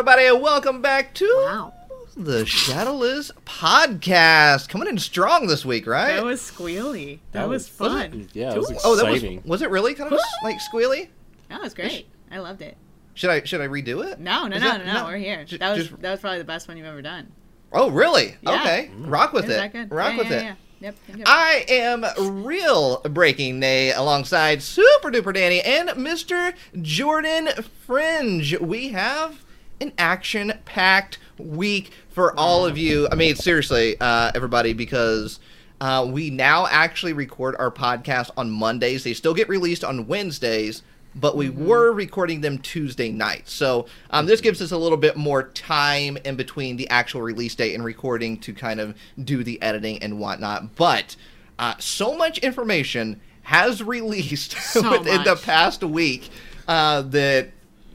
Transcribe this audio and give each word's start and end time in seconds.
up, 0.00 0.06
everybody, 0.06 0.28
and 0.34 0.42
welcome 0.42 0.80
back 0.80 1.12
to 1.12 1.26
Wow. 1.44 1.74
the 2.16 2.46
Shadowless 2.46 3.30
Podcast. 3.44 4.70
Coming 4.70 4.88
in 4.88 4.96
strong 4.96 5.46
this 5.46 5.62
week, 5.62 5.86
right? 5.86 6.14
That 6.16 6.24
was 6.24 6.40
squealy. 6.40 7.18
That, 7.32 7.46
was, 7.50 7.64
was 7.78 7.92
it? 7.92 8.10
fun. 8.10 8.28
Yeah, 8.32 8.54
it 8.54 8.56
was 8.56 8.80
oh, 8.82 8.96
that 8.96 9.10
was 9.10 9.22
was 9.44 9.60
it 9.60 9.68
really 9.68 9.92
kind 9.92 10.10
of 10.10 10.18
like 10.42 10.56
squealy? 10.72 11.08
That 11.50 11.60
was 11.60 11.74
great. 11.74 12.08
I 12.30 12.38
loved 12.38 12.62
it. 12.62 12.78
Should 13.12 13.28
I 13.28 13.42
should 13.44 13.60
I 13.60 13.66
redo 13.68 14.02
it? 14.10 14.18
No, 14.18 14.46
no, 14.46 14.56
no, 14.56 14.60
that- 14.60 14.86
no, 14.86 14.92
no. 14.94 15.04
We're 15.04 15.18
here. 15.18 15.44
Ju- 15.44 15.58
That 15.58 15.76
was 15.76 15.88
just- 15.88 16.00
that 16.00 16.10
was 16.12 16.20
probably 16.20 16.38
the 16.38 16.44
best 16.44 16.66
one 16.66 16.78
you've 16.78 16.86
ever 16.86 17.02
done. 17.02 17.30
oh, 17.74 17.90
really? 17.90 18.36
Yeah. 18.40 18.58
Okay, 18.62 18.90
mm. 18.96 19.10
rock 19.10 19.34
with 19.34 19.44
Is 19.44 19.50
it. 19.50 19.72
that? 19.74 19.92
Rock 19.92 20.12
yeah, 20.12 20.18
with 20.18 20.30
yeah, 20.30 20.36
it. 20.38 20.42
Yeah. 20.42 20.54
Yep. 20.80 20.94
yep, 21.08 21.18
yep. 21.18 21.26
I 21.28 21.66
am 21.68 22.42
real 22.42 23.02
breaking 23.02 23.58
Nate 23.60 23.94
alongside 23.96 24.62
Super 24.62 25.10
Duper 25.10 25.34
Danny 25.34 25.60
and 25.60 25.90
Mr. 25.90 26.54
Jordan 26.80 27.50
Fringe. 27.86 28.58
We 28.60 28.88
have 28.88 29.44
an 29.80 29.92
action 29.98 30.52
packed 30.64 31.18
week 31.38 31.92
for 32.08 32.38
all 32.38 32.66
of 32.66 32.76
you. 32.76 33.08
I 33.10 33.14
mean, 33.14 33.34
seriously, 33.36 33.96
uh, 34.00 34.30
everybody, 34.34 34.72
because 34.72 35.40
uh, 35.80 36.06
we 36.10 36.30
now 36.30 36.66
actually 36.66 37.12
record 37.12 37.56
our 37.58 37.70
podcast 37.70 38.30
on 38.36 38.50
Mondays. 38.50 39.04
They 39.04 39.14
still 39.14 39.34
get 39.34 39.48
released 39.48 39.84
on 39.84 40.06
Wednesdays. 40.06 40.82
But 41.12 41.36
we 41.36 41.50
were 41.50 41.90
recording 41.90 42.40
them 42.40 42.58
Tuesday 42.58 43.10
nights. 43.10 43.52
So 43.52 43.86
um, 44.10 44.26
this 44.26 44.40
gives 44.40 44.62
us 44.62 44.70
a 44.70 44.76
little 44.76 44.96
bit 44.96 45.16
more 45.16 45.42
time 45.48 46.16
in 46.18 46.36
between 46.36 46.76
the 46.76 46.88
actual 46.88 47.20
release 47.20 47.56
date 47.56 47.74
and 47.74 47.84
recording 47.84 48.38
to 48.40 48.52
kind 48.52 48.78
of 48.78 48.94
do 49.22 49.42
the 49.42 49.60
editing 49.60 50.00
and 50.04 50.20
whatnot. 50.20 50.76
But 50.76 51.16
uh, 51.58 51.74
so 51.80 52.16
much 52.16 52.38
information 52.38 53.20
has 53.42 53.82
released 53.82 54.52
So 54.58 54.98
within 54.98 55.24
the 55.24 55.34
past 55.34 55.82
week 55.82 56.30
uh, 56.68 57.02
that 57.02 57.50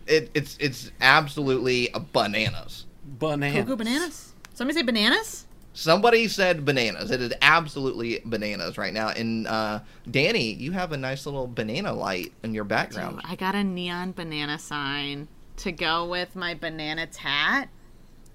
it, 0.07 0.31
it's 0.33 0.57
it's 0.59 0.91
absolutely 1.01 1.89
bananas. 2.13 2.85
Bananas. 3.05 3.63
Cocoa 3.63 3.75
bananas. 3.75 4.33
Somebody 4.53 4.79
say 4.79 4.83
bananas. 4.83 5.45
Somebody 5.73 6.29
said 6.29 6.63
bananas. 6.63 7.11
It 7.11 7.21
is 7.21 7.33
absolutely 7.41 8.21
bananas 8.23 8.77
right 8.77 8.93
now. 8.93 9.09
And 9.09 9.45
uh, 9.45 9.81
Danny, 10.09 10.53
you 10.53 10.71
have 10.71 10.93
a 10.93 10.97
nice 10.97 11.25
little 11.25 11.47
banana 11.47 11.91
light 11.91 12.31
in 12.43 12.53
your 12.53 12.63
background. 12.63 13.19
I 13.25 13.35
got 13.35 13.55
a 13.55 13.63
neon 13.63 14.13
banana 14.13 14.57
sign 14.57 15.27
to 15.57 15.73
go 15.73 16.05
with 16.05 16.33
my 16.33 16.53
banana 16.53 17.07
tat. 17.07 17.69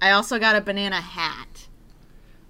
I 0.02 0.10
also 0.10 0.38
got 0.38 0.54
a 0.54 0.60
banana 0.60 1.00
hat. 1.00 1.68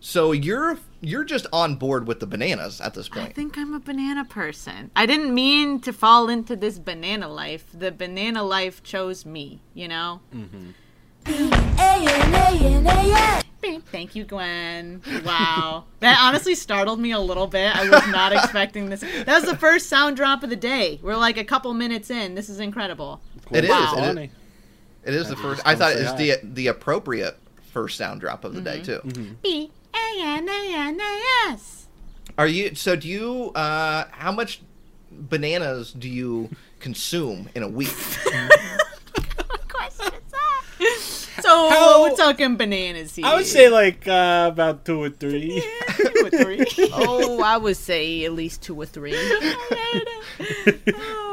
So 0.01 0.33
you're 0.33 0.79
you're 1.01 1.25
just 1.25 1.47
on 1.53 1.77
board 1.77 2.07
with 2.07 2.21
the 2.21 2.27
bananas 2.27 2.81
at 2.81 2.95
this 2.95 3.09
point. 3.09 3.29
I 3.29 3.33
think 3.33 3.57
I'm 3.57 3.75
a 3.75 3.81
banana 3.81 4.25
person. 4.25 4.91
I 4.95 5.07
didn't 5.07 5.35
mean 5.35 5.81
to 5.81 5.93
fall 5.93 6.29
into 6.29 6.57
this 6.57 6.79
banana 6.79 7.29
life. 7.29 7.65
The 7.73 7.91
banana 7.91 8.43
life 8.43 8.83
chose 8.83 9.25
me, 9.25 9.61
you 9.75 9.89
know? 9.89 10.21
Mm-hmm. 10.35 10.71
Beep. 13.63 13.87
Thank 13.89 14.15
you, 14.15 14.25
Gwen. 14.25 15.03
Wow. 15.25 15.85
that 16.01 16.19
honestly 16.23 16.55
startled 16.55 16.99
me 16.99 17.13
a 17.13 17.19
little 17.19 17.47
bit. 17.47 17.75
I 17.75 17.89
was 17.89 18.07
not 18.09 18.33
expecting 18.37 18.89
this. 18.89 19.01
That 19.01 19.29
was 19.29 19.45
the 19.45 19.57
first 19.57 19.89
sound 19.89 20.17
drop 20.17 20.43
of 20.43 20.51
the 20.51 20.57
day. 20.57 20.99
We're 21.03 21.17
like 21.17 21.37
a 21.37 21.45
couple 21.45 21.73
minutes 21.75 22.11
in. 22.11 22.35
This 22.35 22.49
is 22.49 22.59
incredible. 22.61 23.21
It 23.51 23.65
is, 23.65 23.71
Wow. 23.71 23.95
it 23.97 23.99
is. 23.99 24.07
Funny. 24.07 24.31
It 25.05 25.15
is 25.15 25.29
the 25.29 25.37
first. 25.37 25.63
I 25.65 25.75
thought 25.75 25.93
it 25.93 26.03
was 26.03 26.15
the 26.15 26.39
the 26.43 26.67
appropriate 26.69 27.39
first 27.73 27.97
sound 27.97 28.21
drop 28.21 28.45
of 28.45 28.55
the 28.55 28.61
day 28.61 28.81
mm-hmm. 28.81 29.11
too. 29.11 29.37
B 29.43 29.71
A 29.95 30.23
N 30.23 30.49
A 30.49 30.75
N 30.75 31.01
A 31.01 31.21
S. 31.53 31.87
Are 32.39 32.47
you? 32.47 32.75
So 32.75 32.97
do 32.97 33.09
you? 33.09 33.51
Uh, 33.55 34.05
how 34.13 34.33
much 34.33 34.63
bananas 35.11 35.93
do 35.93 36.09
you 36.09 36.51
consume 36.79 37.49
in 37.55 37.63
a 37.63 37.69
week? 37.69 37.89
What 37.89 39.65
question? 39.69 40.13
So 41.43 41.71
How- 41.71 42.03
we're 42.03 42.17
talking 42.17 42.57
bananas 42.57 43.17
here. 43.17 43.27
I 43.27 43.35
would 43.35 43.47
say 43.47 43.69
like 43.69 44.07
uh, 44.07 44.51
about 44.53 44.85
two 44.85 45.03
or 45.03 45.11
three. 45.11 45.63
two 45.97 46.27
or 46.27 46.31
three. 46.31 46.65
oh, 46.93 47.43
I 47.43 47.57
would 47.57 47.77
say 47.77 48.25
at 48.25 48.33
least 48.33 48.63
two 48.63 48.81
or 48.81 48.87
three. 48.87 49.15
oh 49.17 50.07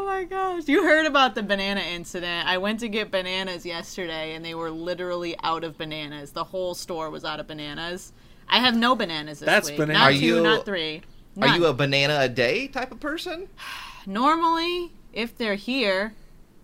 my 0.06 0.24
gosh. 0.24 0.68
You 0.68 0.84
heard 0.84 1.06
about 1.06 1.36
the 1.36 1.44
banana 1.44 1.82
incident. 1.82 2.48
I 2.48 2.58
went 2.58 2.80
to 2.82 2.90
get 2.90 3.12
bananas 3.12 3.66
yesterday 3.66 4.34
and 4.36 4.44
they 4.44 4.56
were 4.56 4.72
literally 4.72 5.36
out 5.44 5.64
of 5.64 5.78
bananas. 5.78 6.32
The 6.32 6.44
whole 6.46 6.74
store 6.74 7.10
was 7.10 7.24
out 7.26 7.40
of 7.40 7.48
bananas. 7.48 8.14
I 8.50 8.60
have 8.60 8.76
no 8.76 8.96
bananas 8.96 9.40
this 9.40 9.46
That's 9.46 9.70
week. 9.70 9.78
banana- 9.78 10.00
Not 10.00 10.10
Are 10.12 10.14
two, 10.14 10.20
you- 10.20 10.42
not 10.44 10.66
three. 10.66 11.02
Are 11.42 11.56
you 11.56 11.66
a 11.66 11.74
banana 11.74 12.18
a 12.22 12.30
day 12.30 12.68
type 12.68 12.92
of 12.92 13.00
person? 13.00 13.48
Normally, 14.08 14.92
if 15.14 15.38
they're 15.38 15.56
here, 15.56 16.14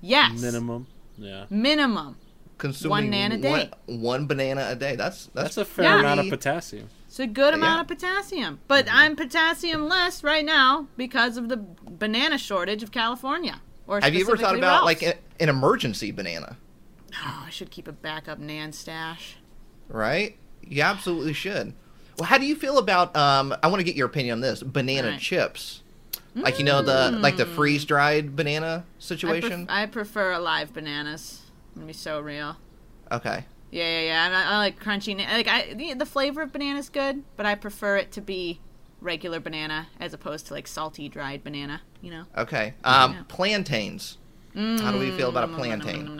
yes. 0.02 0.40
Minimum. 0.42 0.88
Yeah. 1.18 1.46
Minimum. 1.50 2.18
Consuming 2.58 2.90
one 2.92 3.06
banana 3.06 3.36
a 3.36 3.38
day. 3.38 3.70
One, 3.86 4.02
one 4.02 4.28
banana 4.28 4.68
a 4.70 4.76
day. 4.76 4.96
That's 4.96 5.26
that's, 5.28 5.56
That's 5.56 5.58
a 5.58 5.66
fair 5.66 5.86
Yeah. 5.86 6.00
amount 6.00 6.22
of 6.22 6.30
potassium. 6.30 6.90
It's 7.08 7.20
a 7.20 7.28
good 7.28 7.54
amount 7.54 7.78
Yeah. 7.78 7.82
of 7.82 7.88
potassium. 7.88 8.60
But 8.68 8.86
mm-hmm. 8.86 8.98
I'm 8.98 9.16
potassium 9.16 9.88
less 9.88 10.24
right 10.24 10.46
now 10.46 10.88
because 10.98 11.38
of 11.38 11.50
the 11.50 11.58
banana 11.88 12.38
shortage 12.38 12.82
of 12.82 12.92
California. 12.92 13.62
Or 13.86 14.00
Have 14.00 14.14
you 14.14 14.22
ever 14.22 14.32
thought 14.32 14.56
specifically 14.56 14.60
about 14.60 14.86
like 14.86 15.02
a- 15.04 15.18
an 15.40 15.50
emergency 15.50 16.12
banana? 16.12 16.58
Oh, 17.16 17.44
I 17.46 17.50
should 17.52 17.70
keep 17.70 17.88
a 17.88 17.92
backup 17.92 18.40
Nan 18.40 18.72
stash. 18.72 19.36
Right? 19.90 20.38
You 20.68 20.82
absolutely 20.84 21.34
should. 21.34 21.74
Well, 22.18 22.28
how 22.28 22.38
do 22.38 22.46
you 22.46 22.56
feel 22.56 22.78
about? 22.78 23.16
Um, 23.16 23.56
I 23.64 23.68
want 23.68 23.80
to 23.80 23.84
get 23.84 23.96
your 23.96 24.08
opinion 24.08 24.34
on 24.34 24.42
this. 24.42 24.62
Banana 24.62 25.08
Alright. 25.08 25.20
chips, 25.22 25.82
like 26.36 26.60
you 26.60 26.66
know 26.66 26.82
the 26.82 27.12
like 27.12 27.38
the 27.38 27.46
freeze 27.46 27.86
dried 27.86 28.36
banana 28.36 28.66
I, 28.68 28.78
pref- 28.80 29.04
situation. 29.04 29.66
I 29.70 29.86
prefer 29.88 30.32
alive 30.32 30.74
bananas. 30.74 31.42
I'm 31.76 31.82
gonna 31.82 31.88
be 31.88 31.94
so 31.94 32.20
real. 32.20 32.58
okay. 33.12 33.46
Yeah, 33.72 34.02
yeah, 34.02 34.02
yeah. 34.30 34.46
I, 34.48 34.54
I 34.54 34.58
like 34.60 34.80
crunchy. 34.80 35.18
Like 35.18 35.48
I, 35.48 35.74
the, 35.74 35.96
the 35.96 36.06
flavor 36.06 36.44
of 36.44 36.52
banana 36.54 36.78
is 36.78 36.90
good, 36.90 37.24
but 37.36 37.48
I 37.48 37.56
prefer 37.56 37.98
it 37.98 38.12
to 38.12 38.22
be 38.22 38.60
regular 39.02 39.40
banana 39.40 39.88
as 40.00 40.14
opposed 40.14 40.46
to 40.48 40.54
like 40.54 40.68
salty 40.68 41.10
dried 41.10 41.44
banana. 41.44 41.82
You 42.00 42.12
know. 42.12 42.24
Okay. 42.38 42.76
Um, 42.84 43.14
Yeah. 43.14 43.24
plantains. 43.28 44.20
How 44.56 44.92
do 44.92 45.00
we 45.00 45.12
feel 45.12 45.30
about 45.30 45.50
a 45.50 45.54
plantain? 45.54 46.20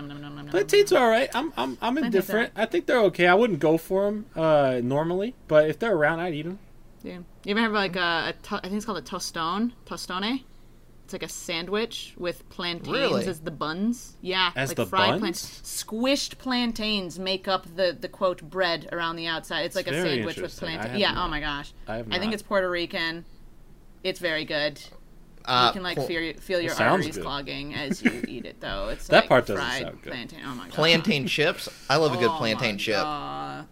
Plantains 0.50 0.92
are 0.94 1.04
alright. 1.04 1.30
I'm 1.36 1.52
I'm 1.58 1.78
I'm 1.82 1.98
indifferent. 1.98 2.52
I 2.56 2.66
think 2.66 2.86
they're 2.86 3.02
okay. 3.06 3.28
I 3.28 3.34
wouldn't 3.34 3.60
go 3.60 3.78
for 3.78 4.06
them 4.06 4.26
uh, 4.36 4.82
normally, 4.84 5.36
but 5.48 5.70
if 5.70 5.80
they're 5.80 5.96
around, 5.96 6.20
I'd 6.20 6.34
eat 6.34 6.44
them. 6.44 6.60
Yeah. 7.04 7.20
You 7.44 7.52
ever 7.52 7.60
have 7.62 7.72
like 7.72 7.96
a, 7.96 8.30
a 8.30 8.34
to- 8.44 8.56
I 8.58 8.62
think 8.62 8.76
it's 8.76 8.86
called 8.86 8.98
a 9.00 9.02
tostone, 9.02 9.72
tostone. 9.86 10.44
It's 11.06 11.12
like 11.12 11.24
a 11.24 11.28
sandwich 11.30 12.14
with 12.18 12.48
plantains 12.50 12.88
Really? 12.96 13.26
as 13.28 13.42
the 13.42 13.52
buns. 13.52 14.16
Yeah, 14.22 14.52
As 14.56 14.70
like 14.70 14.78
the 14.78 14.86
fried 14.86 15.20
buns? 15.20 15.42
Squished 15.64 16.38
plantains 16.38 17.20
make 17.20 17.48
up 17.48 17.66
the 17.76 17.98
the 18.00 18.08
quote 18.08 18.42
bread 18.42 18.88
around 18.92 19.18
the 19.18 19.28
outside. 19.28 19.66
It's 19.66 19.76
like 19.76 19.88
a 19.88 19.92
sandwich 19.92 20.26
with 20.26 20.38
interesting. 20.38 20.70
I 20.70 20.72
plantain. 20.74 20.92
have 20.92 21.00
Yeah. 21.00 21.14
not- 21.14 21.26
Oh 21.26 21.30
my 21.30 21.40
gosh. 21.40 21.74
I 21.88 21.98
have 21.98 22.08
I 22.12 22.20
think 22.20 22.34
it's 22.34 22.44
Puerto 22.44 22.70
Rican. 22.70 23.26
It's 24.04 24.20
very 24.20 24.46
good. 24.46 24.80
Uh, 25.46 25.68
you 25.68 25.74
can 25.74 25.84
like 25.84 25.98
feel, 26.08 26.34
feel 26.36 26.62
your 26.62 26.74
arteries 26.74 27.16
good. 27.16 27.24
clogging 27.24 27.74
as 27.76 28.02
you 28.02 28.24
eat 28.28 28.46
it, 28.46 28.60
though. 28.62 28.90
It's 28.90 29.08
That 29.08 29.22
like 29.22 29.30
part 29.30 29.46
doesn't 29.48 29.64
fried 29.64 29.82
sound 29.84 30.02
good. 30.02 30.12
Plantain. 30.14 30.40
Oh 30.46 30.56
my 30.56 30.66
god. 30.66 30.74
plantain 30.74 31.28
chips. 31.28 31.70
I 31.90 31.98
love 31.98 32.14
a 32.14 32.18
good 32.18 32.30
Oh 32.32 32.38
plantain 32.38 32.76
my 32.76 32.78
chip. 32.78 32.96
God. 32.96 33.68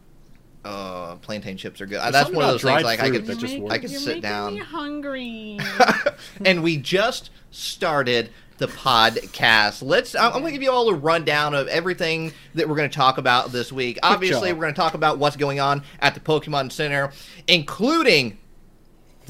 Uh, 0.63 1.15
plantain 1.15 1.57
chips 1.57 1.81
are 1.81 1.87
good. 1.87 1.97
Uh, 1.97 2.11
There's 2.11 2.25
That's 2.25 2.35
one 2.35 2.45
of 2.45 2.51
those 2.51 2.61
things 2.61 2.83
like 2.83 2.99
I 2.99 3.07
fruit 3.09 3.19
could 3.19 3.25
that 3.27 3.37
just 3.39 3.53
You're 3.53 3.63
works. 3.63 3.73
I 3.73 3.77
could 3.79 3.89
you're 3.91 3.99
sit 3.99 4.21
down. 4.21 4.53
Me 4.55 4.59
hungry. 4.59 5.59
and 6.45 6.61
we 6.61 6.77
just 6.77 7.31
started 7.49 8.29
the 8.59 8.67
podcast. 8.67 9.81
Let's. 9.81 10.13
I'm 10.13 10.33
going 10.33 10.45
to 10.45 10.51
give 10.51 10.61
you 10.61 10.71
all 10.71 10.87
a 10.89 10.93
rundown 10.93 11.55
of 11.55 11.67
everything 11.67 12.31
that 12.53 12.69
we're 12.69 12.75
going 12.75 12.89
to 12.89 12.95
talk 12.95 13.17
about 13.17 13.51
this 13.51 13.71
week. 13.71 13.97
Obviously, 14.03 14.49
job. 14.49 14.57
we're 14.57 14.65
going 14.65 14.73
to 14.75 14.79
talk 14.79 14.93
about 14.93 15.17
what's 15.17 15.35
going 15.35 15.59
on 15.59 15.81
at 15.99 16.13
the 16.13 16.19
Pokemon 16.19 16.71
Center, 16.71 17.11
including 17.47 18.37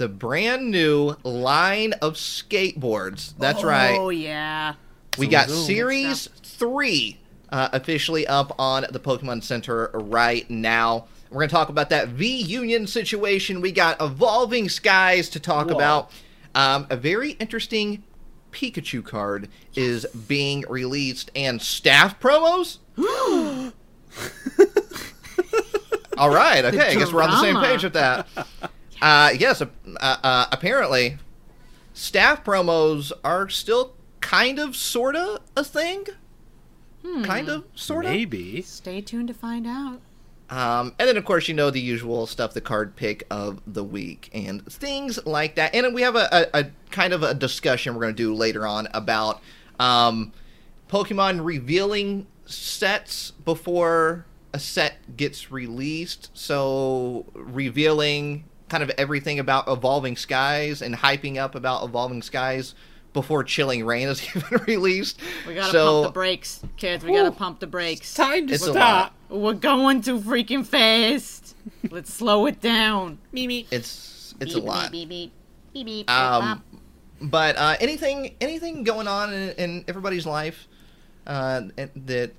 the 0.01 0.09
brand 0.09 0.71
new 0.71 1.15
line 1.23 1.93
of 2.01 2.15
skateboards. 2.15 3.35
That's 3.37 3.63
right. 3.63 3.95
Oh 3.99 4.09
yeah. 4.09 4.73
We 5.19 5.27
Zoom, 5.27 5.31
got 5.31 5.49
zoom. 5.49 5.65
Series 5.65 6.27
3 6.41 7.19
uh, 7.51 7.69
officially 7.71 8.25
up 8.25 8.55
on 8.57 8.87
the 8.89 8.99
Pokemon 8.99 9.43
Center 9.43 9.91
right 9.93 10.49
now. 10.49 11.05
We're 11.29 11.41
going 11.41 11.49
to 11.49 11.53
talk 11.53 11.69
about 11.69 11.91
that 11.91 12.07
V 12.07 12.41
Union 12.41 12.87
situation. 12.87 13.61
We 13.61 13.71
got 13.71 14.01
Evolving 14.01 14.69
Skies 14.69 15.29
to 15.29 15.39
talk 15.39 15.67
Whoa. 15.67 15.75
about. 15.75 16.11
Um, 16.55 16.87
a 16.89 16.97
very 16.97 17.33
interesting 17.33 18.03
Pikachu 18.51 19.05
card 19.05 19.49
is 19.75 20.07
being 20.27 20.65
released, 20.67 21.29
and 21.35 21.61
staff 21.61 22.19
promos? 22.19 22.79
All 26.17 26.33
right, 26.33 26.65
okay, 26.65 26.89
I 26.89 26.95
guess 26.95 27.13
we're 27.13 27.21
on 27.21 27.29
the 27.29 27.39
same 27.39 27.57
page 27.57 27.83
with 27.83 27.93
that. 27.93 28.27
Uh, 29.01 29.31
yes, 29.37 29.61
uh, 29.61 29.65
uh, 29.99 30.45
apparently, 30.51 31.17
staff 31.93 32.43
promos 32.43 33.11
are 33.23 33.49
still 33.49 33.95
kind 34.19 34.59
of, 34.59 34.75
sort 34.75 35.15
of 35.15 35.39
a 35.55 35.63
thing. 35.63 36.05
Kind 37.23 37.49
of, 37.49 37.65
sort 37.73 38.05
of. 38.05 38.11
Maybe. 38.11 38.61
Stay 38.61 39.01
tuned 39.01 39.27
to 39.29 39.33
find 39.33 39.65
out. 39.65 40.01
Um, 40.51 40.93
and 40.99 41.07
then, 41.07 41.17
of 41.17 41.25
course, 41.25 41.47
you 41.47 41.55
know 41.55 41.71
the 41.71 41.79
usual 41.79 42.27
stuff, 42.27 42.53
the 42.53 42.61
card 42.61 42.95
pick 42.95 43.23
of 43.31 43.61
the 43.65 43.83
week 43.83 44.29
and 44.33 44.63
things 44.71 45.17
like 45.25 45.55
that. 45.55 45.73
And 45.73 45.95
we 45.95 46.01
have 46.01 46.15
a, 46.15 46.27
a, 46.53 46.59
a 46.59 46.65
kind 46.91 47.13
of 47.13 47.23
a 47.23 47.33
discussion 47.33 47.95
we're 47.95 48.01
going 48.01 48.15
to 48.15 48.23
do 48.23 48.35
later 48.35 48.67
on 48.67 48.87
about 48.93 49.41
um, 49.79 50.31
Pokemon 50.89 51.43
revealing 51.43 52.27
sets 52.45 53.31
before 53.31 54.25
a 54.53 54.59
set 54.59 55.15
gets 55.15 55.51
released, 55.51 56.29
so 56.33 57.25
revealing 57.33 58.43
kind 58.71 58.81
of 58.83 58.89
everything 58.97 59.37
about 59.37 59.67
Evolving 59.67 60.15
Skies 60.15 60.81
and 60.81 60.95
hyping 60.95 61.35
up 61.35 61.55
about 61.55 61.83
Evolving 61.83 62.21
Skies 62.21 62.73
before 63.11 63.43
Chilling 63.43 63.85
Reign 63.85 64.07
is 64.07 64.25
even 64.35 64.59
released. 64.65 65.19
We 65.45 65.55
gotta 65.55 65.73
so, 65.73 66.03
pump 66.03 66.13
the 66.13 66.13
brakes, 66.13 66.61
kids. 66.77 67.03
We 67.03 67.13
gotta 67.13 67.31
pump 67.31 67.59
the 67.59 67.67
brakes. 67.67 68.13
Time 68.13 68.47
to 68.47 68.53
It's 68.53 68.65
stop. 68.65 69.13
We're 69.27 69.55
going 69.55 70.01
too 70.01 70.19
freaking 70.21 70.65
fast. 70.65 71.57
Let's 71.91 72.13
slow 72.13 72.45
it 72.45 72.61
down. 72.61 73.17
Mimi. 73.33 73.67
It's 73.71 74.33
it's 74.39 74.55
a 74.55 74.59
lot. 74.59 74.89
Beep, 74.89 75.09
beep, 75.09 75.33
beep, 75.73 75.85
beep, 75.85 76.07
beep, 76.07 76.09
Um, 76.09 76.63
but 77.21 77.57
uh, 77.57 77.75
anything 77.81 78.35
anything 78.39 78.85
going 78.85 79.09
on 79.09 79.33
in, 79.33 79.49
in 79.57 79.85
everybody's 79.89 80.25
life 80.25 80.69
uh, 81.27 81.63
that 81.75 82.31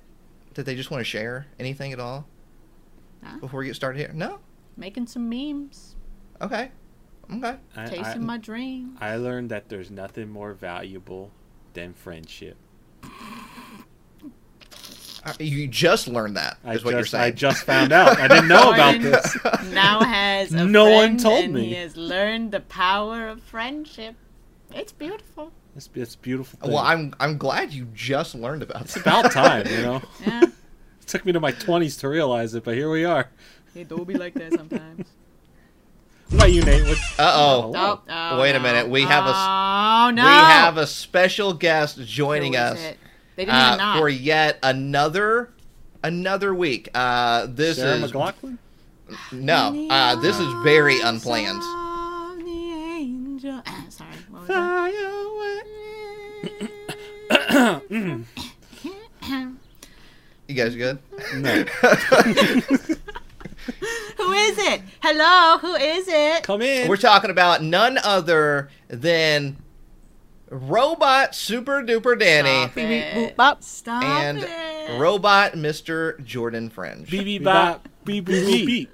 that 0.55 0.65
they 0.65 0.73
just 0.73 0.89
want 0.89 1.01
to 1.01 1.05
share? 1.05 1.45
Anything 1.59 1.93
at 1.93 1.99
all 1.99 2.25
Huh? 3.23 3.37
before 3.39 3.59
we 3.59 3.67
get 3.67 3.75
started 3.75 3.99
here? 3.99 4.11
No. 4.15 4.39
Making 4.75 5.05
some 5.05 5.29
memes. 5.29 5.92
Okay. 6.43 6.71
Okay. 7.33 7.55
I, 7.75 7.85
Chasing 7.87 8.03
I, 8.23 8.25
my 8.25 8.37
dream. 8.37 8.97
I 8.99 9.15
learned 9.15 9.49
that 9.51 9.69
there's 9.69 9.89
nothing 9.89 10.29
more 10.29 10.53
valuable 10.53 11.31
than 11.73 11.93
friendship. 11.93 12.57
Uh, 15.25 15.33
You 15.39 15.67
just 15.67 16.09
learned 16.09 16.35
that. 16.35 16.57
I 16.65 16.71
what 16.71 16.81
just, 16.81 16.91
you're 16.91 17.05
saying. 17.05 17.23
I 17.23 17.31
just 17.31 17.63
found 17.63 17.93
out. 17.93 18.19
I 18.19 18.27
didn't 18.27 18.49
know 18.49 18.71
about 18.73 19.01
this. 19.01 19.37
now 19.71 20.01
has 20.01 20.53
a 20.53 20.65
No 20.65 20.89
one 20.89 21.17
told 21.17 21.45
and 21.45 21.53
me. 21.53 21.67
He 21.67 21.73
has 21.75 21.95
learned 21.95 22.51
the 22.51 22.59
power 22.59 23.29
of 23.29 23.41
friendship. 23.41 24.15
It's 24.73 24.91
beautiful. 24.91 25.53
It's, 25.77 25.89
it's 25.95 26.15
beautiful. 26.17 26.59
Thing. 26.59 26.71
well, 26.71 26.83
I'm 26.83 27.15
I'm 27.19 27.37
glad 27.37 27.71
you 27.71 27.87
just 27.93 28.35
learned 28.35 28.63
about 28.63 28.87
that. 28.87 29.01
about 29.01 29.31
time, 29.31 29.67
you 29.67 29.77
know. 29.77 30.01
Yeah. 30.25 30.43
It 30.43 31.07
took 31.07 31.25
me 31.25 31.31
to 31.33 31.39
my 31.39 31.51
20s 31.51 31.99
to 31.99 32.07
realize 32.07 32.55
it, 32.55 32.63
but 32.63 32.75
here 32.75 32.89
we 32.89 33.03
are. 33.05 33.29
it 33.75 33.89
do 33.89 34.05
be 34.05 34.13
like 34.15 34.33
that 34.35 34.53
sometimes. 34.53 35.07
What 36.29 36.35
about 36.35 36.51
you, 36.53 36.61
Nate? 36.63 36.83
What, 36.83 36.97
Uh 37.19 37.31
oh. 37.35 37.73
Oh, 37.75 38.01
oh, 38.09 38.39
Wait 38.41 38.55
a 38.55 38.59
minute, 38.59 38.89
we 38.89 39.03
have 39.03 39.25
a. 39.25 39.33
Oh 39.33 40.11
no. 40.13 40.23
We 40.23 40.29
have 40.29 40.77
a 40.77 40.87
special 40.87 41.53
guest 41.53 41.99
joining 42.05 42.55
us 42.55 42.79
it? 42.81 42.97
They 43.35 43.45
didn't 43.45 43.55
uh, 43.57 43.65
even 43.67 43.77
knock. 43.77 43.97
for 43.99 44.09
yet 44.09 44.57
another 44.63 45.51
another 46.03 46.53
week. 46.55 46.89
Uh, 46.93 47.47
this 47.49 47.77
Sarah 47.77 47.97
is 47.97 48.11
McLachlan? 48.11 48.57
no. 49.31 49.87
Uh, 49.89 50.15
this 50.21 50.39
is 50.39 50.53
very 50.63 50.99
unplanned. 51.01 51.61
The 51.61 52.49
angel- 52.49 53.61
Sorry. 53.89 54.09
What 54.29 54.39
was 54.41 54.47
that? 54.49 54.89
Away. 57.99 58.23
You 60.45 60.55
guys 60.55 60.75
good? 60.75 60.99
No. 61.35 61.63
Who 64.17 64.31
is 64.31 64.57
it? 64.57 64.81
Hello, 65.01 65.57
who 65.57 65.75
is 65.75 66.07
it? 66.07 66.43
Come 66.43 66.61
in. 66.61 66.87
We're 66.87 66.97
talking 66.97 67.29
about 67.29 67.63
none 67.63 67.97
other 67.97 68.69
than 68.87 69.57
Robot 70.49 71.33
Super 71.33 71.81
Duper 71.81 72.17
Danny 72.19 72.65
Stop 72.67 72.77
it. 72.77 73.35
bop. 73.37 73.63
Stop 73.63 74.03
and 74.03 74.39
it. 74.39 74.99
Robot 74.99 75.53
Mr. 75.53 76.23
Jordan 76.23 76.69
Fringe. 76.69 77.09
Beep 77.09 77.23
beep 77.23 77.43
bop. 77.43 77.87
Beep 78.03 78.25
beep 78.25 78.45
beep. 78.45 78.65
beep. 78.67 78.91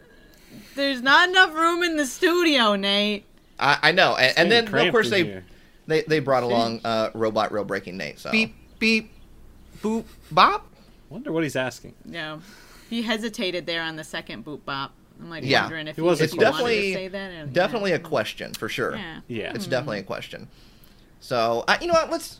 There's 0.75 1.01
not 1.01 1.29
enough 1.29 1.53
room 1.53 1.83
in 1.83 1.97
the 1.97 2.05
studio, 2.05 2.75
Nate. 2.75 3.25
I, 3.59 3.77
I 3.81 3.91
know, 3.91 4.15
and, 4.15 4.37
and 4.37 4.51
then 4.51 4.73
of 4.73 4.91
course 4.91 5.09
they, 5.09 5.23
here. 5.25 5.45
they 5.87 6.03
they 6.03 6.19
brought 6.19 6.43
along 6.43 6.81
uh, 6.85 7.09
Robot 7.13 7.51
Real 7.51 7.65
Breaking 7.65 7.97
Nate. 7.97 8.19
So 8.19 8.31
beep 8.31 8.55
beep 8.79 9.11
boop 9.81 10.05
bop. 10.31 10.65
Wonder 11.09 11.31
what 11.31 11.43
he's 11.43 11.55
asking. 11.55 11.95
No. 12.05 12.41
He 12.89 13.01
hesitated 13.03 13.65
there 13.65 13.81
on 13.83 13.95
the 13.95 14.03
second 14.03 14.43
boot 14.43 14.65
bop. 14.65 14.93
I'm 15.21 15.29
like 15.29 15.43
Yeah. 15.43 15.61
wondering 15.63 15.87
if 15.87 15.97
It 15.97 16.01
he, 16.01 16.01
was 16.01 16.21
a 16.21 16.23
if 16.25 16.31
he 16.31 16.37
wanted 16.37 16.51
question. 16.59 16.81
to 16.81 16.93
say 16.93 17.07
that. 17.09 17.31
Or, 17.31 17.45
Definitely 17.47 17.89
yeah. 17.91 17.97
a 17.97 17.99
question 17.99 18.53
for 18.53 18.69
sure. 18.69 18.95
Yeah. 18.95 19.19
Yeah. 19.27 19.53
It's 19.53 19.67
definitely 19.67 19.99
a 19.99 20.03
question. 20.03 20.47
So 21.19 21.65
uh, 21.67 21.77
you 21.81 21.87
know 21.87 21.93
what? 21.93 22.09
Let's 22.09 22.39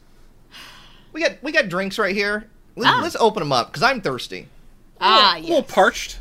we 1.13 1.22
got 1.22 1.42
we 1.44 1.51
got 1.51 1.68
drinks 1.69 2.00
right 2.00 2.16
here. 2.16 2.48
Let's, 2.75 2.90
Ah. 2.92 3.00
let's 3.01 3.16
open 3.18 3.42
them 3.42 3.51
up 3.51 3.68
because 3.68 3.84
I'm 3.84 4.00
thirsty. 4.01 4.48
Ah, 5.01 5.36
A 5.38 5.42
little 5.42 5.57
yes. 5.57 5.72
parched. 5.74 6.19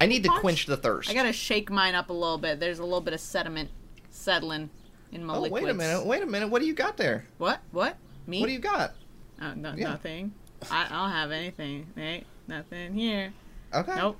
I 0.00 0.06
need 0.06 0.22
to 0.22 0.28
quench 0.30 0.66
the 0.66 0.76
thirst. 0.76 1.10
I 1.10 1.14
gotta 1.14 1.32
shake 1.32 1.70
mine 1.70 1.94
up 1.96 2.08
a 2.10 2.12
little 2.12 2.38
bit. 2.38 2.60
There's 2.60 2.78
a 2.78 2.84
little 2.84 3.00
bit 3.00 3.14
of 3.14 3.20
sediment 3.20 3.68
settling 4.10 4.70
in 5.10 5.24
my 5.24 5.34
oh 5.34 5.40
liquids. 5.40 5.64
wait 5.64 5.70
a 5.70 5.74
minute! 5.74 6.06
Wait 6.06 6.22
a 6.22 6.26
minute! 6.26 6.48
What 6.48 6.60
do 6.60 6.66
you 6.68 6.74
got 6.74 6.96
there? 6.96 7.26
What? 7.38 7.60
What? 7.72 7.96
Me? 8.26 8.40
What 8.40 8.46
do 8.46 8.52
you 8.52 8.58
got? 8.60 8.94
Oh, 9.42 9.54
no, 9.54 9.72
Yeah. 9.76 9.90
Nothing. 9.90 10.32
I, 10.70 10.86
I 10.86 10.88
don't 10.88 11.10
have 11.10 11.32
anything. 11.32 11.86
Right? 11.96 12.24
Nothing 12.46 12.94
here. 12.94 13.32
Okay. 13.74 13.94
Nope. 13.96 14.18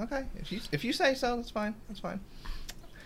Okay. 0.00 0.24
If 0.36 0.52
you 0.52 0.60
if 0.72 0.84
you 0.84 0.92
say 0.92 1.14
so, 1.14 1.36
that's 1.36 1.50
fine. 1.50 1.74
That's 1.88 2.00
fine. 2.00 2.20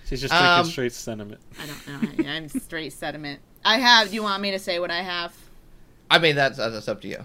She's 0.06 0.20
just 0.20 0.32
drinking 0.32 0.48
Um, 0.50 0.66
straight 0.66 0.92
sentiment. 0.92 1.40
I 1.60 1.66
don't 1.66 2.18
know. 2.18 2.30
I'm 2.30 2.48
straight 2.48 2.92
sediment. 2.92 3.40
I 3.64 3.78
have. 3.78 4.08
Do 4.08 4.14
you 4.14 4.22
want 4.22 4.42
me 4.42 4.50
to 4.50 4.58
say 4.58 4.80
what 4.80 4.90
I 4.90 5.02
have? 5.02 5.34
I 6.10 6.18
mean 6.18 6.34
that's 6.34 6.58
that's 6.58 6.88
up 6.88 7.00
to 7.02 7.08
you. 7.08 7.24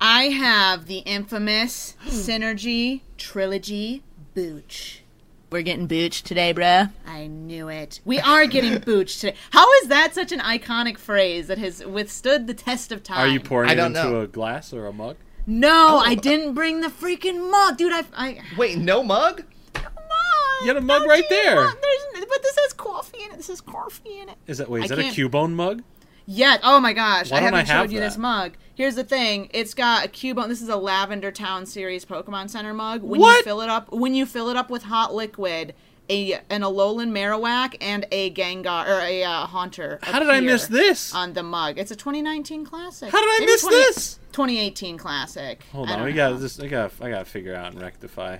I 0.00 0.24
have 0.24 0.86
the 0.86 0.98
infamous 0.98 1.96
Synergy 2.06 3.02
Trilogy 3.18 4.02
Booch. 4.34 5.02
We're 5.50 5.62
getting 5.62 5.88
booched 5.88 6.22
today, 6.22 6.52
bruh. 6.52 6.92
I 7.06 7.26
knew 7.26 7.68
it. 7.68 8.00
We 8.04 8.20
are 8.20 8.46
getting 8.46 8.74
booched 8.80 9.20
today. 9.20 9.36
How 9.50 9.70
is 9.82 9.88
that 9.88 10.14
such 10.14 10.30
an 10.30 10.40
iconic 10.40 10.98
phrase 10.98 11.46
that 11.48 11.58
has 11.58 11.84
withstood 11.84 12.46
the 12.46 12.54
test 12.54 12.92
of 12.92 13.02
time? 13.02 13.18
Are 13.18 13.26
you 13.26 13.40
pouring 13.40 13.70
it 13.70 13.78
into 13.78 14.02
know. 14.02 14.20
a 14.20 14.26
glass 14.26 14.72
or 14.72 14.86
a 14.86 14.92
mug? 14.92 15.16
No, 15.50 15.96
Oh. 15.96 16.02
I 16.04 16.14
didn't 16.14 16.52
bring 16.52 16.82
the 16.82 16.88
freaking 16.88 17.50
mug, 17.50 17.78
dude. 17.78 17.92
I, 17.92 18.04
I 18.14 18.40
Wait, 18.58 18.76
no 18.78 19.02
mug? 19.02 19.44
come 19.72 19.86
on. 19.86 20.62
You 20.62 20.68
had 20.68 20.76
a 20.76 20.80
mug 20.82 21.02
No 21.02 21.08
right 21.08 21.24
there. 21.30 21.54
mug. 21.56 21.74
There's, 21.80 22.26
but 22.28 22.42
this 22.42 22.56
has 22.58 22.72
coffee 22.74 23.22
in 23.24 23.32
it. 23.32 23.36
This 23.38 23.48
has 23.48 23.60
coffee 23.62 24.20
in 24.20 24.28
it. 24.28 24.36
Is 24.46 24.58
that 24.58 24.68
wait? 24.68 24.84
Is 24.84 24.92
I 24.92 24.96
that 24.96 25.00
a 25.00 25.04
can't- 25.04 25.16
Cubone 25.16 25.52
mug? 25.52 25.82
Yeah. 26.26 26.58
Oh 26.62 26.78
my 26.80 26.92
gosh. 26.92 27.30
Why 27.30 27.38
I 27.38 27.40
don't 27.40 27.54
haven't 27.54 27.70
I 27.70 27.72
have 27.72 27.84
showed 27.86 27.92
you 27.94 28.00
this 28.00 28.16
that? 28.16 28.20
mug. 28.20 28.52
Here's 28.74 28.94
the 28.96 29.04
thing. 29.04 29.48
It's 29.54 29.72
got 29.72 30.04
a 30.04 30.08
Cubone. 30.08 30.48
This 30.48 30.60
is 30.60 30.68
a 30.68 30.76
Lavender 30.76 31.32
Town 31.32 31.64
series 31.64 32.04
Pokemon 32.04 32.50
Center 32.50 32.74
mug. 32.74 33.02
When 33.02 33.18
you 33.18 33.24
What? 33.26 33.42
fill 33.44 33.62
it 33.62 33.70
up, 33.70 33.90
when 33.90 34.14
you 34.14 34.26
fill 34.26 34.50
it 34.50 34.56
up 34.56 34.68
with 34.68 34.82
hot 34.84 35.14
liquid, 35.14 35.74
a 36.08 36.34
an 36.50 36.62
Alolan 36.62 37.10
Marowak 37.10 37.76
and 37.80 38.06
a 38.10 38.30
Gengar 38.32 38.86
or 38.88 39.00
a 39.00 39.24
uh, 39.24 39.46
Haunter. 39.46 39.98
How 40.02 40.18
did 40.18 40.28
I 40.30 40.40
miss 40.40 40.66
this? 40.66 41.14
On 41.14 41.32
the 41.32 41.42
mug. 41.42 41.78
It's 41.78 41.90
a 41.90 41.96
2019 41.96 42.64
classic. 42.64 43.10
How 43.10 43.20
did 43.20 43.28
I 43.28 43.38
Maybe 43.40 43.52
miss 43.52 43.62
20 43.62 43.76
this? 43.76 44.14
2018 44.32 44.98
classic. 44.98 45.64
Hold 45.72 45.90
on, 45.90 45.98
don't 45.98 46.06
we 46.06 46.12
got 46.12 46.38
this. 46.40 46.58
I 46.60 46.68
got. 46.68 46.92
I 47.00 47.10
got 47.10 47.18
to 47.20 47.24
figure 47.24 47.54
out 47.54 47.72
and 47.72 47.80
rectify. 47.80 48.38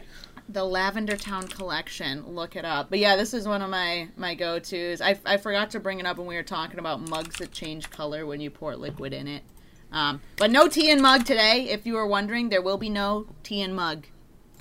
the 0.49 0.65
Lavender 0.65 1.17
Town 1.17 1.47
collection. 1.49 2.25
Look 2.27 2.57
it 2.57 2.65
up. 2.65 2.89
But 2.91 2.99
yeah, 3.01 3.17
this 3.17 3.35
is 3.35 3.47
one 3.47 3.63
of 3.63 3.71
my 3.71 4.09
my 4.17 4.35
go 4.35 4.59
tos. 4.59 5.01
I, 5.01 5.19
I 5.27 5.37
forgot 5.37 5.71
to 5.71 5.81
bring 5.81 6.01
it 6.01 6.07
up 6.07 6.17
when 6.19 6.27
we 6.27 6.37
were 6.37 6.43
talking 6.43 6.79
about 6.79 7.01
mugs 7.09 7.37
that 7.39 7.53
change 7.53 7.91
color 7.91 8.25
when 8.27 8.41
you 8.41 8.51
pour 8.51 8.77
liquid 8.77 9.13
in 9.13 9.27
it. 9.29 9.43
Um, 9.91 10.21
but 10.37 10.51
no 10.51 10.69
tea 10.69 10.91
and 10.91 11.01
mug 11.01 11.25
today. 11.25 11.69
If 11.71 11.87
you 11.87 11.95
were 11.95 12.07
wondering, 12.07 12.51
there 12.51 12.63
will 12.63 12.77
be 12.79 12.91
no 12.91 13.27
tea 13.43 13.63
and 13.63 13.75
mug. 13.75 14.07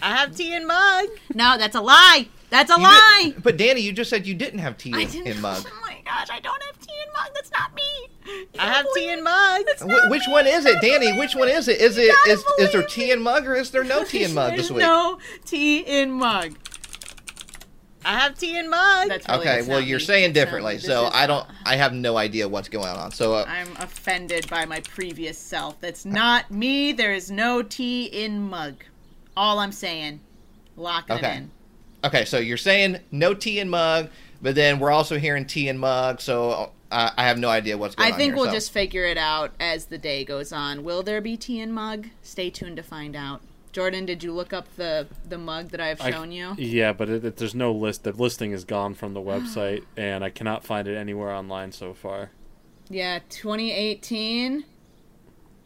I 0.01 0.15
have 0.15 0.35
tea 0.35 0.53
and 0.53 0.65
mug. 0.67 1.07
No, 1.33 1.57
that's 1.57 1.75
a 1.75 1.81
lie. 1.81 2.27
That's 2.49 2.71
a 2.71 2.75
You 2.77 2.83
lie. 2.83 3.21
did- 3.33 3.43
but 3.43 3.57
Danny, 3.57 3.81
you 3.81 3.91
just 3.91 4.09
said 4.09 4.25
you 4.25 4.33
didn't 4.33 4.59
have 4.59 4.77
tea 4.77 4.93
I 4.95 5.01
in, 5.01 5.07
didn't. 5.09 5.27
in 5.27 5.41
mug. 5.41 5.65
Oh 5.73 5.81
my 5.81 5.97
gosh, 6.05 6.27
I 6.31 6.39
don't 6.39 6.63
have 6.63 6.79
tea 6.79 6.93
in 7.05 7.13
mug. 7.13 7.29
That's 7.33 7.51
not 7.51 7.75
me. 7.75 8.49
I 8.57 8.65
have 8.71 8.85
tea 8.95 9.09
in 9.09 9.23
mug. 9.23 9.63
That's 9.65 9.81
Wh- 9.81 10.09
which 10.09 10.23
one 10.29 10.47
is 10.47 10.65
it, 10.65 10.81
Danny? 10.81 11.17
Which 11.19 11.35
one 11.35 11.49
is 11.49 11.67
it? 11.67 11.81
Is 11.81 11.97
it 11.97 12.07
gotta 12.13 12.31
is 12.31 12.43
is 12.59 12.71
there 12.71 12.83
tea 12.83 13.11
in 13.11 13.21
mug 13.21 13.45
or 13.45 13.55
is 13.55 13.71
there 13.71 13.83
no 13.83 14.03
tea 14.05 14.23
in 14.23 14.33
mug 14.33 14.51
this 14.55 14.69
There's 14.69 14.71
week? 14.77 14.81
No 14.85 15.17
tea 15.45 15.79
in 15.79 16.11
mug. 16.13 16.55
I 18.05 18.17
have 18.19 18.37
tea 18.37 18.57
in 18.57 18.69
mug. 18.69 19.09
That's 19.09 19.27
really, 19.27 19.41
Okay, 19.41 19.61
well 19.67 19.81
you're 19.81 19.99
me. 19.99 20.05
saying 20.05 20.31
differently, 20.33 20.73
me. 20.73 20.77
This 20.77 20.85
so 20.85 21.09
I 21.11 21.27
don't. 21.27 21.45
I 21.65 21.75
have 21.75 21.91
no 21.93 22.15
idea 22.15 22.47
what's 22.47 22.69
going 22.69 22.87
on. 22.87 23.11
So 23.11 23.33
uh, 23.33 23.45
I'm 23.47 23.75
offended 23.77 24.49
by 24.49 24.63
my 24.65 24.79
previous 24.81 25.37
self. 25.37 25.81
That's 25.81 26.05
not 26.05 26.49
me. 26.49 26.93
There 26.93 27.13
is 27.13 27.29
no 27.29 27.61
tea 27.63 28.05
in 28.05 28.39
mug. 28.49 28.75
All 29.35 29.59
I'm 29.59 29.73
saying. 29.73 30.21
Locking 30.77 31.17
Okay. 31.17 31.31
it 31.33 31.37
in. 31.37 31.51
Okay, 32.03 32.25
so 32.25 32.37
you're 32.37 32.57
saying 32.57 32.99
no 33.11 33.33
tea 33.33 33.59
and 33.59 33.69
mug, 33.71 34.09
but 34.41 34.55
then 34.55 34.79
we're 34.79 34.91
also 34.91 35.17
hearing 35.17 35.45
tea 35.45 35.67
and 35.69 35.79
mug. 35.79 36.21
So 36.21 36.71
uh, 36.91 37.11
I 37.17 37.23
have 37.23 37.37
no 37.37 37.49
idea 37.49 37.77
what's 37.77 37.95
going 37.95 38.05
I 38.05 38.09
on. 38.09 38.13
I 38.13 38.17
think 38.17 38.29
here, 38.31 38.35
we'll 38.37 38.45
so. 38.45 38.51
just 38.53 38.71
figure 38.71 39.05
it 39.05 39.17
out 39.17 39.51
as 39.59 39.85
the 39.85 39.97
day 39.97 40.23
goes 40.23 40.51
on. 40.53 40.83
Will 40.83 41.03
there 41.03 41.21
be 41.21 41.35
tea 41.37 41.59
and 41.59 41.73
mug? 41.73 42.07
Stay 42.21 42.49
tuned 42.49 42.77
to 42.77 42.83
find 42.83 43.15
out. 43.15 43.41
Jordan, 43.73 44.05
did 44.07 44.23
you 44.23 44.31
look 44.33 44.53
up 44.53 44.73
the 44.75 45.07
the 45.27 45.37
mug 45.37 45.69
that 45.69 45.81
I've 45.81 46.01
I- 46.01 46.09
shown 46.11 46.31
you? 46.31 46.55
Yeah, 46.57 46.93
but 46.93 47.09
it, 47.09 47.23
it- 47.25 47.37
there's 47.37 47.53
no 47.53 47.71
list. 47.71 48.03
The 48.03 48.11
listing 48.11 48.51
is 48.51 48.63
gone 48.63 48.93
from 48.95 49.13
the 49.13 49.19
website, 49.33 49.83
and 49.95 50.23
I 50.23 50.29
cannot 50.29 50.63
find 50.63 50.87
it 50.87 50.95
anywhere 50.95 51.31
online 51.31 51.71
so 51.71 51.93
far. 51.93 52.31
Yeah, 52.89 53.19
2018. 53.29 54.63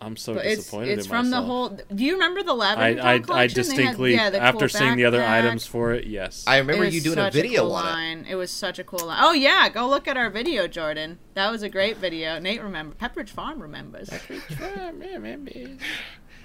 I'm 0.02 0.18
so 0.18 0.34
But 0.34 0.46
it's 0.48 0.56
disappointed 0.58 0.98
it's 0.98 1.06
in 1.06 1.10
from 1.12 1.30
the 1.30 1.42
whole. 1.44 1.70
Do 1.70 2.04
you 2.04 2.14
remember 2.14 2.42
the 2.42 2.56
Lavender 2.56 2.84
I, 2.84 2.90
I, 2.90 2.94
Town 2.96 3.06
I 3.06 3.20
collection? 3.20 3.36
They 3.36 3.38
had- 3.38 3.54
distinctly, 3.54 4.14
yeah, 4.16 4.30
the 4.32 4.42
after 4.42 4.60
cool 4.62 4.70
seeing 4.70 4.96
the 4.98 5.06
other 5.06 5.20
backpack. 5.20 5.44
items 5.46 5.66
for 5.68 5.92
it, 5.94 6.08
yes. 6.08 6.44
I 6.48 6.58
remember 6.58 6.86
you 6.86 7.02
doing 7.02 7.20
a 7.20 7.26
such 7.26 7.34
video 7.34 7.62
cool 7.62 7.74
on 7.74 7.86
it. 7.86 7.90
line. 7.92 8.26
It 8.28 8.36
was 8.36 8.50
such 8.50 8.80
a 8.80 8.84
cool 8.84 9.06
line. 9.06 9.20
Oh 9.22 9.34
yeah, 9.34 9.70
go 9.70 9.88
look 9.88 10.08
at 10.08 10.18
our 10.18 10.30
video, 10.32 10.68
Jordan. 10.68 11.20
That 11.36 11.52
was 11.52 11.62
a 11.62 11.70
great 11.70 11.98
video. 11.98 12.40
Nate 12.40 12.62
remember. 12.64 12.96
Pepperidge 12.96 13.30
Farm 13.30 13.62
remembers. 13.62 14.10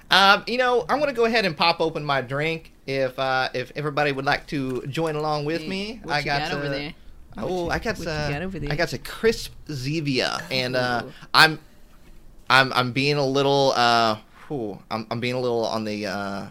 Um, 0.09 0.43
you 0.47 0.57
know, 0.57 0.85
I'm 0.87 0.99
gonna 0.99 1.11
go 1.13 1.25
ahead 1.25 1.45
and 1.45 1.55
pop 1.57 1.81
open 1.81 2.05
my 2.05 2.21
drink. 2.21 2.71
If 2.85 3.17
uh, 3.19 3.49
if 3.53 3.71
everybody 3.75 4.11
would 4.13 4.23
like 4.25 4.47
to 4.47 4.83
join 4.87 5.15
along 5.15 5.45
with 5.45 5.67
me, 5.67 5.99
What 6.03 6.13
I 6.13 6.19
you 6.19 6.25
got, 6.25 6.41
got 6.43 6.53
over 6.53 6.69
there? 6.69 6.93
Oh, 7.37 7.69
I 7.69 7.79
got 7.79 7.97
what 7.97 8.05
you 8.05 8.11
uh, 8.11 8.29
got 8.31 8.41
over 8.41 8.57
there? 8.57 8.71
I 8.71 8.75
got 8.75 8.93
a 8.93 8.97
crisp 8.97 9.53
Zevia, 9.67 10.41
and 10.49 10.75
uh, 10.75 11.03
I'm 11.33 11.59
I'm 12.49 12.71
I'm 12.73 12.91
being 12.91 13.17
a 13.17 13.25
little 13.25 13.73
uh, 13.75 14.17
whew, 14.47 14.79
I'm 14.91 15.05
I'm 15.11 15.19
being 15.19 15.35
a 15.35 15.39
little 15.39 15.65
on 15.65 15.83
the 15.83 16.05
uh, 16.07 16.45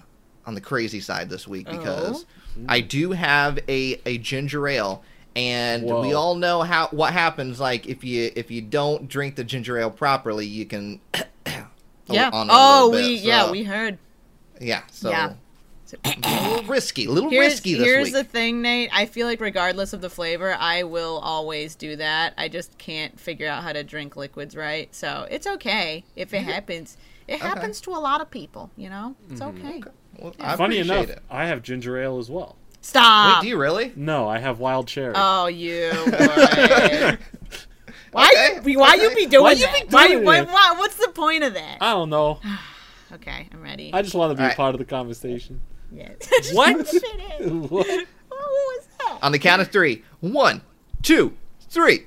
on 0.47 0.55
the 0.55 0.61
crazy 0.61 1.00
side 1.00 1.29
this 1.31 1.47
week 1.49 1.67
because 1.67 2.25
Oh? 2.25 2.62
I 2.69 2.81
do 2.81 3.12
have 3.12 3.59
a 3.69 4.00
a 4.07 4.19
ginger 4.19 4.67
ale. 4.69 5.03
And 5.35 5.85
we 5.85 6.15
all 6.15 6.35
know 6.35 6.62
how 6.62 6.88
what 6.93 7.12
happens. 7.12 7.61
Like 7.61 7.87
if 7.87 8.03
you 8.03 8.33
if 8.35 8.50
you 8.50 8.62
don't 8.62 9.07
drink 9.07 9.37
the 9.37 9.45
ginger 9.45 9.79
ale 9.79 9.91
properly, 9.91 10.47
you 10.47 10.65
can 10.65 10.99
Yeah. 12.09 12.31
on 12.33 12.49
Oh, 12.50 12.88
we 12.91 13.17
bit, 13.17 13.21
yeah 13.21 13.50
we 13.50 13.62
heard. 13.62 13.99
yeah. 14.61 14.83
So 14.91 15.11
Yeah. 15.11 15.35
A 15.93 16.50
little 16.50 16.64
risky, 16.64 17.07
a 17.07 17.11
little 17.11 17.31
Here's, 17.31 17.55
risky 17.55 17.75
this 17.75 17.85
here's 17.85 18.05
week. 18.07 18.14
the 18.14 18.25
thing, 18.25 18.62
Nate. 18.62 18.90
I 18.93 19.07
feel 19.07 19.26
like 19.26 19.40
regardless 19.40 19.93
of 19.93 20.00
the 20.00 20.11
flavor, 20.11 20.57
I 20.59 20.83
will 20.83 21.19
always 21.19 21.75
do 21.75 21.97
that. 21.97 22.35
I 22.37 22.49
just 22.49 22.76
can't 22.78 23.19
figure 23.19 23.49
out 23.49 23.62
how 23.62 23.73
to 23.73 23.85
drink 23.85 24.16
liquids 24.16 24.57
right. 24.57 24.93
So 24.95 25.26
it's 25.31 25.47
okay 25.47 26.05
if 26.16 26.35
it 26.35 26.43
happens. 26.43 26.97
It 27.28 27.40
happens 27.40 27.81
to 27.83 27.90
a 27.90 27.99
lot 27.99 28.21
of 28.21 28.31
people, 28.31 28.71
you 28.76 28.88
know? 28.88 29.16
It's 29.31 29.40
mm-hmm. 29.40 29.66
okay. 29.66 29.83
Well, 30.19 30.35
I 30.40 30.57
Funny 30.57 30.78
enough, 30.78 31.09
it. 31.09 31.23
I 31.31 31.47
have 31.47 31.62
ginger 31.62 31.99
ale 31.99 32.19
as 32.19 32.31
well. 32.31 32.57
Stop. 32.81 33.38
Wait, 33.38 33.43
do 33.43 33.49
you 33.49 33.59
really? 33.59 33.93
No, 33.97 34.28
I 34.28 34.38
have 34.38 34.61
wild 34.61 34.87
cherry. 34.87 35.14
Oh, 35.16 35.47
you. 35.49 35.90
why 38.12 38.31
Okay, 38.31 38.71
you 38.71 38.78
why 38.78 38.95
you 38.95 39.12
be 39.14 39.26
doing 39.26 39.43
Why 39.43 39.52
you 39.52 39.66
be 39.66 39.88
doing 39.88 40.25
why, 40.25 40.38
it? 40.38 40.49
why, 40.49 40.75
what's 40.78 40.95
the 40.97 41.09
point 41.09 41.43
of 41.43 41.55
that? 41.55 41.78
I 41.81 41.93
don't 41.93 42.11
know. 42.11 42.40
Okay, 43.12 43.49
I'm 43.52 43.62
ready. 43.62 43.93
I 43.95 44.02
just 44.02 44.16
want 44.16 44.33
to 44.33 44.35
be 44.35 44.43
All 44.43 44.49
right. 44.49 44.57
part 44.57 44.75
of 44.75 44.81
the 44.81 44.85
conversation. 44.85 45.61
Yeah. 45.93 46.11
What? 46.52 46.76
What? 47.40 47.71
what 47.71 48.07
was 48.31 48.87
that? 48.99 49.19
On 49.23 49.33
the 49.33 49.38
count 49.38 49.61
of 49.62 49.69
three. 49.71 50.02
One, 50.21 50.62
two, 51.02 51.35
three. 51.69 52.07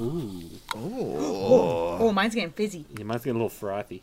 Ooh, 0.00 0.42
Oh, 0.76 1.96
Oh, 2.00 2.12
mine's 2.12 2.34
getting 2.34 2.52
fizzy. 2.52 2.84
you 2.98 3.04
might 3.04 3.22
get 3.24 3.30
a 3.30 3.32
little 3.32 3.48
frothy. 3.48 4.02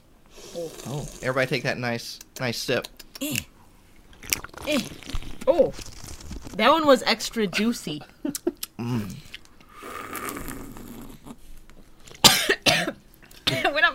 oh! 0.55 1.07
Everybody 1.21 1.47
take 1.47 1.63
that 1.63 1.77
nice, 1.77 2.19
nice 2.39 2.57
sip. 2.57 2.87
Eh. 3.21 3.37
Eh. 4.67 4.79
Oh, 5.47 5.71
that 6.57 6.69
one 6.71 6.85
was 6.85 7.01
extra 7.03 7.47
juicy. 7.47 8.01
it 13.47 13.73
went 13.73 13.85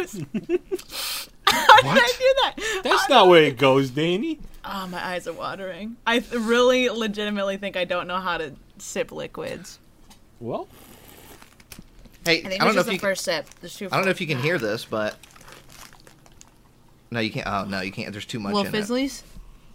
up 0.00 0.14
my 0.14 0.30
nose. 0.48 1.28
How 1.48 1.94
did 1.94 2.02
I 2.02 2.12
do 2.18 2.34
that? 2.42 2.80
That's 2.84 3.08
not 3.08 3.28
where 3.28 3.44
it 3.44 3.56
goes, 3.58 3.90
Danny. 3.90 4.40
Oh, 4.64 4.86
my 4.88 5.04
eyes 5.04 5.28
are 5.28 5.32
watering. 5.32 5.96
I 6.06 6.18
th- 6.18 6.32
really, 6.42 6.88
legitimately 6.90 7.56
think 7.58 7.76
I 7.76 7.84
don't 7.84 8.06
know 8.08 8.18
how 8.18 8.38
to 8.38 8.54
sip 8.78 9.12
liquids. 9.12 9.78
Well, 10.40 10.68
Hey, 12.24 12.42
I 12.44 12.48
think 12.48 12.60
I 12.60 12.64
don't 12.64 12.74
know 12.74 12.80
if 12.80 12.86
the 12.86 12.94
you. 12.94 12.98
first 12.98 13.24
sip. 13.24 13.46
There's 13.60 13.76
two. 13.76 13.86
I 13.86 13.90
don't 13.96 14.04
know 14.04 14.10
if 14.10 14.20
you 14.20 14.26
can 14.26 14.38
hear 14.38 14.58
this, 14.58 14.84
but 14.84 15.16
no, 17.12 17.20
you 17.20 17.30
can't. 17.30 17.46
Oh 17.46 17.64
no, 17.64 17.80
you 17.80 17.92
can't. 17.92 18.10
There's 18.12 18.26
too 18.26 18.40
much 18.40 18.52
Little 18.54 18.74
in 18.74 18.74
it. 19.04 19.22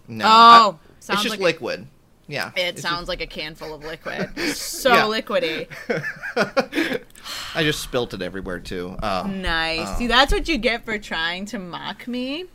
No, 0.09 0.25
Oh, 0.25 0.29
I- 0.29 0.77
it's 0.97 1.07
just 1.23 1.29
like 1.29 1.39
a- 1.39 1.43
liquid. 1.43 1.87
Yeah, 2.31 2.51
It 2.55 2.79
sounds 2.79 3.07
like 3.07 3.19
a 3.21 3.27
can 3.27 3.55
full 3.55 3.73
of 3.73 3.83
liquid. 3.83 4.29
So 4.55 4.93
Yeah. 4.93 5.03
liquidy. 5.21 5.67
I 7.55 7.63
just 7.63 7.81
spilt 7.81 8.13
it 8.13 8.21
everywhere 8.21 8.59
too. 8.59 8.95
Oh. 9.03 9.23
Nice. 9.23 9.87
Oh. 9.89 9.95
See, 9.97 10.07
that's 10.07 10.31
what 10.31 10.47
you 10.47 10.57
get 10.57 10.85
for 10.85 10.97
trying 10.97 11.45
to 11.47 11.59
mock 11.59 12.07
me 12.07 12.45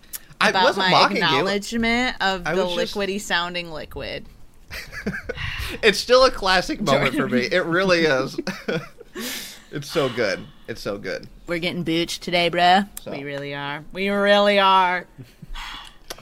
I 0.41 0.51
about 0.51 0.65
wasn't 0.65 0.87
my 0.87 0.91
mocking 0.91 1.17
you. 1.19 1.23
acknowledgement 1.25 2.17
of 2.21 2.45
the 2.45 2.65
was 2.65 2.75
just- 2.75 2.95
liquidy 2.95 3.21
sounding 3.21 3.71
liquid. 3.71 4.27
It's 5.83 5.99
still 5.99 6.25
a 6.25 6.31
classic 6.31 6.81
moment 6.81 7.17
for 7.17 7.29
me. 7.29 7.41
It 7.41 7.65
really 7.65 8.03
is. 8.03 8.37
it's 9.73 9.91
so 9.91 10.09
good. 10.09 10.47
It's 10.69 10.81
so 10.81 10.97
good. 10.97 11.29
We're 11.49 11.59
getting 11.59 11.85
booched 11.85 12.21
today, 12.21 12.51
bruh. 12.51 12.89
So. 13.03 13.11
We 13.11 13.25
really 13.25 13.53
are. 13.53 13.85
We 13.93 14.09
really 14.09 14.59
are. 14.61 15.07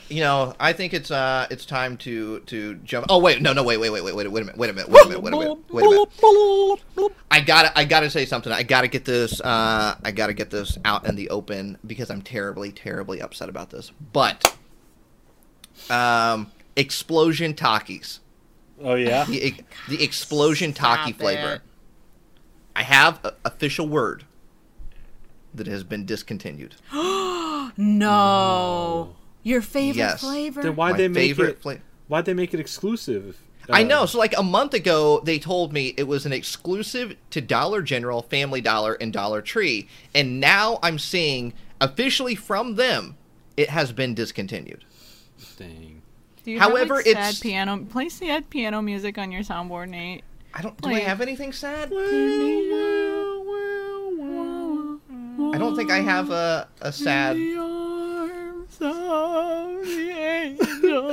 You 0.09 0.21
know, 0.21 0.55
I 0.61 0.73
think 0.73 0.93
it's 0.93 1.11
uh 1.11 1.47
it's 1.51 1.65
time 1.65 1.97
to 1.99 2.41
to 2.41 2.75
jump. 2.77 3.07
Oh 3.09 3.19
wait, 3.19 3.41
no, 3.41 3.53
no, 3.53 3.63
wait, 3.63 3.79
wait, 3.79 3.91
wait, 3.91 4.05
wait, 4.05 4.15
wait, 4.15 4.27
wait 4.31 4.43
a 4.43 4.45
minute, 4.45 4.57
wait 4.59 4.71
a 4.71 4.73
minute, 4.75 4.89
wait 4.91 5.03
a 5.03 5.07
minute, 5.09 5.23
wait 5.23 5.33
a 5.33 5.37
minute, 5.39 5.59
wait 5.71 5.85
a 5.85 6.77
minute. 6.99 7.13
I 7.31 7.41
gotta, 7.41 7.77
I 7.79 7.85
gotta 7.85 8.11
say 8.11 8.27
something. 8.27 8.53
I 8.53 8.63
gotta 8.63 8.89
get 8.89 9.05
this, 9.05 9.41
uh, 9.41 9.97
I 10.03 10.11
gotta 10.11 10.35
get 10.35 10.51
this 10.51 10.77
out 10.85 11.07
in 11.07 11.17
the 11.17 11.31
open 11.31 11.79
because 11.87 12.11
I'm 12.11 12.23
terribly, 12.23 12.71
terribly 12.71 13.21
upset 13.23 13.49
about 13.49 13.71
this. 13.71 13.93
But, 14.13 14.57
um, 15.89 16.53
explosion 16.77 17.55
Takis, 17.55 18.19
oh 18.83 18.95
yeah. 18.95 19.25
the 19.25 19.55
the 19.89 20.03
explosion 20.03 20.73
Taki 20.75 21.13
Stop 21.13 21.21
flavor. 21.21 21.63
I 22.77 22.83
have 22.83 23.25
a 23.25 23.35
official 23.45 23.89
word 23.89 24.25
that 25.55 25.67
has 25.67 25.83
been 25.83 26.05
discontinued. 26.05 26.75
No. 27.77 29.17
Your 29.45 29.63
favorite 29.63 29.99
Yes. 29.99 30.21
flavor? 30.21 30.63
Then 30.63 30.75
why'd 30.75 30.97
they 30.97 31.07
make 31.09 31.39
it? 31.39 31.63
fla- 31.63 31.77
Why'd 32.09 32.25
they 32.25 32.35
make 32.35 32.53
it 32.53 32.59
exclusive? 32.61 33.39
I 33.71 33.83
Uh, 33.83 33.87
know. 33.87 34.07
So 34.07 34.19
like 34.19 34.37
a 34.37 34.43
month 34.43 34.75
ago, 34.75 35.21
they 35.25 35.39
told 35.39 35.73
me 35.73 35.95
it 35.97 36.09
was 36.09 36.27
an 36.27 36.33
exclusive 36.33 37.15
to 37.31 37.41
Dollar 37.41 37.81
General, 37.83 38.23
Family 38.23 38.61
Dollar, 38.61 38.95
and 38.95 39.13
Dollar 39.13 39.41
Tree, 39.41 39.87
and 40.15 40.41
now 40.41 40.79
I'm 40.83 40.99
seeing 40.99 41.53
officially 41.81 42.35
from 42.35 42.75
them 42.75 43.17
it 43.57 43.71
has 43.71 43.93
been 43.93 44.15
discontinued. 44.15 44.85
Dang. 45.57 46.03
Do 46.45 46.51
you 46.51 46.59
However, 46.59 46.97
have, 46.97 47.07
like, 47.07 47.07
it's- 47.07 47.37
sad 47.37 47.43
piano. 47.43 47.79
Play 47.91 48.09
sad 48.11 48.51
piano 48.51 48.83
music 48.83 49.17
on 49.17 49.33
your 49.33 49.43
soundboard, 49.43 49.89
Nate. 49.89 50.25
I 50.53 50.61
don't. 50.63 50.79
Do 50.81 50.91
I 50.91 50.99
have 51.01 51.21
anything 51.23 51.53
sad? 51.53 51.91
I 51.93 51.97
I 55.55 55.59
don't 55.59 55.75
think 55.77 55.91
I 55.91 56.01
have 56.01 56.31
a 56.31 56.69
a 56.81 56.93
sad. 56.93 57.37
The 58.79 58.87
arms 58.87 59.81
of 59.81 59.87
the 59.87 60.11
angel. 60.11 61.13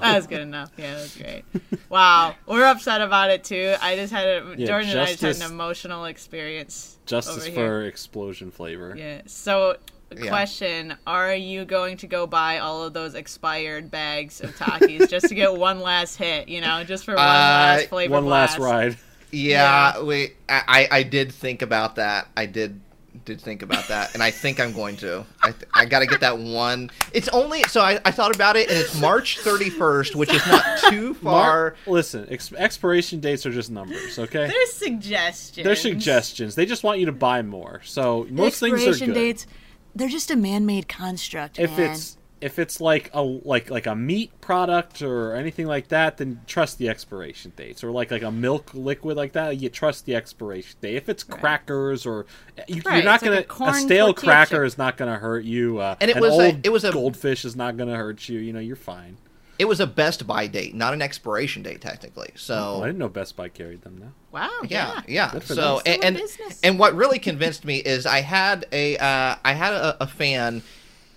That 0.00 0.16
was 0.16 0.26
good 0.26 0.40
enough. 0.42 0.70
Yeah, 0.76 0.94
that's 0.94 1.16
great. 1.16 1.44
Wow, 1.88 2.34
we're 2.46 2.66
upset 2.66 3.00
about 3.00 3.30
it 3.30 3.44
too. 3.44 3.74
I 3.80 3.96
just 3.96 4.12
had 4.12 4.26
a 4.28 4.54
Yeah, 4.56 4.66
Jordan 4.66 4.90
and 4.90 5.00
I 5.00 5.06
just 5.06 5.22
had 5.22 5.36
an 5.36 5.42
emotional 5.52 6.04
experience. 6.04 6.98
Justice 7.06 7.46
over 7.46 7.54
for 7.54 7.82
explosion 7.84 8.50
flavor. 8.50 8.94
Yeah. 8.96 9.22
So, 9.26 9.76
Yeah. 10.14 10.28
question: 10.28 10.94
Are 11.06 11.34
you 11.34 11.64
going 11.64 11.96
to 11.98 12.06
go 12.06 12.26
buy 12.26 12.58
all 12.58 12.82
of 12.84 12.92
those 12.92 13.14
expired 13.14 13.90
bags 13.90 14.40
of 14.42 14.54
Takis 14.56 15.08
just 15.08 15.28
to 15.28 15.34
get 15.34 15.54
one 15.56 15.80
last 15.80 16.16
hit? 16.16 16.48
You 16.48 16.60
know, 16.60 16.84
just 16.84 17.04
for 17.06 17.14
one 17.14 17.24
Uh, 17.24 17.28
last 17.28 17.86
flavor. 17.88 18.12
One 18.12 18.26
last 18.26 18.58
ride. 18.58 18.96
Yeah, 19.34 20.02
wait. 20.02 20.36
I, 20.48 20.62
I 20.90 20.98
I 20.98 21.02
did 21.02 21.32
think 21.32 21.62
about 21.62 21.96
that. 21.96 22.28
I 22.36 22.46
did 22.46 22.80
did 23.24 23.40
think 23.40 23.62
about 23.62 23.88
that, 23.88 24.12
and 24.14 24.22
I 24.22 24.30
think 24.30 24.60
I'm 24.60 24.72
going 24.72 24.96
to. 24.98 25.24
I 25.42 25.52
th- 25.52 25.64
I 25.72 25.84
got 25.86 26.00
to 26.00 26.06
get 26.06 26.20
that 26.20 26.38
one. 26.38 26.90
It's 27.12 27.28
only 27.28 27.62
so 27.64 27.80
I, 27.80 28.00
I 28.04 28.10
thought 28.10 28.34
about 28.34 28.56
it, 28.56 28.68
and 28.68 28.76
it's 28.78 29.00
March 29.00 29.38
31st, 29.38 30.14
which 30.14 30.32
is 30.32 30.46
not 30.46 30.64
too 30.90 31.14
far. 31.14 31.32
Mar- 31.32 31.76
listen, 31.86 32.26
ex- 32.30 32.52
expiration 32.52 33.20
dates 33.20 33.46
are 33.46 33.52
just 33.52 33.70
numbers, 33.70 34.18
okay? 34.18 34.46
They're 34.48 34.66
suggestions. 34.66 35.64
They're 35.64 35.76
suggestions. 35.76 36.54
They 36.54 36.66
just 36.66 36.82
want 36.82 36.98
you 37.00 37.06
to 37.06 37.12
buy 37.12 37.42
more. 37.42 37.80
So 37.84 38.26
most 38.30 38.60
things 38.60 38.72
are 38.72 38.88
Expiration 38.88 39.08
good. 39.08 39.14
dates. 39.14 39.46
They're 39.94 40.08
just 40.08 40.30
a 40.32 40.36
man-made 40.36 40.88
construct. 40.88 41.58
if 41.60 41.78
man. 41.78 41.92
it's 41.92 42.16
if 42.44 42.58
it's 42.58 42.78
like 42.80 43.08
a 43.14 43.22
like 43.22 43.70
like 43.70 43.86
a 43.86 43.94
meat 43.94 44.30
product 44.42 45.00
or 45.00 45.34
anything 45.34 45.66
like 45.66 45.88
that, 45.88 46.18
then 46.18 46.40
trust 46.46 46.76
the 46.78 46.88
expiration 46.90 47.52
dates. 47.56 47.82
Or 47.82 47.90
like 47.90 48.10
like 48.10 48.22
a 48.22 48.30
milk 48.30 48.70
liquid 48.74 49.16
like 49.16 49.32
that, 49.32 49.56
you 49.56 49.70
trust 49.70 50.04
the 50.04 50.14
expiration 50.14 50.76
date. 50.82 50.96
If 50.96 51.08
it's 51.08 51.24
crackers 51.24 52.04
or 52.04 52.26
you, 52.68 52.82
Right, 52.84 52.96
you're 52.96 53.04
not 53.04 53.14
it's 53.16 53.24
gonna 53.24 53.40
a 53.40 53.44
corn 53.44 53.74
stale 53.74 54.12
cracker 54.12 54.56
chip. 54.56 54.66
is 54.66 54.76
not 54.76 54.96
gonna 54.98 55.16
hurt 55.16 55.44
you. 55.44 55.78
Uh, 55.78 55.96
And 56.00 56.10
it 56.10 56.16
an 56.18 56.22
was 56.22 56.32
a- 56.38 56.46
old 56.46 56.66
it 56.66 56.68
was 56.70 56.84
a- 56.84 56.92
goldfish 56.92 57.44
is 57.46 57.56
not 57.56 57.76
gonna 57.78 57.96
hurt 57.96 58.28
you. 58.28 58.38
You 58.40 58.52
know, 58.52 58.60
you're 58.60 58.76
fine. 58.76 59.16
It 59.56 59.66
was 59.66 59.78
a 59.78 59.86
Best 59.86 60.26
Buy 60.26 60.48
date, 60.48 60.74
not 60.74 60.94
an 60.94 61.00
expiration 61.00 61.62
date, 61.62 61.80
technically. 61.80 62.32
So 62.34 62.54
Oh, 62.78 62.82
I 62.82 62.86
didn't 62.86 62.98
know 62.98 63.08
Best 63.08 63.36
Buy 63.36 63.48
carried 63.48 63.82
them 63.82 63.96
now. 64.00 64.12
wow, 64.32 64.50
yeah, 64.68 65.00
yeah. 65.06 65.30
yeah. 65.32 65.38
So 65.40 65.80
and 65.86 66.04
and, 66.04 66.20
and 66.64 66.78
what 66.78 66.94
really 66.94 67.20
convinced 67.20 67.64
me 67.64 67.76
is 67.78 68.04
I 68.04 68.20
had 68.20 68.66
a 68.72 68.96
uh, 68.98 69.36
I 69.44 69.52
had 69.52 69.72
a, 69.72 70.02
a 70.02 70.06
fan 70.08 70.62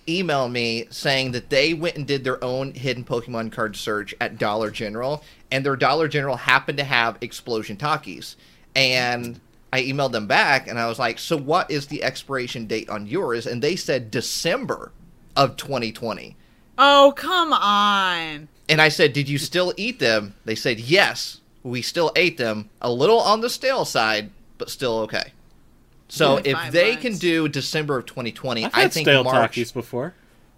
email 0.08 0.48
me 0.48 0.86
saying 0.90 1.32
that 1.32 1.50
they 1.50 1.74
went 1.74 1.96
and 1.96 2.06
did 2.06 2.24
their 2.24 2.42
own 2.42 2.72
hidden 2.72 3.04
Pokemon 3.04 3.52
card 3.52 3.76
search 3.76 4.14
at 4.20 4.38
Dollar 4.38 4.70
General, 4.70 5.22
and 5.50 5.64
their 5.64 5.76
Dollar 5.76 6.08
General 6.08 6.36
happened 6.36 6.78
to 6.78 6.84
have 6.84 7.18
Explosion 7.20 7.76
Takis, 7.76 8.36
and. 8.74 9.40
I 9.70 9.82
emailed 9.82 10.12
them 10.12 10.26
back 10.26 10.66
and 10.66 10.78
I 10.78 10.88
was 10.88 10.98
like, 10.98 11.18
"So 11.18 11.36
what 11.36 11.70
is 11.70 11.88
the 11.88 12.02
expiration 12.02 12.66
date 12.66 12.88
on 12.88 13.06
yours?" 13.06 13.46
And 13.46 13.60
they 13.60 13.76
said 13.76 14.10
December 14.10 14.92
of 15.36 15.58
2020. 15.58 16.36
Oh 16.78 17.12
come 17.14 17.52
on. 17.52 18.48
And 18.66 18.80
I 18.80 18.88
said, 18.88 19.12
"Did 19.12 19.28
you 19.28 19.36
still 19.36 19.74
eat 19.76 19.98
them?" 19.98 20.34
They 20.46 20.54
said, 20.54 20.80
"Yes, 20.80 21.40
we 21.62 21.82
still 21.82 22.12
ate 22.16 22.38
them. 22.38 22.70
A 22.80 22.90
little 22.90 23.20
on 23.20 23.40
the 23.40 23.50
stale 23.50 23.84
side, 23.84 24.30
but 24.56 24.70
still 24.70 24.98
okay. 25.00 25.32
So 26.08 26.36
Yeah, 26.44 26.64
if 26.66 26.72
they 26.72 26.90
months. 26.92 27.02
can 27.02 27.16
do 27.18 27.48
December 27.48 27.98
of 27.98 28.06
2020, 28.06 28.64
I've 28.64 28.74
I 28.74 28.80
had 28.82 28.92
think 28.92 29.04
stale 29.04 29.24
March 29.24 29.74
before. 29.74 30.14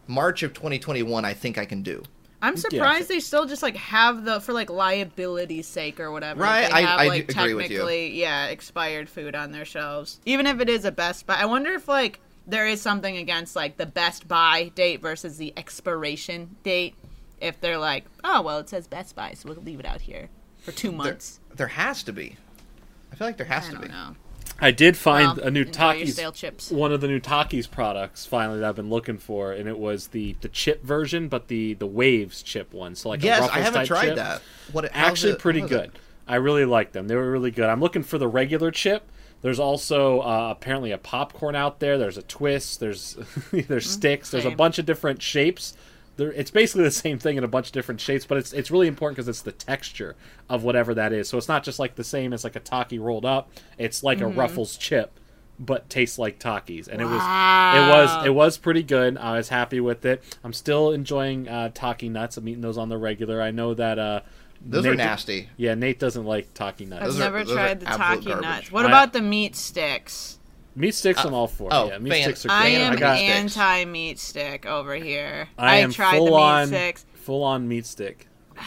March 0.06 0.42
of 0.42 0.52
2021, 0.54 1.24
I 1.24 1.34
think 1.34 1.58
I 1.58 1.64
can 1.64 1.82
do. 1.82 2.02
I'm 2.42 2.56
surprised 2.56 3.08
they 3.08 3.20
still 3.20 3.44
just 3.46 3.62
like 3.62 3.76
have 3.76 4.24
the 4.24 4.40
for 4.40 4.52
like 4.54 4.70
liability's 4.70 5.66
sake 5.66 6.00
or 6.00 6.10
whatever. 6.10 6.40
Right, 6.42 6.66
They 6.68 6.72
I- 6.72 6.80
have 6.82 7.00
I 7.00 7.06
like 7.08 7.26
do 7.26 7.38
agree 7.40 7.54
with 7.54 7.70
you. 7.70 7.78
technically, 7.78 8.18
yeah, 8.18 8.46
expired 8.46 9.08
food 9.10 9.34
on 9.34 9.52
their 9.52 9.64
shelves. 9.66 10.20
Even 10.24 10.46
if 10.46 10.58
it 10.60 10.68
is 10.68 10.84
a 10.86 10.90
Best 10.92 11.26
Buy, 11.26 11.34
I 11.34 11.44
wonder 11.44 11.72
if 11.72 11.86
like 11.86 12.18
there 12.46 12.66
is 12.66 12.80
something 12.80 13.16
against 13.18 13.54
like 13.54 13.76
the 13.76 13.86
Best 13.86 14.26
Buy 14.26 14.70
date 14.74 15.02
versus 15.02 15.36
the 15.36 15.52
expiration 15.56 16.56
date. 16.62 16.94
If 17.40 17.60
they're 17.60 17.78
like, 17.78 18.04
oh 18.24 18.40
well, 18.40 18.58
it 18.58 18.68
says 18.70 18.86
Best 18.86 19.14
Buy, 19.16 19.34
so 19.34 19.48
we'll 19.50 19.62
leave 19.62 19.80
it 19.80 19.86
out 19.86 20.00
here 20.02 20.28
for 20.58 20.72
two 20.72 20.88
There, 20.88 20.96
months. 20.96 21.40
there 21.54 21.66
has 21.68 22.02
to 22.04 22.12
be. 22.12 22.36
I 23.12 23.16
feel 23.16 23.26
like 23.26 23.36
there 23.36 23.46
has 23.46 23.64
I 23.64 23.66
to 23.68 23.72
don't 23.74 23.82
be. 23.82 23.88
know. 23.88 24.16
I 24.58 24.70
did 24.70 24.96
find 24.96 25.38
Well, 25.38 25.46
a 25.46 25.50
new 25.50 25.62
enjoy 25.62 25.72
Takis, 25.72 26.72
one 26.72 26.92
of 26.92 27.00
the 27.00 27.08
new 27.08 27.20
Takis 27.20 27.70
products 27.70 28.26
finally 28.26 28.60
that 28.60 28.68
I've 28.68 28.76
been 28.76 28.90
looking 28.90 29.18
for, 29.18 29.52
and 29.52 29.68
it 29.68 29.78
was 29.78 30.08
the 30.08 30.36
the 30.40 30.48
chip 30.48 30.82
version, 30.84 31.28
but 31.28 31.48
the 31.48 31.74
the 31.74 31.86
Waves 31.86 32.42
chip 32.42 32.72
one. 32.74 32.94
So 32.94 33.08
like 33.08 33.22
Yes, 33.22 33.48
I 33.50 33.60
haven't 33.60 33.86
tried 33.86 34.06
chip. 34.08 34.16
that. 34.16 34.42
What 34.72 34.90
Actually, 34.92 35.32
it- 35.32 35.38
pretty 35.38 35.60
good. 35.62 35.86
it? 35.86 35.92
I 36.28 36.36
really 36.36 36.64
like 36.64 36.92
them. 36.92 37.08
They 37.08 37.16
were 37.16 37.30
really 37.30 37.50
good. 37.50 37.64
I'm 37.68 37.80
looking 37.80 38.02
for 38.02 38.16
the 38.18 38.28
regular 38.28 38.70
chip. 38.70 39.10
There's 39.42 39.58
also 39.58 40.20
uh, 40.20 40.48
apparently 40.50 40.92
a 40.92 40.98
popcorn 40.98 41.56
out 41.56 41.80
there. 41.80 41.96
There's 41.96 42.18
a 42.18 42.22
twist. 42.22 42.78
There's 42.80 43.16
there's 43.52 43.90
sticks. 43.90 44.30
There's 44.30 44.44
a 44.44 44.50
bunch 44.50 44.78
of 44.78 44.84
different 44.86 45.22
shapes. 45.22 45.74
There, 46.20 46.32
it's 46.32 46.50
basically 46.50 46.84
the 46.84 46.90
same 46.90 47.18
thing 47.18 47.36
in 47.36 47.44
a 47.44 47.48
bunch 47.48 47.66
of 47.68 47.72
different 47.72 48.00
shapes, 48.00 48.26
but 48.26 48.38
it's 48.38 48.52
it's 48.52 48.70
really 48.70 48.86
important 48.86 49.16
because 49.16 49.28
it's 49.28 49.42
the 49.42 49.52
texture 49.52 50.14
of 50.48 50.62
whatever 50.62 50.94
that 50.94 51.12
is. 51.12 51.28
So 51.28 51.36
it's 51.38 51.48
not 51.48 51.64
just 51.64 51.78
like 51.78 51.94
the 51.96 52.04
same 52.04 52.32
as 52.32 52.44
like 52.44 52.54
a 52.56 52.60
Taki 52.60 52.98
rolled 52.98 53.24
up. 53.24 53.50
It's 53.78 54.02
like 54.02 54.18
Mm-hmm. 54.18 54.38
a 54.38 54.40
Ruffles 54.40 54.76
chip, 54.76 55.18
but 55.58 55.88
tastes 55.90 56.18
like 56.18 56.38
Takis, 56.38 56.88
and 56.88 57.00
it 57.00 57.06
was 57.06 57.14
it 57.22 57.88
was 57.90 58.26
it 58.26 58.34
was 58.34 58.58
pretty 58.58 58.82
good. 58.82 59.16
I 59.18 59.36
was 59.38 59.48
happy 59.48 59.80
with 59.80 60.04
it. 60.04 60.22
I'm 60.44 60.52
still 60.52 60.92
enjoying 60.92 61.48
uh, 61.48 61.70
Taki 61.74 62.08
nuts. 62.08 62.36
I'm 62.36 62.46
eating 62.48 62.60
those 62.62 62.78
on 62.78 62.88
the 62.90 62.98
regular. 62.98 63.40
I 63.42 63.50
know 63.50 63.74
that 63.74 63.98
uh, 63.98 64.20
Those 64.64 64.84
are 64.86 64.94
nasty. 64.94 65.48
Yeah, 65.56 65.74
Nate 65.74 65.98
doesn't 65.98 66.24
like 66.26 66.52
Taki 66.54 66.84
nuts. 66.86 67.02
I've 67.02 67.08
Those 67.08 67.18
never 67.18 67.38
are 67.38 67.44
tried 67.46 67.80
the 67.80 67.88
absolute 67.88 68.06
Taki 68.16 68.24
garbage. 68.26 68.42
nuts. 68.42 68.72
What 68.72 68.84
I- 68.84 68.88
about 68.88 69.12
the 69.14 69.22
meat 69.22 69.56
sticks? 69.56 70.36
Meat 70.76 70.94
sticks, 70.94 71.24
I'm 71.24 71.34
all 71.34 71.46
for. 71.48 71.68
oh, 71.72 71.88
yeah, 71.88 71.98
meat 71.98 72.10
fan- 72.10 72.22
sticks 72.22 72.46
are 72.46 72.50
I 72.50 72.62
great. 72.62 72.74
am 72.76 72.92
I 72.92 72.96
got. 72.96 73.16
sticks. 73.18 73.32
anti 73.58 73.84
meat 73.86 74.18
stick 74.18 74.66
over 74.66 74.94
here. 74.94 75.48
I 75.58 75.78
am 75.78 75.90
tried 75.92 76.16
full 76.16 76.26
the 76.26 76.30
meat 76.32 76.36
on, 76.38 76.66
sticks. 76.68 77.06
full 77.14 77.42
on 77.44 77.66
meat 77.68 77.86
stick. 77.86 78.28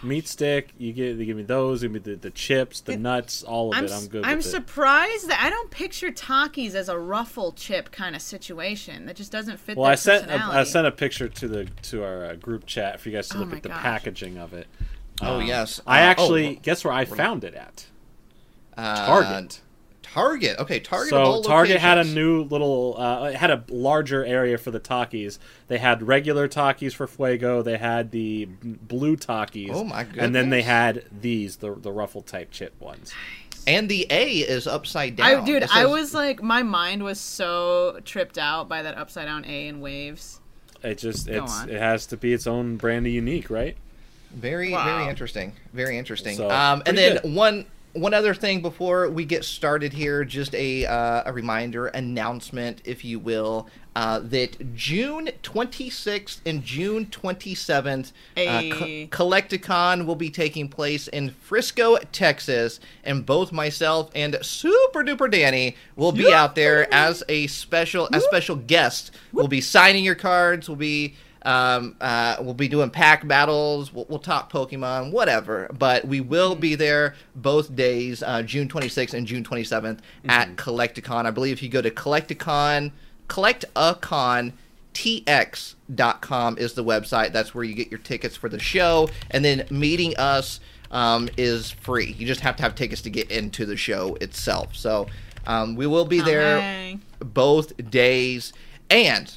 Meat 0.00 0.28
stick, 0.28 0.68
you 0.78 0.92
get, 0.92 1.18
they 1.18 1.24
give 1.24 1.36
me 1.36 1.42
those, 1.42 1.82
give 1.82 1.90
me 1.90 1.98
the, 1.98 2.14
the 2.14 2.30
chips, 2.30 2.80
the 2.82 2.96
nuts, 2.96 3.42
all 3.42 3.72
of 3.72 3.78
I'm, 3.78 3.84
it. 3.86 3.90
I'm 3.90 4.06
good 4.06 4.24
I'm 4.24 4.36
with 4.36 4.46
it. 4.46 4.50
surprised 4.50 5.28
that 5.28 5.40
I 5.42 5.50
don't 5.50 5.72
picture 5.72 6.12
Takis 6.12 6.74
as 6.76 6.88
a 6.88 6.96
ruffle 6.96 7.50
chip 7.50 7.90
kind 7.90 8.14
of 8.14 8.22
situation. 8.22 9.06
That 9.06 9.16
just 9.16 9.32
doesn't 9.32 9.58
fit 9.58 9.76
Well, 9.76 9.86
their 9.86 9.92
I 9.94 9.96
sent 9.96 10.30
a. 10.30 10.34
I 10.40 10.62
sent 10.62 10.86
a 10.86 10.92
picture 10.92 11.28
to 11.28 11.48
the 11.48 11.64
to 11.82 12.04
our 12.04 12.26
uh, 12.26 12.34
group 12.36 12.64
chat 12.64 13.00
for 13.00 13.08
you 13.08 13.16
guys 13.16 13.28
to 13.30 13.38
Oh 13.38 13.40
look 13.40 13.48
my 13.50 13.56
at 13.56 13.64
the 13.64 13.70
gosh. 13.70 13.82
packaging 13.82 14.38
of 14.38 14.54
it. 14.54 14.68
Oh 15.20 15.40
Um, 15.40 15.46
yes. 15.46 15.80
I 15.84 15.98
Uh, 16.02 16.04
actually 16.04 16.56
oh, 16.58 16.60
guess 16.62 16.84
where 16.84 16.94
I 16.94 17.04
found 17.04 17.42
it 17.42 17.54
at 17.54 17.86
uh, 18.76 19.04
Target. 19.04 19.62
Target. 20.12 20.58
Okay, 20.58 20.80
Target. 20.80 21.12
of 21.12 21.18
So 21.18 21.22
all 21.22 21.42
Target 21.42 21.78
had 21.78 21.98
a 21.98 22.04
new 22.04 22.42
little, 22.44 22.96
uh, 22.98 23.24
it 23.30 23.34
had 23.36 23.50
a 23.50 23.64
larger 23.68 24.24
area 24.24 24.58
for 24.58 24.70
the 24.70 24.80
Takis. 24.80 25.38
They 25.68 25.78
had 25.78 26.02
regular 26.02 26.48
Takis 26.48 26.92
for 26.94 27.06
Fuego. 27.06 27.62
They 27.62 27.78
had 27.78 28.10
the 28.10 28.46
blue 28.62 29.16
Takis. 29.16 29.70
Oh 29.72 29.84
my 29.84 30.04
God. 30.04 30.18
And 30.18 30.34
then 30.34 30.50
they 30.50 30.62
had 30.62 31.04
these, 31.20 31.56
the 31.56 31.74
the 31.74 31.92
ruffle 31.92 32.22
type 32.22 32.50
chip 32.50 32.80
ones. 32.80 33.12
and 33.66 33.88
the 33.88 34.06
A 34.10 34.38
is 34.38 34.66
upside 34.66 35.16
down. 35.16 35.26
I, 35.26 35.44
dude, 35.44 35.62
It 35.64 35.76
I 35.76 35.84
was 35.86 36.14
like, 36.14 36.42
my 36.42 36.62
mind 36.62 37.02
was 37.02 37.20
so 37.20 38.00
tripped 38.04 38.38
out 38.38 38.68
by 38.68 38.82
that 38.82 38.96
upside 38.96 39.26
down 39.26 39.44
A 39.44 39.68
in 39.68 39.80
waves. 39.80 40.40
It 40.82 40.98
just 40.98 41.28
it's 41.28 41.64
it 41.64 41.78
has 41.78 42.06
to 42.06 42.16
be 42.16 42.32
its 42.32 42.46
own 42.46 42.76
brand 42.76 43.06
of 43.06 43.12
unique, 43.12 43.50
right? 43.50 43.76
Very, 44.30 44.72
Wow. 44.72 44.84
very 44.98 45.08
interesting. 45.10 45.52
Very 45.72 45.98
interesting. 45.98 46.36
So, 46.36 46.50
um, 46.50 46.82
and 46.86 46.96
then 46.96 47.18
good. 47.22 47.34
one 47.34 47.66
one 47.92 48.14
other 48.14 48.34
thing 48.34 48.62
before 48.62 49.08
we 49.08 49.24
get 49.24 49.44
started 49.44 49.92
here, 49.92 50.24
just 50.24 50.54
a 50.54 50.86
uh, 50.86 51.22
a 51.26 51.32
reminder, 51.32 51.86
announcement, 51.88 52.82
if 52.84 53.04
you 53.04 53.18
will, 53.18 53.68
uh, 53.96 54.20
that 54.20 54.74
June 54.74 55.30
26th 55.42 56.40
and 56.46 56.62
June 56.62 57.06
27th, 57.06 58.12
uh, 58.36 58.62
Co- 58.72 58.86
Collecticon 59.08 60.06
will 60.06 60.14
be 60.16 60.30
taking 60.30 60.68
place 60.68 61.08
in 61.08 61.30
Frisco, 61.30 61.96
Texas, 62.12 62.78
and 63.02 63.26
both 63.26 63.50
myself 63.50 64.10
and 64.14 64.38
Super 64.42 65.02
Duper 65.02 65.30
Danny 65.30 65.74
will 65.96 66.12
be 66.12 66.32
out 66.32 66.54
there 66.54 66.92
as 66.94 67.24
a 67.28 67.46
special 67.48 68.08
a 68.12 68.20
special 68.20 68.56
guest. 68.56 69.10
We'll 69.32 69.48
be 69.48 69.60
signing 69.60 70.04
your 70.04 70.14
cards. 70.14 70.68
We'll 70.68 70.76
be 70.76 71.16
um, 71.42 71.96
uh, 72.00 72.36
we'll 72.40 72.54
be 72.54 72.68
doing 72.68 72.90
pack 72.90 73.26
battles. 73.26 73.92
We'll, 73.92 74.06
we'll 74.08 74.18
talk 74.18 74.52
Pokemon, 74.52 75.12
whatever. 75.12 75.70
But 75.76 76.06
we 76.06 76.20
will 76.20 76.54
be 76.54 76.74
there 76.74 77.14
both 77.34 77.74
days, 77.74 78.22
uh, 78.22 78.42
June 78.42 78.68
26th 78.68 79.14
and 79.14 79.26
June 79.26 79.44
27th 79.44 80.00
at 80.28 80.56
Collecticon. 80.56 81.26
I 81.26 81.30
believe 81.30 81.54
if 81.54 81.62
you 81.62 81.68
go 81.68 81.82
to 81.82 81.90
Collecticon, 81.90 82.92
Collectacon. 83.28 84.52
TX.com 84.94 86.58
is 86.58 86.72
the 86.72 86.82
website. 86.82 87.32
That's 87.32 87.54
where 87.54 87.62
you 87.62 87.74
get 87.74 87.88
your 87.88 88.00
tickets 88.00 88.36
for 88.36 88.48
the 88.48 88.58
show. 88.58 89.08
And 89.30 89.44
then 89.44 89.64
meeting 89.70 90.16
us 90.16 90.58
um, 90.90 91.28
is 91.36 91.70
free. 91.70 92.16
You 92.18 92.26
just 92.26 92.40
have 92.40 92.56
to 92.56 92.62
have 92.64 92.74
tickets 92.74 93.02
to 93.02 93.10
get 93.10 93.30
into 93.30 93.64
the 93.64 93.76
show 93.76 94.16
itself. 94.16 94.74
So 94.74 95.06
um, 95.46 95.76
we 95.76 95.86
will 95.86 96.04
be 96.04 96.20
there 96.20 96.58
Amazing. 96.58 97.02
both 97.20 97.90
days. 97.90 98.52
And 98.90 99.32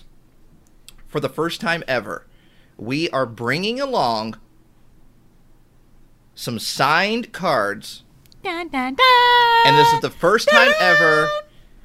for 1.11 1.19
the 1.19 1.29
first 1.29 1.59
time 1.59 1.83
ever, 1.87 2.25
we 2.77 3.09
are 3.09 3.25
bringing 3.25 3.81
along 3.81 4.39
some 6.33 6.57
signed 6.57 7.33
cards. 7.33 8.03
Dun, 8.41 8.69
dun, 8.69 8.95
dun. 8.95 9.67
And 9.67 9.77
this 9.77 9.91
is 9.93 9.99
the 9.99 10.09
first 10.09 10.49
time 10.49 10.71
ever 10.79 11.29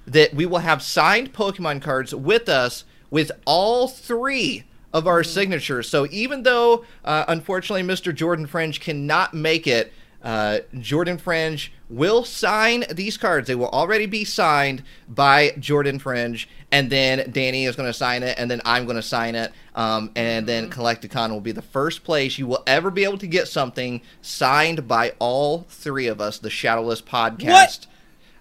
that 0.06 0.32
we 0.32 0.46
will 0.46 0.60
have 0.60 0.80
signed 0.80 1.34
Pokemon 1.34 1.82
cards 1.82 2.14
with 2.14 2.48
us 2.48 2.84
with 3.10 3.32
all 3.44 3.88
three 3.88 4.64
of 4.92 5.08
our 5.08 5.24
signatures. 5.24 5.88
So 5.88 6.06
even 6.12 6.44
though, 6.44 6.84
uh, 7.04 7.24
unfortunately, 7.26 7.82
Mr. 7.82 8.14
Jordan 8.14 8.46
Fringe 8.46 8.78
cannot 8.78 9.34
make 9.34 9.66
it, 9.66 9.92
uh, 10.26 10.58
Jordan 10.80 11.18
Fringe 11.18 11.72
will 11.88 12.24
sign 12.24 12.84
these 12.92 13.16
cards. 13.16 13.46
They 13.46 13.54
will 13.54 13.68
already 13.68 14.06
be 14.06 14.24
signed 14.24 14.82
by 15.08 15.52
Jordan 15.58 16.00
Fringe, 16.00 16.48
and 16.72 16.90
then 16.90 17.30
Danny 17.30 17.64
is 17.64 17.76
going 17.76 17.88
to 17.88 17.92
sign 17.94 18.24
it, 18.24 18.36
and 18.36 18.50
then 18.50 18.60
I'm 18.64 18.86
going 18.86 18.96
to 18.96 19.02
sign 19.02 19.36
it, 19.36 19.52
um, 19.76 20.10
and 20.16 20.44
then 20.46 20.68
Collecticon 20.68 21.30
will 21.30 21.40
be 21.40 21.52
the 21.52 21.62
first 21.62 22.02
place 22.02 22.38
you 22.38 22.46
will 22.48 22.64
ever 22.66 22.90
be 22.90 23.04
able 23.04 23.18
to 23.18 23.26
get 23.28 23.46
something 23.46 24.00
signed 24.20 24.88
by 24.88 25.12
all 25.20 25.64
three 25.68 26.08
of 26.08 26.20
us, 26.20 26.38
the 26.38 26.50
Shadowless 26.50 27.00
Podcast. 27.00 27.86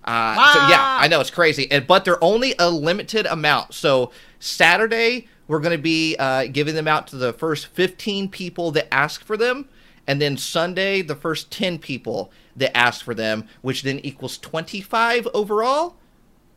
Uh, 0.04 0.54
So 0.54 0.60
yeah, 0.70 0.98
I 1.02 1.08
know 1.08 1.20
it's 1.22 1.30
crazy, 1.32 1.72
and 1.72 1.86
but 1.86 2.04
they're 2.04 2.24
only 2.24 2.56
a 2.58 2.70
limited 2.70 3.28
amount. 3.28 3.76
So 3.76 4.12
Saturday 4.40 5.28
we're 5.48 5.60
going 5.60 5.78
to 5.78 5.82
be 5.82 6.16
uh, 6.18 6.48
giving 6.52 6.74
them 6.74 6.88
out 6.88 7.06
to 7.08 7.18
the 7.18 7.32
first 7.32 7.68
15 7.68 8.30
people 8.30 8.72
that 8.72 8.92
ask 8.92 9.24
for 9.24 9.38
them, 9.38 9.70
and 10.08 10.22
then 10.22 10.38
Sunday 10.38 11.02
the 11.02 11.16
first 11.16 11.52
10 11.52 11.80
people 11.80 12.32
that 12.56 12.76
ask 12.78 13.04
for 13.04 13.14
them, 13.14 13.48
which 13.62 13.84
then 13.84 14.00
equals 14.00 14.38
25 14.38 15.28
overall, 15.34 15.96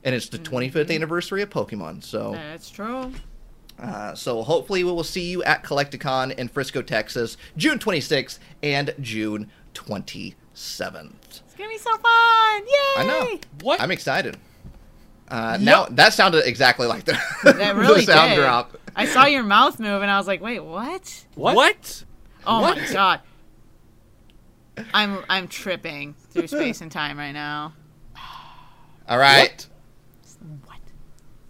and 0.05 0.15
it's 0.15 0.29
the 0.29 0.39
25th 0.39 0.95
anniversary 0.95 1.43
of 1.43 1.51
Pokemon. 1.51 2.03
So. 2.05 2.33
That's 2.33 2.71
true. 2.71 3.13
Uh, 3.79 4.13
so 4.15 4.43
hopefully 4.43 4.83
we 4.83 4.91
will 4.91 5.05
see 5.05 5.31
you 5.31 5.43
at 5.45 5.63
Collecticon 5.63 6.37
in 6.37 6.49
Frisco, 6.49 6.83
Texas, 6.83 7.37
June 7.57 7.79
26th 7.79 8.39
and 8.63 8.93
June 9.01 9.51
27th. 9.75 11.13
It's 11.21 11.55
gonna 11.57 11.69
be 11.71 11.79
so 11.79 11.91
fun! 11.97 12.63
Yay! 12.67 12.95
I 12.97 13.05
know. 13.07 13.39
What? 13.63 13.81
I'm 13.81 13.91
excited. 13.91 14.37
Uh, 15.29 15.59
now 15.61 15.85
that 15.91 16.13
sounded 16.15 16.47
exactly 16.47 16.87
like 16.87 17.05
the, 17.05 17.13
That 17.45 17.77
really 17.77 18.05
the 18.05 18.13
sound 18.13 18.31
did. 18.31 18.37
drop. 18.37 18.77
I 18.97 19.05
saw 19.05 19.27
your 19.27 19.43
mouth 19.43 19.79
move, 19.79 20.01
and 20.03 20.11
I 20.11 20.17
was 20.19 20.27
like, 20.27 20.41
"Wait, 20.41 20.61
what? 20.61 21.25
What? 21.35 22.05
Oh 22.47 22.63
What? 22.63 22.79
my 22.79 22.93
god!" 22.93 23.21
I'm 24.95 25.19
I'm 25.29 25.49
tripping 25.49 26.15
through 26.31 26.47
space 26.49 26.81
and 26.81 26.91
time 26.91 27.19
right 27.19 27.33
now. 27.33 27.73
All 29.09 29.19
right, 29.19 29.67
What? 30.67 30.79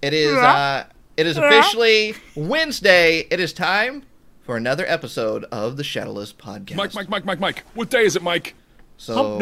it 0.02 0.12
is. 0.12 0.34
Uh, 0.36 0.84
it 1.16 1.26
is 1.26 1.36
officially 1.36 2.14
Wednesday. 2.36 3.26
It 3.30 3.40
is 3.40 3.52
time 3.52 4.04
for 4.42 4.56
another 4.56 4.84
episode 4.86 5.44
of 5.50 5.76
the 5.76 5.84
Shadowless 5.84 6.32
Podcast. 6.32 6.76
Mike, 6.76 6.94
Mike, 6.94 7.08
Mike, 7.08 7.24
Mike, 7.24 7.40
Mike. 7.40 7.64
What 7.74 7.90
day 7.90 8.04
is 8.04 8.14
it, 8.16 8.22
Mike? 8.22 8.54
So 8.96 9.38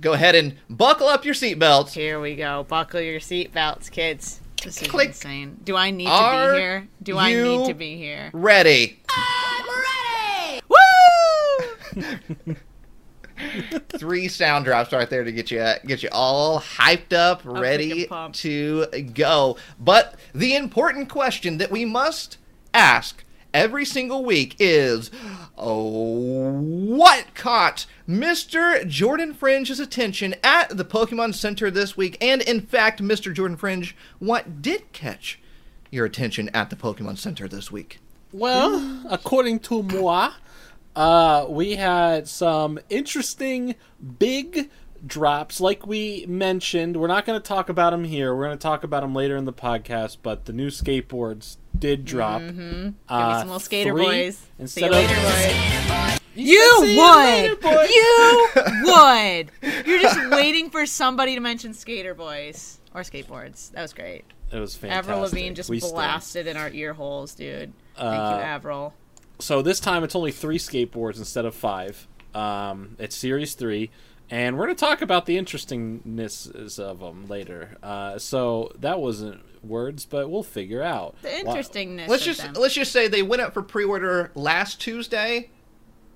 go 0.00 0.12
ahead 0.14 0.34
and 0.34 0.56
buckle 0.68 1.06
up 1.08 1.24
your 1.24 1.34
seatbelts. 1.34 1.92
Here 1.92 2.20
we 2.20 2.36
go. 2.36 2.64
Buckle 2.68 3.00
your 3.00 3.20
seatbelts, 3.20 3.90
kids. 3.90 4.40
This 4.62 4.80
is 4.80 4.88
Click. 4.88 5.08
insane. 5.08 5.58
Do 5.62 5.76
I 5.76 5.90
need 5.90 6.06
to 6.06 6.50
be 6.52 6.58
here? 6.58 6.88
Do 7.02 7.18
I 7.18 7.34
need 7.34 7.66
to 7.66 7.74
be 7.74 7.96
here? 7.98 8.30
Ready. 8.32 9.02
I'm 9.10 9.66
ready? 9.68 10.60
Woo! 12.46 12.56
Three 13.88 14.28
sound 14.28 14.64
drops 14.64 14.92
right 14.92 15.08
there 15.08 15.24
to 15.24 15.32
get 15.32 15.50
you 15.50 15.64
get 15.86 16.02
you 16.02 16.08
all 16.12 16.60
hyped 16.60 17.12
up, 17.12 17.42
ready 17.44 18.04
freaking 18.04 18.08
pumped. 18.08 18.38
to 18.40 18.86
go. 19.14 19.56
But 19.78 20.14
the 20.34 20.54
important 20.54 21.08
question 21.08 21.58
that 21.58 21.70
we 21.70 21.84
must 21.84 22.38
ask 22.72 23.24
every 23.52 23.84
single 23.84 24.24
week 24.24 24.56
is 24.58 25.10
oh, 25.56 26.60
what 26.60 27.34
caught 27.34 27.86
Mr. 28.08 28.86
Jordan 28.86 29.32
Fringe's 29.32 29.80
attention 29.80 30.34
at 30.42 30.76
the 30.76 30.84
Pokemon 30.84 31.34
Center 31.34 31.70
this 31.70 31.96
week? 31.96 32.18
And 32.20 32.42
in 32.42 32.60
fact, 32.60 33.02
Mr. 33.02 33.32
Jordan 33.32 33.56
Fringe, 33.56 33.96
what 34.18 34.60
did 34.60 34.92
catch 34.92 35.40
your 35.90 36.04
attention 36.04 36.48
at 36.50 36.70
the 36.70 36.76
Pokemon 36.76 37.18
Center 37.18 37.48
this 37.48 37.70
week? 37.70 38.00
Well, 38.32 39.04
according 39.08 39.60
to 39.60 39.84
moi, 39.84 40.32
uh, 40.96 41.46
we 41.48 41.76
had 41.76 42.28
some 42.28 42.78
interesting 42.90 43.74
big 44.18 44.70
drops. 45.06 45.60
Like 45.60 45.86
we 45.86 46.24
mentioned, 46.28 46.96
we're 46.96 47.08
not 47.08 47.26
going 47.26 47.40
to 47.40 47.46
talk 47.46 47.68
about 47.68 47.90
them 47.90 48.04
here. 48.04 48.34
We're 48.34 48.46
going 48.46 48.58
to 48.58 48.62
talk 48.62 48.84
about 48.84 49.02
them 49.02 49.14
later 49.14 49.36
in 49.36 49.44
the 49.44 49.52
podcast. 49.52 50.18
But 50.22 50.44
the 50.46 50.52
new 50.52 50.68
skateboards 50.68 51.56
did 51.78 52.04
drop. 52.04 52.40
Me 52.42 52.94
Uh, 53.08 53.38
some 53.40 53.48
little 53.48 53.60
skater 53.60 53.90
three 53.90 54.04
boys. 54.04 54.36
See 54.36 54.46
Instead 54.58 54.84
you 54.86 54.90
later, 54.92 55.14
boys. 55.14 56.20
You 56.36 56.56
you 56.86 56.98
would. 57.00 57.64
later. 57.64 57.84
You 57.86 58.50
would. 58.84 59.86
You're 59.86 60.00
just 60.00 60.30
waiting 60.30 60.70
for 60.70 60.84
somebody 60.86 61.34
to 61.34 61.40
mention 61.40 61.74
skater 61.74 62.14
boys 62.14 62.80
or 62.94 63.02
skateboards. 63.02 63.70
That 63.72 63.82
was 63.82 63.92
great. 63.92 64.24
it 64.50 64.58
was 64.58 64.74
fantastic. 64.74 65.10
Avril 65.10 65.20
Lavigne 65.20 65.54
just 65.54 65.70
We 65.70 65.78
stand. 65.80 65.94
blasted 65.94 66.46
in 66.46 66.56
our 66.56 66.70
ear 66.70 66.92
holes, 66.94 67.34
dude. 67.34 67.72
Thank 67.96 68.08
Uh, 68.08 68.36
you, 68.38 68.42
Avril. 68.42 68.94
So 69.38 69.62
this 69.62 69.80
time 69.80 70.04
it's 70.04 70.14
only 70.14 70.32
three 70.32 70.58
skateboards 70.58 71.18
instead 71.18 71.44
of 71.44 71.54
five. 71.54 72.06
Um, 72.34 72.96
it's 72.98 73.14
series 73.16 73.54
three, 73.54 73.90
and 74.30 74.56
we're 74.56 74.64
going 74.66 74.76
to 74.76 74.80
talk 74.84 75.02
about 75.02 75.26
the 75.26 75.36
interestingness 75.36 76.78
of 76.78 77.00
them 77.00 77.26
later. 77.28 77.76
Uh, 77.82 78.18
so 78.18 78.72
that 78.78 79.00
wasn't 79.00 79.40
words, 79.64 80.04
but 80.04 80.30
we'll 80.30 80.42
figure 80.42 80.82
out. 80.82 81.14
The 81.22 81.28
Wha- 81.28 81.50
interestingness. 81.50 82.08
Let's 82.08 82.22
of 82.22 82.26
just 82.26 82.40
them. 82.42 82.52
let's 82.54 82.74
just 82.74 82.92
say 82.92 83.08
they 83.08 83.22
went 83.22 83.42
up 83.42 83.54
for 83.54 83.62
pre-order 83.62 84.30
last 84.34 84.80
Tuesday. 84.80 85.50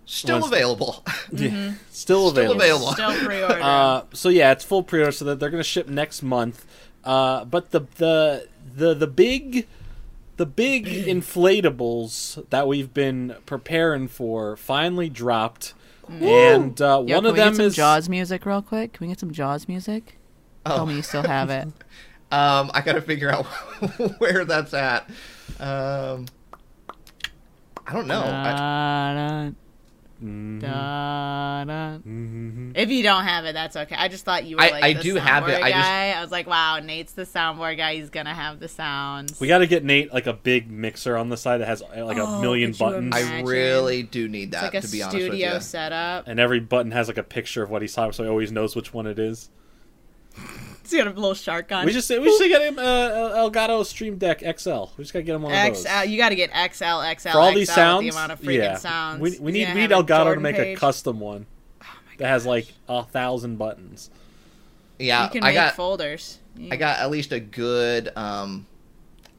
Still 0.06 0.38
Was- 0.40 0.46
available. 0.48 1.04
Yeah, 1.30 1.72
still 1.90 2.30
Still 2.30 2.52
available. 2.52 2.56
available. 2.62 2.92
still 2.92 3.14
pre-order. 3.26 3.60
Uh, 3.60 4.02
so 4.14 4.28
yeah, 4.30 4.52
it's 4.52 4.64
full 4.64 4.82
pre-order, 4.82 5.12
so 5.12 5.24
that 5.26 5.38
they're 5.38 5.50
going 5.50 5.62
to 5.62 5.68
ship 5.68 5.88
next 5.88 6.22
month. 6.22 6.64
Uh, 7.04 7.44
but 7.44 7.70
the 7.70 7.80
the 7.96 8.48
the 8.74 8.94
the 8.94 9.06
big 9.06 9.66
the 10.38 10.46
big 10.46 10.86
inflatables 10.86 12.48
that 12.50 12.66
we've 12.66 12.92
been 12.94 13.36
preparing 13.46 14.08
for 14.08 14.56
finally 14.56 15.08
dropped, 15.10 15.74
and 16.08 16.80
uh, 16.80 17.02
Yo, 17.06 17.16
one 17.16 17.26
of 17.26 17.36
them 17.36 17.60
is 17.60 17.76
Jaws 17.76 18.08
music 18.08 18.46
real 18.46 18.62
quick? 18.62 18.94
Can 18.94 19.06
we 19.06 19.12
get 19.12 19.20
some 19.20 19.30
Jaws 19.30 19.68
music? 19.68 20.16
Tell 20.64 20.80
Oh. 20.80 20.86
me 20.86 20.94
you 20.96 21.02
still 21.02 21.22
have 21.22 21.50
it. 21.50 21.68
Um, 22.30 22.70
I 22.74 22.82
gotta 22.82 23.00
figure 23.00 23.30
out 23.30 23.46
where 24.18 24.44
that's 24.44 24.74
at. 24.74 25.08
Um, 25.58 26.26
I 27.86 27.94
don't 27.94 28.06
know. 28.06 28.20
I, 28.20 29.50
Da-dun, 30.20 30.58
da-dun. 31.66 32.02
Mhm. 32.02 32.72
if 32.76 32.90
you 32.90 33.02
don't 33.04 33.24
have 33.24 33.44
it, 33.44 33.52
that's 33.52 33.76
okay. 33.76 33.94
I 33.96 34.08
just 34.08 34.24
thought 34.24 34.44
you 34.44 34.56
were 34.56 34.62
like 34.62 34.82
I 34.82 34.92
the 34.94 35.02
do 35.02 35.14
have 35.14 35.48
it, 35.48 35.52
soundboard 35.52 35.62
I 35.62 35.70
just- 35.70 35.82
guy. 35.88 36.10
I 36.10 36.20
was 36.22 36.30
like, 36.32 36.46
wow, 36.48 36.80
Nate's 36.80 37.12
the 37.12 37.22
soundboard 37.22 37.76
guy. 37.76 37.94
He's 37.94 38.10
gonna 38.10 38.34
have 38.34 38.58
the 38.58 38.66
sounds. 38.68 39.38
We 39.40 39.46
got 39.46 39.58
to 39.58 39.66
get 39.68 39.84
Nate 39.84 40.12
like 40.12 40.26
a 40.26 40.32
big 40.32 40.70
mixer 40.70 41.16
on 41.16 41.28
the 41.28 41.36
side 41.36 41.58
that 41.58 41.68
has 41.68 41.82
uh, 41.82 42.04
like 42.04 42.16
a 42.16 42.22
Oh, 42.22 42.40
million 42.40 42.72
could 42.72 42.80
you 42.80 42.86
buttons, 42.86 43.14
I 43.14 43.40
really 43.42 44.02
do 44.02 44.26
need 44.28 44.48
it's 44.54 44.60
that 44.60 44.62
like 44.64 44.74
a 44.74 44.80
to 44.80 44.90
be 44.90 45.02
honest 45.02 45.14
with 45.16 45.24
studio 45.26 45.54
you. 45.54 45.60
setup. 45.60 46.26
and 46.26 46.40
every 46.40 46.60
button 46.60 46.90
has 46.92 47.06
like 47.08 47.18
a 47.18 47.22
picture 47.22 47.62
of 47.62 47.70
what 47.70 47.82
he's 47.82 47.92
talking, 47.94 48.12
so 48.12 48.24
he 48.24 48.28
always 48.28 48.50
knows 48.50 48.74
which 48.74 48.92
one 48.92 49.06
it 49.06 49.18
is. 49.18 49.50
It's 50.88 50.96
got 50.96 51.06
a 51.06 51.10
little 51.10 51.34
shark 51.34 51.70
on. 51.70 51.84
We 51.84 51.92
just 51.92 52.08
we 52.08 52.24
just 52.24 52.42
get 52.42 52.62
him 52.62 52.78
uh, 52.78 52.82
Elgato 53.36 53.84
Stream 53.84 54.16
Deck 54.16 54.40
XL. 54.40 54.84
We 54.96 55.04
just 55.04 55.12
got 55.12 55.18
to 55.18 55.22
get 55.22 55.34
him 55.34 55.42
one 55.42 55.52
of 55.52 55.74
those. 55.74 55.82
XL. 55.82 56.04
You 56.04 56.16
got 56.16 56.30
to 56.30 56.34
get 56.34 56.48
XL, 56.50 57.02
XL, 57.20 57.28
for 57.28 57.38
all 57.40 57.50
XL 57.52 57.58
these 57.58 57.70
sounds, 57.70 58.04
the 58.04 58.08
amount 58.08 58.32
of 58.32 58.40
freaking 58.40 58.56
yeah, 58.56 58.76
sounds. 58.76 59.20
we, 59.20 59.38
we 59.38 59.52
need 59.52 59.68
we 59.68 59.74
need 59.82 59.90
have 59.90 59.90
a 59.90 60.02
Elgato 60.02 60.06
to 60.06 60.24
Jordan 60.24 60.42
make 60.42 60.56
a 60.58 60.76
custom 60.76 61.20
one 61.20 61.44
that 62.16 62.28
has 62.28 62.46
like 62.46 62.72
a 62.88 63.04
thousand 63.04 63.56
buttons. 63.58 64.08
Yeah, 64.98 65.24
You 65.24 65.30
can 65.30 65.44
I 65.44 65.48
make 65.48 65.56
got 65.56 65.74
folders. 65.74 66.38
You- 66.56 66.70
I 66.72 66.76
got 66.76 67.00
at 67.00 67.10
least 67.10 67.32
a 67.32 67.40
good 67.40 68.10
um, 68.16 68.66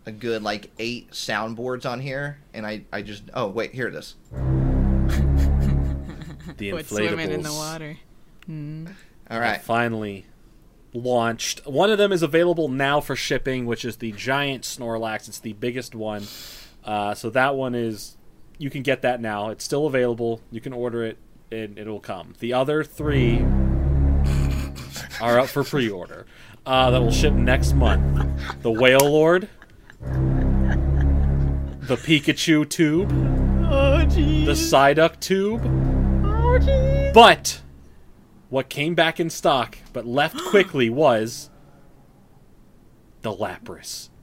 a 0.05 0.11
good 0.11 0.43
like 0.43 0.69
eight 0.77 1.09
soundboards 1.13 1.89
on 1.89 1.99
here, 1.99 2.37
and 2.53 2.63
I 2.63 2.83
I 2.93 3.01
just 3.01 3.23
oh 3.33 3.47
wait 3.47 3.73
here 3.73 3.87
it 3.87 3.95
is. 3.95 4.15
The 6.57 6.71
Quit 6.71 6.87
inflatables 6.87 7.07
swimming 7.07 7.31
in 7.31 7.41
the 7.41 7.53
water. 7.53 7.97
All 8.49 9.39
have 9.39 9.41
right, 9.41 9.61
finally 9.61 10.25
launched. 10.93 11.65
One 11.67 11.89
of 11.91 11.97
them 11.97 12.11
is 12.11 12.23
available 12.23 12.67
now 12.67 12.99
for 13.01 13.15
shipping, 13.15 13.65
which 13.65 13.85
is 13.85 13.97
the 13.97 14.11
giant 14.13 14.63
Snorlax. 14.63 15.27
It's 15.27 15.39
the 15.39 15.53
biggest 15.53 15.93
one. 15.95 16.23
Uh, 16.83 17.13
so 17.13 17.29
that 17.31 17.55
one 17.55 17.75
is 17.75 18.17
you 18.57 18.69
can 18.69 18.81
get 18.83 19.01
that 19.03 19.21
now. 19.21 19.49
It's 19.49 19.63
still 19.63 19.85
available. 19.87 20.41
You 20.51 20.61
can 20.61 20.73
order 20.73 21.03
it 21.03 21.17
and 21.51 21.77
it'll 21.77 21.99
come. 21.99 22.33
The 22.39 22.53
other 22.53 22.83
three 22.83 23.39
are 25.21 25.39
up 25.39 25.47
for 25.47 25.63
pre-order. 25.63 26.25
Uh, 26.65 26.91
that 26.91 26.99
will 27.01 27.11
ship 27.11 27.33
next 27.33 27.73
month. 27.73 28.61
The 28.61 28.71
Whale 28.71 28.99
Lord, 29.09 29.49
the 30.01 31.95
Pikachu 31.95 32.69
tube, 32.69 33.11
Oh, 33.71 34.03
jeez. 34.07 34.45
the 34.45 34.51
Psyduck 34.53 35.19
tube, 35.19 35.61
Oh, 35.65 36.57
jeez. 36.59 37.13
but 37.13 37.61
what 38.49 38.69
came 38.69 38.95
back 38.95 39.19
in 39.19 39.29
stock 39.29 39.77
but 39.93 40.05
left 40.05 40.37
quickly 40.49 40.89
was 40.89 41.49
the 43.21 43.31
Lapras. 43.33 44.09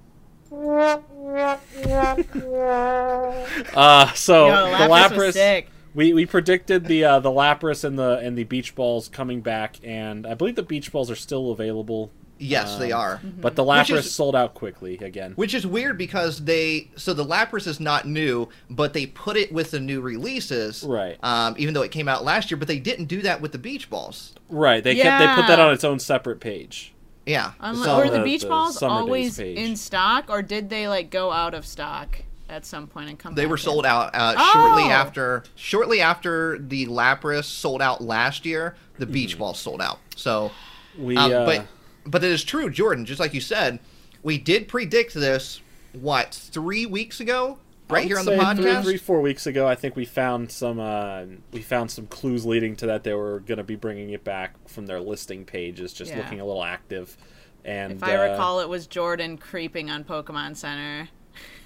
Uh, 3.74 4.12
so 4.12 4.48
Yo, 4.48 4.66
the 4.70 4.84
Lapras 4.84 4.88
Lapras, 4.88 5.16
was 5.16 5.34
sick. 5.34 5.68
we 5.94 6.12
we 6.12 6.24
predicted 6.26 6.84
the 6.86 7.04
uh, 7.04 7.18
the 7.20 7.30
Lapras 7.30 7.84
and 7.84 7.98
the 7.98 8.18
and 8.18 8.38
the 8.38 8.44
Beach 8.44 8.74
Balls 8.74 9.08
coming 9.08 9.40
back, 9.40 9.76
and 9.82 10.26
I 10.26 10.34
believe 10.34 10.54
the 10.54 10.62
Beach 10.62 10.92
Balls 10.92 11.10
are 11.10 11.16
still 11.16 11.50
available. 11.50 12.10
Yes 12.38 12.76
they 12.76 12.92
Um, 12.92 13.00
are. 13.00 13.20
But 13.40 13.56
the 13.56 13.64
Which 13.64 13.88
Lapras 13.88 13.98
is- 13.98 14.12
sold 14.14 14.36
out 14.36 14.54
quickly 14.54 14.98
again. 14.98 15.32
Which 15.36 15.54
is 15.54 15.66
weird 15.66 15.96
because 15.98 16.44
they 16.44 16.90
so 16.96 17.12
the 17.14 17.24
Lapras 17.24 17.66
is 17.66 17.80
not 17.80 18.06
new, 18.06 18.48
but 18.70 18.92
they 18.92 19.06
put 19.06 19.36
it 19.36 19.52
with 19.52 19.70
the 19.70 19.80
new 19.80 20.00
releases, 20.00 20.82
Right. 20.82 21.16
Um, 21.22 21.54
even 21.58 21.74
though 21.74 21.82
it 21.82 21.90
came 21.90 22.08
out 22.08 22.24
last 22.24 22.50
year, 22.50 22.58
but 22.58 22.68
they 22.68 22.78
didn't 22.78 23.06
do 23.06 23.22
that 23.22 23.40
with 23.40 23.52
the 23.52 23.58
Beach 23.58 23.88
Balls. 23.90 24.34
Right, 24.48 24.82
they 24.84 24.94
kept 24.96 25.18
they 25.20 25.34
put 25.42 25.48
that 25.48 25.58
on 25.58 25.72
its 25.72 25.84
own 25.84 25.98
separate 25.98 26.40
page. 26.40 26.92
Yeah, 27.24 27.52
Unle- 27.60 27.84
so 27.84 27.96
were 27.98 28.08
the 28.10 28.18
the- 28.18 28.24
beach 28.24 28.42
the 28.42 28.48
balls 28.48 28.80
always 28.82 29.38
in 29.40 29.74
stock, 29.76 30.26
or 30.28 30.42
did 30.42 30.70
they 30.70 30.86
like 30.86 31.10
go 31.10 31.32
out 31.32 31.54
of 31.54 31.66
stock 31.66 32.22
at 32.48 32.64
some 32.64 32.86
point 32.86 33.08
and 33.08 33.18
come? 33.18 33.32
Back? 33.32 33.36
They 33.36 33.42
back 33.42 33.50
were 33.50 33.56
in? 33.56 33.62
sold 33.62 33.84
out 33.84 34.14
uh, 34.14 34.34
Oh! 34.38 34.50
shortly 34.52 34.84
after 34.84 35.42
shortly 35.56 36.00
after 36.00 36.56
the 36.58 36.86
Lapras 36.86 37.44
sold 37.46 37.82
out 37.82 38.00
last 38.00 38.46
year. 38.46 38.76
The. 38.98 39.06
Beach 39.06 39.36
Balls 39.36 39.58
sold 39.58 39.82
out. 39.82 39.98
So, 40.14 40.52
We 40.96 41.16
um, 41.16 41.32
uh, 41.32 41.44
but 41.44 41.66
but 42.06 42.22
it 42.24 42.30
is 42.30 42.44
true, 42.44 42.70
Jordan. 42.70 43.04
Just 43.04 43.20
like 43.20 43.34
you 43.34 43.40
said, 43.40 43.78
we 44.22 44.38
did 44.38 44.68
predict 44.68 45.14
this. 45.14 45.60
What 45.92 46.34
three 46.34 46.84
weeks 46.84 47.20
ago, 47.20 47.58
right 47.88 48.04
here 48.06 48.18
on 48.18 48.26
the 48.26 48.32
say 48.32 48.38
podcast. 48.38 48.56
Three, 48.82 48.82
three, 48.82 48.96
four 48.98 49.20
weeks 49.22 49.46
ago, 49.46 49.66
I 49.66 49.74
think 49.74 49.96
we 49.96 50.04
found 50.04 50.52
some. 50.52 50.78
Uh, 50.78 51.22
we 51.52 51.62
found 51.62 51.90
some 51.90 52.06
clues 52.06 52.44
leading 52.44 52.76
to 52.76 52.86
that 52.86 53.02
they 53.02 53.14
were 53.14 53.40
going 53.40 53.58
to 53.58 53.64
be 53.64 53.76
bringing 53.76 54.10
it 54.10 54.22
back 54.24 54.54
from 54.68 54.86
their 54.86 55.00
listing 55.00 55.44
pages, 55.46 55.92
just 55.94 56.10
Yeah. 56.10 56.18
looking 56.18 56.40
a 56.40 56.44
little 56.44 56.64
active. 56.64 57.16
And 57.64 57.92
If 57.94 58.02
I 58.04 58.16
uh, 58.16 58.30
recall, 58.30 58.60
it 58.60 58.68
was 58.68 58.86
Jordan 58.86 59.38
creeping 59.38 59.90
on 59.90 60.04
Pokemon 60.04 60.56
Center. 60.56 61.08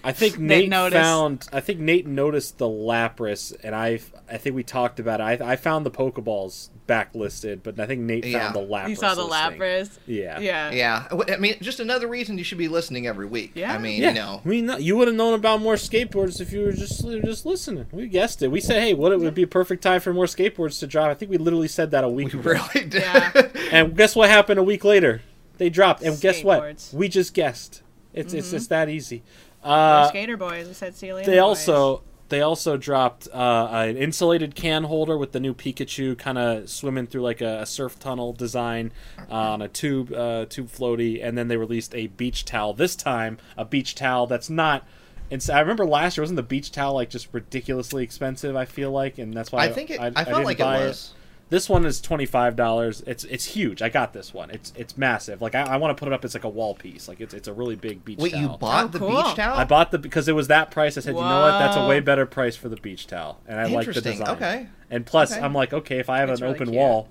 I 0.03 0.13
think 0.13 0.39
Nate 0.39 0.69
noticed. 0.69 1.03
found. 1.03 1.49
I 1.53 1.61
think 1.61 1.81
Nate 1.81 2.07
noticed 2.07 2.59
the 2.59 2.69
Lapras, 2.69 3.55
and 3.65 3.75
I. 3.75 3.99
I 4.31 4.37
think 4.39 4.55
we 4.55 4.63
talked 4.63 5.01
about 5.01 5.21
it. 5.21 5.43
I, 5.43 5.53
I 5.53 5.57
found 5.57 5.85
the 5.85 5.91
Pokeballs 5.91 6.69
backlisted, 6.91 7.61
but 7.63 7.79
I 7.79 7.87
think 7.87 8.01
Nate 8.03 8.25
Yeah. 8.27 8.53
found 8.53 8.55
the 8.57 8.61
Lapras. 8.75 8.89
You 8.91 8.97
saw 8.97 9.15
the 9.15 9.25
listing. 9.25 9.61
Lapras. 9.61 9.91
Yeah. 10.07 10.41
Yeah. 10.41 10.71
Yeah, 10.73 11.07
I 11.33 11.37
mean, 11.37 11.57
just 11.61 11.81
another 11.81 12.07
reason 12.09 12.37
you 12.39 12.45
should 12.45 12.59
be 12.59 12.69
listening 12.69 13.07
every 13.07 13.27
week. 13.27 13.53
Yeah. 13.55 13.73
I 13.73 13.79
mean, 13.79 14.01
Yeah, 14.03 14.09
you 14.09 14.15
know, 14.15 14.41
I 14.45 14.49
mean, 14.49 14.71
you 14.81 14.97
would 14.97 15.09
have 15.09 15.17
known 15.17 15.35
about 15.35 15.61
more 15.61 15.75
skateboards 15.75 16.41
if 16.41 16.53
you 16.53 16.61
were 16.65 16.73
just 16.73 17.07
just 17.25 17.47
listening. 17.47 17.87
We 17.93 18.09
guessed 18.09 18.43
it. 18.43 18.49
We 18.49 18.61
said, 18.61 18.81
"Hey, 18.83 18.95
what 18.95 19.13
it 19.13 19.21
would 19.21 19.35
be 19.35 19.43
a 19.45 19.47
perfect 19.47 19.83
time 19.83 20.01
for 20.01 20.13
more 20.13 20.27
skateboards 20.27 20.79
to 20.81 20.87
drop." 20.87 21.09
I 21.11 21.15
think 21.15 21.31
we 21.31 21.39
literally 21.39 21.69
said 21.69 21.91
that 21.93 22.05
a 22.05 22.09
week 22.09 22.33
we 22.33 22.41
ago. 22.41 22.51
really 22.51 22.89
did. 22.89 22.95
Yeah. 23.03 23.31
And 23.73 23.97
guess 23.97 24.17
what 24.17 24.29
happened 24.29 24.59
a 24.59 24.65
week 24.65 24.83
later? 24.85 25.23
They 25.59 25.71
dropped. 25.71 26.03
And 26.03 26.21
guess 26.21 26.43
what? 26.43 26.91
We 26.93 27.09
just 27.09 27.35
guessed. 27.35 27.83
It's 28.13 28.35
it's 28.35 28.51
just 28.51 28.69
that 28.71 28.89
easy. 28.89 29.23
Or 29.63 29.71
Uh, 29.73 30.09
Skater 30.09 30.37
Boys. 30.37 30.67
We 30.67 30.73
said 30.75 30.97
see 30.97 31.07
you 31.09 31.15
later. 31.15 31.31
they 31.31 31.37
boys. 31.37 31.69
also 31.69 32.03
they 32.31 32.41
also 32.41 32.77
dropped 32.77 33.29
uh, 33.33 33.69
an 33.71 33.97
insulated 33.97 34.55
can 34.55 34.85
holder 34.85 35.19
with 35.19 35.33
the 35.33 35.41
new 35.41 35.53
Pikachu 35.53 36.17
kind 36.17 36.39
of 36.39 36.71
swimming 36.71 37.07
through 37.07 37.23
like 37.23 37.41
a, 37.41 37.61
a 37.61 37.67
surf 37.67 37.99
tunnel 37.99 38.33
design 38.33 38.93
uh, 39.31 39.35
on 39.35 39.63
a 39.63 39.69
tube 39.69 40.13
uh, 40.13 40.47
tube 40.47 40.69
floaty, 40.69 41.23
and 41.23 41.37
then 41.37 41.49
they 41.49 41.57
released 41.57 41.95
a 41.95 42.07
beach 42.07 42.45
towel. 42.45 42.73
This 42.73 42.97
time, 42.97 43.39
a 43.59 43.65
beach 43.65 43.95
towel 43.95 44.27
that's 44.27 44.49
not. 44.49 44.87
And 45.31 45.45
I 45.53 45.61
remember 45.61 45.85
last 45.85 46.17
year 46.17 46.23
wasn't 46.23 46.37
the 46.37 46.43
beach 46.43 46.73
towel 46.73 46.95
like 46.95 47.11
just 47.11 47.29
ridiculously 47.33 48.03
expensive? 48.03 48.57
I 48.57 48.65
feel 48.65 48.91
like, 48.91 49.19
and 49.19 49.35
that's 49.35 49.53
why 49.53 49.65
I 49.65 49.73
think 49.73 49.91
it. 49.91 50.01
I, 50.01 50.07
I, 50.07 50.11
felt 50.13 50.27
didn't 50.27 50.45
like 50.45 50.59
buy 50.59 50.85
it 50.85 50.89
was. 50.89 51.15
This 51.51 51.69
one 51.69 51.85
is 51.85 52.01
twenty 52.01 52.27
five 52.27 52.55
dollars. 52.57 53.03
It's 53.09 53.25
it's 53.25 53.45
huge. 53.45 53.83
I 53.83 53.89
got 53.89 54.13
this 54.13 54.33
one. 54.33 54.51
It's 54.51 54.73
it's 54.77 54.97
massive. 54.97 55.43
Like 55.43 55.55
I, 55.57 55.63
I 55.63 55.77
want 55.79 55.97
to 55.97 56.01
put 56.01 56.07
it 56.07 56.15
up 56.15 56.25
as 56.25 56.33
like 56.33 56.45
a 56.45 56.49
wall 56.49 56.75
piece. 56.77 57.09
Like 57.09 57.21
it's 57.21 57.35
it's 57.35 57.49
a 57.49 57.53
really 57.53 57.75
big 57.75 58.05
beach 58.05 58.19
towel. 58.19 58.23
Wait, 58.25 58.33
towel. 58.33 58.43
you 58.43 58.49
bought 58.59 58.85
Oh, 58.85 58.89
the 58.89 58.99
cool. 59.01 59.23
beach 59.23 59.35
towel? 59.35 59.59
I 59.59 59.65
bought 59.65 59.91
the 59.91 59.99
because 59.99 60.29
it 60.29 60.35
was 60.37 60.47
that 60.49 60.71
price. 60.71 60.97
I 60.97 61.01
said, 61.01 61.15
you 61.17 61.21
know 61.21 61.41
what? 61.43 61.59
That's 61.59 61.77
a 61.77 61.87
way 61.89 61.99
better 62.01 62.25
price 62.25 62.55
for 62.55 62.69
the 62.69 62.77
beach 62.77 63.09
towel, 63.09 63.41
and 63.49 63.59
I 63.61 63.67
like 63.67 63.87
the 63.93 64.01
design. 64.01 64.29
Okay. 64.29 64.69
And 64.91 65.05
plus, 65.05 65.33
Okay. 65.33 65.41
I'm 65.45 65.53
like, 65.53 65.73
okay, 65.73 65.99
if 65.99 66.09
I 66.09 66.19
have 66.19 66.31
It's 66.31 66.41
an 66.41 66.45
really 66.47 66.55
open 66.57 66.69
cute. 66.69 66.79
wall, 66.79 67.09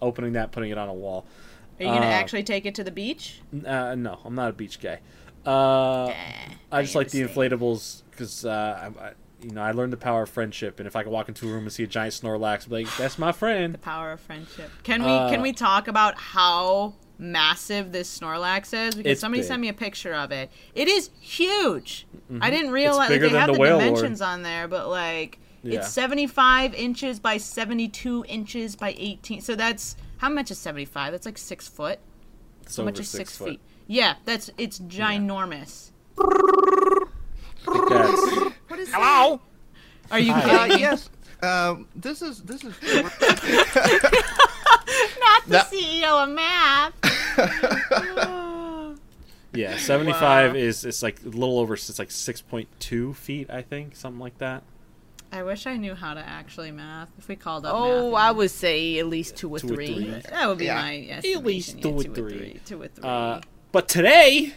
opening 0.00 0.32
that, 0.34 0.52
putting 0.52 0.70
it 0.70 0.78
on 0.78 0.88
a 0.88 0.94
wall. 0.94 1.26
Are 1.80 1.82
you 1.84 1.88
gonna 1.90 2.06
Uh, 2.06 2.10
actually 2.10 2.44
take 2.44 2.66
it 2.66 2.74
to 2.76 2.84
the 2.84 2.90
beach? 2.92 3.40
Uh, 3.66 3.94
no, 3.96 4.20
I'm 4.24 4.34
not 4.36 4.48
a 4.50 4.52
beach 4.52 4.80
guy. 4.80 5.00
Uh, 5.44 6.06
Eh, 6.06 6.14
I 6.72 6.82
just 6.82 6.94
like 6.94 7.10
the 7.10 7.22
inflatables 7.22 8.02
because 8.12 8.44
uh, 8.44 8.90
I, 8.98 9.04
I, 9.06 9.12
you 9.46 9.52
know 9.52 9.62
I 9.62 9.70
learned 9.72 9.92
the 9.92 9.96
power 9.96 10.22
of 10.22 10.28
friendship, 10.30 10.80
and 10.80 10.86
if 10.86 10.96
I 10.96 11.02
could 11.04 11.12
walk 11.12 11.28
into 11.28 11.48
a 11.48 11.52
room 11.52 11.62
and 11.64 11.72
see 11.72 11.84
a 11.84 11.86
giant 11.86 12.14
Snorlax, 12.14 12.62
I'd 12.64 12.68
be 12.70 12.84
like, 12.84 12.96
that's 12.96 13.18
my 13.18 13.30
friend. 13.32 13.72
The 13.74 13.78
power 13.78 14.10
of 14.12 14.20
friendship. 14.20 14.70
Can 14.82 15.02
we 15.04 15.10
Uh, 15.10 15.30
can 15.30 15.40
we 15.42 15.52
talk 15.52 15.86
about 15.88 16.16
how 16.18 16.94
massive 17.18 17.92
this 17.92 18.18
Snorlax 18.18 18.74
is? 18.88 18.94
Because 18.96 19.20
somebody 19.20 19.42
big. 19.42 19.48
sent 19.48 19.60
me 19.60 19.68
a 19.68 19.72
picture 19.72 20.14
of 20.14 20.32
it. 20.32 20.50
It 20.74 20.88
is 20.88 21.10
huge. 21.20 22.06
I 22.40 22.50
didn't 22.50 22.72
realize 22.72 23.08
like, 23.10 23.20
they 23.20 23.28
have 23.30 23.46
the 23.46 23.52
the, 23.54 23.58
Wailord. 23.58 23.78
dimensions 23.78 24.20
on 24.20 24.42
there, 24.42 24.66
but 24.68 24.88
like 24.88 25.38
Yeah. 25.62 25.78
it's 25.80 25.90
75 25.92 26.74
inches 26.74 27.20
by 27.20 27.36
72 27.38 28.24
inches 28.28 28.74
by 28.76 28.94
18. 28.98 29.40
So 29.42 29.54
that's 29.54 29.96
how 30.18 30.28
much 30.28 30.50
is 30.50 30.58
75? 30.58 31.12
That's 31.12 31.26
like 31.26 31.38
six 31.38 31.68
foot. 31.68 32.00
It's 32.62 32.76
How 32.76 32.82
much 32.84 32.98
is 32.98 33.08
six, 33.08 33.30
six, 33.30 33.38
foot. 33.38 33.48
feet? 33.50 33.60
Yeah, 33.86 34.14
that's 34.24 34.50
it's 34.58 34.80
ginormous. 34.80 35.90
That's- 37.88 38.52
What 38.68 38.80
is 38.80 38.92
Hello? 38.92 39.40
Are 40.10 40.18
you 40.18 40.32
Uh, 40.32 40.66
yes. 40.78 41.08
Um, 41.42 41.86
this 41.94 42.22
is 42.22 42.42
this 42.42 42.64
is. 42.64 42.74
Not 42.82 43.12
the 45.44 45.50
That- 45.50 45.70
CEO 45.70 46.22
of 46.24 46.28
math. 46.30 46.92
yeah, 49.52 49.76
75 49.76 50.52
Wow. 50.52 50.56
is 50.56 50.84
it's 50.84 51.02
like 51.02 51.20
a 51.24 51.28
little 51.28 51.58
over. 51.58 51.74
It's 51.74 51.98
like 51.98 52.08
6.2 52.08 53.14
feet, 53.14 53.50
I 53.50 53.62
think, 53.62 53.96
something 53.96 54.20
like 54.20 54.38
that. 54.38 54.62
I 55.32 55.42
wish 55.42 55.66
I 55.66 55.76
knew 55.76 55.94
how 55.94 56.14
to 56.14 56.20
actually 56.20 56.70
math. 56.70 57.10
If 57.18 57.28
we 57.28 57.36
called 57.36 57.66
up 57.66 57.74
Oh, 57.74 58.12
math, 58.12 58.20
I 58.20 58.30
would 58.32 58.50
say 58.50 58.98
at 58.98 59.06
least 59.06 59.36
two 59.36 59.50
or 59.54 59.58
Two 59.58 59.66
or 59.66 59.74
three. 59.74 59.94
three. 59.94 60.22
that 60.30 60.48
would 60.48 60.58
be 60.58 60.66
Yeah. 60.66 60.80
my 60.80 60.96
At 60.96 61.18
estimation. 61.18 61.44
least 61.44 61.74
yeah, 61.76 61.82
two 61.82 61.90
or 61.90 62.02
two 62.04 62.14
three. 62.14 62.38
three. 62.38 62.60
Two 62.64 62.82
or 62.82 62.88
three. 62.88 63.04
Uh, 63.08 63.40
but 63.72 63.88
today 63.88 64.54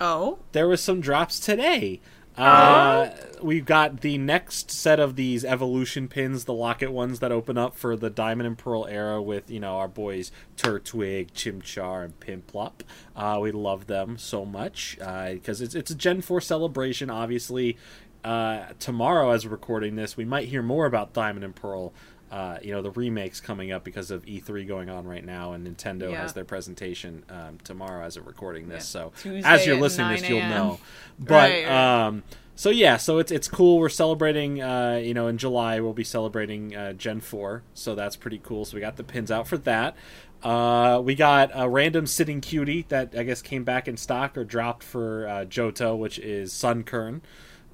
oh, 0.00 0.38
there 0.52 0.68
was 0.68 0.80
some 0.80 1.00
drops 1.00 1.38
today. 1.40 2.00
Uh, 2.36 3.10
we've 3.42 3.64
got 3.64 4.00
the 4.00 4.16
next 4.18 4.70
set 4.70 4.98
of 4.98 5.16
these 5.16 5.44
evolution 5.44 6.08
pins, 6.08 6.44
the 6.44 6.54
locket 6.54 6.90
ones 6.90 7.20
that 7.20 7.30
open 7.30 7.58
up 7.58 7.76
for 7.76 7.96
the 7.96 8.08
Diamond 8.10 8.46
and 8.46 8.56
Pearl 8.58 8.86
era 8.86 9.20
with, 9.20 9.50
you 9.50 9.60
know, 9.60 9.76
our 9.76 9.88
boys 9.88 10.32
Turtwig, 10.56 11.32
Chimchar, 11.32 12.04
and 12.04 12.20
Piplup. 12.20 12.80
Uh, 13.14 13.38
we 13.40 13.52
love 13.52 13.86
them 13.86 14.16
so 14.16 14.44
much 14.44 14.96
because 14.98 15.60
it's, 15.60 15.74
it's 15.74 15.90
a 15.90 15.94
Gen 15.94 16.22
4 16.22 16.40
celebration, 16.40 17.10
obviously. 17.10 17.76
Uh, 18.24 18.66
tomorrow, 18.78 19.30
as 19.30 19.44
we're 19.44 19.50
recording 19.50 19.96
this, 19.96 20.16
we 20.16 20.24
might 20.24 20.48
hear 20.48 20.62
more 20.62 20.86
about 20.86 21.12
Diamond 21.12 21.44
and 21.44 21.56
Pearl. 21.56 21.92
Uh, 22.32 22.58
you 22.62 22.72
know, 22.72 22.80
the 22.80 22.90
remakes 22.90 23.42
coming 23.42 23.72
up 23.72 23.84
because 23.84 24.10
of 24.10 24.24
E3 24.24 24.66
going 24.66 24.88
on 24.88 25.06
right 25.06 25.24
now, 25.24 25.52
and 25.52 25.66
Nintendo 25.66 26.10
Yeah. 26.10 26.22
has 26.22 26.32
their 26.32 26.46
presentation 26.46 27.24
um, 27.28 27.58
tomorrow 27.62 28.02
as 28.06 28.18
we're 28.18 28.24
recording 28.24 28.68
this. 28.70 28.86
So, 28.88 29.12
Tuesday 29.20 29.46
as 29.46 29.66
you're 29.66 29.78
listening 29.78 30.16
to 30.16 30.20
this, 30.22 30.30
you'll 30.30 30.40
know. 30.40 30.80
But 31.18 31.34
Right, 31.34 31.66
right. 31.66 32.04
um, 32.06 32.22
so 32.56 32.70
yeah, 32.70 32.96
so 32.96 33.18
it's 33.18 33.30
it's 33.30 33.48
cool. 33.48 33.78
We're 33.78 33.90
celebrating. 33.90 34.62
Uh, 34.62 35.00
you 35.04 35.12
know, 35.12 35.26
in 35.26 35.36
July 35.36 35.78
we'll 35.80 35.92
be 35.92 36.04
celebrating 36.04 36.74
uh, 36.74 36.94
Gen 36.94 37.20
Four, 37.20 37.64
so 37.74 37.94
that's 37.94 38.16
pretty 38.16 38.40
cool. 38.42 38.64
So 38.64 38.76
we 38.76 38.80
got 38.80 38.96
the 38.96 39.04
pins 39.04 39.30
out 39.30 39.46
for 39.46 39.58
that. 39.58 39.94
Uh, 40.42 41.00
we 41.04 41.14
got 41.14 41.50
a 41.54 41.68
random 41.68 42.06
sitting 42.06 42.40
cutie 42.40 42.86
that 42.88 43.14
I 43.14 43.24
guess 43.24 43.42
came 43.42 43.62
back 43.62 43.86
in 43.88 43.96
stock 43.98 44.38
or 44.38 44.44
dropped 44.44 44.82
for 44.84 45.28
uh, 45.28 45.44
Johto, 45.44 45.96
which 45.98 46.18
is 46.18 46.50
Sunkern. 46.52 47.20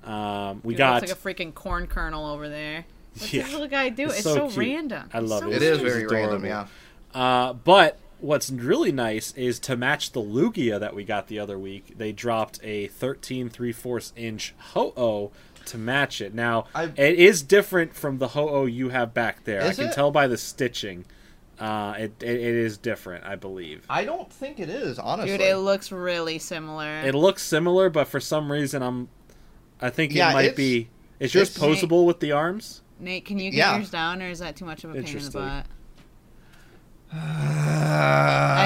Um, 0.05 0.61
we 0.65 0.75
Dude, 0.75 0.79
got 0.79 1.03
looks 1.03 1.13
like 1.25 1.39
a 1.39 1.45
freaking 1.45 1.55
corn 1.55 1.87
kernel 1.87 2.27
over 2.27 2.49
there. 2.49 2.85
What's 3.21 3.33
Yeah. 3.33 3.43
this 3.43 3.53
little 3.53 3.69
guy 3.69 3.89
do? 3.91 4.05
It's 4.07 4.15
It's, 4.17 4.23
so 4.25 4.49
so, 4.49 4.61
random. 4.61 5.09
I 5.13 5.19
love 5.21 5.41
So 5.41 5.51
it. 5.51 5.57
It 5.57 5.63
is 5.63 5.81
It's 5.81 5.91
very 5.93 6.07
random. 6.07 6.45
Yeah. 6.45 6.67
Uh, 7.15 7.53
but 7.55 7.99
what's 8.21 8.51
really 8.51 8.93
nice 8.93 9.33
is 9.37 9.59
to 9.61 9.77
match 9.77 10.13
the 10.13 10.21
Lugia 10.21 10.79
that 10.81 10.95
we 10.95 11.05
got 11.05 11.29
the 11.29 11.39
other 11.39 11.59
week, 11.59 11.95
they 11.97 12.13
dropped 12.13 12.59
a 12.63 12.89
13 12.89 13.49
3 13.49 13.73
fourths 13.73 14.13
inch 14.17 14.55
Ho-Oh 14.73 15.31
to 15.67 15.79
match 15.79 16.21
it. 16.21 16.35
Now, 16.35 16.65
I- 16.75 16.85
it 16.97 17.19
is 17.19 17.43
different 17.43 17.95
from 17.95 18.19
the 18.19 18.29
Ho-Oh 18.29 18.67
you 18.67 18.89
have 18.89 19.13
back 19.15 19.45
there. 19.45 19.61
Is 19.63 19.79
I 19.79 19.83
can 19.83 19.91
it? 19.91 19.95
tell 19.95 20.11
by 20.11 20.27
the 20.27 20.37
stitching. 20.39 21.05
Uh, 21.61 21.95
it, 21.99 22.13
it, 22.23 22.31
it 22.37 22.55
is 22.55 22.79
different, 22.79 23.25
I 23.25 23.35
believe. 23.35 23.85
I 23.91 24.05
don't 24.05 24.33
think 24.33 24.61
it 24.61 24.69
is 24.71 24.97
honestly. 24.99 25.33
Dude, 25.33 25.41
it 25.41 25.57
looks 25.57 25.91
really 25.91 26.39
similar. 26.39 27.01
It 27.01 27.15
looks 27.17 27.43
similar, 27.43 27.91
but 27.91 28.07
for 28.07 28.21
some 28.21 28.51
reason, 28.53 28.81
I'm. 28.83 29.09
I 29.81 29.91
think 29.91 30.15
Yeah, 30.15 30.31
it 30.31 30.35
might 30.35 30.43
it's- 30.47 30.57
be. 30.57 30.89
Is 31.21 31.35
yours 31.35 31.57
it's- 31.57 31.83
posable 31.83 32.07
with 32.07 32.21
the 32.21 32.31
arms? 32.33 32.83
Nate, 33.01 33.25
can 33.25 33.39
you 33.39 33.51
get 33.51 33.57
Yeah. 33.59 33.77
yours 33.77 33.91
down, 33.91 34.21
or 34.23 34.29
is 34.29 34.39
that 34.41 34.57
too 34.57 34.65
much 34.65 34.85
of 34.85 34.91
a 34.91 34.95
pain 35.03 35.17
in 35.17 35.25
the 35.25 35.31
butt? 35.31 35.67
Uh, 37.11 37.17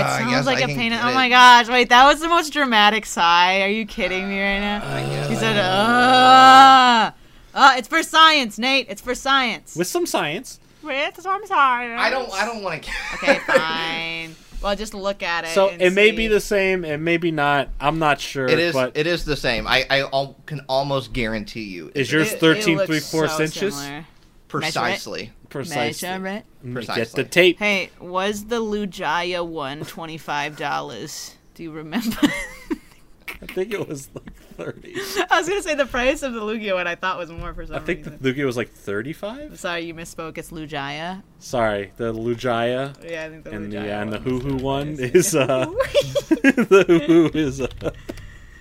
It 0.01 0.19
sounds 0.31 0.47
like 0.47 0.59
I 0.59 0.63
a 0.63 0.67
pain. 0.67 0.93
In, 0.93 0.99
get 0.99 1.05
oh 1.05 1.15
my 1.15 1.29
gosh! 1.29 1.69
Wait, 1.69 1.89
that 1.91 2.05
was 2.07 2.21
the 2.21 2.29
most 2.29 2.53
dramatic 2.53 3.07
sigh. 3.07 3.63
Are 3.63 3.69
you 3.69 3.87
kidding 3.87 4.29
me 4.29 4.41
right 4.41 4.59
now? 4.59 4.83
I 4.85 5.03
guess 5.03 5.29
He 5.29 5.37
said, 5.37 5.55
can. 5.55 5.65
"Uh, 5.65 7.11
uh, 7.55 7.75
it's 7.77 7.87
for 7.89 8.03
science, 8.03 8.59
Nate. 8.59 8.87
It's 8.89 9.01
for 9.01 9.15
science." 9.15 9.77
With 9.77 9.87
some 9.87 10.07
science. 10.07 10.59
With 10.83 11.21
some 11.21 11.47
science. 11.47 12.01
I 12.01 12.11
don't. 12.11 12.33
I 12.33 12.45
don't 12.45 12.63
want 12.63 12.83
to. 12.83 12.91
Okay, 13.23 13.39
fine. 13.47 14.35
Well, 14.61 14.75
just 14.77 14.95
look 14.95 15.23
at 15.23 15.45
it. 15.45 15.49
So 15.51 15.69
and 15.71 15.81
it 15.83 15.93
may 15.93 16.11
be 16.13 16.27
the 16.29 16.41
same, 16.41 16.85
it 16.85 16.99
may 16.99 17.17
be 17.17 17.31
not. 17.33 17.69
I'm 17.81 17.99
not 17.99 18.21
sure. 18.21 18.47
It 18.47 18.59
is. 18.61 18.73
But 18.75 18.97
It 18.97 19.07
is 19.07 19.25
the 19.25 19.37
same. 19.37 19.67
I. 19.69 19.85
I 19.91 20.01
al- 20.03 20.37
can 20.47 20.61
almost 20.69 21.13
guarantee 21.13 21.65
you. 21.65 21.87
is 21.89 21.93
it's 21.95 22.13
yours 22.13 22.33
It- 22.33 22.37
it 22.37 22.41
13 22.41 22.77
looks 22.79 22.87
3 22.89 23.01
fourths 23.01 23.37
so 23.37 23.43
inches? 23.45 23.77
similar. 23.77 24.05
Precisely. 24.61 25.33
Precisely. 25.49 26.09
Measure 26.09 26.27
it. 26.27 26.45
Mm, 26.65 26.95
Get 26.95 27.13
the 27.13 27.25
tape. 27.25 27.59
Hey, 27.59 27.91
was 28.01 28.47
the 28.47 28.61
Lujaya 28.61 29.47
one 29.47 29.85
twenty 29.85 30.19
five 30.19 30.57
dollars? 30.57 31.35
Do 31.55 31.63
you 31.63 31.71
remember? 31.73 32.17
I 33.43 33.47
think 33.47 33.73
it 33.75 33.89
was 33.89 34.09
like 34.15 34.33
30. 34.35 34.95
I 35.31 35.41
was 35.41 35.49
gonna 35.49 35.63
say 35.63 35.75
the 35.75 35.87
price 35.87 36.23
of 36.23 36.33
the 36.33 36.41
Lugia 36.41 36.75
one 36.75 36.87
I 36.87 36.95
thought 36.95 37.19
was 37.19 37.31
more 37.31 37.53
for 37.53 37.67
some 37.67 37.75
I 37.75 37.81
think 37.81 38.05
the 38.05 38.11
reason. 38.11 38.35
Lugia 38.35 38.47
was 38.47 38.57
like 38.57 38.71
35. 38.71 39.59
Sorry, 39.59 39.81
you 39.81 39.95
misspoke. 39.95 40.39
It's 40.39 40.51
Lujaya. 40.53 41.23
Sorry, 41.41 41.93
the 41.97 42.13
Lujaya 42.13 42.95
yeah, 43.03 43.25
I 43.25 43.31
think 43.31 43.45
the 43.45 43.51
and 43.51 43.73
the 43.73 43.77
Lugia 43.79 43.85
yeah, 43.87 44.03
and 44.03 44.13
the 44.13 44.19
one 44.19 44.25
Hoo 44.25 44.41
Hoo 44.41 44.57
one 44.59 44.89
is 45.01 45.35
uh 45.35 45.67
the 46.29 46.85
Hoo 46.87 46.99
Hoo 47.01 47.31
is 47.35 47.61
uh, 47.61 47.69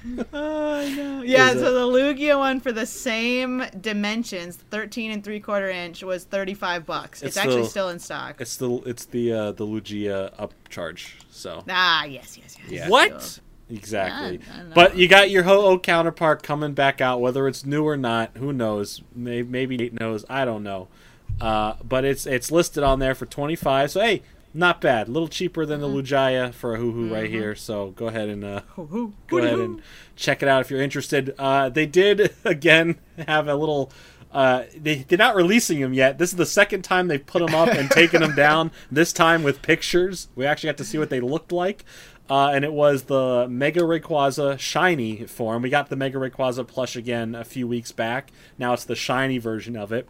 Oh, 0.33 0.93
no. 0.95 1.21
Yeah, 1.23 1.49
so 1.53 1.57
it- 1.59 1.61
the 1.61 1.87
Lugia 1.87 2.37
one 2.37 2.59
for 2.59 2.71
the 2.71 2.85
same 2.85 3.63
dimensions, 3.79 4.57
13 4.71 5.11
and 5.11 5.23
three 5.23 5.39
quarter 5.39 5.69
inch, 5.69 6.03
was 6.03 6.23
35 6.23 6.85
bucks. 6.85 7.21
It's, 7.21 7.35
It's 7.35 7.37
actually 7.37 7.63
the- 7.63 7.67
still 7.69 7.89
in 7.89 7.99
stock. 7.99 8.39
it's 8.41 8.57
the 8.57 8.71
it's 8.85 9.05
the 9.05 9.31
uh 9.33 9.51
the 9.51 9.65
Lugia 9.65 10.33
upcharge. 10.37 11.13
So 11.29 11.63
Ah, 11.69 12.05
yes, 12.05 12.37
yes, 12.37 12.57
yes. 12.63 12.71
Yeah. 12.71 12.89
What? 12.89 13.39
exactly. 13.69 14.37
Yeah, 14.37 14.53
I 14.53 14.57
don't 14.57 14.69
know. 14.69 14.75
But 14.75 14.97
you 14.97 15.07
got 15.07 15.29
your 15.29 15.43
Ho-Oh 15.43 15.79
counterpart 15.79 16.43
coming 16.43 16.73
back 16.73 16.99
out, 17.01 17.21
whether 17.21 17.47
it's 17.47 17.65
new 17.65 17.83
or 17.87 17.95
not. 17.97 18.31
Who 18.37 18.51
knows? 18.51 19.01
Maybe, 19.15 19.47
maybe 19.47 19.77
Nate 19.77 19.99
knows. 19.99 20.25
I 20.29 20.45
don't 20.45 20.63
know. 20.63 20.87
Uh, 21.39 21.75
but 21.83 22.03
it's 22.05 22.25
it's 22.25 22.51
listed 22.51 22.83
on 22.83 22.99
there 22.99 23.15
for 23.15 23.25
twenty 23.25 23.55
five. 23.55 23.91
So 23.91 24.01
hey, 24.01 24.21
not 24.53 24.81
bad. 24.81 25.07
A 25.07 25.11
little 25.11 25.27
cheaper 25.27 25.65
than 25.65 25.81
the 25.81 25.87
Lujaya 25.87 26.53
for 26.53 26.75
a 26.75 26.77
Hoo 26.77 26.91
Hoo 26.91 27.13
right 27.13 27.29
here. 27.29 27.55
So 27.55 27.91
go 27.91 28.07
ahead 28.07 28.29
and 28.29 28.43
uh, 28.43 28.61
go 28.77 29.13
ahead 29.37 29.59
and 29.59 29.81
check 30.15 30.43
it 30.43 30.49
out 30.49 30.61
if 30.61 30.69
you're 30.69 30.81
interested. 30.81 31.33
Uh, 31.37 31.69
they 31.69 31.85
did 31.85 32.33
again 32.45 32.99
have 33.27 33.47
a 33.47 33.55
little. 33.55 33.91
Uh, 34.31 34.63
they, 34.77 34.95
they're 34.95 35.17
not 35.17 35.35
releasing 35.35 35.81
them 35.81 35.93
yet. 35.93 36.17
This 36.17 36.29
is 36.29 36.37
the 36.37 36.45
second 36.45 36.83
time 36.83 37.09
they've 37.09 37.25
put 37.25 37.45
them 37.45 37.53
up 37.53 37.67
and 37.67 37.91
taken 37.91 38.21
them 38.21 38.33
down. 38.33 38.71
This 38.89 39.11
time 39.11 39.43
with 39.43 39.61
pictures. 39.61 40.29
We 40.35 40.45
actually 40.45 40.69
got 40.69 40.77
to 40.77 40.85
see 40.85 40.97
what 40.97 41.09
they 41.09 41.19
looked 41.19 41.51
like. 41.51 41.83
Uh, 42.29 42.51
and 42.53 42.63
it 42.63 42.71
was 42.71 43.03
the 43.03 43.45
Mega 43.49 43.81
Rayquaza 43.81 44.57
shiny 44.57 45.25
form. 45.25 45.61
We 45.63 45.69
got 45.69 45.89
the 45.89 45.97
Mega 45.97 46.17
Rayquaza 46.17 46.65
plush 46.65 46.95
again 46.95 47.35
a 47.35 47.43
few 47.43 47.67
weeks 47.67 47.91
back. 47.91 48.31
Now 48.57 48.71
it's 48.71 48.85
the 48.85 48.95
shiny 48.95 49.37
version 49.37 49.75
of 49.75 49.91
it. 49.91 50.07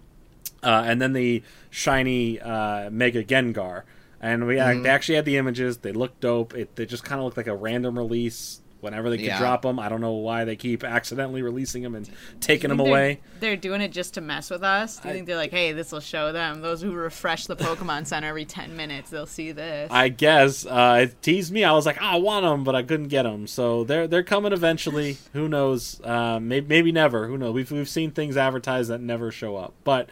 Uh, 0.62 0.84
and 0.86 1.01
then 1.01 1.13
the 1.13 1.41
shiny 1.71 2.39
uh, 2.39 2.91
Mega 2.91 3.23
Gengar. 3.23 3.84
And 4.21 4.45
we 4.47 4.55
Mm-hmm. 4.55 4.84
they 4.84 4.89
actually 4.89 5.15
had 5.15 5.25
the 5.25 5.38
images. 5.38 5.77
They 5.79 5.91
looked 5.93 6.19
dope. 6.21 6.53
It 6.55 6.75
they 6.75 6.86
just 6.86 7.03
kind 7.03 7.19
of 7.19 7.25
looked 7.25 7.38
like 7.38 7.47
a 7.47 7.55
random 7.55 7.97
release. 7.97 8.60
Whenever 8.81 9.12
they 9.12 9.17
could 9.17 9.27
Yeah. 9.27 9.38
drop 9.38 9.62
them, 9.62 9.77
I 9.79 9.89
don't 9.89 10.01
know 10.01 10.13
why 10.13 10.43
they 10.43 10.55
keep 10.55 10.84
accidentally 10.84 11.43
releasing 11.43 11.84
them 11.84 11.93
and 11.93 12.10
taking 12.39 12.69
them 12.69 12.79
they're- 12.79 12.88
away. 12.88 13.19
They're 13.39 13.55
doing 13.55 13.79
it 13.79 13.91
just 13.91 14.15
to 14.15 14.21
mess 14.21 14.49
with 14.49 14.63
us. 14.63 14.97
Do 14.97 15.07
you 15.07 15.12
I- 15.12 15.13
think 15.13 15.27
they're 15.27 15.36
like, 15.36 15.51
hey, 15.51 15.71
this 15.71 15.91
will 15.91 15.99
show 15.99 16.31
them? 16.31 16.62
Those 16.62 16.81
who 16.81 16.91
refresh 16.93 17.45
the 17.45 17.55
Pokemon 17.55 18.07
Center 18.07 18.27
every 18.29 18.43
10 18.43 18.75
minutes, 18.75 19.12
they'll 19.12 19.27
see 19.27 19.51
this. 19.51 19.88
I 19.91 20.10
guess 20.10 20.65
uh, 20.65 21.01
it 21.03 21.21
teased 21.21 21.51
me. 21.53 21.63
I 21.63 21.73
was 21.73 21.86
like, 21.86 21.97
"Ah, 22.01 22.13
I 22.13 22.15
want 22.15 22.43
them, 22.43 22.63
but 22.63 22.73
I 22.75 22.81
couldn't 22.81 23.10
get 23.10 23.21
them. 23.21 23.45
So 23.45 23.84
they're 23.84 24.07
they're 24.07 24.23
coming 24.23 24.51
eventually. 24.51 25.17
Who 25.34 25.47
knows? 25.47 26.01
Uh, 26.03 26.39
maybe 26.41 26.65
maybe 26.67 26.91
never. 26.91 27.27
Who 27.27 27.38
knows? 27.38 27.53
We've 27.53 27.71
we've 27.71 27.88
seen 27.89 28.10
things 28.10 28.36
advertised 28.36 28.89
that 28.89 28.99
never 28.99 29.29
show 29.29 29.57
up. 29.57 29.75
But 29.84 30.10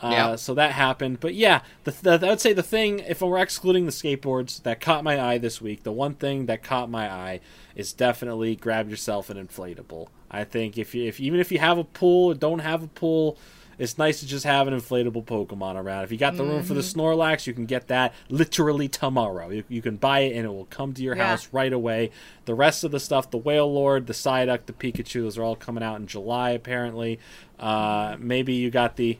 Uh, 0.00 0.10
Yeah. 0.12 0.36
So 0.36 0.54
that 0.54 0.72
happened, 0.72 1.18
but 1.20 1.34
yeah, 1.34 1.62
the, 1.84 1.90
the, 1.90 2.26
I 2.26 2.30
would 2.30 2.40
say 2.40 2.52
the 2.52 2.62
thing, 2.62 3.00
if 3.00 3.20
we're 3.20 3.38
excluding 3.38 3.86
the 3.86 3.92
skateboards, 3.92 4.62
that 4.62 4.80
caught 4.80 5.02
my 5.04 5.20
eye 5.20 5.38
this 5.38 5.60
week. 5.60 5.82
The 5.82 5.92
one 5.92 6.14
thing 6.14 6.46
that 6.46 6.62
caught 6.62 6.88
my 6.88 7.10
eye 7.12 7.40
is 7.74 7.92
definitely 7.92 8.54
grab 8.56 8.88
yourself 8.88 9.28
an 9.30 9.36
inflatable. 9.44 10.08
I 10.30 10.44
think 10.44 10.78
if 10.78 10.94
you, 10.94 11.04
if 11.08 11.18
even 11.20 11.40
if 11.40 11.50
you 11.50 11.58
have 11.58 11.78
a 11.78 11.84
pool 11.84 12.30
or 12.30 12.34
don't 12.34 12.58
have 12.60 12.82
a 12.82 12.86
pool, 12.88 13.38
it's 13.78 13.96
nice 13.96 14.18
to 14.20 14.26
just 14.26 14.44
have 14.44 14.66
an 14.66 14.74
inflatable 14.74 15.24
Pokemon 15.24 15.76
around. 15.76 16.02
If 16.02 16.10
you 16.10 16.18
got 16.18 16.36
the 16.36 16.42
room 16.44 16.64
for 16.64 16.74
the 16.74 16.80
Mm-hmm. 16.80 17.00
Snorlax, 17.00 17.46
you 17.46 17.54
can 17.54 17.64
get 17.64 17.86
that 17.88 18.12
literally 18.28 18.88
tomorrow. 18.88 19.50
You, 19.50 19.62
you 19.68 19.80
can 19.82 19.96
buy 19.96 20.20
it 20.20 20.36
and 20.36 20.44
it 20.44 20.48
will 20.48 20.64
come 20.66 20.92
to 20.94 21.02
your 21.02 21.16
Yeah. 21.16 21.28
house 21.28 21.48
right 21.52 21.72
away. 21.72 22.10
The 22.44 22.54
rest 22.54 22.82
of 22.82 22.90
the 22.90 22.98
stuff, 22.98 23.30
the 23.30 23.38
Wailord, 23.38 24.06
the 24.06 24.12
Psyduck, 24.14 24.66
the 24.66 24.72
Pikachu, 24.72 25.22
those 25.22 25.38
are 25.38 25.44
all 25.44 25.54
coming 25.56 25.84
out 25.84 26.00
in 26.00 26.08
July 26.08 26.50
apparently. 26.50 27.20
Uh, 27.58 28.16
maybe 28.18 28.52
you 28.54 28.70
got 28.70 28.96
the 28.96 29.16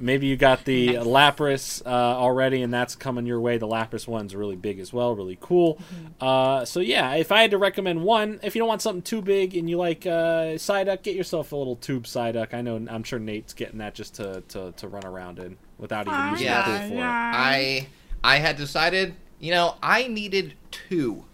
maybe 0.00 0.26
you 0.26 0.36
got 0.36 0.64
the 0.64 0.94
Lapras 0.94 1.84
uh, 1.86 1.88
already, 1.88 2.62
and 2.62 2.72
that's 2.72 2.94
coming 2.94 3.26
your 3.26 3.40
way. 3.40 3.58
The 3.58 3.66
Lapras 3.68 4.06
one's 4.08 4.34
really 4.34 4.56
big 4.56 4.78
as 4.78 4.92
well, 4.92 5.14
really 5.14 5.38
cool. 5.40 5.78
Uh, 6.20 6.64
so 6.64 6.80
yeah, 6.80 7.14
if 7.14 7.30
I 7.32 7.42
had 7.42 7.50
to 7.52 7.58
recommend 7.58 8.02
one, 8.02 8.40
if 8.42 8.54
you 8.54 8.60
don't 8.60 8.68
want 8.68 8.82
something 8.82 9.02
too 9.02 9.22
big 9.22 9.56
and 9.56 9.68
you 9.68 9.76
like 9.76 10.06
uh, 10.06 10.54
Psyduck, 10.56 11.02
get 11.02 11.14
yourself 11.16 11.52
a 11.52 11.56
little 11.56 11.76
tube 11.76 12.04
Psyduck. 12.04 12.54
I 12.54 12.60
know, 12.62 12.76
I'm 12.90 13.02
sure 13.04 13.18
Nate's 13.18 13.54
getting 13.54 13.78
that 13.78 13.94
just 13.94 14.14
to, 14.16 14.42
to, 14.48 14.72
to 14.72 14.88
run 14.88 15.04
around 15.04 15.38
in 15.38 15.56
without 15.78 16.06
even 16.06 16.30
using 16.32 16.46
Yeah. 16.46 16.62
the 16.62 16.78
pool 16.88 16.88
for 16.98 17.04
it. 17.04 17.06
I 17.06 17.88
I 18.22 18.36
had 18.36 18.56
decided, 18.56 19.14
you 19.38 19.50
know, 19.52 19.76
I 19.82 20.06
needed 20.08 20.54
two 20.70 21.24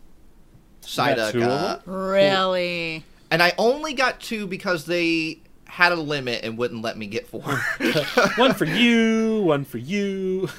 Psyduck, 0.83 1.33
two 1.33 1.43
uh, 1.43 1.81
Really? 1.85 3.05
and 3.31 3.43
I 3.43 3.53
only 3.59 3.93
got 3.95 4.21
two 4.21 4.47
because 4.47 4.85
they 4.87 5.41
had 5.77 5.93
a 5.93 5.97
limit 5.97 6.43
and 6.43 6.57
wouldn't 6.57 6.81
let 6.81 6.97
me 6.97 7.07
get 7.07 7.27
four. 7.27 7.43
one 8.37 8.55
for 8.55 8.65
you, 8.65 9.43
one 9.43 9.67
for 9.67 9.77
you. 9.77 10.49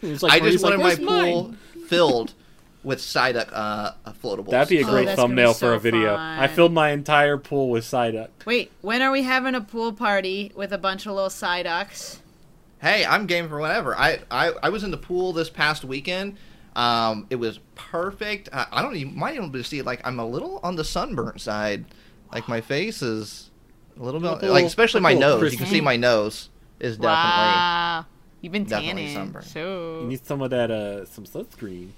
It's 0.00 0.22
like 0.22 0.32
I 0.34 0.38
Marie's 0.38 0.52
just 0.60 0.64
like, 0.64 0.78
wanted 0.78 1.00
my 1.02 1.06
pool 1.06 1.42
mine?" 1.48 1.58
filled 1.88 2.34
with 2.84 2.98
Psyduck 3.00 3.48
uh, 3.52 3.92
floatables. 4.22 4.50
That'd 4.50 4.68
be 4.68 4.80
a 4.82 4.86
Oh, 4.86 4.90
great 4.90 5.06
that's 5.06 5.16
gonna 5.16 5.28
be 5.28 5.34
thumbnail 5.42 5.54
for 5.54 5.72
a 5.72 5.80
video. 5.80 6.14
I 6.16 6.46
filled 6.46 6.72
my 6.72 6.90
entire 6.90 7.36
pool 7.38 7.70
with 7.70 7.84
Psyduck. 7.84 8.28
Wait, 8.46 8.70
when 8.80 9.02
are 9.02 9.10
we 9.10 9.22
having 9.22 9.56
a 9.56 9.60
pool 9.60 9.92
party 9.92 10.52
with 10.54 10.72
a 10.72 10.78
bunch 10.78 11.06
of 11.06 11.14
little 11.14 11.30
Psyducks? 11.30 12.18
Hey, 12.80 13.04
I'm 13.04 13.26
game 13.26 13.48
for 13.48 13.58
whatever. 13.58 13.96
I, 13.96 14.20
I, 14.30 14.52
I 14.62 14.68
was 14.68 14.84
in 14.84 14.90
the 14.92 14.98
pool 14.98 15.32
this 15.32 15.48
past 15.50 15.84
weekend. 15.84 16.36
Um, 16.76 17.26
it 17.30 17.36
was 17.36 17.58
perfect. 17.74 18.50
I, 18.52 18.66
I 18.70 18.82
don't 18.82 18.94
even 18.94 19.18
might 19.18 19.34
even 19.34 19.48
be 19.50 19.58
able 19.58 19.64
to 19.64 19.68
see 19.68 19.82
like 19.82 20.00
I'm 20.06 20.20
a 20.20 20.26
little 20.26 20.60
on 20.62 20.76
the 20.76 20.84
sunburnt 20.84 21.40
side. 21.40 21.86
Like 22.32 22.46
my 22.46 22.60
face 22.60 23.00
is 23.02 23.50
a 23.98 24.02
little 24.02 24.20
bit 24.20 24.30
Little- 24.32 24.50
like 24.50 24.64
especially 24.64 25.00
my 25.00 25.14
little 25.14 25.38
nose. 25.40 25.52
You 25.52 25.58
can 25.58 25.66
see 25.66 25.80
my 25.80 25.96
nose 25.96 26.50
is 26.80 26.96
definitely 26.96 27.08
Wow. 27.12 28.06
You've 28.40 28.52
been 28.52 28.64
definitely 28.64 29.04
tanning. 29.06 29.14
sunburned. 29.14 29.46
So 29.46 30.00
You 30.02 30.06
need 30.08 30.26
some 30.26 30.42
of 30.42 30.50
that, 30.50 30.70
uh, 30.70 31.04
some 31.06 31.24
sunscreen. 31.24 31.90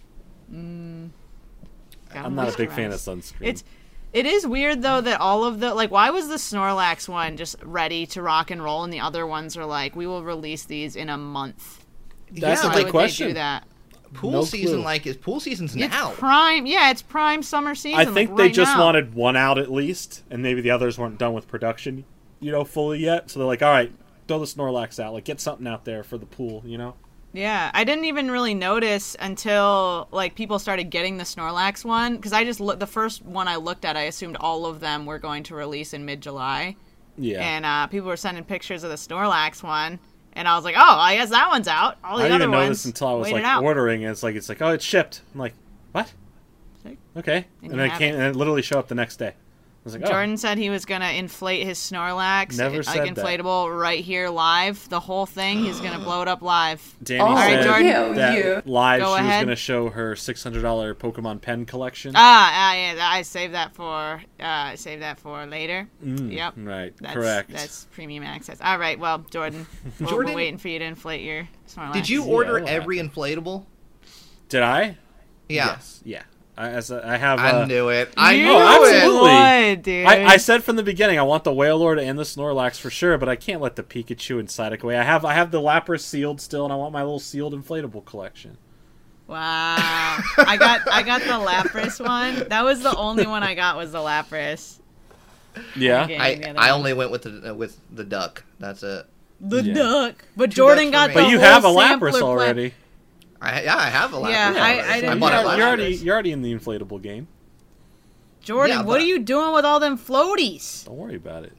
gotta 2.12 2.26
I'm 2.26 2.34
not 2.34 2.54
a 2.54 2.56
big 2.56 2.70
fan 2.70 2.92
of 2.92 2.98
sunscreen. 3.00 3.34
It's 3.48 3.64
it 4.12 4.24
is 4.26 4.46
weird 4.46 4.82
though 4.82 5.00
that 5.00 5.20
all 5.20 5.44
of 5.44 5.60
the 5.60 5.74
like 5.74 5.90
why 5.90 6.10
was 6.10 6.28
the 6.28 6.36
Snorlax 6.36 7.08
one 7.08 7.36
just 7.36 7.56
ready 7.62 8.06
to 8.06 8.22
rock 8.22 8.50
and 8.50 8.62
roll 8.62 8.84
and 8.84 8.92
the 8.92 9.00
other 9.00 9.26
ones 9.26 9.56
are 9.56 9.66
like 9.66 9.96
we 9.96 10.06
will 10.06 10.22
release 10.22 10.64
these 10.64 10.96
in 10.96 11.08
a 11.10 11.18
month. 11.18 11.84
That's 12.30 12.62
Yeah, 12.62 12.70
a 12.70 12.74
big 12.74 12.84
would 12.86 12.90
question. 12.92 13.26
they 13.28 13.30
do 13.30 13.34
that? 13.34 13.64
Pool 14.16 14.30
No 14.32 14.44
season 14.44 14.76
clue. 14.78 14.84
like 14.84 15.06
is 15.06 15.16
pool 15.16 15.40
season's 15.40 15.74
It's 15.76 15.92
now. 15.92 16.10
prime. 16.12 16.66
Yeah, 16.66 16.90
it's 16.90 17.02
prime 17.02 17.42
summer 17.42 17.74
season. 17.74 18.00
I 18.00 18.04
think 18.04 18.30
like, 18.30 18.36
they 18.36 18.42
right 18.44 18.54
just 18.54 18.76
now. 18.76 18.84
wanted 18.84 19.14
one 19.14 19.36
out 19.36 19.58
at 19.58 19.70
least, 19.70 20.22
and 20.30 20.42
maybe 20.42 20.60
the 20.60 20.70
others 20.70 20.98
weren't 20.98 21.18
done 21.18 21.32
with 21.34 21.46
production, 21.48 22.04
you 22.40 22.50
know, 22.52 22.64
fully 22.64 22.98
yet. 23.00 23.30
So 23.30 23.38
they're 23.38 23.46
like, 23.46 23.62
all 23.62 23.70
right, 23.70 23.92
throw 24.28 24.38
the 24.38 24.46
Snorlax 24.46 24.98
out, 24.98 25.12
like 25.12 25.24
get 25.24 25.40
something 25.40 25.66
out 25.66 25.84
there 25.84 26.02
for 26.02 26.18
the 26.18 26.26
pool, 26.26 26.62
you 26.66 26.78
know. 26.78 26.94
Yeah, 27.32 27.70
I 27.74 27.84
didn't 27.84 28.06
even 28.06 28.30
really 28.30 28.54
notice 28.54 29.14
until 29.20 30.08
like 30.10 30.34
people 30.34 30.58
started 30.58 30.84
getting 30.84 31.18
the 31.18 31.24
Snorlax 31.24 31.84
one 31.84 32.16
because 32.16 32.32
I 32.32 32.44
just 32.44 32.60
looked 32.60 32.80
the 32.80 32.86
first 32.86 33.22
one 33.24 33.46
I 33.46 33.56
looked 33.56 33.84
at. 33.84 33.96
I 33.96 34.02
assumed 34.02 34.36
all 34.40 34.64
of 34.64 34.80
them 34.80 35.04
were 35.04 35.18
going 35.18 35.42
to 35.44 35.54
release 35.54 35.92
in 35.92 36.04
mid 36.06 36.22
July, 36.22 36.76
Yeah. 37.18 37.40
and 37.46 37.66
uh, 37.66 37.86
people 37.88 38.08
were 38.08 38.16
sending 38.16 38.42
pictures 38.44 38.84
of 38.84 38.90
the 38.90 38.96
Snorlax 38.96 39.62
one, 39.62 39.98
and 40.36 40.46
I 40.46 40.54
was 40.54 40.64
like, 40.64 40.76
oh, 40.76 40.80
I 40.98 41.16
guess 41.16 41.30
that 41.30 41.48
one's 41.48 41.66
out. 41.66 41.96
All 42.04 42.18
the 42.18 42.24
I 42.24 42.28
didn't 42.28 42.34
other 42.36 42.44
even 42.44 42.50
know 42.52 42.58
ones 42.58 42.78
this 42.78 42.84
until 42.84 43.08
I 43.08 43.14
was 43.14 43.32
like 43.32 43.42
out. 43.42 43.64
ordering, 43.64 44.04
and 44.04 44.12
it's 44.12 44.22
like 44.22 44.36
it's 44.36 44.48
like, 44.48 44.60
oh, 44.62 44.70
it's 44.70 44.84
shipped. 44.84 45.22
I'm 45.34 45.40
like, 45.40 45.54
what? 45.92 46.12
Okay, 47.16 47.46
and 47.62 47.72
and, 47.72 47.80
then 47.80 47.90
it 47.90 47.98
came, 47.98 48.14
it. 48.14 48.18
and 48.18 48.24
it 48.24 48.36
literally 48.36 48.60
showed 48.60 48.78
up 48.78 48.88
the 48.88 48.94
next 48.94 49.16
day. 49.16 49.32
I 49.86 49.88
was 49.88 49.94
like, 49.94 50.02
oh, 50.06 50.08
Jordan 50.08 50.36
said 50.36 50.58
he 50.58 50.68
was 50.68 50.84
gonna 50.84 51.10
inflate 51.12 51.64
his 51.64 51.78
Snorlax, 51.78 52.58
Never 52.58 52.78
like 52.78 52.84
said 52.86 53.14
that. 53.14 53.24
inflatable, 53.24 53.78
right 53.80 54.02
here 54.04 54.28
live. 54.30 54.88
The 54.88 54.98
whole 54.98 55.26
thing, 55.26 55.62
he's 55.62 55.78
gonna 55.80 56.00
blow 56.02 56.22
it 56.22 56.28
up 56.28 56.42
live. 56.42 56.96
Danny 57.04 57.20
Oh, 57.22 57.36
said 57.36 57.62
Jordan. 57.62 58.14
that 58.16 58.66
live 58.66 59.00
Go 59.00 59.16
she 59.16 59.22
was 59.22 59.30
going 59.30 59.46
to 59.46 59.54
show 59.54 59.90
her 59.90 60.14
$600 60.16 60.94
Pokemon 60.94 61.40
pen 61.40 61.66
collection. 61.66 62.14
Ah, 62.16 62.50
ah 62.52 62.74
yeah, 62.74 63.08
I 63.12 63.22
saved 63.22 63.54
that 63.54 63.76
for 63.76 64.20
uh, 64.40 64.74
save 64.74 64.98
that 64.98 65.20
for 65.20 65.46
later. 65.46 65.86
Mm, 66.04 66.32
Yep. 66.32 66.54
Right, 66.56 66.92
That's, 67.00 67.14
correct. 67.14 67.50
That's 67.52 67.84
premium 67.92 68.24
access. 68.24 68.58
All 68.60 68.78
right, 68.80 68.98
well, 68.98 69.18
Jordan, 69.30 69.68
we're, 70.00 70.08
Jordan- 70.08 70.32
we're 70.32 70.36
waiting 70.36 70.58
for 70.58 70.66
you 70.66 70.80
to 70.80 70.84
inflate 70.84 71.20
your 71.22 71.48
Snorlax. 71.68 71.92
Did 71.92 72.08
you 72.08 72.24
order 72.24 72.56
it'll 72.56 72.68
every 72.68 72.98
inflatable? 72.98 73.66
Did 74.48 74.62
I? 74.64 74.96
Yeah. 75.48 75.66
Yes. 75.66 76.00
Yeah. 76.04 76.22
I, 76.58 76.70
as 76.70 76.90
a, 76.90 77.06
I 77.06 77.16
have. 77.18 77.38
I 77.38 77.50
uh, 77.50 77.66
knew 77.66 77.88
it. 77.90 78.14
I 78.16 78.36
knew 78.36 78.48
Oh, 78.50 78.84
it. 78.84 78.94
absolutely. 78.94 79.30
would, 79.70 79.82
dude. 79.82 80.06
I, 80.06 80.24
I 80.24 80.36
said 80.38 80.64
from 80.64 80.76
the 80.76 80.82
beginning 80.82 81.18
I 81.18 81.22
want 81.22 81.44
the 81.44 81.50
Wailord 81.50 82.00
and 82.02 82.18
the 82.18 82.22
Snorlax 82.22 82.80
for 82.80 82.88
sure, 82.88 83.18
but 83.18 83.28
I 83.28 83.36
can't 83.36 83.60
let 83.60 83.76
the 83.76 83.82
Pikachu 83.82 84.38
and 84.40 84.48
Psyduck 84.48 84.82
away. 84.82 84.96
I 84.96 85.02
have 85.02 85.24
I 85.24 85.34
have 85.34 85.50
the 85.50 85.60
Lapras 85.60 86.00
sealed 86.00 86.40
still, 86.40 86.64
and 86.64 86.72
I 86.72 86.76
want 86.76 86.92
my 86.94 87.02
little 87.02 87.18
sealed 87.18 87.52
inflatable 87.52 88.04
collection. 88.06 88.56
Wow. 89.28 89.76
I 90.38 90.56
got 90.58 90.90
I 90.90 91.02
got 91.02 91.20
the 91.22 91.26
Lapras 91.28 92.02
one. 92.04 92.48
That 92.48 92.64
was 92.64 92.82
the 92.82 92.96
only 92.96 93.26
one 93.26 93.42
I 93.42 93.54
got 93.54 93.76
was 93.76 93.92
the 93.92 93.98
Lapras. 93.98 94.78
Yeah. 95.74 96.06
I, 96.08 96.54
I 96.56 96.70
only 96.70 96.92
went 96.92 97.10
with 97.10 97.22
the 97.22 97.54
with 97.54 97.78
the 97.92 98.04
duck. 98.04 98.44
That's 98.60 98.82
it. 98.82 99.06
The 99.40 99.62
Yeah. 99.62 99.74
duck. 99.74 100.24
But 100.36 100.50
Two 100.52 100.56
Jordan 100.56 100.90
got 100.90 101.08
the. 101.08 101.14
But 101.14 101.28
you 101.30 101.38
have 101.38 101.64
a 101.64 101.72
sampler 101.74 102.08
Lapras 102.08 102.12
plan- 102.12 102.22
already. 102.22 102.74
I, 103.40 103.62
yeah, 103.62 103.76
I 103.76 103.86
have 103.90 104.12
a 104.12 104.16
Lapras. 104.16 104.30
Yeah, 104.30 104.52
I- 104.56 104.72
already. 104.74 104.80
I 104.88 105.00
didn't 105.00 105.10
I 105.10 105.18
bought 105.18 105.32
know 105.32 105.40
it 105.40 105.44
that. 105.44 105.58
You're 105.58 105.66
already 105.66 105.94
you're 105.96 106.14
already 106.14 106.32
in 106.32 106.42
the 106.42 106.54
inflatable 106.54 107.02
game. 107.02 107.28
Jordan, 108.40 108.76
Yeah, 108.78 108.82
what 108.84 108.94
but- 108.94 109.00
are 109.02 109.04
you 109.06 109.18
doing 109.18 109.52
with 109.54 109.64
all 109.64 109.80
them 109.80 109.98
floaties? 109.98 110.84
Don't 110.84 110.96
worry 110.96 111.16
about 111.16 111.44
it. 111.44 111.52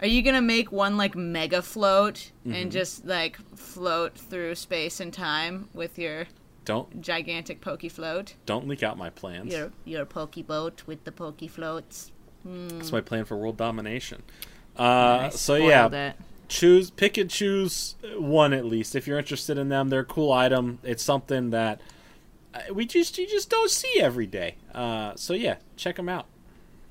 Are 0.00 0.06
you 0.06 0.22
gonna 0.22 0.42
make 0.42 0.70
one 0.72 0.96
like 0.96 1.14
mega 1.14 1.62
float 1.62 2.30
Mm-hmm. 2.46 2.54
and 2.54 2.72
just 2.72 3.04
like 3.06 3.38
float 3.56 4.14
through 4.16 4.54
space 4.56 5.00
and 5.00 5.12
time 5.12 5.68
with 5.72 5.98
your 5.98 6.26
Don't 6.64 7.00
gigantic 7.00 7.60
pokey 7.60 7.88
float? 7.88 8.34
don't 8.46 8.68
leak 8.68 8.82
out 8.82 8.98
my 8.98 9.10
plans. 9.10 9.52
Your 9.52 9.72
your 9.84 10.04
pokey 10.04 10.42
boat 10.42 10.82
with 10.86 11.04
the 11.04 11.12
pokey 11.12 11.48
floats. 11.48 12.12
That's 12.44 12.92
my 12.92 13.00
plan 13.00 13.24
for 13.24 13.36
world 13.36 13.56
domination. 13.56 14.22
Uh, 14.78 14.82
I 14.82 15.28
so 15.30 15.56
yeah, 15.56 15.86
it. 15.90 16.16
Choose 16.48 16.90
pick 16.90 17.16
and 17.16 17.28
choose 17.30 17.96
one 18.16 18.52
at 18.52 18.64
least 18.64 18.94
if 18.94 19.06
you're 19.06 19.18
interested 19.18 19.58
in 19.58 19.68
them. 19.68 19.88
They're 19.88 20.00
a 20.00 20.04
cool 20.04 20.32
item. 20.32 20.78
It's 20.82 21.02
something 21.02 21.50
that 21.50 21.80
we 22.72 22.86
just 22.86 23.18
you 23.18 23.26
just 23.26 23.50
don't 23.50 23.70
see 23.70 24.00
every 24.00 24.26
day. 24.26 24.56
Uh, 24.74 25.12
so 25.16 25.32
yeah, 25.34 25.56
check 25.76 25.96
them 25.96 26.08
out. 26.08 26.26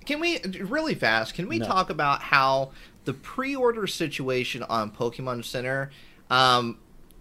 Can 0.06 0.20
we 0.20 0.40
really 0.62 0.94
fast? 0.94 1.34
Can 1.34 1.48
we 1.48 1.58
No. 1.60 1.66
talk 1.66 1.90
about 1.90 2.22
how 2.22 2.72
the 3.06 3.14
pre-order 3.14 3.88
situation 3.88 4.64
on 4.64 4.92
Pokemon 4.92 5.44
Center, 5.46 5.90
um, 6.30 6.78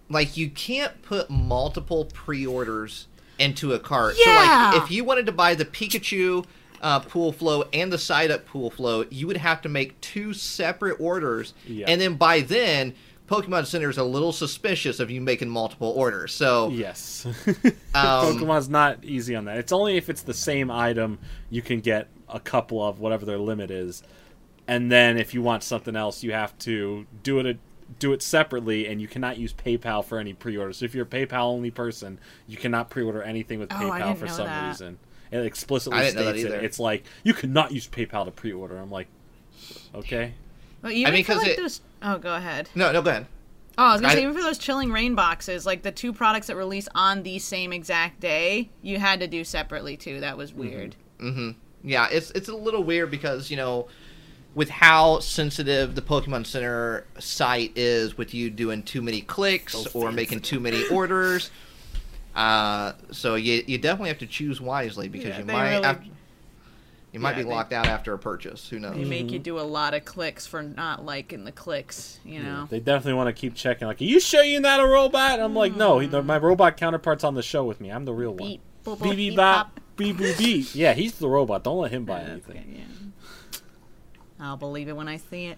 like 0.09 0.37
you 0.37 0.49
can't 0.49 1.01
put 1.01 1.29
multiple 1.29 2.05
pre-orders 2.05 3.07
into 3.39 3.73
a 3.73 3.79
cart. 3.79 4.15
Yeah. 4.23 4.71
So 4.71 4.77
like 4.77 4.83
if 4.85 4.91
you 4.91 5.03
wanted 5.03 5.25
to 5.25 5.31
buy 5.31 5.55
the 5.55 5.65
Pikachu 5.65 6.45
uh, 6.85 6.99
pool 6.99 7.31
flow 7.31 7.63
and 7.73 7.91
the 7.91 7.97
Psyduck 7.97 8.45
pool 8.45 8.69
flow, 8.69 9.05
you 9.09 9.25
would 9.27 9.37
have 9.37 9.61
to 9.63 9.69
make 9.69 9.99
two 10.01 10.33
separate 10.33 10.97
orders, 10.99 11.53
Yeah. 11.67 11.85
and 11.87 11.99
then 11.99 12.15
by 12.15 12.41
then. 12.41 12.93
Pokemon 13.27 13.65
Center 13.65 13.89
is 13.89 13.97
a 13.97 14.03
little 14.03 14.31
suspicious 14.31 14.99
of 14.99 15.09
you 15.09 15.19
making 15.19 15.49
multiple 15.49 15.89
orders. 15.97 16.31
So, 16.31 16.69
Yes, 16.69 17.25
Um, 17.47 17.73
Pokemon's 17.95 18.69
not 18.69 19.03
easy 19.03 19.35
on 19.35 19.45
that. 19.45 19.57
It's 19.57 19.71
only 19.71 19.97
if 19.97 20.11
it's 20.11 20.21
the 20.21 20.33
same 20.35 20.69
item 20.69 21.17
you 21.49 21.63
can 21.63 21.79
get 21.79 22.07
a 22.29 22.39
couple 22.39 22.83
of 22.87 22.99
whatever 22.99 23.25
their 23.25 23.39
limit 23.39 23.71
is, 23.71 24.03
and 24.67 24.91
then 24.91 25.17
if 25.17 25.33
you 25.33 25.41
want 25.41 25.63
something 25.63 25.95
else, 25.95 26.21
you 26.21 26.33
have 26.33 26.55
to 26.59 27.07
do 27.23 27.39
it. 27.39 27.47
a, 27.47 27.57
do 27.97 28.13
it 28.13 28.21
separately, 28.21 28.87
and 28.87 29.01
you 29.01 29.07
cannot 29.07 29.37
use 29.39 29.53
PayPal 29.53 30.05
for 30.05 30.19
any 30.19 30.33
pre-orders. 30.33 30.77
So 30.77 30.85
if 30.85 30.93
you're 30.93 31.05
a 31.05 31.07
PayPal 31.07 31.45
only 31.45 31.71
person, 31.71 32.19
you 32.45 32.57
cannot 32.57 32.91
pre-order 32.91 33.23
anything 33.23 33.57
with 33.57 33.71
Oh, 33.73 33.75
PayPal 33.75 34.15
for 34.17 34.27
some 34.27 34.45
that. 34.45 34.67
reason. 34.69 34.99
It 35.31 35.45
explicitly 35.45 35.99
I 35.99 36.03
didn't 36.03 36.15
know 36.17 36.25
that 36.25 36.39
states 36.39 36.53
it. 36.53 36.63
It's 36.63 36.79
like 36.79 37.03
you 37.23 37.33
cannot 37.33 37.71
use 37.71 37.87
PayPal 37.87 38.25
to 38.25 38.31
pre-order. 38.31 38.77
I'm 38.77 38.91
like, 38.91 39.07
okay. 39.93 40.33
Well, 40.81 40.91
even 40.91 41.13
mean, 41.13 41.23
for 41.23 41.33
'cause 41.33 41.41
like 41.41 41.51
it- 41.51 41.57
those. 41.57 41.81
Oh, 42.01 42.17
go 42.17 42.35
ahead. 42.35 42.69
no, 42.75 42.91
no, 42.91 43.01
go 43.01 43.09
ahead. 43.09 43.27
Oh, 43.77 43.83
I 43.83 43.91
was 43.93 44.01
gonna 44.01 44.13
I- 44.13 44.15
say 44.15 44.21
even 44.23 44.35
for 44.35 44.41
those 44.41 44.57
Chilling 44.57 44.91
Reign 44.91 45.15
boxes, 45.15 45.65
like 45.65 45.81
the 45.81 45.91
two 45.91 46.13
products 46.13 46.47
that 46.47 46.55
release 46.55 46.87
on 46.95 47.23
the 47.23 47.39
same 47.39 47.73
exact 47.73 48.19
day, 48.19 48.69
you 48.81 48.99
had 48.99 49.19
to 49.19 49.27
do 49.27 49.43
separately 49.43 49.97
too. 49.97 50.19
That 50.19 50.37
was 50.37 50.51
mm-hmm. 50.51 50.59
weird. 50.59 50.95
Mm-hmm. 51.19 51.51
Yeah, 51.83 52.07
it's 52.11 52.31
it's 52.31 52.49
a 52.49 52.55
little 52.55 52.83
weird 52.83 53.11
because 53.11 53.49
you 53.49 53.57
know 53.57 53.87
with 54.53 54.69
how 54.69 55.19
sensitive 55.19 55.95
the 55.95 56.01
Pokemon 56.01 56.45
Center 56.45 57.05
site 57.19 57.73
is 57.75 58.17
with 58.17 58.33
you 58.33 58.49
doing 58.49 58.83
too 58.83 59.01
many 59.01 59.21
clicks 59.21 59.85
or 59.93 60.11
making 60.11 60.39
too 60.39 60.59
many 60.59 60.87
orders. 60.87 61.51
Uh, 62.35 62.93
so 63.11 63.35
you 63.35 63.63
you 63.65 63.77
definitely 63.77 64.09
have 64.09 64.19
to 64.19 64.27
choose 64.27 64.59
wisely 64.59 65.07
because 65.07 65.29
Yeah, 65.29 65.39
you 65.39 65.45
might 65.45 65.69
really- 65.71 65.83
have, 65.85 66.03
you 67.13 67.19
might 67.21 67.31
Yeah, 67.31 67.35
be 67.37 67.43
they- 67.43 67.49
locked 67.49 67.71
out 67.71 67.87
after 67.87 68.13
a 68.13 68.19
purchase. 68.19 68.67
Who 68.69 68.77
knows? 68.79 68.95
They 68.95 69.05
make 69.05 69.31
you 69.31 69.39
do 69.39 69.57
a 69.57 69.61
lot 69.61 69.93
of 69.93 70.03
clicks 70.03 70.45
for 70.45 70.61
not 70.61 71.05
liking 71.05 71.45
the 71.45 71.53
clicks, 71.53 72.19
you 72.25 72.43
know. 72.43 72.67
They 72.69 72.79
definitely 72.81 73.13
want 73.13 73.33
to 73.33 73.39
keep 73.39 73.55
checking. 73.55 73.87
Like, 73.87 74.01
are 74.01 74.03
you 74.05 74.19
sure 74.19 74.43
you're 74.43 74.59
not 74.59 74.81
a 74.81 74.85
robot? 74.85 75.39
I'm 75.39 75.55
like, 75.55 75.75
no. 75.77 75.99
He, 75.99 76.07
my 76.09 76.37
robot 76.37 76.75
counterpart's 76.75 77.23
on 77.23 77.35
the 77.35 77.41
show 77.43 77.63
with 77.63 77.79
me. 77.79 77.89
I'm 77.89 78.03
the 78.03 78.13
real 78.13 78.31
one. 78.31 78.49
Beep, 78.49 78.61
boop, 78.83 78.97
boop, 78.97 79.03
Beep 79.03 79.09
beep, 79.11 79.17
beep 79.29 79.35
bop. 79.37 79.79
Beep 79.95 80.17
boop 80.17 80.37
beep. 80.37 80.67
Yeah, 80.75 80.93
he's 80.93 81.13
the 81.19 81.29
robot. 81.29 81.63
Don't 81.63 81.77
let 81.79 81.91
him 81.91 82.03
buy 82.03 82.19
Yeah, 82.21 82.27
anything. 82.31 82.57
okay, 82.57 82.65
yeah. 82.79 83.59
I'll 84.41 84.57
believe 84.57 84.89
it 84.89 84.95
when 84.97 85.07
I 85.07 85.15
see 85.15 85.45
it. 85.45 85.57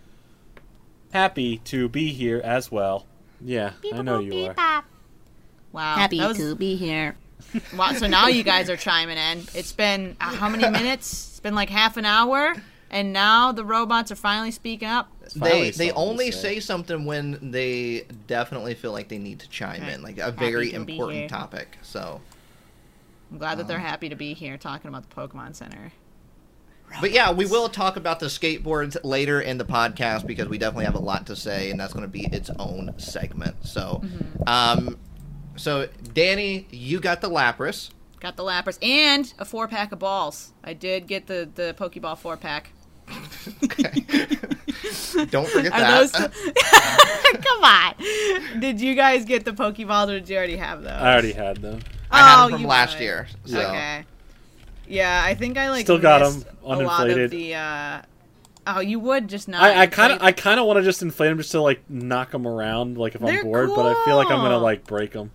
Happy 1.11 1.57
to 1.57 1.89
be 1.89 2.13
here 2.13 2.39
as 2.43 2.71
well. 2.71 3.07
Yeah, 3.41 3.71
I 3.91 4.03
know 4.03 4.19
you 4.19 4.53
are. 4.55 4.83
Wow. 5.71 5.95
Happy 5.95 6.19
was- 6.19 6.37
to 6.37 6.55
be 6.55 6.75
here. 6.75 7.15
Wow, 7.77 7.93
so 7.93 8.07
now 8.07 8.27
you 8.27 8.43
guys 8.43 8.69
are 8.69 8.75
chiming 8.75 9.17
in. 9.17 9.43
It's 9.53 9.71
been 9.71 10.17
uh, 10.19 10.35
how 10.35 10.49
many 10.49 10.67
minutes? 10.71 11.29
It's 11.29 11.39
been 11.39 11.55
like 11.55 11.69
half 11.69 11.95
an 11.95 12.03
hour, 12.03 12.55
and 12.89 13.13
now 13.13 13.51
the 13.51 13.63
robots 13.63 14.11
are 14.11 14.15
finally 14.15 14.51
speaking 14.51 14.87
up. 14.87 15.09
finally 15.39 15.69
They 15.71 15.87
they 15.87 15.91
only 15.91 16.31
say. 16.31 16.55
say 16.55 16.59
something 16.59 17.05
when 17.05 17.51
they 17.51 18.05
definitely 18.25 18.73
feel 18.73 18.91
like 18.91 19.07
they 19.07 19.19
need 19.19 19.39
to 19.41 19.49
chime 19.49 19.83
Okay. 19.83 19.93
in, 19.93 20.01
like 20.01 20.17
a 20.17 20.31
very 20.31 20.71
to 20.71 20.75
important 20.77 21.29
topic. 21.29 21.77
So, 21.83 22.19
I'm 23.31 23.37
glad 23.37 23.59
that 23.59 23.65
Uh. 23.65 23.67
they're 23.67 23.79
happy 23.79 24.09
to 24.09 24.15
be 24.15 24.33
here 24.33 24.57
talking 24.57 24.89
about 24.89 25.07
the 25.09 25.15
Pokemon 25.15 25.55
Center. 25.55 25.93
but 27.01 27.11
yeah, 27.11 27.31
we 27.31 27.45
will 27.45 27.69
talk 27.69 27.97
about 27.97 28.19
the 28.19 28.25
skateboards 28.27 28.97
later 29.03 29.39
in 29.41 29.57
the 29.57 29.65
podcast 29.65 30.25
because 30.25 30.47
we 30.47 30.57
definitely 30.57 30.85
have 30.85 30.95
a 30.95 30.99
lot 30.99 31.27
to 31.27 31.35
say, 31.35 31.69
and 31.69 31.79
that's 31.79 31.93
going 31.93 32.03
to 32.05 32.11
be 32.11 32.25
its 32.25 32.49
own 32.59 32.93
segment. 32.97 33.55
So, 33.65 34.01
Mm-hmm. 34.03 34.43
um, 34.47 34.97
so 35.57 35.87
Danny, 36.13 36.67
you 36.71 36.99
got 36.99 37.21
the 37.21 37.29
Lapras. 37.29 37.89
Got 38.19 38.35
the 38.35 38.43
Lapras 38.43 38.77
and 38.81 39.31
a 39.37 39.45
four 39.45 39.67
pack 39.67 39.91
of 39.91 39.99
balls. 39.99 40.53
I 40.63 40.73
did 40.73 41.07
get 41.07 41.27
the 41.27 41.47
the 41.53 41.75
Pokeball 41.77 42.17
four 42.17 42.37
pack. 42.37 42.71
okay. 43.63 43.89
Don't 45.29 45.47
forget 45.47 45.71
Are 45.73 45.79
that. 45.79 46.11
those? 46.11 46.11
Come 47.43 47.63
on. 47.63 48.59
Did 48.59 48.79
you 48.81 48.95
guys 48.95 49.25
get 49.25 49.45
the 49.45 49.51
Pokeballs 49.51 50.07
or 50.09 50.19
did 50.19 50.29
you 50.29 50.37
already 50.37 50.57
have 50.57 50.81
those? 50.83 50.91
I 50.91 51.13
already 51.13 51.31
had 51.33 51.57
them. 51.57 51.79
I 52.11 52.19
had 52.19 52.35
Oh, 52.37 52.41
them 52.43 52.51
from 52.53 52.61
you 52.61 52.67
last 52.67 52.95
would. 52.97 53.03
year. 53.03 53.27
So. 53.45 53.59
Okay. 53.59 54.05
Yeah, 54.87 55.21
I 55.25 55.35
think 55.35 55.57
I 55.57 55.69
like 55.69 55.85
Still 55.85 55.97
got 55.99 56.21
'em 56.21 56.33
missed 56.35 56.47
A 56.63 56.75
lot 56.75 56.79
uninflated. 57.07 57.25
of 57.25 57.31
the. 57.31 57.55
Uh... 57.55 58.01
Oh, 58.69 58.79
you 58.81 58.99
would 58.99 59.27
just 59.29 59.47
not. 59.47 59.61
I, 59.63 59.83
I 59.83 59.87
kind 59.87 60.11
of, 60.13 60.21
I 60.21 60.31
kind 60.33 60.59
of 60.59 60.65
want 60.65 60.77
to 60.77 60.83
just 60.83 61.01
inflate 61.01 61.29
them 61.29 61.37
just 61.37 61.51
to 61.51 61.61
like 61.61 61.89
knock 61.89 62.31
them 62.31 62.45
around, 62.45 62.97
like 62.97 63.15
if 63.15 63.21
They're 63.21 63.39
I'm 63.39 63.43
bored. 63.45 63.69
But 63.75 63.85
I 63.85 64.05
feel 64.05 64.15
like 64.17 64.27
I'm 64.29 64.39
gonna 64.41 64.57
like 64.57 64.85
break 64.85 65.11
them. 65.13 65.31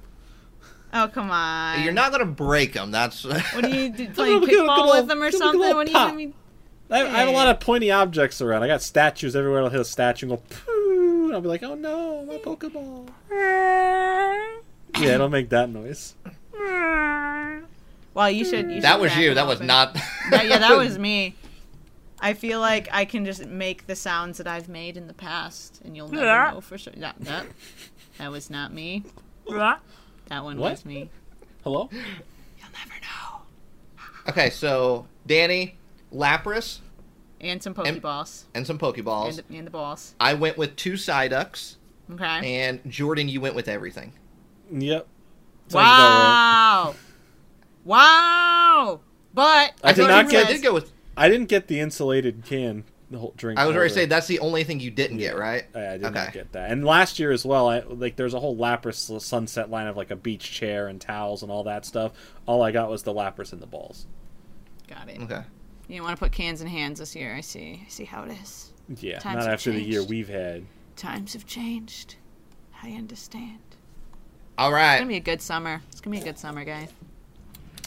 Oh 0.94 1.08
come 1.12 1.30
on. 1.30 1.82
You're 1.82 1.92
not 1.92 2.10
going 2.12 2.20
to 2.20 2.30
break 2.32 2.74
them. 2.74 2.90
That's. 2.90 3.24
What 3.24 3.62
do 3.62 3.68
you 3.70 3.88
do? 3.96 4.08
Playing 4.10 4.40
gonna 4.40 4.46
give 4.46 4.58
it 4.60 4.64
a 4.64 4.68
kickball 4.68 4.98
with 5.00 5.08
them 5.08 5.22
or 5.22 5.30
give 5.30 5.34
it 5.40 5.44
a 5.46 5.52
good 5.52 5.52
something? 5.52 5.62
ol' 5.70 5.74
What 5.76 5.86
do 5.86 5.92
you 5.92 5.98
pop. 5.98 6.12
I 6.12 6.14
mean? 6.16 6.34
I 6.90 6.98
have, 6.98 7.06
I 7.08 7.18
have 7.20 7.28
a 7.28 7.32
lot 7.32 7.48
of 7.48 7.58
pointy 7.60 7.90
objects 7.90 8.42
around. 8.42 8.62
I 8.62 8.66
got 8.66 8.82
statues 8.82 9.34
everywhere. 9.34 9.62
I'll 9.62 9.70
hit 9.70 9.80
a 9.80 9.84
statue 9.84 10.28
and 10.28 10.36
go, 10.36 10.42
poo, 10.50 11.24
and 11.26 11.34
I'll 11.34 11.40
be 11.40 11.48
like, 11.48 11.62
oh 11.62 11.74
no, 11.74 12.24
my 12.26 12.36
Pokeball. 12.38 13.08
Yeah, 15.00 15.14
it'll 15.14 15.30
make 15.30 15.48
that 15.48 15.70
noise. 15.70 16.14
Well, 18.14 18.30
you 18.30 18.44
should. 18.44 18.70
you 18.70 18.82
that 18.82 18.92
should 18.92 19.00
was 19.00 19.16
you. 19.16 19.32
That 19.34 19.46
was 19.46 19.60
and- 19.60 19.68
not. 19.68 19.94
That- 20.30 20.46
yeah, 20.46 20.58
that 20.58 20.76
was 20.76 20.98
me. 20.98 21.34
I 22.20 22.34
feel 22.34 22.60
like 22.60 22.88
I 22.92 23.04
can 23.06 23.24
just 23.24 23.46
make 23.46 23.86
the 23.86 23.96
sounds 23.96 24.36
that 24.38 24.46
I've 24.46 24.68
made 24.68 24.96
in 24.98 25.06
the 25.08 25.14
past, 25.14 25.80
and 25.84 25.96
you'll 25.96 26.08
never 26.08 26.26
Yeah. 26.26 26.50
know 26.52 26.60
for 26.60 26.76
sure. 26.78 26.92
That, 26.98 27.16
that, 27.20 27.46
that 28.18 28.30
was 28.30 28.50
not 28.50 28.72
me. 28.72 29.02
That 30.32 30.44
one 30.44 30.56
What? 30.56 30.70
was 30.70 30.86
me. 30.86 31.10
Hello? 31.62 31.90
You'll 31.92 32.00
never 32.72 32.94
know. 33.02 33.42
Okay, 34.30 34.48
so 34.48 35.06
Danny, 35.26 35.76
Lapras, 36.10 36.78
And 37.38 37.62
some 37.62 37.74
Pokeballs. 37.74 38.44
and 38.54 38.66
some 38.66 38.78
Pokeballs. 38.78 39.42
And, 39.46 39.58
and 39.58 39.66
the 39.66 39.70
balls. 39.70 40.14
I 40.18 40.32
went 40.32 40.56
with 40.56 40.74
two 40.76 40.94
Psyducks, 40.94 41.76
Okay. 42.10 42.60
and 42.62 42.80
Jordan, 42.90 43.28
you 43.28 43.42
went 43.42 43.54
with 43.54 43.68
everything. 43.68 44.14
Yep. 44.72 45.06
Sounds 45.68 45.74
about 45.74 46.86
right. 46.86 46.94
Wow. 46.94 46.94
Wow. 47.84 49.00
But 49.34 49.72
I 49.84 49.92
did 49.92 50.08
not 50.08 50.24
you 50.24 50.30
get- 50.30 50.42
really 50.44 50.54
did 50.54 50.62
go 50.62 50.72
with. 50.72 50.92
I 51.14 51.28
didn't 51.28 51.50
get 51.50 51.68
the 51.68 51.78
insulated 51.78 52.42
can 52.46 52.84
the 53.12 53.18
whole 53.18 53.34
drink. 53.36 53.58
I 53.58 53.66
was 53.66 53.76
ready 53.76 53.88
to 53.88 53.94
say 53.94 54.06
that's 54.06 54.26
the 54.26 54.40
only 54.40 54.64
thing 54.64 54.80
you 54.80 54.90
didn't 54.90 55.18
get, 55.18 55.36
right? 55.36 55.64
I, 55.74 55.78
I 55.80 55.90
did 55.98 56.04
Okay. 56.06 56.14
not 56.14 56.32
get 56.32 56.52
that. 56.52 56.70
And 56.70 56.84
last 56.84 57.18
year 57.18 57.30
as 57.30 57.44
well, 57.44 57.68
I 57.68 57.80
like 57.80 58.16
there's 58.16 58.34
a 58.34 58.40
whole 58.40 58.56
Lapras 58.56 59.20
sunset 59.20 59.70
line 59.70 59.86
of 59.86 59.96
like 59.96 60.10
a 60.10 60.16
beach 60.16 60.50
chair 60.50 60.88
and 60.88 61.00
towels 61.00 61.42
and 61.42 61.52
all 61.52 61.64
that 61.64 61.84
stuff. 61.86 62.12
All 62.46 62.62
I 62.62 62.72
got 62.72 62.90
was 62.90 63.02
the 63.04 63.12
Lapras 63.14 63.52
and 63.52 63.62
the 63.62 63.66
balls. 63.66 64.06
got 64.88 65.08
it. 65.08 65.20
Okay. 65.20 65.42
You 65.88 65.96
didn't 65.96 66.04
want 66.04 66.16
to 66.16 66.20
put 66.24 66.32
cans 66.32 66.60
in 66.62 66.66
hands 66.68 66.98
this 67.00 67.14
year. 67.14 67.34
I 67.34 67.40
see. 67.42 67.82
I 67.86 67.88
see 67.88 68.04
how 68.04 68.24
it 68.24 68.32
is. 68.42 68.72
Yeah, 69.00 69.18
Times 69.18 69.36
not 69.36 69.44
have 69.44 69.54
after 69.54 69.72
the 69.72 69.80
year 69.82 70.02
we've 70.02 70.28
had. 70.28 70.64
Times 70.96 71.32
have 71.34 71.46
changed. 71.46 72.16
I 72.82 72.90
understand. 72.92 73.58
All 74.58 74.72
right. 74.72 74.94
It's 74.94 75.00
gonna 75.00 75.08
be 75.08 75.16
a 75.16 75.20
good 75.20 75.40
summer. 75.40 75.80
It's 75.90 76.00
gonna 76.00 76.16
be 76.16 76.20
a 76.20 76.24
good 76.24 76.38
summer, 76.38 76.64
guys. 76.64 76.90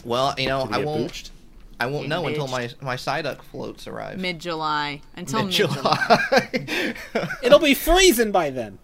Well, 0.04 0.34
you 0.38 0.48
know, 0.48 0.68
I 0.70 0.84
won't. 0.84 1.10
booched? 1.12 1.30
I 1.78 1.86
won't 1.86 2.08
know 2.08 2.26
until 2.26 2.48
my 2.48 2.62
Engaged. 2.62 2.82
my 2.82 2.96
Psyduck 2.96 3.42
floats 3.42 3.86
arrive. 3.86 4.18
Mid 4.18 4.38
July 4.38 5.02
until 5.14 5.44
mid 5.44 5.52
July. 5.52 6.94
It'll 7.42 7.58
be 7.58 7.74
freezing 7.74 8.32
by 8.32 8.50
then. 8.50 8.78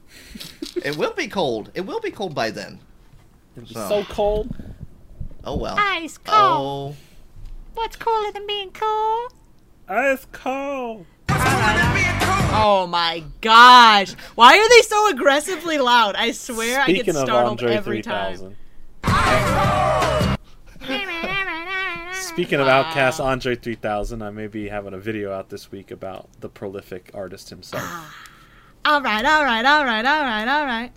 it 0.84 0.97
will 0.97 1.12
be 1.14 1.26
cold. 1.28 1.70
It 1.74 1.82
will 1.82 2.01
be 2.01 2.11
cold 2.11 2.34
by 2.34 2.51
then. 2.51 2.80
It'll 3.57 3.68
be 3.68 3.74
So. 3.74 3.88
so 3.88 4.05
cold. 4.05 4.55
Oh 5.45 5.57
well. 5.57 5.76
Ice 5.78 6.18
cold. 6.18 6.95
Oh. 6.95 6.97
What's 7.74 7.97
cooler 7.97 8.30
than 8.32 8.47
being 8.47 8.70
cool? 8.72 9.28
It's 9.88 10.26
cold. 10.32 11.07
Oh 12.55 12.86
my 12.86 13.24
gosh! 13.40 14.12
Why 14.34 14.59
are 14.59 14.68
they 14.68 14.82
so 14.82 15.09
aggressively 15.11 15.78
loud? 15.78 16.14
I 16.16 16.32
swear 16.32 16.80
I 16.80 16.84
Speaking 16.84 17.05
get 17.07 17.16
of 17.16 17.22
startled 17.26 17.61
Andre 17.62 17.74
every 17.74 18.03
time. 18.03 18.57
3000. 22.34 22.36
Speaking 22.36 22.60
of 22.60 22.66
Outkast 22.66 23.22
Andre 23.24 23.54
3000, 23.56 24.22
I 24.22 24.30
may 24.30 24.46
be 24.46 24.68
having 24.68 24.94
a 24.94 24.98
video 24.98 25.32
out 25.32 25.48
this 25.50 25.70
week 25.70 25.90
about 25.90 26.28
the 26.40 26.48
prolific 26.48 27.10
artist 27.14 27.50
himself. 27.50 27.82
All 28.84 29.00
right, 29.02 29.24
all 29.24 29.44
right, 29.44 29.64
all 29.64 29.84
right, 29.84 30.04
all 30.04 30.22
right, 30.22 30.48
all 30.48 30.66
right. 30.66 30.92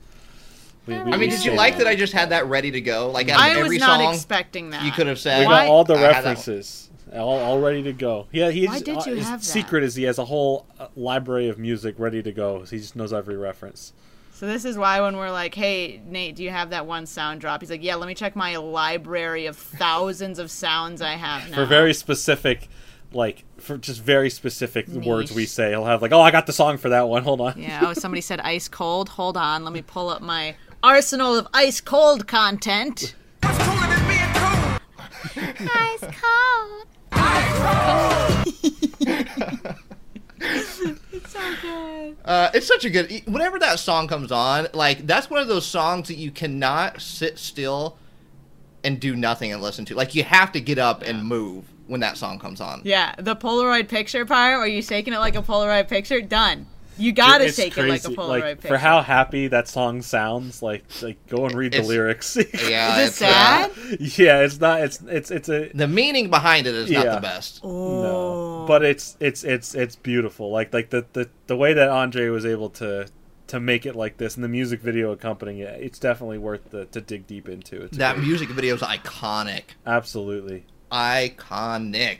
We- 0.88 0.94
we- 1.02 1.14
I 1.14 1.18
mean, 1.18 1.30
did 1.30 1.44
you 1.44 1.54
like 1.54 1.78
that 1.78 1.88
I 1.88 1.96
just 1.96 2.14
had 2.14 2.30
that 2.30 2.46
ready 2.48 2.72
to 2.72 2.82
go? 2.82 3.10
Like 3.12 3.30
out 3.30 3.40
of 3.40 3.46
I 3.46 3.50
was 3.50 3.58
every 3.66 3.78
not 3.80 4.00
song, 4.00 4.14
expecting 4.14 4.70
that. 4.70 4.84
you 4.84 4.92
could 4.92 5.08
have 5.08 5.20
said. 5.20 5.40
We 5.40 5.46
got 5.46 5.68
all 5.68 5.84
the 5.84 5.96
I 5.96 5.98
had 5.98 6.04
that 6.04 6.16
one. 6.16 6.24
references, 6.36 6.90
all, 7.14 7.40
all 7.40 7.60
ready 7.60 7.82
to 7.84 7.94
go. 7.94 8.28
Yeah, 8.32 8.52
he's 8.52 8.68
Why 8.70 8.80
did 8.80 8.88
you 9.06 9.14
uh, 9.14 9.16
his 9.16 9.28
have 9.28 9.42
that? 9.42 9.46
secret 9.46 9.84
is 9.84 9.96
he 9.96 10.04
has 10.04 10.20
a 10.20 10.26
whole 10.26 10.68
uh, 10.80 10.88
library 10.96 11.50
of 11.50 11.58
music 11.58 11.96
ready 11.98 12.22
to 12.24 12.32
go. 12.32 12.62
He 12.64 12.78
just 12.78 12.96
knows 12.96 13.14
every 13.14 13.36
reference. 13.36 13.94
So 14.36 14.48
this 14.48 14.66
is 14.66 14.78
why 14.78 15.00
when 15.00 15.16
we're 15.16 15.32
like, 15.32 15.56
"Hey, 15.56 16.02
Nate, 16.06 16.36
do 16.36 16.44
you 16.44 16.50
have 16.50 16.72
that 16.72 16.86
one 16.86 17.06
sound 17.06 17.40
drop?" 17.40 17.62
He's 17.62 17.70
like, 17.70 17.82
"Yeah, 17.82 17.96
let 17.96 18.06
me 18.06 18.14
check 18.14 18.36
my 18.36 18.58
library 18.58 19.46
of 19.46 19.56
thousands 19.56 20.40
of 20.40 20.52
sounds 20.52 21.02
I 21.02 21.14
have 21.14 21.50
now." 21.50 21.56
For 21.56 21.66
very 21.66 21.94
specific, 21.94 22.68
like 23.14 23.46
for 23.58 23.78
just 23.78 24.02
very 24.02 24.30
specific 24.30 24.90
words 24.90 25.34
we 25.34 25.46
say, 25.46 25.70
he'll 25.70 25.86
have 25.86 26.02
like, 26.02 26.12
"Oh, 26.12 26.20
I 26.20 26.32
got 26.32 26.48
the 26.48 26.54
song 26.54 26.78
for 26.78 26.90
that 26.90 27.08
one. 27.08 27.24
Hold 27.24 27.40
on." 27.40 27.54
Yeah. 27.58 27.80
Oh, 27.82 27.94
somebody 27.94 28.20
said 28.20 28.42
ice 28.42 28.68
cold. 28.68 29.08
Hold 29.08 29.38
on, 29.38 29.64
let 29.64 29.72
me 29.72 29.82
pull 29.82 30.10
up 30.10 30.22
my 30.22 30.58
arsenal 30.84 31.38
of 31.38 31.48
ice 31.54 31.80
cold 31.80 32.28
content. 32.28 33.16
Ice 33.42 33.58
cold. 36.02 36.88
Ice 37.14 37.56
cold. 39.08 39.76
It's 41.12 41.32
so 41.32 41.54
good. 41.62 42.18
Uh, 42.26 42.50
it's 42.54 42.68
such 42.68 42.86
a 42.86 42.90
good. 42.90 43.24
Whenever 43.26 43.60
that 43.60 43.80
song 43.80 44.08
comes 44.08 44.32
on, 44.32 44.68
like 44.74 45.08
that's 45.08 45.30
one 45.30 45.42
of 45.42 45.48
those 45.48 45.66
songs 45.66 46.08
that 46.08 46.16
you 46.16 46.32
cannot 46.32 47.02
sit 47.02 47.40
still 47.40 47.98
and 48.84 49.00
do 49.00 49.16
nothing 49.16 49.52
and 49.52 49.62
listen 49.62 49.86
to. 49.86 49.96
Like 49.96 50.16
you 50.16 50.24
have 50.24 50.52
to 50.54 50.62
get 50.62 50.78
up 50.78 51.02
and 51.02 51.24
move 51.24 51.66
when 51.88 52.02
that 52.02 52.18
song 52.18 52.40
comes 52.40 52.62
on. 52.62 52.82
Yeah, 52.84 53.16
the 53.18 53.36
Polaroid 53.36 53.88
picture 53.88 54.26
part 54.26 54.60
where 54.60 54.68
you're 54.68 54.82
shaking 54.82 55.14
it 55.14 55.20
like 55.20 55.36
a 55.36 55.42
Polaroid 55.42 55.88
picture. 55.88 56.22
Done. 56.22 56.68
You 56.98 57.12
gotta 57.12 57.46
It's 57.46 57.56
shake 57.58 57.78
it 57.78 57.88
like 57.88 58.02
a 58.02 58.04
crazy. 58.04 58.16
Polaroid 58.16 58.28
Like, 58.42 58.44
picture. 58.62 58.68
For 58.70 58.78
how 58.78 59.02
happy 59.02 59.48
that 59.48 59.68
song 59.68 60.02
sounds, 60.02 60.62
like 60.62 60.84
like 61.02 61.26
go 61.28 61.46
and 61.46 61.54
read 61.56 61.74
the 61.74 61.82
lyrics. 61.82 62.36
Yeah, 62.70 62.98
Is 63.00 63.00
it 63.00 63.08
it's, 63.08 63.22
uh, 63.22 63.26
sad? 63.26 63.72
yeah, 64.18 64.40
it's 64.42 64.60
not. 64.60 64.82
It's 64.82 65.02
it's 65.08 65.32
it's 65.32 65.50
a 65.50 65.70
the 65.74 65.88
meaning 65.88 66.30
behind 66.30 66.68
it 66.68 66.76
is 66.76 66.90
not 66.92 67.16
the 67.16 67.22
best. 67.22 67.60
Oh. 67.64 68.02
no, 68.04 68.66
but 68.68 68.84
it's 68.84 69.18
it's 69.20 69.44
it's 69.44 69.76
it's 69.76 69.96
beautiful. 69.96 70.52
Like 70.52 70.74
like 70.74 70.90
the 70.90 71.06
the 71.14 71.30
the 71.48 71.56
way 71.58 71.74
that 71.74 71.90
Andre 71.90 72.30
was 72.30 72.46
able 72.46 72.70
to 72.72 73.08
to 73.48 73.60
make 73.60 73.86
it 73.86 73.96
like 73.96 74.18
this 74.18 74.36
and 74.36 74.44
the 74.44 74.48
music 74.50 74.82
video 74.82 75.12
accompanying 75.12 75.60
it, 75.60 75.80
it's 75.80 76.00
definitely 76.00 76.40
worth 76.40 76.72
the, 76.72 76.86
to 76.86 77.00
dig 77.00 77.28
deep 77.28 77.48
into. 77.48 77.84
it 77.84 77.92
That 77.92 78.16
great. 78.16 78.26
music 78.28 78.50
video 78.50 78.74
is 78.74 78.82
iconic. 78.82 79.64
absolutely. 79.86 80.66
Iconic. 80.92 82.18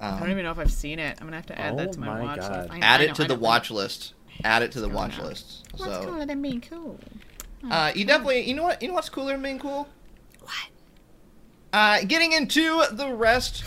I 0.00 0.18
don't 0.20 0.30
even 0.30 0.44
know 0.44 0.52
if 0.52 0.58
I've 0.58 0.72
seen 0.72 0.98
it. 0.98 1.16
I'm 1.20 1.26
gonna 1.26 1.36
have 1.36 1.46
to 1.46 1.58
add 1.60 1.74
Oh 1.74 1.76
that 1.76 1.92
to 1.92 2.00
my, 2.00 2.06
my 2.06 2.22
watch 2.22 2.40
God. 2.40 2.52
list. 2.52 2.70
I- 2.72 2.78
Add 2.78 3.00
I 3.00 3.04
it 3.04 3.08
know, 3.08 3.14
to 3.14 3.22
the 3.24 3.28
know. 3.34 3.40
watch 3.40 3.70
list. 3.70 4.14
Add 4.44 4.62
it 4.62 4.72
to 4.72 4.80
the 4.80 4.88
watch 4.88 5.18
on. 5.18 5.26
list. 5.26 5.66
What's 5.76 5.92
So, 5.92 6.04
cooler 6.06 6.26
than 6.26 6.40
being 6.42 6.60
cool? 6.60 6.98
uh, 7.70 7.92
you 7.94 8.04
definitely, 8.04 8.48
you 8.48 8.54
know 8.54 8.62
what, 8.62 8.80
you 8.80 8.88
know 8.88 8.94
what's 8.94 9.08
cooler 9.08 9.32
than 9.32 9.42
being 9.42 9.58
cool? 9.58 9.88
What? 10.40 10.52
Uh, 11.72 12.00
getting 12.06 12.32
into 12.32 12.84
the 12.92 13.12
rest 13.12 13.64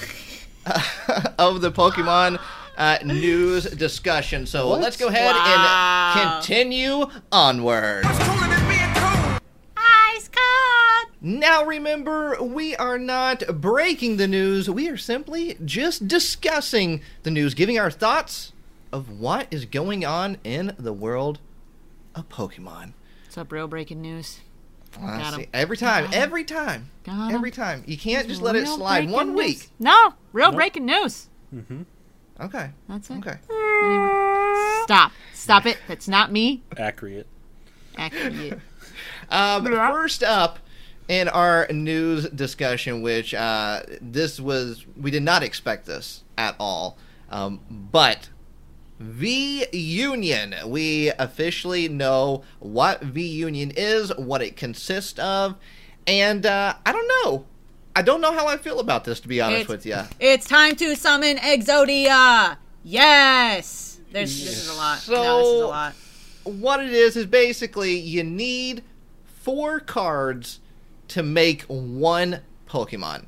of 1.37 1.61
the 1.61 1.71
Pokemon 1.71 2.39
uh, 2.77 2.97
news 3.03 3.65
discussion. 3.65 4.45
So 4.45 4.69
What? 4.69 4.81
let's 4.81 4.95
go 4.97 5.07
ahead 5.09 5.35
Wow. 5.35 6.13
and 6.15 6.43
continue 6.45 7.05
onward. 7.31 8.05
Ice 8.05 8.19
cold. 10.29 10.80
Now 11.23 11.63
remember, 11.63 12.41
we 12.41 12.75
are 12.77 12.97
not 12.97 13.43
breaking 13.61 14.17
the 14.17 14.27
news. 14.27 14.69
We 14.69 14.89
are 14.89 14.97
simply 14.97 15.55
just 15.63 16.07
discussing 16.07 17.01
the 17.23 17.29
news, 17.29 17.53
giving 17.53 17.77
our 17.77 17.91
thoughts 17.91 18.53
of 18.91 19.19
what 19.19 19.47
is 19.51 19.65
going 19.65 20.03
on 20.03 20.37
in 20.43 20.75
the 20.79 20.93
world 20.93 21.39
of 22.15 22.27
Pokemon. 22.29 22.93
What's 23.25 23.37
up, 23.37 23.51
real 23.51 23.67
breaking 23.67 24.01
news? 24.01 24.39
Got 24.99 25.33
'em. 25.35 25.39
see, 25.41 25.47
every 25.53 25.77
time, 25.77 26.05
Got 26.05 26.15
'em. 26.15 26.21
every 26.23 26.43
time, 26.43 26.89
Got 27.05 27.29
'em. 27.29 27.35
every 27.35 27.51
time. 27.51 27.83
You 27.85 27.97
can't 27.97 28.27
just 28.27 28.41
let 28.41 28.55
it 28.55 28.67
slide 28.67 29.09
one 29.09 29.27
news. 29.35 29.37
week. 29.37 29.69
No, 29.79 30.15
real 30.33 30.47
Nope. 30.47 30.55
breaking 30.55 30.85
news. 30.85 31.27
Okay. 32.41 32.71
That's 32.89 33.09
it. 33.11 33.17
Okay. 33.19 33.37
Stop. 34.83 35.11
Stop 35.33 35.65
it. 35.67 35.77
That's 35.87 36.07
not 36.07 36.31
me. 36.31 36.63
Accurate. 36.77 37.27
Accurate. 37.95 38.59
Um, 39.29 39.65
first 39.65 40.23
up 40.23 40.59
in 41.07 41.27
our 41.27 41.67
news 41.71 42.29
discussion, 42.29 43.01
which 43.01 43.33
uh, 43.33 43.81
this 44.01 44.39
was, 44.39 44.85
we 44.95 45.11
did 45.11 45.23
not 45.23 45.43
expect 45.43 45.85
this 45.85 46.23
at 46.37 46.55
all, 46.59 46.97
um, 47.29 47.59
but 47.69 48.29
V 48.99 49.65
Union. 49.71 50.55
We 50.65 51.09
officially 51.17 51.89
know 51.89 52.43
what 52.59 53.01
V 53.01 53.25
Union 53.25 53.71
is, 53.75 54.15
what 54.17 54.41
it 54.41 54.55
consists 54.55 55.17
of, 55.19 55.55
and 56.07 56.45
uh, 56.45 56.75
I 56.85 56.91
don't 56.91 57.07
know. 57.25 57.45
I 57.95 58.03
don't 58.03 58.21
know 58.21 58.31
how 58.31 58.47
I 58.47 58.55
feel 58.55 58.79
about 58.79 59.03
this, 59.03 59.19
to 59.19 59.27
be 59.27 59.41
honest 59.41 59.63
It's- 59.63 59.69
with 59.69 59.85
you. 59.85 59.97
it's 60.19 60.47
time 60.47 60.75
to 60.77 60.95
summon 60.95 61.37
Exodia. 61.37 62.55
Yes. 62.83 63.99
There's, 64.13 64.39
this 64.43 64.63
is 64.65 64.69
a 64.69 64.73
lot. 64.75 65.05
no, 65.09 65.37
this 65.37 65.47
is 65.47 65.53
a 65.53 65.57
So- 65.59 65.67
lot. 65.67 65.93
what 66.45 66.79
it 66.83 66.91
is 66.93 67.17
is 67.17 67.25
basically 67.25 67.97
you 67.99 68.23
need 68.23 68.83
four 69.25 69.79
cards 69.81 70.59
to 71.11 71.23
make 71.23 71.63
one 71.63 72.39
Pokemon. 72.69 73.25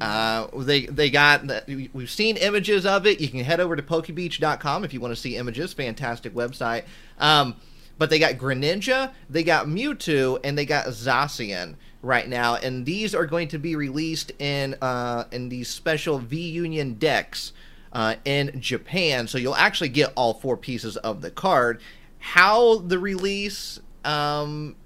Uh, 0.00 0.46
they 0.56 0.86
they 0.86 1.10
got 1.10 1.46
the- 1.46 1.90
we've 1.92 2.10
seen 2.10 2.36
images 2.38 2.86
of 2.86 3.06
it. 3.06 3.20
You 3.20 3.28
can 3.28 3.40
head 3.40 3.60
over 3.60 3.76
to 3.76 3.82
Pokebeach.com 3.82 4.84
if 4.84 4.94
you 4.94 5.00
want 5.00 5.12
to 5.12 5.20
see 5.20 5.36
images. 5.36 5.74
Fantastic 5.74 6.32
website. 6.34 6.84
Um, 7.18 7.56
but 7.98 8.10
they 8.10 8.18
got 8.18 8.34
Greninja, 8.34 9.12
they 9.28 9.42
got 9.42 9.66
Mewtwo, 9.66 10.38
and 10.44 10.56
they 10.56 10.66
got 10.66 10.86
Zacian 10.88 11.76
right 12.02 12.28
now, 12.28 12.56
and 12.56 12.84
these 12.84 13.14
are 13.14 13.26
going 13.26 13.48
to 13.48 13.58
be 13.58 13.74
released 13.74 14.32
in 14.38 14.76
uh, 14.80 15.24
in 15.32 15.48
these 15.48 15.68
special 15.68 16.18
V 16.18 16.40
Union 16.48 16.94
decks 16.94 17.52
uh, 17.92 18.14
in 18.24 18.60
Japan. 18.60 19.26
So 19.28 19.38
you'll 19.38 19.56
actually 19.56 19.88
get 19.90 20.12
all 20.14 20.34
four 20.34 20.56
pieces 20.56 20.96
of 20.98 21.20
the 21.20 21.30
card. 21.30 21.80
How 22.18 22.78
the 22.78 22.98
release 22.98 23.80
um, 24.04 24.76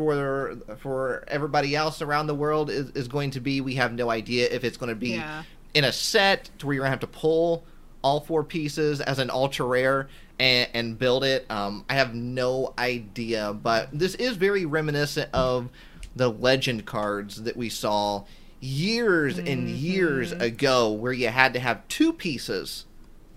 for 0.00 0.56
for 0.78 1.24
everybody 1.28 1.76
else 1.76 2.00
around 2.00 2.26
the 2.26 2.34
world 2.34 2.70
is, 2.70 2.88
is 2.90 3.06
going 3.06 3.30
to 3.32 3.40
be, 3.40 3.60
we 3.60 3.74
have 3.74 3.92
no 3.92 4.08
idea 4.10 4.48
if 4.50 4.64
it's 4.64 4.78
going 4.78 4.88
to 4.88 4.94
be 4.96 5.10
Yeah. 5.10 5.42
in 5.74 5.84
a 5.84 5.92
set 5.92 6.48
to 6.58 6.66
where 6.66 6.74
you're 6.74 6.82
gonna 6.84 6.90
have 6.90 7.00
to 7.00 7.06
pull 7.06 7.64
all 8.02 8.20
four 8.20 8.42
pieces 8.42 9.02
as 9.02 9.18
an 9.18 9.28
ultra 9.28 9.66
rare 9.66 10.08
and, 10.38 10.70
and 10.72 10.98
build 10.98 11.22
it. 11.22 11.44
Um, 11.50 11.84
I 11.90 11.94
have 11.94 12.14
no 12.14 12.72
idea, 12.78 13.52
but 13.52 13.90
this 13.92 14.14
is 14.14 14.36
very 14.38 14.64
reminiscent 14.64 15.28
of 15.34 15.68
the 16.16 16.30
legend 16.30 16.86
cards 16.86 17.42
that 17.42 17.58
we 17.58 17.68
saw 17.68 18.24
years 18.58 19.38
and 19.38 19.68
years 19.68 20.32
ago, 20.32 20.90
where 20.90 21.12
you 21.12 21.28
had 21.28 21.52
to 21.52 21.60
have 21.60 21.86
two 21.88 22.12
pieces 22.14 22.86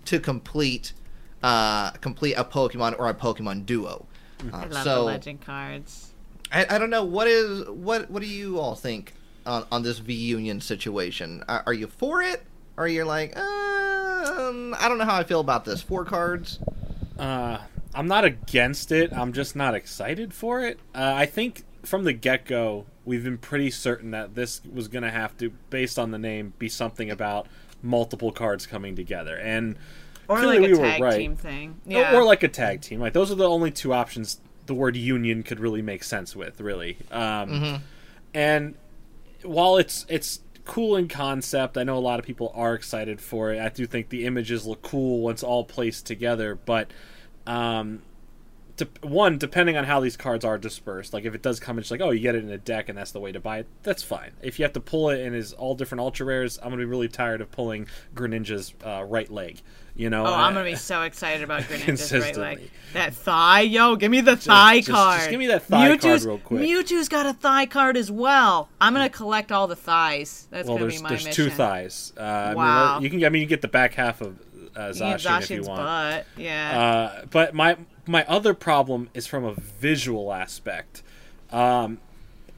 to 0.06 0.18
complete 0.18 0.94
uh, 1.42 1.90
complete 2.00 2.32
a 2.34 2.44
Pokemon 2.44 2.98
or 2.98 3.10
a 3.10 3.14
Pokemon 3.14 3.66
duo. 3.66 4.06
Uh, 4.50 4.56
I 4.56 4.64
love 4.66 4.84
so 4.84 4.94
the 4.94 5.02
legend 5.02 5.42
cards. 5.42 6.13
I, 6.54 6.66
I 6.70 6.78
don't 6.78 6.90
know 6.90 7.04
what 7.04 7.26
is 7.26 7.68
what 7.68 8.10
what 8.10 8.22
do 8.22 8.28
you 8.28 8.58
all 8.60 8.74
think 8.76 9.12
on, 9.44 9.66
on 9.72 9.82
this 9.82 9.98
V 9.98 10.14
Union 10.14 10.60
situation? 10.60 11.42
Are, 11.48 11.62
are 11.66 11.72
you 11.74 11.86
for 11.88 12.22
it? 12.22 12.42
Or 12.76 12.88
you're 12.88 13.04
like, 13.04 13.36
um, 13.36 14.74
I 14.78 14.88
don't 14.88 14.98
know 14.98 15.04
how 15.04 15.16
I 15.16 15.24
feel 15.24 15.40
about 15.40 15.64
this. 15.64 15.80
Four 15.82 16.04
cards. 16.04 16.58
Uh, 17.18 17.58
I'm 17.94 18.08
not 18.08 18.24
against 18.24 18.90
it. 18.90 19.12
I'm 19.12 19.32
just 19.32 19.54
not 19.54 19.74
excited 19.74 20.34
for 20.34 20.60
it. 20.64 20.80
Uh, 20.94 21.12
I 21.14 21.26
think 21.26 21.62
from 21.84 22.02
the 22.04 22.12
get 22.12 22.46
go, 22.46 22.86
we've 23.04 23.22
been 23.22 23.38
pretty 23.38 23.70
certain 23.70 24.10
that 24.10 24.34
this 24.34 24.60
was 24.64 24.88
going 24.88 25.04
to 25.04 25.10
have 25.10 25.36
to, 25.38 25.50
based 25.70 25.98
on 26.00 26.10
the 26.10 26.18
name, 26.18 26.52
be 26.58 26.68
something 26.68 27.10
about 27.10 27.46
multiple 27.80 28.32
cards 28.32 28.66
coming 28.66 28.96
together. 28.96 29.36
And 29.36 29.76
Or 30.26 30.38
clearly 30.38 30.58
like 30.58 30.68
a 30.70 30.72
we 30.72 30.78
were 30.78 30.84
tag 30.84 31.00
right. 31.02 31.16
team 31.16 31.36
thing. 31.36 31.80
Or- 31.86 31.92
Yeah. 31.92 32.16
Or 32.16 32.24
like 32.24 32.42
a 32.42 32.48
tag 32.48 32.80
team. 32.80 32.98
Like 32.98 33.12
those 33.12 33.30
are 33.30 33.36
the 33.36 33.48
only 33.48 33.70
two 33.70 33.92
options 33.92 34.40
the 34.66 34.74
word 34.74 34.96
union 34.96 35.42
could 35.42 35.60
really 35.60 35.82
make 35.82 36.02
sense 36.04 36.34
with, 36.34 36.60
really. 36.60 36.96
Um, 37.10 37.50
And 38.34 38.74
while 39.42 39.76
it's 39.76 40.06
it's 40.08 40.40
cool 40.64 40.96
in 40.96 41.08
concept, 41.08 41.76
I 41.76 41.84
know 41.84 41.96
a 41.98 42.00
lot 42.00 42.18
of 42.18 42.24
people 42.24 42.50
are 42.54 42.74
excited 42.74 43.20
for 43.20 43.52
it. 43.52 43.60
I 43.60 43.68
do 43.68 43.86
think 43.86 44.08
the 44.08 44.24
images 44.26 44.66
look 44.66 44.82
cool 44.82 45.20
once 45.20 45.42
all 45.42 45.64
placed 45.64 46.06
together, 46.06 46.54
but 46.54 46.90
um, 47.46 48.02
de- 48.76 48.88
one 49.02 49.38
depending 49.38 49.76
on 49.76 49.84
how 49.84 50.00
these 50.00 50.16
cards 50.16 50.44
are 50.44 50.58
dispersed. 50.58 51.12
Like 51.12 51.24
if 51.24 51.34
it 51.34 51.42
does 51.42 51.60
come, 51.60 51.78
it's 51.78 51.90
like 51.90 52.00
oh 52.00 52.10
you 52.10 52.20
get 52.20 52.34
it 52.34 52.42
in 52.42 52.50
a 52.50 52.58
deck 52.58 52.88
and 52.88 52.96
that's 52.98 53.12
the 53.12 53.20
way 53.20 53.30
to 53.32 53.40
buy 53.40 53.58
it. 53.58 53.66
That's 53.82 54.02
fine. 54.02 54.32
If 54.42 54.58
you 54.58 54.64
have 54.64 54.72
to 54.72 54.80
pull 54.80 55.10
it 55.10 55.20
and 55.24 55.36
is 55.36 55.52
all 55.52 55.74
different 55.74 56.00
ultra 56.00 56.26
rares, 56.26 56.58
I'm 56.58 56.70
gonna 56.70 56.78
be 56.78 56.84
really 56.86 57.08
tired 57.08 57.40
of 57.40 57.52
pulling 57.52 57.86
Greninja's 58.14 58.74
uh, 58.84 59.04
right 59.04 59.30
leg. 59.30 59.60
You 59.96 60.10
know, 60.10 60.26
Oh, 60.26 60.34
I'm 60.34 60.54
gonna 60.54 60.64
be 60.64 60.74
so 60.74 61.02
excited 61.02 61.44
about 61.44 61.62
Greninja's 61.68 62.12
right 62.12 62.36
leg. 62.36 62.70
That 62.94 63.14
thigh, 63.14 63.60
yo, 63.60 63.94
give 63.96 64.10
me 64.10 64.20
the 64.20 64.36
thigh 64.36 64.78
just- 64.78 64.90
card. 64.90 65.18
just 65.20 65.30
give 65.30 65.38
me 65.38 65.46
that 65.48 65.62
thigh 65.64 65.96
card 65.96 66.22
real 66.22 66.38
quick. 66.38 66.62
Mewtwo's 66.62 67.08
got 67.08 67.26
a 67.26 67.32
thigh 67.32 67.66
card 67.66 67.96
as 67.96 68.10
well. 68.10 68.68
I'm 68.80 68.92
gonna 68.92 69.08
collect 69.08 69.52
all 69.52 69.66
the 69.68 69.76
thighs. 69.76 70.48
That's 70.50 70.66
well, 70.66 70.78
gonna 70.78 70.88
there's 70.90 71.00
be 71.00 71.02
my 71.04 71.08
there's 71.10 71.24
mission. 71.26 71.44
two 71.44 71.50
thighs. 71.50 72.12
Uh, 72.16 72.20
I 72.22 72.54
Wow. 72.54 72.94
mean, 72.94 73.02
you 73.04 73.10
can 73.10 73.24
I 73.24 73.28
mean 73.28 73.42
you 73.42 73.46
get 73.46 73.62
the 73.62 73.68
back 73.68 73.94
half 73.94 74.20
of 74.20 74.36
uh, 74.76 74.88
need 74.88 75.14
if 75.24 75.50
you 75.50 75.62
want. 75.62 75.78
butt. 75.80 76.26
Yeah. 76.36 76.80
Uh, 77.22 77.24
but 77.30 77.54
my 77.54 77.76
my 78.06 78.24
other 78.26 78.52
problem 78.54 79.10
is 79.14 79.26
from 79.28 79.44
a 79.44 79.54
visual 79.54 80.32
aspect. 80.32 81.02
Um, 81.52 81.98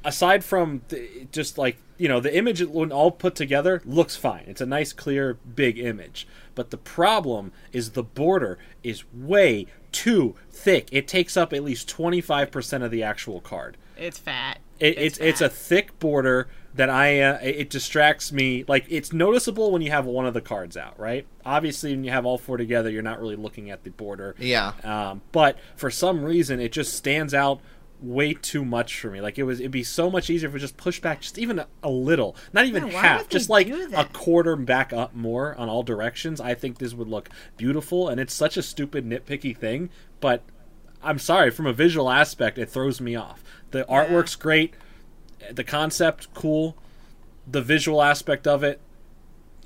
aside 0.04 0.42
from 0.44 0.82
the, 0.88 1.26
just 1.32 1.58
like 1.58 1.76
you 1.98 2.08
know 2.08 2.20
the 2.20 2.34
image 2.36 2.62
when 2.62 2.92
all 2.92 3.10
put 3.10 3.34
together 3.34 3.82
looks 3.84 4.16
fine. 4.16 4.44
It's 4.46 4.60
a 4.60 4.66
nice, 4.66 4.92
clear, 4.92 5.34
big 5.34 5.78
image. 5.78 6.26
But 6.56 6.70
the 6.70 6.76
problem 6.76 7.52
is 7.72 7.90
the 7.92 8.02
border 8.02 8.58
is 8.82 9.04
way 9.14 9.66
too 9.92 10.34
thick. 10.50 10.88
It 10.90 11.06
takes 11.06 11.36
up 11.36 11.52
at 11.52 11.62
least 11.62 11.88
twenty 11.88 12.20
five 12.20 12.50
percent 12.50 12.82
of 12.82 12.90
the 12.90 13.04
actual 13.04 13.40
card. 13.40 13.76
it's 13.96 14.18
fat. 14.18 14.58
It, 14.80 14.98
it's 14.98 15.18
it's 15.18 15.40
a 15.40 15.48
thick 15.48 15.98
border 16.00 16.48
that 16.74 16.90
I 16.90 17.20
uh, 17.20 17.38
it 17.42 17.56
it 17.56 17.70
distracts 17.70 18.30
me. 18.32 18.64
Like 18.68 18.84
it's 18.90 19.12
noticeable 19.12 19.70
when 19.70 19.80
you 19.80 19.90
have 19.90 20.04
one 20.04 20.26
of 20.26 20.34
the 20.34 20.42
cards 20.42 20.76
out, 20.76 20.98
right? 20.98 21.26
Obviously, 21.46 21.92
when 21.92 22.04
you 22.04 22.10
have 22.10 22.26
all 22.26 22.36
four 22.36 22.56
together, 22.58 22.90
you're 22.90 23.02
not 23.02 23.20
really 23.20 23.36
looking 23.36 23.70
at 23.70 23.84
the 23.84 23.90
border. 23.90 24.34
Yeah. 24.38 24.72
Um, 24.84 25.22
but 25.32 25.56
for 25.76 25.90
some 25.90 26.22
reason, 26.24 26.60
it 26.60 26.72
just 26.72 26.92
stands 26.94 27.32
out 27.32 27.60
way 28.00 28.34
too 28.34 28.64
much 28.64 28.98
for 29.00 29.10
me. 29.10 29.20
Like 29.20 29.38
it 29.38 29.44
was, 29.44 29.58
it'd 29.60 29.72
be 29.72 29.82
so 29.82 30.10
much 30.10 30.28
easier 30.30 30.48
if 30.48 30.54
we 30.54 30.60
just 30.60 30.76
push 30.76 31.00
back 31.00 31.20
just 31.20 31.38
even 31.38 31.58
a, 31.58 31.66
a 31.82 31.90
little, 31.90 32.36
not 32.52 32.66
even 32.66 32.88
Yeah, 32.88 33.00
half, 33.00 33.28
just 33.28 33.48
like 33.48 33.68
a 33.68 34.04
quarter 34.12 34.54
back 34.56 34.92
up 34.92 35.14
more 35.14 35.54
on 35.56 35.68
all 35.68 35.82
directions. 35.82 36.40
I 36.40 36.54
think 36.54 36.78
this 36.78 36.94
would 36.94 37.08
look 37.08 37.28
beautiful, 37.56 38.08
and 38.08 38.20
it's 38.20 38.34
such 38.34 38.56
a 38.56 38.62
stupid 38.62 39.04
nitpicky 39.06 39.56
thing, 39.56 39.90
but. 40.20 40.42
I'm 41.02 41.18
sorry, 41.20 41.50
from 41.50 41.66
a 41.66 41.72
visual 41.72 42.10
aspect, 42.10 42.58
it 42.58 42.68
throws 42.68 43.00
me 43.00 43.14
off. 43.14 43.44
The 43.70 43.84
artwork's 43.84 44.34
great, 44.34 44.74
the 45.52 45.62
concept 45.62 46.32
cool, 46.34 46.76
the 47.46 47.60
visual 47.62 48.02
aspect 48.02 48.46
of 48.48 48.64
it, 48.64 48.80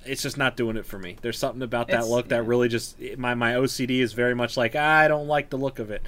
it's 0.05 0.23
just 0.23 0.37
not 0.37 0.55
doing 0.57 0.77
it 0.77 0.85
for 0.85 0.99
me. 0.99 1.17
There's 1.23 1.39
something 1.39 1.63
about 1.63 1.87
that 1.87 1.95
It's- 2.01 2.09
look 2.11 2.29
that 2.29 2.43
yeah. 2.43 2.49
really 2.49 2.69
just 2.69 3.01
my 3.17 3.35
my 3.35 3.53
OCD 3.55 4.01
is 4.01 4.13
very 4.13 4.35
much 4.35 4.57
like 4.59 4.75
I 4.75 5.09
don't 5.09 5.29
like 5.29 5.49
the 5.49 5.57
look 5.57 5.79
of 5.79 5.91
it. 5.91 6.03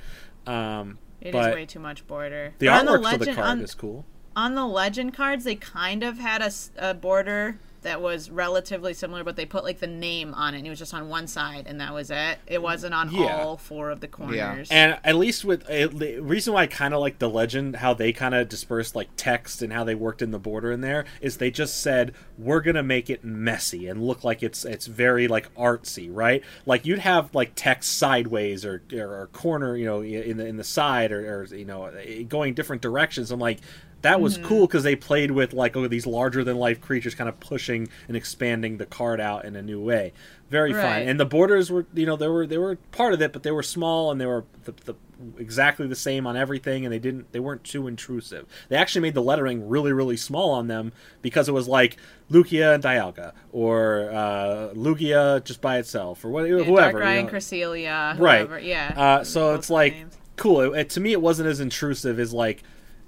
Um, 0.46 0.98
It 1.22 1.28
is 1.28 1.32
but 1.32 1.54
way 1.54 1.66
too 1.66 1.78
much 1.78 2.06
border. 2.06 2.54
the 2.58 2.68
on 2.68 2.86
the 2.86 2.92
artwork 2.92 3.12
for 3.12 3.18
the 3.18 3.18
legend 3.18 3.36
card 3.36 3.48
on, 3.48 3.60
is 3.60 3.74
cool. 3.74 4.04
on 4.34 4.54
the 4.54 4.66
legend 4.66 5.14
cards, 5.14 5.44
they 5.44 5.54
kind 5.54 6.02
of 6.02 6.18
had 6.18 6.42
a, 6.42 6.50
a 6.76 6.94
border 6.94 7.58
that 7.83 8.01
was 8.01 8.30
relatively 8.30 8.95
similar, 8.95 9.24
but 9.24 9.37
they 9.37 9.47
put 9.47 9.64
like 9.64 9.78
the 9.80 9.87
name 9.87 10.35
on 10.35 10.55
it, 10.55 10.59
and 10.59 10.66
it 10.66 10.70
was 10.70 10.78
just 10.78 10.95
on 10.95 11.09
one 11.09 11.26
side, 11.26 11.66
and 11.66 11.80
that 11.80 11.93
was 11.93 12.11
it. 12.11 12.39
It 12.47 12.62
wasn't 12.62 12.95
on 12.95 13.11
Yeah. 13.12 13.43
all 13.43 13.57
four 13.57 13.91
of 13.91 14.01
the 14.01 14.09
corners. 14.09 14.68
Yeah. 14.70 14.76
And 14.76 14.99
at 15.05 15.16
least 15.16 15.45
with 15.45 15.62
uh, 15.68 15.89
the 15.89 16.18
reason 16.20 16.55
why 16.55 16.62
I 16.62 16.66
kind 16.66 16.95
of 16.95 17.01
like 17.01 17.18
the 17.18 17.28
legend, 17.28 17.76
how 17.76 17.95
they 17.95 18.12
kind 18.12 18.35
of 18.35 18.49
dispersed 18.49 18.95
like 18.97 19.09
text 19.16 19.62
and 19.62 19.72
how 19.72 19.85
they 19.85 19.95
worked 19.95 20.22
in 20.22 20.30
the 20.30 20.39
border 20.39 20.72
in 20.72 20.80
there 20.80 21.05
is 21.20 21.37
they 21.39 21.51
just 21.51 21.80
said 21.83 22.14
we're 22.39 22.61
gonna 22.61 22.83
make 22.83 23.11
it 23.11 23.24
messy 23.24 23.87
and 23.89 24.03
look 24.03 24.24
like 24.24 24.43
it's 24.43 24.64
it's 24.64 24.87
very 24.87 25.28
like 25.28 25.53
artsy, 25.55 26.09
right? 26.12 26.43
Like 26.66 26.87
you'd 26.87 27.01
have 27.01 27.35
like 27.35 27.53
text 27.55 27.99
sideways 27.99 28.64
or 28.64 28.83
or, 28.93 29.22
or 29.22 29.26
corner, 29.33 29.76
you 29.76 29.87
know, 29.87 30.01
in 30.03 30.37
the 30.37 30.47
in 30.47 30.57
the 30.57 30.64
side 30.64 31.12
or, 31.12 31.41
or 31.41 31.45
you 31.55 31.64
know 31.64 31.91
going 32.28 32.55
different 32.55 32.83
directions. 32.83 33.30
I'm 33.30 33.41
like. 33.41 33.59
That 34.03 34.20
was 34.20 34.36
Mm-hmm. 34.38 34.46
cool 34.48 34.66
because 34.66 34.82
they 34.82 34.96
played 34.96 35.30
with 35.30 35.53
like 35.53 35.76
oh 35.76 35.86
these 35.88 36.07
larger 36.07 36.42
than 36.44 36.57
life 36.59 36.80
creatures, 36.80 37.14
kind 37.14 37.28
of 37.28 37.38
pushing 37.40 37.88
and 38.09 38.16
expanding 38.16 38.76
the 38.78 38.86
card 38.86 39.20
out 39.20 39.44
in 39.44 39.57
a 39.57 39.62
new 39.62 39.80
way. 39.80 40.12
Very 40.50 40.72
fun, 40.72 40.82
Right. 40.82 41.09
and 41.09 41.18
the 41.18 41.24
borders 41.24 41.70
were 41.70 41.86
you 41.94 42.05
know 42.05 42.16
they 42.16 42.28
were 42.28 42.46
they 42.46 42.59
were 42.59 42.76
part 42.90 43.14
of 43.14 43.22
it, 43.22 43.32
but 43.32 43.42
they 43.42 43.50
were 43.53 43.62
small 43.62 44.11
and 44.11 44.20
they 44.20 44.26
were 44.26 44.44
the, 44.64 44.72
the, 44.84 44.94
exactly 45.38 45.86
the 45.86 45.94
same 45.96 46.26
on 46.26 46.36
everything, 46.36 46.84
and 46.84 46.92
they 46.92 46.98
didn't 46.98 47.32
they 47.32 47.40
weren't 47.40 47.64
too 47.64 47.86
intrusive. 47.86 48.44
They 48.68 48.76
actually 48.76 49.00
made 49.03 49.14
the 49.14 49.22
lettering 49.22 49.68
really 49.68 49.92
really 49.92 50.16
small 50.18 50.50
on 50.50 50.66
them 50.68 50.92
because 51.22 51.48
it 51.48 51.53
was 51.53 51.68
like 51.68 51.96
Lugia 52.30 52.74
and 52.74 52.82
Dialga 52.84 53.32
or 53.53 54.11
uh, 54.12 54.70
Lugia 54.74 55.42
just 55.44 55.61
by 55.62 55.78
itself 55.78 56.24
or 56.24 56.28
what, 56.30 56.42
Yeah, 56.48 56.64
whoever. 56.64 57.00
Darkrai 57.00 57.12
you 57.14 57.18
and 57.20 57.26
know. 57.28 57.32
Cresselia, 57.32 58.18
Right. 58.18 58.62
yeah. 58.64 58.92
Uh, 58.96 59.24
so 59.24 59.55
it's 59.55 59.70
like 59.70 59.94
names. 59.94 60.18
cool. 60.36 60.61
It, 60.74 60.78
it- 60.80 60.90
to 60.90 61.00
me, 61.00 61.12
it 61.12 61.20
wasn't 61.22 61.48
as 61.48 61.61
intrusive 61.61 62.18
as 62.18 62.32
like 62.34 62.62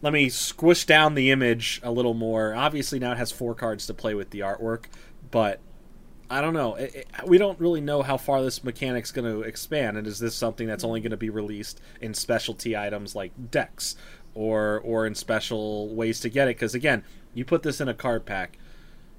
let 0.05 0.13
me 0.13 0.29
squish 0.29 0.85
down 0.85 1.15
the 1.15 1.31
image 1.31 1.81
a 1.83 1.91
little 1.91 2.13
more. 2.13 2.55
Obviously, 2.55 2.99
now 2.99 3.13
it 3.13 3.19
has 3.19 3.33
four 3.33 3.55
cards 3.55 3.87
to 3.87 3.95
play 3.95 4.15
with 4.15 4.29
the 4.31 4.41
artwork, 4.41 4.85
but 5.31 5.61
I 6.29 6.43
don't 6.43 6.53
know. 6.53 6.75
It, 6.75 6.95
it, 6.95 7.09
we 7.27 7.39
don't 7.39 7.59
really 7.59 7.81
know 7.81 8.03
how 8.03 8.19
far 8.19 8.43
this 8.43 8.63
mechanic's 8.63 9.11
going 9.11 9.33
to 9.33 9.41
expand, 9.41 9.97
and 9.97 10.07
is 10.07 10.19
this 10.19 10.35
something 10.35 10.67
that's 10.67 10.85
only 10.85 11.01
going 11.01 11.13
to 11.13 11.17
be 11.17 11.31
released 11.31 11.81
in 12.03 12.13
specialty 12.13 12.77
items 12.77 13.15
like 13.15 13.51
decks, 13.51 13.97
or 14.35 14.79
or 14.85 15.07
in 15.07 15.15
special 15.15 15.89
ways 15.95 16.21
to 16.21 16.29
get 16.29 16.49
it? 16.49 16.57
Because 16.57 16.75
again, 16.75 17.03
you 17.33 17.47
put 17.47 17.63
this 17.63 17.81
in 17.81 17.89
a 17.89 17.95
card 17.95 18.27
pack, 18.27 18.59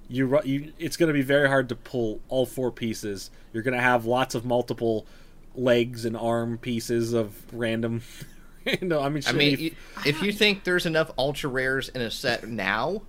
you, 0.08 0.40
you 0.44 0.72
it's 0.78 0.98
going 0.98 1.08
to 1.08 1.14
be 1.14 1.24
very 1.24 1.48
hard 1.48 1.68
to 1.70 1.76
pull 1.76 2.22
all 2.30 2.46
four 2.46 2.72
pieces. 2.72 3.32
You're 3.54 3.64
going 3.64 3.74
to 3.74 3.82
have 3.82 4.06
lots 4.06 4.36
of 4.36 4.46
multiple 4.46 5.08
legs 5.56 6.06
and 6.06 6.16
arm 6.16 6.60
pieces 6.60 7.12
of 7.14 7.52
random. 7.52 8.04
know, 8.82 9.02
I 9.02 9.10
mean, 9.10 9.24
I 9.28 9.32
mean, 9.32 9.54
if- 9.54 9.60
you, 9.60 9.72
if 10.06 10.22
you 10.22 10.32
think 10.32 10.64
there's 10.64 10.86
enough 10.86 11.12
ultra 11.18 11.50
rares 11.50 11.90
in 11.90 12.02
a 12.02 12.12
set 12.12 12.48
now, 12.48 13.02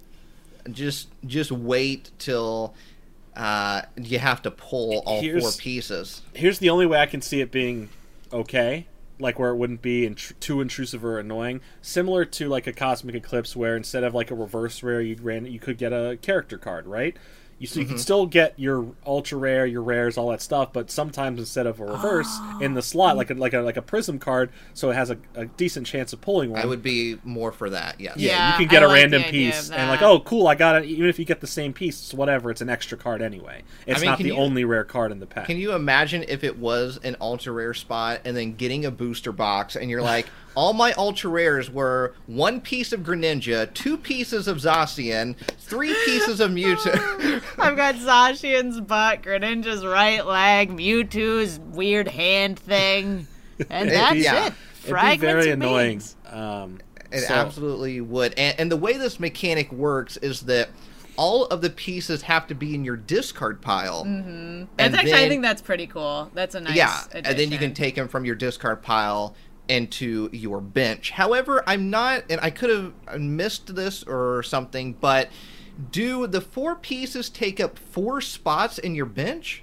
just 0.71 1.09
just 1.27 1.53
wait 1.53 2.11
till 2.19 2.75
uh, 3.37 3.83
you 3.97 4.19
have 4.19 4.43
to 4.43 4.51
pull 4.51 5.03
all 5.07 5.21
four 5.21 5.53
pieces. 5.53 6.23
here's 6.35 6.59
the 6.59 6.71
only 6.71 6.87
way 6.87 6.99
I 6.99 7.07
can 7.07 7.21
see 7.21 7.41
it 7.41 7.51
being 7.51 7.89
okay, 8.33 8.87
like 9.19 9.39
where 9.39 9.51
it 9.51 9.57
wouldn't 9.57 9.83
be 9.83 10.09
intr- 10.09 10.39
too 10.41 10.61
intrusive 10.61 11.05
or 11.05 11.19
annoying. 11.19 11.61
Similar 11.83 12.25
to 12.25 12.49
like 12.49 12.67
a 12.67 12.73
cosmic 12.73 13.15
eclipse, 13.15 13.55
where 13.55 13.77
instead 13.77 14.05
of 14.05 14.15
like 14.15 14.31
a 14.31 14.35
reverse 14.35 14.83
rare, 14.83 15.01
you 15.01 15.17
ran 15.21 15.47
you 15.47 15.61
could 15.61 15.79
get 15.79 15.93
a 15.93 16.19
character 16.21 16.59
card, 16.59 16.87
right? 16.87 17.17
You 17.59 17.67
so 17.67 17.81
you 17.81 17.87
Mm-hmm. 17.87 17.95
can 17.95 17.99
still 17.99 18.27
get 18.27 18.53
your 18.59 18.87
ultra 19.07 19.39
rare, 19.39 19.65
your 19.65 19.81
rares, 19.83 20.19
all 20.19 20.29
that 20.31 20.43
stuff, 20.43 20.75
but 20.75 20.91
sometimes 20.91 21.39
instead 21.39 21.67
of 21.67 21.81
a 21.81 21.87
reverse 21.87 22.39
in 22.61 22.75
the 22.75 22.83
slot, 22.83 23.17
like 23.17 23.31
a 23.31 23.35
like 23.35 23.55
a 23.55 23.61
like 23.61 23.79
a 23.79 23.83
prism 23.83 24.19
card, 24.19 24.51
so 24.75 24.91
it 24.91 24.95
has 24.95 25.09
a, 25.11 25.17
a 25.35 25.47
decent 25.47 25.87
chance 25.87 26.13
of 26.13 26.21
pulling 26.21 26.51
one. 26.51 26.61
I 26.61 26.67
would 26.67 26.83
be 26.83 27.19
more 27.25 27.53
for 27.53 27.71
that. 27.71 27.99
Yes. 27.99 28.19
Yeah, 28.19 28.31
Yeah, 28.33 28.53
you 28.53 28.59
can 28.59 28.69
get 28.69 28.83
I 28.83 28.87
a 28.87 28.89
like 28.89 28.97
random 28.97 29.23
piece 29.23 29.71
and 29.71 29.89
like, 29.89 30.03
oh, 30.03 30.21
cool, 30.21 30.47
I 30.49 30.55
got 30.55 30.83
it. 30.83 30.87
Even 30.89 31.07
if 31.09 31.19
you 31.19 31.25
get 31.25 31.41
the 31.41 31.47
same 31.47 31.73
piece, 31.73 31.99
it's 32.03 32.13
whatever. 32.13 32.51
It's 32.51 32.61
an 32.61 32.69
extra 32.69 32.99
card 32.99 33.23
anyway. 33.23 33.63
It's 33.87 34.01
mean, 34.03 34.11
not 34.11 34.19
the 34.19 34.25
you- 34.27 34.37
only 34.37 34.65
rare 34.65 34.85
card 34.85 35.11
in 35.11 35.21
the 35.21 35.27
pack. 35.27 35.47
Can 35.47 35.57
you 35.57 35.73
imagine 35.73 36.25
if 36.29 36.45
it 36.45 36.59
was 36.59 36.99
an 37.05 37.17
ultra 37.23 37.53
rare 37.55 37.73
spot 37.73 38.21
and 38.27 38.37
then 38.37 38.55
getting 38.57 38.85
a 38.85 38.91
booster 38.91 39.33
box 39.33 39.77
and 39.77 39.89
you're 39.91 40.03
like, 40.03 40.27
all 40.57 40.73
my 40.73 40.93
ultra 40.95 41.31
rares 41.31 41.71
were 41.71 42.15
one 42.27 42.61
piece 42.61 42.93
of 42.93 43.01
Greninja, 43.01 43.73
two 43.75 43.97
pieces 43.99 44.49
of 44.49 44.57
Zacian, 44.57 45.37
three 45.59 45.95
pieces 46.07 46.41
of 46.41 46.51
Mewtwo. 46.51 47.43
I've 47.59 47.77
got 47.77 47.97
Zacian's 47.97 48.81
butt, 48.81 49.23
Greninja's 49.23 49.85
right 49.85 50.25
leg, 50.27 50.71
Mewtwo's 50.71 51.61
weird 51.61 52.09
hand 52.09 52.59
thing, 52.59 53.27
and 53.71 53.91
that's 53.91 54.17
yeah. 54.17 54.47
it. 54.47 54.53
It'd 54.85 54.97
be 54.97 55.17
very 55.19 55.51
annoying. 55.51 56.03
Um, 56.31 56.79
It 57.13 57.21
so- 57.21 57.35
absolutely 57.35 58.01
would. 58.01 58.35
And, 58.39 58.59
and 58.59 58.73
the 58.73 58.77
way 58.77 58.95
this 58.95 59.21
mechanic 59.21 59.71
works 59.73 60.17
is 60.17 60.43
that 60.43 60.71
all 61.17 61.47
of 61.47 61.63
the 61.63 61.71
pieces 61.71 62.23
have 62.23 62.47
to 62.47 62.55
be 62.55 62.75
in 62.75 62.85
your 62.85 62.97
discard 62.97 63.61
pile. 63.63 64.05
Mm-hmm. 64.05 64.65
That's 64.77 64.95
actually, 64.95 65.15
I 65.15 65.29
think 65.29 65.43
that's 65.43 65.63
pretty 65.63 65.87
cool. 65.87 66.31
That's 66.35 66.55
a 66.55 66.61
nice. 66.61 66.77
yeah, 66.77 66.99
and 67.13 67.39
then 67.39 67.51
you 67.51 67.59
can 67.59 67.75
take 67.75 67.95
them 67.95 68.09
from 68.09 68.25
your 68.25 68.35
discard 68.35 68.83
pile 68.83 69.35
into 69.69 70.31
your 70.33 70.61
bench. 70.61 71.11
However, 71.11 71.63
I'm 71.67 71.91
not, 71.91 72.25
and 72.31 72.41
I 72.43 72.51
could 72.51 72.71
have 72.71 73.21
missed 73.21 73.75
this 73.75 74.03
or 74.05 74.43
something, 74.43 74.93
but 74.95 75.29
do 75.91 76.27
the 76.27 76.41
four 76.41 76.77
pieces 76.77 77.29
take 77.29 77.61
up 77.61 77.79
four 77.79 78.21
spots 78.21 78.79
in 78.79 78.95
your 78.95 79.07
bench? 79.07 79.63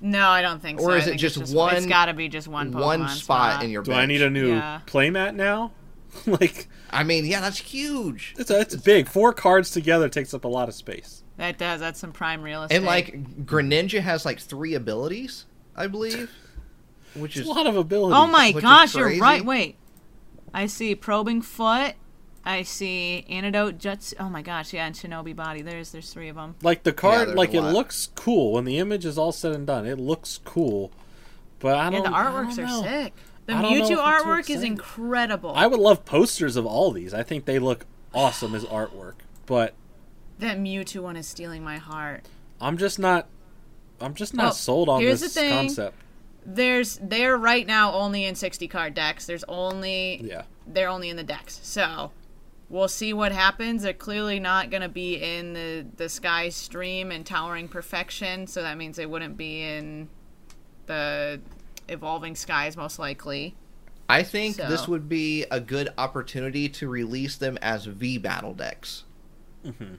No, 0.00 0.28
I 0.28 0.42
don't 0.42 0.60
think 0.60 0.80
so. 0.80 0.86
Or 0.86 0.92
I 0.92 0.96
is 0.98 1.06
it 1.06 1.10
think 1.10 1.20
just 1.20 1.54
one- 1.54 1.74
It's 1.76 1.86
got 1.86 2.06
to 2.06 2.14
be 2.14 2.28
just 2.28 2.48
one. 2.48 2.72
One 2.72 3.02
Pokemon 3.04 3.08
spot 3.10 3.62
in 3.62 3.70
your 3.70 3.82
Do 3.82 3.92
bench. 3.92 4.02
I 4.02 4.06
need 4.06 4.22
a 4.22 4.30
new 4.30 4.48
Yeah. 4.54 4.80
playmat 4.86 5.34
now? 5.34 5.72
like 6.26 6.68
I 6.90 7.04
mean, 7.04 7.24
yeah, 7.24 7.40
that's 7.40 7.58
huge. 7.58 8.34
it's 8.38 8.50
it's 8.50 8.76
big. 8.76 9.08
Four 9.08 9.32
cards 9.32 9.70
together 9.70 10.08
takes 10.10 10.34
up 10.34 10.44
a 10.44 10.48
lot 10.48 10.68
of 10.68 10.74
space. 10.74 11.22
That 11.38 11.56
does. 11.56 11.80
That's 11.80 11.98
some 11.98 12.12
prime 12.12 12.42
real 12.42 12.64
estate. 12.64 12.76
And 12.76 12.84
like 12.84 13.46
Greninja 13.46 14.00
has 14.00 14.26
like 14.26 14.38
three 14.38 14.74
abilities, 14.74 15.46
I 15.74 15.86
believe, 15.86 16.30
which 17.14 17.36
is 17.36 17.46
a 17.46 17.50
lot 17.50 17.66
of 17.66 17.76
ability. 17.76 18.14
oh 18.14 18.26
my 18.26 18.52
gosh, 18.52 18.94
you're 18.94 19.18
right. 19.18 19.44
Wait, 19.44 19.76
I 20.54 20.66
see 20.66 20.94
probing 20.94 21.42
foot. 21.42 21.94
I 22.44 22.62
see 22.62 23.24
antidote 23.28 23.78
jutsu. 23.78 24.14
Oh 24.18 24.28
my 24.28 24.42
gosh, 24.42 24.72
yeah, 24.72 24.86
and 24.86 24.94
shinobi 24.96 25.34
body. 25.36 25.62
There's 25.62 25.92
there's 25.92 26.12
three 26.12 26.28
of 26.28 26.36
them. 26.36 26.56
Like 26.62 26.82
the 26.82 26.92
card, 26.92 27.28
there's 27.28 27.36
like 27.36 27.54
it 27.54 27.60
looks 27.62 28.08
cool 28.14 28.52
when 28.54 28.64
the 28.64 28.78
image 28.78 29.04
is 29.06 29.16
all 29.16 29.30
said 29.32 29.52
and 29.54 29.66
done. 29.66 29.86
It 29.86 30.00
looks 30.00 30.40
cool, 30.44 30.90
but 31.60 31.76
I 31.76 31.88
don't. 31.90 32.02
the 32.02 32.08
artworks 32.10 32.56
don't 32.56 32.66
are 32.66 32.82
sick. 32.82 33.12
The 33.46 33.54
I 33.54 33.62
don't 33.62 33.78
know 33.78 33.84
if 33.84 33.90
Mewtwo 33.90 33.96
artwork 33.98 34.50
is 34.50 34.62
incredible. 34.62 35.52
I 35.54 35.66
would 35.66 35.80
love 35.80 36.04
posters 36.04 36.56
of 36.56 36.66
all 36.66 36.90
these. 36.92 37.12
I 37.14 37.22
think 37.22 37.44
they 37.44 37.58
look 37.58 37.86
awesome 38.14 38.54
as 38.54 38.64
artwork, 38.64 39.14
but 39.46 39.74
that 40.38 40.58
Mewtwo 40.58 41.02
one 41.02 41.16
is 41.16 41.26
stealing 41.28 41.62
my 41.62 41.78
heart. 41.78 42.26
I'm 42.60 42.76
just 42.76 42.98
not. 42.98 43.26
I'm 44.00 44.14
just 44.14 44.34
not 44.34 44.42
Well, 44.44 44.52
sold 44.52 44.88
on 44.88 45.00
this 45.02 45.20
the 45.20 45.28
thing. 45.28 45.50
concept. 45.50 45.96
There's 46.44 46.98
they're 47.02 47.36
right 47.36 47.66
now 47.66 47.92
only 47.92 48.24
in 48.24 48.34
60 48.34 48.66
card 48.68 48.94
decks. 48.94 49.26
There's 49.26 49.44
only 49.44 50.20
Yeah. 50.24 50.42
they're 50.66 50.88
only 50.88 51.08
in 51.08 51.16
the 51.16 51.22
decks. 51.22 51.60
So 51.62 52.10
we'll 52.68 52.88
see 52.88 53.12
what 53.12 53.32
happens. 53.32 53.82
They're 53.82 53.92
clearly 53.92 54.40
not 54.40 54.70
going 54.70 54.82
to 54.82 54.88
be 54.88 55.14
in 55.16 55.52
the 55.52 55.86
the 55.96 56.08
Sky 56.08 56.48
Stream 56.48 57.10
and 57.12 57.24
Towering 57.24 57.68
Perfection, 57.68 58.46
so 58.46 58.62
that 58.62 58.76
means 58.76 58.96
they 58.96 59.06
wouldn't 59.06 59.36
be 59.36 59.62
in 59.62 60.08
the 60.86 61.40
Evolving 61.88 62.34
Skies 62.34 62.76
most 62.76 62.98
likely. 62.98 63.54
I 64.08 64.22
think 64.24 64.56
So- 64.56 64.68
this 64.68 64.88
would 64.88 65.08
be 65.08 65.44
a 65.50 65.60
good 65.60 65.90
opportunity 65.96 66.68
to 66.70 66.88
release 66.88 67.36
them 67.36 67.56
as 67.62 67.86
V 67.86 68.18
battle 68.18 68.52
decks. 68.52 69.04
Mm-hmm. 69.64 69.94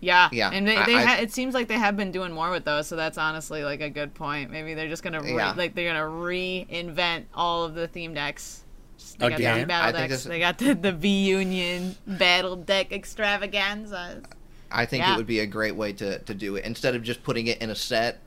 Yeah, 0.00 0.28
Yeah, 0.30 0.50
and 0.52 0.66
they, 0.66 0.76
I- 0.76 0.86
they 0.86 0.94
I- 0.94 1.02
ha- 1.02 1.16
it 1.20 1.32
seems 1.32 1.54
like 1.54 1.66
they 1.68 1.78
have 1.78 1.96
been 1.96 2.12
doing 2.12 2.32
more 2.32 2.50
with 2.50 2.64
those, 2.64 2.86
so 2.86 2.94
that's 2.94 3.18
honestly 3.18 3.64
like 3.64 3.80
a 3.80 3.90
good 3.90 4.14
point. 4.14 4.50
Maybe 4.50 4.74
they're 4.74 4.88
just 4.88 5.02
gonna 5.02 5.20
re- 5.20 5.34
Yeah. 5.34 5.54
like 5.56 5.74
they're 5.74 5.92
gonna 5.92 6.06
reinvent 6.08 7.24
all 7.34 7.64
of 7.64 7.74
the 7.74 7.88
theme 7.88 8.14
decks. 8.14 8.62
Just- 8.96 9.18
They 9.18 9.28
got 9.30 9.38
the 9.38 9.46
I 9.48 9.64
battle 9.64 9.92
think 9.98 10.10
decks. 10.10 10.22
this- 10.22 10.28
They 10.30 10.38
got 10.38 10.58
the, 10.58 10.74
the 10.74 10.92
V 10.92 11.08
Union 11.28 11.96
battle 12.06 12.54
deck 12.56 12.92
extravaganza. 12.92 14.22
I 14.70 14.86
think 14.86 15.02
Yeah. 15.02 15.14
it 15.14 15.16
would 15.16 15.26
be 15.26 15.40
a 15.40 15.46
great 15.46 15.74
way 15.76 15.92
to, 15.94 16.18
to 16.20 16.34
do 16.34 16.56
it 16.56 16.64
instead 16.64 16.94
of 16.94 17.02
just 17.02 17.22
putting 17.22 17.46
it 17.46 17.60
in 17.62 17.70
a 17.70 17.74
set, 17.74 18.20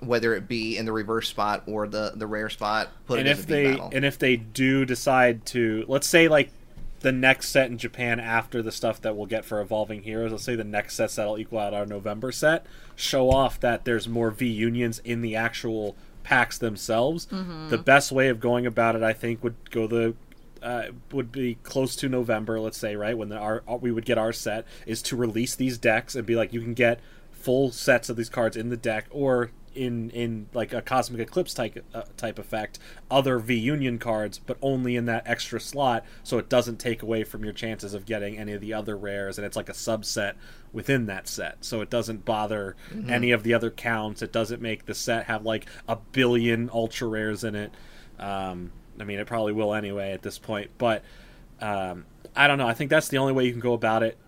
whether 0.00 0.34
it 0.34 0.46
be 0.48 0.76
in 0.78 0.84
the 0.86 0.92
reverse 0.92 1.28
spot 1.28 1.64
or 1.66 1.88
the, 1.88 2.12
the 2.14 2.26
rare 2.26 2.48
spot. 2.48 2.88
Put 3.06 3.18
and 3.18 3.28
it 3.28 3.32
as 3.32 3.38
a 3.38 3.40
if 3.42 3.46
they 3.48 3.64
battle. 3.72 3.90
and 3.92 4.04
if 4.04 4.18
they 4.18 4.36
do 4.36 4.84
decide 4.84 5.44
to 5.46 5.84
let's 5.88 6.06
say 6.06 6.28
like 6.28 6.50
the 7.00 7.12
next 7.12 7.50
set 7.50 7.70
in 7.70 7.78
Japan 7.78 8.18
after 8.18 8.62
the 8.62 8.72
stuff 8.72 9.00
that 9.02 9.16
we'll 9.16 9.26
get 9.26 9.44
for 9.44 9.60
evolving 9.60 10.02
heroes 10.02 10.32
let's 10.32 10.44
say 10.44 10.56
the 10.56 10.64
next 10.64 10.94
sets 10.96 11.16
that'll 11.16 11.38
equal 11.38 11.58
out 11.58 11.74
our 11.74 11.86
November 11.86 12.32
set 12.32 12.66
show 12.96 13.30
off 13.30 13.60
that 13.60 13.84
there's 13.84 14.08
more 14.08 14.30
V 14.30 14.46
unions 14.46 14.98
in 15.00 15.20
the 15.20 15.36
actual 15.36 15.96
packs 16.24 16.58
themselves 16.58 17.26
Mm-hmm. 17.26 17.68
the 17.68 17.78
best 17.78 18.12
way 18.12 18.28
of 18.28 18.40
going 18.40 18.66
about 18.66 18.96
it 18.96 19.02
I 19.02 19.12
think 19.12 19.42
would 19.44 19.70
go 19.70 19.86
the 19.86 20.14
uh, 20.62 20.86
would 21.12 21.30
be 21.30 21.54
close 21.62 21.94
to 21.94 22.08
November, 22.08 22.58
let's 22.58 22.76
say, 22.78 22.96
right 22.96 23.16
when 23.16 23.28
the, 23.28 23.36
our 23.36 23.62
we 23.80 23.92
would 23.92 24.04
get 24.04 24.18
our 24.18 24.32
set 24.32 24.66
is 24.86 25.00
to 25.02 25.14
release 25.14 25.54
these 25.54 25.78
decks 25.78 26.16
and 26.16 26.26
be 26.26 26.34
like, 26.34 26.52
you 26.52 26.60
can 26.60 26.74
get 26.74 26.98
full 27.30 27.70
sets 27.70 28.08
of 28.08 28.16
these 28.16 28.28
cards 28.28 28.56
in 28.56 28.68
the 28.68 28.76
deck, 28.76 29.06
or 29.10 29.52
in 29.78 30.10
in 30.10 30.48
like 30.52 30.72
a 30.72 30.82
cosmic 30.82 31.20
eclipse 31.20 31.54
type 31.54 31.84
uh, 31.94 32.02
type 32.16 32.38
effect 32.38 32.78
other 33.10 33.38
V 33.38 33.54
Union 33.54 33.98
cards, 33.98 34.38
but 34.38 34.58
only 34.60 34.96
in 34.96 35.06
that 35.06 35.22
extra 35.26 35.60
slot, 35.60 36.04
so 36.22 36.38
it 36.38 36.48
doesn't 36.48 36.78
take 36.78 37.02
away 37.02 37.24
from 37.24 37.44
your 37.44 37.52
chances 37.52 37.94
of 37.94 38.04
getting 38.04 38.36
any 38.36 38.52
of 38.52 38.60
the 38.60 38.74
other 38.74 38.96
rares, 38.96 39.38
and 39.38 39.46
it's 39.46 39.56
like 39.56 39.68
a 39.68 39.72
subset 39.72 40.34
within 40.72 41.06
that 41.06 41.28
set, 41.28 41.64
so 41.64 41.80
it 41.80 41.88
doesn't 41.90 42.24
bother 42.24 42.76
any 43.08 43.30
of 43.30 43.42
the 43.42 43.54
other 43.54 43.70
counts. 43.70 44.20
It 44.20 44.32
doesn't 44.32 44.60
make 44.60 44.86
the 44.86 44.94
set 44.94 45.26
have 45.26 45.44
like 45.44 45.66
a 45.88 45.96
billion 45.96 46.68
ultra 46.72 47.08
rares 47.08 47.44
in 47.44 47.54
it. 47.54 47.72
Um, 48.18 48.72
I 49.00 49.04
mean, 49.04 49.20
it 49.20 49.26
probably 49.26 49.52
will 49.52 49.72
anyway 49.74 50.12
at 50.12 50.22
this 50.22 50.38
point, 50.38 50.70
but 50.76 51.04
um, 51.60 52.04
I 52.34 52.46
don't 52.46 52.58
know. 52.58 52.68
I 52.68 52.74
think 52.74 52.90
that's 52.90 53.08
the 53.08 53.18
only 53.18 53.32
way 53.32 53.44
you 53.46 53.52
can 53.52 53.60
go 53.60 53.72
about 53.72 54.02
it 54.02 54.18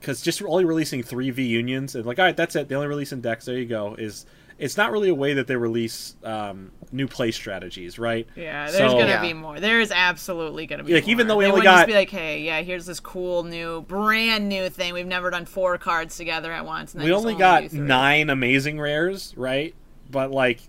because 0.00 0.22
just 0.22 0.42
only 0.42 0.64
releasing 0.64 1.02
three 1.02 1.30
V 1.30 1.44
unions 1.44 1.94
and 1.94 2.06
like, 2.06 2.18
all 2.18 2.24
right, 2.24 2.36
that's 2.36 2.56
it. 2.56 2.68
They 2.68 2.74
only 2.74 2.88
release 2.88 3.12
in 3.12 3.20
decks. 3.20 3.44
There 3.44 3.58
you 3.58 3.66
go. 3.66 3.94
Is 3.96 4.26
it's 4.60 4.76
not 4.76 4.92
really 4.92 5.08
a 5.08 5.14
way 5.14 5.32
that 5.34 5.46
they 5.46 5.56
release 5.56 6.14
um, 6.22 6.70
new 6.92 7.08
play 7.08 7.30
strategies, 7.30 7.98
right? 7.98 8.26
Yeah, 8.36 8.66
there's 8.70 8.76
So- 8.92 8.98
gonna 8.98 9.06
Yeah. 9.08 9.22
be 9.22 9.32
more. 9.32 9.58
There 9.58 9.80
is 9.80 9.90
absolutely 9.90 10.66
gonna 10.66 10.84
be 10.84 10.92
Like, 10.94 11.04
more. 11.04 11.10
even 11.10 11.26
though 11.26 11.36
we 11.36 11.44
they 11.44 11.50
only 11.50 11.60
wouldn't 11.62 11.76
just 11.78 11.86
be 11.86 11.94
like, 11.94 12.10
hey, 12.10 12.42
yeah, 12.42 12.60
here's 12.60 12.86
this 12.86 13.00
cool 13.00 13.42
new, 13.42 13.80
brand 13.82 14.48
new 14.48 14.68
thing. 14.68 14.92
We've 14.92 15.06
never 15.06 15.30
done 15.30 15.46
four 15.46 15.78
cards 15.78 16.16
together 16.16 16.52
at 16.52 16.64
once. 16.66 16.94
We 16.94 17.06
just 17.06 17.12
only 17.14 17.34
got 17.34 17.72
nine 17.72 18.28
amazing 18.30 18.78
rares, 18.78 19.32
right? 19.36 19.74
But 20.10 20.30
like, 20.30 20.60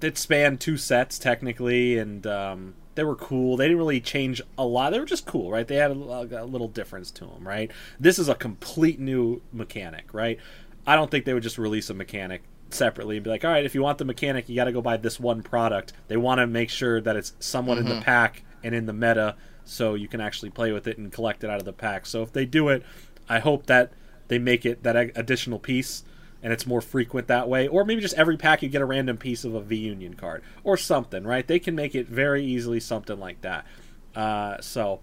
it 0.00 0.18
spanned 0.18 0.60
two 0.60 0.76
sets 0.76 1.18
technically, 1.18 1.98
and 1.98 2.26
um, 2.26 2.74
they 2.96 3.04
were 3.04 3.14
cool. 3.14 3.56
They 3.56 3.66
didn't 3.66 3.78
really 3.78 4.00
change 4.00 4.42
a 4.58 4.64
lot. 4.66 4.90
They 4.90 4.98
were 4.98 5.06
just 5.06 5.26
cool, 5.26 5.50
right? 5.52 5.68
They 5.68 5.76
had 5.76 5.92
a, 5.92 5.94
a 5.94 6.44
little 6.44 6.68
difference 6.68 7.10
to 7.12 7.26
them, 7.26 7.46
right? 7.46 7.70
This 8.00 8.18
is 8.18 8.28
a 8.28 8.34
complete 8.34 8.98
new 8.98 9.42
mechanic, 9.52 10.12
right? 10.12 10.38
I 10.86 10.96
don't 10.96 11.10
think 11.10 11.24
they 11.24 11.34
would 11.34 11.44
just 11.44 11.58
release 11.58 11.88
a 11.90 11.94
mechanic 11.94 12.42
separately 12.72 13.16
and 13.16 13.24
be 13.24 13.30
like, 13.30 13.44
all 13.44 13.50
right, 13.50 13.64
if 13.64 13.74
you 13.74 13.82
want 13.82 13.98
the 13.98 14.04
mechanic, 14.04 14.48
you 14.48 14.56
got 14.56 14.64
to 14.64 14.72
go 14.72 14.82
buy 14.82 14.96
this 14.96 15.18
one 15.20 15.42
product. 15.42 15.92
They 16.08 16.16
want 16.16 16.38
to 16.38 16.46
make 16.46 16.70
sure 16.70 17.00
that 17.00 17.16
it's 17.16 17.34
somewhat 17.38 17.78
in 17.78 17.86
the 17.86 18.00
pack 18.00 18.42
and 18.64 18.74
in 18.74 18.86
the 18.86 18.92
meta, 18.92 19.36
so 19.64 19.94
you 19.94 20.08
can 20.08 20.20
actually 20.20 20.50
play 20.50 20.72
with 20.72 20.86
it 20.86 20.98
and 20.98 21.12
collect 21.12 21.44
it 21.44 21.50
out 21.50 21.58
of 21.58 21.64
the 21.64 21.72
pack. 21.72 22.06
So 22.06 22.22
if 22.22 22.32
they 22.32 22.44
do 22.46 22.68
it, 22.68 22.82
I 23.28 23.38
hope 23.38 23.66
that 23.66 23.92
they 24.28 24.38
make 24.38 24.64
it 24.64 24.82
that 24.82 24.96
additional 24.96 25.58
piece 25.58 26.04
and 26.42 26.52
it's 26.52 26.66
more 26.66 26.80
frequent 26.80 27.28
that 27.28 27.48
way 27.48 27.68
or 27.68 27.84
maybe 27.84 28.00
just 28.00 28.14
every 28.14 28.36
pack 28.36 28.62
you 28.62 28.68
get 28.68 28.82
a 28.82 28.86
random 28.86 29.16
piece 29.16 29.44
of 29.44 29.54
a 29.54 29.60
v 29.60 29.76
union 29.76 30.14
card 30.14 30.42
or 30.64 30.76
something 30.76 31.24
right 31.24 31.46
they 31.46 31.58
can 31.58 31.74
make 31.74 31.94
it 31.94 32.08
very 32.08 32.44
easily 32.44 32.80
something 32.80 33.18
like 33.20 33.40
that 33.42 33.66
uh, 34.14 34.60
so 34.60 35.00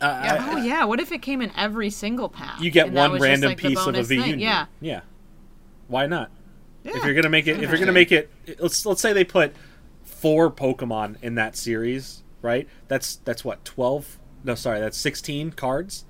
uh, 0.00 0.20
Yeah. 0.24 0.48
Oh 0.50 0.56
yeah, 0.56 0.84
what 0.84 1.00
if 1.00 1.12
it 1.12 1.20
came 1.20 1.42
in 1.42 1.50
every 1.56 1.90
single 1.90 2.28
pack? 2.28 2.60
you 2.60 2.70
get 2.70 2.92
one 2.92 3.12
was 3.12 3.20
just, 3.20 3.28
random 3.28 3.48
like, 3.50 3.58
piece 3.58 3.78
of 3.78 3.88
a 3.88 3.92
bonus 3.92 4.08
v 4.08 4.16
thing? 4.16 4.30
union 4.30 4.40
Yeah. 4.40 4.66
yeah 4.80 5.00
why 5.88 6.06
not 6.06 6.30
if 6.84 7.04
you're 7.04 7.14
gonna 7.14 7.28
make 7.28 7.46
it 7.46 7.62
if 7.62 7.70
you're 7.70 7.78
gonna 7.78 7.92
make 7.92 8.12
it 8.12 8.30
let's 8.58 8.84
let's 8.86 9.00
say 9.00 9.12
they 9.12 9.24
put 9.24 9.54
four 10.04 10.50
pokemon 10.50 11.16
in 11.22 11.34
that 11.34 11.56
series 11.56 12.22
right 12.42 12.68
that's 12.88 13.16
that's 13.16 13.44
what 13.44 13.64
12 13.64 14.18
no 14.44 14.54
sorry 14.54 14.80
that's 14.80 14.96
16 14.96 15.52
cards 15.52 16.04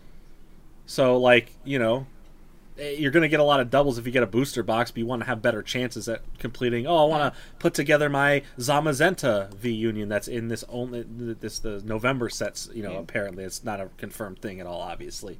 so 0.86 1.16
like 1.16 1.52
you 1.64 1.78
know 1.78 2.06
eh, 2.78 2.90
you're 2.98 3.12
going 3.12 3.22
to 3.22 3.28
get 3.28 3.40
a 3.40 3.44
lot 3.44 3.60
of 3.60 3.70
doubles 3.70 3.98
if 3.98 4.06
you 4.06 4.12
get 4.12 4.22
a 4.22 4.26
booster 4.26 4.62
box, 4.62 4.90
but 4.90 4.98
you 4.98 5.06
want 5.06 5.22
to 5.22 5.26
have 5.26 5.40
better 5.42 5.62
chances 5.62 6.08
at 6.08 6.22
completing. 6.38 6.86
Oh, 6.86 6.96
I 6.96 7.04
want 7.04 7.32
to 7.32 7.40
put 7.58 7.74
together 7.74 8.08
my 8.08 8.42
Zamazenta 8.58 9.52
V 9.54 9.70
Union 9.70 10.08
that's 10.08 10.26
in 10.26 10.48
this 10.48 10.64
only 10.68 11.04
this 11.06 11.60
the 11.60 11.80
November 11.84 12.28
sets. 12.28 12.68
You 12.72 12.82
know, 12.82 12.96
apparently 12.96 13.44
it's 13.44 13.62
not 13.62 13.80
a 13.80 13.88
confirmed 13.98 14.40
thing 14.40 14.60
at 14.60 14.66
all, 14.66 14.80
obviously. 14.80 15.38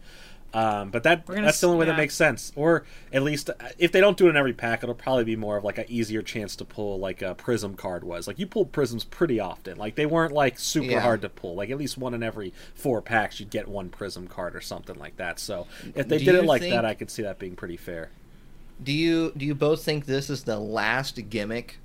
Um, 0.52 0.90
but 0.90 1.04
that 1.04 1.28
We're 1.28 1.40
that's 1.42 1.60
the 1.60 1.68
only 1.68 1.78
way 1.78 1.86
s- 1.86 1.90
that 1.92 1.96
makes 1.96 2.14
sense. 2.14 2.50
Or 2.56 2.84
at 3.12 3.22
least 3.22 3.50
uh, 3.50 3.54
if 3.78 3.92
they 3.92 4.00
don't 4.00 4.16
do 4.16 4.26
it 4.26 4.30
in 4.30 4.36
every 4.36 4.52
pack, 4.52 4.82
it'll 4.82 4.96
probably 4.96 5.22
be 5.22 5.36
more 5.36 5.56
of 5.56 5.62
like 5.62 5.78
an 5.78 5.84
easier 5.88 6.22
chance 6.22 6.56
to 6.56 6.64
pull, 6.64 6.98
like 6.98 7.22
a 7.22 7.36
Prism 7.36 7.74
card 7.76 8.02
was. 8.02 8.26
Like 8.26 8.38
you 8.40 8.46
pulled 8.48 8.72
Prisms 8.72 9.04
pretty 9.04 9.38
often. 9.38 9.78
Like 9.78 9.94
they 9.94 10.06
weren't 10.06 10.32
like 10.32 10.58
super 10.58 10.90
Yeah. 10.90 11.00
hard 11.00 11.22
to 11.22 11.28
pull. 11.28 11.54
Like 11.54 11.70
at 11.70 11.78
least 11.78 11.96
one 11.98 12.14
in 12.14 12.22
every 12.24 12.52
four 12.74 13.00
packs, 13.00 13.38
you'd 13.38 13.50
get 13.50 13.68
one 13.68 13.90
Prism 13.90 14.26
card 14.26 14.56
or 14.56 14.60
something 14.60 14.98
like 14.98 15.16
that. 15.18 15.38
So 15.38 15.68
if 15.94 16.08
they 16.08 16.18
Do 16.18 16.24
did 16.24 16.34
it 16.34 16.44
like 16.44 16.62
think- 16.62 16.74
that, 16.74 16.84
I 16.84 16.94
could 16.94 17.10
see 17.12 17.22
that 17.22 17.38
being 17.38 17.54
pretty 17.54 17.76
fair. 17.76 18.10
Do 18.82 18.92
you 18.92 19.32
do 19.36 19.44
you 19.46 19.54
both 19.54 19.84
think 19.84 20.06
this 20.06 20.28
is 20.30 20.42
the 20.44 20.58
last 20.58 21.28
gimmick 21.30 21.78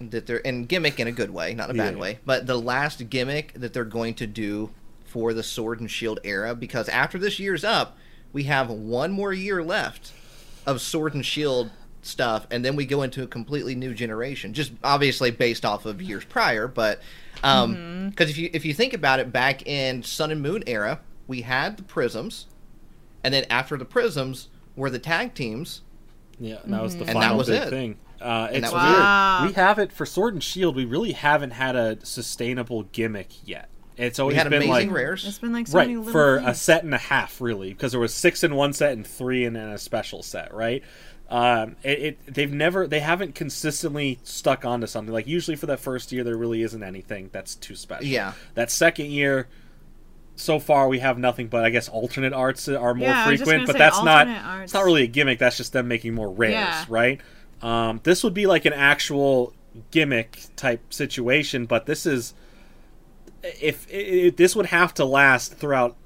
that 0.00 0.26
they're 0.26 0.46
and 0.46 0.68
gimmick 0.68 1.00
in 1.00 1.06
a 1.06 1.12
good 1.12 1.30
way, 1.30 1.54
not 1.54 1.70
a 1.70 1.74
bad 1.74 1.94
Yeah. 1.94 2.00
way, 2.00 2.18
but 2.26 2.46
the 2.46 2.58
last 2.58 3.08
gimmick 3.08 3.52
that 3.54 3.72
they're 3.72 3.84
going 3.84 4.14
to 4.14 4.26
do 4.26 4.70
for 5.06 5.32
the 5.32 5.42
Sword 5.42 5.80
and 5.80 5.90
Shield 5.90 6.18
era? 6.24 6.54
Because 6.54 6.88
after 6.88 7.18
this 7.18 7.38
year's 7.38 7.62
up, 7.64 7.96
we 8.32 8.44
have 8.44 8.70
one 8.70 9.12
more 9.12 9.32
year 9.32 9.62
left 9.62 10.12
of 10.66 10.80
Sword 10.80 11.14
and 11.14 11.24
Shield 11.24 11.70
stuff, 12.02 12.46
and 12.50 12.64
then 12.64 12.74
we 12.76 12.84
go 12.86 13.02
into 13.02 13.22
a 13.22 13.26
completely 13.26 13.74
new 13.74 13.94
generation. 13.94 14.52
Just 14.54 14.72
obviously 14.82 15.30
based 15.30 15.64
off 15.64 15.86
of 15.86 16.00
years 16.02 16.24
prior, 16.24 16.66
but 16.68 17.00
because 17.34 17.68
Mm-hmm. 17.68 18.22
if 18.22 18.38
you 18.38 18.50
if 18.52 18.64
you 18.64 18.74
think 18.74 18.92
about 18.92 19.18
it, 19.20 19.32
back 19.32 19.66
in 19.66 20.02
Sun 20.02 20.30
and 20.30 20.40
Moon 20.42 20.62
era, 20.66 21.00
we 21.26 21.42
had 21.42 21.76
the 21.76 21.82
Prisms, 21.82 22.46
and 23.24 23.32
then 23.34 23.44
after 23.50 23.76
the 23.76 23.84
Prisms 23.84 24.48
were 24.76 24.90
the 24.90 24.98
tag 24.98 25.34
teams. 25.34 25.82
Yeah, 26.40 26.58
and 26.64 26.72
that 26.72 26.82
was 26.82 26.94
the 26.96 27.00
And 27.04 27.10
that 27.10 27.14
final 27.22 27.38
was 27.38 27.48
big 27.48 27.62
it. 27.62 27.70
thing. 27.70 27.98
Uh, 28.20 28.48
it's 28.52 28.70
that 28.70 28.72
weird. 28.72 28.94
it. 28.94 28.98
Wow. 29.00 29.46
We 29.46 29.52
have 29.54 29.78
it 29.78 29.92
for 29.92 30.06
Sword 30.06 30.34
and 30.34 30.42
Shield. 30.42 30.76
We 30.76 30.84
really 30.84 31.12
haven't 31.12 31.50
had 31.52 31.74
a 31.76 31.98
sustainable 32.04 32.84
gimmick 32.84 33.28
yet. 33.46 33.68
It's 33.96 34.18
We 34.18 34.22
always 34.22 34.36
had 34.36 34.44
been 34.50 34.62
amazing 34.62 34.88
like 34.88 34.96
rares. 34.96 35.26
It's 35.26 35.38
been 35.38 35.52
like 35.52 35.66
so 35.66 35.78
many 35.78 35.96
right 35.96 35.98
little 36.06 36.12
for 36.12 36.36
a 36.38 36.54
set 36.54 36.84
and 36.84 36.94
a 36.94 36.98
half, 36.98 37.40
really, 37.40 37.70
because 37.70 37.92
there 37.92 38.00
was 38.00 38.14
six 38.14 38.42
in 38.42 38.54
one 38.54 38.72
set 38.72 38.92
and 38.92 39.06
three 39.06 39.44
in 39.44 39.56
a 39.56 39.76
special 39.78 40.22
set, 40.22 40.52
right? 40.54 40.82
Um, 41.28 41.76
it, 41.82 41.98
it 42.02 42.34
they've 42.34 42.52
never 42.52 42.86
they 42.86 43.00
haven't 43.00 43.34
consistently 43.34 44.18
stuck 44.22 44.64
onto 44.64 44.86
something. 44.86 45.12
Like 45.12 45.26
usually 45.26 45.56
for 45.56 45.66
that 45.66 45.80
first 45.80 46.12
year, 46.12 46.24
there 46.24 46.36
really 46.36 46.62
isn't 46.62 46.82
anything 46.82 47.30
that's 47.32 47.54
too 47.54 47.74
special. 47.74 48.04
Yeah. 48.06 48.32
That 48.54 48.70
second 48.70 49.06
year, 49.06 49.48
so 50.36 50.58
far 50.58 50.88
we 50.88 50.98
have 50.98 51.18
nothing 51.18 51.48
but 51.48 51.64
I 51.64 51.70
guess 51.70 51.88
alternate 51.88 52.32
arts 52.32 52.68
are 52.68 52.94
more 52.94 53.08
Yeah, 53.08 53.24
I 53.26 53.30
was 53.30 53.40
just 53.40 53.48
frequent, 53.50 53.66
but 53.66 53.78
that's 53.78 54.02
not 54.02 54.26
arts. 54.28 54.64
it's 54.64 54.74
not 54.74 54.84
really 54.84 55.04
a 55.04 55.06
gimmick. 55.06 55.38
That's 55.38 55.56
just 55.56 55.72
them 55.72 55.88
making 55.88 56.14
more 56.14 56.30
rares, 56.30 56.52
Yeah. 56.52 56.84
right? 56.88 57.20
Um, 57.62 58.00
this 58.02 58.24
would 58.24 58.34
be 58.34 58.46
like 58.46 58.64
an 58.66 58.72
actual 58.72 59.54
gimmick 59.90 60.38
type 60.56 60.92
situation, 60.92 61.64
but 61.64 61.86
this 61.86 62.04
is 62.04 62.34
if 63.42 63.86
it, 63.90 64.36
this 64.36 64.54
would 64.54 64.66
have 64.66 64.94
to 64.94 65.04
last 65.04 65.54
throughout 65.54 65.96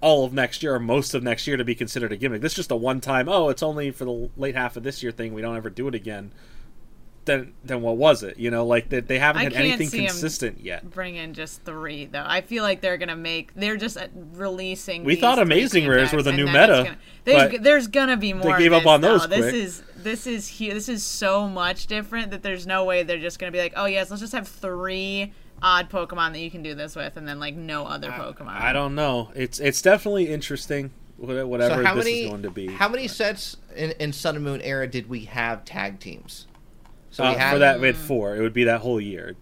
all 0.00 0.24
of 0.24 0.34
next 0.34 0.62
year 0.62 0.74
or 0.74 0.78
most 0.78 1.14
of 1.14 1.22
next 1.22 1.46
year 1.46 1.56
to 1.56 1.64
be 1.64 1.74
considered 1.74 2.12
a 2.12 2.16
gimmick. 2.16 2.42
This 2.42 2.52
is 2.52 2.56
just 2.56 2.70
a 2.70 2.76
one 2.76 3.00
time. 3.00 3.26
Oh, 3.26 3.48
it's 3.48 3.62
only 3.62 3.90
for 3.90 4.04
the 4.04 4.30
late 4.36 4.54
half 4.54 4.76
of 4.76 4.82
this 4.82 5.02
year 5.02 5.10
thing. 5.12 5.32
We 5.32 5.40
don't 5.40 5.56
ever 5.56 5.70
do 5.70 5.88
it 5.88 5.94
again. 5.94 6.32
Then, 7.24 7.54
then 7.64 7.80
what 7.80 7.96
was 7.96 8.22
it? 8.22 8.38
You 8.38 8.50
know, 8.50 8.66
like 8.66 8.90
they, 8.90 9.00
they 9.00 9.18
haven't 9.18 9.40
I 9.40 9.44
had 9.44 9.54
anything 9.54 9.88
consistent 9.88 10.60
yet. 10.60 10.90
Bring 10.90 11.16
in 11.16 11.32
just 11.32 11.64
three 11.64 12.04
though. 12.04 12.22
I 12.22 12.42
feel 12.42 12.62
like 12.62 12.82
they're 12.82 12.98
gonna 12.98 13.16
make. 13.16 13.54
They're 13.54 13.78
just 13.78 13.96
uh, 13.96 14.08
releasing. 14.34 15.04
We 15.04 15.16
thought 15.16 15.38
Amazing 15.38 15.88
Rares 15.88 16.12
were 16.12 16.22
the 16.22 16.32
new 16.32 16.44
meta, 16.44 16.82
Gonna, 16.84 16.98
there's, 17.24 17.52
but 17.52 17.62
there's 17.62 17.86
gonna 17.86 18.18
be 18.18 18.34
more. 18.34 18.52
of 18.52 18.58
gave 18.58 18.74
up 18.74 18.82
this, 18.82 18.90
on 18.90 19.00
those 19.00 19.22
though. 19.22 19.40
This 19.40 19.54
is 19.54 19.82
this 19.96 20.26
is 20.26 20.58
this 20.58 20.90
is 20.90 21.02
so 21.02 21.48
much 21.48 21.86
different 21.86 22.30
that 22.32 22.42
there's 22.42 22.66
no 22.66 22.84
way 22.84 23.04
they're 23.04 23.18
just 23.18 23.38
gonna 23.38 23.52
be 23.52 23.58
like, 23.58 23.72
oh 23.74 23.86
yes, 23.86 24.10
let's 24.10 24.20
just 24.20 24.34
have 24.34 24.46
three 24.46 25.32
odd 25.64 25.90
Pokemon 25.90 26.32
that 26.34 26.40
you 26.40 26.50
can 26.50 26.62
do 26.62 26.74
this 26.74 26.94
with, 26.94 27.16
and 27.16 27.26
then 27.26 27.40
like 27.40 27.56
no 27.56 27.86
other 27.86 28.10
Pokemon. 28.10 28.48
I 28.50 28.72
don't 28.72 28.94
know. 28.94 29.30
It's 29.34 29.58
it's 29.58 29.82
definitely 29.82 30.28
interesting. 30.28 30.90
Whatever 31.16 31.76
So 31.76 31.84
how 31.84 31.94
this 31.94 32.04
many 32.04 32.20
is 32.24 32.30
going 32.30 32.42
to 32.42 32.50
be. 32.50 32.66
how 32.66 32.88
many 32.88 33.08
sets 33.08 33.56
in, 33.74 33.92
in 33.92 34.12
Sun 34.12 34.36
and 34.36 34.44
Moon 34.44 34.60
era 34.60 34.86
did 34.86 35.08
we 35.08 35.24
have 35.24 35.64
tag 35.64 35.98
teams? 36.00 36.46
So 37.10 37.24
Uh, 37.24 37.30
we 37.30 37.36
had 37.38 37.52
for 37.52 37.58
that, 37.60 37.80
we 37.80 37.86
had 37.86 37.96
four. 37.96 38.36
It 38.36 38.40
would 38.40 38.52
be 38.52 38.64
that 38.64 38.80
whole 38.82 39.00
year. 39.00 39.34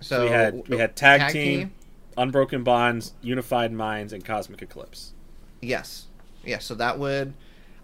So 0.00 0.24
we 0.24 0.30
had 0.30 0.68
we 0.68 0.78
had 0.78 0.96
tag, 0.96 1.32
team, 1.32 1.72
Unbroken 2.16 2.62
Bonds, 2.64 3.12
Unified 3.20 3.72
Minds, 3.72 4.12
and 4.12 4.24
Cosmic 4.24 4.62
Eclipse. 4.62 5.12
Yes, 5.60 6.06
yes. 6.44 6.64
So 6.64 6.74
that 6.76 6.98
would, 7.00 7.34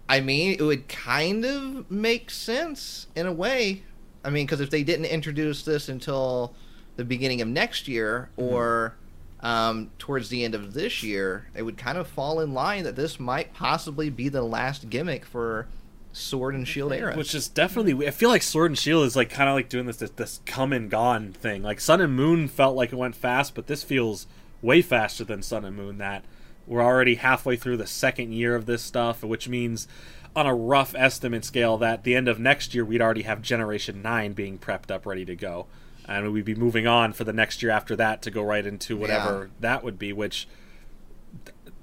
I 0.07 0.21
mean, 0.21 0.55
it 0.57 0.63
would 0.63 0.87
kind 0.87 1.43
of 1.45 1.91
make 1.91 2.31
sense 2.31 3.07
in 3.15 3.25
a 3.27 3.33
way. 3.33 3.83
I 4.23 4.29
mean, 4.29 4.45
because 4.45 4.61
if 4.61 4.69
they 4.69 4.81
didn't 4.83 5.05
introduce 5.05 5.63
this 5.63 5.89
until 5.89 6.55
the 6.95 7.05
beginning 7.05 7.41
of 7.41 7.47
next 7.47 7.87
year 7.87 8.29
Mm-hmm. 8.37 8.53
or 8.53 8.95
um, 9.41 9.91
towards 9.99 10.29
the 10.29 10.43
end 10.43 10.55
of 10.55 10.73
this 10.73 11.03
year, 11.03 11.47
it 11.55 11.61
would 11.61 11.77
kind 11.77 11.97
of 11.97 12.07
fall 12.07 12.39
in 12.39 12.53
line 12.53 12.83
that 12.83 12.95
this 12.95 13.19
might 13.19 13.53
possibly 13.53 14.09
be 14.09 14.27
the 14.27 14.41
last 14.41 14.89
gimmick 14.89 15.23
for 15.23 15.67
Sword 16.13 16.55
and 16.55 16.67
Shield 16.67 16.93
era. 16.93 17.15
Which 17.15 17.35
is 17.35 17.47
definitely. 17.47 18.07
I 18.07 18.11
feel 18.11 18.29
like 18.29 18.41
Sword 18.41 18.71
and 18.71 18.79
Shield 18.79 19.05
is 19.05 19.15
like 19.15 19.29
kind 19.29 19.49
of 19.49 19.55
like 19.55 19.69
doing 19.69 19.85
this, 19.85 19.97
this 19.97 20.09
this 20.11 20.39
come 20.45 20.73
and 20.73 20.89
gone 20.89 21.33
thing. 21.33 21.61
Like 21.61 21.79
Sun 21.79 22.01
and 22.01 22.15
Moon 22.15 22.47
felt 22.47 22.75
like 22.75 22.91
it 22.91 22.95
went 22.95 23.15
fast, 23.15 23.53
but 23.53 23.67
this 23.67 23.83
feels 23.83 24.25
way 24.61 24.81
faster 24.81 25.23
than 25.23 25.43
Sun 25.43 25.65
and 25.65 25.75
Moon. 25.75 25.97
That 25.99 26.23
we're 26.65 26.81
already 26.81 27.15
halfway 27.15 27.55
through 27.57 27.77
the 27.77 27.85
second 27.85 28.31
year 28.31 28.55
of 28.55 28.65
this 28.65 28.81
stuff, 28.81 29.23
which 29.23 29.47
means 29.49 29.87
on 30.35 30.47
a 30.47 30.55
rough 30.55 30.95
estimate 30.97 31.45
scale 31.45 31.77
that 31.77 32.03
the 32.03 32.15
end 32.15 32.27
of 32.27 32.39
next 32.39 32.73
year 32.73 32.83
we'd 32.83 33.01
already 33.01 33.21
have 33.23 33.41
Generation 33.41 34.01
Nine 34.01 34.33
being 34.33 34.57
prepped 34.57 34.89
up, 34.89 35.05
ready 35.05 35.25
to 35.25 35.35
go, 35.35 35.67
and 36.07 36.31
we'd 36.31 36.45
be 36.45 36.55
moving 36.55 36.87
on 36.87 37.13
for 37.13 37.23
the 37.23 37.33
next 37.33 37.61
year 37.61 37.71
after 37.71 37.95
that 37.95 38.21
to 38.23 38.31
go 38.31 38.43
right 38.43 38.65
into 38.65 38.97
whatever 38.97 39.49
that 39.59 39.83
would 39.83 39.97
be, 39.97 40.13
which 40.13 40.47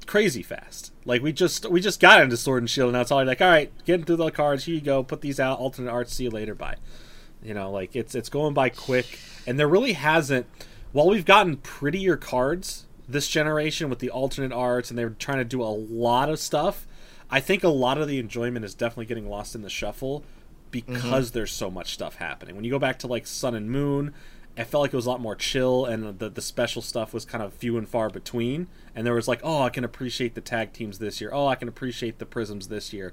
crazy 0.06 0.42
fast. 0.42 0.92
Like 1.04 1.22
we 1.22 1.32
just 1.32 1.68
we 1.68 1.80
just 1.80 2.00
got 2.00 2.22
into 2.22 2.36
Sword 2.36 2.62
and 2.62 2.70
Shield, 2.70 2.88
and 2.88 2.94
now 2.94 3.00
it's 3.00 3.10
all 3.10 3.24
like, 3.24 3.40
all 3.40 3.48
right, 3.48 3.72
getting 3.84 4.04
through 4.04 4.16
the 4.16 4.30
cards. 4.30 4.64
Here 4.64 4.74
you 4.74 4.80
go. 4.80 5.02
Put 5.02 5.20
these 5.20 5.40
out. 5.40 5.58
Alternate 5.58 5.90
arts. 5.90 6.14
See 6.14 6.24
you 6.24 6.30
later. 6.30 6.54
Bye. 6.54 6.76
You 7.42 7.54
know, 7.54 7.70
like 7.70 7.96
it's 7.96 8.14
it's 8.14 8.28
going 8.28 8.54
by 8.54 8.68
quick, 8.68 9.18
and 9.46 9.58
there 9.58 9.68
really 9.68 9.94
hasn't. 9.94 10.46
While 10.92 11.08
we've 11.08 11.24
gotten 11.24 11.56
prettier 11.56 12.16
cards 12.16 12.86
this 13.08 13.28
generation 13.28 13.90
with 13.90 13.98
the 13.98 14.10
alternate 14.10 14.52
arts, 14.52 14.90
and 14.90 14.98
they're 14.98 15.10
trying 15.10 15.38
to 15.38 15.44
do 15.44 15.62
a 15.62 15.64
lot 15.64 16.28
of 16.28 16.38
stuff. 16.38 16.86
I 17.30 17.40
think 17.40 17.64
a 17.64 17.68
lot 17.68 17.96
of 17.96 18.08
the 18.08 18.18
enjoyment 18.18 18.62
is 18.62 18.74
definitely 18.74 19.06
getting 19.06 19.26
lost 19.26 19.54
in 19.54 19.62
the 19.62 19.70
shuffle 19.70 20.22
because 20.72 21.28
mm-hmm. 21.28 21.38
there's 21.38 21.52
so 21.52 21.70
much 21.70 21.92
stuff 21.92 22.16
happening. 22.16 22.56
When 22.56 22.64
you 22.64 22.70
go 22.72 22.80
back 22.80 22.98
to 23.00 23.06
like 23.06 23.28
Sun 23.28 23.54
and 23.54 23.70
Moon, 23.70 24.12
I 24.56 24.64
felt 24.64 24.82
like 24.82 24.92
it 24.92 24.96
was 24.96 25.06
a 25.06 25.10
lot 25.10 25.20
more 25.20 25.36
chill, 25.36 25.84
and 25.84 26.18
the 26.18 26.28
the 26.28 26.42
special 26.42 26.82
stuff 26.82 27.14
was 27.14 27.24
kind 27.24 27.44
of 27.44 27.54
few 27.54 27.78
and 27.78 27.88
far 27.88 28.10
between. 28.10 28.66
And 28.94 29.06
there 29.06 29.14
was 29.14 29.28
like, 29.28 29.40
oh, 29.44 29.62
I 29.62 29.70
can 29.70 29.84
appreciate 29.84 30.34
the 30.34 30.40
tag 30.40 30.72
teams 30.72 30.98
this 30.98 31.20
year. 31.20 31.30
Oh, 31.32 31.46
I 31.46 31.54
can 31.54 31.68
appreciate 31.68 32.18
the 32.18 32.26
prisms 32.26 32.68
this 32.68 32.92
year. 32.92 33.12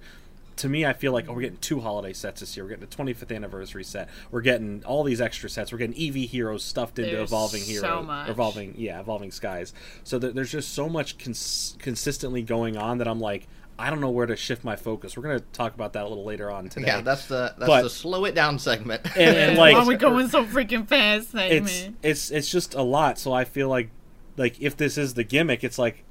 To 0.58 0.68
me, 0.68 0.86
I 0.86 0.92
feel 0.92 1.14
like 1.14 1.30
oh, 1.30 1.34
we're 1.34 1.42
getting 1.42 1.60
two 1.60 1.80
holiday 1.80 2.12
sets 2.12 2.42
this 2.42 2.58
year. 2.58 2.66
We're 2.66 2.76
getting 2.76 2.90
the 2.90 3.14
25th 3.14 3.34
anniversary 3.34 3.86
set. 3.86 4.10
We're 4.32 4.42
getting 4.42 4.84
all 4.84 5.04
these 5.04 5.22
extra 5.22 5.50
sets. 5.50 5.72
We're 5.72 5.78
getting 5.78 5.96
EV 5.96 6.30
heroes 6.30 6.66
stuffed 6.66 7.00
into 7.00 7.16
There's 7.16 7.30
evolving 7.30 7.62
so 7.62 7.72
heroes, 7.72 8.06
much. 8.06 8.30
evolving 8.30 8.76
yeah, 8.78 9.00
evolving 9.00 9.32
skies. 9.32 9.74
So 10.04 10.20
there, 10.20 10.32
there's 10.32 10.52
just 10.52 10.74
so 10.74 10.90
much 10.90 11.18
cons- 11.18 11.78
consistently 11.80 12.42
going 12.42 12.76
on 12.76 12.98
that 12.98 13.08
I'm 13.08 13.22
like, 13.22 13.48
I 13.80 13.90
don't 13.90 14.02
know 14.02 14.10
where 14.10 14.26
to 14.26 14.36
shift 14.36 14.64
my 14.64 14.76
focus. 14.76 15.16
We're 15.16 15.24
gonna 15.24 15.40
talk 15.54 15.74
about 15.74 15.94
that 15.94 16.04
a 16.06 16.08
little 16.08 16.26
later 16.26 16.52
on 16.52 16.68
today. 16.70 16.88
Yeah, 16.88 17.02
that's 17.02 17.28
the 17.28 17.54
that's 17.58 17.68
But- 17.68 17.82
the 17.84 17.90
slow 17.90 18.26
it 18.26 18.36
down 18.36 18.60
segment. 18.60 19.06
and, 19.18 19.38
and 19.38 19.58
Why 19.60 19.74
are 19.74 19.86
we 19.86 19.96
going 19.96 20.28
so 20.30 20.46
freaking 20.46 20.86
fast, 20.88 21.30
it's 21.34 21.72
segment? 21.72 21.98
it's 22.04 22.30
it's 22.32 22.50
just 22.52 22.74
a 22.76 22.82
lot. 22.82 23.18
So 23.18 23.32
I 23.32 23.46
feel 23.46 23.70
like 23.70 23.90
like 24.38 24.62
if 24.62 24.76
this 24.78 24.98
is 24.98 25.14
the 25.16 25.24
gimmick, 25.24 25.64
it's 25.64 25.80
like 25.80 26.04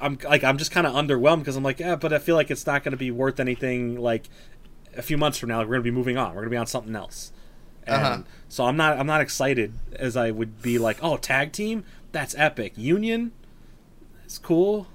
I'm 0.00 0.18
like 0.24 0.42
I'm 0.44 0.58
just 0.58 0.70
kind 0.72 0.86
of 0.86 0.92
underwhelmed 0.94 1.38
because 1.38 1.56
I'm 1.56 1.62
like, 1.62 1.78
yeah, 1.80 1.96
but 1.96 2.12
I 2.12 2.18
feel 2.18 2.34
like 2.36 2.50
it's 2.50 2.66
not 2.66 2.82
going 2.82 2.92
to 2.92 2.98
be 2.98 3.10
worth 3.10 3.38
anything. 3.40 3.96
Like 4.00 4.28
a 4.96 5.02
few 5.02 5.16
months 5.16 5.38
from 5.38 5.48
now, 5.50 5.58
we're 5.60 5.66
going 5.66 5.78
to 5.80 5.82
be 5.82 5.90
moving 5.90 6.16
on. 6.18 6.30
We're 6.30 6.42
going 6.42 6.46
to 6.46 6.50
be 6.50 6.56
on 6.56 6.66
something 6.66 6.94
else. 6.96 7.32
And 7.86 8.02
Uh-huh. 8.02 8.22
so 8.48 8.64
I'm 8.66 8.76
not 8.76 8.98
I'm 8.98 9.06
not 9.06 9.20
excited 9.20 9.74
as 9.94 10.16
I 10.16 10.30
would 10.32 10.60
be 10.62 10.78
like, 10.78 10.98
oh, 11.02 11.16
tag 11.16 11.52
team, 11.52 11.84
that's 12.12 12.34
epic. 12.36 12.72
Union, 12.76 13.32
it's 14.24 14.38
cool. 14.38 14.88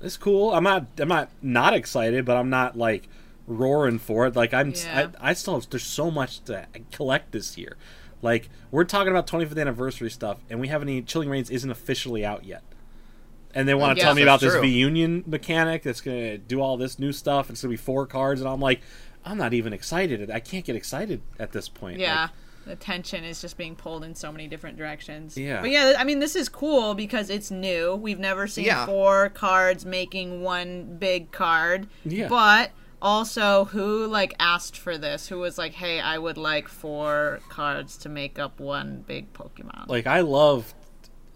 It's 0.00 0.16
cool. 0.16 0.52
I'm 0.52 0.64
not 0.64 0.86
I'm 0.98 1.08
not 1.08 1.30
not 1.42 1.74
excited, 1.74 2.24
but 2.24 2.36
I'm 2.36 2.50
not 2.50 2.76
like 2.76 3.08
roaring 3.46 3.98
for 3.98 4.26
it. 4.26 4.36
Like 4.36 4.54
I'm 4.54 4.70
Yeah. 4.70 5.08
I, 5.20 5.30
I 5.30 5.32
still 5.34 5.54
have, 5.54 5.68
there's 5.70 5.82
so 5.82 6.10
much 6.10 6.40
to 6.44 6.66
collect 6.92 7.32
this 7.32 7.58
year. 7.58 7.76
Like 8.22 8.48
we're 8.70 8.84
talking 8.84 9.10
about 9.10 9.26
25th 9.26 9.60
anniversary 9.60 10.10
stuff, 10.10 10.38
and 10.48 10.60
we 10.60 10.68
haven't 10.68 10.88
even 10.88 11.04
Chilling 11.06 11.28
Reign's 11.28 11.50
isn't 11.50 11.70
officially 11.70 12.24
out 12.24 12.44
yet. 12.44 12.62
And 13.52 13.66
they 13.66 13.74
want 13.74 13.98
to 13.98 14.04
tell 14.04 14.14
me 14.14 14.22
about 14.22 14.40
this 14.40 14.52
true. 14.52 14.62
V 14.62 14.68
Union 14.68 15.24
mechanic 15.26 15.82
that's 15.82 16.00
going 16.00 16.22
to 16.22 16.38
do 16.38 16.60
all 16.60 16.76
this 16.76 16.98
new 16.98 17.12
stuff. 17.12 17.50
It's 17.50 17.62
going 17.62 17.70
to 17.70 17.76
be 17.76 17.82
four 17.82 18.06
cards, 18.06 18.40
and 18.40 18.48
I'm 18.48 18.60
like, 18.60 18.80
I'm 19.24 19.36
not 19.36 19.52
even 19.52 19.72
excited. 19.72 20.30
I 20.30 20.38
can't 20.38 20.64
get 20.64 20.76
excited 20.76 21.20
at 21.38 21.50
this 21.50 21.68
point. 21.68 21.98
Yeah. 21.98 22.22
Like, 22.22 22.30
the 22.70 22.76
tension 22.76 23.24
is 23.24 23.40
just 23.40 23.56
being 23.58 23.74
pulled 23.74 24.04
in 24.04 24.14
so 24.14 24.30
many 24.30 24.46
different 24.46 24.78
directions. 24.78 25.36
Yeah. 25.36 25.60
But 25.60 25.70
yeah, 25.70 25.94
I 25.98 26.04
mean, 26.04 26.20
this 26.20 26.36
is 26.36 26.48
cool 26.48 26.94
because 26.94 27.28
it's 27.28 27.50
new. 27.50 27.96
We've 27.96 28.18
never 28.20 28.46
seen 28.46 28.64
Yeah. 28.66 28.86
four 28.86 29.28
cards 29.30 29.84
making 29.84 30.42
one 30.42 30.96
big 30.98 31.32
card. 31.32 31.88
Yeah. 32.04 32.28
But 32.28 32.70
also, 33.02 33.64
who 33.66 34.06
like 34.06 34.34
asked 34.38 34.76
for 34.78 34.96
this? 34.96 35.28
Who 35.28 35.38
was 35.38 35.58
like, 35.58 35.72
"Hey, 35.72 35.98
I 36.00 36.16
would 36.18 36.36
like 36.38 36.68
four 36.68 37.40
cards 37.48 37.96
to 37.98 38.08
make 38.08 38.38
up 38.38 38.60
one 38.60 39.04
big 39.06 39.32
Pokemon." 39.32 39.88
like 39.88 40.06
I 40.06 40.20
love, 40.20 40.72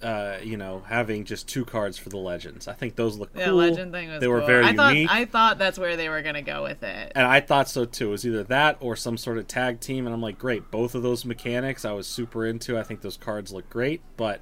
uh, 0.03 0.39
you 0.43 0.57
know, 0.57 0.83
having 0.87 1.25
just 1.25 1.49
two 1.49 1.65
cards 1.65 1.97
for 1.97 2.09
the 2.11 2.17
legends. 2.19 2.69
I 2.69 2.75
think 2.75 2.95
those 2.97 3.17
look 3.17 3.33
the 3.33 3.45
cool. 3.45 3.55
legend 3.55 3.93
thing 3.93 4.11
was 4.11 4.21
they 4.21 4.29
were 4.29 4.43
very 4.43 4.65
I 4.65 4.75
thought 4.75 4.95
unique. 4.95 5.11
I 5.11 5.25
thought 5.25 5.59
that's 5.59 5.79
where 5.79 5.97
they 5.97 6.09
were 6.09 6.21
gonna 6.23 6.43
go 6.43 6.63
with 6.63 6.83
it. 6.83 7.13
and 7.15 7.27
I 7.27 7.41
thought 7.41 7.69
so 7.69 7.85
too. 7.85 8.09
It 8.09 8.11
was 8.11 8.27
either 8.27 8.45
that 8.45 8.77
or 8.81 8.97
some 8.97 9.17
sort 9.17 9.39
of 9.39 9.49
tag 9.49 9.81
team, 9.81 10.07
and 10.07 10.15
I'm 10.15 10.21
like, 10.21 10.39
great. 10.39 10.71
Both 10.71 10.95
of 10.95 11.03
those 11.03 11.25
mechanics 11.25 11.85
I 11.85 11.93
was 11.93 12.07
super 12.07 12.45
into. 12.45 12.79
I 12.79 12.83
think 12.83 13.01
those 13.01 13.17
cards 13.17 13.53
look 13.53 13.69
great, 13.71 14.03
but 14.17 14.41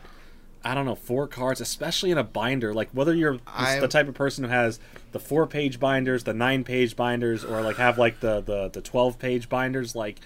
I 0.64 0.74
don't 0.74 0.86
know, 0.86 0.94
four 0.94 1.26
cards, 1.28 1.60
especially 1.60 2.10
in 2.10 2.18
a 2.18 2.24
binder. 2.24 2.72
Like 2.74 2.88
whether 2.92 3.14
you're 3.14 3.36
the 3.36 3.40
I'm- 3.46 3.88
type 3.88 4.08
of 4.08 4.14
person 4.14 4.44
who 4.44 4.50
has 4.50 4.80
the 5.12 5.20
four 5.20 5.46
page 5.46 5.78
binders, 5.78 6.24
the 6.24 6.34
nine 6.34 6.64
page 6.64 6.96
binders, 6.96 7.44
or 7.44 7.60
like 7.62 7.76
have 7.76 7.98
like 7.98 8.20
the 8.20 8.40
the 8.40 8.68
the 8.68 8.80
twelve 8.80 9.18
page 9.18 9.48
binders, 9.48 9.94
like. 9.94 10.18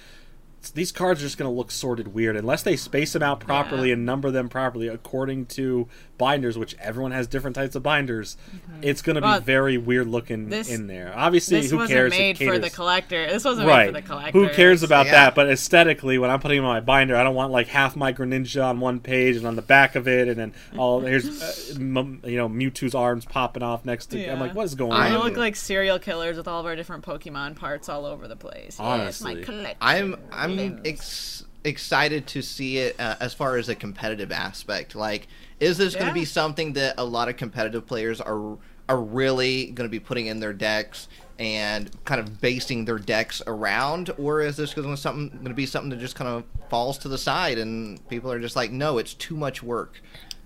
These 0.70 0.92
cards 0.92 1.20
are 1.20 1.26
just 1.26 1.38
going 1.38 1.50
to 1.50 1.56
look 1.56 1.70
sorted 1.70 2.14
weird 2.14 2.36
unless 2.36 2.62
they 2.62 2.76
space 2.76 3.12
them 3.12 3.22
out 3.22 3.40
properly 3.40 3.88
Yeah. 3.88 3.94
and 3.94 4.06
number 4.06 4.30
them 4.30 4.48
properly 4.48 4.88
according 4.88 5.46
to 5.46 5.88
binders, 6.18 6.56
which 6.58 6.74
everyone 6.80 7.12
has 7.12 7.26
different 7.26 7.56
types 7.56 7.74
of 7.74 7.82
binders. 7.82 8.36
It's 8.82 9.02
going 9.02 9.16
to 9.16 9.22
be 9.22 9.44
very 9.44 9.78
weird 9.78 10.06
looking 10.06 10.36
Mm-hmm. 10.42 10.50
this- 10.50 10.70
in 10.70 10.86
there. 10.86 11.12
Obviously, 11.16 11.60
This 11.60 11.70
who 11.70 11.76
wasn't 11.78 11.96
cares? 11.96 12.10
Made 12.10 12.38
for 12.38 12.58
the 12.58 12.70
collector. 12.70 13.26
This 13.30 13.44
wasn't 13.44 13.68
right. 13.68 13.92
made 13.92 13.94
for 13.96 14.00
the 14.02 14.06
collector. 14.14 14.38
Who 14.38 14.48
cares 14.50 14.82
about 14.82 15.06
Yeah. 15.06 15.12
that? 15.12 15.34
But 15.34 15.48
aesthetically, 15.48 16.18
when 16.18 16.30
I'm 16.30 16.40
putting 16.40 16.58
in 16.58 16.64
my 16.64 16.80
binder, 16.80 17.16
I 17.16 17.22
don't 17.22 17.34
want 17.34 17.52
like 17.52 17.68
half 17.68 17.96
my 17.96 18.12
Greninja 18.12 18.64
on 18.64 18.80
one 18.80 19.00
page 19.00 19.36
and 19.36 19.46
on 19.46 19.56
the 19.56 19.62
back 19.62 19.94
of 19.94 20.06
it, 20.08 20.28
and 20.28 20.36
then 20.38 20.52
all 20.76 21.00
here's 21.02 21.42
uh, 21.42 21.74
m- 21.76 22.20
you 22.24 22.36
know 22.36 22.48
Mewtwo's 22.48 22.94
arms 22.94 23.24
popping 23.24 23.62
off 23.62 23.84
next 23.84 24.06
to. 24.06 24.26
I'm 24.26 24.40
like, 24.40 24.54
what 24.54 24.64
is 24.64 24.74
going 24.74 24.92
on? 24.92 25.00
I'm- 25.00 25.12
We 25.14 25.18
look 25.18 25.36
like 25.36 25.56
serial 25.56 25.98
killers 25.98 26.36
with 26.36 26.48
all 26.48 26.60
of 26.60 26.66
our 26.66 26.76
different 26.76 27.04
Pokemon 27.04 27.56
parts 27.56 27.88
all 27.88 28.04
over 28.06 28.26
the 28.28 28.36
place. 28.36 28.78
Honestly. 28.80 29.38
yes, 29.40 29.48
my. 29.48 29.74
I'm 29.80 30.16
I'm 30.32 30.80
ex- 30.84 31.44
excited 31.64 32.26
to 32.28 32.42
see 32.42 32.78
it 32.78 32.98
uh, 33.00 33.16
as 33.20 33.34
far 33.34 33.56
as 33.56 33.68
a 33.68 33.74
competitive 33.74 34.30
aspect. 34.32 34.94
Like, 34.94 35.26
is 35.60 35.78
this 35.78 35.94
going 35.94 36.08
to 36.08 36.14
be 36.14 36.24
something 36.24 36.74
that 36.74 36.94
a 36.98 37.04
lot 37.04 37.28
of 37.28 37.36
competitive 37.36 37.86
players 37.86 38.20
are 38.20 38.58
are 38.88 39.00
really 39.00 39.66
going 39.66 39.88
to 39.88 39.90
be 39.90 39.98
putting 39.98 40.26
in 40.26 40.38
their 40.38 40.52
decks 40.52 41.08
and 41.38 41.90
kind 42.04 42.20
of 42.20 42.40
basing 42.40 42.84
their 42.84 42.98
decks 42.98 43.42
around, 43.46 44.10
or 44.16 44.40
is 44.40 44.56
this 44.56 44.74
going 44.74 44.88
to 44.88 44.96
something 44.96 45.28
going 45.30 45.46
to 45.46 45.54
be 45.54 45.66
something 45.66 45.90
that 45.90 45.98
just 45.98 46.14
kind 46.14 46.28
of 46.28 46.44
falls 46.70 46.98
to 46.98 47.08
the 47.08 47.18
side 47.18 47.58
and 47.58 48.06
people 48.08 48.30
are 48.30 48.40
just 48.40 48.56
like, 48.56 48.70
no, 48.70 48.98
it's 48.98 49.14
too 49.14 49.36
much 49.36 49.62
work 49.62 50.00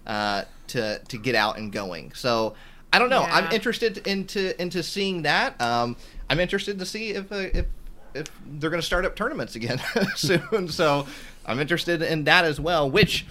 uh, 0.07 0.43
to 0.69 0.99
to 0.99 1.19
get 1.19 1.35
out 1.35 1.59
and 1.59 1.73
going. 1.73 2.13
So. 2.15 2.55
I 2.93 2.99
don't 2.99 3.09
know. 3.09 3.23
I'm 3.23 3.53
interested 3.53 4.05
into 4.05 4.61
into 4.61 4.83
seeing 4.83 5.23
that. 5.23 5.61
Um, 5.61 5.95
I'm 6.29 6.41
interested 6.41 6.81
to 6.81 6.85
see 6.85 7.11
if 7.11 7.31
uh, 7.31 7.47
if 7.55 7.67
if 8.15 8.27
they're 8.45 8.69
going 8.69 8.81
to 8.81 8.87
start 8.87 9.05
up 9.05 9.15
tournaments 9.15 9.55
again 9.55 9.81
soon. 10.17 10.67
So 10.67 11.07
I'm 11.47 11.61
interested 11.61 12.03
in 12.03 12.25
that 12.25 12.45
as 12.45 12.61
well, 12.61 12.91
which 12.91 13.27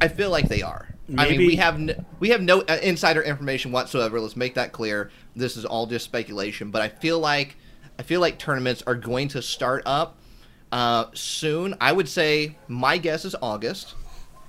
I 0.00 0.08
feel 0.08 0.30
like 0.30 0.48
they 0.48 0.62
are. 0.62 0.88
I 1.18 1.28
mean, 1.28 1.38
we 1.46 1.56
have 1.56 1.74
n- 1.74 2.06
we 2.20 2.30
have 2.30 2.40
no 2.40 2.60
uh, 2.62 2.78
insider 2.82 3.20
information 3.22 3.72
whatsoever. 3.72 4.18
Let's 4.20 4.36
make 4.36 4.54
that 4.54 4.72
clear. 4.72 5.10
This 5.36 5.56
is 5.56 5.64
all 5.64 5.86
just 5.86 6.04
speculation, 6.04 6.70
but 6.70 6.80
I 6.80 6.88
feel 6.88 7.18
like 7.18 7.56
I 7.98 8.02
feel 8.02 8.20
like 8.20 8.38
tournaments 8.38 8.82
are 8.86 8.94
going 8.94 9.28
to 9.28 9.42
start 9.42 9.82
up 9.84 10.16
uh, 10.70 11.06
soon. 11.12 11.74
I 11.80 11.92
would 11.92 12.08
say 12.08 12.56
my 12.68 12.96
guess 12.98 13.24
is 13.24 13.34
August 13.42 13.94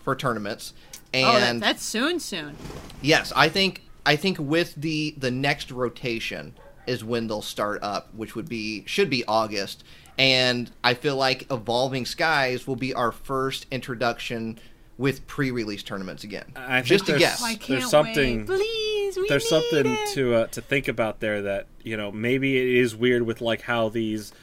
for 0.03 0.15
tournaments. 0.15 0.73
And 1.13 1.27
Oh, 1.27 1.39
that, 1.39 1.59
that's 1.59 1.83
soon, 1.83 2.19
soon. 2.19 2.55
Yes, 3.01 3.33
I 3.35 3.49
think 3.49 3.81
I 4.05 4.15
think 4.15 4.37
with 4.39 4.75
the 4.75 5.15
the 5.17 5.31
next 5.31 5.71
rotation 5.71 6.53
is 6.87 7.03
when 7.03 7.27
they'll 7.27 7.41
start 7.41 7.81
up, 7.83 8.13
which 8.13 8.35
would 8.35 8.47
be 8.47 8.83
should 8.85 9.09
be 9.09 9.25
August. 9.27 9.83
And 10.17 10.69
I 10.83 10.93
feel 10.93 11.15
like 11.15 11.51
Evolving 11.51 12.05
Skies 12.05 12.67
will 12.67 12.75
be 12.75 12.93
our 12.93 13.11
first 13.11 13.65
introduction 13.71 14.59
with 14.97 15.25
pre-release 15.25 15.81
tournaments 15.83 16.23
again. 16.23 16.51
I 16.55 16.77
think 16.81 16.85
Just 16.85 17.09
a 17.09 17.17
guess. 17.17 17.41
I 17.41 17.55
can't 17.55 17.83
something- 17.83 18.45
wait. 18.45 18.57
Please, 18.57 19.17
we 19.17 19.27
There's 19.27 19.43
need 19.43 19.49
something 19.49 19.85
it. 19.87 20.13
to 20.13 20.35
uh, 20.35 20.47
to 20.47 20.61
think 20.61 20.87
about 20.87 21.19
there 21.19 21.41
that 21.43 21.67
you 21.83 21.97
know 21.97 22.11
maybe 22.11 22.57
it 22.57 22.77
is 22.81 22.95
weird 22.95 23.23
with 23.23 23.41
like 23.41 23.61
how 23.61 23.89
these. 23.89 24.33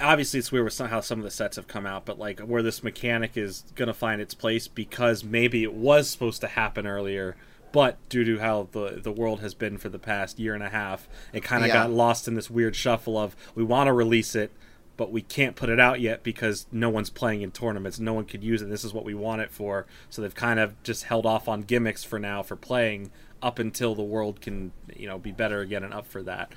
Obviously, 0.00 0.38
it's 0.40 0.50
weird 0.50 0.64
with 0.64 0.72
some, 0.74 0.88
how 0.88 1.00
some 1.00 1.18
of 1.18 1.24
the 1.24 1.30
sets 1.30 1.56
have 1.56 1.68
come 1.68 1.86
out, 1.86 2.04
but 2.04 2.18
like 2.18 2.40
where 2.40 2.62
this 2.62 2.82
mechanic 2.82 3.36
is 3.36 3.64
gonna 3.76 3.94
find 3.94 4.20
its 4.20 4.34
place 4.34 4.66
because 4.68 5.22
maybe 5.24 5.62
it 5.62 5.72
was 5.72 6.10
supposed 6.10 6.40
to 6.42 6.48
happen 6.48 6.86
earlier, 6.86 7.36
but 7.72 7.96
due 8.08 8.24
to 8.24 8.38
how 8.40 8.68
the 8.72 9.00
the 9.02 9.12
world 9.12 9.40
has 9.40 9.54
been 9.54 9.78
for 9.78 9.88
the 9.88 9.98
past 9.98 10.38
year 10.38 10.52
and 10.54 10.62
a 10.62 10.68
half, 10.68 11.08
it 11.32 11.42
kind 11.44 11.62
of 11.62 11.68
Yeah. 11.68 11.74
got 11.74 11.90
lost 11.92 12.26
in 12.28 12.34
this 12.34 12.50
weird 12.50 12.76
shuffle 12.76 13.16
of 13.16 13.36
we 13.54 13.62
want 13.62 13.86
to 13.88 13.92
release 13.92 14.34
it, 14.34 14.50
but 14.98 15.10
we 15.10 15.22
can't 15.22 15.56
put 15.56 15.70
it 15.70 15.80
out 15.80 16.00
yet 16.00 16.22
because 16.22 16.66
no 16.70 16.90
one's 16.90 17.08
playing 17.08 17.40
in 17.40 17.50
tournaments. 17.50 17.98
No 17.98 18.12
one 18.12 18.26
could 18.26 18.44
use 18.44 18.60
it. 18.60 18.68
This 18.68 18.84
is 18.84 18.92
what 18.92 19.04
we 19.06 19.14
want 19.14 19.40
it 19.40 19.50
for. 19.50 19.86
So 20.10 20.20
they've 20.20 20.34
kind 20.34 20.60
of 20.60 20.80
just 20.82 21.04
held 21.04 21.24
off 21.24 21.48
on 21.48 21.62
gimmicks 21.62 22.04
for 22.04 22.18
now 22.18 22.42
for 22.42 22.56
playing 22.56 23.10
up 23.40 23.58
until 23.58 23.94
the 23.94 24.02
world 24.02 24.42
can, 24.42 24.72
you 24.94 25.06
know, 25.06 25.16
be 25.16 25.32
better 25.32 25.60
again 25.60 25.84
and 25.84 25.94
up 25.94 26.06
for 26.06 26.22
that. 26.24 26.52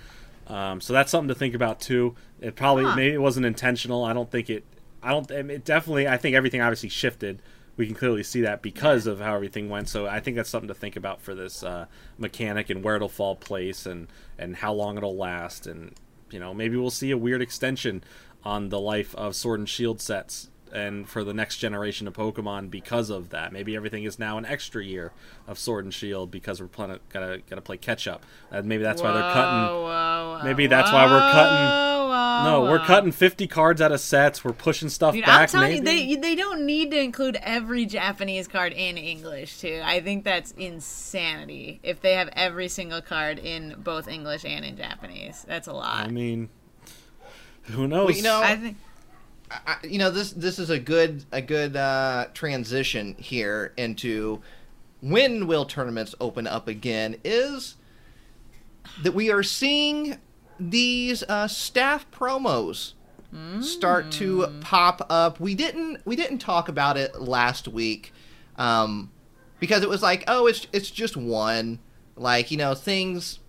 Um, 0.48 0.82
so 0.82 0.92
that's 0.92 1.12
something 1.12 1.30
to 1.30 1.36
think 1.36 1.54
about 1.54 1.80
too. 1.80 2.16
It 2.42 2.56
probably 2.56 2.84
Huh. 2.84 2.96
maybe 2.96 3.14
it 3.14 3.22
wasn't 3.22 3.46
intentional. 3.46 4.04
I 4.04 4.12
don't 4.12 4.30
think 4.30 4.50
it. 4.50 4.66
I 5.04 5.12
don't. 5.12 5.30
It 5.32 5.64
definitely. 5.64 6.08
I 6.08 6.18
think 6.18 6.36
everything 6.36 6.62
obviously 6.62 6.90
shifted. 6.90 7.42
We 7.78 7.86
can 7.86 7.96
clearly 7.96 8.24
see 8.24 8.42
that 8.42 8.62
because 8.62 9.08
of 9.08 9.22
how 9.22 9.36
everything 9.36 9.70
went. 9.70 9.88
So 9.88 10.08
I 10.08 10.20
think 10.20 10.36
that's 10.36 10.50
something 10.50 10.68
to 10.68 10.74
think 10.74 10.96
about 10.96 11.22
for 11.22 11.34
this 11.34 11.64
uh, 11.64 11.86
mechanic 12.18 12.70
and 12.70 12.84
where 12.84 12.96
it'll 12.96 13.08
fall 13.08 13.36
place 13.36 13.86
and 13.86 14.08
and 14.38 14.58
how 14.58 14.74
long 14.74 14.98
it'll 14.98 15.16
last 15.16 15.68
and 15.68 15.94
you 16.32 16.40
know 16.40 16.54
maybe 16.54 16.78
we'll 16.78 16.90
see 16.90 17.12
a 17.12 17.18
weird 17.18 17.42
extension 17.42 18.04
on 18.44 18.70
the 18.70 18.80
life 18.80 19.14
of 19.16 19.36
Sword 19.36 19.60
and 19.60 19.70
Shield 19.70 20.02
sets 20.02 20.50
and 20.74 21.08
for 21.10 21.26
the 21.26 21.34
next 21.34 21.58
generation 21.58 22.08
of 22.08 22.14
Pokemon 22.14 22.72
because 22.72 23.10
of 23.10 23.30
that. 23.30 23.52
Maybe 23.52 23.76
everything 23.76 24.06
is 24.06 24.18
now 24.18 24.38
an 24.38 24.46
extra 24.46 24.84
year 24.84 25.12
of 25.46 25.60
Sword 25.60 25.84
and 25.84 25.94
Shield 25.94 26.32
because 26.32 26.62
we're 26.62 26.68
playing, 26.68 26.98
gotta 27.10 27.42
gotta 27.50 27.62
play 27.62 27.76
catch 27.78 28.08
up. 28.08 28.26
And 28.52 28.66
maybe 28.68 28.82
that's 28.84 29.02
why 29.02 29.12
they're 29.12 29.22
cutting. 29.34 29.68
Whoa, 29.68 30.38
whoa, 30.38 30.42
Maybe 30.46 30.68
that's 30.68 30.92
why 30.92 31.06
we're 31.08 31.20
cutting- 31.20 31.68
whoa, 31.68 32.08
whoa. 32.08 32.44
No, 32.44 32.62
we're 32.72 32.80
cutting 32.86 33.12
50 33.12 33.48
cards 33.48 33.82
out 33.82 33.92
of 33.92 34.00
sets. 34.00 34.44
We're 34.46 34.54
pushing 34.54 34.88
stuff 34.90 35.14
Dude, 35.14 35.26
I'm 35.26 35.48
telling 35.50 35.84
maybe. 35.84 36.02
you, 36.04 36.16
they 36.16 36.30
they 36.30 36.36
don't 36.36 36.66
need 36.66 36.92
to 36.92 37.00
include 37.00 37.38
every 37.42 37.86
Japanese 37.86 38.48
card 38.48 38.72
in 38.72 38.98
English 38.98 39.60
too. 39.60 39.82
I 39.84 40.00
think 40.00 40.24
that's 40.24 40.52
insanity. 40.52 41.80
If 41.84 42.00
they 42.02 42.14
have 42.14 42.30
every 42.34 42.70
single 42.70 43.02
card 43.02 43.40
in 43.40 43.76
both 43.78 44.08
English 44.08 44.46
and 44.46 44.64
in 44.64 44.78
Japanese, 44.78 45.44
that's 45.48 45.68
a 45.68 45.74
lot. 45.74 46.06
I 46.06 46.08
mean, 46.08 46.50
who 47.72 47.88
knows? 47.88 48.08
Well, 48.08 48.16
you 48.16 48.24
know, 48.24 48.42
I 48.42 48.56
think 48.56 48.78
I, 49.50 49.78
you 49.84 49.98
know 49.98 50.12
this 50.12 50.32
this 50.32 50.60
is 50.60 50.70
a 50.70 50.80
good 50.80 51.26
a 51.32 51.42
good 51.42 51.76
uh, 51.76 52.28
transition 52.34 53.16
here 53.18 53.74
into 53.78 54.42
when 55.02 55.48
will 55.48 55.66
tournaments 55.66 56.16
open 56.22 56.48
up 56.48 56.68
again 56.68 57.18
is 57.24 57.76
that 59.04 59.14
we 59.14 59.32
are 59.32 59.44
seeing 59.44 60.18
these 60.60 61.24
uh, 61.24 61.48
staff 61.48 62.10
promos 62.12 62.94
start 63.62 64.12
to 64.12 64.46
pop 64.60 65.06
up. 65.10 65.40
We 65.40 65.56
didn't 65.56 66.06
we 66.06 66.16
didn't 66.16 66.40
talk 66.40 66.68
about 66.68 66.98
it 66.98 67.22
last 67.22 67.68
week 67.68 68.14
um, 68.58 69.10
because 69.60 69.84
it 69.84 69.90
was 69.90 70.02
like 70.02 70.26
oh 70.28 70.48
it's 70.48 70.68
it's 70.74 70.92
just 70.92 71.16
one 71.16 71.80
like 72.18 72.52
you 72.52 72.58
know 72.58 72.76
things 72.76 73.40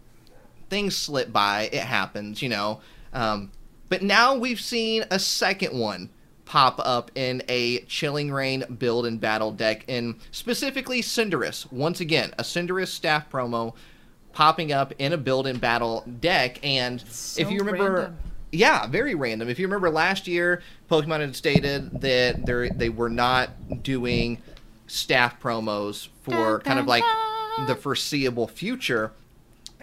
things 0.70 0.96
slip 0.96 1.32
by 1.32 1.68
it 1.72 1.82
happens 1.82 2.40
you 2.40 2.48
know 2.48 2.80
um, 3.12 3.50
but 3.92 4.00
now 4.00 4.34
we've 4.34 4.58
seen 4.58 5.04
a 5.10 5.18
second 5.18 5.78
one 5.78 6.08
pop 6.46 6.80
up 6.82 7.10
in 7.14 7.42
a 7.46 7.80
Chilling 7.80 8.32
Reign 8.32 8.64
build 8.78 9.04
and 9.04 9.20
battle 9.20 9.52
deck, 9.52 9.84
and 9.86 10.14
specifically 10.30 11.02
Cinderace. 11.02 11.70
Once 11.70 12.00
again, 12.00 12.32
a 12.38 12.42
Cinderace 12.42 12.88
staff 12.88 13.28
promo 13.28 13.74
popping 14.32 14.72
up 14.72 14.94
in 14.98 15.12
a 15.12 15.18
build 15.18 15.46
and 15.46 15.60
battle 15.60 16.06
deck. 16.20 16.58
And 16.62 17.02
So 17.02 17.42
if 17.42 17.50
you 17.50 17.58
remember, 17.58 17.92
random. 17.92 18.18
yeah, 18.50 18.86
very 18.86 19.14
random. 19.14 19.50
If 19.50 19.58
you 19.58 19.66
remember 19.66 19.90
last 19.90 20.26
year, 20.26 20.62
Pokemon 20.90 21.20
had 21.20 21.36
stated 21.36 22.00
that 22.00 22.46
they 22.46 22.70
they 22.70 22.88
were 22.88 23.10
not 23.10 23.82
doing 23.82 24.38
staff 24.86 25.38
promos 25.38 26.08
for 26.22 26.60
kind 26.60 26.78
of 26.78 26.86
like 26.86 27.04
the 27.66 27.76
foreseeable 27.76 28.48
future, 28.48 29.12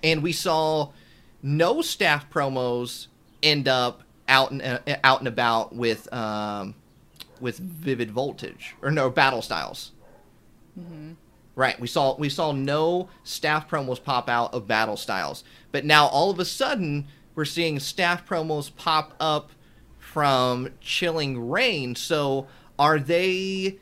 and 0.02 0.24
we 0.24 0.32
saw 0.32 0.90
no 1.44 1.84
staff 1.84 2.28
promos 2.32 3.06
end 3.44 3.68
up 3.68 4.04
out 4.28 4.52
and 4.52 4.62
uh, 4.62 4.80
out 5.04 5.20
and 5.20 5.28
about 5.28 5.76
with 5.76 6.12
um, 6.14 6.76
with 7.40 7.58
Vivid 7.58 8.12
Voltage 8.12 8.76
or 8.82 8.92
no 8.92 9.10
Battle 9.10 9.42
Styles. 9.42 9.92
Right, 11.56 11.78
we 11.80 11.88
saw 11.88 12.16
we 12.18 12.30
saw 12.30 12.54
no 12.54 13.10
staff 13.24 13.70
promos 13.70 14.02
pop 14.02 14.30
out 14.30 14.54
of 14.54 14.68
Battle 14.68 14.96
Styles, 14.96 15.44
but 15.72 15.84
now 15.84 16.08
all 16.08 16.30
of 16.30 16.40
a 16.40 16.46
sudden 16.46 17.08
we're 17.36 17.46
seeing 17.46 17.80
staff 17.80 18.26
promos 18.26 18.74
pop 18.74 19.14
up 19.20 19.52
from 19.98 20.70
Chilling 20.80 21.50
Reign. 21.50 21.96
So 21.96 22.48
are 22.78 22.98
they 22.98 23.78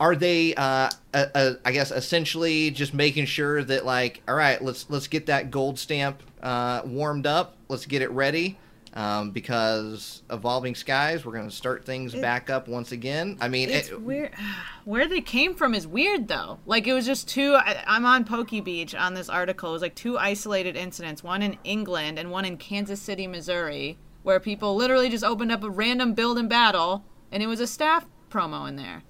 are 0.00 0.16
they 0.16 0.54
uh, 0.54 0.90
uh, 1.12 1.26
uh, 1.34 1.52
I 1.64 1.72
guess 1.72 1.90
essentially 1.90 2.70
just 2.70 2.94
making 2.94 3.26
sure 3.26 3.62
that 3.62 3.84
like 3.84 4.22
all 4.26 4.34
right 4.34 4.62
let's 4.62 4.88
let's 4.88 5.06
get 5.06 5.26
that 5.26 5.50
gold 5.50 5.78
stamp 5.78 6.22
uh, 6.42 6.82
warmed 6.84 7.26
up 7.26 7.56
let's 7.68 7.86
get 7.86 8.02
it 8.02 8.10
ready 8.10 8.58
um, 8.96 9.30
because 9.30 10.22
evolving 10.30 10.74
skies 10.74 11.24
we're 11.24 11.32
going 11.34 11.48
to 11.48 11.54
start 11.54 11.84
things 11.84 12.14
back 12.14 12.50
up 12.50 12.66
once 12.66 12.90
again 12.90 13.36
I 13.40 13.48
mean 13.48 13.68
it's 13.70 13.90
it- 13.90 14.00
weird. 14.02 14.32
Where 14.84 15.06
they 15.06 15.20
came 15.20 15.54
from 15.54 15.74
is 15.74 15.86
weird 15.86 16.28
though. 16.28 16.58
Like 16.66 16.86
it 16.86 16.92
was 16.92 17.06
just 17.06 17.28
two. 17.28 17.54
I, 17.54 17.82
I'm 17.86 18.06
on 18.06 18.24
Poke 18.24 18.50
Beach 18.64 18.94
on 18.94 19.14
this 19.14 19.28
article. 19.28 19.70
It 19.70 19.72
was 19.72 19.82
like 19.82 19.94
two 19.96 20.16
isolated 20.16 20.76
incidents, 20.76 21.22
one 21.24 21.42
in 21.42 21.58
England 21.64 22.18
and 22.20 22.30
one 22.30 22.44
in 22.44 22.56
Kansas 22.56 23.00
City, 23.02 23.26
Missouri, 23.26 23.98
where 24.22 24.38
people 24.38 24.76
literally 24.76 25.08
just 25.08 25.24
opened 25.24 25.50
up 25.50 25.64
a 25.64 25.70
random 25.70 26.14
build 26.14 26.38
and 26.38 26.48
battle, 26.48 27.04
and 27.32 27.42
it 27.42 27.48
was 27.48 27.58
a 27.60 27.66
staff 27.66 28.06
promo 28.30 28.68
in 28.68 28.76
there. 28.76 29.02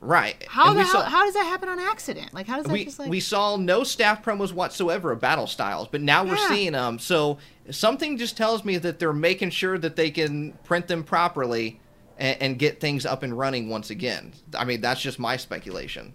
Right 0.00 0.44
How 0.48 0.68
And 0.70 0.78
the 0.78 0.84
hell? 0.84 0.92
saw- 1.02 1.08
how 1.08 1.24
does 1.24 1.34
that 1.34 1.44
happen 1.44 1.68
on 1.68 1.78
accident? 1.80 2.32
Like 2.32 2.46
how 2.46 2.56
does 2.56 2.66
that 2.66 2.72
we, 2.72 2.84
just 2.84 2.98
like? 2.98 3.10
we 3.10 3.20
saw 3.20 3.56
no 3.56 3.82
staff 3.84 4.24
promos 4.24 4.52
whatsoever 4.52 5.10
of 5.12 5.20
battle 5.20 5.46
styles, 5.46 5.88
but 5.88 6.00
now 6.00 6.24
we're 6.24 6.36
Yeah. 6.36 6.48
seeing 6.48 6.72
them. 6.72 6.98
So 6.98 7.38
something 7.70 8.16
just 8.16 8.36
tells 8.36 8.64
me 8.64 8.78
that 8.78 8.98
they're 8.98 9.12
making 9.12 9.50
sure 9.50 9.76
that 9.78 9.96
they 9.96 10.10
can 10.10 10.52
print 10.64 10.86
them 10.88 11.02
properly 11.02 11.80
and, 12.18 12.36
and 12.40 12.58
get 12.58 12.80
things 12.80 13.04
up 13.06 13.22
and 13.22 13.36
running 13.36 13.68
once 13.68 13.90
again. 13.90 14.32
I 14.56 14.64
mean, 14.64 14.80
that's 14.80 15.00
just 15.00 15.18
my 15.18 15.36
speculation. 15.36 16.12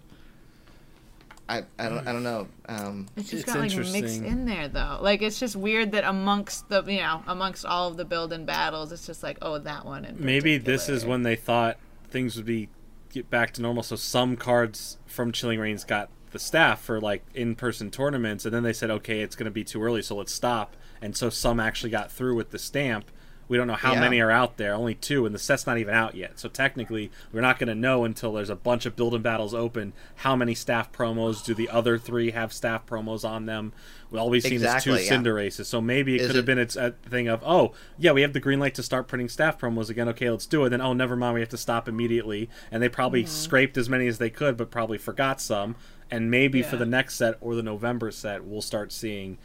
I, 1.46 1.62
I 1.78 1.90
don't 1.90 2.08
I 2.08 2.12
don't 2.12 2.22
know. 2.22 2.48
Um, 2.70 3.06
It's 3.16 3.28
just 3.28 3.42
It's 3.44 3.52
got 3.52 3.60
like 3.60 3.76
mixed 3.76 4.22
in 4.22 4.46
there 4.46 4.66
though. 4.66 4.98
Like 5.02 5.20
it's 5.20 5.38
just 5.38 5.56
weird 5.56 5.92
that 5.92 6.04
amongst 6.04 6.70
the 6.70 6.82
you 6.84 7.00
know 7.00 7.22
amongst 7.26 7.66
all 7.66 7.88
of 7.88 7.98
the 7.98 8.04
build 8.06 8.32
and 8.32 8.46
battles, 8.46 8.92
it's 8.92 9.04
just 9.06 9.22
like 9.22 9.36
oh 9.42 9.58
that 9.58 9.84
one. 9.84 10.06
In 10.06 10.16
Maybe 10.24 10.56
this 10.56 10.88
is 10.88 11.04
when 11.04 11.22
they 11.22 11.36
thought 11.36 11.76
things 12.08 12.36
would 12.36 12.46
be 12.46 12.70
get 13.14 13.30
back 13.30 13.52
to 13.54 13.62
normal. 13.62 13.82
So 13.82 13.96
some 13.96 14.36
cards 14.36 14.98
from 15.06 15.32
Chilling 15.32 15.60
Reigns 15.60 15.84
got 15.84 16.10
the 16.32 16.38
staff 16.38 16.82
for 16.82 17.00
like 17.00 17.24
in-person 17.34 17.90
tournaments, 17.90 18.44
and 18.44 18.52
then 18.52 18.64
they 18.64 18.72
said, 18.72 18.90
okay, 18.90 19.20
it's 19.20 19.36
going 19.36 19.44
to 19.44 19.52
be 19.52 19.64
too 19.64 19.82
early, 19.82 20.02
so 20.02 20.16
let's 20.16 20.34
stop. 20.34 20.76
And 21.00 21.16
so 21.16 21.30
some 21.30 21.60
actually 21.60 21.90
got 21.90 22.10
through 22.10 22.34
with 22.34 22.50
the 22.50 22.58
stamp. 22.58 23.10
We 23.48 23.56
don't 23.56 23.66
know 23.66 23.74
how 23.74 23.94
Yeah. 23.94 24.00
many 24.00 24.20
are 24.20 24.30
out 24.30 24.56
there, 24.56 24.74
only 24.74 24.94
two, 24.94 25.26
and 25.26 25.34
the 25.34 25.38
set's 25.38 25.66
not 25.66 25.78
even 25.78 25.94
out 25.94 26.14
yet. 26.14 26.38
So 26.38 26.48
technically, 26.48 27.10
we're 27.32 27.40
not 27.40 27.58
going 27.58 27.68
to 27.68 27.74
know 27.74 28.04
until 28.04 28.32
there's 28.32 28.50
a 28.50 28.56
bunch 28.56 28.86
of 28.86 28.96
build 28.96 29.14
and 29.14 29.22
battles 29.22 29.54
open. 29.54 29.92
How 30.16 30.34
many 30.34 30.54
staff 30.54 30.92
promos 30.92 31.44
do 31.44 31.54
the 31.54 31.68
other 31.68 31.98
three 31.98 32.30
have 32.30 32.52
staff 32.52 32.86
promos 32.86 33.24
on 33.28 33.46
them? 33.46 33.72
We 34.10 34.18
all 34.18 34.30
we've 34.30 34.42
seen 34.42 34.52
Exactly, 34.54 34.92
is 34.92 35.08
two 35.08 35.14
yeah. 35.14 35.20
Cinderaces, 35.20 35.66
so 35.66 35.80
maybe 35.80 36.14
it 36.14 36.22
Is 36.22 36.26
could 36.28 36.36
have 36.36 36.44
it- 36.44 36.46
been 36.46 36.58
it's 36.58 36.76
a 36.76 36.92
thing 37.10 37.26
of 37.28 37.42
oh 37.44 37.72
yeah 37.98 38.12
we 38.12 38.22
have 38.22 38.32
the 38.32 38.38
green 38.38 38.60
light 38.60 38.74
to 38.76 38.82
start 38.82 39.08
printing 39.08 39.28
staff 39.28 39.58
promos 39.58 39.90
again 39.90 40.08
okay 40.08 40.30
let's 40.30 40.46
do 40.46 40.64
it 40.64 40.68
then 40.70 40.80
oh 40.80 40.92
never 40.92 41.16
mind 41.16 41.34
we 41.34 41.40
have 41.40 41.48
to 41.48 41.56
stop 41.56 41.88
immediately 41.88 42.48
and 42.70 42.80
they 42.80 42.88
probably 42.88 43.24
mm-hmm. 43.24 43.30
scraped 43.30 43.76
as 43.76 43.88
many 43.88 44.06
as 44.06 44.18
they 44.18 44.30
could 44.30 44.56
but 44.56 44.70
probably 44.70 44.98
forgot 44.98 45.40
some 45.40 45.74
and 46.12 46.30
maybe 46.30 46.62
for 46.62 46.76
the 46.76 46.86
next 46.86 47.16
set 47.16 47.36
or 47.40 47.56
the 47.56 47.62
November 47.62 48.10
set 48.12 48.44
we'll 48.44 48.62
start 48.62 48.92
seeing 48.92 49.36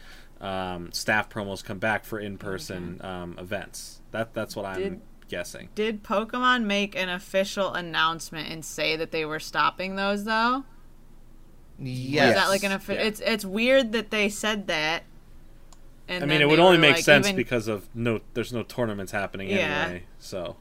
um, 0.41 0.91
staff 0.91 1.29
promos 1.29 1.63
come 1.63 1.79
back 1.79 2.05
for 2.05 2.19
in 2.19 2.37
person 2.37 2.99
um, 3.03 3.35
events 3.39 4.01
that 4.11 4.33
that's 4.33 4.55
what 4.55 4.65
I'm 4.65 4.77
Did- 4.81 5.01
guessing 5.27 5.69
Did 5.75 6.03
Pokemon 6.03 6.63
make 6.63 6.95
an 6.95 7.09
official 7.09 7.73
announcement 7.73 8.49
and 8.49 8.63
say 8.65 8.95
that 8.95 9.11
they 9.11 9.25
were 9.25 9.39
stopping 9.39 9.95
those 9.95 10.23
though? 10.23 10.63
yes. 11.77 12.29
Is 12.29 12.35
that 12.35 12.49
like 12.49 12.63
an 12.63 12.71
offi- 12.71 12.93
Yeah. 12.95 13.01
It's 13.01 13.19
it's 13.19 13.45
weird 13.45 13.91
that 13.93 14.11
they 14.11 14.29
said 14.29 14.67
that. 14.67 15.03
And 16.07 16.23
I 16.23 16.27
mean 16.27 16.41
it 16.41 16.47
would 16.49 16.59
only 16.59 16.77
make 16.77 16.95
like, 16.95 17.03
sense 17.03 17.27
even- 17.27 17.35
because 17.37 17.67
of 17.67 17.87
no 17.93 18.21
there's 18.33 18.51
no 18.53 18.63
tournaments 18.63 19.11
happening 19.11 19.49
Yeah. 19.49 19.83
anyway 19.85 20.03
so 20.19 20.55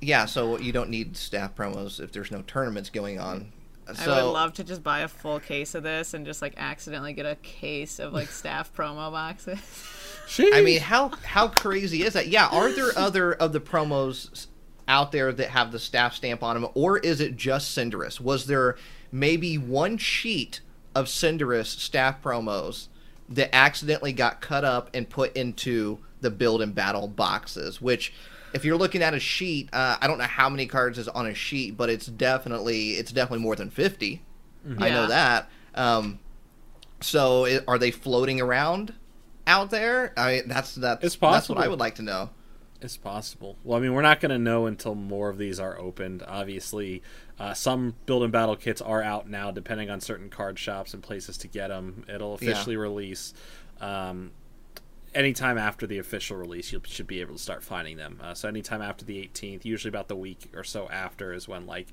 yeah. 0.00 0.24
So 0.26 0.58
you 0.58 0.72
don't 0.72 0.90
need 0.90 1.16
staff 1.16 1.54
promos 1.54 2.00
if 2.00 2.12
there's 2.12 2.30
no 2.30 2.42
tournaments 2.42 2.90
going 2.90 3.18
on. 3.20 3.52
I 3.88 4.06
would 4.06 4.30
love 4.30 4.54
to 4.54 4.64
just 4.64 4.82
buy 4.82 5.00
a 5.00 5.08
full 5.08 5.40
case 5.40 5.74
of 5.74 5.82
this 5.82 6.14
and 6.14 6.24
just 6.24 6.40
like 6.40 6.54
accidentally 6.56 7.12
get 7.12 7.26
a 7.26 7.36
case 7.36 7.98
of 7.98 8.12
like 8.12 8.28
staff 8.28 8.72
promo 8.76 9.10
boxes. 9.10 9.58
I 10.38 10.62
mean, 10.62 10.80
how 10.80 11.10
how 11.24 11.48
crazy 11.48 12.02
is 12.02 12.12
that? 12.14 12.28
Yeah, 12.28 12.48
are 12.48 12.70
there 12.72 12.90
other 12.96 13.32
of 13.34 13.52
the 13.52 13.60
promos 13.60 14.46
out 14.88 15.12
there 15.12 15.32
that 15.32 15.50
have 15.50 15.72
the 15.72 15.78
staff 15.78 16.14
stamp 16.14 16.42
on 16.42 16.60
them, 16.60 16.70
or 16.74 16.98
is 16.98 17.20
it 17.20 17.36
just 17.36 17.76
Cinderace? 17.76 18.20
Was 18.20 18.46
there 18.46 18.76
maybe 19.10 19.58
one 19.58 19.98
sheet 19.98 20.60
of 20.94 21.06
Cinderace 21.06 21.78
staff 21.78 22.22
promos 22.22 22.88
that 23.28 23.54
accidentally 23.54 24.12
got 24.12 24.40
cut 24.40 24.64
up 24.64 24.90
and 24.94 25.08
put 25.08 25.34
into 25.36 25.98
the 26.20 26.30
build 26.30 26.62
and 26.62 26.74
battle 26.74 27.08
boxes? 27.08 27.80
Which, 27.80 28.12
if 28.54 28.64
you're 28.64 28.76
looking 28.76 29.02
at 29.02 29.14
a 29.14 29.20
sheet, 29.20 29.68
uh, 29.72 29.96
I 30.00 30.06
don't 30.06 30.18
know 30.18 30.24
how 30.24 30.48
many 30.48 30.66
cards 30.66 30.98
is 30.98 31.08
on 31.08 31.26
a 31.26 31.34
sheet, 31.34 31.76
but 31.76 31.88
it's 31.90 32.06
definitely 32.06 32.92
it's 32.92 33.12
definitely 33.12 33.42
more 33.42 33.56
than 33.56 33.70
50 33.70 34.22
I 34.78 34.90
know 34.90 35.06
that. 35.08 35.50
Um, 35.74 36.20
so 37.00 37.46
i 37.46 37.60
are 37.66 37.78
they 37.78 37.90
floating 37.90 38.40
around 38.40 38.94
out 39.46 39.70
there? 39.70 40.12
I 40.16 40.42
that's 40.46 40.74
that's 40.76 41.04
It's 41.04 41.16
that's 41.16 41.20
what 41.20 41.30
possible. 41.32 41.58
I 41.58 41.68
would 41.68 41.80
like 41.80 41.96
to 41.96 42.02
know. 42.02 42.30
It's 42.80 42.96
possible. 42.96 43.56
Well, 43.62 43.78
I 43.78 43.80
mean, 43.80 43.94
we're 43.94 44.02
not 44.02 44.18
going 44.20 44.30
to 44.30 44.38
know 44.38 44.66
until 44.66 44.96
more 44.96 45.28
of 45.28 45.38
these 45.38 45.60
are 45.60 45.78
opened. 45.78 46.24
Obviously, 46.26 47.00
uh, 47.38 47.54
some 47.54 47.94
build 48.06 48.24
and 48.24 48.32
battle 48.32 48.56
kits 48.56 48.80
are 48.80 49.00
out 49.02 49.28
now, 49.28 49.52
depending 49.52 49.88
on 49.88 50.00
certain 50.00 50.28
card 50.28 50.58
shops 50.58 50.92
and 50.92 51.00
places 51.00 51.36
to 51.38 51.48
get 51.48 51.68
them. 51.68 52.04
It'll 52.12 52.38
Yeah. 52.40 52.50
officially 52.50 52.76
release 52.76 53.34
um, 53.80 54.32
anytime 55.14 55.58
after 55.58 55.86
the 55.86 55.98
official 55.98 56.36
release. 56.36 56.72
You 56.72 56.80
should 56.84 57.06
be 57.06 57.20
able 57.20 57.34
to 57.34 57.40
start 57.42 57.62
finding 57.62 57.96
them. 57.96 58.20
Uh, 58.22 58.34
so 58.34 58.48
anytime 58.48 58.82
after 58.82 59.04
the 59.04 59.18
18th, 59.18 59.64
usually 59.64 59.88
about 59.90 60.08
the 60.08 60.16
week 60.16 60.50
or 60.54 60.64
so 60.64 60.88
after, 60.88 61.32
is 61.32 61.46
when 61.48 61.66
like 61.66 61.88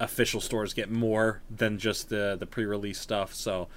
official 0.00 0.40
stores 0.40 0.74
get 0.74 0.90
more 0.90 1.40
than 1.48 1.78
just 1.78 2.08
the 2.08 2.36
the 2.38 2.46
pre-release 2.46 2.98
stuff. 3.00 3.34
So 3.34 3.68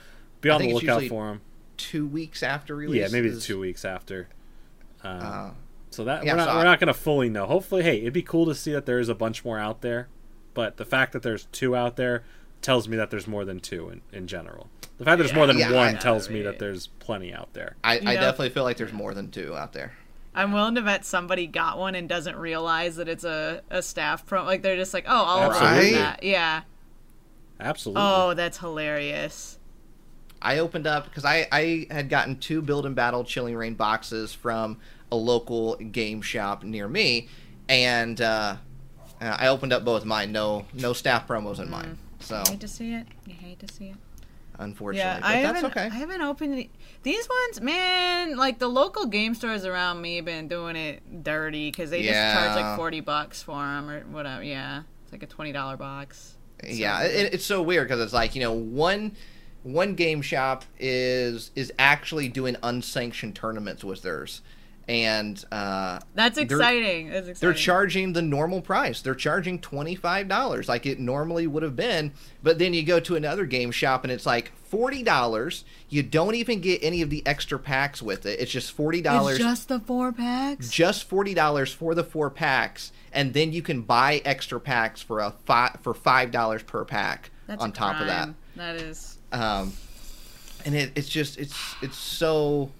be 0.42 0.50
on 0.50 0.62
the 0.62 0.74
lookout 0.74 1.04
for 1.04 1.28
them. 1.28 1.42
Two 1.78 2.08
weeks 2.08 2.42
after 2.42 2.76
release. 2.76 3.00
Yeah, 3.00 3.08
maybe 3.12 3.30
is- 3.30 3.46
two 3.46 3.60
weeks 3.60 3.86
after. 3.86 4.30
Um, 5.04 5.20
Uh, 5.22 5.50
so 5.90 6.04
that 6.04 6.24
Yeah, 6.26 6.34
we're 6.34 6.38
not 6.38 6.48
so 6.50 6.56
we're 6.56 6.64
not 6.64 6.80
going 6.80 6.88
to 6.88 6.94
fully 6.94 7.30
know. 7.30 7.46
Hopefully, 7.46 7.84
hey, 7.84 8.02
it'd 8.02 8.14
be 8.14 8.22
cool 8.24 8.46
to 8.48 8.56
see 8.56 8.72
that 8.74 8.86
there 8.86 9.00
is 9.00 9.10
a 9.10 9.16
bunch 9.16 9.46
more 9.46 9.58
out 9.60 9.82
there, 9.82 10.08
but 10.54 10.78
the 10.78 10.86
fact 10.86 11.14
that 11.14 11.22
there's 11.24 11.46
two 11.52 11.76
out 11.76 11.96
there 11.96 12.24
tells 12.68 12.88
me 12.88 12.98
that 12.98 13.10
there's 13.10 13.26
more 13.28 13.46
than 13.46 13.60
two 13.60 13.90
in, 13.90 14.02
in 14.12 14.28
general. 14.28 14.68
The 15.00 15.06
fact 15.06 15.18
that 15.18 15.24
there's 15.24 15.34
more 15.34 15.48
than 15.48 15.58
Yeah, 15.58 15.72
one 15.72 15.96
I- 15.96 16.00
tells 16.00 16.30
me 16.30 16.42
I- 16.42 16.44
that 16.44 16.60
there's 16.60 16.88
plenty 17.00 17.34
out 17.34 17.54
there. 17.54 17.76
I, 17.84 17.98
I 17.98 18.00
know- 18.02 18.14
definitely 18.14 18.50
feel 18.50 18.64
like 18.64 18.78
there's 18.78 18.94
more 18.94 19.14
than 19.14 19.32
two 19.32 19.56
out 19.58 19.74
there. 19.74 19.94
I'm 20.36 20.52
willing 20.52 20.76
to 20.76 20.82
bet 20.84 21.04
somebody 21.06 21.48
got 21.48 21.80
one 21.80 21.96
and 21.96 22.08
doesn't 22.08 22.36
realize 22.36 22.98
that 22.98 23.08
it's 23.08 23.24
a, 23.24 23.62
a 23.72 23.82
staff 23.82 24.26
pro. 24.26 24.44
Like 24.44 24.62
they're 24.62 24.76
just 24.76 24.94
like, 24.94 25.06
oh, 25.08 25.24
I'll 25.26 25.52
Absolutely. 25.52 25.88
open 25.88 25.94
that. 26.00 26.24
Yeah. 26.24 26.62
Absolutely. 27.60 28.04
Oh, 28.06 28.34
that's 28.36 28.58
hilarious. 28.60 29.58
I 30.42 30.60
opened 30.60 30.86
up 30.86 31.06
because 31.06 31.26
I, 31.26 31.48
I 31.52 31.88
had 31.90 32.10
gotten 32.10 32.38
two 32.38 32.62
Build 32.62 32.86
and 32.86 32.96
Battle 32.96 33.24
Chilling 33.24 33.56
Reign 33.56 33.74
boxes 33.74 34.34
from 34.34 34.78
a 35.12 35.16
local 35.16 35.76
game 35.78 36.22
shop 36.22 36.64
near 36.64 36.88
me, 36.88 37.30
and 37.68 38.22
uh, 38.22 38.58
uh, 39.20 39.38
I 39.40 39.48
opened 39.48 39.74
up 39.74 39.84
both 39.84 40.06
mine. 40.06 40.32
No 40.32 40.66
no 40.76 40.94
staff 40.94 41.28
promos 41.28 41.60
in 41.60 41.72
mine, 41.72 41.98
so 42.20 42.38
You 42.46 42.52
hate 42.52 42.60
to 42.62 42.68
see 42.68 42.94
it. 42.94 43.08
You 43.26 43.34
hate 43.36 43.60
to 43.60 43.74
see 43.74 43.86
it. 43.90 43.96
unfortunately, 44.60 45.00
Yeah, 45.00 45.20
but 45.20 45.26
I 45.28 45.42
that's 45.44 45.56
haven't. 45.62 45.72
okay. 45.72 45.86
I 45.86 45.90
haven't 46.00 46.22
opened 46.22 46.54
the, 46.58 46.70
these 47.04 47.28
ones, 47.30 47.62
man. 47.62 48.38
Like 48.38 48.60
the 48.60 48.68
local 48.68 49.06
game 49.06 49.36
stores 49.36 49.66
around 49.66 50.02
me, 50.02 50.20
been 50.22 50.48
doing 50.48 50.76
it 50.76 51.24
dirty 51.24 51.70
because 51.70 51.90
they 51.92 52.02
just 52.04 52.14
charge 52.14 52.56
like 52.56 52.76
forty 52.78 53.00
bucks 53.02 53.42
for 53.44 53.56
them 53.64 53.90
or 53.90 54.02
whatever. 54.06 54.44
Yeah, 54.44 54.82
it's 55.04 55.12
like 55.12 55.24
a 55.24 55.28
twenty 55.28 55.52
dollar 55.52 55.78
box. 55.78 56.36
yeah, 56.68 57.04
it, 57.04 57.34
it's 57.36 57.46
so 57.46 57.62
weird 57.62 57.88
because 57.88 58.02
it's 58.02 58.14
like 58.14 58.34
you 58.36 58.42
know 58.42 58.54
one 58.54 59.16
one 59.64 59.94
game 59.96 60.22
shop 60.22 60.64
is 60.80 61.52
is 61.56 61.72
actually 61.78 62.30
doing 62.30 62.56
unsanctioned 62.64 63.36
tournaments 63.36 63.84
with 63.84 64.02
theirs, 64.02 64.42
and 64.88 65.44
uh, 65.52 66.00
That's 66.16 66.36
They're- 66.36 66.46
exciting. 66.46 67.10
That's 67.10 67.28
exciting. 67.28 67.38
they're 67.42 67.54
charging 67.58 68.14
the 68.14 68.22
normal 68.22 68.62
price. 68.62 69.02
They're 69.02 69.16
charging 69.16 69.60
twenty 69.60 69.96
five 69.96 70.28
dollars, 70.28 70.70
like 70.70 70.86
it 70.86 71.00
normally 71.00 71.46
would 71.48 71.64
have 71.64 71.76
been. 71.76 72.14
But 72.42 72.58
then 72.60 72.74
you 72.74 72.84
go 72.84 73.00
to 73.02 73.16
another 73.16 73.46
game 73.46 73.72
shop 73.72 74.04
and 74.04 74.12
it's 74.12 74.26
like 74.26 74.52
forty 74.64 75.04
dollars. 75.04 75.66
You 75.90 76.04
don't 76.04 76.36
even 76.36 76.62
get 76.62 76.82
any 76.84 77.02
of 77.02 77.10
the 77.10 77.22
extra 77.26 77.60
packs 77.60 78.02
with 78.02 78.26
it. 78.26 78.40
It's 78.40 78.52
just 78.52 78.72
forty 78.72 79.02
dollars. 79.02 79.38
Just 79.40 79.68
the 79.68 79.80
four 79.82 80.12
packs. 80.14 80.70
just 80.70 81.04
forty 81.10 81.34
dollars 81.34 81.74
for 81.74 81.94
the 81.94 82.04
four 82.04 82.30
packs, 82.30 82.92
and 83.12 83.34
then 83.34 83.52
you 83.52 83.62
can 83.62 83.82
buy 83.82 84.22
extra 84.24 84.60
packs 84.60 85.02
for 85.02 85.20
a 85.20 85.32
five 85.46 85.78
for 85.82 85.94
five 85.94 86.32
dollars 86.32 86.64
per 86.64 86.86
pack 86.86 87.30
That's 87.48 87.62
on 87.62 87.74
top 87.74 88.00
of 88.00 88.08
that. 88.08 88.30
That 88.56 88.76
is. 88.78 89.18
Um, 89.34 89.74
and 90.66 90.74
it, 90.76 90.92
it's 90.96 91.10
just 91.10 91.38
it's 91.38 91.76
it's 91.82 91.98
so. 91.98 92.72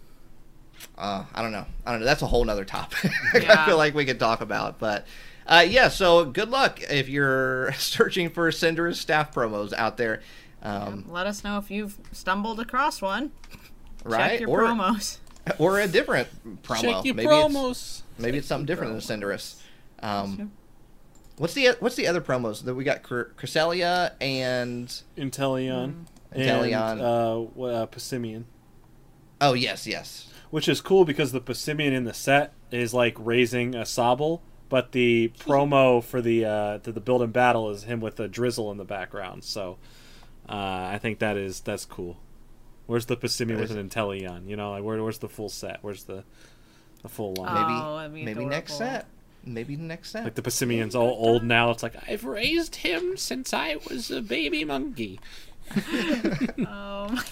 Uh, 0.98 1.26
I 1.34 1.42
don't 1.42 1.52
know. 1.52 1.66
I 1.86 1.92
don't 1.92 2.00
know. 2.00 2.06
That's 2.06 2.22
a 2.24 2.28
whole 2.28 2.44
nother 2.44 2.66
topic. 2.66 3.12
I 3.34 3.66
feel 3.66 3.78
like 3.78 3.94
we 3.94 4.06
could 4.06 4.20
talk 4.20 4.42
about, 4.42 4.80
but 4.80 5.06
uh, 5.46 5.64
yeah. 5.68 5.90
So 5.90 6.26
good 6.26 6.50
luck 6.50 6.80
if 6.82 7.08
you're 7.08 7.72
searching 7.78 8.30
for 8.30 8.52
Cinder's 8.52 9.00
staff 9.00 9.34
promos 9.34 9.74
out 9.74 9.98
there, 9.98 10.22
um, 10.64 11.06
Let 11.08 11.28
us 11.28 11.44
know 11.44 11.58
if 11.60 11.70
you've 11.70 11.98
stumbled 12.12 12.60
across 12.60 13.02
one. 13.02 13.32
right? 14.04 14.32
Check 14.32 14.40
your 14.42 14.50
or 14.50 14.62
promos. 14.64 15.18
or 15.60 15.80
a 15.80 15.88
different 15.88 16.28
promo. 16.64 16.82
Check 16.82 17.06
your 17.06 17.14
maybe 17.16 17.28
promos. 17.30 17.70
It's, 17.72 18.04
maybe 18.18 18.38
it's 18.40 18.48
something 18.48 18.66
different 18.66 18.94
than 19.00 19.22
Cinderace. 19.22 19.62
Um, 20.02 20.52
what's 21.38 21.54
the 21.54 21.76
what's 21.80 21.96
the 21.96 22.08
other 22.08 22.22
promos 22.22 22.64
that 22.64 22.74
we 22.74 22.84
got? 22.84 23.04
Cr- 23.04 23.30
Cresselia 23.38 24.14
and 24.20 24.88
Inteleon. 25.16 26.06
Inteleon. 26.36 26.92
And, 26.94 27.02
uh, 27.02 27.46
wha- 27.56 27.68
uh, 27.70 27.86
Passimian. 27.86 28.44
oh 29.42 29.54
yes, 29.54 29.86
yes. 29.88 30.27
Which 30.50 30.68
is 30.70 30.80
cool 30.82 31.04
because 31.06 31.32
the 31.34 31.42
Passimian 31.42 31.92
in 31.92 32.06
the 32.06 32.14
set 32.14 32.54
is 32.72 32.94
like 32.94 33.16
raising 33.20 33.76
a 33.76 33.82
Sobble, 33.82 34.40
but 34.70 34.92
the 34.94 35.32
promo 35.40 36.02
for 36.04 36.22
the 36.22 36.46
uh, 36.46 36.78
to 36.80 36.92
the 36.92 37.02
build 37.02 37.22
and 37.22 37.34
battle 37.34 37.70
is 37.70 37.84
him 37.84 38.00
with 38.00 38.20
a 38.20 38.30
Drizzile 38.30 38.72
in 38.72 38.78
the 38.78 38.86
background. 38.86 39.44
So 39.44 39.78
uh, 40.48 40.54
I 40.54 41.00
think 41.02 41.20
that 41.20 41.36
is 41.38 41.60
that's 41.60 41.86
cool. 41.86 42.18
Where's 42.86 43.08
the 43.08 43.18
Passimian 43.18 43.60
with 43.60 43.72
Is- 43.72 43.76
an 43.76 43.90
Inteleon? 43.90 44.48
You 44.48 44.56
know, 44.56 44.72
like 44.72 44.84
where, 44.84 45.02
where's 45.04 45.18
the 45.20 45.28
full 45.28 45.50
set? 45.50 45.80
Where's 45.82 46.04
the 46.06 46.24
the 47.02 47.10
full 47.10 47.34
line? 47.36 47.54
Maybe 47.54 47.82
Oh, 47.84 47.98
that'd 47.98 48.14
be 48.14 48.24
maybe 48.24 48.46
next 48.46 48.78
set. 48.78 49.06
Maybe 49.44 49.76
the 49.76 49.84
next 49.84 50.12
set. 50.12 50.24
Like 50.24 50.36
the 50.36 50.42
Passimian's 50.42 50.96
all 50.96 51.10
old 51.10 51.44
now. 51.44 51.72
It's 51.72 51.84
like 51.84 51.96
I've 52.10 52.24
raised 52.24 52.78
him 52.78 53.18
since 53.18 53.54
I 53.54 53.78
was 53.90 54.10
a 54.12 54.22
baby 54.22 54.64
monkey. 54.64 55.20
Oh 56.60 57.10
my 57.10 57.16
god. 57.16 57.26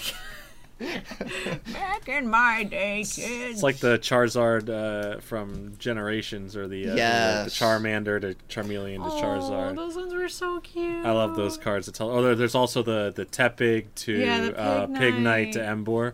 Back 1.73 2.09
in 2.09 2.28
my 2.30 2.63
day, 2.63 2.97
kids. 2.99 3.17
It's 3.19 3.63
like 3.63 3.78
the 3.78 3.97
Charizard 3.99 4.69
uh, 4.69 5.21
from 5.21 5.73
Generations, 5.78 6.55
or 6.57 6.67
the, 6.67 6.89
uh, 6.89 6.95
Yes. 6.95 7.45
the 7.45 7.51
Charmander 7.65 8.19
to 8.21 8.36
Charmeleon 8.49 8.97
to 8.97 9.03
Oh, 9.09 9.21
Charizard. 9.21 9.76
those 9.76 9.95
ones 9.95 10.13
were 10.13 10.28
so 10.28 10.59
cute. 10.59 11.05
I 11.05 11.11
love 11.11 11.36
those 11.38 11.57
cards. 11.57 11.88
It's 11.88 12.01
all, 12.01 12.09
oh, 12.09 12.21
there, 12.21 12.36
there's 12.36 12.55
also 12.55 12.84
the 12.84 13.13
the 13.15 13.26
Tepig 13.26 13.86
to 13.95 14.11
Yeah, 14.13 14.41
the 14.47 14.59
uh, 14.59 14.88
Pig 14.88 14.97
Pig 14.97 15.13
Knight 15.15 15.21
Knight. 15.45 15.53
to 15.53 15.59
Emboar. 15.59 16.13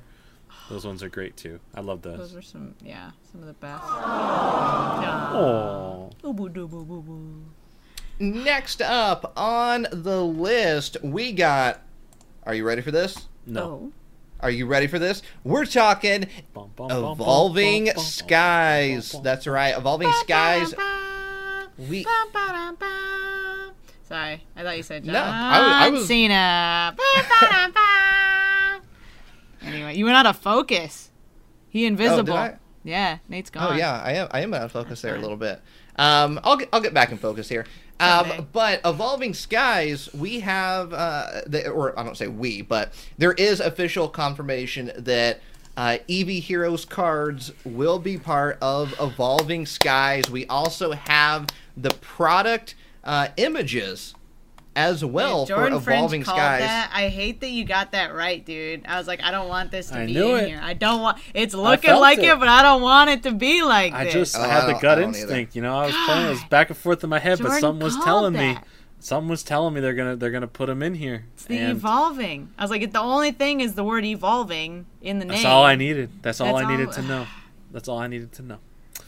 Those 0.70 0.86
ones 0.86 1.02
are 1.04 1.10
great 1.10 1.36
too. 1.36 1.60
I 1.76 1.82
love 1.82 2.02
Those 2.04 2.18
those. 2.20 2.34
were 2.36 2.42
some, 2.42 2.76
yeah, 2.84 3.12
some 3.32 3.42
of 3.42 3.48
the 3.48 3.54
best. 3.54 3.84
Oh, 5.34 6.12
Next 8.20 8.82
up 8.82 9.34
on 9.36 9.88
the 9.92 10.24
list, 10.24 10.98
we 11.02 11.32
got. 11.34 11.82
Are 12.44 12.54
you 12.54 12.64
ready 12.64 12.82
for 12.82 12.92
this? 12.92 13.28
no. 13.46 13.62
Oh. 13.64 13.92
Are 14.42 14.50
you 14.50 14.66
ready 14.66 14.88
for 14.88 14.98
this? 15.00 15.22
We're 15.44 15.66
talking 15.66 16.26
Evolving 16.56 17.92
Skies. 17.98 19.12
bum, 19.12 19.20
bum. 19.20 19.24
That's 19.24 19.46
right, 19.48 19.78
Evolving 19.78 20.12
Skies. 20.22 20.74
We 21.78 22.06
Sorry, 24.04 24.44
I 24.56 24.64
thought 24.64 24.76
you 24.78 24.84
said 24.84 25.06
John 25.06 25.14
No, 25.14 25.22
I 25.24 25.60
was- 25.60 25.74
I 25.74 25.90
was- 25.90 26.08
Cena. 26.08 26.96
anyway, 29.62 29.96
you 29.96 30.06
went 30.06 30.18
out 30.18 30.26
of 30.26 30.38
focus. 30.38 31.12
He 31.70 31.86
invisible. 31.86 32.34
I? 32.34 32.56
Yeah, 32.84 33.20
Nate's 33.30 33.50
gone. 33.50 33.74
Oh 33.74 33.76
yeah, 33.76 34.02
I 34.04 34.14
am. 34.14 34.28
I 34.32 34.42
am 34.42 34.54
out 34.54 34.64
of 34.64 34.72
focus 34.72 35.02
there 35.02 35.16
a 35.16 35.20
little 35.20 35.38
bit. 35.38 35.62
Um, 35.98 36.40
I'll 36.44 36.58
get 36.58 36.68
I'll 36.74 36.82
get 36.82 36.94
back 36.94 37.12
in 37.12 37.18
focus 37.18 37.48
here. 37.48 37.66
Um, 38.02 38.48
but 38.52 38.82
evolving 38.84 39.34
skies, 39.34 40.10
we 40.14 40.40
have, 40.42 40.94
uh, 40.94 41.42
the, 41.46 41.70
or 41.70 41.98
I 41.98 42.04
don't 42.04 42.18
say 42.18 42.28
we, 42.28 42.62
but 42.62 42.94
there 43.18 43.34
is 43.34 43.60
official 43.60 44.08
confirmation 44.10 44.92
that 44.98 45.42
uh, 45.78 45.98
Heroes 46.08 46.86
cards 46.86 47.52
will 47.64 48.00
be 48.00 48.18
part 48.18 48.58
of 48.62 48.94
evolving 49.00 49.66
skies. 49.66 50.30
We 50.30 50.46
also 50.48 50.92
have 50.92 51.48
the 51.78 51.92
product 52.02 52.76
uh, 53.04 53.30
images 53.38 54.14
as 54.76 55.04
well 55.04 55.46
Jordan 55.46 55.80
for 55.82 55.92
evolving 55.92 56.24
Fringe 56.24 56.38
skies. 56.38 56.62
that. 56.62 56.92
I 56.94 57.10
hate 57.10 57.42
that 57.42 57.50
you 57.50 57.66
got 57.66 57.92
that 57.92 58.16
right, 58.16 58.44
dude. 58.46 58.86
I 58.88 58.98
was 58.98 59.08
like, 59.08 59.22
I 59.22 59.30
don't 59.32 59.50
want 59.50 59.70
this 59.72 59.90
to 59.90 60.00
I 60.00 60.06
be 60.06 60.14
knew 60.14 60.36
in 60.36 60.46
it. 60.46 60.48
here. 60.48 60.60
I 60.64 60.74
don't 60.74 61.02
want. 61.02 61.18
It's 61.34 61.54
looking 61.54 61.94
like 61.96 62.20
it. 62.20 62.26
it. 62.26 62.40
but 62.40 62.48
I 62.48 62.62
don't 62.62 62.82
want 62.82 63.10
it 63.10 63.24
to 63.24 63.32
be 63.32 63.64
like 63.64 63.92
I 63.94 64.06
this. 64.06 64.14
just 64.14 64.38
Oh, 64.38 64.42
I 64.42 64.46
I 64.46 64.48
had 64.48 64.68
the 64.68 64.80
gut 64.80 64.98
I 64.98 65.02
don't 65.02 65.10
either. 65.10 65.20
instinct. 65.20 65.56
You 65.56 65.62
know, 65.62 65.76
I 65.78 65.86
was 65.88 65.96
playing. 66.06 66.26
It 66.26 66.30
was 66.30 66.44
back 66.46 66.70
and 66.70 66.78
forth 66.78 67.04
in 67.04 67.10
my 67.10 67.20
head, 67.20 67.40
but 67.42 67.60
something 67.60 67.84
was 67.84 67.96
called 67.96 68.06
telling 68.06 68.34
me. 68.34 68.54
that. 68.54 68.66
Something 69.04 69.30
was 69.30 69.42
telling 69.44 69.74
me 69.74 69.82
they're 69.82 69.94
gonna 69.96 70.16
they're 70.16 70.30
gonna 70.32 70.48
put 70.48 70.70
him 70.70 70.82
in 70.84 70.94
here. 70.94 71.26
It's 71.34 71.46
the 71.46 71.58
and 71.58 71.72
evolving. 71.72 72.52
I 72.58 72.62
was 72.64 72.70
like, 72.72 72.92
the 72.92 73.02
only 73.02 73.32
thing 73.32 73.60
is 73.60 73.74
the 73.74 73.84
word 73.84 74.06
evolving 74.06 74.86
in 75.02 75.18
the 75.20 75.26
name. 75.26 75.34
That's 75.34 75.46
all 75.46 75.64
I 75.64 75.76
needed. 75.76 76.12
That's 76.22 76.40
all 76.40 76.54
That's 76.56 76.68
I 76.68 76.72
needed 76.72 76.88
all- 76.88 76.94
to 76.94 77.02
know. 77.08 77.28
That's 77.72 77.88
all 77.90 77.98
I 77.98 78.08
needed 78.08 78.32
to 78.34 78.42
know. 78.44 78.58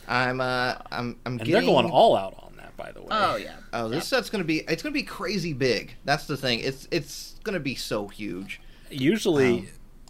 I'm 0.08 0.42
uh, 0.42 0.46
I'm 0.46 0.80
I'm 0.92 1.18
And 1.26 1.40
getting. 1.40 1.54
they're 1.54 1.62
going 1.62 1.86
all 1.90 2.18
out 2.18 2.34
on 2.40 2.43
that, 2.43 2.43
by 2.84 2.92
the 2.92 3.02
way. 3.02 3.08
Oh 3.12 3.36
yeah. 3.38 3.56
Oh, 3.72 3.88
this 3.88 4.08
set's 4.08 4.30
gonna 4.30 4.44
be. 4.44 4.60
It's 4.60 4.84
gonna 4.84 4.94
be 4.94 5.04
crazy 5.04 5.54
big. 5.54 5.96
That's 6.06 6.28
the 6.28 6.36
thing. 6.38 6.60
It's 6.60 6.88
it's 6.92 7.36
gonna 7.44 7.60
be 7.60 7.76
so 7.76 8.08
huge. 8.10 8.60
usually 8.92 9.70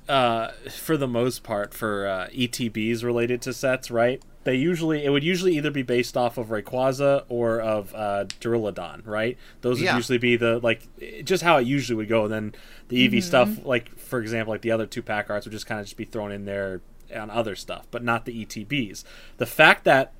uh, 0.10 0.50
for 0.72 0.98
the 0.98 1.08
most 1.08 1.44
part 1.44 1.74
for 1.74 2.06
uh, 2.08 2.28
etbs 2.34 3.04
related 3.06 3.42
to 3.42 3.54
sets 3.54 3.90
right 3.90 4.22
they 4.44 4.56
usually 4.56 5.06
it 5.06 5.10
would 5.10 5.24
usually 5.24 5.56
either 5.56 5.72
be 5.72 5.84
based 5.84 6.18
off 6.18 6.38
of 6.38 6.48
Rayquaza 6.48 7.24
or 7.30 7.62
of 7.62 7.96
uh, 7.96 8.26
Duraludon, 8.42 9.08
right? 9.08 9.38
Those 9.62 9.80
would 9.80 9.86
Yeah. 9.86 9.96
usually 9.96 10.18
be 10.18 10.36
the 10.36 10.60
like 10.60 10.82
just 11.24 11.44
how 11.44 11.56
it 11.60 11.66
usually 11.66 11.96
would 11.96 12.10
go. 12.10 12.26
And 12.26 12.34
then 12.34 12.56
the 12.90 13.08
Eevee 13.08 13.24
stuff, 13.24 13.64
like 13.64 13.98
for 13.98 14.20
example, 14.20 14.54
like 14.54 14.60
the 14.62 14.72
other 14.72 14.86
two 14.86 15.02
pack 15.02 15.30
arts 15.30 15.46
would 15.46 15.54
just 15.54 15.66
kind 15.66 15.80
of 15.80 15.86
just 15.86 15.96
be 15.96 16.04
thrown 16.04 16.34
in 16.34 16.44
there 16.44 16.82
on 17.16 17.30
other 17.30 17.56
stuff, 17.56 17.88
but 17.90 18.04
not 18.04 18.26
the 18.26 18.46
ETBs. 18.46 19.06
The 19.38 19.46
fact 19.46 19.86
that 19.86 20.12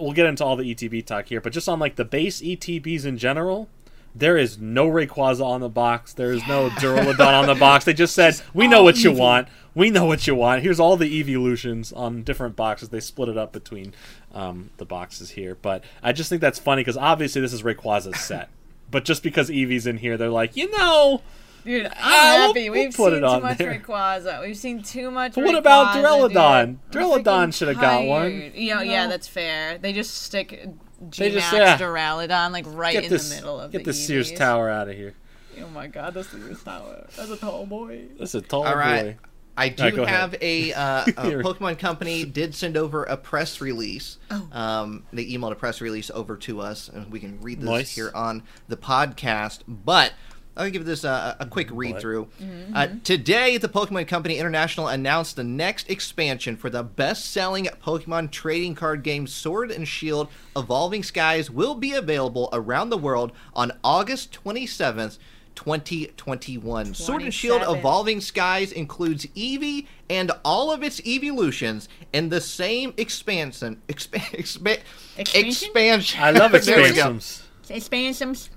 we'll 0.00 0.12
get 0.12 0.26
into 0.26 0.44
all 0.44 0.56
the 0.56 0.74
ETB 0.74 1.04
talk 1.06 1.26
here, 1.26 1.40
but 1.40 1.52
just 1.52 1.68
on 1.68 1.78
like 1.78 1.96
the 1.96 2.04
base 2.04 2.40
ETBs 2.40 3.04
in 3.04 3.18
general, 3.18 3.68
there 4.14 4.36
is 4.36 4.58
no 4.58 4.88
Rayquaza 4.88 5.44
on 5.44 5.60
the 5.60 5.68
box. 5.68 6.12
There 6.12 6.32
is 6.32 6.46
no 6.46 6.68
Duraludon 6.68 7.40
on 7.40 7.46
the 7.46 7.54
box. 7.54 7.84
They 7.84 7.94
just 7.94 8.14
said, 8.14 8.40
"We 8.52 8.68
know 8.68 8.82
what 8.82 9.02
you 9.02 9.12
want. 9.12 9.48
We 9.74 9.90
know 9.90 10.04
what 10.04 10.26
you 10.26 10.34
want. 10.34 10.62
Here's 10.62 10.78
all 10.78 10.96
the 10.96 11.18
evolutions 11.18 11.92
on 11.92 12.22
different 12.22 12.54
boxes." 12.54 12.90
They 12.90 13.00
split 13.00 13.30
it 13.30 13.38
up 13.38 13.52
between 13.52 13.94
um, 14.34 14.70
the 14.76 14.84
boxes 14.84 15.30
here, 15.30 15.56
but 15.60 15.82
I 16.02 16.12
just 16.12 16.28
think 16.28 16.42
that's 16.42 16.58
funny 16.58 16.80
because 16.80 16.98
obviously 16.98 17.40
this 17.40 17.52
is 17.52 17.62
Rayquaza's 17.62 18.20
set. 18.20 18.48
But 18.90 19.06
just 19.06 19.22
because 19.22 19.48
Eevee's 19.48 19.86
in 19.86 19.96
here, 19.96 20.18
they're 20.18 20.28
like, 20.28 20.54
you 20.54 20.70
know, 20.70 21.22
Dude, 21.64 21.86
I'm 21.86 21.92
Ah, 21.96 22.34
we'll- 22.38 22.46
happy. 22.48 22.70
we'll 22.70 22.84
We've 22.86 22.94
put 22.96 23.10
seen 23.10 23.18
it 23.18 23.24
on 23.24 23.40
too 23.40 23.46
much 23.46 23.58
there. 23.58 23.74
Rayquaza. 23.80 24.42
We've 24.42 24.56
seen 24.56 24.82
too 24.82 25.10
much. 25.10 25.34
But 25.34 25.44
what 25.44 25.54
about 25.54 25.96
Rayquaza, 25.96 26.02
Duraludon? 26.02 26.28
dude. 26.28 26.36
I'm 26.36 26.80
Duraludon 26.90 27.22
freaking 27.48 27.54
shoulda 27.54 27.74
got 27.74 28.04
one. 28.04 28.30
tired. 28.30 28.54
Yeah, 28.54 28.82
yeah, 28.82 29.06
that's 29.06 29.28
fair. 29.28 29.78
They 29.78 29.92
just 29.92 30.22
stick 30.22 30.50
They 30.50 31.30
G 31.30 31.34
Max 31.36 31.52
yeah. 31.52 31.78
Duraludon 31.78 32.50
like 32.52 32.64
right 32.68 32.92
get 32.94 33.04
in 33.04 33.10
this, 33.10 33.28
the 33.28 33.34
middle 33.36 33.60
of 33.60 33.72
the 33.72 33.78
get 33.78 33.84
the 33.84 33.90
the 33.90 33.94
Sears 33.96 34.32
Tower 34.32 34.68
out 34.70 34.88
of 34.88 34.96
here. 34.96 35.14
Oh 35.62 35.68
my 35.68 35.86
god, 35.86 36.14
the 36.14 36.24
Sears 36.24 36.62
Tower. 36.62 37.06
That's 37.16 37.30
a 37.30 37.36
tall 37.36 37.66
boy. 37.66 38.04
That's 38.18 38.34
a 38.34 38.40
tall 38.40 38.66
All 38.66 38.76
right. 38.76 39.18
boy. 39.18 39.28
I 39.54 39.68
do 39.68 39.82
Alright, 39.82 39.96
go 39.96 40.02
ahead. 40.04 40.18
have 40.18 40.34
a, 40.40 40.72
uh, 40.72 41.02
a 41.08 41.12
Pokemon 41.42 41.78
company 41.78 42.24
did 42.24 42.54
send 42.54 42.74
over 42.74 43.04
a 43.04 43.18
press 43.18 43.60
release. 43.60 44.16
Oh. 44.30 44.48
Um, 44.50 45.04
they 45.12 45.26
emailed 45.26 45.52
a 45.52 45.56
press 45.56 45.82
release 45.82 46.10
over 46.14 46.38
to 46.38 46.62
us, 46.62 46.88
and 46.88 47.12
we 47.12 47.20
can 47.20 47.38
read 47.42 47.60
this 47.60 47.68
Nice. 47.68 47.94
here 47.94 48.10
on 48.14 48.44
the 48.68 48.78
podcast. 48.78 49.60
But 49.68 50.14
I'll 50.56 50.70
give 50.70 50.84
this 50.84 51.04
a, 51.04 51.36
a 51.40 51.46
quick 51.46 51.68
read 51.72 51.98
through. 52.00 52.28
Uh, 52.74 52.88
today, 53.04 53.56
the 53.56 53.68
Pokemon 53.68 54.06
Company 54.08 54.38
International 54.38 54.88
announced 54.88 55.36
the 55.36 55.44
next 55.44 55.88
expansion 55.88 56.56
for 56.56 56.68
the 56.68 56.82
best-selling 56.82 57.66
Pokemon 57.84 58.30
trading 58.30 58.74
card 58.74 59.02
game 59.02 59.26
Sword 59.26 59.70
and 59.70 59.88
Shield: 59.88 60.28
Evolving 60.56 61.02
Skies 61.02 61.50
will 61.50 61.74
be 61.74 61.92
available 61.92 62.48
around 62.52 62.90
the 62.90 62.98
world 62.98 63.32
on 63.54 63.72
August 63.82 64.36
27th. 64.44 65.18
2021. 65.54 66.94
Sword 66.94 67.22
and 67.22 67.32
Shield 67.32 67.62
Evolving 67.66 68.22
Skies 68.22 68.72
includes 68.72 69.26
Eevee 69.36 69.86
and 70.08 70.32
all 70.46 70.72
of 70.72 70.82
its 70.82 70.98
evolutions 71.06 71.90
in 72.12 72.30
the 72.30 72.40
same 72.40 72.94
expansion. 72.96 73.80
Expa- 73.88 74.18
expa- 74.32 74.78
Expansion? 75.18 75.46
expansion. 75.68 76.20
I 76.22 76.30
love 76.30 76.52
There 76.64 76.76
we 76.78 76.82
go. 76.84 76.88
expansions. 76.88 77.42
Expansions. 77.68 78.50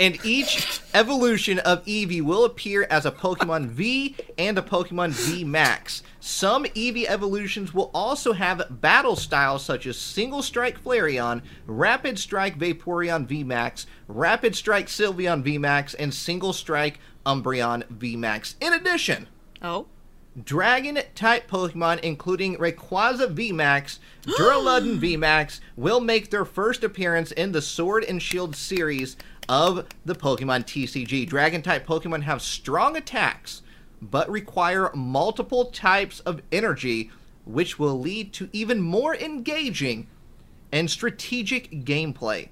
And 0.00 0.18
each 0.24 0.80
evolution 0.94 1.58
of 1.60 1.84
Eevee 1.84 2.22
will 2.22 2.44
appear 2.44 2.86
as 2.90 3.06
a 3.06 3.12
Pokemon 3.12 3.66
V 3.66 4.16
and 4.38 4.58
a 4.58 4.62
Pokemon 4.62 5.10
V 5.10 5.44
Max. 5.44 6.02
Some 6.18 6.64
Eevee 6.64 7.06
evolutions 7.06 7.74
will 7.74 7.90
also 7.94 8.32
have 8.32 8.80
battle 8.80 9.16
styles 9.16 9.64
such 9.64 9.86
as 9.86 9.96
Single 9.98 10.42
Strike 10.42 10.82
Flareon, 10.82 11.42
Rapid 11.66 12.18
Strike 12.18 12.58
Vaporeon 12.58 13.26
V 13.26 13.44
Max, 13.44 13.86
Rapid 14.08 14.54
Strike 14.56 14.86
Sylveon 14.86 15.42
V 15.42 15.58
Max, 15.58 15.94
and 15.94 16.12
Single 16.12 16.52
Strike 16.52 16.98
Umbreon 17.26 17.86
V 17.88 18.16
Max. 18.16 18.56
In 18.60 18.72
addition, 18.72 19.28
Oh. 19.62 19.86
Dragon 20.44 20.98
type 21.14 21.46
Pokemon, 21.46 22.00
including 22.00 22.56
Rayquaza 22.56 23.34
VMAX, 23.34 23.98
Duraludon 24.26 24.98
VMAX, 24.98 25.60
will 25.76 26.00
make 26.00 26.30
their 26.30 26.46
first 26.46 26.82
appearance 26.82 27.32
in 27.32 27.52
the 27.52 27.60
Sword 27.60 28.02
and 28.04 28.22
Shield 28.22 28.56
series 28.56 29.16
of 29.48 29.86
the 30.04 30.14
Pokemon 30.14 30.64
TCG. 30.64 31.26
Dragon 31.28 31.62
type 31.62 31.86
Pokemon 31.86 32.22
have 32.22 32.42
strong 32.42 32.96
attacks, 32.96 33.62
but 34.00 34.30
require 34.30 34.90
multiple 34.94 35.66
types 35.66 36.20
of 36.20 36.42
energy, 36.50 37.10
which 37.44 37.78
will 37.78 37.98
lead 38.00 38.32
to 38.34 38.48
even 38.52 38.80
more 38.80 39.14
engaging 39.16 40.06
and 40.70 40.90
strategic 40.90 41.70
gameplay. 41.84 42.48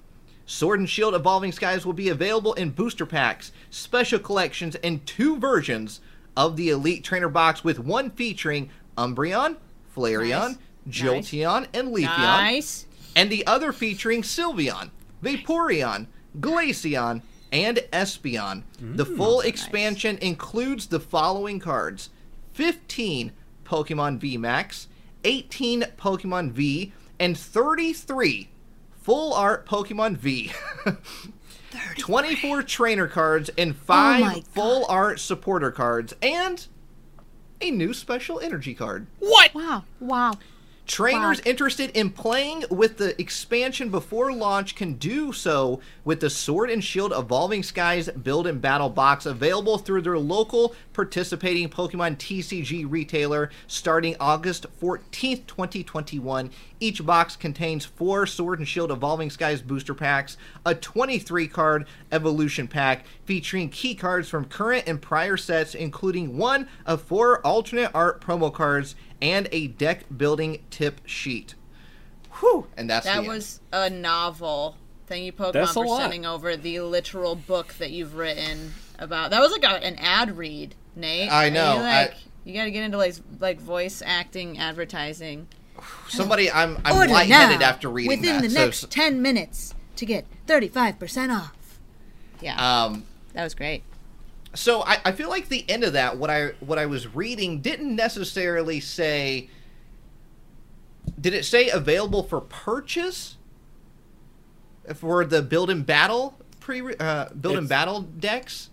Sword 0.47 0.81
and 0.81 0.89
Shield 0.91 1.15
Evolving 1.15 1.53
Skies 1.53 1.87
will 1.87 1.93
be 1.93 2.09
available 2.09 2.55
in 2.55 2.71
booster 2.71 3.07
packs, 3.07 3.53
special 3.71 4.19
collections, 4.19 4.75
and 4.77 5.05
two 5.07 5.39
versions 5.39 6.01
of 6.37 6.57
the 6.57 6.71
Elite 6.71 7.05
Trainer 7.05 7.29
box, 7.29 7.62
with 7.62 7.79
one 7.79 8.11
featuring 8.11 8.69
Umbreon, 8.99 9.57
Flareon, 9.97 10.49
Nice. 10.49 10.59
Jolteon, 10.89 11.67
and 11.73 11.95
Leafeon, 11.95 12.19
Nice. 12.19 12.87
and 13.15 13.31
the 13.31 13.47
other 13.47 13.73
featuring 13.73 14.23
Sylveon, 14.23 14.91
Vaporeon, 15.23 16.07
Glaceon, 16.39 17.23
and 17.52 17.78
Espeon. 17.93 18.62
Mm. 18.81 18.97
the 18.97 19.05
full 19.05 19.40
expansion 19.40 20.19
includes 20.19 20.86
the 20.86 21.01
following 21.01 21.59
cards 21.59 22.11
15 22.52 23.32
Pokemon 23.65 24.19
V 24.19 24.36
Max, 24.36 24.89
18 25.24 25.82
Pokemon 25.98 26.52
V, 26.52 26.93
and 27.19 27.36
33 27.36 28.48
full 29.02 29.35
art 29.35 29.66
Pokemon 29.66 30.16
V. 30.16 30.52
24 31.98 32.62
trainer 32.65 33.07
cards 33.07 33.51
and 33.57 33.77
5 33.77 34.20
my 34.20 34.43
full 34.52 34.85
art 34.89 35.20
supporter 35.20 35.70
cards 35.70 36.15
and 36.20 36.66
a 37.61 37.70
new 37.70 37.94
special 37.94 38.40
energy 38.40 38.74
card. 38.74 39.07
What? 39.19 39.55
Wow. 39.55 39.85
Wow. 40.01 40.39
Trainers 40.91 41.39
Wow. 41.39 41.51
interested 41.51 41.91
in 41.91 42.11
playing 42.11 42.65
with 42.69 42.97
the 42.97 43.19
expansion 43.21 43.91
before 43.91 44.33
launch 44.33 44.75
can 44.75 44.95
do 44.95 45.33
so 45.33 45.81
with 46.05 46.19
the 46.19 46.29
Sword 46.29 46.69
and 46.69 46.83
Shield 46.83 47.12
Evolving 47.12 47.62
Skies 47.62 48.09
Build 48.09 48.49
and 48.49 48.61
Battle 48.61 48.91
box 48.91 49.25
available 49.25 49.79
through 49.79 50.03
their 50.03 50.19
local 50.19 50.75
participating 50.93 51.69
Pokemon 51.69 52.17
TCG 52.19 52.85
retailer 52.91 53.51
starting 53.69 54.17
August 54.19 54.67
14th, 54.83 55.47
2021. 55.47 56.51
Each 56.81 57.07
box 57.07 57.37
contains 57.37 57.85
four 57.85 58.27
Sword 58.27 58.59
and 58.59 58.67
Shield 58.67 58.91
Evolving 58.91 59.31
Skies 59.31 59.62
booster 59.62 59.95
packs, 59.95 60.37
a 60.67 60.75
23 60.75 61.47
card 61.47 61.87
evolution 62.11 62.67
pack 62.67 63.05
featuring 63.25 63.69
key 63.69 63.95
cards 63.95 64.29
from 64.29 64.45
current 64.45 64.89
and 64.89 65.01
prior 65.01 65.37
sets, 65.37 65.77
including 65.77 66.37
one 66.37 66.67
of 66.85 67.01
four 67.03 67.47
alternate 67.47 67.93
art 67.95 68.21
promo 68.21 68.53
cards 68.53 68.97
and 69.23 69.49
a 69.53 69.69
deck 69.69 70.05
building 70.17 70.63
tip 70.71 71.01
sheet. 71.07 71.55
Whew! 72.41 72.67
And 72.77 72.89
that's 72.89 73.07
That 73.07 73.15
the 73.17 73.19
end. 73.21 73.29
was 73.29 73.61
a 73.73 73.91
novel. 73.91 74.77
Thank 75.07 75.25
you, 75.25 75.33
Pokemon, 75.33 75.53
That's 75.55 75.71
a 75.73 75.75
for 75.75 75.87
lot. 75.87 76.01
sending 76.03 76.25
over 76.25 76.57
the 76.57 76.81
literal 76.81 77.35
book 77.35 77.75
that 77.75 77.91
you've 77.91 78.15
written 78.15 78.73
about. 78.99 79.31
That 79.31 79.41
was 79.41 79.51
like 79.51 79.65
a, 79.65 79.85
an 79.85 79.97
ad 79.99 80.37
read, 80.39 80.75
Nate. 80.95 81.31
I 81.33 81.49
know, 81.51 81.75
You, 81.75 81.81
I- 81.81 82.15
you 82.45 82.55
got 82.55 82.65
to 82.65 82.71
get 82.71 82.85
into 82.85 82.97
like 82.97 83.15
like 83.41 83.61
voice 83.61 84.03
acting, 84.05 84.59
advertising. 84.59 85.49
somebody. 86.09 86.51
I'm 86.51 86.79
I'm 86.85 86.95
Order 86.97 87.13
lightheaded 87.13 87.61
now, 87.61 87.67
after 87.69 87.89
reading 87.91 88.17
within 88.19 88.37
that. 88.37 88.43
the 88.43 88.51
so- 88.51 88.65
next 88.65 88.91
10 88.91 89.21
minutes 89.21 89.75
to 89.97 90.07
get 90.07 90.25
35% 90.47 91.37
off. 91.37 91.53
Yeah, 92.41 92.85
um, 92.85 93.05
that 93.35 93.45
was 93.45 93.55
great. 93.55 93.83
So 94.55 94.82
I, 94.82 94.98
I 95.05 95.12
feel 95.12 95.28
like 95.28 95.48
the 95.48 95.68
end 95.70 95.85
of 95.85 95.93
that 95.94 96.16
what 96.16 96.31
I 96.31 96.48
what 96.60 96.78
I 96.78 96.86
was 96.86 97.14
reading 97.14 97.60
didn't 97.60 97.94
necessarily 97.94 98.81
say 98.81 99.48
did 101.20 101.35
it 101.35 101.44
say 101.44 101.68
available 101.70 102.22
for 102.22 102.40
purchase 102.40 103.36
for 104.94 105.24
the 105.24 105.43
build 105.43 105.70
and 105.70 105.85
battle 105.86 106.39
pre 106.59 106.94
uh, 106.97 107.28
build 107.31 107.56
and 107.59 107.68
battle 107.68 108.02
decks 108.02 108.70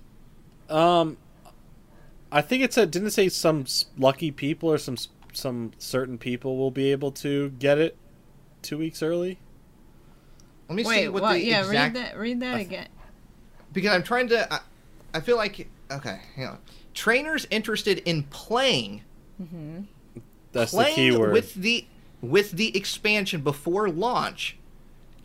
Um, 0.69 1.17
I 2.31 2.41
think 2.41 2.63
it 2.63 2.73
said 2.73 2.91
didn't 2.91 3.09
it 3.09 3.11
say 3.13 3.29
some 3.29 3.65
lucky 3.97 4.31
people 4.31 4.69
or 4.69 4.77
some 4.77 4.97
some 5.33 5.71
certain 5.77 6.17
people 6.17 6.57
will 6.57 6.71
be 6.71 6.91
able 6.91 7.11
to 7.11 7.49
get 7.51 7.77
it 7.77 7.95
two 8.63 8.77
weeks 8.77 9.03
early. 9.03 9.37
let 10.67 10.75
me 10.75 10.83
see 10.83 10.89
Wait, 10.89 11.09
what, 11.09 11.21
what? 11.23 11.33
the 11.33 11.43
Yeah, 11.43 11.59
exact 11.59 11.95
read 11.95 12.03
that. 12.03 12.17
Read 12.17 12.39
that 12.39 12.59
again. 12.59 12.87
because 13.71 13.91
I'm 13.91 14.03
trying 14.03 14.27
to 14.29 14.51
I, 14.53 14.59
I 15.13 15.19
feel 15.19 15.37
like 15.37 15.69
okay 15.91 16.19
hang 16.35 16.47
on 16.47 16.57
trainers 16.93 17.47
interested 17.49 17.99
in 17.99 18.23
playing 18.23 19.03
mm-hmm. 19.41 19.81
That's 20.51 20.71
the 20.71 20.77
playing 20.77 20.95
keyword. 20.95 21.33
with 21.33 21.53
the 21.55 21.85
with 22.21 22.51
the 22.51 22.75
expansion 22.75 23.41
before 23.41 23.89
launch 23.89 24.57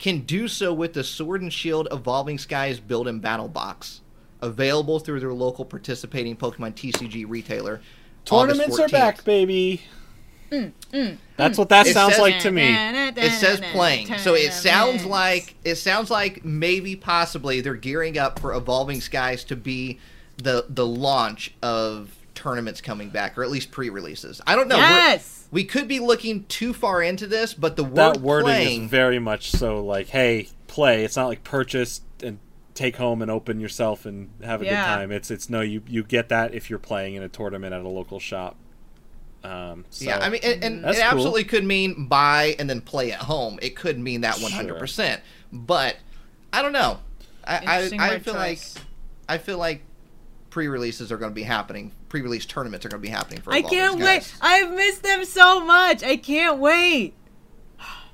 can 0.03 0.19
do 0.21 0.47
so 0.47 0.73
with 0.73 0.93
the 0.93 1.03
Sword 1.03 1.41
and 1.41 1.51
Shield 1.51 1.87
Evolving 1.91 2.37
Skies 2.37 2.79
Build 2.79 3.07
and 3.07 3.21
Battle 3.21 3.47
box, 3.47 4.01
available 4.41 4.99
through 4.99 5.21
their 5.21 5.33
local 5.33 5.63
participating 5.63 6.35
Pokemon 6.35 6.73
TCG 6.73 7.25
retailer. 7.27 7.79
Tournaments 8.25 8.77
are 8.79 8.89
back, 8.89 9.23
baby. 9.23 9.81
Mm, 10.51 11.17
That's 11.37 11.57
what 11.57 11.69
that 11.69 11.87
It 11.87 11.93
sounds 11.93 12.13
says- 12.13 12.21
like 12.21 12.39
to 12.41 12.51
me. 12.51 12.73
It 12.75 13.31
says 13.31 13.59
playing, 13.71 14.17
so 14.19 14.35
it 14.35 14.53
sounds 14.53 15.05
like 15.05 15.55
it 15.63 15.75
sounds 15.75 16.09
like 16.11 16.45
maybe 16.45 16.95
possibly 16.95 17.61
they're 17.61 17.73
gearing 17.75 18.17
up 18.17 18.39
for 18.39 18.53
Evolving 18.53 19.01
Skies 19.01 19.43
to 19.45 19.55
be 19.55 19.99
the 20.37 20.65
the 20.69 20.85
launch 20.85 21.53
of 21.61 22.11
tournaments 22.35 22.81
coming 22.81 23.09
back, 23.09 23.37
or 23.37 23.43
at 23.43 23.51
least 23.51 23.71
pre-releases. 23.71 24.41
I 24.45 24.55
don't 24.55 24.67
know. 24.67 24.77
We're- 24.77 24.89
Yes. 24.89 25.45
we 25.51 25.63
could 25.63 25.87
be 25.87 25.99
looking 25.99 26.45
too 26.45 26.73
far 26.73 27.01
into 27.01 27.27
this, 27.27 27.53
but 27.53 27.75
the 27.75 27.83
word 27.83 27.95
that 28.15 28.17
wording 28.17 28.45
playing, 28.45 28.83
is 28.85 28.89
very 28.89 29.19
much 29.19 29.51
so 29.51 29.83
like, 29.83 30.07
hey, 30.09 30.49
play. 30.67 31.03
It's 31.05 31.15
not 31.15 31.27
like 31.27 31.43
purchase 31.43 32.01
and 32.23 32.39
take 32.73 32.95
home 32.97 33.21
and 33.21 33.29
open 33.29 33.59
yourself 33.59 34.05
and 34.05 34.29
have 34.43 34.61
a 34.63 34.65
Yeah. 34.65 34.71
good 34.81 34.95
time. 34.99 35.11
It's 35.11 35.29
it's 35.31 35.49
no, 35.49 35.61
you 35.61 35.83
you 35.87 36.03
get 36.03 36.29
that 36.29 36.53
if 36.55 36.69
you're 36.69 36.79
playing 36.79 37.13
in 37.15 37.21
a 37.23 37.29
tournament 37.29 37.73
at 37.73 37.81
a 37.81 37.87
local 37.89 38.19
shop. 38.19 38.55
Um, 39.43 39.85
so, 39.89 40.05
Yeah, 40.05 40.19
I 40.19 40.29
mean, 40.29 40.41
and, 40.43 40.63
and 40.63 40.83
That's 40.83 40.97
it 40.97 41.01
cool. 41.01 41.09
absolutely 41.11 41.43
could 41.43 41.63
mean 41.65 42.07
buy 42.07 42.55
and 42.59 42.69
then 42.69 42.79
play 42.81 43.11
at 43.11 43.19
home. 43.19 43.59
It 43.61 43.75
could 43.75 43.99
mean 43.99 44.21
that 44.21 44.39
one 44.39 44.51
hundred 44.51 44.79
percent. 44.79 45.21
But 45.51 45.97
I 46.53 46.61
don't 46.61 46.71
know. 46.73 46.99
I 47.43 47.57
I, 47.99 48.13
I 48.13 48.19
feel 48.19 48.33
choice. 48.35 48.75
like 48.75 48.83
I 49.27 49.37
feel 49.37 49.57
like 49.57 49.83
pre-releases 50.49 51.11
are 51.11 51.17
going 51.17 51.31
to 51.31 51.35
be 51.35 51.43
happening. 51.43 51.91
Pre-release 52.09 52.45
tournaments 52.45 52.85
are 52.85 52.89
going 52.89 53.01
to 53.01 53.05
be 53.07 53.11
happening 53.13 53.41
for. 53.41 53.49
A 53.49 53.53
while. 53.53 53.65
I 53.65 53.69
can't 53.69 53.99
wait. 53.99 54.23
Skies. 54.23 54.39
I've 54.41 54.71
missed 54.71 55.03
them 55.03 55.25
so 55.25 55.59
much. 55.65 56.03
I 56.03 56.15
can't 56.15 56.59
wait. 56.59 57.13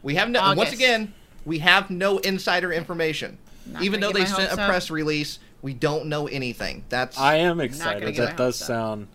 We 0.01 0.15
have 0.15 0.29
no. 0.29 0.53
Once 0.55 0.71
again, 0.73 1.13
we 1.45 1.59
have 1.59 1.89
no 1.89 2.17
insider 2.19 2.71
information. 2.71 3.37
Not 3.67 3.83
Even 3.83 3.99
though 3.99 4.11
they 4.11 4.25
sent 4.25 4.39
a 4.39 4.41
hopes 4.47 4.57
up. 4.57 4.67
press 4.69 4.89
release, 4.89 5.37
we 5.61 5.73
don't 5.73 6.05
know 6.07 6.27
anything. 6.27 6.85
That's 6.89 7.19
I 7.19 7.35
am 7.35 7.59
excited. 7.59 8.15
That 8.15 8.35
does 8.37 8.57
hopes 8.59 8.61
up. 8.61 8.67
sound 8.67 9.07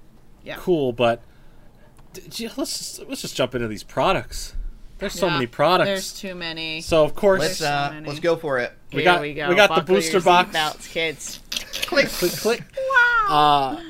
Yeah. 0.44 0.56
cool, 0.58 0.92
but 0.92 1.16
d- 1.22 1.24
gee, 2.28 2.48
let's 2.56 2.78
just, 2.78 3.08
let's 3.08 3.22
just 3.22 3.36
jump 3.36 3.54
into 3.54 3.68
these 3.68 3.82
products. 3.82 4.54
There's 4.98 5.12
so 5.12 5.26
Yeah, 5.26 5.32
many 5.34 5.46
products. 5.46 5.88
There's 5.88 6.12
too 6.20 6.34
many. 6.34 6.80
So 6.80 7.04
of 7.04 7.14
course, 7.14 7.40
let's 7.40 7.58
so 7.58 7.66
uh, 7.68 7.90
many. 7.92 8.06
let's 8.08 8.20
go 8.20 8.36
for 8.36 8.58
it. 8.58 8.72
we 8.92 9.02
Here 9.02 9.04
got- 9.12 9.20
we 9.20 9.34
go. 9.34 9.48
we 9.48 9.54
got 9.56 9.68
the 9.68 9.80
Buckle 9.80 9.96
booster 9.96 10.12
your 10.12 10.20
box. 10.22 10.50
seatbelts, 10.56 10.88
kids. 10.90 11.40
Click. 11.86 12.08
click 12.08 12.32
click. 12.32 12.62
Uh, 13.28 13.80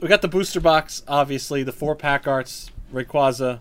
we 0.00 0.08
got 0.08 0.20
the 0.20 0.28
booster 0.28 0.60
box, 0.60 1.02
obviously 1.08 1.62
the 1.62 1.72
four 1.72 1.96
pack 1.96 2.26
arts: 2.28 2.70
Rayquaza, 2.92 3.60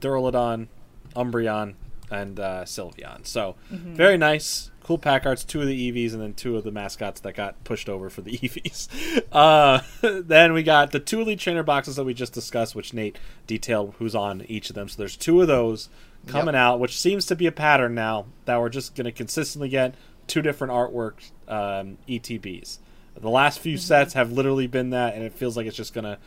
Duraludon, 0.00 0.68
Umbreon, 1.14 1.74
and 2.10 2.40
uh, 2.40 2.64
Sylveon. 2.64 3.26
So 3.26 3.54
very 3.70 4.16
nice, 4.16 4.70
cool 4.82 4.98
pack 4.98 5.24
arts. 5.26 5.44
Two 5.44 5.60
of 5.60 5.66
the 5.66 5.92
Eevees, 5.92 6.12
and 6.12 6.20
then 6.22 6.34
two 6.34 6.56
of 6.56 6.64
the 6.64 6.70
mascots 6.72 7.20
that 7.20 7.34
got 7.34 7.62
pushed 7.64 7.88
over 7.88 8.10
for 8.10 8.20
the 8.22 8.32
Eevees. 8.38 8.88
Uh, 9.32 9.80
then 10.22 10.52
we 10.52 10.62
got 10.62 10.90
the 10.92 11.00
two 11.00 11.20
elite 11.20 11.38
trainer 11.40 11.62
boxes 11.62 11.96
that 11.96 12.04
we 12.04 12.14
just 12.14 12.32
discussed, 12.32 12.74
which 12.74 12.92
Nate 12.92 13.18
detailed 13.46 13.94
who's 13.98 14.14
on 14.14 14.42
each 14.48 14.68
of 14.70 14.74
them. 14.74 14.88
So 14.88 14.96
there's 14.98 15.16
two 15.16 15.40
of 15.40 15.46
those 15.48 15.88
coming 16.26 16.54
Yep. 16.54 16.62
out, 16.62 16.80
which 16.80 16.98
seems 17.00 17.26
to 17.26 17.36
be 17.36 17.46
a 17.46 17.52
pattern 17.52 17.94
now 17.94 18.26
that 18.44 18.60
we're 18.60 18.68
just 18.68 18.94
going 18.94 19.06
to 19.06 19.12
consistently 19.12 19.68
get 19.68 19.94
two 20.26 20.40
different 20.42 20.72
artwork 20.72 21.14
um, 21.48 21.98
ETBs. 22.08 22.78
The 23.20 23.28
last 23.28 23.58
few 23.58 23.76
sets 23.76 24.14
have 24.14 24.32
literally 24.32 24.66
been 24.66 24.90
that, 24.90 25.14
and 25.14 25.22
it 25.24 25.32
feels 25.32 25.56
like 25.56 25.66
it's 25.66 25.76
just 25.76 25.92
gonna 25.92 26.18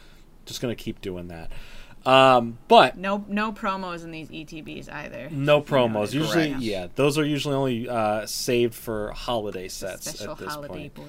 just 0.46 0.62
gonna 0.62 0.76
keep 0.76 1.02
doing 1.02 1.30
that. 1.30 1.50
Um, 2.06 2.58
but 2.68 2.98
No, 2.98 3.26
no 3.28 3.52
promos 3.52 4.04
in 4.04 4.12
these 4.12 4.30
ETBs 4.30 4.92
either. 4.92 5.30
no 5.32 5.62
promos. 5.62 6.14
Usually, 6.14 6.50
Correct. 6.50 6.62
yeah, 6.64 6.88
those 6.96 7.18
are 7.18 7.26
usually 7.26 7.56
only 7.56 7.90
uh, 7.90 8.26
saved 8.28 8.76
for 8.76 9.12
holiday 9.12 9.68
sets 9.68 10.10
Special 10.10 10.34
at 10.34 10.38
this 10.38 10.54
holiday 10.54 10.90
point. 10.90 10.96
boys. 10.96 11.08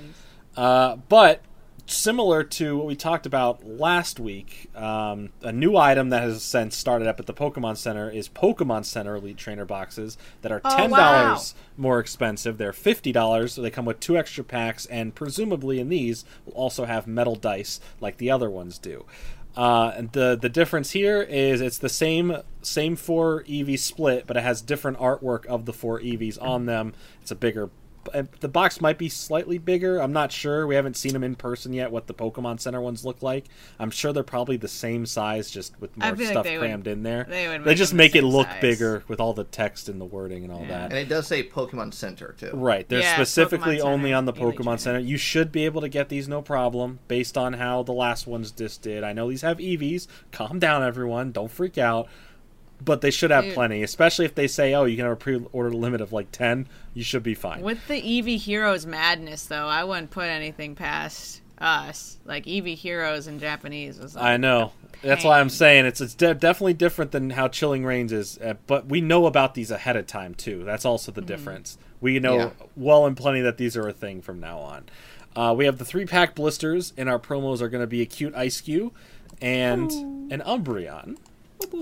Uh, 0.56 0.96
but 1.08 1.42
similar 1.88 2.42
to 2.42 2.76
what 2.78 2.86
we 2.86 2.96
talked 2.96 3.26
about 3.26 3.62
last 3.64 4.18
week, 4.18 4.70
um, 4.74 5.28
a 5.42 5.52
new 5.52 5.76
item 5.76 6.08
that 6.08 6.22
has 6.22 6.42
since 6.42 6.76
started 6.76 7.06
up 7.06 7.20
at 7.20 7.26
the 7.26 7.34
Pokemon 7.34 7.76
Center 7.76 8.10
is 8.10 8.28
Pokemon 8.28 8.84
Center 8.86 9.14
Elite 9.16 9.36
Trainer 9.36 9.64
boxes 9.66 10.16
that 10.42 10.50
are 10.50 10.60
Oh, 10.64 10.76
ten 10.76 10.90
wow. 10.90 11.26
dollars 11.28 11.54
more 11.76 12.00
expensive. 12.00 12.56
They're 12.58 12.72
fifty 12.72 13.12
dollars, 13.12 13.52
so 13.52 13.62
they 13.62 13.70
come 13.70 13.84
with 13.84 14.00
two 14.00 14.16
extra 14.16 14.42
packs, 14.42 14.86
and 14.86 15.14
presumably 15.14 15.78
in 15.78 15.88
these 15.90 16.24
will 16.46 16.54
also 16.54 16.86
have 16.86 17.06
metal 17.06 17.36
dice 17.36 17.78
like 18.00 18.16
the 18.16 18.30
other 18.30 18.50
ones 18.50 18.78
do. 18.78 19.04
Uh, 19.56 19.92
and 19.96 20.12
the 20.12 20.36
the 20.40 20.50
difference 20.50 20.90
here 20.90 21.22
is 21.22 21.60
it's 21.60 21.78
the 21.78 21.88
same 21.88 22.42
same 22.60 22.94
four 22.94 23.42
Eevee 23.44 23.78
split, 23.78 24.26
but 24.26 24.36
it 24.36 24.42
has 24.42 24.60
different 24.60 24.98
artwork 24.98 25.46
of 25.46 25.64
the 25.64 25.72
four 25.72 25.98
Eevees 26.00 26.40
on 26.40 26.66
them. 26.66 26.92
It's 27.22 27.30
a 27.30 27.36
bigger. 27.36 27.70
Uh, 28.14 28.24
The 28.40 28.48
box 28.48 28.80
might 28.80 28.98
be 28.98 29.08
slightly 29.08 29.58
bigger. 29.58 29.98
I'm 29.98 30.12
not 30.12 30.32
sure. 30.32 30.66
We 30.66 30.74
haven't 30.74 30.96
seen 30.96 31.12
them 31.12 31.24
in 31.24 31.34
person 31.34 31.72
yet. 31.72 31.90
What 31.90 32.06
the 32.06 32.14
Pokemon 32.14 32.60
Center 32.60 32.80
ones 32.80 33.04
look 33.04 33.22
like. 33.22 33.46
I'm 33.78 33.90
sure 33.90 34.12
they're 34.12 34.22
probably 34.22 34.56
the 34.56 34.68
same 34.68 35.06
size, 35.06 35.50
just 35.50 35.78
with 35.80 35.96
more 35.96 36.14
feel 36.16 36.26
like 36.26 36.32
stuff 36.32 36.46
would- 36.46 36.58
crammed 36.58 36.86
in 36.86 37.02
there. 37.02 37.26
they 37.28 37.48
would 37.48 37.64
They 37.64 37.74
just 37.74 37.90
them 37.92 37.98
the 37.98 38.04
make 38.04 38.14
it 38.16 38.22
look 38.24 38.46
size. 38.48 38.60
bigger 38.60 39.04
with 39.08 39.20
all 39.20 39.32
the 39.34 39.44
text 39.44 39.88
and 39.88 40.00
the 40.00 40.04
wording 40.04 40.44
and 40.44 40.52
all 40.52 40.62
Yeah. 40.62 40.68
that. 40.68 40.90
And 40.90 40.98
it 40.98 41.08
does 41.08 41.26
say 41.26 41.42
Pokemon 41.42 41.94
Center 41.94 42.34
too. 42.38 42.50
Right, 42.54 42.88
they're 42.88 43.00
Yeah, 43.00 43.14
specifically 43.14 43.80
only 43.80 44.12
on 44.12 44.24
the 44.24 44.32
Pokemon 44.32 44.56
Trainer. 44.64 44.78
Center. 44.78 44.98
You 45.00 45.16
should 45.16 45.52
be 45.52 45.64
able 45.64 45.80
to 45.80 45.88
get 45.88 46.08
these 46.08 46.28
no 46.28 46.42
problem, 46.42 46.98
based 47.08 47.36
on 47.38 47.54
how 47.54 47.82
the 47.82 47.92
last 47.92 48.26
ones 48.26 48.50
just 48.50 48.82
did. 48.82 49.02
I 49.04 49.12
know 49.12 49.28
these 49.30 49.42
have 49.42 49.58
Eevees. 49.58 50.06
Calm 50.32 50.58
down, 50.58 50.82
everyone. 50.82 51.32
Don't 51.32 51.50
freak 51.50 51.78
out. 51.78 52.08
But 52.84 53.00
they 53.00 53.10
should 53.10 53.30
have 53.30 53.44
Dude. 53.44 53.54
plenty, 53.54 53.82
especially 53.82 54.26
if 54.26 54.34
they 54.34 54.46
say, 54.46 54.74
"Oh, 54.74 54.84
you 54.84 54.96
can 54.96 55.06
have 55.06 55.12
a 55.14 55.16
pre-order 55.16 55.72
limit 55.72 56.00
of 56.00 56.12
like 56.12 56.30
ten. 56.30 56.68
You 56.94 57.02
should 57.02 57.22
be 57.22 57.34
fine." 57.34 57.62
With 57.62 57.86
the 57.88 58.00
Eevee 58.00 58.38
Heroes 58.38 58.84
madness, 58.84 59.46
though, 59.46 59.66
I 59.66 59.82
wouldn't 59.84 60.10
put 60.10 60.26
anything 60.26 60.74
past 60.74 61.40
us. 61.58 62.18
Like 62.26 62.44
Eevee 62.44 62.76
Heroes 62.76 63.26
in 63.26 63.38
Japanese 63.38 63.98
was. 63.98 64.14
Like, 64.14 64.24
I 64.24 64.36
know. 64.36 64.72
That's 65.02 65.24
why 65.24 65.40
I'm 65.40 65.48
saying 65.50 65.86
it's 65.86 66.00
it's 66.00 66.14
de- 66.14 66.34
definitely 66.34 66.74
different 66.74 67.12
than 67.12 67.30
how 67.30 67.48
Chilling 67.48 67.84
Reigns 67.84 68.12
is, 68.12 68.38
uh, 68.38 68.54
but 68.66 68.86
we 68.86 69.00
know 69.00 69.26
about 69.26 69.54
these 69.54 69.70
ahead 69.70 69.96
of 69.96 70.06
time 70.06 70.34
too. 70.34 70.62
That's 70.64 70.84
also 70.84 71.12
the 71.12 71.20
difference. 71.22 71.78
We 72.00 72.18
know 72.18 72.36
Yeah. 72.36 72.50
well 72.76 73.06
and 73.06 73.16
plenty 73.16 73.40
that 73.40 73.56
these 73.56 73.76
are 73.76 73.88
a 73.88 73.92
thing 73.92 74.20
from 74.20 74.38
now 74.40 74.58
on. 74.58 74.84
Uh, 75.34 75.54
we 75.56 75.64
have 75.66 75.78
the 75.78 75.84
three 75.84 76.04
pack 76.06 76.34
blisters, 76.34 76.92
and 76.96 77.08
our 77.08 77.18
promos 77.18 77.60
are 77.60 77.68
going 77.68 77.82
to 77.82 77.86
be 77.86 78.00
a 78.02 78.06
cute 78.06 78.34
Eiscue 78.34 78.90
and 79.42 79.90
an 80.32 80.42
Umbreon. 80.46 81.16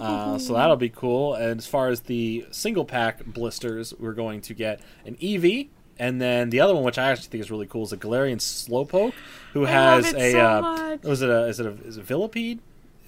Uh, 0.01 0.39
so 0.39 0.55
that'll 0.55 0.77
be 0.77 0.89
cool. 0.89 1.35
And 1.35 1.59
as 1.59 1.67
far 1.67 1.89
as 1.89 2.03
the 2.03 2.47
single 2.51 2.85
pack 2.85 3.25
blisters, 3.25 3.95
we're 3.99 4.13
going 4.13 4.41
to 4.43 4.55
get 4.55 4.81
an 5.05 5.17
Eevee, 5.17 5.69
and 5.99 6.21
then 6.21 6.51
the 6.51 6.61
other 6.61 6.75
one, 6.75 6.85
which 6.85 6.99
I 6.99 7.11
actually 7.11 7.29
think 7.29 7.43
is 7.43 7.51
really 7.51 7.67
cool, 7.67 7.85
is 7.85 7.93
a 7.93 7.97
Galarian 7.97 8.39
Slowpoke, 8.39 9.13
who 9.53 9.65
has 9.65 10.07
love 10.07 10.15
it 10.15 10.21
a 10.21 10.33
so 10.33 10.47
uh, 10.47 10.61
much. 10.61 11.03
was 11.03 11.23
it 11.23 11.31
a 11.31 11.45
is 11.47 11.61
it 11.61 11.67
a 11.67 11.71
is 11.87 11.97
it 11.97 12.07
Villipede? 12.07 12.59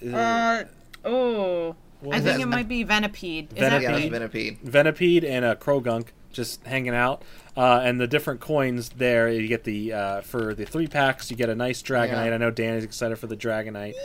Is 0.01 0.09
it- 0.09 0.15
Uh, 0.15 0.63
oh. 1.05 1.75
I 2.03 2.19
think 2.19 2.23
that? 2.25 2.39
it 2.41 2.45
might 2.45 2.67
be 2.67 2.85
Venipede. 2.85 3.51
Is 3.53 3.57
Venipede. 3.57 4.11
Yeah. 4.11 4.19
Venipede. 4.19 4.59
Venipede 4.63 5.23
and 5.27 5.43
a 5.43 5.55
Croagunk 5.55 6.09
just 6.31 6.63
hanging 6.63 6.93
out. 6.93 7.23
Uh, 7.55 7.81
and 7.83 7.99
the 7.99 8.05
different 8.05 8.39
coins 8.39 8.89
there, 8.89 9.27
you 9.29 9.47
get 9.47 9.63
the 9.63 9.91
uh, 9.93 10.21
for 10.21 10.53
the 10.53 10.63
three 10.65 10.87
packs, 10.87 11.31
you 11.31 11.35
get 11.35 11.49
a 11.49 11.55
nice 11.55 11.81
Dragonite. 11.81 12.27
Yeah. 12.27 12.35
I 12.35 12.37
know 12.37 12.51
Dan 12.51 12.75
is 12.75 12.83
excited 12.83 13.17
for 13.17 13.25
the 13.25 13.35
Dragonite. 13.35 13.95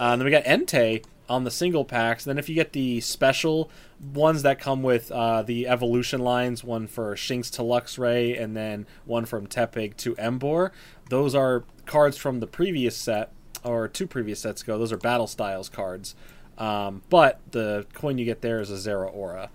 Uh, 0.00 0.04
and 0.12 0.20
then 0.20 0.24
we 0.24 0.30
got 0.30 0.44
Entei 0.44 1.04
on 1.28 1.44
the 1.44 1.50
single 1.50 1.84
packs. 1.84 2.24
then 2.24 2.38
if 2.38 2.48
you 2.48 2.54
get 2.54 2.72
the 2.72 3.00
special 3.00 3.70
ones 4.12 4.42
that 4.42 4.58
come 4.58 4.82
with 4.82 5.10
uh, 5.10 5.42
the 5.42 5.66
evolution 5.66 6.20
lines, 6.20 6.62
one 6.62 6.86
for 6.86 7.14
Shinx 7.14 7.50
to 7.52 7.62
Luxray, 7.62 8.40
and 8.40 8.56
then 8.56 8.86
one 9.04 9.24
from 9.24 9.46
Tepig 9.46 9.96
to 9.98 10.14
Emboar, 10.16 10.70
those 11.08 11.34
are 11.34 11.64
cards 11.86 12.16
from 12.16 12.40
the 12.40 12.46
previous 12.46 12.96
set 12.96 13.32
or 13.62 13.88
two 13.88 14.06
previous 14.06 14.40
sets 14.40 14.62
ago. 14.62 14.78
Those 14.78 14.92
are 14.92 14.98
Battle 14.98 15.26
Styles 15.26 15.68
cards. 15.68 16.14
Um, 16.58 17.02
but 17.08 17.40
the 17.50 17.86
coin 17.94 18.18
you 18.18 18.24
get 18.24 18.42
there 18.42 18.60
is 18.60 18.70
a 18.70 18.74
Zeraora. 18.74 19.48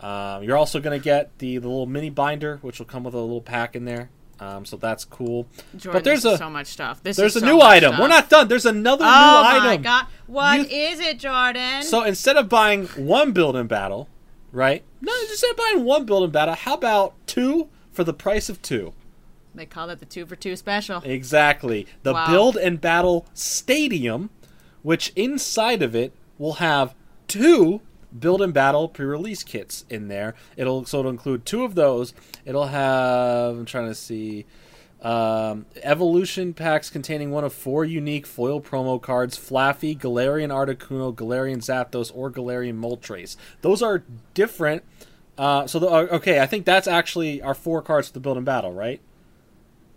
Um, 0.00 0.42
you're 0.42 0.56
also 0.56 0.80
going 0.80 0.98
to 0.98 1.04
get 1.04 1.38
the, 1.38 1.58
the 1.58 1.68
little 1.68 1.86
mini 1.86 2.10
binder, 2.10 2.58
which 2.62 2.78
will 2.78 2.86
come 2.86 3.04
with 3.04 3.14
a 3.14 3.18
little 3.18 3.40
pack 3.40 3.76
in 3.76 3.84
there. 3.84 4.10
Um, 4.42 4.64
so 4.64 4.76
that's 4.76 5.04
cool. 5.04 5.46
Jordan, 5.76 5.92
but 5.92 6.04
there's 6.04 6.24
a 6.24 6.36
so 6.36 6.50
much 6.50 6.66
stuff. 6.66 7.02
This 7.02 7.16
there's 7.16 7.36
is 7.36 7.42
a 7.42 7.46
so 7.46 7.52
new 7.54 7.60
item. 7.60 7.90
stuff. 7.92 8.00
We're 8.00 8.08
not 8.08 8.28
done. 8.28 8.48
There's 8.48 8.66
another 8.66 9.04
Oh 9.06 9.08
new 9.08 9.60
my 9.60 9.68
item. 9.70 9.82
god! 9.82 10.06
What 10.26 10.58
You- 10.70 10.76
is 10.76 10.98
it, 11.00 11.18
Jordan? 11.18 11.82
So 11.82 12.02
instead 12.02 12.36
of 12.36 12.48
buying 12.48 12.86
one 12.88 13.32
build 13.32 13.54
in 13.56 13.66
battle, 13.68 14.08
right? 14.50 14.82
No, 15.00 15.12
instead 15.30 15.50
of 15.50 15.56
buying 15.56 15.84
one 15.84 16.04
build 16.06 16.24
in 16.24 16.30
battle, 16.30 16.54
how 16.54 16.74
about 16.74 17.14
two 17.26 17.68
for 17.92 18.04
the 18.04 18.14
price 18.14 18.48
of 18.48 18.60
two? 18.62 18.92
they 19.54 19.66
call 19.66 19.90
it 19.90 19.98
the 20.00 20.06
two 20.06 20.24
for 20.24 20.34
two 20.34 20.56
special. 20.56 21.02
Exactly. 21.04 21.86
The 22.04 22.14
Wow. 22.14 22.26
build 22.26 22.56
and 22.56 22.80
battle 22.80 23.26
stadium, 23.34 24.30
which 24.82 25.12
inside 25.14 25.82
of 25.82 25.94
it 25.94 26.14
will 26.38 26.54
have 26.54 26.94
two 27.28 27.82
build 28.18 28.42
and 28.42 28.52
battle 28.52 28.88
pre-release 28.88 29.42
kits 29.42 29.84
in 29.88 30.08
there. 30.08 30.34
It'll 30.56 30.84
so 30.84 31.00
it'll 31.00 31.10
include 31.10 31.46
two 31.46 31.64
of 31.64 31.74
those. 31.74 32.14
It'll 32.44 32.66
have 32.66 33.56
I'm 33.56 33.64
trying 33.64 33.88
to 33.88 33.94
see 33.94 34.46
um, 35.02 35.66
evolution 35.82 36.54
packs 36.54 36.88
containing 36.88 37.30
one 37.30 37.44
of 37.44 37.52
four 37.52 37.84
unique 37.84 38.26
foil 38.26 38.60
promo 38.60 39.00
cards: 39.00 39.36
Flaaffy, 39.36 39.98
Galarian 39.98 40.50
Articuno, 40.50 41.14
Galarian 41.14 41.58
Zapdos, 41.58 42.12
or 42.14 42.30
Galarian 42.30 42.78
Moltres. 42.78 43.36
Those 43.62 43.82
are 43.82 44.04
different. 44.34 44.84
Uh, 45.38 45.66
so 45.66 45.78
the, 45.78 45.88
uh, 45.88 46.06
okay, 46.12 46.40
I 46.40 46.46
think 46.46 46.66
that's 46.66 46.86
actually 46.86 47.40
our 47.42 47.54
four 47.54 47.82
cards 47.82 48.08
for 48.08 48.14
the 48.14 48.20
build 48.20 48.36
and 48.36 48.46
battle, 48.46 48.72
right? 48.72 49.00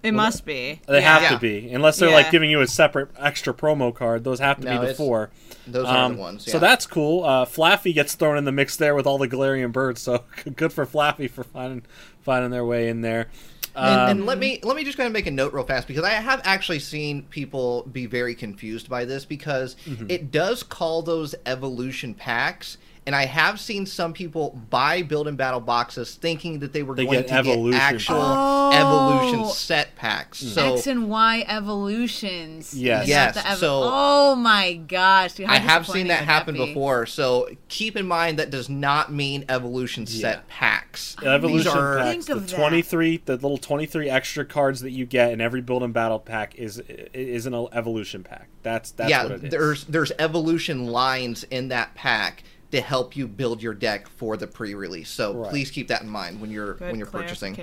It 0.05 0.13
must 0.13 0.45
be. 0.45 0.79
They 0.87 0.99
Yeah. 0.99 1.13
have 1.13 1.21
Yeah. 1.23 1.29
to 1.29 1.37
be, 1.39 1.69
unless 1.71 1.97
they're 1.97 2.09
Yeah. 2.09 2.15
like 2.15 2.31
giving 2.31 2.49
you 2.49 2.61
a 2.61 2.67
separate 2.67 3.09
extra 3.19 3.53
promo 3.53 3.93
card. 3.93 4.23
Those 4.23 4.39
have 4.39 4.59
to 4.61 4.65
No, 4.65 4.81
be 4.81 4.87
the 4.87 4.93
four. 4.93 5.29
Those 5.67 5.87
are 5.87 6.05
Um, 6.05 6.15
the 6.15 6.21
ones. 6.21 6.49
So 6.51 6.59
that's 6.59 6.85
cool. 6.85 7.23
Uh, 7.23 7.45
Flaaffy 7.45 7.93
gets 7.93 8.13
thrown 8.15 8.37
in 8.37 8.45
the 8.45 8.51
mix 8.51 8.75
there 8.75 8.93
with 8.95 9.07
all 9.07 9.17
the 9.17 9.27
Galarian 9.27 9.71
birds. 9.71 10.01
So 10.01 10.23
good 10.55 10.71
for 10.71 10.85
Flaaffy 10.85 11.29
for 11.29 11.43
finding 11.43 11.83
finding 12.21 12.51
their 12.51 12.65
way 12.65 12.87
in 12.89 13.01
there. 13.01 13.27
And, 13.75 13.99
Um, 14.01 14.09
and 14.09 14.25
let 14.25 14.37
me 14.37 14.59
let 14.63 14.75
me 14.77 14.83
just 14.85 14.97
kind 14.97 15.07
of 15.07 15.13
make 15.13 15.27
a 15.27 15.31
note 15.31 15.53
real 15.53 15.65
fast 15.65 15.87
because 15.87 16.03
I 16.03 16.11
have 16.11 16.39
actually 16.45 16.79
seen 16.79 17.23
people 17.23 17.83
be 17.91 18.05
very 18.05 18.33
confused 18.35 18.89
by 18.89 19.03
this 19.05 19.25
because 19.25 19.75
Mm-hmm. 19.85 20.05
it 20.09 20.31
does 20.31 20.63
call 20.63 21.01
those 21.01 21.35
evolution 21.45 22.13
packs, 22.13 22.77
and 23.07 23.15
I 23.15 23.25
have 23.25 23.59
seen 23.59 23.85
some 23.85 24.13
people 24.13 24.59
buy 24.69 25.01
build 25.03 25.27
and 25.27 25.37
battle 25.37 25.59
boxes 25.59 26.15
thinking 26.15 26.59
that 26.59 26.73
they 26.73 26.81
were 26.83 26.95
They 26.95 27.05
going 27.05 27.19
get 27.19 27.27
to 27.27 27.33
evolution 27.35 27.71
get 27.79 27.81
actual 27.93 28.15
packs. 28.19 28.75
evolution 28.77 29.39
Oh. 29.45 29.49
set 29.51 29.95
packs. 29.95 30.43
Mm. 30.43 30.47
So 30.53 30.73
X 30.75 30.87
and 30.87 31.09
Y 31.09 31.45
evolutions. 31.47 32.73
Yes. 32.73 33.07
Yes, 33.07 33.35
the 33.35 33.47
ev- 33.49 33.57
so- 33.57 33.81
oh 33.83 34.35
my 34.35 34.73
gosh! 34.73 35.33
dude, 35.33 35.47
I 35.47 35.57
have 35.57 35.87
seen 35.87 36.07
that 36.07 36.21
would 36.21 36.25
happen 36.27 36.55
be? 36.55 36.65
before. 36.67 37.05
So 37.05 37.49
keep 37.67 37.95
in 37.95 38.05
mind 38.07 38.39
that 38.39 38.49
does 38.49 38.69
not 38.69 39.11
mean 39.11 39.45
evolution 39.49 40.05
Yeah. 40.07 40.21
set 40.21 40.47
packs. 40.47 41.15
Evolution 41.23 41.57
These 41.57 41.67
are 41.67 41.97
packs, 41.97 42.09
Think 42.11 42.25
the 42.25 42.33
of 42.35 42.49
that. 42.49 42.55
twenty 42.55 42.81
three, 42.81 43.21
the 43.25 43.33
little 43.33 43.57
twenty 43.57 43.85
three 43.85 44.09
extra 44.09 44.45
cards 44.45 44.81
that 44.81 44.91
you 44.91 45.05
get 45.05 45.31
in 45.31 45.41
every 45.41 45.61
build 45.61 45.83
and 45.83 45.93
battle 45.93 46.19
pack 46.19 46.55
is 46.55 46.79
is 47.13 47.45
an 47.45 47.53
evolution 47.71 48.23
pack. 48.23 48.47
That's 48.63 48.91
that's 48.91 49.09
yeah, 49.09 49.23
what 49.23 49.31
it 49.33 49.43
is. 49.45 49.51
there's 49.51 49.83
there's 49.85 50.11
evolution 50.19 50.87
lines 50.87 51.43
in 51.45 51.67
that 51.69 51.93
pack 51.95 52.43
to 52.71 52.81
help 52.81 53.15
you 53.15 53.27
build 53.27 53.61
your 53.61 53.73
deck 53.73 54.09
for 54.09 54.35
the 54.37 54.47
pre-release. 54.47 55.09
So 55.09 55.33
Right. 55.33 55.49
please 55.49 55.71
keep 55.71 55.87
that 55.87 56.01
in 56.01 56.09
mind 56.09 56.41
when 56.41 56.51
you're 56.51 56.73
Good 56.73 56.87
when 56.89 56.97
you're 56.97 57.07
purchasing. 57.07 57.55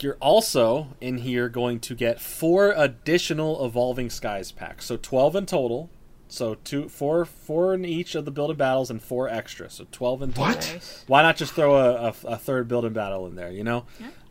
You're 0.00 0.16
also 0.20 0.88
in 1.00 1.18
here 1.18 1.48
going 1.48 1.80
to 1.80 1.94
get 1.94 2.20
four 2.20 2.72
additional 2.76 3.64
Evolving 3.64 4.10
Skies 4.10 4.52
packs. 4.52 4.86
So 4.86 4.96
12 4.96 5.36
in 5.36 5.46
total. 5.46 5.90
So 6.28 6.54
two, 6.64 6.88
four, 6.88 7.26
four 7.26 7.74
in 7.74 7.84
each 7.84 8.14
of 8.14 8.24
the 8.24 8.30
build 8.30 8.48
and 8.48 8.58
battles, 8.58 8.90
and 8.90 9.02
four 9.02 9.28
extra. 9.28 9.68
So 9.68 9.86
12 9.92 10.22
in 10.22 10.32
total. 10.32 10.54
Nice. 10.54 11.04
Why 11.06 11.20
not 11.20 11.36
just 11.36 11.52
throw 11.52 11.76
a, 11.76 12.08
a, 12.08 12.14
a 12.24 12.36
third 12.38 12.68
build 12.68 12.86
and 12.86 12.94
battle 12.94 13.26
in 13.26 13.34
there? 13.34 13.50
You 13.50 13.64
know. 13.64 13.84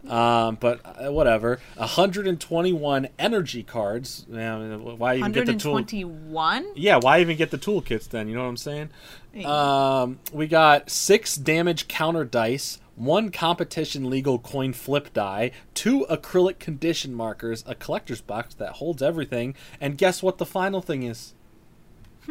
Um, 0.07 0.57
but 0.59 0.81
uh, 0.83 1.11
whatever. 1.11 1.59
121 1.75 3.09
energy 3.19 3.61
cards. 3.61 4.25
Yeah, 4.27 4.57
why 4.57 5.17
even 5.17 5.31
get 5.31 5.45
the 5.45 5.53
tool? 5.53 5.73
121? 5.73 6.71
Yeah, 6.75 6.97
why 6.97 7.21
even 7.21 7.37
get 7.37 7.51
the 7.51 7.59
toolkits 7.59 8.09
then? 8.09 8.27
You 8.27 8.33
know 8.35 8.41
what 8.41 8.49
I'm 8.49 8.57
saying? 8.57 8.89
Um, 9.45 10.19
we 10.33 10.47
got 10.47 10.89
six 10.89 11.35
damage 11.35 11.87
counter 11.87 12.25
dice, 12.25 12.79
one 12.95 13.31
competition 13.31 14.09
legal 14.09 14.37
coin 14.39 14.73
flip 14.73 15.13
die, 15.13 15.51
two 15.73 16.05
acrylic 16.09 16.59
condition 16.59 17.13
markers, 17.13 17.63
a 17.65 17.73
collector's 17.75 18.21
box 18.21 18.53
that 18.55 18.73
holds 18.73 19.01
everything, 19.01 19.55
and 19.79 19.97
guess 19.97 20.21
what 20.21 20.37
the 20.37 20.45
final 20.45 20.81
thing 20.81 21.03
is? 21.03 21.33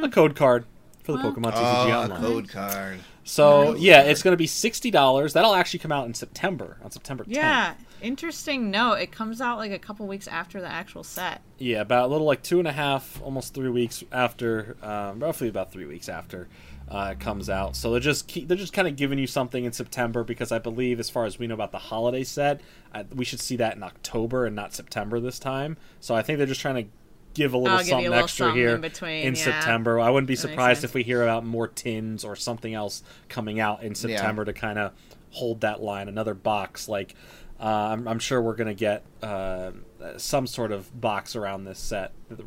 A 0.02 0.08
code 0.08 0.36
card 0.36 0.66
for 1.02 1.12
the 1.12 1.18
Pokemon 1.18 1.52
TCG 1.52 1.86
Oh, 1.86 1.88
a 1.90 2.02
Online. 2.02 2.20
code 2.20 2.48
card. 2.48 3.00
So 3.24 3.74
yeah, 3.76 4.02
it's 4.02 4.22
going 4.22 4.32
to 4.32 4.36
be 4.38 4.46
sixty 4.46 4.90
dollars. 4.90 5.32
That'll 5.32 5.54
actually 5.54 5.78
come 5.80 5.92
out 5.92 6.06
in 6.06 6.14
September, 6.14 6.76
on 6.82 6.90
September 6.90 7.24
10th. 7.24 7.34
Yeah, 7.34 7.74
interesting 8.02 8.70
note. 8.70 8.94
It 8.94 9.12
comes 9.12 9.40
out 9.40 9.58
like 9.58 9.72
a 9.72 9.78
couple 9.78 10.06
weeks 10.06 10.26
after 10.28 10.60
the 10.60 10.66
actual 10.68 11.02
set. 11.04 11.40
Yeah, 11.58 11.80
about 11.80 12.04
a 12.04 12.08
little 12.08 12.26
like 12.26 12.42
two 12.42 12.58
and 12.58 12.68
a 12.68 12.72
half, 12.72 13.20
almost 13.22 13.54
three 13.54 13.68
weeks 13.70 14.02
after, 14.12 14.76
um, 14.82 15.20
roughly 15.20 15.48
about 15.48 15.70
three 15.72 15.86
weeks 15.86 16.08
after 16.08 16.48
uh, 16.90 17.14
comes 17.18 17.48
out. 17.48 17.76
So 17.76 17.92
they're 17.92 18.00
just 18.00 18.26
keep, 18.26 18.48
they're 18.48 18.56
just 18.56 18.72
kind 18.72 18.88
of 18.88 18.96
giving 18.96 19.18
you 19.18 19.26
something 19.26 19.64
in 19.64 19.72
September 19.72 20.24
because 20.24 20.50
I 20.50 20.58
believe, 20.58 20.98
as 20.98 21.08
far 21.08 21.24
as 21.24 21.38
we 21.38 21.46
know 21.46 21.54
about 21.54 21.72
the 21.72 21.78
holiday 21.78 22.24
set, 22.24 22.60
uh, 22.92 23.04
we 23.14 23.24
should 23.24 23.40
see 23.40 23.56
that 23.56 23.76
in 23.76 23.82
October 23.82 24.44
and 24.44 24.56
not 24.56 24.74
September 24.74 25.20
this 25.20 25.38
time. 25.38 25.76
So 26.00 26.14
I 26.14 26.22
think 26.22 26.38
they're 26.38 26.46
just 26.46 26.60
trying 26.60 26.84
to 26.84 26.90
give 27.34 27.54
a 27.54 27.58
little 27.58 27.78
I'll 27.78 27.84
give 27.84 27.88
you 27.88 27.92
a 27.92 27.94
something 27.94 28.10
little 28.10 28.24
extra 28.24 28.46
something 28.46 28.60
here 28.60 28.74
in 28.74 28.80
between, 28.80 29.24
yeah. 29.24 29.34
September. 29.34 30.00
I 30.00 30.10
wouldn't 30.10 30.26
be 30.26 30.34
That 30.34 30.40
surprised 30.40 30.82
if 30.82 30.94
we 30.94 31.04
hear 31.04 31.22
about 31.22 31.44
more 31.44 31.68
tins 31.68 32.24
or 32.24 32.34
something 32.34 32.74
else 32.74 33.04
coming 33.28 33.60
out 33.60 33.84
in 33.84 33.94
September 33.94 34.44
to 34.44 34.52
kind 34.52 34.78
of 34.78 34.92
hold 35.30 35.60
that 35.60 35.80
line. 35.80 36.08
Another 36.08 36.34
box 36.34 36.88
like. 36.88 37.14
Uh, 37.62 37.90
I'm, 37.92 38.08
I'm 38.08 38.18
sure 38.18 38.40
we're 38.40 38.54
going 38.56 38.68
to 38.68 38.74
get 38.74 39.04
uh, 39.22 39.72
some 40.16 40.46
sort 40.46 40.72
of 40.72 40.98
box 40.98 41.36
around 41.36 41.64
this 41.64 41.78
set 41.78 42.12
that, 42.30 42.38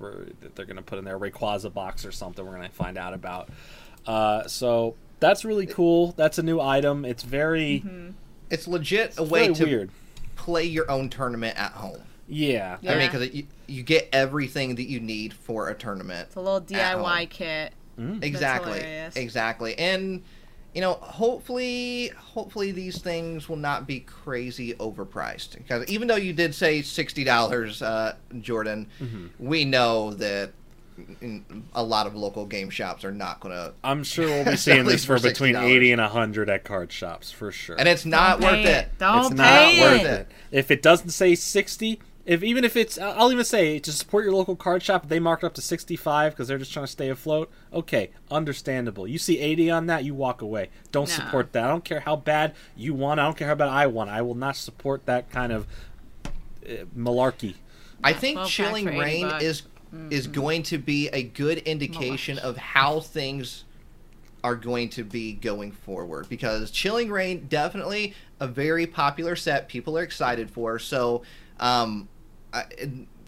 that 0.41 0.55
they're 0.55 0.65
going 0.65 0.77
to 0.77 0.81
put 0.81 0.97
in 0.97 1.05
there, 1.05 1.19
Rayquaza 1.19 1.71
box 1.71 2.03
or 2.03 2.11
something. 2.11 2.43
We're 2.43 2.55
going 2.55 2.67
to 2.67 2.75
find 2.75 2.97
out 2.97 3.13
about. 3.13 3.49
Uh, 4.05 4.47
so 4.47 4.95
that's 5.19 5.45
really 5.45 5.65
cool. 5.65 6.11
That's 6.17 6.37
a 6.37 6.43
new 6.43 6.59
item. 6.59 7.05
It's 7.05 7.23
very, 7.23 7.83
It's 8.49 8.67
legit 8.67 9.17
a 9.17 9.23
way 9.23 9.53
to 9.53 9.63
weird. 9.65 9.89
play 10.35 10.63
your 10.65 10.89
own 10.91 11.09
tournament 11.09 11.57
at 11.57 11.71
home. 11.73 12.01
Yeah. 12.27 12.77
I 12.87 12.95
mean, 12.95 13.09
because 13.11 13.33
you, 13.33 13.47
you 13.67 13.83
get 13.83 14.09
everything 14.11 14.75
that 14.75 14.89
you 14.89 14.99
need 14.99 15.33
for 15.33 15.69
a 15.69 15.75
tournament. 15.75 16.27
It's 16.27 16.35
a 16.35 16.41
little 16.41 16.61
DIY 16.61 17.29
kit. 17.29 17.73
Exactly. 18.21 18.79
hilarious. 18.79 19.15
Exactly. 19.15 19.77
And 19.77 20.23
you 20.73 20.81
know, 20.81 20.93
hopefully 20.93 22.07
hopefully 22.17 22.71
these 22.71 22.97
things 22.99 23.47
will 23.47 23.57
not 23.57 23.85
be 23.85 23.99
crazy 23.99 24.73
overpriced. 24.75 25.53
Because 25.57 25.85
even 25.87 26.07
though 26.07 26.15
you 26.15 26.33
did 26.33 26.55
say 26.55 26.79
$60, 26.79 27.81
uh, 27.81 28.13
Jordan, 28.41 28.87
Mm-hmm. 28.99 29.25
we 29.37 29.65
know 29.65 30.13
that 30.15 30.49
mm, 30.49 30.53
a 31.73 31.83
lot 31.83 32.07
of 32.07 32.15
local 32.15 32.45
game 32.45 32.69
shops 32.69 33.03
are 33.03 33.11
not 33.11 33.39
going 33.39 33.53
to 33.55 33.73
I'm 33.83 34.03
sure 34.03 34.25
we'll 34.27 34.45
be 34.45 34.51
Sell 34.57 34.75
seeing 34.75 34.85
this 34.85 35.05
for 35.05 35.17
for 35.17 35.27
between 35.29 35.55
$60. 35.55 35.63
80 35.63 35.91
and 35.93 36.01
100 36.01 36.49
at 36.49 36.63
card 36.63 36.91
shops 36.91 37.31
for 37.31 37.51
sure. 37.51 37.75
and 37.79 37.87
it's 37.87 38.05
not 38.05 38.39
Don't 38.39 38.51
worth 38.51 38.65
pay 38.65 38.73
it. 38.75 38.89
Don't 38.99 39.19
it's 39.19 39.29
pay 39.41 39.79
not 39.79 39.81
worth 39.91 40.01
it. 40.01 40.05
it. 40.21 40.27
If 40.51 40.71
it 40.71 40.81
doesn't 40.81 41.09
say 41.09 41.35
60, 41.35 41.99
if 42.25 42.41
even 42.43 42.63
if 42.63 42.77
it's 42.77 42.97
I'll 42.97 43.31
even 43.31 43.43
say 43.43 43.79
to 43.79 43.91
support 43.91 44.23
your 44.23 44.33
local 44.33 44.55
card 44.55 44.81
shop, 44.83 45.03
if 45.03 45.09
they 45.09 45.19
mark 45.19 45.43
it 45.43 45.45
up 45.47 45.53
to 45.55 45.61
65 45.61 46.31
because 46.33 46.47
they're 46.47 46.57
just 46.57 46.71
trying 46.71 46.85
to 46.85 46.91
stay 46.91 47.09
afloat. 47.09 47.51
Okay, 47.73 48.11
understandable. 48.31 49.07
You 49.07 49.17
see 49.17 49.39
80 49.39 49.69
on 49.71 49.85
that, 49.87 50.05
you 50.05 50.13
walk 50.15 50.41
away. 50.41 50.69
Don't 50.91 51.09
No. 51.09 51.15
support 51.15 51.51
that. 51.53 51.65
I 51.65 51.67
don't 51.67 51.83
care 51.83 51.99
how 52.01 52.15
bad 52.15 52.53
you 52.77 52.93
want. 52.93 53.19
I 53.19 53.23
don't 53.25 53.35
care 53.35 53.47
how 53.49 53.55
bad 53.55 53.67
I 53.69 53.87
want. 53.87 54.09
I 54.09 54.21
will 54.21 54.35
not 54.35 54.55
support 54.55 55.05
that 55.05 55.29
kind 55.31 55.51
of 55.51 55.67
uh, 56.65 56.85
malarkey. 56.97 57.55
I 58.05 58.13
think 58.13 58.35
12 58.35 58.49
Chilling 58.49 58.85
Reign 58.97 59.27
bucks. 59.27 59.43
is 59.43 59.63
is 60.09 60.27
going 60.27 60.63
to 60.63 60.77
be 60.77 61.07
a 61.09 61.23
good 61.23 61.59
indication 61.59 62.39
of 62.39 62.57
how 62.57 62.99
things 62.99 63.63
are 64.43 64.55
going 64.55 64.89
to 64.89 65.03
be 65.03 65.33
going 65.33 65.71
forward. 65.71 66.27
Because 66.29 66.71
Chilling 66.71 67.11
Reign 67.11 67.45
definitely 67.47 68.13
a 68.39 68.47
very 68.47 68.87
popular 68.87 69.35
set 69.35 69.67
people 69.67 69.97
are 69.97 70.03
excited 70.03 70.49
for. 70.49 70.79
So 70.79 71.23
um 71.59 72.09
I, 72.51 72.65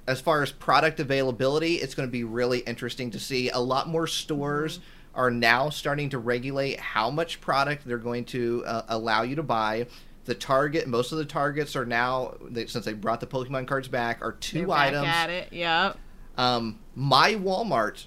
as 0.08 0.22
far 0.22 0.44
as 0.44 0.52
product 0.52 1.00
availability 1.00 1.76
it's 1.76 1.96
going 1.96 2.08
to 2.08 2.12
be 2.12 2.24
really 2.24 2.60
interesting 2.60 3.12
to 3.12 3.20
see. 3.20 3.50
A 3.50 3.60
lot 3.60 3.88
more 3.88 4.08
stores 4.08 4.80
are 5.14 5.32
now 5.32 5.70
starting 5.70 6.10
to 6.10 6.18
regulate 6.18 6.80
how 6.80 7.10
much 7.10 7.40
product 7.40 7.86
they're 7.86 7.98
going 7.98 8.26
to 8.26 8.64
uh, 8.66 8.82
allow 8.90 9.22
you 9.22 9.36
to 9.38 9.44
buy. 9.44 9.88
The 10.26 10.36
target 10.36 10.88
most 10.88 11.12
of 11.12 11.20
the 11.20 11.26
targets 11.26 11.76
are 11.76 11.86
now 11.86 12.36
they, 12.50 12.66
since 12.66 12.84
they 12.86 12.94
brought 12.94 13.22
the 13.22 13.28
pokemon 13.28 13.68
cards 13.68 13.88
back 13.88 14.22
are 14.22 14.34
2 14.34 14.58
They're 14.58 14.68
back 14.68 14.88
items. 14.88 15.08
at 15.08 15.30
it. 15.30 15.54
Yep. 15.54 16.00
Um, 16.38 16.80
my 16.95 17.34
Walmart 17.36 18.06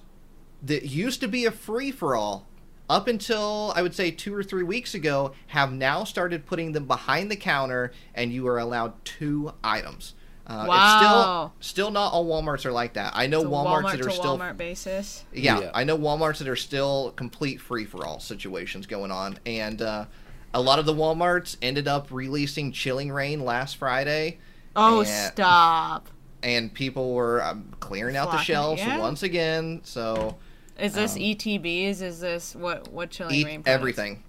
that 0.62 0.84
used 0.84 1.20
to 1.20 1.28
be 1.28 1.44
a 1.44 1.50
free 1.50 1.90
for 1.90 2.16
all 2.16 2.46
up 2.90 3.06
until 3.06 3.72
I 3.76 3.82
would 3.82 3.94
say 3.94 4.10
two 4.10 4.34
or 4.34 4.42
three 4.42 4.62
weeks 4.62 4.94
ago 4.94 5.32
have 5.48 5.72
now 5.72 6.05
started 6.05 6.46
putting 6.46 6.72
them 6.72 6.86
behind 6.86 7.30
the 7.30 7.36
counter 7.36 7.92
and 8.14 8.32
you 8.32 8.46
are 8.48 8.59
allowed 8.59 9.05
two 9.05 9.52
items. 9.62 10.14
Uh, 10.46 10.64
Wow. 10.66 10.74
It's 10.76 10.96
still 10.96 11.84
still 11.84 11.90
not 11.90 12.12
all 12.14 12.24
WalMarts 12.26 12.64
are 12.64 12.72
like 12.72 12.94
that. 12.94 13.12
I 13.14 13.26
know 13.26 13.40
It's 13.40 13.46
a 13.46 13.50
WalMarts 13.50 13.82
Walmart 13.82 13.92
that 13.92 14.00
are 14.00 14.05
to 14.05 14.10
still 14.10 14.38
Walmart 14.38 14.56
basis. 14.56 15.24
yeah, 15.32 15.60
Yeah. 15.60 15.70
I 15.74 15.84
know 15.84 15.96
WalMarts 15.98 16.38
that 16.38 16.48
are 16.48 16.56
still 16.56 17.12
complete 17.16 17.60
free 17.60 17.84
for 17.84 18.06
all 18.06 18.18
situations 18.18 18.86
going 18.86 19.10
on, 19.10 19.38
and 19.44 19.82
uh, 19.82 20.06
a 20.55 20.60
lot 20.62 20.78
of 20.78 20.86
the 20.86 20.94
WalMarts 20.94 21.59
ended 21.60 21.86
up 21.86 22.09
releasing 22.10 22.72
Chilling 22.72 23.12
Reign 23.12 23.44
last 23.44 23.76
Friday. 23.76 24.38
Oh, 24.74 25.02
Yeah. 25.02 25.30
stop. 25.30 26.09
And 26.43 26.73
people 26.73 27.15
were 27.15 27.43
um, 27.43 27.73
clearing 27.81 28.16
out 28.16 28.31
the 28.31 28.39
shelves 28.39 28.81
yeah. 28.81 28.98
once 28.98 29.23
again. 29.23 29.81
So 29.85 30.36
Is 30.78 30.94
this 30.94 31.15
ETBs? 31.15 32.02
Is 32.02 32.20
this 32.20 32.55
what 32.55 32.89
what 32.93 33.10
chilling 33.10 33.35
eat 33.35 33.47
rain? 33.47 33.62
everything, 33.66 34.23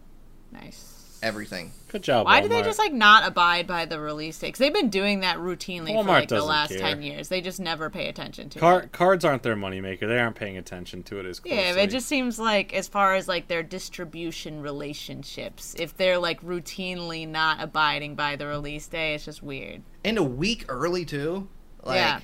Nice. 0.52 1.20
everything. 1.22 1.72
Good 1.90 2.04
job. 2.04 2.26
Why 2.28 2.40
do 2.40 2.48
they 2.48 2.62
just 2.62 2.78
like 2.78 2.94
not 2.94 3.28
abide 3.28 3.66
by 3.66 3.86
the 3.86 4.00
release 4.00 4.38
dates? 4.38 4.60
They've 4.60 4.72
been 4.72 4.92
doing 4.92 5.22
that 5.22 5.38
routinely 5.38 5.96
for 6.00 6.04
like 6.04 6.30
the 6.30 6.44
last 6.44 6.70
care. 6.70 6.78
ten 6.80 7.02
years. 7.02 7.30
They 7.30 7.42
just 7.42 7.60
never 7.60 7.90
pay 7.90 8.10
attention 8.10 8.48
to 8.50 8.60
Car- 8.60 8.82
it. 8.84 8.92
cards 8.92 9.26
aren't 9.26 9.42
their 9.42 9.56
moneymaker. 9.56 10.02
They 10.02 10.20
aren't 10.20 10.36
paying 10.36 10.56
attention 10.58 11.02
to 11.04 11.20
it 11.20 11.26
as 11.26 11.40
closely. 11.40 11.58
Yeah, 11.58 11.74
but 11.74 11.82
it 11.86 11.90
just 11.90 12.08
seems 12.08 12.38
like 12.38 12.74
as 12.76 12.88
far 12.88 13.16
as 13.16 13.28
like 13.28 13.48
their 13.48 13.64
distribution 13.64 14.62
relationships, 14.62 15.76
if 15.80 15.98
they're 15.98 16.20
like 16.20 16.42
routinely 16.44 17.28
not 17.28 17.60
abiding 17.60 18.14
by 18.14 18.36
the 18.36 18.46
release 18.46 18.88
day, 18.88 19.16
it's 19.16 19.26
just 19.26 19.42
weird. 19.42 19.82
And 20.06 20.18
a 20.20 20.24
week 20.24 20.66
early 20.70 21.06
too. 21.06 21.48
Like, 21.84 21.96
Yeah. 21.96 22.20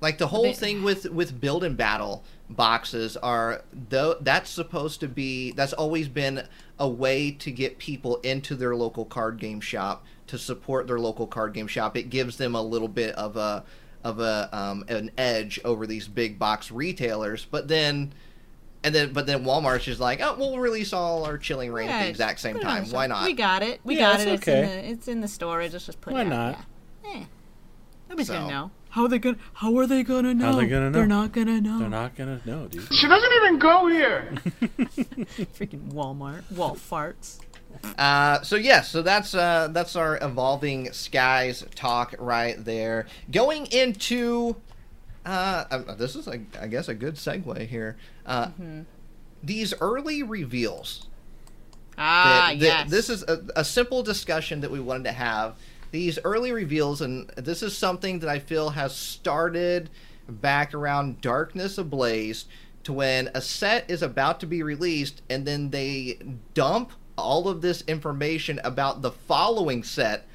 Like 0.00 0.18
the 0.18 0.26
whole 0.26 0.52
thing 0.52 0.82
with 0.82 1.08
with 1.10 1.40
build 1.40 1.62
and 1.62 1.76
battle 1.76 2.24
boxes 2.50 3.16
are 3.16 3.62
though 3.88 4.16
that's 4.20 4.50
supposed 4.50 4.98
to 5.00 5.06
be 5.08 5.52
that's 5.52 5.72
always 5.72 6.08
been 6.08 6.46
a 6.78 6.88
way 6.88 7.30
to 7.30 7.52
get 7.52 7.78
people 7.78 8.16
into 8.16 8.56
their 8.56 8.74
local 8.74 9.04
card 9.04 9.38
game 9.38 9.60
shop 9.60 10.04
to 10.26 10.36
support 10.38 10.88
their 10.88 10.98
local 10.98 11.28
card 11.28 11.54
game 11.54 11.68
shop. 11.68 11.96
It 11.96 12.10
gives 12.10 12.36
them 12.36 12.56
a 12.56 12.62
little 12.62 12.88
bit 12.88 13.14
of 13.14 13.36
a 13.36 13.64
of 14.02 14.18
a 14.18 14.48
um, 14.52 14.84
an 14.88 15.12
edge 15.16 15.60
over 15.64 15.86
these 15.86 16.08
big 16.08 16.36
box 16.36 16.72
retailers. 16.72 17.44
But 17.48 17.68
then 17.68 18.12
and 18.82 18.92
then 18.92 19.12
but 19.12 19.26
then 19.28 19.44
Walmart's 19.44 19.84
just 19.84 20.00
like, 20.00 20.20
oh, 20.20 20.34
we'll 20.36 20.58
release 20.58 20.92
all 20.92 21.24
our 21.24 21.38
chilling 21.38 21.70
reign 21.72 21.88
at 21.88 22.02
the 22.02 22.08
exact 22.08 22.40
same 22.40 22.54
put 22.54 22.62
it 22.62 22.66
on 22.66 22.82
time. 22.82 22.90
Why 22.90 23.06
not? 23.06 23.24
We 23.24 23.34
got 23.34 23.62
it. 23.62 23.80
We 23.84 23.94
Yeah, 23.98 24.14
got 24.14 24.20
it. 24.20 24.28
It's 24.28 24.42
okay. 24.42 24.62
in 24.62 24.66
the 24.68 24.90
it's 24.90 25.06
in 25.08 25.20
the 25.20 25.28
storage. 25.28 25.74
Let's 25.74 25.86
just 25.86 26.00
put 26.00 26.12
Why 26.12 26.22
it 26.22 26.26
out. 26.26 26.56
not? 26.56 26.64
Yeah. 27.04 27.24
Nobody's 28.12 28.26
So- 28.26 28.34
gonna 28.34 28.50
know. 28.50 28.70
How 28.90 29.04
are 29.04 29.08
they 29.08 29.18
gonna? 29.18 29.38
How 29.54 29.74
are 29.78 29.86
they 29.86 30.02
gonna 30.02 30.34
know? 30.34 30.52
How 30.52 30.52
they 30.60 30.66
gonna 30.66 30.90
know? 30.90 30.98
They're 30.98 31.06
not 31.06 31.32
gonna 31.32 31.62
know. 31.62 31.78
They're 31.78 31.88
not 31.88 32.14
gonna 32.14 32.42
know, 32.44 32.68
dude. 32.68 32.92
She 32.92 33.08
doesn't 33.08 33.32
even 33.36 33.58
go 33.58 33.86
here. 33.86 34.34
Freaking 35.56 35.92
Walmart. 35.92 36.42
Wall 36.52 36.76
farts. 36.76 37.38
Uh, 37.96 38.42
so 38.42 38.56
yes, 38.56 38.90
so 38.90 39.00
that's 39.00 39.34
uh, 39.34 39.68
that's 39.72 39.96
our 39.96 40.18
evolving 40.22 40.92
skies 40.92 41.64
talk 41.74 42.14
right 42.18 42.62
there. 42.62 43.06
Going 43.30 43.64
into 43.72 44.56
uh, 45.24 45.64
uh, 45.70 45.94
this 45.94 46.14
is 46.14 46.28
a, 46.28 46.42
I 46.60 46.66
guess 46.66 46.88
a 46.88 46.94
good 46.94 47.14
segue 47.14 47.66
here. 47.66 47.96
Uh, 48.26 48.48
These 49.42 49.72
early 49.80 50.22
reveals. 50.22 51.08
Ah, 51.96 52.48
that- 52.52 52.60
that- 52.60 52.64
yes. 52.66 52.90
This 52.90 53.08
is 53.08 53.22
a, 53.22 53.40
a 53.56 53.64
simple 53.64 54.02
discussion 54.02 54.60
that 54.60 54.70
we 54.70 54.80
wanted 54.80 55.04
to 55.04 55.12
have. 55.12 55.56
These 55.92 56.18
early 56.24 56.52
reveals, 56.52 57.00
and 57.00 57.28
this 57.36 57.62
is 57.62 57.76
something 57.76 58.18
that 58.18 58.28
I 58.28 58.38
feel 58.38 58.70
has 58.70 58.96
started 58.96 59.90
back 60.28 60.74
around 60.74 61.20
Darkness 61.20 61.78
Ablaze 61.78 62.46
to 62.84 62.92
when 62.92 63.30
a 63.34 63.40
set 63.40 63.88
is 63.90 64.02
about 64.02 64.40
to 64.40 64.46
be 64.46 64.62
released, 64.62 65.22
and 65.30 65.46
then 65.46 65.70
they 65.70 66.18
dump 66.54 66.92
all 67.16 67.46
of 67.46 67.60
this 67.60 67.82
information 67.82 68.58
about 68.64 69.02
the 69.02 69.12
following 69.12 69.82
set 69.82 70.26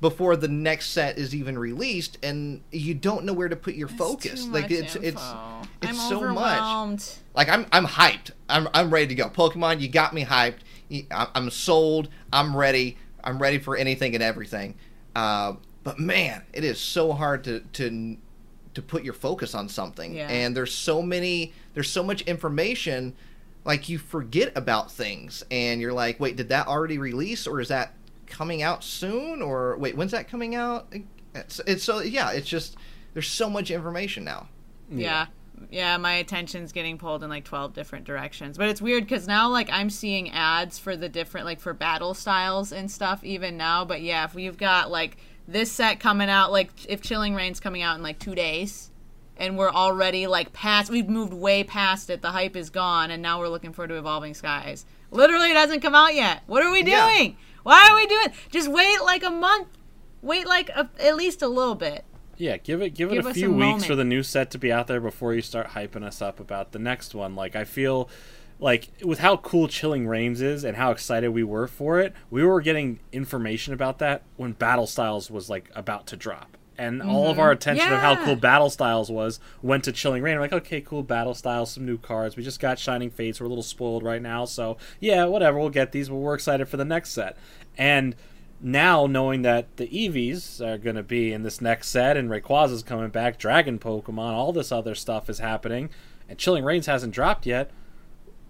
before 0.00 0.36
the 0.36 0.48
next 0.48 0.90
set 0.90 1.16
is 1.16 1.34
even 1.34 1.58
released, 1.58 2.18
and 2.22 2.60
you 2.70 2.92
don't 2.92 3.24
know 3.24 3.32
where 3.32 3.48
to 3.48 3.56
put 3.56 3.74
your 3.74 3.88
focus. 3.88 4.44
Too 4.44 4.52
like 4.52 4.70
it's 4.70 4.96
it's 4.96 5.22
it's 5.80 5.90
I'm 5.90 5.94
so 5.94 6.30
much 6.30 7.16
like 7.34 7.48
I'm 7.48 7.66
I'm 7.72 7.86
hyped. 7.86 8.32
I'm 8.48 8.68
I'm 8.74 8.90
ready 8.90 9.06
to 9.06 9.14
go. 9.14 9.30
Pokemon, 9.30 9.80
you 9.80 9.88
got 9.88 10.12
me 10.12 10.26
hyped. 10.26 10.58
I'm 11.10 11.48
sold. 11.48 12.08
I'm 12.32 12.54
ready. 12.54 12.98
I'm 13.24 13.40
ready 13.40 13.58
for 13.58 13.76
anything 13.76 14.14
and 14.14 14.22
everything. 14.22 14.76
Uh, 15.16 15.54
but 15.82 15.98
man, 15.98 16.42
it 16.52 16.62
is 16.62 16.78
so 16.78 17.12
hard 17.12 17.44
to 17.44 17.60
to 17.74 18.16
to 18.74 18.82
put 18.82 19.04
your 19.04 19.14
focus 19.14 19.54
on 19.54 19.68
something. 19.68 20.14
Yeah. 20.14 20.28
And 20.28 20.56
there's 20.56 20.74
so 20.74 21.00
many, 21.00 21.52
there's 21.74 21.88
so 21.88 22.02
much 22.02 22.22
information, 22.22 23.14
like 23.64 23.88
you 23.88 23.98
forget 23.98 24.52
about 24.56 24.90
things, 24.90 25.44
and 25.50 25.80
you're 25.80 25.92
like, 25.92 26.20
wait, 26.20 26.36
did 26.36 26.48
that 26.48 26.66
already 26.66 26.98
release, 26.98 27.46
or 27.46 27.60
is 27.60 27.68
that 27.68 27.94
coming 28.26 28.62
out 28.62 28.82
soon, 28.84 29.40
or 29.42 29.76
wait, 29.78 29.96
when's 29.96 30.10
that 30.10 30.28
coming 30.28 30.54
out? 30.54 30.92
It's, 31.34 31.60
it's 31.66 31.84
so 31.84 32.00
yeah, 32.00 32.32
it's 32.32 32.48
just 32.48 32.76
there's 33.12 33.28
so 33.28 33.48
much 33.48 33.70
information 33.70 34.24
now. 34.24 34.48
Yeah. 34.90 35.04
Yeah, 35.04 35.26
my 35.70 36.14
attention's 36.14 36.72
getting 36.72 36.98
pulled 36.98 37.22
in 37.22 37.30
like 37.30 37.44
12 37.44 37.74
different 37.74 38.04
directions. 38.04 38.58
But 38.58 38.68
it's 38.68 38.82
weird 38.82 39.04
because 39.04 39.26
now, 39.26 39.48
like, 39.48 39.68
I'm 39.70 39.90
seeing 39.90 40.30
ads 40.30 40.78
for 40.78 40.96
the 40.96 41.08
different, 41.08 41.46
like, 41.46 41.60
for 41.60 41.72
battle 41.72 42.14
styles 42.14 42.72
and 42.72 42.90
stuff 42.90 43.24
even 43.24 43.56
now. 43.56 43.84
But 43.84 44.02
yeah, 44.02 44.24
if 44.24 44.34
we've 44.34 44.56
got, 44.56 44.90
like, 44.90 45.16
this 45.46 45.70
set 45.70 46.00
coming 46.00 46.28
out, 46.28 46.52
like, 46.52 46.70
if 46.88 47.02
Chilling 47.02 47.34
Reign's 47.34 47.60
coming 47.60 47.82
out 47.82 47.96
in, 47.96 48.02
like, 48.02 48.18
two 48.18 48.34
days, 48.34 48.90
and 49.36 49.58
we're 49.58 49.70
already, 49.70 50.26
like, 50.26 50.52
past, 50.52 50.90
we've 50.90 51.08
moved 51.08 51.32
way 51.32 51.64
past 51.64 52.08
it, 52.08 52.22
the 52.22 52.30
hype 52.30 52.56
is 52.56 52.70
gone, 52.70 53.10
and 53.10 53.20
now 53.22 53.40
we're 53.40 53.48
looking 53.48 53.72
forward 53.72 53.88
to 53.88 53.96
Evolving 53.96 54.32
Skies. 54.32 54.86
Literally, 55.10 55.50
it 55.50 55.56
hasn't 55.56 55.82
come 55.82 55.94
out 55.94 56.14
yet. 56.14 56.42
What 56.46 56.62
are 56.62 56.70
we 56.70 56.82
Yeah. 56.84 57.06
doing? 57.10 57.36
Why 57.62 57.88
are 57.90 57.96
we 57.96 58.06
doing? 58.06 58.28
Just 58.50 58.68
wait, 58.68 59.02
like, 59.02 59.24
a 59.24 59.30
month. 59.30 59.68
Wait, 60.22 60.46
like, 60.46 60.70
a, 60.70 60.88
at 61.00 61.16
least 61.16 61.42
a 61.42 61.48
little 61.48 61.74
bit. 61.74 62.04
Yeah, 62.36 62.56
give 62.56 62.82
it 62.82 62.90
give 62.94 63.10
it 63.12 63.16
Give 63.16 63.26
a 63.26 63.34
few 63.34 63.50
a 63.50 63.54
weeks 63.54 63.60
moment. 63.66 63.84
for 63.86 63.94
the 63.96 64.04
new 64.04 64.22
set 64.22 64.50
to 64.52 64.58
be 64.58 64.72
out 64.72 64.86
there 64.86 65.00
before 65.00 65.34
you 65.34 65.42
start 65.42 65.68
hyping 65.68 66.02
us 66.04 66.20
up 66.22 66.40
about 66.40 66.72
the 66.72 66.78
next 66.78 67.14
one. 67.14 67.34
Like 67.34 67.54
I 67.56 67.64
feel 67.64 68.08
like 68.60 68.88
with 69.02 69.18
how 69.18 69.36
cool 69.38 69.68
Chilling 69.68 70.06
Reigns 70.06 70.40
is 70.40 70.64
and 70.64 70.76
how 70.76 70.90
excited 70.90 71.30
we 71.30 71.42
were 71.42 71.66
for 71.66 71.98
it, 72.00 72.12
we 72.30 72.44
were 72.44 72.60
getting 72.60 73.00
information 73.12 73.74
about 73.74 73.98
that 73.98 74.22
when 74.36 74.52
Battle 74.52 74.86
Styles 74.86 75.30
was 75.30 75.50
like 75.50 75.70
about 75.74 76.06
to 76.08 76.16
drop. 76.16 76.56
And 76.76 77.00
all 77.02 77.30
of 77.30 77.38
our 77.38 77.52
attention 77.52 77.92
of 77.92 78.00
how 78.00 78.16
Mm-hmm. 78.16 78.24
Cool 78.24 78.36
Battle 78.36 78.68
Styles 78.68 79.08
was 79.08 79.38
went 79.62 79.84
to 79.84 79.92
Chilling 79.92 80.24
Reign. 80.24 80.34
We're 80.36 80.40
like, 80.42 80.52
okay, 80.52 80.80
cool 80.80 81.04
Battle 81.04 81.34
Styles, 81.34 81.70
some 81.72 81.86
new 81.86 81.98
cards. 81.98 82.36
We 82.36 82.42
just 82.42 82.58
got 82.58 82.80
Shining 82.80 83.10
Fates. 83.10 83.38
We're 83.40 83.46
a 83.46 83.48
little 83.48 83.62
spoiled 83.62 84.02
right 84.02 84.20
now, 84.20 84.44
so 84.44 84.76
yeah, 84.98 85.24
whatever. 85.26 85.56
We'll 85.58 85.70
get 85.70 85.92
these, 85.92 86.08
but 86.08 86.16
we're 86.16 86.34
excited 86.34 86.68
for 86.68 86.76
the 86.76 86.84
next 86.84 87.10
set. 87.10 87.36
And 87.78 88.16
now 88.64 89.06
knowing 89.06 89.42
that 89.42 89.76
the 89.76 89.86
Eevees 89.88 90.60
are 90.66 90.78
going 90.78 90.96
to 90.96 91.02
be 91.02 91.32
in 91.32 91.42
this 91.42 91.60
next 91.60 91.88
set 91.90 92.16
and 92.16 92.30
Rayquaza's 92.30 92.82
coming 92.82 93.10
back, 93.10 93.38
Dragon 93.38 93.78
Pokemon, 93.78 94.32
all 94.32 94.52
this 94.52 94.72
other 94.72 94.94
stuff 94.94 95.28
is 95.28 95.38
happening, 95.38 95.90
and 96.28 96.38
Chilling 96.38 96.64
Reigns 96.64 96.86
hasn't 96.86 97.12
dropped 97.12 97.44
yet. 97.46 97.70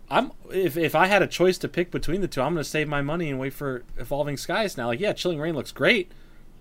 I'm 0.09 0.31
if 0.53 0.77
if 0.77 0.95
I 0.95 1.07
had 1.07 1.23
a 1.23 1.27
choice 1.27 1.59
to 1.59 1.69
pick 1.69 1.91
between 1.91 2.21
the 2.21 2.29
two, 2.29 2.41
I'm 2.43 2.53
going 2.55 2.63
to 2.63 2.69
save 2.71 2.87
my 2.89 3.03
money 3.03 3.29
and 3.29 3.39
wait 3.41 3.55
for 3.55 3.83
Evolving 3.97 4.37
Skies 4.37 4.77
now. 4.77 4.87
Like, 4.87 5.01
yeah, 5.01 5.13
Chilling 5.15 5.41
Reign 5.41 5.55
looks 5.55 5.73
great, 5.73 6.13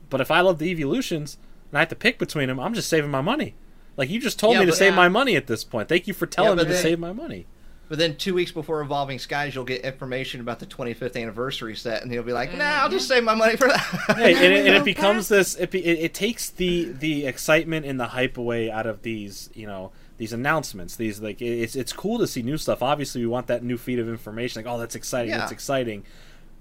but 0.10 0.20
if 0.22 0.32
I 0.32 0.40
love 0.42 0.58
the 0.60 0.72
Evolutions 0.72 1.38
and 1.70 1.78
I 1.78 1.82
have 1.82 1.90
to 1.90 1.96
pick 1.96 2.18
between 2.18 2.48
them, 2.48 2.60
I'm 2.60 2.74
just 2.74 2.90
saving 2.90 3.12
my 3.12 3.22
money. 3.22 3.54
Like 3.98 4.10
you 4.10 4.20
just 4.20 4.40
told 4.40 4.54
Yeah, 4.56 4.62
me 4.62 4.66
to 4.68 4.72
save 4.74 4.94
Yeah. 4.94 4.96
my 4.98 5.10
money 5.10 5.36
at 5.36 5.46
this 5.48 5.64
point. 5.64 5.90
Thank 5.90 6.08
you 6.08 6.14
for 6.16 6.26
telling 6.26 6.56
but 6.58 6.64
me 6.68 6.70
to 6.70 6.76
they- 6.76 6.82
save 6.82 7.00
my 7.00 7.14
money. 7.14 7.46
But 7.90 8.00
then 8.00 8.16
two 8.16 8.34
weeks 8.34 8.52
before 8.52 8.82
Evolving 8.82 9.20
Skies, 9.20 9.54
you'll 9.54 9.66
get 9.66 9.82
information 9.82 10.40
about 10.42 10.60
the 10.60 10.66
25th 10.66 11.22
anniversary 11.22 11.76
set, 11.76 12.02
and 12.02 12.12
you'll 12.12 12.24
be 12.24 12.34
like, 12.34 12.58
"Nah, 12.58 12.64
I'll 12.64 12.90
just 12.90 13.06
mm-hmm. 13.06 13.16
save 13.16 13.24
my 13.24 13.36
money 13.36 13.56
for 13.56 13.68
that." 13.68 13.84
Hey, 14.18 14.34
and, 14.34 14.54
it, 14.54 14.66
and 14.68 14.76
it 14.76 14.86
becomes 14.86 15.28
this. 15.28 15.56
It, 15.56 15.72
be, 15.72 15.84
it, 15.86 16.00
it 16.00 16.14
takes 16.14 16.50
the 16.50 16.86
the 16.86 17.26
excitement 17.26 17.86
and 17.86 18.00
the 18.00 18.08
hype 18.08 18.38
away 18.38 18.72
out 18.72 18.88
of 18.88 19.02
these. 19.02 19.50
You 19.54 19.68
know 19.68 19.92
these 20.18 20.34
announcements. 20.34 20.96
These 20.96 21.22
like 21.22 21.42
it's 21.42 21.76
it's 21.76 21.94
cool 21.94 22.18
to 22.20 22.28
see 22.28 22.42
new 22.42 22.58
stuff. 22.58 22.82
Obviously, 22.82 23.22
we 23.22 23.28
want 23.28 23.48
that 23.48 23.64
new 23.64 23.78
feed 23.78 24.00
of 24.00 24.08
information. 24.08 24.64
Like, 24.64 24.74
oh, 24.74 24.80
that's 24.80 24.96
exciting. 24.96 25.32
Yeah. 25.32 25.40
That's 25.40 25.52
exciting. 25.52 26.06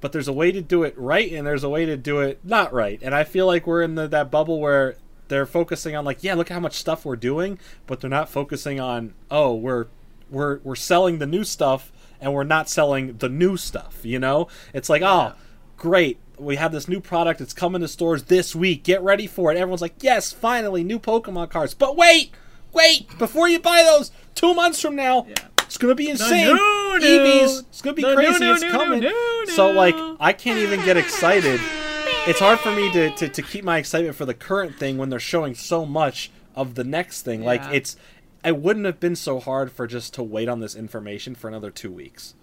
But 0.01 0.11
there's 0.11 0.27
a 0.27 0.33
way 0.33 0.51
to 0.51 0.61
do 0.61 0.83
it 0.83 0.99
right, 0.99 1.31
and 1.31 1.47
there's 1.47 1.63
a 1.63 1.69
way 1.69 1.87
to 1.87 1.97
do 1.97 2.21
it 2.21 2.41
not 2.43 2.73
right. 2.73 2.99
And 3.03 3.15
I 3.15 3.23
feel 3.23 3.47
like 3.47 3.69
we're 3.69 3.83
in 3.83 3.95
the, 3.95 4.09
that 4.09 4.33
bubble 4.33 4.59
where 4.59 4.97
they're 5.29 5.47
focusing 5.47 5.95
on 5.95 6.05
like, 6.05 6.25
yeah, 6.25 6.35
look 6.35 6.49
how 6.49 6.59
much 6.59 6.75
stuff 6.75 7.05
we're 7.05 7.15
doing, 7.15 7.59
but 7.87 8.01
they're 8.01 8.11
not 8.11 8.29
focusing 8.29 8.81
on, 8.81 9.15
oh, 9.31 9.55
we're 9.55 9.87
we're 10.33 10.59
we're 10.65 10.75
selling 10.75 11.19
the 11.19 11.27
new 11.27 11.45
stuff 11.45 11.93
and 12.21 12.33
we're 12.33 12.45
not 12.45 12.69
selling 12.69 13.17
the 13.19 13.29
new 13.29 13.57
stuff. 13.57 14.01
You 14.03 14.19
know, 14.19 14.49
it's 14.73 14.89
like, 14.89 15.03
oh, 15.03 15.35
great. 15.77 16.19
We 16.39 16.57
have 16.57 16.73
this 16.73 16.89
new 16.89 17.01
product. 17.01 17.41
It's 17.41 17.53
coming 17.53 17.83
to 17.83 17.89
stores 17.89 18.25
this 18.25 18.55
week. 18.57 18.83
Get 18.83 19.03
ready 19.03 19.27
for 19.27 19.53
it. 19.53 19.57
Everyone's 19.57 19.83
like, 19.83 20.03
yes, 20.03 20.33
finally, 20.33 20.83
new 20.83 20.99
Pokemon 20.99 21.51
cards. 21.51 21.75
But 21.75 21.97
wait, 21.97 22.33
wait, 22.73 23.07
before 23.19 23.49
you 23.49 23.61
buy 23.61 23.83
those, 23.85 24.11
two 24.35 24.55
months 24.55 24.81
from 24.81 24.97
now, 24.97 25.27
it's 25.61 25.79
gonna 25.79 25.95
be 25.95 26.09
insane. 26.09 26.47
Eevees, 27.03 27.61
it's 27.69 27.83
gonna 27.83 27.95
be 27.95 28.03
crazy. 28.03 28.45
it's 28.45 28.65
coming. 28.73 29.03
So 29.55 29.71
like, 29.71 29.95
I 30.21 30.33
can't 30.33 30.59
even 30.59 30.85
get 30.85 30.97
excited. 30.97 31.61
It's 32.27 32.39
hard 32.39 32.61
for 32.61 32.71
me 32.71 32.91
to, 32.93 33.11
to, 33.17 33.29
to 33.29 33.43
keep 33.43 33.65
my 33.65 33.79
excitement 33.79 34.15
for 34.15 34.25
the 34.25 34.35
current 34.35 34.77
thing 34.77 34.97
when 34.97 35.11
they're 35.11 35.19
showing 35.21 35.55
so 35.55 35.85
much 35.85 36.31
of 36.55 36.75
the 36.77 36.85
next 36.85 37.23
thing. 37.23 37.43
Like 37.45 37.63
it's, 37.73 37.97
it 38.45 38.57
wouldn't 38.57 38.87
have 38.87 38.99
been 39.01 39.17
so 39.17 39.39
hard 39.41 39.71
for 39.73 39.87
just 39.87 40.15
to 40.15 40.23
wait 40.23 40.49
on 40.49 40.61
this 40.61 40.75
information 40.75 41.35
for 41.35 41.49
another 41.49 41.71
two 41.71 41.91
weeks. 41.93 42.35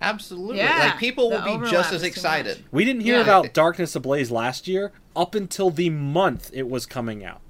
Absolutely. 0.00 0.58
Yeah, 0.58 0.78
like 0.78 0.98
people 0.98 1.30
will 1.30 1.58
be 1.58 1.70
just 1.70 1.92
as 1.92 2.02
excited. 2.02 2.62
We 2.70 2.84
didn't 2.84 3.00
hear 3.02 3.16
Yeah. 3.16 3.22
about 3.22 3.54
Darkness 3.54 3.96
Ablaze 3.96 4.30
last 4.30 4.68
year 4.68 4.92
up 5.14 5.34
until 5.34 5.70
the 5.70 5.88
month 5.90 6.50
it 6.52 6.68
was 6.68 6.84
coming 6.86 7.24
out. 7.24 7.40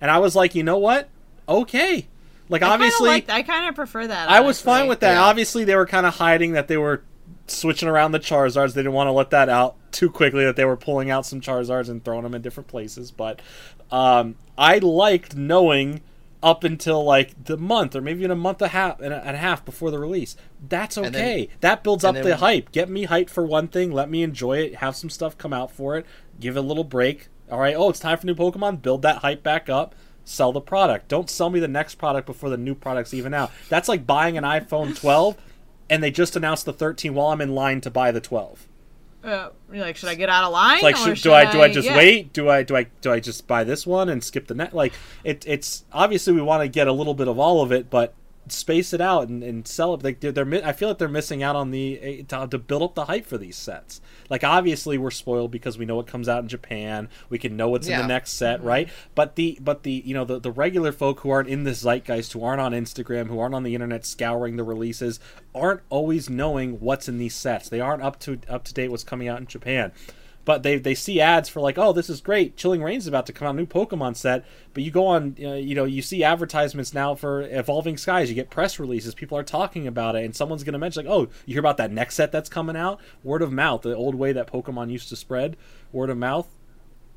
And 0.00 0.10
I 0.10 0.18
was 0.18 0.36
like, 0.36 0.54
you 0.54 0.62
know 0.62 0.76
what? 0.78 1.08
Okay. 1.48 2.08
Like, 2.48 2.62
I 2.62 2.66
kinda 2.66 2.74
obviously, 2.74 3.08
liked- 3.08 3.30
I 3.30 3.42
kind 3.42 3.68
of 3.68 3.74
prefer 3.74 4.06
that. 4.06 4.28
I 4.28 4.40
was 4.40 4.60
fine 4.60 4.86
with 4.86 5.00
that. 5.00 5.14
Yeah. 5.14 5.22
Obviously, 5.22 5.64
they 5.64 5.76
were 5.76 5.86
kind 5.86 6.04
of 6.04 6.16
hiding 6.16 6.52
that 6.52 6.68
they 6.68 6.76
were 6.76 7.02
switching 7.46 7.88
around 7.88 8.12
the 8.12 8.20
Charizards. 8.20 8.74
They 8.74 8.80
didn't 8.82 8.92
want 8.92 9.08
to 9.08 9.12
let 9.12 9.30
that 9.30 9.48
out 9.48 9.76
too 9.92 10.10
quickly 10.10 10.44
that 10.44 10.56
they 10.56 10.64
were 10.66 10.76
pulling 10.76 11.10
out 11.10 11.24
some 11.24 11.40
Charizards 11.40 11.88
and 11.88 12.04
throwing 12.04 12.24
them 12.24 12.34
in 12.34 12.42
different 12.42 12.68
places. 12.68 13.10
But 13.10 13.40
um, 13.90 14.34
I 14.58 14.78
liked 14.78 15.36
knowing 15.36 16.02
up 16.42 16.64
until 16.64 17.04
like 17.04 17.44
the 17.44 17.56
month 17.56 17.94
or 17.94 18.00
maybe 18.00 18.20
even 18.20 18.30
a 18.30 18.36
month 18.36 18.60
and 18.60 18.66
a 18.66 18.72
half 18.72 19.00
and 19.00 19.12
a, 19.14 19.24
and 19.26 19.36
a 19.36 19.38
half 19.38 19.64
before 19.64 19.90
the 19.90 19.98
release. 19.98 20.36
That's 20.68 20.98
okay. 20.98 21.10
then- 21.10 21.48
that 21.60 21.82
builds 21.84 22.04
up 22.04 22.14
the 22.24 22.36
hype. 22.38 22.72
Get 22.72 22.88
me 22.88 23.06
hyped 23.06 23.30
for 23.30 23.44
one 23.46 23.68
thing. 23.68 23.92
Let 23.92 24.10
me 24.10 24.22
enjoy 24.22 24.58
it. 24.58 24.76
Have 24.76 24.96
some 24.96 25.10
stuff 25.10 25.38
come 25.38 25.52
out 25.52 25.70
for 25.70 25.96
it. 25.96 26.06
Give 26.40 26.56
it 26.56 26.60
a 26.60 26.62
little 26.62 26.84
break. 26.84 27.28
All 27.50 27.58
right. 27.60 27.74
Oh, 27.76 27.90
it's 27.90 28.00
time 28.00 28.18
for 28.18 28.26
new 28.26 28.34
Pokemon. 28.34 28.82
Build 28.82 29.02
that 29.02 29.18
hype 29.18 29.42
back 29.42 29.68
up. 29.68 29.94
Sell 30.24 30.52
the 30.52 30.60
product. 30.60 31.08
Don't 31.08 31.28
sell 31.28 31.50
me 31.50 31.60
the 31.60 31.68
next 31.68 31.96
product 31.96 32.26
before 32.26 32.48
the 32.50 32.56
new 32.56 32.74
product's 32.74 33.12
even 33.14 33.34
out. 33.34 33.50
That's 33.68 33.88
like 33.88 34.06
buying 34.06 34.38
an 34.38 34.44
iPhone 34.44 34.98
12 34.98 35.36
and 35.90 36.02
they 36.02 36.10
just 36.10 36.36
announced 36.36 36.64
the 36.64 36.72
13 36.72 37.12
while 37.14 37.28
I'm 37.28 37.40
in 37.40 37.54
line 37.54 37.80
to 37.82 37.90
buy 37.90 38.12
the 38.12 38.20
12. 38.20 38.66
Uh, 39.24 39.50
you're 39.72 39.84
like, 39.84 39.96
should 39.96 40.08
I 40.08 40.16
get 40.16 40.28
out 40.28 40.44
of 40.44 40.52
line? 40.52 40.74
It's 40.74 40.82
like, 40.82 40.96
should, 40.96 41.16
should 41.16 41.22
do 41.22 41.32
I 41.32 41.50
do 41.50 41.62
I 41.62 41.70
just 41.70 41.86
yeah. 41.86 41.96
wait? 41.96 42.32
Do 42.32 42.48
I 42.48 42.62
do 42.64 42.76
I 42.76 42.84
do 43.00 43.12
I 43.12 43.20
just 43.20 43.46
buy 43.46 43.62
this 43.62 43.86
one 43.86 44.08
and 44.08 44.22
skip 44.22 44.48
the 44.48 44.54
net? 44.54 44.74
Like, 44.74 44.92
it, 45.22 45.44
it's 45.46 45.84
obviously 45.92 46.32
we 46.32 46.42
want 46.42 46.62
to 46.62 46.68
get 46.68 46.88
a 46.88 46.92
little 46.92 47.14
bit 47.14 47.28
of 47.28 47.38
all 47.38 47.62
of 47.62 47.70
it, 47.70 47.88
but 47.88 48.14
space 48.48 48.92
it 48.92 49.00
out 49.00 49.28
and, 49.28 49.42
and 49.42 49.66
sell 49.66 49.94
it. 49.94 50.02
Like 50.02 50.20
they're, 50.20 50.32
they're 50.32 50.66
I 50.66 50.72
feel 50.72 50.88
like 50.88 50.98
they're 50.98 51.08
missing 51.08 51.42
out 51.42 51.56
on 51.56 51.70
the 51.70 51.98
eh, 52.00 52.22
to, 52.28 52.46
to 52.48 52.58
build 52.58 52.82
up 52.82 52.94
the 52.94 53.04
hype 53.06 53.26
for 53.26 53.38
these 53.38 53.56
sets. 53.56 54.00
Like 54.28 54.44
obviously 54.44 54.98
we're 54.98 55.10
spoiled 55.10 55.50
because 55.50 55.78
we 55.78 55.84
know 55.84 55.96
what 55.96 56.06
comes 56.06 56.28
out 56.28 56.42
in 56.42 56.48
Japan. 56.48 57.08
We 57.28 57.38
can 57.38 57.56
know 57.56 57.68
what's 57.68 57.86
in 57.88 57.98
the 57.98 58.06
next 58.06 58.32
set, 58.32 58.62
right? 58.62 58.88
But 59.14 59.36
the 59.36 59.58
but 59.60 59.82
the 59.82 60.02
you 60.04 60.14
know 60.14 60.24
the 60.24 60.38
the 60.38 60.50
regular 60.50 60.92
folk 60.92 61.20
who 61.20 61.30
aren't 61.30 61.48
in 61.48 61.64
this 61.64 61.82
zeitgeist, 61.82 62.32
who 62.32 62.44
aren't 62.44 62.60
on 62.60 62.72
Instagram, 62.72 63.28
who 63.28 63.38
aren't 63.38 63.54
on 63.54 63.62
the 63.62 63.74
internet 63.74 64.04
scouring 64.04 64.56
the 64.56 64.64
releases, 64.64 65.20
aren't 65.54 65.80
always 65.90 66.28
knowing 66.28 66.80
what's 66.80 67.08
in 67.08 67.18
these 67.18 67.34
sets. 67.34 67.68
They 67.68 67.80
aren't 67.80 68.02
up 68.02 68.18
to 68.20 68.40
up 68.48 68.64
to 68.64 68.74
date 68.74 68.90
what's 68.90 69.04
coming 69.04 69.28
out 69.28 69.38
in 69.38 69.46
Japan 69.46 69.92
but 70.44 70.62
they 70.62 70.76
they 70.78 70.94
see 70.94 71.20
ads 71.20 71.48
for 71.48 71.60
like, 71.60 71.78
oh, 71.78 71.92
this 71.92 72.10
is 72.10 72.20
great. 72.20 72.56
Chilling 72.56 72.82
Reign's 72.82 73.04
is 73.04 73.08
about 73.08 73.26
to 73.26 73.32
come 73.32 73.46
out, 73.48 73.54
new 73.54 73.66
Pokemon 73.66 74.16
set. 74.16 74.44
But 74.74 74.82
you 74.82 74.90
go 74.90 75.06
on, 75.06 75.36
uh, 75.42 75.54
you 75.54 75.74
know, 75.74 75.84
you 75.84 76.02
see 76.02 76.24
advertisements 76.24 76.92
now 76.92 77.14
for 77.14 77.42
Evolving 77.42 77.96
Skies. 77.96 78.28
You 78.28 78.34
get 78.34 78.50
press 78.50 78.78
releases. 78.78 79.14
People 79.14 79.38
are 79.38 79.44
talking 79.44 79.86
about 79.86 80.16
it, 80.16 80.24
and 80.24 80.34
someone's 80.34 80.64
going 80.64 80.72
to 80.72 80.78
mention 80.78 81.04
like, 81.04 81.12
oh, 81.14 81.22
you 81.46 81.54
hear 81.54 81.60
about 81.60 81.76
that 81.76 81.92
next 81.92 82.16
set 82.16 82.32
that's 82.32 82.48
coming 82.48 82.76
out? 82.76 83.00
Word 83.22 83.42
of 83.42 83.52
mouth, 83.52 83.82
the 83.82 83.94
old 83.94 84.14
way 84.16 84.32
that 84.32 84.46
Pokemon 84.50 84.90
used 84.90 85.08
to 85.10 85.16
spread. 85.16 85.56
Word 85.92 86.10
of 86.10 86.18
mouth. 86.18 86.48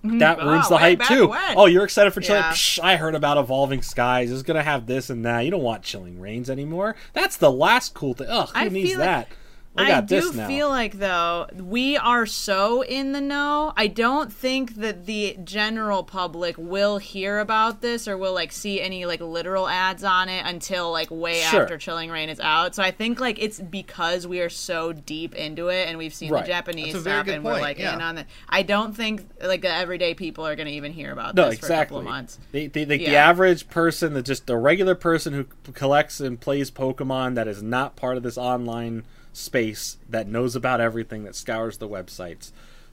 That 0.03 0.37
Oh, 0.39 0.47
ruins 0.51 0.69
the 0.69 0.77
hype 0.77 1.01
too. 1.01 1.29
when. 1.29 1.57
Oh, 1.57 1.65
you're 1.65 1.83
excited 1.83 2.13
for 2.13 2.21
Chilling? 2.21 2.43
Yeah. 2.43 2.51
Psh, 2.51 2.79
I 2.83 2.95
heard 2.97 3.15
about 3.15 3.39
Evolving 3.39 3.81
Skies. 3.81 4.31
It's 4.31 4.43
gonna 4.43 4.61
have 4.61 4.85
this 4.85 5.09
and 5.09 5.25
that. 5.25 5.39
You 5.41 5.49
don't 5.49 5.63
want 5.63 5.81
Chilling 5.81 6.19
Reigns 6.19 6.47
anymore. 6.47 6.95
That's 7.13 7.37
the 7.37 7.49
last 7.51 7.95
cool 7.95 8.13
thing. 8.13 8.27
Ugh, 8.29 8.47
who 8.49 8.53
I 8.59 8.69
needs 8.69 8.91
feel 8.91 8.99
like- 8.99 9.07
that? 9.07 9.27
We 9.29 9.35
I 9.77 10.01
do 10.01 10.21
this 10.21 10.33
now. 10.35 10.47
feel 10.47 10.69
like 10.69 10.93
though 10.93 11.47
we 11.55 11.97
are 11.97 12.25
so 12.25 12.81
in 12.81 13.11
the 13.11 13.21
know. 13.21 13.73
I 13.75 13.87
don't 13.87 14.31
think 14.31 14.75
that 14.75 15.05
the 15.05 15.37
general 15.43 16.03
public 16.03 16.55
will 16.57 16.97
hear 16.97 17.39
about 17.39 17.81
this 17.81 18.07
or 18.07 18.17
will 18.17 18.33
like 18.33 18.51
see 18.51 18.79
any 18.81 19.05
like 19.05 19.21
literal 19.21 19.67
ads 19.67 20.03
on 20.03 20.29
it 20.29 20.45
until 20.45 20.91
like 20.91 21.11
way 21.11 21.41
Sure. 21.41 21.63
after 21.63 21.77
Chilling 21.77 22.09
Rain 22.09 22.29
is 22.29 22.39
out. 22.39 22.75
So 22.75 22.83
I 22.83 22.91
think 22.91 23.19
like 23.19 23.37
it's 23.41 23.59
because 23.59 24.25
we 24.25 24.39
are 24.41 24.49
so 24.49 24.93
deep 24.93 25.35
into 25.35 25.67
it 25.67 25.87
and 25.89 25.97
we've 25.97 26.13
seen 26.13 26.31
Right. 26.31 26.43
the 26.43 26.47
Japanese 26.47 26.93
That's 26.93 26.97
a 26.97 26.99
very 27.01 27.15
stuff 27.17 27.25
good 27.25 27.35
and 27.35 27.43
we're 27.43 27.59
like 27.59 27.77
yeah. 27.77 27.95
in 27.95 28.01
on 28.01 28.17
it. 28.17 28.27
I 28.47 28.61
don't 28.63 28.95
think 28.95 29.27
like 29.43 29.61
the 29.61 29.73
everyday 29.73 30.13
people 30.13 30.45
are 30.47 30.55
going 30.55 30.67
to 30.67 30.73
even 30.73 30.93
hear 30.93 31.11
about 31.11 31.35
No, 31.35 31.49
this 31.49 31.59
for 31.59 31.65
a 31.67 31.69
couple 31.69 31.97
of 31.97 32.03
months. 32.05 32.39
The, 32.51 32.67
the, 32.67 32.83
the, 32.85 32.97
the 32.97 33.15
average 33.15 33.69
person, 33.69 34.13
the 34.13 34.21
just 34.21 34.47
the 34.47 34.57
regular 34.57 34.95
person 34.95 35.33
who 35.33 35.45
collects 35.73 36.19
and 36.19 36.39
plays 36.39 36.71
Pokemon 36.71 37.35
that 37.35 37.47
is 37.47 37.61
not 37.61 37.95
part 37.95 38.17
of 38.17 38.23
this 38.23 38.37
online 38.37 39.03
space 39.35 39.97
that 40.09 40.27
knows 40.27 40.55
about 40.55 40.79
everything 40.81 41.23
that 41.25 41.35
scours 41.35 41.77
the 41.77 41.87
websites 41.89 42.51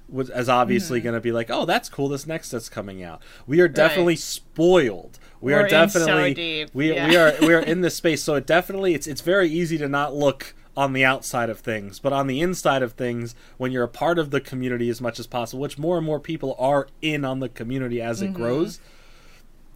was 0.09 0.29
as 0.29 0.49
obviously 0.49 0.99
Mm-hmm. 0.99 1.05
going 1.05 1.15
to 1.15 1.21
be 1.21 1.33
like, 1.33 1.51
oh, 1.51 1.65
that's 1.65 1.89
cool. 1.89 2.09
This 2.09 2.27
next 2.27 2.51
that's 2.51 2.69
coming 2.69 3.03
out. 3.03 3.23
We 3.47 3.61
are 3.61 3.69
definitely 3.69 4.17
spoiled. 4.17 5.19
We 5.41 5.53
We're 5.53 5.61
are 5.61 5.65
in 5.67 5.71
so 5.71 6.01
definitely 6.01 6.35
deep, 6.35 6.71
we 6.75 6.93
yeah. 6.95 7.09
we 7.09 7.17
are 7.17 7.33
we 7.41 7.55
are 7.55 7.61
in 7.61 7.81
this 7.83 7.95
space. 7.97 8.23
So 8.23 8.35
it 8.35 8.47
definitely 8.47 8.95
it's 8.95 9.07
it's 9.07 9.21
very 9.23 9.49
easy 9.49 9.79
to 9.79 9.89
not 9.89 10.15
look 10.15 10.55
on 10.77 10.93
the 10.95 11.05
outside 11.05 11.51
of 11.51 11.61
things, 11.61 11.99
but 11.99 12.13
on 12.15 12.27
the 12.27 12.41
inside 12.41 12.83
of 12.83 12.93
things, 12.93 13.35
when 13.59 13.73
you're 13.73 13.85
a 13.85 13.89
part 13.89 14.19
of 14.19 14.31
the 14.31 14.41
community 14.41 14.89
as 14.89 15.01
much 15.03 15.21
as 15.21 15.27
possible, 15.27 15.61
which 15.61 15.79
more 15.79 15.99
and 15.99 16.07
more 16.07 16.19
people 16.21 16.57
are 16.59 16.89
in 17.03 17.25
on 17.25 17.41
the 17.41 17.49
community 17.49 18.01
as 18.01 18.23
it 18.23 18.27
Mm-hmm. 18.27 18.35
grows, 18.37 18.81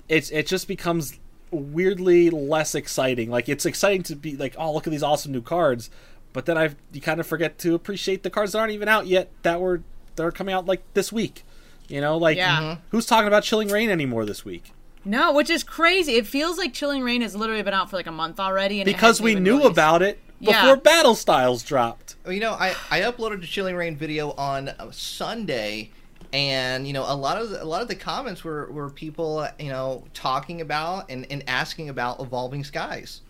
it's 0.09 0.31
it 0.31 0.47
just 0.47 0.69
becomes 0.69 1.19
weirdly 1.51 2.31
less 2.31 2.75
exciting. 2.75 3.31
Like 3.31 3.49
it's 3.49 3.67
exciting 3.67 4.03
to 4.05 4.17
be 4.17 4.37
like, 4.37 4.55
oh, 4.59 4.73
look 4.75 4.87
at 4.87 4.91
these 4.91 5.03
awesome 5.03 5.33
new 5.33 5.43
cards, 5.43 5.91
but 6.37 6.47
then 6.47 6.57
I 6.57 6.71
you 6.93 7.01
kind 7.01 7.19
of 7.19 7.27
forget 7.27 7.59
to 7.61 7.75
appreciate 7.75 8.23
the 8.23 8.31
cards 8.31 8.53
that 8.53 8.59
aren't 8.61 8.73
even 8.73 8.87
out 8.89 9.07
yet 9.09 9.31
that 9.43 9.61
were 9.61 9.83
that 10.15 10.23
are 10.25 10.31
coming 10.31 10.55
out 10.55 10.67
like 10.67 10.83
this 10.95 11.11
week. 11.13 11.43
You 11.89 12.01
know, 12.01 12.17
like 12.17 12.37
Yeah. 12.37 12.61
Mhm. 12.61 12.79
who's 12.91 13.07
talking 13.07 13.27
about 13.27 13.43
Chilling 13.43 13.69
Reign 13.69 13.91
anymore 13.91 14.25
this 14.25 14.45
week? 14.45 14.73
No, 15.05 15.33
which 15.33 15.51
is 15.51 15.63
crazy. 15.65 16.15
It 16.17 16.27
feels 16.27 16.59
like 16.59 16.73
Chilling 16.75 17.03
Reign 17.03 17.23
has 17.23 17.35
literally 17.37 17.63
been 17.63 17.75
out 17.75 17.91
for 17.91 17.97
like 17.97 18.07
a 18.09 18.13
month 18.13 18.39
already, 18.41 18.81
and 18.81 18.85
Because 18.87 19.21
we 19.21 19.35
knew 19.37 19.59
released. 19.59 19.71
about 19.73 20.03
it 20.03 20.19
before 20.41 20.53
Yeah. 20.55 20.75
Battle 20.77 21.15
Styles 21.15 21.63
dropped. 21.63 22.17
Well, 22.25 22.33
You 22.35 22.41
know, 22.41 22.53
I, 22.55 22.75
I 22.91 23.01
uploaded 23.03 23.43
a 23.43 23.47
Chilling 23.47 23.77
Reign 23.77 23.97
video 23.97 24.33
on 24.33 24.69
uh, 24.69 24.91
Sunday, 24.91 25.91
and 26.33 26.87
you 26.89 26.93
know, 26.93 27.05
a 27.07 27.15
lot 27.15 27.41
of 27.41 27.51
the, 27.51 27.63
a 27.63 27.65
lot 27.65 27.83
of 27.83 27.89
the 27.89 27.95
comments 27.95 28.43
were, 28.43 28.67
were 28.73 28.91
people 28.91 29.47
you 29.61 29.69
know 29.71 30.03
talking 30.13 30.61
about 30.61 31.09
and, 31.09 31.25
and 31.31 31.45
asking 31.49 31.89
about 31.89 32.21
Evolving 32.21 32.65
Skies, 32.65 33.21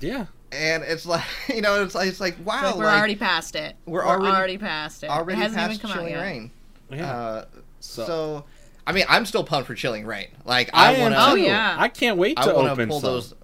Yeah. 0.00 0.26
And 0.52 0.82
it's 0.82 1.06
like 1.06 1.24
you 1.48 1.60
know, 1.62 1.82
it's 1.82 1.94
like, 1.94 2.08
it's 2.08 2.20
like 2.20 2.36
wow, 2.44 2.62
Like, 2.66 2.76
we're 2.76 2.84
like, 2.84 2.98
already 2.98 3.16
past 3.16 3.54
it. 3.56 3.76
we're 3.86 4.00
We're, 4.00 4.06
already- 4.06 4.36
already, 4.36 4.58
past 4.58 5.02
it. 5.04 5.10
already 5.10 5.38
it 5.40 5.42
hasn't 5.42 5.58
past 5.58 5.70
even 5.74 5.80
come 5.80 5.92
Chilling 5.92 6.14
out 6.14 6.18
yet. 6.18 6.22
Rain. 6.26 6.50
Yeah. 6.90 7.12
Uh, 7.12 7.44
so. 7.80 8.06
So- 8.06 8.44
I 8.86 8.92
mean, 8.92 9.04
I'm 9.08 9.24
still 9.26 9.44
pumped 9.44 9.68
for 9.68 9.74
Chilling 9.76 10.04
Reign. 10.04 10.28
Like 10.44 10.70
I, 10.72 10.88
I, 10.88 10.92
am 10.94 11.12
want 11.12 11.14
Oh, 11.16 11.34
yeah. 11.36 11.76
I 11.78 11.86
can't 11.88 12.16
wait 12.16 12.38
I 12.38 12.46
to 12.48 12.54
want 12.54 12.68
open 12.68 12.88
to 12.88 12.92
pull 12.92 13.00
some. 13.00 13.10
those. 13.12 13.34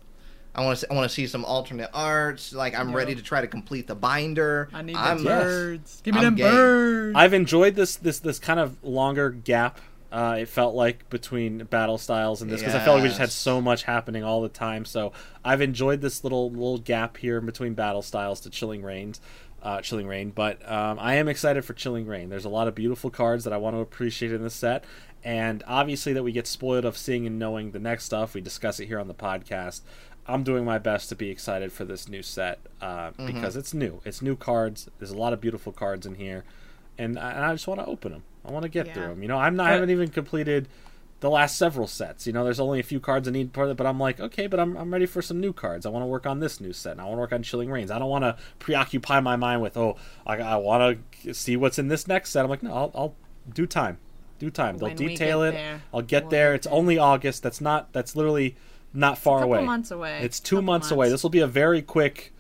I 0.57 0.65
want 0.65 0.79
to. 0.81 0.91
I 0.91 0.95
want 0.97 1.09
to 1.09 1.15
see 1.15 1.27
some 1.29 1.45
alternate 1.45 1.91
arts. 1.95 2.53
Like 2.53 2.77
I'm 2.77 2.97
ready 2.97 3.15
to 3.15 3.23
try 3.23 3.43
to 3.43 3.47
complete 3.47 3.87
the 3.87 3.95
binder. 3.95 4.69
I 4.73 4.83
need 4.83 4.97
I'm, 4.97 5.19
the 5.19 5.25
birds. 5.25 6.01
Give 6.03 6.15
me 6.15 6.21
I'm 6.21 6.25
them 6.25 6.35
game. 6.37 6.51
birds. 6.51 7.17
I've 7.17 7.35
enjoyed 7.35 7.75
this 7.77 7.97
this 7.97 8.19
this 8.19 8.39
kind 8.41 8.59
of 8.59 8.83
longer 8.83 9.31
gap. 9.31 9.79
Uh, 10.17 10.37
it 10.37 10.49
felt 10.49 10.75
like 10.75 11.11
between 11.11 11.59
battle 11.65 11.99
styles 11.99 12.41
and 12.41 12.51
this 12.51 12.61
because 12.63 12.75
I 12.75 12.83
felt 12.83 12.95
like 12.95 13.03
we 13.03 13.09
just 13.11 13.21
had 13.21 13.31
so 13.31 13.61
much 13.61 13.83
happening 13.83 14.25
all 14.25 14.41
the 14.41 14.49
time. 14.49 14.87
So 14.87 15.13
I've 15.45 15.61
enjoyed 15.61 16.01
this 16.01 16.25
little 16.25 16.51
little 16.51 16.79
gap 16.79 17.19
here 17.19 17.39
between 17.43 17.75
battle 17.75 18.01
styles 18.01 18.41
to 18.41 18.51
Chilling 18.51 18.83
Reigns, 18.83 19.21
uh, 19.63 19.83
Chilling 19.83 20.07
Reign. 20.07 20.31
But 20.31 20.67
um, 20.67 20.99
I 20.99 21.17
am 21.17 21.29
excited 21.29 21.67
for 21.67 21.75
Chilling 21.75 22.07
Reign. 22.07 22.31
There's 22.31 22.47
a 22.47 22.49
lot 22.49 22.67
of 22.67 22.75
beautiful 22.75 23.11
cards 23.11 23.45
that 23.45 23.53
I 23.53 23.59
want 23.59 23.77
to 23.77 23.81
appreciate 23.81 24.33
in 24.33 24.43
this 24.43 24.55
set, 24.55 24.85
and 25.23 25.63
obviously 25.67 26.15
that 26.15 26.23
we 26.23 26.33
get 26.33 26.47
spoiled 26.47 26.87
of 26.87 26.97
seeing 26.97 27.27
and 27.27 27.39
knowing 27.39 27.73
the 27.73 27.79
next 27.79 28.05
stuff. 28.05 28.33
We 28.33 28.41
discuss 28.41 28.81
it 28.81 28.87
here 28.87 28.99
on 28.99 29.09
the 29.09 29.15
podcast. 29.15 29.83
I'm 30.27 30.45
doing 30.45 30.65
my 30.65 30.79
best 30.79 31.11
to 31.11 31.15
be 31.15 31.29
excited 31.29 31.73
for 31.73 31.85
this 31.85 32.09
new 32.09 32.23
set 32.23 32.61
uh, 32.81 33.11
because 33.19 33.55
it's 33.55 33.75
new. 33.75 34.01
It's 34.07 34.23
new 34.23 34.35
cards. 34.35 34.89
There's 34.99 35.11
a 35.11 35.19
lot 35.19 35.35
of 35.35 35.43
beautiful 35.43 35.73
cards 35.73 36.07
in 36.07 36.15
here, 36.15 36.45
and 36.97 37.19
I, 37.19 37.33
and 37.33 37.45
I 37.45 37.53
just 37.53 37.69
want 37.69 37.81
to 37.81 37.87
open 37.87 38.13
them. 38.13 38.23
I 38.47 38.53
want 38.53 38.63
to 38.65 38.69
get 38.69 38.93
through 38.95 39.09
them. 39.09 39.23
You 39.23 39.29
know, 39.29 39.39
I'm 39.39 39.57
not. 39.57 39.69
I 39.69 39.73
haven't 39.73 39.91
even 39.91 40.09
completed 40.09 40.69
the 41.21 41.31
last 41.31 41.57
several 41.57 41.87
sets. 41.87 42.27
You 42.27 42.33
know, 42.35 42.45
there's 42.45 42.61
only 42.61 42.79
a 42.79 42.83
few 42.83 43.01
cards 43.01 43.27
I 43.27 43.31
need 43.31 43.53
for 43.55 43.69
it, 43.69 43.75
but 43.77 43.87
I'm 43.87 43.99
like, 43.99 44.21
okay, 44.21 44.47
but 44.47 44.61
I'm 44.61 44.77
I'm 44.77 44.93
ready 44.93 45.07
for 45.07 45.23
some 45.23 45.41
new 45.41 45.53
cards. 45.53 45.87
I 45.87 45.89
want 45.89 46.03
to 46.03 46.07
work 46.07 46.27
on 46.27 46.41
this 46.41 46.61
new 46.61 46.73
set, 46.73 46.93
and 46.93 47.01
I 47.01 47.05
want 47.05 47.17
to 47.17 47.21
work 47.21 47.33
on 47.33 47.43
Chilling 47.43 47.71
Reigns. 47.71 47.91
I 47.91 47.99
don't 47.99 48.11
want 48.11 48.25
to 48.25 48.37
preoccupy 48.59 49.21
my 49.21 49.37
mind 49.37 49.63
with, 49.63 49.77
oh, 49.77 49.97
I, 50.27 50.37
I 50.39 50.57
want 50.57 50.99
to 51.23 51.35
see 51.35 51.57
what's 51.57 51.79
in 51.79 51.89
this 51.89 52.07
next 52.07 52.31
set. 52.31 52.45
I'm 52.45 52.51
like, 52.51 52.63
no, 52.63 52.73
I'll, 52.75 52.91
I'll 52.95 53.15
do 53.53 53.67
time, 53.67 53.99
do 54.39 54.51
time. 54.51 54.77
They'll 54.79 54.89
When 54.89 54.97
detail 54.97 55.43
it. 55.43 55.53
there, 55.53 55.83
I'll 55.93 56.03
get 56.03 56.25
we'll 56.25 56.31
there. 56.31 56.53
get 56.53 56.57
It's 56.57 56.67
there. 56.67 56.75
only 56.75 56.99
August. 56.99 57.43
That's 57.43 57.61
not. 57.61 57.93
That's 57.93 58.15
literally 58.15 58.57
not 58.93 59.19
far 59.19 59.39
couple 59.41 59.55
away. 59.55 59.65
months 59.65 59.91
away. 59.91 60.21
It's 60.23 60.39
two 60.39 60.57
Couple 60.57 60.67
months, 60.67 60.91
away. 60.91 61.09
This 61.09 61.23
will 61.23 61.31
be 61.31 61.41
a 61.41 61.47
very 61.47 61.83
quick 61.83 62.33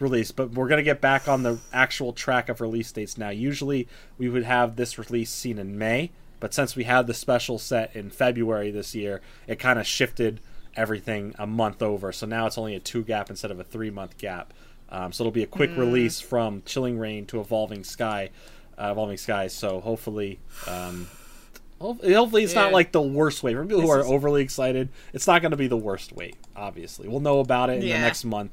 release, 0.00 0.30
but 0.30 0.50
we're 0.52 0.68
gonna 0.68 0.82
get 0.82 1.00
back 1.00 1.28
on 1.28 1.42
the 1.42 1.58
actual 1.72 2.12
track 2.12 2.48
of 2.48 2.60
release 2.60 2.90
dates 2.92 3.18
now. 3.18 3.30
Usually, 3.30 3.88
we 4.18 4.28
would 4.28 4.44
have 4.44 4.76
this 4.76 4.98
release 4.98 5.30
seen 5.30 5.58
in 5.58 5.76
May, 5.78 6.10
but 6.40 6.54
since 6.54 6.76
we 6.76 6.84
had 6.84 7.06
the 7.06 7.14
special 7.14 7.58
set 7.58 7.94
in 7.96 8.10
February 8.10 8.70
this 8.70 8.94
year, 8.94 9.20
it 9.46 9.58
kind 9.58 9.78
of 9.78 9.86
shifted 9.86 10.40
everything 10.76 11.34
a 11.38 11.46
month 11.46 11.82
over. 11.82 12.12
So 12.12 12.26
now 12.26 12.46
it's 12.46 12.56
only 12.58 12.74
a 12.76 12.80
two 12.80 13.02
gap 13.02 13.30
instead 13.30 13.50
of 13.50 13.58
a 13.58 13.64
three 13.64 13.90
month 13.90 14.16
gap. 14.18 14.52
Um, 14.90 15.12
so 15.12 15.22
it'll 15.22 15.32
be 15.32 15.42
a 15.42 15.46
quick 15.46 15.70
Mm. 15.70 15.78
release 15.78 16.20
from 16.20 16.62
Chilling 16.64 16.98
Reign 16.98 17.26
to 17.26 17.40
Evolving 17.40 17.82
Sky, 17.84 18.30
uh, 18.78 18.88
Evolving 18.92 19.16
Skies. 19.18 19.52
So 19.52 19.80
hopefully. 19.80 20.38
Um, 20.66 21.08
Hopefully, 21.80 22.42
it's 22.42 22.56
not 22.56 22.72
like 22.72 22.90
the 22.90 23.00
worst 23.00 23.44
wait. 23.44 23.54
For 23.54 23.64
people 23.64 23.82
who 23.82 23.90
are 23.90 24.04
overly 24.04 24.42
excited, 24.42 24.88
it's 25.12 25.28
not 25.28 25.42
going 25.42 25.52
to 25.52 25.56
be 25.56 25.68
the 25.68 25.76
worst 25.76 26.12
wait. 26.12 26.34
Obviously, 26.56 27.06
we'll 27.06 27.20
know 27.20 27.38
about 27.38 27.70
it 27.70 27.74
in 27.74 27.80
the 27.82 27.90
next 27.90 28.24
month. 28.24 28.50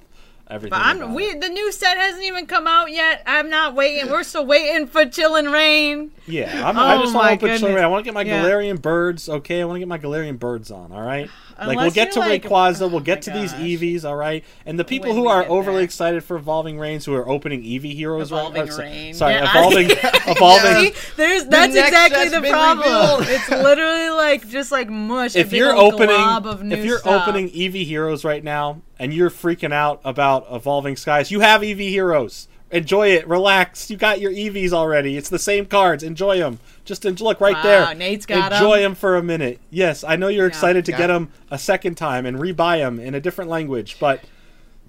Everything. 0.48 0.78
But 0.78 0.86
I'm 0.86 0.98
about 1.02 1.16
we 1.16 1.24
it. 1.24 1.42
the 1.42 1.50
new 1.50 1.72
set 1.72 1.98
hasn't 1.98 2.24
even 2.24 2.46
come 2.46 2.68
out 2.68 2.92
yet. 2.92 3.24
I'm 3.26 3.50
not 3.50 3.74
waiting. 3.74 4.12
We're 4.12 4.24
still 4.24 4.46
waiting 4.46 4.86
for 4.86 5.04
Chillin' 5.06 5.52
Reign. 5.52 6.12
Yeah, 6.28 6.68
I'm, 6.70 6.78
I 6.78 6.96
Oh 6.96 7.02
just 7.02 7.16
want 7.16 7.26
to 7.28 7.30
open 7.34 7.40
goodness. 7.40 7.60
Chilling 7.62 7.76
Reign. 7.76 7.84
I 7.84 7.88
want 7.88 8.04
to 8.06 8.06
get 8.06 8.14
my 8.14 8.22
Yeah. 8.22 8.44
Galarian 8.44 8.80
birds. 8.82 9.28
Okay, 9.28 9.62
I 9.62 9.66
want 9.66 9.76
to 9.76 9.80
get 9.80 9.88
my 9.88 9.98
Galarian 9.98 10.38
birds 10.38 10.70
on. 10.70 10.92
All 10.92 11.02
right. 11.02 11.30
like 11.58 11.78
we'll 11.78 11.90
get 11.90 12.12
to 12.12 12.20
you're 12.20 12.30
like- 12.30 12.44
Rayquaza, 12.44 12.82
oh 12.84 12.88
we'll 12.90 13.00
get 13.00 13.24
to 13.24 13.32
my 13.32 13.40
these 13.42 13.52
gosh. 13.54 13.62
Eevees. 13.62 14.06
All 14.06 14.16
right, 14.16 14.44
and 14.68 14.78
the 14.78 14.84
people 14.86 15.10
When 15.12 15.18
who 15.20 15.28
are 15.30 15.46
overly 15.50 15.78
there. 15.78 15.84
excited 15.86 16.24
for 16.24 16.38
Evolving 16.38 16.78
Rains, 16.78 17.06
who 17.06 17.16
are 17.16 17.28
opening 17.28 17.64
Eevee 17.64 17.96
heroes, 17.96 18.32
right? 18.32 18.40
Evolving 18.42 18.62
or 18.70 18.72
so- 18.72 18.82
Rain. 18.84 19.14
Sorry, 19.16 19.34
Yeah. 19.34 19.50
evolving, 19.50 19.90
evolving. 20.28 20.94
See, 20.94 21.14
there's 21.18 21.46
that's 21.46 21.74
next 21.74 21.88
exactly 21.88 22.30
the 22.30 22.48
problem. 22.48 23.26
it's 23.30 23.50
literally 23.50 24.10
like 24.12 24.48
just 24.50 24.72
like 24.72 24.90
mush. 24.90 25.36
a 25.36 25.40
if 25.40 25.50
big 25.50 25.58
you're 25.60 25.76
old 25.76 25.96
opening 25.96 26.16
glob 26.16 26.46
of 26.46 26.62
new 26.64 26.76
if 26.76 26.86
you're 26.86 27.00
stuff. 27.00 27.28
opening 27.28 27.50
Eevee 27.50 27.86
heroes 27.86 28.24
right 28.24 28.44
now 28.44 28.82
and 29.00 29.14
you're 29.14 29.30
freaking 29.30 29.74
out 29.74 30.02
about 30.04 30.46
evolving 30.52 30.96
skies, 30.96 31.32
you 31.32 31.42
have 31.42 31.62
Eevee 31.62 31.90
heroes. 31.90 32.48
Enjoy 32.72 33.10
it. 33.10 33.28
Relax. 33.28 33.90
You 33.92 33.96
got 33.98 34.20
your 34.20 34.32
Eevees 34.32 34.74
already. 34.74 35.18
It's 35.18 35.30
the 35.30 35.40
same 35.40 35.66
cards. 35.68 36.02
Enjoy 36.04 36.40
them. 36.40 36.60
Just 36.84 37.06
en- 37.06 37.14
look 37.16 37.40
right 37.40 37.54
Wow, 37.56 37.64
there. 37.64 37.96
Nate's 37.96 38.26
got 38.26 38.52
'em. 38.52 38.58
Enjoy 38.58 38.80
them 38.82 38.96
for 38.96 39.16
a 39.16 39.24
minute. 39.24 39.60
Yes, 39.70 40.04
I 40.04 40.16
know 40.16 40.28
you're 40.30 40.48
excited 40.48 40.84
to 40.86 40.92
get 40.92 41.10
it. 41.10 41.14
them 41.14 41.30
a 41.52 41.60
second 41.60 41.96
time 41.96 42.26
and 42.26 42.38
rebuy 42.38 42.80
them 42.80 43.00
in 43.00 43.14
a 43.14 43.20
different 43.22 43.52
language, 43.52 43.98
but 44.00 44.22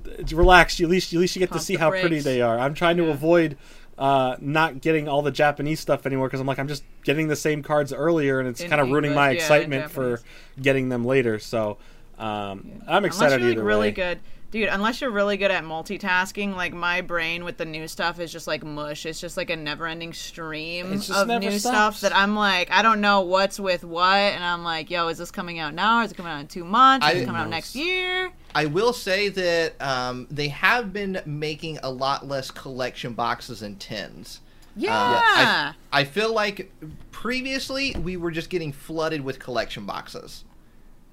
uh, 0.07 0.23
relax. 0.35 0.81
You 0.81 0.87
at 0.87 0.91
least 0.91 1.13
at 1.13 1.21
least 1.21 1.37
you 1.37 1.41
get 1.41 1.53
to 1.53 1.61
see 1.61 1.75
the 1.75 1.81
how 1.81 1.91
pretty 1.91 2.21
they 2.21 2.41
are. 2.41 2.59
I'm 2.59 2.75
trying 2.75 2.97
to 2.97 3.05
Yeah. 3.05 3.11
avoid 3.11 3.57
uh, 3.99 4.37
not 4.41 4.81
getting 4.81 5.07
all 5.09 5.23
the 5.23 5.31
Japanese 5.31 5.79
stuff 5.81 6.07
anymore 6.07 6.29
because 6.29 6.41
I'm 6.41 6.47
like 6.47 6.59
I'm 6.59 6.69
just 6.69 6.83
getting 7.05 7.29
the 7.29 7.37
same 7.37 7.63
cards 7.63 7.93
earlier 7.93 8.41
and 8.41 8.49
it's 8.49 8.63
kind 8.65 8.81
of 8.81 8.91
ruining 8.91 9.15
my 9.15 9.31
yeah, 9.31 9.37
excitement 9.37 9.91
for 9.91 10.21
getting 10.61 10.89
them 10.89 11.05
later. 11.05 11.39
So 11.39 11.77
um, 12.19 12.83
I'm 12.87 13.05
Unless 13.05 13.07
excited 13.07 13.41
you're 13.41 13.55
like 13.57 13.65
really 13.65 13.89
way. 13.89 13.93
good, 13.93 14.21
dude. 14.51 14.69
Unless 14.69 15.01
you're 15.01 15.11
really 15.11 15.37
good 15.37 15.51
at 15.51 15.65
multitasking, 15.65 16.55
like 16.57 16.73
my 16.73 17.01
brain 17.01 17.45
with 17.45 17.57
the 17.59 17.65
new 17.65 17.87
stuff 17.89 18.19
is 18.21 18.33
just 18.33 18.47
like 18.47 18.65
mush. 18.65 19.05
It's 19.07 19.21
just 19.21 19.37
like 19.37 19.51
a 19.51 19.57
never-ending 19.57 20.13
stream 20.13 20.93
of 20.93 21.27
never 21.29 21.41
new 21.41 21.59
stops. 21.59 21.99
stuff 21.99 22.01
that 22.01 22.17
I'm 22.17 22.35
like, 22.35 22.71
I 22.71 22.83
don't 22.83 23.01
know 23.01 23.21
what's 23.23 23.61
with 23.61 23.85
what, 23.85 24.15
and 24.17 24.43
I'm 24.43 24.65
like, 24.65 24.91
yo, 24.91 25.09
is 25.09 25.19
this 25.19 25.31
coming 25.31 25.59
out 25.59 25.75
now? 25.75 26.03
Is 26.03 26.13
it 26.13 26.17
coming 26.17 26.33
out 26.33 26.41
in 26.41 26.47
two 26.47 26.65
months? 26.65 27.07
Is 27.07 27.13
I- 27.15 27.17
it 27.19 27.27
coming 27.27 27.41
out 27.41 27.49
next 27.51 27.75
year? 27.75 28.33
I 28.55 28.65
will 28.65 28.95
say 28.95 29.29
that 29.29 29.75
um, 29.83 30.27
they 30.31 30.49
have 30.49 30.91
been 30.91 31.21
making 31.27 31.79
a 31.83 31.91
lot 31.91 32.27
less 32.27 32.51
collection 32.51 33.13
boxes 33.13 33.61
and 33.61 33.79
tins. 33.79 34.41
Yeah. 34.75 34.97
Uh, 34.97 35.03
I, 35.23 35.75
I 35.93 36.05
feel 36.05 36.33
like 36.33 36.73
previously 37.11 37.95
we 38.03 38.17
were 38.17 38.31
just 38.31 38.49
getting 38.51 38.73
flooded 38.73 39.23
with 39.23 39.39
collection 39.39 39.85
boxes, 39.85 40.45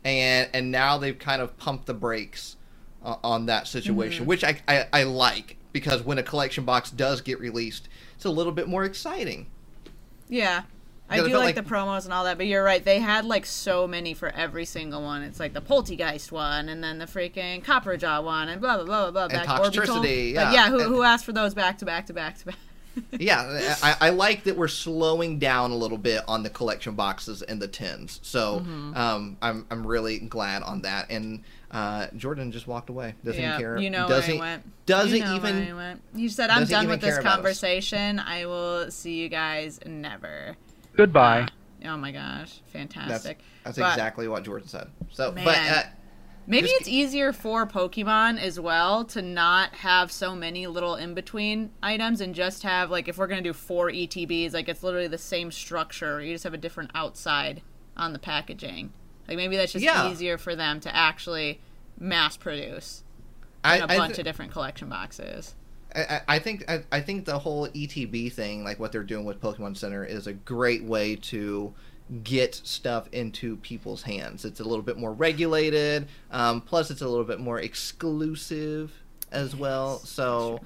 and 0.05 0.49
and 0.53 0.71
now 0.71 0.97
they've 0.97 1.17
kind 1.17 1.41
of 1.41 1.57
pumped 1.57 1.85
the 1.85 1.93
brakes 1.93 2.57
uh, 3.03 3.15
on 3.23 3.45
that 3.47 3.67
situation, 3.67 4.21
Mm-hmm. 4.23 4.29
which 4.29 4.43
I, 4.43 4.61
I 4.67 4.87
I 4.93 5.03
like 5.03 5.57
because 5.71 6.03
when 6.03 6.17
a 6.17 6.23
collection 6.23 6.65
box 6.65 6.91
does 6.91 7.21
get 7.21 7.39
released, 7.39 7.89
it's 8.15 8.25
a 8.25 8.29
little 8.29 8.51
bit 8.53 8.67
more 8.67 8.83
exciting. 8.83 9.47
Yeah. 10.29 10.63
I 11.09 11.17
do 11.17 11.23
like, 11.25 11.33
like- 11.33 11.55
the 11.55 11.61
promos 11.61 12.05
and 12.05 12.13
all 12.13 12.23
that, 12.23 12.37
but 12.37 12.47
you're 12.47 12.63
right. 12.63 12.83
They 12.83 12.99
had 12.99 13.25
like 13.25 13.45
so 13.45 13.87
many 13.87 14.13
for 14.15 14.29
every 14.29 14.65
single 14.65 15.03
one. 15.03 15.21
It's 15.21 15.39
like 15.39 15.53
the 15.53 15.61
Polteageist 15.61 16.31
one, 16.31 16.69
and 16.69 16.83
then 16.83 16.97
the 16.97 17.05
freaking 17.05 17.63
Copperajah 17.63 18.23
one, 18.23 18.49
and 18.49 18.59
blah 18.61 18.77
blah 18.77 18.85
blah 18.85 19.11
blah 19.11 19.27
blah. 19.27 19.37
And 19.39 19.47
back 19.47 19.59
Orbeetle. 19.61 19.85
Toxtricity, 19.85 20.33
But 20.33 20.41
yeah. 20.41 20.53
yeah. 20.53 20.69
Who, 20.69 20.79
And- 20.79 20.87
who 20.87 21.03
asked 21.03 21.25
for 21.25 21.33
those 21.33 21.53
back 21.53 21.77
to 21.79 21.85
back 21.85 22.07
to 22.07 22.13
back 22.13 22.37
to 22.39 22.45
back? 22.47 22.55
Yeah, 23.11 23.75
I, 23.81 23.95
I 24.01 24.09
like 24.09 24.43
that 24.43 24.57
we're 24.57 24.67
slowing 24.67 25.39
down 25.39 25.71
a 25.71 25.75
little 25.75 25.97
bit 25.97 26.21
on 26.27 26.43
the 26.43 26.49
collection 26.49 26.95
boxes 26.95 27.41
and 27.41 27.61
the 27.61 27.67
tins. 27.67 28.19
So 28.23 28.59
Mm-hmm. 28.59 28.95
um, 28.95 29.37
I'm 29.41 29.65
I'm 29.71 29.85
really 29.87 30.19
glad 30.19 30.63
on 30.63 30.81
that. 30.81 31.09
And 31.09 31.43
uh, 31.71 32.07
Jordan 32.15 32.51
just 32.51 32.67
walked 32.67 32.89
away. 32.89 33.15
Doesn't 33.25 33.41
yeah, 33.41 33.57
care. 33.57 33.77
you 33.77 33.89
know 33.89 34.07
doesn't 34.07 34.37
where 34.37 34.47
I 34.47 34.51
went. 34.53 34.85
doesn't 34.85 35.17
you 35.17 35.23
know 35.23 35.35
even 35.35 35.55
where 35.59 35.69
I 35.69 35.73
went. 35.73 36.01
You 36.13 36.29
said 36.29 36.49
I'm 36.49 36.65
done 36.65 36.87
with 36.87 37.01
this 37.01 37.11
care 37.11 37.19
about 37.19 37.29
us." 37.31 37.35
conversation. 37.37 38.19
I 38.19 38.45
will 38.45 38.91
see 38.91 39.15
you 39.15 39.29
guys 39.29 39.79
never. 39.85 40.55
Goodbye. 40.95 41.47
Oh 41.85 41.97
my 41.97 42.11
gosh, 42.11 42.59
That's 42.71 42.71
fantastic. 42.71 43.39
that's 43.63 43.77
But- 43.77 43.91
exactly 43.91 44.27
what 44.27 44.43
Jordan 44.43 44.67
said. 44.69 44.87
So, 45.11 45.31
Man. 45.31 45.43
but 45.45 45.57
uh, 45.57 45.83
Maybe 46.45 46.67
it's 46.69 46.87
easier 46.87 47.31
for 47.31 47.65
Pokemon 47.65 48.39
as 48.39 48.59
well 48.59 49.05
to 49.05 49.21
not 49.21 49.75
have 49.75 50.11
so 50.11 50.35
many 50.35 50.67
little 50.67 50.95
in 50.95 51.13
between 51.13 51.71
items 51.81 52.19
and 52.21 52.35
just 52.35 52.63
have 52.63 52.89
like 52.91 53.07
if 53.07 53.17
we're 53.17 53.27
gonna 53.27 53.41
do 53.41 53.53
four 53.53 53.89
ETBs, 53.89 54.53
like 54.53 54.67
it's 54.67 54.83
literally 54.83 55.07
the 55.07 55.17
same 55.17 55.51
structure. 55.51 56.21
You 56.21 56.33
just 56.33 56.43
have 56.43 56.53
a 56.53 56.57
different 56.57 56.91
outside 56.93 57.61
on 57.95 58.11
the 58.13 58.19
packaging. 58.19 58.91
Like 59.27 59.37
maybe 59.37 59.55
that's 59.55 59.71
just 59.71 59.85
Yeah. 59.85 60.11
easier 60.11 60.37
for 60.37 60.55
them 60.55 60.79
to 60.81 60.93
actually 60.93 61.61
mass 61.97 62.35
produce 62.35 63.03
I, 63.63 63.77
in 63.77 63.83
a 63.83 63.93
I 63.93 63.97
bunch 63.97 64.15
thi- 64.15 64.21
of 64.21 64.25
different 64.25 64.51
collection 64.51 64.89
boxes. 64.89 65.55
I, 65.95 66.21
I- 66.27 66.39
think 66.39 66.69
I, 66.69 66.83
I 66.91 66.99
think 67.01 67.23
the 67.25 67.39
whole 67.39 67.67
ETB 67.69 68.33
thing, 68.33 68.63
like 68.63 68.79
what 68.79 68.91
they're 68.91 69.03
doing 69.03 69.23
with 69.25 69.39
Pokemon 69.39 69.77
Center, 69.77 70.03
is 70.03 70.27
a 70.27 70.33
great 70.33 70.83
way 70.83 71.15
to 71.17 71.73
get 72.23 72.53
stuff 72.55 73.07
into 73.11 73.57
people's 73.57 74.03
hands. 74.03 74.45
It's 74.45 74.59
a 74.59 74.63
little 74.63 74.83
bit 74.83 74.97
more 74.97 75.13
regulated. 75.13 76.07
Um, 76.31 76.61
plus, 76.61 76.91
it's 76.91 77.01
a 77.01 77.07
little 77.07 77.25
bit 77.25 77.39
more 77.39 77.59
exclusive 77.59 78.91
as 79.31 79.55
well. 79.55 79.99
So, 79.99 80.59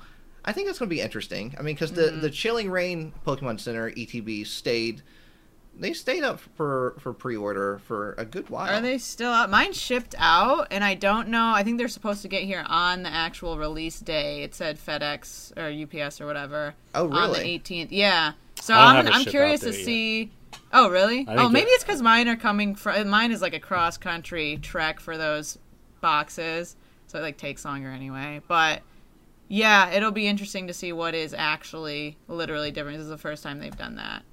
I 0.44 0.52
think 0.54 0.70
it's 0.70 0.80
going 0.80 0.90
to 0.90 0.96
be 0.96 1.02
interesting. 1.02 1.56
I 1.60 1.62
mean, 1.62 1.76
because 1.76 1.92
the 1.94 2.04
Mm-hmm. 2.04 2.22
the 2.22 2.30
Chilling 2.30 2.70
Reign 2.72 3.14
Pokemon 3.26 3.60
Center 3.60 3.92
ETB 3.92 4.46
stayed. 4.48 5.02
They 5.80 5.94
stayed 5.94 6.24
up 6.24 6.40
for 6.56 6.96
for 7.00 7.14
pre-order 7.14 7.80
for 7.86 8.16
a 8.18 8.26
good 8.26 8.50
while. 8.50 8.76
Are 8.76 8.82
they 8.82 8.98
still 8.98 9.32
out? 9.32 9.52
Mine 9.52 9.74
shipped 9.74 10.16
out, 10.18 10.68
and 10.72 10.84
I 10.84 10.96
don't 10.96 11.28
know. 11.28 11.52
I 11.54 11.62
think 11.62 11.78
they're 11.78 11.88
supposed 11.88 12.24
to 12.24 12.28
get 12.28 12.42
here 12.44 12.66
on 12.68 13.04
the 13.04 13.14
actual 13.14 13.60
release 13.60 14.00
day. 14.00 14.42
It 14.42 14.56
said 14.56 14.80
FedEx 14.80 15.54
or 15.56 15.70
UPS 16.04 16.20
or 16.20 16.26
whatever. 16.26 16.74
Oh, 16.96 17.12
On 17.12 17.32
the 17.32 17.38
18th. 17.40 17.90
Yeah. 17.92 18.32
So 18.60 18.74
I 18.74 18.96
don't 18.96 19.08
I'm, 19.08 19.20
I'm 19.22 19.26
curious 19.26 19.60
to 19.60 19.68
there 19.68 19.76
yet. 19.78 19.86
see. 19.86 20.32
Oh, 20.74 20.90
really? 20.90 21.26
Oh, 21.28 21.48
maybe 21.50 21.66
that- 21.66 21.72
it's 21.76 21.84
because 21.84 22.02
mine 22.02 22.28
are 22.28 22.36
coming 22.36 22.76
from. 22.76 23.08
Mine 23.10 23.32
is 23.32 23.42
like 23.42 23.54
a 23.54 23.60
cross 23.60 23.98
country 23.98 24.58
trek 24.62 25.00
for 25.00 25.18
those 25.18 25.58
boxes, 26.02 26.76
so 27.08 27.20
it 27.20 27.22
like 27.22 27.38
takes 27.38 27.64
longer 27.66 27.90
anyway. 27.90 28.42
But 28.48 28.82
yeah, 29.48 29.90
it'll 29.92 30.12
be 30.12 30.28
interesting 30.28 30.68
to 30.68 30.74
see 30.74 30.92
what 30.92 31.16
is 31.16 31.34
actually 31.34 32.18
literally 32.28 32.72
different. 32.72 32.98
This 32.98 33.06
is 33.06 33.10
the 33.10 33.18
first 33.18 33.44
time 33.44 33.60
they've 33.60 33.78
done 33.78 33.96
that. 33.96 34.24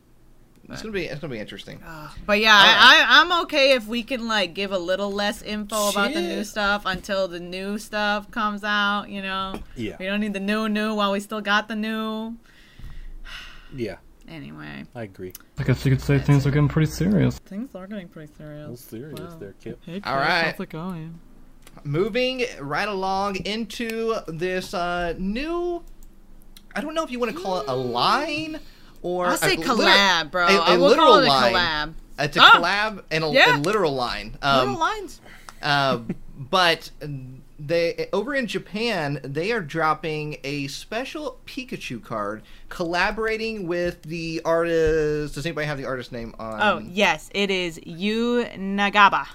It's 0.68 0.80
gonna 0.80 0.92
be 0.92 1.04
it's 1.04 1.20
gonna 1.20 1.30
be 1.30 1.38
interesting. 1.38 1.78
But 2.26 2.40
yeah, 2.40 2.54
I, 2.56 3.04
I, 3.06 3.20
I'm 3.20 3.42
okay 3.42 3.72
if 3.72 3.86
we 3.86 4.02
can 4.02 4.26
like 4.26 4.54
give 4.54 4.72
a 4.72 4.78
little 4.78 5.12
less 5.12 5.42
info 5.42 5.90
about 5.90 6.14
the 6.14 6.22
new 6.22 6.42
stuff 6.42 6.82
until 6.86 7.28
the 7.28 7.38
new 7.38 7.76
stuff 7.78 8.30
comes 8.30 8.64
out. 8.64 9.10
You 9.10 9.20
know, 9.20 9.60
Yeah. 9.76 9.96
we 10.00 10.06
don't 10.06 10.20
need 10.20 10.32
the 10.32 10.40
new 10.40 10.68
new 10.70 10.94
while 10.94 11.12
we 11.12 11.20
still 11.20 11.42
got 11.42 11.68
the 11.68 11.76
new. 11.76 12.36
Yeah, 13.76 13.96
Anyway, 14.28 14.84
I 14.94 15.02
agree. 15.02 15.32
I 15.58 15.64
guess 15.64 15.84
you 15.84 15.90
could 15.92 16.00
say 16.00 16.18
things 16.18 16.46
are 16.46 16.50
getting 16.50 16.68
pretty 16.68 16.90
serious. 16.90 17.38
things 17.40 17.74
are 17.74 17.86
getting 17.86 18.08
pretty 18.08 18.32
serious. 18.36 18.68
Well, 18.68 18.76
serious 18.76 19.20
Wow. 19.20 19.36
there, 19.38 19.54
Kip. 19.62 19.80
Hey, 19.84 20.00
All 20.04 20.16
right. 20.16 20.46
how's 20.52 20.60
it 20.60 20.70
going? 20.70 21.18
moving 21.82 22.44
right 22.60 22.88
along 22.88 23.34
into 23.36 24.14
this 24.28 24.72
uh, 24.74 25.12
new 25.18 25.82
i 26.76 26.80
don't 26.80 26.94
know 26.94 27.02
if 27.02 27.10
you 27.10 27.18
want 27.18 27.34
to 27.36 27.42
call 27.42 27.58
it 27.60 27.64
a 27.66 27.74
line 27.74 28.60
or 29.02 29.26
I'll 29.26 29.36
say 29.36 29.54
a 29.54 29.56
collab, 29.56 30.30
bro. 30.30 30.46
a- 30.46 30.56
a 30.56 30.60
I 30.60 30.76
will 30.76 30.86
literal 30.88 31.06
call 31.08 31.18
it 31.18 31.24
a 31.26 31.28
line. 31.28 31.52
collab. 31.52 31.94
it's 32.20 32.36
a 32.36 32.40
Ah! 32.42 32.50
collab 32.54 33.02
and 33.10 33.24
a, 33.24 33.28
Yeah. 33.32 33.56
a 33.56 33.58
literal 33.58 33.92
line 33.92 34.38
um, 34.40 34.60
Little 34.68 34.80
lines. 34.80 35.20
uh, 35.62 35.98
but 36.38 36.90
they 37.66 38.08
over 38.12 38.34
in 38.34 38.46
japan 38.46 39.20
they 39.22 39.52
are 39.52 39.60
dropping 39.60 40.36
a 40.44 40.66
special 40.68 41.38
pikachu 41.46 42.02
card 42.02 42.42
collaborating 42.68 43.66
with 43.66 44.02
the 44.02 44.40
artist 44.44 45.34
does 45.34 45.46
anybody 45.46 45.66
have 45.66 45.78
the 45.78 45.84
artist 45.84 46.12
name 46.12 46.34
on 46.38 46.60
Oh 46.60 46.78
yes, 46.78 47.30
it 47.34 47.50
is 47.50 47.80
Yu 47.84 48.44
Nagaba. 48.56 49.26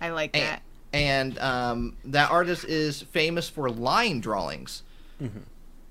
I 0.00 0.10
like 0.10 0.36
and, 0.36 0.44
that. 0.44 0.62
and 0.92 1.38
um, 1.38 1.96
that 2.04 2.30
artist 2.30 2.64
is 2.64 3.02
famous 3.02 3.48
for 3.48 3.70
line 3.70 4.20
drawings 4.20 4.82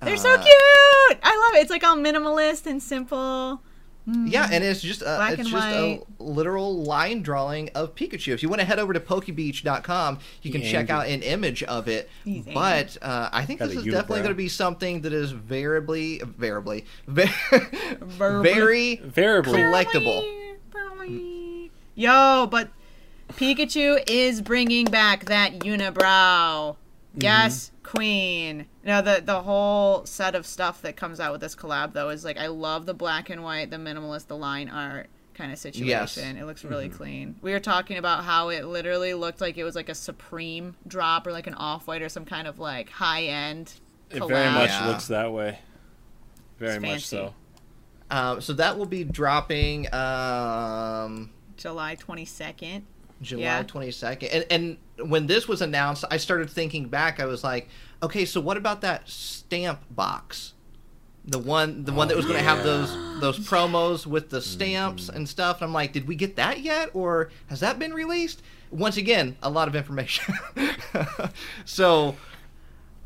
They're 0.02 0.18
so 0.18 0.34
uh, 0.34 0.38
cute. 0.38 1.20
I 1.24 1.48
love 1.48 1.56
it. 1.58 1.62
It's 1.64 1.72
like 1.72 1.84
all 1.84 1.98
minimalist 1.98 2.68
and 2.68 2.82
simple. 2.84 3.62
Yeah, 4.08 4.48
and 4.52 4.64
it's 4.64 4.82
just 4.82 5.02
a, 5.02 5.06
Black 5.06 5.40
it's 5.40 5.50
just 5.50 5.54
white. 5.54 6.04
a 6.20 6.24
literal 6.24 6.84
line 6.84 7.24
drawing 7.24 7.70
of 7.74 7.96
Pikachu. 7.96 8.34
If 8.34 8.44
you 8.44 8.50
want 8.50 8.60
to 8.60 8.66
head 8.66 8.78
over 8.78 8.94
to 8.94 9.00
Pokebeach.com, 9.00 10.20
you 10.44 10.52
can 10.52 10.62
He 10.62 10.70
check 10.72 10.92
angry. 10.92 10.96
out 10.96 11.08
an 11.08 11.24
image 11.24 11.64
of 11.64 11.88
it. 11.88 12.08
He's 12.24 12.46
but 12.46 12.98
uh, 13.02 13.30
I 13.34 13.46
think 13.46 13.62
Got 13.62 13.70
this 13.70 13.78
is 13.80 13.84
definitely 13.86 14.20
going 14.20 14.30
to 14.30 14.36
be 14.36 14.48
something 14.48 15.02
that 15.02 15.14
is 15.14 15.32
variably, 15.32 16.20
variably, 16.24 16.86
very, 17.08 17.30
Variably. 18.00 18.44
very 18.44 18.96
Variably. 18.98 19.60
collectible. 19.62 20.42
Yo, 21.96 22.48
but 22.52 22.70
Pikachu 23.34 24.04
is 24.08 24.42
bringing 24.42 24.86
back 24.86 25.26
that 25.26 25.60
unibrow. 25.60 26.76
Yes, 27.18 27.72
Queen. 27.84 28.66
No, 28.84 29.02
the 29.02 29.22
the 29.24 29.42
whole 29.42 30.06
set 30.06 30.36
of 30.36 30.46
stuff 30.46 30.82
that 30.82 30.96
comes 30.96 31.20
out 31.20 31.32
with 31.32 31.42
this 31.42 31.56
collab 31.56 31.94
though 31.94 32.10
is 32.10 32.24
like 32.26 32.38
I 32.38 32.48
love 32.48 32.86
the 32.86 32.94
black 32.94 33.30
and 33.30 33.44
white, 33.44 33.70
the 33.72 33.78
minimalist, 33.78 34.28
the 34.28 34.38
line 34.38 34.70
art 34.70 35.08
kind 35.34 35.52
of 35.52 35.58
situation. 35.60 35.88
Yes. 35.88 36.18
It 36.18 36.44
looks 36.46 36.64
really 36.64 36.88
clean. 36.90 37.36
We 37.42 37.52
were 37.52 37.60
talking 37.60 37.98
about 37.98 38.24
how 38.24 38.50
it 38.50 38.66
literally 38.66 39.14
looked 39.14 39.42
like 39.42 39.58
it 39.58 39.64
was 39.64 39.76
like 39.76 39.90
a 39.90 39.96
Supreme 39.96 40.76
drop 40.88 41.28
or 41.28 41.32
like 41.32 41.48
an 41.48 41.54
off 41.56 41.88
white 41.88 42.02
or 42.02 42.10
some 42.10 42.26
kind 42.26 42.48
of 42.48 42.58
like 42.60 42.90
high 42.90 43.24
end. 43.24 43.74
It 44.10 44.26
very 44.26 44.50
much 44.52 44.70
Yeah. 44.70 44.88
looks 44.88 45.08
that 45.08 45.32
way. 45.34 45.60
Very 46.58 46.80
much 46.80 47.06
so. 47.06 47.34
Um, 48.10 48.40
so 48.40 48.54
that 48.54 48.78
will 48.78 48.86
be 48.86 49.04
dropping 49.04 49.94
um, 49.94 51.32
July 51.58 51.96
twenty 51.96 52.26
second. 52.26 52.86
July 53.22 53.44
Yeah. 53.44 53.64
22nd. 53.64 54.30
And, 54.34 54.78
and 55.00 55.10
when 55.10 55.28
this 55.28 55.48
was 55.48 55.62
announced, 55.62 56.06
I 56.10 56.18
started 56.18 56.50
thinking 56.50 56.88
back. 56.88 57.20
I 57.20 57.26
was 57.26 57.44
like, 57.44 57.70
okay, 58.04 58.26
so 58.26 58.40
what 58.42 58.58
about 58.58 58.82
that 58.82 59.10
stamp 59.10 59.82
box? 59.90 60.54
The 61.28 61.40
one, 61.40 61.86
the 61.86 61.92
one 61.92 62.08
that 62.10 62.18
was 62.18 62.26
going 62.26 62.38
to 62.38 62.44
have 62.44 62.64
those 62.64 62.92
those 63.20 63.40
promos 63.40 64.06
with 64.06 64.30
the 64.30 64.42
stamps 64.42 65.10
and 65.10 65.28
stuff. 65.28 65.58
And 65.58 65.68
I'm 65.70 65.74
like, 65.74 65.92
did 65.92 66.08
we 66.08 66.16
get 66.16 66.36
that 66.36 66.60
yet, 66.60 66.92
or 66.94 67.32
has 67.48 67.62
that 67.62 67.80
been 67.80 67.94
released? 67.96 68.44
Once 68.70 68.96
again, 68.98 69.36
a 69.42 69.50
lot 69.50 69.68
of 69.68 69.76
information. 69.76 70.36
so, 71.66 72.16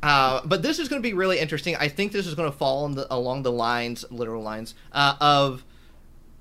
uh, 0.04 0.42
but 0.44 0.62
this 0.62 0.80
is 0.80 0.90
going 0.90 1.02
to 1.02 1.08
be 1.08 1.14
really 1.14 1.40
interesting. 1.40 1.76
I 1.78 1.88
think 1.88 2.12
this 2.12 2.28
is 2.28 2.36
going 2.36 2.52
to 2.52 2.58
fall 2.58 2.84
on 2.84 2.96
the, 2.96 3.08
along 3.14 3.44
the 3.44 3.52
lines, 3.52 4.04
literal 4.10 4.44
lines, 4.44 4.76
uh, 4.92 5.16
of 5.22 5.64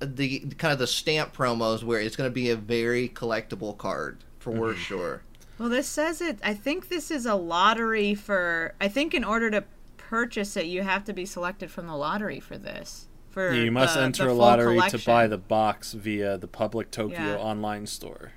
the 0.01 0.41
kind 0.59 0.73
of 0.73 0.79
the 0.79 0.87
stamp 0.87 1.35
promos 1.35 1.83
where 1.83 2.01
it's 2.01 2.17
going 2.17 2.31
to 2.31 2.35
be 2.35 2.51
a 2.51 2.57
very 2.57 3.09
collectible 3.09 3.77
card 3.77 4.25
for 4.39 4.53
mm-hmm. 4.53 4.79
sure. 4.81 5.23
Well, 5.59 5.69
this 5.69 5.89
says 5.89 6.21
it. 6.21 6.39
I 6.43 6.55
think 6.55 6.89
this 6.89 7.11
is 7.11 7.27
a 7.27 7.35
lottery 7.35 8.15
for. 8.15 8.75
I 8.81 8.89
think 8.89 9.13
in 9.13 9.25
order 9.25 9.51
to 9.51 9.65
purchase 9.97 10.57
it, 10.57 10.67
you 10.67 10.83
have 10.83 11.05
to 11.05 11.13
be 11.13 11.27
selected 11.27 11.71
from 11.71 11.87
the 11.87 11.97
lottery 11.97 12.41
for 12.41 12.57
this. 12.57 13.09
For 13.31 13.53
You 13.53 13.71
must 13.71 13.95
the- 13.95 14.03
enter 14.03 14.25
the 14.25 14.31
a 14.31 14.33
lottery 14.33 14.77
collection. 14.77 15.01
to 15.01 15.07
buy 15.07 15.27
the 15.27 15.39
box 15.39 15.93
via 15.93 16.39
the 16.39 16.49
public 16.49 16.91
Tokyo 16.91 17.19
Yeah. 17.19 17.37
online 17.37 17.87
store. 17.87 18.33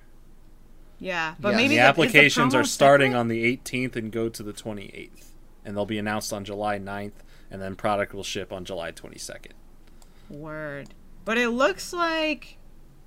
Yeah, 1.00 1.36
but 1.40 1.50
Yes. 1.50 1.58
maybe 1.58 1.70
The 1.70 1.76
the, 1.76 1.82
applications 1.82 2.54
promo 2.54 2.60
are 2.60 2.64
starting 2.64 3.12
separate? 3.12 3.20
on 3.22 3.28
the 3.30 3.44
18th 3.44 3.96
and 3.96 4.12
go 4.12 4.30
to 4.30 4.44
the 4.44 4.54
28th. 4.54 5.32
And 5.64 5.76
they'll 5.76 5.86
be 5.86 5.98
announced 5.98 6.34
on 6.34 6.44
July 6.44 6.78
9th, 6.78 7.24
and 7.50 7.62
then 7.62 7.76
product 7.76 8.14
will 8.14 8.24
ship 8.24 8.52
on 8.52 8.66
July 8.66 8.92
22nd. 8.92 9.54
Word, 10.30 10.90
but 11.26 11.38
it 11.38 11.50
looks 11.50 11.94
like 11.94 12.58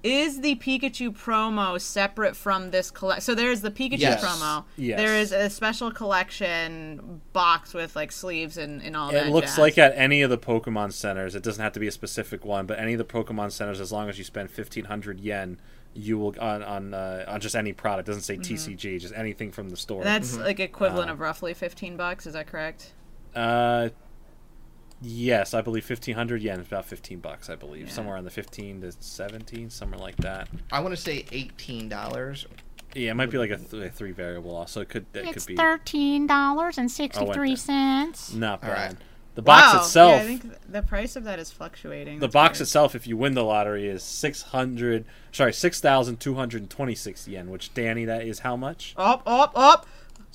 is 0.02 0.42
the 0.42 0.54
Pikachu 0.56 1.08
promo 1.16 1.80
separate 1.80 2.36
from 2.36 2.70
this 2.70 2.90
collect? 2.90 3.22
So 3.22 3.34
there's 3.34 3.62
the 3.62 3.70
Pikachu 3.70 4.00
Yes. 4.00 4.22
promo. 4.22 4.64
Yes. 4.76 4.98
There 4.98 5.16
is 5.16 5.32
a 5.32 5.48
special 5.48 5.90
collection 5.90 7.22
box 7.32 7.72
with 7.72 7.96
like 7.96 8.12
sleeves 8.12 8.58
and, 8.58 8.82
and 8.82 8.94
all 8.96 9.10
that. 9.12 9.28
It 9.28 9.30
looks 9.32 9.52
jazz. 9.52 9.58
like 9.58 9.78
at 9.78 9.92
any 9.96 10.20
of 10.20 10.28
the 10.28 10.36
Pokemon 10.38 10.92
centers, 10.92 11.34
it 11.34 11.42
doesn't 11.42 11.62
have 11.62 11.72
to 11.72 11.80
be 11.80 11.86
a 11.86 11.90
specific 11.92 12.44
one, 12.44 12.66
but 12.66 12.78
any 12.78 12.92
of 12.92 12.98
the 12.98 13.04
Pokemon 13.04 13.50
centers, 13.52 13.80
as 13.80 13.92
long 13.92 14.08
as 14.10 14.18
you 14.18 14.24
spend 14.24 14.50
1500 14.50 15.20
yen, 15.20 15.58
you 15.94 16.18
will 16.18 16.34
on 16.40 16.62
on 16.62 16.92
uh, 16.92 17.24
on 17.28 17.40
just 17.40 17.54
any 17.56 17.72
product. 17.72 18.06
It 18.08 18.10
doesn't 18.10 18.22
say 18.24 18.36
TCG, 18.36 19.00
just 19.00 19.14
anything 19.14 19.52
from 19.52 19.70
the 19.70 19.76
store. 19.76 20.02
that's 20.04 20.36
like 20.36 20.58
equivalent 20.60 21.08
Uh, 21.08 21.12
of 21.14 21.20
roughly 21.20 21.54
fifteen 21.54 21.96
bucks. 21.96 22.26
Is 22.26 22.32
that 22.34 22.46
correct? 22.48 22.92
Uh, 23.34 23.90
yes, 25.04 25.54
I 25.54 25.60
believe 25.60 25.84
fifteen 25.84 26.14
hundred 26.14 26.42
yen 26.42 26.60
is 26.60 26.66
about 26.66 26.84
fifteen 26.84 27.20
bucks. 27.20 27.48
I 27.50 27.54
believe 27.54 27.90
somewhere 27.90 28.16
on 28.16 28.24
the 28.24 28.30
fifteen 28.30 28.80
to 28.80 28.92
seventeen, 29.00 29.70
somewhere 29.70 29.98
like 29.98 30.16
that. 30.16 30.48
I 30.72 30.80
want 30.80 30.94
to 30.94 31.00
say 31.00 31.24
eighteen 31.32 31.88
dollars. 31.88 32.46
Yeah, 32.94 33.10
it 33.10 33.14
might 33.14 33.30
be 33.30 33.38
like 33.38 33.50
a, 33.50 33.56
th- 33.56 33.82
a 33.82 33.90
three 33.90 34.12
variable. 34.12 34.54
Also, 34.54 34.80
it 34.80 34.88
could 34.88 35.06
it 35.14 35.24
It's 35.26 35.32
could 35.32 35.46
be 35.46 35.56
thirteen 35.56 36.26
dollars 36.26 36.78
and 36.78 36.90
sixty 36.90 37.26
three 37.32 37.52
oh, 37.52 37.56
cents. 37.56 38.32
not 38.32 38.60
bad. 38.60 38.70
right. 38.92 38.96
The 39.34 39.42
box 39.42 39.74
wow. 39.74 39.80
itself, 39.80 40.12
Yeah, 40.12 40.22
I 40.22 40.26
think 40.26 40.70
the 40.70 40.82
price 40.82 41.16
of 41.16 41.24
that 41.24 41.40
is 41.40 41.50
fluctuating. 41.50 42.20
the 42.20 42.26
That's 42.28 42.32
box 42.34 42.58
weird. 42.60 42.66
itself, 42.68 42.94
if 42.94 43.08
you 43.08 43.16
win 43.16 43.34
the 43.34 43.42
lottery, 43.42 43.88
is 43.88 44.04
six 44.04 44.42
hundred. 44.42 45.04
Sorry, 45.32 45.52
six 45.52 45.80
thousand 45.80 46.20
two 46.20 46.34
hundred 46.34 46.70
twenty-six 46.70 47.26
yen. 47.26 47.50
Which 47.50 47.74
Danny, 47.74 48.04
that 48.04 48.22
is 48.22 48.38
how 48.40 48.54
much? 48.56 48.94
Up, 48.96 49.22
up, 49.26 49.50
up. 49.56 49.86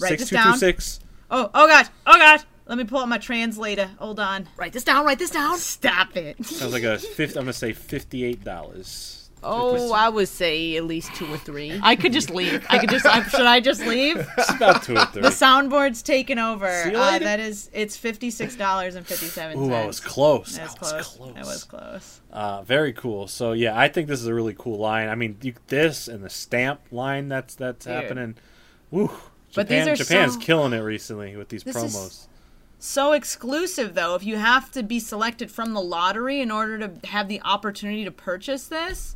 Write 0.02 0.10
Six 0.20 0.22
this 0.24 0.30
two 0.32 0.52
two 0.52 0.58
six. 0.58 1.00
Oh, 1.32 1.50
oh 1.54 1.68
gosh, 1.68 1.86
oh 2.06 2.18
gosh. 2.18 2.42
Let 2.70 2.78
me 2.78 2.84
pull 2.84 3.00
up 3.00 3.10
my 3.10 3.18
translator. 3.18 3.90
Hold 3.98 4.20
on. 4.20 4.48
Write 4.56 4.74
this 4.74 4.84
down, 4.84 5.04
write 5.04 5.18
this 5.18 5.32
down. 5.32 5.58
Stop 5.58 6.16
it. 6.16 6.46
Sounds 6.46 6.72
like 6.72 6.84
a 6.84 7.00
fifth. 7.00 7.36
I'm 7.36 7.42
gonna 7.46 7.54
say 7.54 7.74
fifty-eight 7.74 8.44
dollars. 8.44 9.16
Oh, 9.42 9.92
I 9.94 10.08
would 10.10 10.28
say 10.28 10.76
at 10.78 10.84
least 10.84 11.16
two 11.16 11.26
or 11.34 11.38
three. 11.38 11.80
I 11.82 11.96
could 11.96 12.14
just 12.14 12.30
leave. 12.30 12.64
I 12.70 12.78
could 12.78 12.90
just. 12.92 13.08
I, 13.08 13.24
should 13.24 13.42
I 13.48 13.60
just 13.60 13.82
leave? 13.86 14.18
It's 14.38 14.52
about 14.54 14.84
two 14.84 14.96
or 14.98 15.06
three. 15.08 15.24
The 15.24 15.30
soundboard's 15.30 16.04
taken 16.04 16.38
over. 16.38 16.70
See 16.84 16.92
you 16.92 16.98
Uh, 16.98 17.18
that 17.18 17.40
is. 17.40 17.72
It's 17.74 17.98
fifty 17.98 18.30
six 18.30 18.56
dollars 18.56 18.94
and 18.94 19.00
and 19.00 19.08
fifty 19.08 19.26
seven 19.28 19.58
cents. 19.58 19.68
Ooh, 19.70 19.74
I 19.74 19.88
was 19.88 20.00
close. 20.00 20.56
That 20.58 20.80
was 20.80 20.94
I 20.94 20.98
was 20.98 21.08
close. 21.08 21.18
close. 21.18 21.34
That 21.34 21.46
was 21.46 21.64
close. 21.64 22.22
Uh, 22.32 22.62
very 22.64 22.94
cool. 22.94 23.28
So 23.28 23.54
yeah, 23.54 23.76
I 23.76 23.88
think 23.88 24.08
this 24.10 24.22
is 24.22 24.28
a 24.28 24.34
really 24.36 24.56
cool 24.56 24.78
line. 24.78 25.10
I 25.10 25.16
mean, 25.16 25.38
you, 25.42 25.54
this 25.70 26.08
and 26.08 26.24
the 26.24 26.30
stamp 26.30 26.82
line 26.92 27.30
that's 27.30 27.56
that's 27.56 27.86
Dude. 27.86 27.96
happening. 27.96 28.36
Woo. 28.92 29.10
But 29.56 29.70
these 29.70 29.88
are 29.88 29.96
Japan's 29.96 30.36
so- 30.36 30.40
killing 30.42 30.74
it 30.74 30.82
recently 30.82 31.36
with 31.36 31.50
these 31.50 31.64
This 31.64 31.76
is- 31.76 31.96
promos. 31.96 32.26
So 32.80 33.12
exclusive 33.12 33.94
though. 33.94 34.16
If 34.16 34.24
you 34.24 34.38
have 34.38 34.72
to 34.72 34.84
be 34.84 35.00
selected 35.00 35.52
from 35.52 35.74
the 35.74 35.82
lottery 35.82 36.40
in 36.42 36.50
order 36.50 36.78
to 36.88 37.08
have 37.08 37.28
the 37.28 37.42
opportunity 37.42 38.06
to 38.06 38.12
purchase 38.12 38.68
this, 38.68 39.16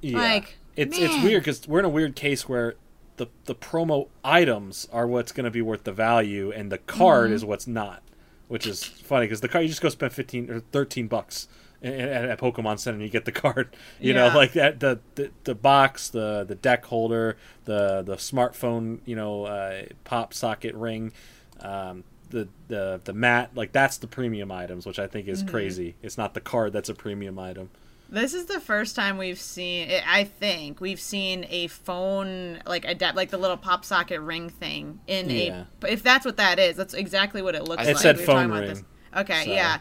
Yeah. 0.00 0.18
like, 0.18 0.56
it's 0.76 0.98
it's 0.98 1.22
weird 1.22 1.42
because 1.42 1.68
we're 1.68 1.78
in 1.80 1.84
a 1.84 1.90
weird 1.90 2.16
case 2.16 2.48
where 2.48 2.74
the 3.16 3.26
the 3.44 3.54
promo 3.54 4.08
items 4.24 4.88
are 4.92 5.06
what's 5.06 5.32
going 5.32 5.44
to 5.44 5.50
be 5.50 5.62
worth 5.62 5.84
the 5.84 5.92
value, 5.92 6.50
and 6.52 6.72
the 6.72 6.78
card 6.78 7.26
Mm-hmm. 7.26 7.34
is 7.34 7.44
what's 7.44 7.66
not, 7.66 8.02
which 8.48 8.66
is 8.66 8.84
funny 8.84 9.26
because 9.26 9.40
the 9.42 9.48
card 9.48 9.62
you 9.64 9.68
just 9.68 9.80
go 9.82 9.88
spend 9.90 10.12
fifteen 10.12 10.50
or 10.50 10.60
thirteen 10.60 11.06
bucks 11.06 11.48
at, 11.82 11.92
at 11.94 12.38
Pokemon 12.40 12.78
Center 12.78 12.94
and 12.96 13.02
you 13.02 13.08
get 13.10 13.24
the 13.26 13.32
card. 13.44 13.74
You 14.00 14.12
Yeah. 14.14 14.28
know, 14.28 14.34
like 14.36 14.52
that 14.54 14.80
the, 14.80 15.00
the 15.16 15.30
the 15.44 15.54
box, 15.54 16.08
the 16.08 16.44
the 16.48 16.54
deck 16.54 16.84
holder, 16.86 17.36
the 17.64 18.02
the 18.02 18.16
smartphone, 18.16 19.00
you 19.06 19.16
know, 19.16 19.44
uh, 19.44 19.82
pop 20.04 20.32
socket 20.34 20.74
ring. 20.74 21.12
Um, 21.60 22.04
the, 22.30 22.48
the 22.68 23.00
the 23.04 23.12
mat 23.12 23.50
like 23.54 23.72
that's 23.72 23.98
the 23.98 24.06
premium 24.06 24.50
items 24.50 24.84
which 24.86 24.98
i 24.98 25.06
think 25.06 25.28
is 25.28 25.42
Mm-hmm. 25.42 25.50
crazy 25.52 25.94
it's 26.02 26.18
not 26.18 26.34
the 26.34 26.40
card 26.40 26.72
that's 26.72 26.88
a 26.88 26.94
premium 26.94 27.38
item 27.38 27.70
This 28.08 28.34
is 28.34 28.46
the 28.46 28.60
first 28.60 28.94
time 28.94 29.18
we've 29.18 29.40
seen. 29.40 29.90
I 30.06 30.22
think 30.24 30.80
we've 30.80 31.00
seen 31.00 31.44
a 31.50 31.66
phone 31.66 32.60
like 32.64 32.84
a 32.84 32.94
like 33.14 33.30
the 33.30 33.36
little 33.38 33.56
pop 33.56 33.84
socket 33.84 34.20
ring 34.20 34.48
thing 34.48 35.00
in 35.08 35.28
Yeah. 35.28 35.64
a. 35.82 35.92
If 35.92 36.02
that's 36.04 36.24
what 36.24 36.36
that 36.36 36.58
is, 36.60 36.76
that's 36.76 36.94
exactly 36.94 37.42
what 37.42 37.54
it 37.56 37.64
looks 37.64 37.82
It 37.82 37.94
like. 37.94 37.98
said 37.98 38.18
We 38.18 38.24
phone 38.24 38.52
ring. 38.52 38.84
Okay, 39.16 39.44
so- 39.46 39.52
yeah, 39.52 39.78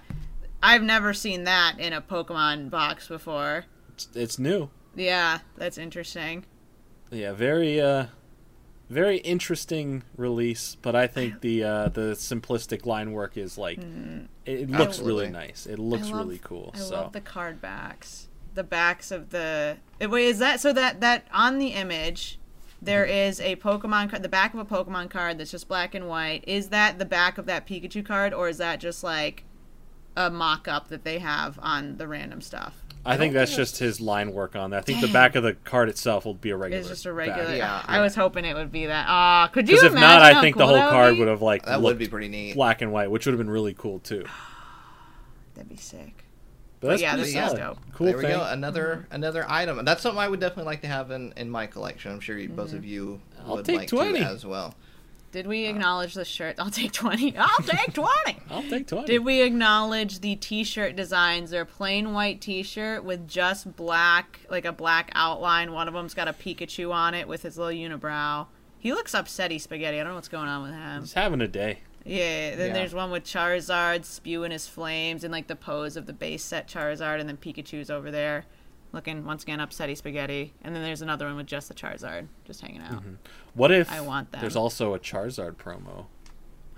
I've 0.63 0.81
never 0.81 1.13
seen 1.13 1.43
that 1.43 1.80
in 1.80 1.93
a 1.93 2.01
Pokemon 2.01 2.72
box 2.72 3.07
before. 3.07 3.65
it's, 3.93 4.07
it's 4.15 4.39
new 4.39 4.69
Yeah, 4.95 5.39
that's 5.55 5.77
interesting. 5.77 6.45
Yeah, 7.11 7.34
very 7.34 7.80
uh 7.80 8.07
very 8.90 9.18
interesting 9.18 10.03
release, 10.18 10.76
but 10.82 10.95
I 10.95 11.07
think 11.07 11.41
the 11.41 11.64
uh 11.64 11.88
the 11.90 12.12
simplistic 12.12 12.86
line 12.86 13.12
work 13.14 13.36
is 13.38 13.57
like 13.57 13.80
it, 14.45 14.62
it 14.62 14.70
looks 14.70 14.99
really 14.99 15.30
nice. 15.30 15.66
It 15.66 15.80
looks 15.80 16.07
Mm. 16.07 16.12
Love- 16.12 16.26
really 16.28 16.40
cool. 16.44 16.72
I 16.74 16.78
so 16.80 16.95
love 16.95 17.14
the 17.14 17.22
card 17.22 17.62
backs. 17.62 18.28
The 18.53 18.64
backs 18.64 19.12
of 19.12 19.32
the 19.32 19.78
wait 19.99 20.26
is 20.28 20.40
that 20.40 20.60
so 20.60 20.72
that 20.74 21.02
that 21.02 21.28
on 21.34 21.57
the 21.60 21.70
image 21.70 22.40
there 22.82 23.06
Mm-hmm. 23.06 23.30
is 23.30 23.40
a 23.41 23.56
Pokemon 23.56 24.10
card, 24.12 24.22
the 24.22 24.30
back 24.30 24.53
of 24.53 24.60
a 24.60 24.66
Pokemon 24.66 25.10
card 25.10 25.40
that's 25.40 25.52
just 25.52 25.68
black 25.68 25.95
and 25.95 26.07
white. 26.07 26.44
Is 26.45 26.70
that 26.70 26.99
the 26.99 27.06
back 27.06 27.38
of 27.40 27.48
that 27.48 27.66
Pikachu 27.68 28.06
card, 28.06 28.34
or 28.34 28.48
is 28.49 28.57
that 28.60 28.80
just 28.80 29.03
like 29.03 29.44
a 30.16 30.30
mock-up 30.30 30.90
that 30.90 31.03
they 31.03 31.20
have 31.20 31.57
on 31.62 31.98
the 31.98 32.07
random 32.07 32.41
stuff? 32.41 32.84
I 33.06 33.18
think 33.18 33.34
that's 33.34 33.56
just 33.56 33.77
his 33.77 34.02
line 34.02 34.34
work 34.34 34.56
on 34.56 34.72
that. 34.72 34.77
I 34.77 34.82
think 34.82 35.02
the 35.02 35.07
back 35.07 35.36
of 35.36 35.44
the 35.44 35.53
card 35.53 35.90
itself 35.90 36.26
will 36.26 36.34
be 36.34 36.49
a 36.49 36.57
regular. 36.57 36.80
It's 36.80 36.90
just 36.90 37.06
a 37.06 37.14
regular. 37.14 37.45
back. 37.45 37.57
Yeah, 37.57 37.84
I 37.86 38.02
was 38.02 38.15
hoping 38.15 38.45
it 38.45 38.56
would 38.56 38.72
be 38.72 38.88
that. 38.88 39.06
Ah, 39.07 39.49
could 39.53 39.69
you 39.69 39.76
Because 39.76 39.94
if 39.94 39.94
not, 39.94 40.22
I 40.22 40.41
think 40.41 40.56
cool 40.56 40.61
the 40.61 40.68
whole 40.68 40.76
that 40.77 40.90
card 40.90 41.18
would 41.18 41.27
have 41.27 41.41
like 41.41 41.65
That 41.65 41.82
would 41.82 41.98
be 41.98 42.07
pretty 42.07 42.30
neat. 42.30 42.56
black 42.56 42.82
and 42.82 42.91
white, 42.91 43.11
which 43.11 43.26
would 43.26 43.34
have 43.34 43.40
been 43.40 43.49
really 43.49 43.73
cool 43.73 43.99
too. 43.99 44.26
That'd 45.53 45.69
be 45.69 45.77
sick. 45.77 46.26
But 46.80 46.90
that's 46.90 47.02
yeah, 47.02 47.15
pretty 47.15 47.32
this 47.34 47.52
is 47.52 47.57
dope. 47.57 47.77
Cool 47.94 48.07
there 48.07 48.18
we 48.18 48.23
go. 48.23 48.44
Another 48.44 49.07
another 49.11 49.45
item. 49.48 49.84
That's 49.86 50.02
something 50.02 50.19
I 50.19 50.27
would 50.27 50.40
definitely 50.40 50.65
like 50.65 50.82
to 50.82 50.88
have 50.88 51.11
in, 51.11 51.34
in 51.38 51.49
my 51.49 51.68
collection. 51.68 52.11
I'm 52.11 52.19
sure 52.19 52.38
you, 52.38 52.49
both 52.49 52.73
of 52.73 52.84
you 52.86 53.22
I'll 53.45 53.56
would 53.56 53.65
take 53.65 53.77
like 53.77 53.88
20. 53.88 54.19
to 54.19 54.26
as 54.26 54.45
well. 54.45 54.76
Did 55.36 55.48
we 55.48 55.66
acknowledge 55.66 56.14
the 56.14 56.24
shirt? 56.24 56.56
I'll 56.60 56.72
take 56.72 56.94
twenty. 56.94 57.36
I'll 57.38 57.49
take 57.66 57.94
twenty. 57.94 58.40
I'll 58.49 58.64
take 58.64 58.88
twenty. 58.88 59.06
Did 59.07 59.26
we 59.26 59.41
acknowledge 59.41 60.22
the 60.22 60.38
t-shirt 60.38 60.95
designs? 60.95 61.49
They're 61.49 61.66
plain 61.66 62.14
white 62.14 62.40
t-shirt 62.40 63.03
with 63.03 63.28
just 63.28 63.76
black, 63.76 64.40
like 64.49 64.64
a 64.64 64.72
black 64.72 65.12
outline. 65.14 65.74
One 65.74 65.90
of 65.90 65.94
them's 65.94 66.14
got 66.14 66.30
a 66.30 66.34
Pikachu 66.34 66.94
on 66.94 67.14
it 67.14 67.28
with 67.28 67.41
his 67.44 67.57
little 67.57 67.78
unibrow. 67.78 68.48
He 68.80 68.94
looks 68.94 69.12
upsetty 69.12 69.60
spaghetti. 69.60 69.99
I 69.99 70.03
don't 70.03 70.12
know 70.14 70.16
what's 70.16 70.30
going 70.30 70.48
on 70.48 70.64
with 70.64 70.72
him. 70.72 71.02
He's 71.02 71.12
having 71.12 71.41
a 71.41 71.49
day. 71.49 71.80
Yeah, 72.06 72.56
then 72.56 72.68
Yeah. 72.70 72.74
there's 72.74 72.94
one 72.94 73.12
with 73.12 73.26
Charizard 73.26 74.06
spewing 74.06 74.52
his 74.52 74.70
flames 74.70 75.26
and 75.26 75.34
like 75.34 75.48
the 75.48 75.56
pose 75.57 75.98
of 75.98 76.06
the 76.06 76.14
base 76.14 76.45
set 76.45 76.70
Charizard, 76.70 77.20
and 77.20 77.28
then 77.28 77.36
Pikachu's 77.36 77.90
over 77.90 78.10
there 78.10 78.45
looking 78.95 79.23
once 79.26 79.43
again 79.43 79.59
upsetty 79.59 79.95
spaghetti. 79.95 80.53
And 80.63 80.73
then 80.76 80.81
there's 80.81 81.01
another 81.03 81.26
one 81.27 81.35
with 81.35 81.45
just 81.45 81.67
the 81.67 81.73
Charizard 81.76 82.27
just 82.45 82.61
hanging 82.61 82.81
out. 82.81 82.93
Mm-hmm. 83.01 83.13
What 83.53 83.72
if 83.72 83.91
I 83.91 84.01
want 84.01 84.31
them. 84.31 84.41
there's 84.41 84.55
also 84.55 84.93
a 84.95 84.99
Charizard 84.99 85.55
promo? 85.55 86.05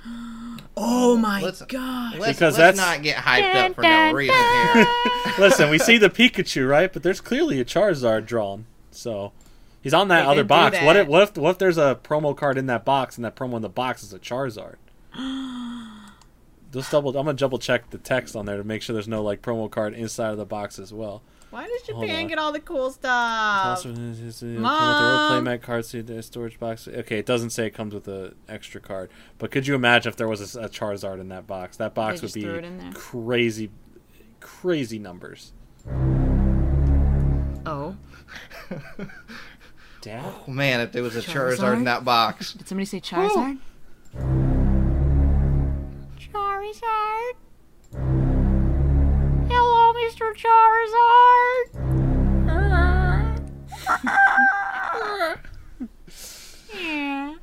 Oh 0.79 1.17
my 1.17 1.41
Let's- 1.41 1.63
god! 1.63 2.17
Let's, 2.19 2.37
Because 2.37 2.57
let's 2.57 2.77
that's- 2.77 2.77
not 2.77 3.01
get 3.03 3.17
hyped 3.17 3.55
up 3.55 3.73
for 3.75 3.81
no 3.81 4.11
reason 4.13 4.35
here. 4.35 4.87
Listen, 5.39 5.69
we 5.71 5.79
see 5.79 5.97
the 5.97 6.09
Pikachu, 6.09 6.69
right? 6.69 6.93
But 6.93 7.01
there's 7.01 7.19
clearly 7.19 7.59
a 7.59 7.65
Charizard 7.65 8.25
drawn. 8.27 8.67
So 8.91 9.31
he's 9.81 9.93
on 9.95 10.07
that 10.09 10.21
They 10.21 10.27
other 10.27 10.35
did 10.41 10.43
do 10.43 10.47
box. 10.49 10.77
What 10.83 10.95
if 10.95 11.07
what 11.07 11.23
if 11.23 11.37
what 11.37 11.49
if 11.51 11.57
there's 11.57 11.79
a 11.79 11.99
promo 12.03 12.37
card 12.37 12.57
in 12.59 12.67
that 12.67 12.85
box 12.85 13.15
and 13.17 13.25
that 13.25 13.35
promo 13.35 13.55
in 13.55 13.63
the 13.63 13.69
box 13.69 14.03
is 14.03 14.13
a 14.13 14.19
Charizard? 14.19 14.75
Just 16.71 16.91
double 16.91 17.09
I'm 17.17 17.25
gonna 17.25 17.33
double 17.33 17.57
check 17.59 17.89
the 17.89 17.97
text 17.97 18.35
on 18.35 18.45
there 18.45 18.57
to 18.57 18.63
make 18.63 18.81
sure 18.83 18.93
there's 18.93 19.07
no 19.07 19.23
like 19.23 19.41
promo 19.41 19.69
card 19.71 19.93
inside 19.95 20.29
of 20.31 20.37
the 20.37 20.45
box 20.45 20.77
as 20.77 20.93
well. 20.93 21.23
Why 21.49 21.65
does 21.65 21.89
Hold 21.89 22.03
Japan 22.05 22.23
on. 22.23 22.27
get 22.27 22.37
all 22.39 22.51
the 22.51 22.59
cool 22.59 22.91
stuff? 22.91 23.65
Also, 23.67 23.93
Mom! 23.93 25.29
Play 25.29 25.41
mat 25.41 25.61
card, 25.61 25.85
see 25.85 26.01
the 26.01 26.21
storage 26.21 26.59
box. 26.59 26.89
Okay, 26.89 27.19
it 27.19 27.25
doesn't 27.25 27.51
say 27.51 27.67
it 27.67 27.73
comes 27.73 27.93
with 27.93 28.05
a 28.09 28.33
extra 28.49 28.81
card, 28.81 29.09
but 29.37 29.49
could 29.49 29.65
you 29.65 29.73
imagine 29.73 30.09
if 30.09 30.17
there 30.17 30.27
was 30.27 30.55
a, 30.55 30.63
a 30.63 30.69
Charizard 30.69 31.21
in 31.21 31.29
that 31.29 31.47
box? 31.47 31.77
That 31.77 31.93
box 31.95 32.21
would 32.21 32.33
just 32.33 32.43
threw 32.43 32.55
it 32.55 32.63
be 32.79 32.91
crazy, 32.93 33.69
crazy 34.41 34.99
numbers. 34.99 35.53
Oh, 37.65 37.95
Dad, 40.01 40.25
Oh, 40.25 40.43
man, 40.51 40.81
if 40.81 40.91
there 40.91 41.01
was 41.03 41.15
a 41.15 41.21
Charizard, 41.21 41.57
Charizard? 41.59 41.73
in 41.77 41.83
that 41.85 42.03
box. 42.03 42.53
did 42.53 42.67
somebody 42.67 42.85
say 42.85 42.99
Charizard? 42.99 43.57
Oh. 44.19 44.43
Charizard. 46.19 47.35
Hello, 50.15 50.31
Mr. 50.33 51.67
Charizard. 51.67 53.37
Yeah. 56.79 57.35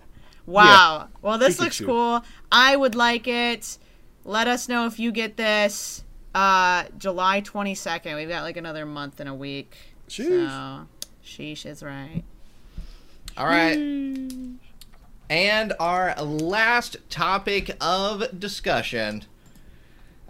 Wow. 0.46 1.08
Well, 1.22 1.38
this 1.38 1.58
looks 1.58 1.80
cool. 1.80 2.22
I 2.52 2.76
would 2.76 2.94
like 2.94 3.26
it. 3.26 3.78
Let 4.24 4.46
us 4.46 4.68
know 4.68 4.86
if 4.86 4.98
you 5.00 5.10
get 5.10 5.36
this. 5.36 6.04
Uh, 6.34 6.84
July 6.98 7.40
22nd. 7.40 8.14
We've 8.14 8.28
got 8.28 8.42
like 8.42 8.56
another 8.56 8.86
month 8.86 9.18
and 9.20 9.28
a 9.28 9.34
week. 9.34 9.76
Sheesh. 10.08 10.48
So, 10.48 10.86
sheesh 11.24 11.66
is 11.66 11.82
right. 11.82 12.22
All 13.36 13.46
right. 13.46 13.76
And 15.30 15.72
our 15.80 16.14
last 16.22 16.96
topic 17.08 17.74
of 17.80 18.38
discussion. 18.38 19.24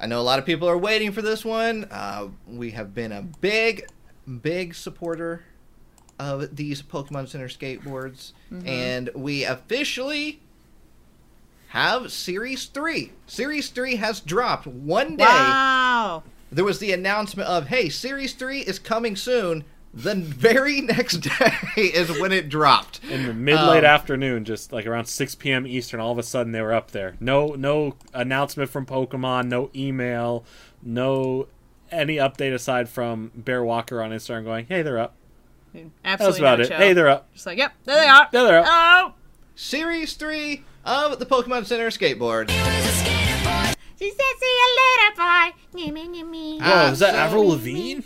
I 0.04 0.06
know 0.06 0.20
a 0.20 0.22
lot 0.22 0.38
of 0.38 0.44
people 0.44 0.68
are 0.68 0.76
waiting 0.76 1.12
for 1.12 1.22
this 1.22 1.46
one. 1.46 1.86
Uh, 1.90 2.28
we 2.46 2.72
have 2.72 2.92
been 2.92 3.10
a 3.10 3.22
big, 3.22 3.86
big 4.42 4.74
supporter 4.74 5.42
of 6.18 6.54
these 6.54 6.82
Pokemon 6.82 7.26
Center 7.26 7.48
skateboards, 7.48 8.32
and 8.66 9.08
we 9.14 9.44
officially 9.44 10.40
have 11.68 12.12
Series 12.12 12.66
3. 12.66 13.12
Series 13.26 13.70
3 13.70 13.96
has 13.96 14.20
dropped 14.20 14.66
one 14.66 15.16
day 15.16 15.24
Wow. 15.24 16.22
there 16.52 16.66
was 16.66 16.80
the 16.80 16.92
announcement 16.92 17.48
of 17.48 17.68
hey 17.68 17.88
series 17.88 18.34
3 18.34 18.60
is 18.60 18.78
coming 18.78 19.16
soon 19.16 19.64
the 19.94 20.14
very 20.16 20.80
next 20.82 21.18
day 21.18 21.52
is 21.76 22.18
when 22.20 22.32
it 22.32 22.48
dropped 22.48 23.00
in 23.10 23.26
the 23.26 23.32
mid 23.34 23.54
late 23.60 23.78
Um, 23.78 23.84
afternoon, 23.84 24.44
just 24.44 24.72
like 24.72 24.86
around 24.86 25.06
6 25.06 25.34
p.m. 25.36 25.66
Eastern, 25.66 26.00
all 26.00 26.12
of 26.12 26.18
a 26.18 26.22
sudden 26.22 26.52
they 26.52 26.60
were 26.60 26.72
up 26.74 26.90
there. 26.90 27.16
No, 27.20 27.48
no 27.54 27.94
announcement 28.12 28.70
from 28.70 28.86
Pokemon, 28.86 29.46
no 29.48 29.70
email, 29.74 30.44
no 30.82 31.46
any 31.90 32.16
update 32.16 32.52
aside 32.52 32.88
from 32.88 33.30
Bear 33.36 33.62
Walker 33.62 34.02
on 34.02 34.10
Instagram 34.10 34.44
going, 34.44 34.66
"Hey, 34.66 34.82
they're 34.82 34.98
up." 34.98 35.14
Absolutely. 35.74 35.92
That's 36.02 36.20
Absolutely 36.22 36.40
about 36.40 36.58
no 36.58 36.64
it. 36.64 36.68
show. 36.68 36.76
Hey, 36.76 36.92
they're 36.92 37.08
up. 37.08 37.32
Just 37.34 37.46
like, 37.46 37.58
yep, 37.58 37.72
there 37.84 37.96
they 38.00 38.06
are. 38.08 38.28
There 38.32 38.44
they 38.44 38.54
are. 38.56 38.64
Oh, 38.66 39.14
series 39.56 40.14
3 40.14 40.62
of 40.84 41.18
the 41.18 41.26
pokemon 41.26 41.66
center 41.66 41.88
skateboard 41.90 42.48
She 43.98 44.10
said, 44.10 44.34
see 44.40 44.46
you 44.46 44.76
later, 44.76 45.16
bye. 45.16 45.50
Gimme, 45.76 46.12
gimme. 46.12 46.58
Whoa, 46.60 46.86
is 46.92 46.98
that 47.00 47.12
so- 47.14 47.18
Avril 47.18 47.48
Lavigne? 47.48 48.00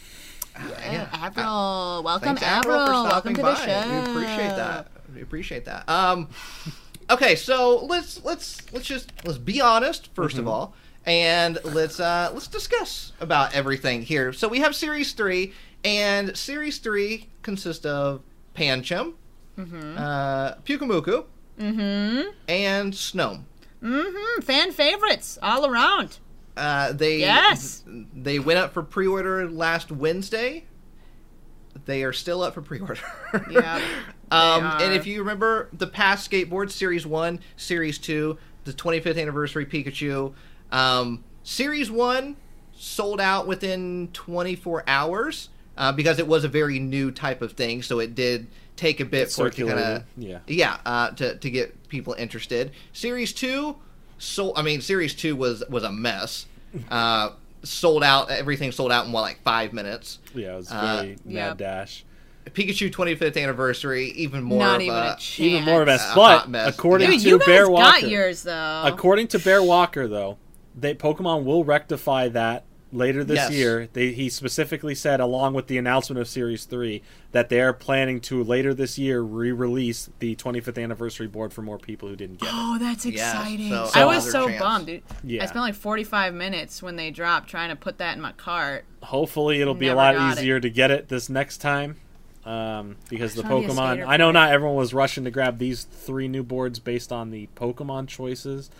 Yeah. 0.58 1.08
Avril, 1.12 2.02
welcome, 2.04 2.36
Thanks, 2.36 2.42
Avril, 2.42 2.76
Avril. 2.76 3.04
for 3.04 3.10
Welcome 3.10 3.34
to 3.34 3.42
by. 3.42 3.50
the 3.52 3.56
show. 3.82 3.90
We 3.90 4.10
appreciate 4.10 4.56
that. 4.56 4.88
We 5.14 5.22
appreciate 5.22 5.64
that. 5.66 5.88
Um, 5.88 6.28
okay, 7.10 7.34
so 7.36 7.84
let's 7.86 8.22
let's 8.24 8.70
let's 8.72 8.86
just 8.86 9.12
let's 9.24 9.38
be 9.38 9.60
honest 9.60 10.14
1st 10.14 10.24
Mm-hmm. 10.30 10.38
of 10.40 10.48
all, 10.48 10.74
and 11.06 11.58
let's 11.64 12.00
uh 12.00 12.30
let's 12.32 12.48
discuss 12.48 13.12
about 13.20 13.54
everything 13.54 14.02
here. 14.02 14.32
So 14.32 14.48
we 14.48 14.58
have 14.60 14.74
Series 14.74 15.12
Three, 15.12 15.52
And 15.84 16.36
Series 16.36 16.78
3 16.78 17.28
consists 17.42 17.84
of 17.86 18.22
Pancham, 18.56 19.14
uh, 19.56 20.54
Pyukumuku, 20.64 21.24
and 21.58 22.92
Snom. 22.92 23.42
Mm-hmm. 23.82 24.40
Fan 24.42 24.72
favorites 24.72 25.38
all 25.42 25.64
around. 25.66 26.18
Uh, 26.58 26.92
they 26.92 27.18
Yes. 27.20 27.84
they 27.86 28.38
went 28.38 28.58
up 28.58 28.72
for 28.72 28.82
pre-order 28.82 29.48
last 29.48 29.92
Wednesday. 29.92 30.64
They 31.84 32.02
are 32.02 32.12
still 32.12 32.42
up 32.42 32.54
for 32.54 32.62
pre-order. 32.62 33.00
Yeah, 33.50 33.76
um, 34.30 34.64
and 34.80 34.92
if 34.94 35.06
you 35.06 35.20
remember 35.20 35.68
the 35.72 35.86
past 35.86 36.28
skateboard 36.30 36.70
series 36.70 37.06
one, 37.06 37.40
series 37.56 37.98
two, 37.98 38.38
the 38.64 38.72
25th 38.72 39.20
anniversary 39.20 39.64
Pikachu, 39.66 40.34
um, 40.72 41.22
series 41.44 41.90
one 41.90 42.36
sold 42.74 43.20
out 43.20 43.46
within 43.46 44.08
24 44.12 44.84
hours 44.86 45.48
uh, 45.76 45.92
because 45.92 46.18
it 46.18 46.26
was 46.26 46.44
a 46.44 46.48
very 46.48 46.78
new 46.78 47.10
type 47.10 47.42
of 47.42 47.52
thing. 47.52 47.82
So 47.82 48.00
it 48.00 48.14
did 48.14 48.48
take 48.76 49.00
a 49.00 49.04
bit 49.04 49.30
for 49.30 49.48
it 49.48 49.54
to 49.54 49.66
kind 49.66 49.78
of 49.78 50.04
yeah. 50.16 50.38
yeah 50.46 50.78
uh, 50.86 51.10
to 51.10 51.36
to 51.36 51.50
get 51.50 51.88
people 51.88 52.14
interested. 52.14 52.72
Series 52.92 53.32
two, 53.32 53.76
so 54.18 54.54
I 54.54 54.62
mean, 54.62 54.80
series 54.80 55.14
two 55.14 55.36
was 55.36 55.62
was 55.68 55.82
a 55.84 55.92
mess. 55.92 56.46
Uh, 56.90 57.30
sold 57.62 58.04
out. 58.04 58.30
Everything 58.30 58.72
sold 58.72 58.92
out 58.92 59.06
in 59.06 59.12
what 59.12 59.22
like 59.22 59.42
five 59.42 59.72
minutes. 59.72 60.18
Yeah, 60.34 60.54
it 60.54 60.56
was 60.56 60.70
Uh, 60.70 60.96
very 61.02 61.08
mad 61.24 61.24
yeah. 61.24 61.54
dash. 61.54 62.04
Pikachu 62.46 62.90
25th 62.90 63.40
anniversary, 63.42 64.06
even 64.12 64.42
more 64.42 64.58
not 64.60 64.76
of 64.76 64.82
even 64.82 64.94
a, 64.96 65.16
a. 65.18 65.18
Even 65.36 65.64
more 65.64 65.82
of 65.82 65.88
a 65.88 65.92
mess. 65.92 66.12
A 66.12 66.14
But 66.14 66.38
hot 66.40 66.50
mess. 66.50 66.74
according 66.74 67.10
Dude, 67.10 67.20
to 67.20 67.28
you 67.28 67.38
guys 67.38 67.46
Bear 67.46 67.64
got 67.66 67.72
Walker, 67.72 68.06
yours 68.06 68.42
though. 68.42 68.82
according 68.86 69.28
to 69.28 69.38
Bear 69.38 69.62
Walker, 69.62 70.08
though, 70.08 70.38
they 70.74 70.94
Pokemon 70.94 71.44
will 71.44 71.64
rectify 71.64 72.28
that 72.28 72.64
later 72.92 73.22
this 73.22 73.36
Yes. 73.36 73.50
year. 73.52 73.88
They, 73.92 74.12
he 74.12 74.28
specifically 74.30 74.94
said, 74.94 75.20
along 75.20 75.54
with 75.54 75.66
the 75.66 75.76
announcement 75.78 76.18
of 76.20 76.26
Series 76.28 76.64
Three, 76.64 77.02
that 77.32 77.48
they 77.50 77.60
are 77.60 77.72
planning 77.72 78.20
to 78.22 78.42
later 78.42 78.72
this 78.72 78.98
year 78.98 79.20
re-release 79.20 80.08
the 80.20 80.34
25th 80.36 80.82
anniversary 80.82 81.26
board 81.26 81.52
for 81.52 81.62
more 81.62 81.78
people 81.78 82.08
who 82.08 82.16
didn't 82.16 82.40
get 82.40 82.46
it. 82.48 82.52
Oh, 82.54 82.78
that's 82.78 83.04
Yes, 83.04 83.34
exciting! 83.34 83.68
so 83.70 83.90
I 83.94 84.04
was 84.06 84.30
so 84.30 84.46
chance. 84.48 84.60
bummed, 84.60 84.86
dude. 84.86 85.02
Yeah. 85.22 85.42
I 85.42 85.46
spent 85.46 85.60
like 85.62 85.74
45 85.74 86.32
minutes 86.34 86.82
when 86.82 86.96
they 86.96 87.10
dropped 87.10 87.48
trying 87.50 87.68
to 87.68 87.76
put 87.76 87.98
that 87.98 88.16
in 88.16 88.22
my 88.22 88.32
cart. 88.32 88.84
Hopefully, 89.02 89.60
it'll 89.60 89.74
be 89.74 89.88
a 89.88 89.94
lot 89.94 90.14
got 90.14 90.36
it. 90.36 90.40
easier 90.40 90.58
to 90.60 90.70
get 90.70 90.90
it 90.90 91.08
this 91.08 91.28
next 91.28 91.58
time. 91.58 91.96
Um, 92.44 92.96
because 93.10 93.34
the 93.34 93.42
trying 93.42 93.60
be 93.62 93.66
Pokemon, 93.68 94.06
I 94.06 94.16
know 94.16 94.30
not 94.30 94.50
everyone 94.52 94.76
was 94.76 94.94
rushing 94.94 95.24
to 95.24 95.30
grab 95.30 95.58
these 95.58 95.82
three 95.84 96.28
new 96.28 96.42
boards 96.42 96.78
based 96.78 97.12
on 97.12 97.30
the 97.30 97.48
Pokemon 97.54 98.08
choices, 98.08 98.70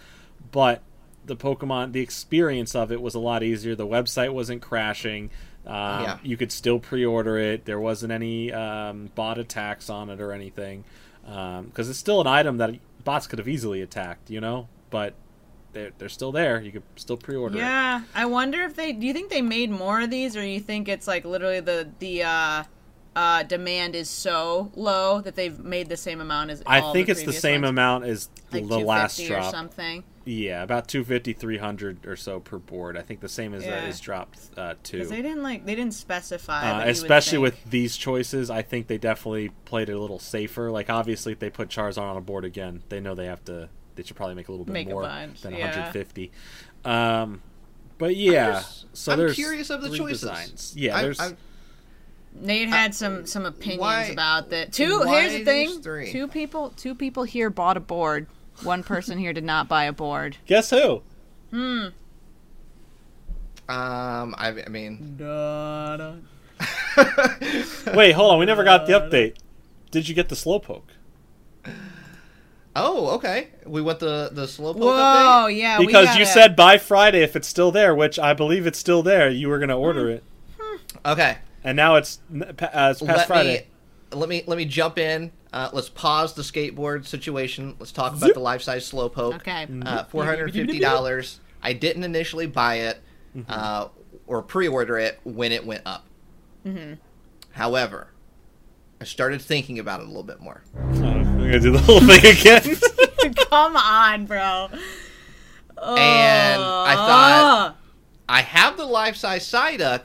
but 0.53 0.81
the 1.29 1.37
Pokemon, 1.37 1.93
the 1.93 2.01
experience 2.01 2.75
of 2.75 2.91
it 2.91 3.01
was 3.01 3.15
a 3.15 3.19
lot 3.21 3.43
easier. 3.43 3.75
The 3.77 3.87
website 3.87 4.33
wasn't 4.33 4.63
crashing. 4.63 5.31
Um, 5.67 6.03
Yeah. 6.03 6.19
You 6.23 6.37
could 6.37 6.51
still 6.51 6.79
pre-order 6.81 7.39
it. 7.39 7.65
There 7.65 7.79
wasn't 7.79 8.13
any 8.13 8.53
um, 8.53 9.11
bot 9.15 9.39
attacks 9.39 9.89
on 9.89 10.11
it 10.11 10.21
or 10.21 10.33
anything, 10.33 10.85
because 11.23 11.89
it's 11.89 11.99
still 11.99 12.21
an 12.21 12.27
item 12.27 12.57
that 12.57 12.75
bots 13.05 13.27
could 13.27 13.39
have 13.39 13.49
easily 13.49 13.83
attacked, 13.83 14.31
you 14.31 14.41
know. 14.41 14.69
But 14.91 15.15
they're 15.75 15.91
they're 15.99 16.09
still 16.09 16.33
there. 16.33 16.61
You 16.61 16.73
could 16.73 16.83
still 16.97 17.19
pre-order 17.19 17.59
it. 17.59 17.61
Yeah, 17.61 18.03
I 18.15 18.25
wonder 18.25 18.63
if 18.63 18.75
they. 18.75 18.93
Do 18.93 19.07
you 19.07 19.13
think 19.13 19.29
they 19.29 19.43
made 19.43 19.71
more 19.71 20.01
of 20.01 20.11
these, 20.11 20.37
or 20.37 20.45
you 20.45 20.61
think 20.61 20.89
it's 20.89 21.07
like 21.07 21.25
literally 21.27 21.61
the 21.61 21.89
the 21.99 22.23
uh, 22.23 22.65
uh, 23.17 23.43
demand 23.43 23.95
is 23.95 24.09
so 24.09 24.71
low 24.77 25.21
that 25.21 25.35
they've 25.35 25.59
made 25.59 25.89
the 25.89 25.97
same 25.97 26.21
amount 26.21 26.51
as? 26.51 26.63
I 26.67 26.81
all 26.81 26.93
think 26.93 27.07
the 27.07 27.13
it's 27.13 27.25
the 27.25 27.33
same 27.33 27.63
ones? 27.63 27.71
amount 27.71 28.05
as 28.05 28.29
like 28.53 28.67
the 28.69 28.79
last 28.79 29.17
250 29.19 29.25
or 29.35 29.37
drop. 29.41 29.51
something. 29.53 30.05
Yeah, 30.25 30.63
about 30.63 30.89
250, 30.89 31.33
300 31.33 32.07
or 32.07 32.15
so 32.15 32.39
per 32.39 32.59
board. 32.59 32.99
I 32.99 33.03
think 33.03 33.21
the 33.21 33.31
same 33.31 33.55
as 33.55 33.65
Yeah. 33.65 33.71
that 33.81 33.89
is 33.89 33.99
dropped 33.99 34.39
uh, 34.59 34.75
too. 34.83 35.07
They 35.07 35.23
didn't 35.23 35.43
like 35.43 35.65
they 35.65 35.75
didn't 35.75 35.95
specify. 35.95 36.59
Uh, 36.59 36.63
but 36.63 36.81
you 36.81 36.85
would 36.87 36.89
especially 36.97 37.39
with 37.39 37.65
these 37.71 37.97
choices, 37.97 38.51
I 38.51 38.61
think 38.63 38.89
they 38.89 38.99
definitely 38.99 39.51
played 39.65 39.89
it 39.89 39.93
a 39.95 39.99
little 39.99 40.19
safer. 40.19 40.71
Like 40.71 40.91
obviously, 40.91 41.33
if 41.33 41.39
they 41.39 41.49
put 41.51 41.71
Charizard 41.71 42.03
on 42.03 42.17
a 42.17 42.21
board 42.21 42.45
again, 42.45 42.83
they 42.91 43.01
know 43.01 43.15
they 43.15 43.27
have 43.27 43.43
to. 43.47 43.71
They 43.97 44.03
should 44.05 44.17
probably 44.17 44.35
make 44.37 44.49
a 44.49 44.53
little 44.53 44.67
bit 44.67 44.73
Make 44.75 44.89
more 44.91 45.03
than 45.03 45.35
yeah. 45.45 45.59
150. 45.71 46.31
Um, 46.85 47.43
but 47.97 48.15
yeah, 48.15 48.53
just- 48.61 48.87
so 48.93 49.13
I'm 49.13 49.19
there's 49.19 49.35
curious 49.35 49.71
of 49.71 49.81
the 49.83 49.89
three 49.89 49.99
choices. 49.99 50.21
designs. 50.21 50.75
Yeah, 50.77 50.97
I- 50.99 51.03
there's. 51.03 51.19
I- 51.21 51.33
Nate 52.41 52.69
had 52.69 52.95
some 52.95 53.27
some 53.27 53.47
opinions 53.47 53.81
why- 53.81 54.05
about 54.05 54.51
that. 54.51 54.73
Two. 54.73 55.01
why 55.01 55.23
Here's 55.23 55.33
the 55.33 55.45
thing. 55.45 55.83
three? 55.83 56.13
Two 56.13 56.29
people. 56.29 56.73
Two 56.77 56.95
people 56.95 57.25
here 57.25 57.51
bought 57.51 57.77
a 57.77 57.81
board. 57.81 58.27
One 58.63 58.83
person 58.83 59.19
here 59.19 59.33
did 59.33 59.45
not 59.45 59.69
buy 59.69 59.85
a 59.85 59.93
board. 59.93 60.37
guess 60.47 60.71
who? 60.71 61.03
Hmm. 61.51 61.87
Um, 63.69 64.35
I, 64.39 64.55
I 64.67 64.69
mean, 64.69 65.17
Wait, 67.95 68.13
hold 68.13 68.33
on. 68.33 68.39
We 68.39 68.47
never 68.47 68.65
got 68.65 68.87
the 68.87 68.95
update. 68.95 69.37
Did 69.91 70.09
you 70.09 70.15
get 70.15 70.29
the 70.31 70.35
Slowpoke? 70.35 70.83
oh, 72.75 73.11
okay. 73.17 73.49
We 73.67 73.83
want 73.83 73.99
the 74.01 74.31
the 74.33 74.47
slowpoke 74.47 74.77
Whoa, 74.77 74.87
update. 75.49 75.59
yeah. 75.59 75.79
we 75.79 75.87
Because 75.87 76.07
you 76.17 76.25
gotta- 76.25 76.27
said 76.27 76.57
by 76.57 76.79
Friday 76.79 77.23
if 77.23 77.37
it's 77.37 77.47
still 77.49 77.71
there, 77.71 77.95
which 77.95 78.19
I 78.19 78.33
believe 78.35 78.67
it's 78.67 78.79
still 78.79 79.03
there. 79.03 79.29
You 79.29 79.49
were 79.49 79.59
going 79.59 79.69
to 79.69 79.75
order 79.75 80.09
it, 80.09 80.25
Okay, 81.05 81.39
and 81.65 81.77
now 81.77 81.97
it's 81.97 82.21
uh, 82.33 82.45
it's 82.51 82.57
past 82.59 83.03
let 83.03 83.27
Friday. 83.27 83.67
me 84.13 84.17
let 84.19 84.29
me 84.29 84.43
let 84.47 84.57
me 84.59 84.65
jump 84.65 84.99
in. 84.99 85.33
Uh, 85.53 85.71
let's 85.73 85.89
pause 85.89 86.35
the 86.35 86.43
skateboard 86.43 87.07
situation. 87.07 87.75
Let's 87.79 87.93
talk 87.93 88.13
about 88.13 88.27
Zip. 88.27 88.35
the 88.35 88.41
life 88.41 88.63
size 88.63 88.91
slowpoke. 88.91 89.37
Okay. 89.37 89.67
Uh, 89.85 90.05
Four 90.05 90.25
hundred 90.25 90.53
fifty 90.53 90.79
dollars. 90.79 91.41
I 91.63 91.73
didn't 91.73 92.05
initially 92.05 92.47
buy 92.47 92.77
it 92.77 93.01
uh, 93.49 93.89
or 94.27 94.43
pre-order 94.43 94.99
it 94.99 95.19
when 95.25 95.53
it 95.53 95.65
went 95.67 95.83
up. 95.87 96.05
Mm-hmm. 96.67 96.95
However, 97.51 98.09
I 99.01 99.05
started 99.05 99.41
thinking 99.43 99.79
about 99.79 100.01
it 100.01 100.05
a 100.05 100.07
little 100.07 100.23
bit 100.23 100.41
more. 100.41 100.63
Oh, 100.77 100.81
we're 100.93 101.47
gonna 101.53 101.61
do 101.61 101.73
the 101.73 101.79
whole 101.79 102.01
thing 102.01 102.25
again. 102.27 103.35
Come 103.51 103.77
on, 103.77 104.27
bro. 104.27 104.69
And 105.81 106.63
I 106.63 106.95
Oh. 106.95 106.97
thought- 107.07 107.77
I 108.29 108.43
have 108.43 108.77
the 108.77 108.85
life 108.85 109.17
size 109.17 109.45
Psyduck. 109.51 110.03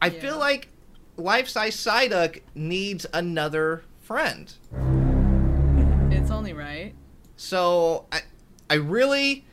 I 0.00 0.08
Yeah. 0.08 0.20
feel 0.20 0.38
like 0.38 0.68
life 1.16 1.48
size 1.48 1.76
Psyduck 1.76 2.42
needs 2.54 3.06
another 3.12 3.82
friend. 4.00 4.52
it's 6.12 6.30
only 6.30 6.52
right. 6.52 6.94
So 7.36 8.06
I, 8.12 8.20
I 8.70 8.74
really 8.74 9.44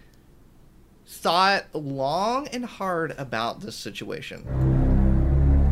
thought 1.05 1.65
long 1.73 2.47
and 2.49 2.65
hard 2.65 3.11
about 3.17 3.61
this 3.61 3.75
situation. 3.75 4.43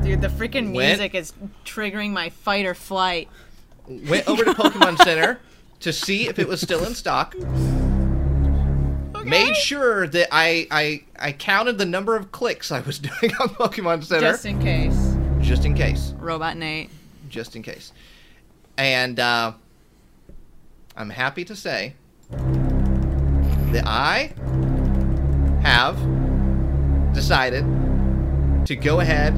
Dude, 0.03 0.21
the 0.21 0.27
freaking 0.29 0.73
Went- 0.73 0.97
music 0.99 1.15
is 1.15 1.33
triggering 1.65 2.11
my 2.11 2.29
fight 2.29 2.65
or 2.65 2.73
flight. 2.73 3.29
Went 3.87 4.27
over 4.27 4.43
to 4.43 4.51
Pokemon 4.55 4.97
Center 5.03 5.39
to 5.81 5.93
see 5.93 6.27
if 6.27 6.39
it 6.39 6.47
was 6.47 6.61
still 6.61 6.83
in 6.85 6.95
stock. 6.95 7.35
Made 9.25 9.55
sure 9.55 10.07
that 10.07 10.27
I, 10.31 10.67
I 10.71 11.03
I 11.19 11.31
counted 11.31 11.77
the 11.77 11.85
number 11.85 12.15
of 12.15 12.31
clicks 12.31 12.71
I 12.71 12.81
was 12.81 12.99
doing 13.09 13.33
on 13.39 13.49
Pokemon 13.49 14.03
Center 14.03 14.31
Just 14.31 14.45
in 14.45 14.59
case. 14.61 15.15
just 15.39 15.65
in 15.65 15.73
case. 15.75 16.13
Robot 16.17 16.57
Nate. 16.57 16.89
just 17.29 17.55
in 17.55 17.61
case. 17.63 17.91
And 18.77 19.19
uh, 19.19 19.53
I'm 20.97 21.09
happy 21.09 21.45
to 21.45 21.55
say 21.55 21.93
that 22.29 23.83
I 23.85 24.33
have 25.61 25.95
decided 27.13 27.63
to 28.65 28.75
go 28.75 28.99
ahead. 28.99 29.33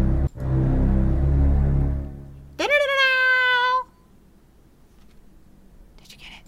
Did 5.98 6.12
you 6.12 6.18
get 6.18 6.28
it? 6.40 6.46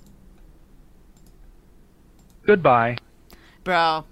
Goodbye. 2.46 2.98
Bro. 3.66 4.06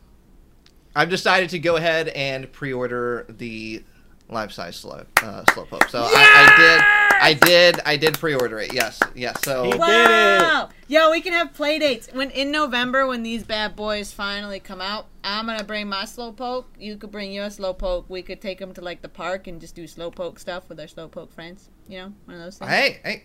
I've 0.96 1.10
decided 1.10 1.50
to 1.52 1.60
go 1.60 1.76
ahead 1.78 2.10
and 2.10 2.52
pre-order 2.52 3.26
the 3.30 3.84
life-size 4.30 4.76
slow 4.76 5.06
uh, 5.22 5.44
slowpoke. 5.46 5.90
So 5.90 6.02
I, 6.04 6.10
I 6.12 6.58
did, 6.58 7.22
I 7.22 7.34
did, 7.48 7.80
I 7.86 7.98
did 7.98 8.18
pre-order 8.20 8.60
it. 8.60 8.74
Yes, 8.74 9.00
yes. 9.16 9.40
So 9.44 9.64
He 9.66 9.72
did 9.72 9.78
it. 9.78 9.80
Wow! 9.80 10.70
Yo, 10.88 11.12
we 11.12 11.22
can 11.22 11.34
have 11.34 11.54
play 11.54 11.78
dates. 11.80 12.10
When 12.14 12.30
in 12.32 12.52
November, 12.52 13.06
when 13.08 13.22
these 13.24 13.44
bad 13.44 13.76
boys 13.76 14.12
finally 14.12 14.60
come 14.60 14.82
out, 14.82 15.08
I'm 15.24 15.46
gonna 15.48 15.64
bring 15.64 15.88
my 15.88 16.04
slowpoke. 16.04 16.66
You 16.80 16.98
could 16.98 17.12
bring 17.12 17.32
your 17.32 17.48
slowpoke. 17.48 18.06
We 18.10 18.22
could 18.24 18.42
take 18.42 18.58
them 18.60 18.74
to 18.74 18.82
like 18.82 19.02
the 19.02 19.10
park 19.10 19.48
and 19.48 19.62
just 19.62 19.76
do 19.76 19.86
slowpoke 19.86 20.40
stuff 20.40 20.68
with 20.70 20.80
our 20.80 20.88
slowpoke 20.88 21.32
friends. 21.32 21.70
You 21.88 22.00
know, 22.00 22.14
one 22.26 22.38
of 22.38 22.44
those 22.44 22.58
things. 22.58 22.72
hey, 22.72 23.00
hey, 23.04 23.24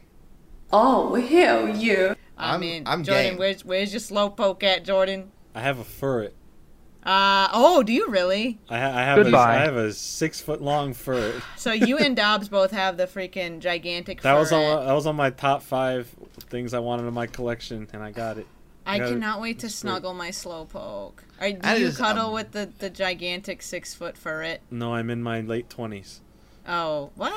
Oh, 0.72 1.14
hell 1.14 1.68
yeah. 1.76 2.14
I 2.36 2.50
I'm- 2.52 2.60
mean, 2.60 2.82
I'm 2.86 3.02
Jordan, 3.02 3.24
game. 3.32 3.38
where's 3.38 3.64
where's 3.64 3.92
your 3.92 4.00
slowpoke 4.00 4.62
at, 4.62 4.84
Jordan? 4.84 5.32
I 5.54 5.60
have 5.60 5.78
a 5.78 5.84
furret. 5.84 6.32
Uh 7.04 7.48
oh, 7.52 7.82
do 7.82 7.92
you 7.92 8.08
really? 8.08 8.58
I, 8.68 8.78
ha- 8.78 8.92
I 8.98 9.02
have 9.02 9.18
a, 9.18 9.22
Goodbye. 9.24 9.54
I 9.54 9.58
have 9.60 9.76
a 9.76 9.92
six 9.92 10.40
foot 10.40 10.60
long 10.60 10.92
furret. 10.94 11.40
So 11.56 11.72
you 11.72 11.96
and 11.96 12.16
Dobbs 12.16 12.48
both 12.48 12.70
have 12.72 12.96
the 12.96 13.06
freaking 13.06 13.60
gigantic. 13.60 14.20
That 14.22 14.34
was 14.34 14.52
on 14.52 14.84
that 14.86 14.92
was 14.92 15.06
on 15.06 15.16
my 15.16 15.30
top 15.30 15.62
five 15.62 16.08
things 16.50 16.74
I 16.74 16.80
wanted 16.80 17.06
in 17.06 17.14
my 17.14 17.26
collection, 17.26 17.88
and 17.92 18.02
I 18.02 18.10
got 18.10 18.38
it. 18.38 18.46
I 18.84 18.96
Yeah, 18.96 19.08
cannot 19.10 19.40
wait 19.40 19.58
to 19.60 19.66
it's 19.66 19.74
great. 19.82 19.90
snuggle 19.90 20.14
my 20.14 20.30
slowpoke. 20.30 21.18
Are, 21.40 21.50
do 21.52 21.58
That 21.60 21.78
you 21.78 21.86
is, 21.86 21.98
cuddle 21.98 22.28
um, 22.28 22.32
with 22.32 22.52
the, 22.52 22.70
the 22.78 22.88
gigantic 22.90 23.62
six 23.62 23.94
foot 23.94 24.16
furret? 24.16 24.58
No, 24.70 24.94
I'm 24.94 25.08
in 25.10 25.22
my 25.22 25.40
late 25.40 25.68
twenties. 25.70 26.20
Oh, 26.70 27.10
what? 27.14 27.32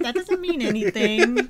That 0.00 0.14
doesn't 0.14 0.40
mean 0.40 0.62
anything. 0.62 1.48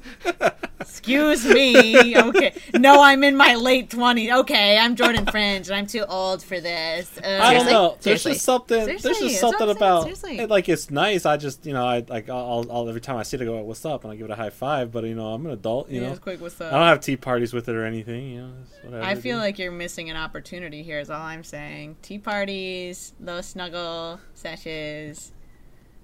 Excuse 0.80 1.44
me. 1.46 2.16
Okay. 2.18 2.54
No, 2.74 3.02
I'm 3.02 3.24
in 3.24 3.36
my 3.36 3.54
late 3.54 3.88
20s. 3.90 4.40
Okay, 4.40 4.78
I'm 4.78 4.94
Jordan 4.96 5.24
Fringe, 5.26 5.66
and 5.68 5.76
I'm 5.76 5.86
too 5.86 6.04
old 6.06 6.42
for 6.42 6.60
this. 6.60 7.18
Uh, 7.18 7.38
I 7.42 7.54
don't 7.54 7.66
know. 7.66 7.90
There's 8.00 8.22
Seriously. 8.22 8.32
just 8.32 8.44
something. 8.44 8.84
Seriously, 8.84 9.02
there's 9.12 9.18
just 9.20 9.40
something 9.40 9.68
about 9.70 10.02
seriously. 10.02 10.38
it, 10.38 10.50
like 10.50 10.68
it's 10.68 10.90
nice. 10.90 11.24
I 11.26 11.36
just 11.36 11.64
you 11.66 11.72
know 11.72 11.84
I 11.86 12.04
like 12.08 12.28
I'll, 12.28 12.66
I'll 12.70 12.88
every 12.88 13.00
time 13.00 13.16
I 13.16 13.22
see 13.22 13.36
it 13.36 13.42
I 13.42 13.44
go 13.46 13.62
what's 13.62 13.84
up 13.84 14.04
and 14.04 14.12
I 14.12 14.16
give 14.16 14.26
it 14.26 14.30
a 14.30 14.36
high 14.36 14.50
five. 14.50 14.92
But 14.92 15.04
you 15.04 15.14
know 15.14 15.28
I'm 15.32 15.44
an 15.46 15.52
adult. 15.52 15.90
You 15.90 16.02
Yeah, 16.02 16.10
know 16.10 16.16
quick, 16.16 16.40
what's 16.40 16.60
I 16.60 16.70
don't 16.70 16.80
have 16.82 17.00
tea 17.00 17.16
parties 17.16 17.52
with 17.54 17.68
it 17.68 17.74
or 17.74 17.84
anything. 17.84 18.30
You 18.30 18.52
know. 18.90 19.00
I 19.02 19.14
feel 19.14 19.38
like 19.38 19.58
you're 19.58 19.72
missing 19.72 20.10
an 20.10 20.16
opportunity 20.16 20.82
here, 20.82 20.98
is 21.00 21.10
all 21.10 21.20
I'm 21.22 21.44
saying. 21.44 21.96
Tea 22.02 22.18
parties, 22.18 23.14
low 23.20 23.40
snuggle 23.40 24.20
sessions. 24.34 25.32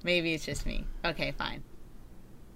Maybe 0.05 0.35
it's 0.35 0.45
just 0.45 0.65
me. 0.67 0.87
Okay, 1.05 1.33
fine. 1.33 1.65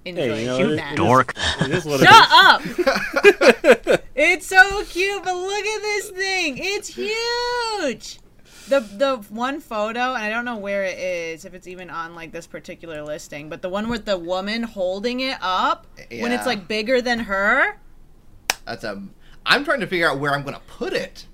Enjoy. 0.05 0.23
Hey, 0.23 0.41
you 0.43 0.47
know, 0.47 0.59
you 0.59 0.71
it- 0.73 0.77
that. 0.77 0.93
it 0.93 1.01
is- 1.01 1.67
It 1.67 1.71
is 1.75 1.85
what 1.85 2.01
it 2.01 2.07
Shut 2.09 2.69
is. 2.79 2.87
up! 2.87 4.01
it's 4.15 4.47
so 4.47 4.85
cute, 4.85 5.25
but 5.25 5.35
look 5.35 5.65
at 5.65 5.83
this 5.83 6.11
thing. 6.11 6.59
It's 6.59 6.89
huge. 6.95 8.21
The 8.69 8.81
the 8.81 9.17
one 9.31 9.61
photo, 9.61 9.99
and 10.15 10.23
I 10.23 10.29
don't 10.31 10.45
know 10.45 10.59
where 10.59 10.85
it 10.85 10.99
is, 10.99 11.45
if 11.47 11.55
it's 11.55 11.67
even 11.67 11.89
on 11.91 12.15
like 12.15 12.33
this 12.33 12.47
particular 12.47 13.03
listing, 13.03 13.49
but 13.49 13.63
the 13.63 13.69
one 13.71 13.89
with 13.89 14.05
the 14.05 14.19
woman 14.19 14.63
holding 14.63 15.21
it 15.21 15.39
up 15.41 15.87
when 16.11 16.33
it's 16.33 16.45
like 16.47 16.69
bigger 16.69 17.01
than 17.01 17.21
her. 17.21 17.79
That's 18.67 18.85
a. 18.85 19.03
I'm 19.47 19.65
trying 19.65 19.81
to 19.81 19.87
figure 19.87 20.07
out 20.09 20.19
where 20.19 20.35
I'm 20.35 20.43
going 20.43 20.55
to 20.55 20.61
put 20.69 20.93
it. 20.93 21.27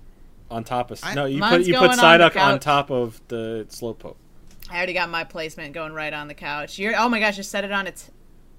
on 0.50 0.62
top 0.62 0.92
of 0.92 1.00
I- 1.02 1.14
no 1.14 1.24
you 1.26 1.40
put 1.42 1.62
you 1.62 1.74
put 1.76 1.90
on 1.90 1.96
the 1.96 2.02
Psyduck 2.02 2.36
on 2.40 2.52
couch. 2.54 2.60
top 2.62 2.90
of 2.92 3.20
the 3.28 3.66
slowpoke. 3.68 4.14
I 4.74 4.78
already 4.78 4.92
got 4.92 5.08
my 5.08 5.22
placement 5.22 5.72
going 5.72 5.92
right 5.92 6.12
on 6.12 6.26
the 6.26 6.34
couch. 6.34 6.80
You're 6.80 6.94
oh 6.98 7.08
my 7.08 7.20
gosh, 7.20 7.36
just 7.36 7.50
set 7.52 7.64
it 7.64 7.70
on 7.70 7.86
its 7.86 8.10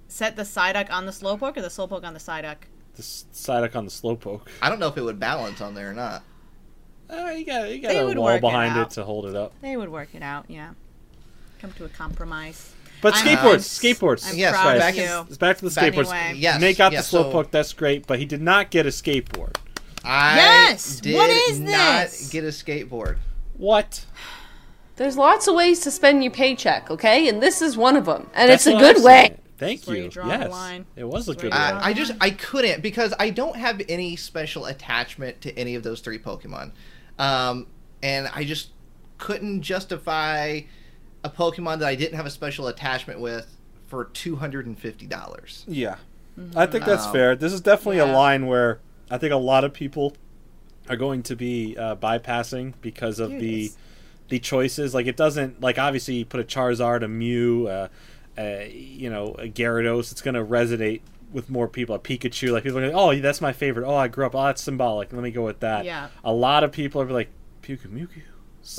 set 0.07 0.37
the 0.37 0.43
Psyduck 0.43 0.89
on 0.89 1.05
the 1.05 1.11
slowpoke 1.11 1.57
or 1.57 1.61
the 1.61 1.67
slowpoke 1.67 2.05
on 2.05 2.13
the 2.13 2.19
Psyduck. 2.21 2.55
The 2.93 2.99
s- 3.01 3.25
Psyduck 3.33 3.75
on 3.75 3.83
the 3.83 3.91
slowpoke. 3.91 4.47
I 4.61 4.69
don't 4.69 4.79
know 4.79 4.87
if 4.87 4.97
it 4.97 5.01
would 5.01 5.19
balance 5.19 5.59
on 5.59 5.73
there 5.75 5.91
or 5.91 5.93
not. 5.93 6.23
Uh, 7.09 7.31
you 7.35 7.45
got 7.45 7.69
you 7.69 7.81
got 7.81 7.89
They 7.89 7.99
a 7.99 8.05
wall 8.05 8.23
work 8.23 8.37
it 8.37 8.41
behind 8.41 8.77
it, 8.77 8.91
to 8.91 9.03
hold 9.03 9.25
it 9.25 9.35
up. 9.35 9.51
They 9.61 9.75
would 9.75 9.89
work 9.89 10.09
it 10.15 10.23
out, 10.23 10.45
yeah. 10.47 10.71
Come 11.59 11.73
to 11.73 11.83
a 11.85 11.89
compromise. 11.89 12.73
But 13.01 13.13
I'm- 13.15 13.25
skateboards, 13.27 13.65
skateboards. 13.65 14.29
I'm 14.31 14.37
Yes, 14.37 14.53
proud 14.53 14.77
back 14.79 14.93
of 14.93 14.99
you. 15.01 15.25
It's 15.27 15.37
back 15.37 15.57
to 15.57 15.65
the 15.65 15.69
skateboards. 15.71 16.13
Anyway. 16.13 16.39
Yes, 16.39 16.61
Nate 16.61 16.77
got 16.77 16.93
yes, 16.93 17.11
the 17.11 17.17
so- 17.17 17.23
slowpoke. 17.33 17.51
That's 17.51 17.73
great, 17.73 18.07
but 18.07 18.19
he 18.19 18.25
did 18.25 18.41
not 18.41 18.71
get 18.71 18.85
a 18.85 18.89
skateboard. 18.89 19.57
I 20.05 20.35
Yes! 20.37 21.01
did 21.01 21.13
What 21.15 21.29
is 21.29 21.59
not 21.59 22.03
this? 22.05 22.29
get 22.29 22.43
a 22.45 22.47
skateboard. 22.47 23.17
What? 23.57 24.05
There's 24.97 25.17
lots 25.17 25.47
of 25.47 25.55
ways 25.55 25.81
to 25.81 25.91
spend 25.91 26.23
your 26.23 26.31
paycheck, 26.31 26.89
okay? 26.89 27.27
And 27.27 27.41
this 27.41 27.61
is 27.61 27.75
one 27.75 27.97
of 27.97 28.05
them. 28.05 28.29
And 28.33 28.49
That's 28.49 28.65
it's 28.65 28.75
a 28.75 28.79
good 28.79 28.97
I'm 28.97 29.03
way. 29.03 29.11
saying. 29.27 29.39
Thank 29.57 29.85
where 29.87 29.95
you. 29.97 30.03
you 30.03 30.09
draw 30.09 30.25
the 30.27 30.37
yes, 30.43 30.51
line. 30.51 30.85
it 30.97 31.05
was 31.05 31.29
a 31.29 31.33
good 31.33 31.51
where 31.51 31.59
you 31.67 31.73
one. 31.75 31.83
I, 31.83 31.87
I 31.87 31.93
just 31.93 32.11
I 32.19 32.29
couldn't 32.31 32.81
because 32.81 33.13
I 33.17 33.29
don't 33.29 33.55
have 33.55 33.81
any 33.87 34.17
special 34.17 34.65
attachment 34.65 35.39
to 35.41 35.57
any 35.57 35.75
of 35.75 35.83
those 35.83 36.01
three 36.01 36.19
Pokemon, 36.19 36.71
um, 37.17 37.67
and 38.03 38.29
I 38.33 38.43
just 38.43 38.71
couldn't 39.17 39.61
justify 39.61 40.59
a 41.23 41.29
Pokemon 41.29 41.79
that 41.79 41.87
I 41.87 41.95
didn't 41.95 42.17
have 42.17 42.25
a 42.25 42.29
special 42.29 42.67
attachment 42.67 43.21
with 43.21 43.55
for 43.87 44.05
two 44.05 44.35
hundred 44.35 44.65
and 44.65 44.77
fifty 44.77 45.07
dollars. 45.07 45.63
Yeah, 45.69 45.95
I 46.53 46.65
think 46.65 46.83
that's 46.83 47.05
Um, 47.05 47.13
fair. 47.13 47.35
This 47.37 47.53
is 47.53 47.61
definitely 47.61 47.99
a 47.99 48.05
line 48.05 48.47
where 48.47 48.79
I 49.09 49.17
think 49.17 49.31
a 49.31 49.37
lot 49.37 49.63
of 49.63 49.71
people 49.71 50.17
are 50.89 50.97
going 50.97 51.23
to 51.23 51.35
be 51.35 51.77
uh, 51.77 51.95
bypassing 51.95 52.73
because 52.81 53.19
of 53.21 53.31
Here 53.31 53.39
the 53.39 53.63
is. 53.67 53.77
The 54.29 54.39
choices. 54.39 54.93
Like 54.93 55.07
it 55.07 55.17
doesn't 55.17 55.61
like 55.61 55.77
obviously 55.77 56.15
you 56.15 56.25
put 56.25 56.39
a 56.39 56.43
Charizard, 56.43 57.03
a 57.03 57.07
Mew, 57.07 57.67
uh, 57.67 57.87
uh, 58.37 58.59
you 58.69 59.09
know, 59.09 59.35
a 59.39 59.47
Gyarados. 59.47 60.11
It's 60.11 60.21
going 60.21 60.35
to 60.35 60.43
resonate 60.43 61.01
with 61.31 61.49
more 61.49 61.67
people. 61.67 61.95
A 61.95 61.99
Pikachu, 61.99 62.51
like 62.51 62.63
people 62.63 62.79
are 62.79 62.87
like, 62.87 62.95
oh, 62.95 63.15
that's 63.21 63.41
my 63.41 63.53
favorite. 63.53 63.85
Oh, 63.87 63.95
I 63.95 64.07
grew 64.07 64.25
up. 64.25 64.35
Oh, 64.35 64.43
that's 64.45 64.61
symbolic. 64.61 65.11
Let 65.13 65.21
me 65.23 65.31
go 65.31 65.43
with 65.43 65.59
that. 65.61 65.85
Yeah. 65.85 66.07
A 66.23 66.33
lot 66.33 66.63
of 66.63 66.71
people 66.71 67.01
are 67.01 67.05
like 67.09 67.29
Pikachu, 67.61 67.87
Mewtwo. 67.87 68.21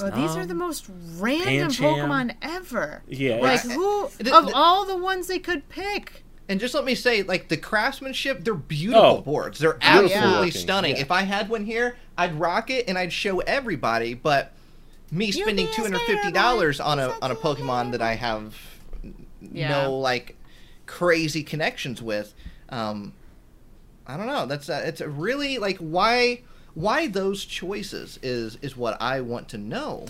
Well, 0.01 0.11
these 0.11 0.35
are 0.37 0.45
the 0.45 0.55
most 0.55 0.87
random 1.17 1.69
Pancham. 1.69 1.95
Pokemon 2.09 2.35
ever. 2.43 3.03
Yeah, 3.07 3.37
Like 3.37 3.61
it's- 3.65 3.73
who 3.73 4.09
Th- 4.19 4.33
of 4.35 4.45
th- 4.47 4.55
all 4.57 4.85
the 4.85 4.97
ones 4.97 5.29
they 5.29 5.39
could 5.39 5.69
pick? 5.69 6.25
And 6.49 6.59
just 6.59 6.75
let 6.75 6.85
me 6.85 6.97
say, 6.97 7.23
like 7.23 7.49
the 7.49 7.57
craftsmanship, 7.57 8.43
they're 8.45 8.55
beautiful 8.55 9.01
Oh, 9.05 9.21
boards. 9.21 9.59
They're 9.61 9.79
absolutely 9.81 10.47
looking, 10.47 10.53
stunning. 10.53 10.97
yeah. 10.97 11.03
If 11.03 11.11
I 11.13 11.23
had 11.23 11.49
one 11.49 11.65
here, 11.65 11.97
I'd 12.19 12.35
rock 12.39 12.69
it 12.71 12.89
and 12.89 12.99
I'd 12.99 13.13
show 13.13 13.39
everybody. 13.41 14.15
But 14.15 14.53
me 15.11 15.31
spending 15.33 15.69
two 15.73 15.83
hundred 15.83 16.01
fifty 16.03 16.33
dollars 16.33 16.81
on 16.81 16.99
a 16.99 17.15
on 17.23 17.31
a. 17.31 17.35
Pokemon 17.37 17.93
that 17.93 18.03
I 18.03 18.15
have 18.15 18.57
Yeah. 19.41 19.69
no 19.71 19.99
like 19.99 20.37
crazy 20.87 21.43
connections 21.43 22.01
with, 22.03 22.35
um, 22.69 23.13
I 24.07 24.17
don't 24.17 24.27
know. 24.27 24.47
That's 24.47 24.69
uh, 24.69 24.83
it's 24.85 25.01
a 25.01 25.09
really 25.09 25.59
like 25.59 25.79
why 25.79 26.43
why 26.75 27.07
those 27.07 27.45
choices 27.45 28.19
is 28.23 28.57
is 28.63 28.77
what 28.77 29.01
I 29.01 29.21
want 29.21 29.49
to 29.51 29.59
know. 29.59 30.07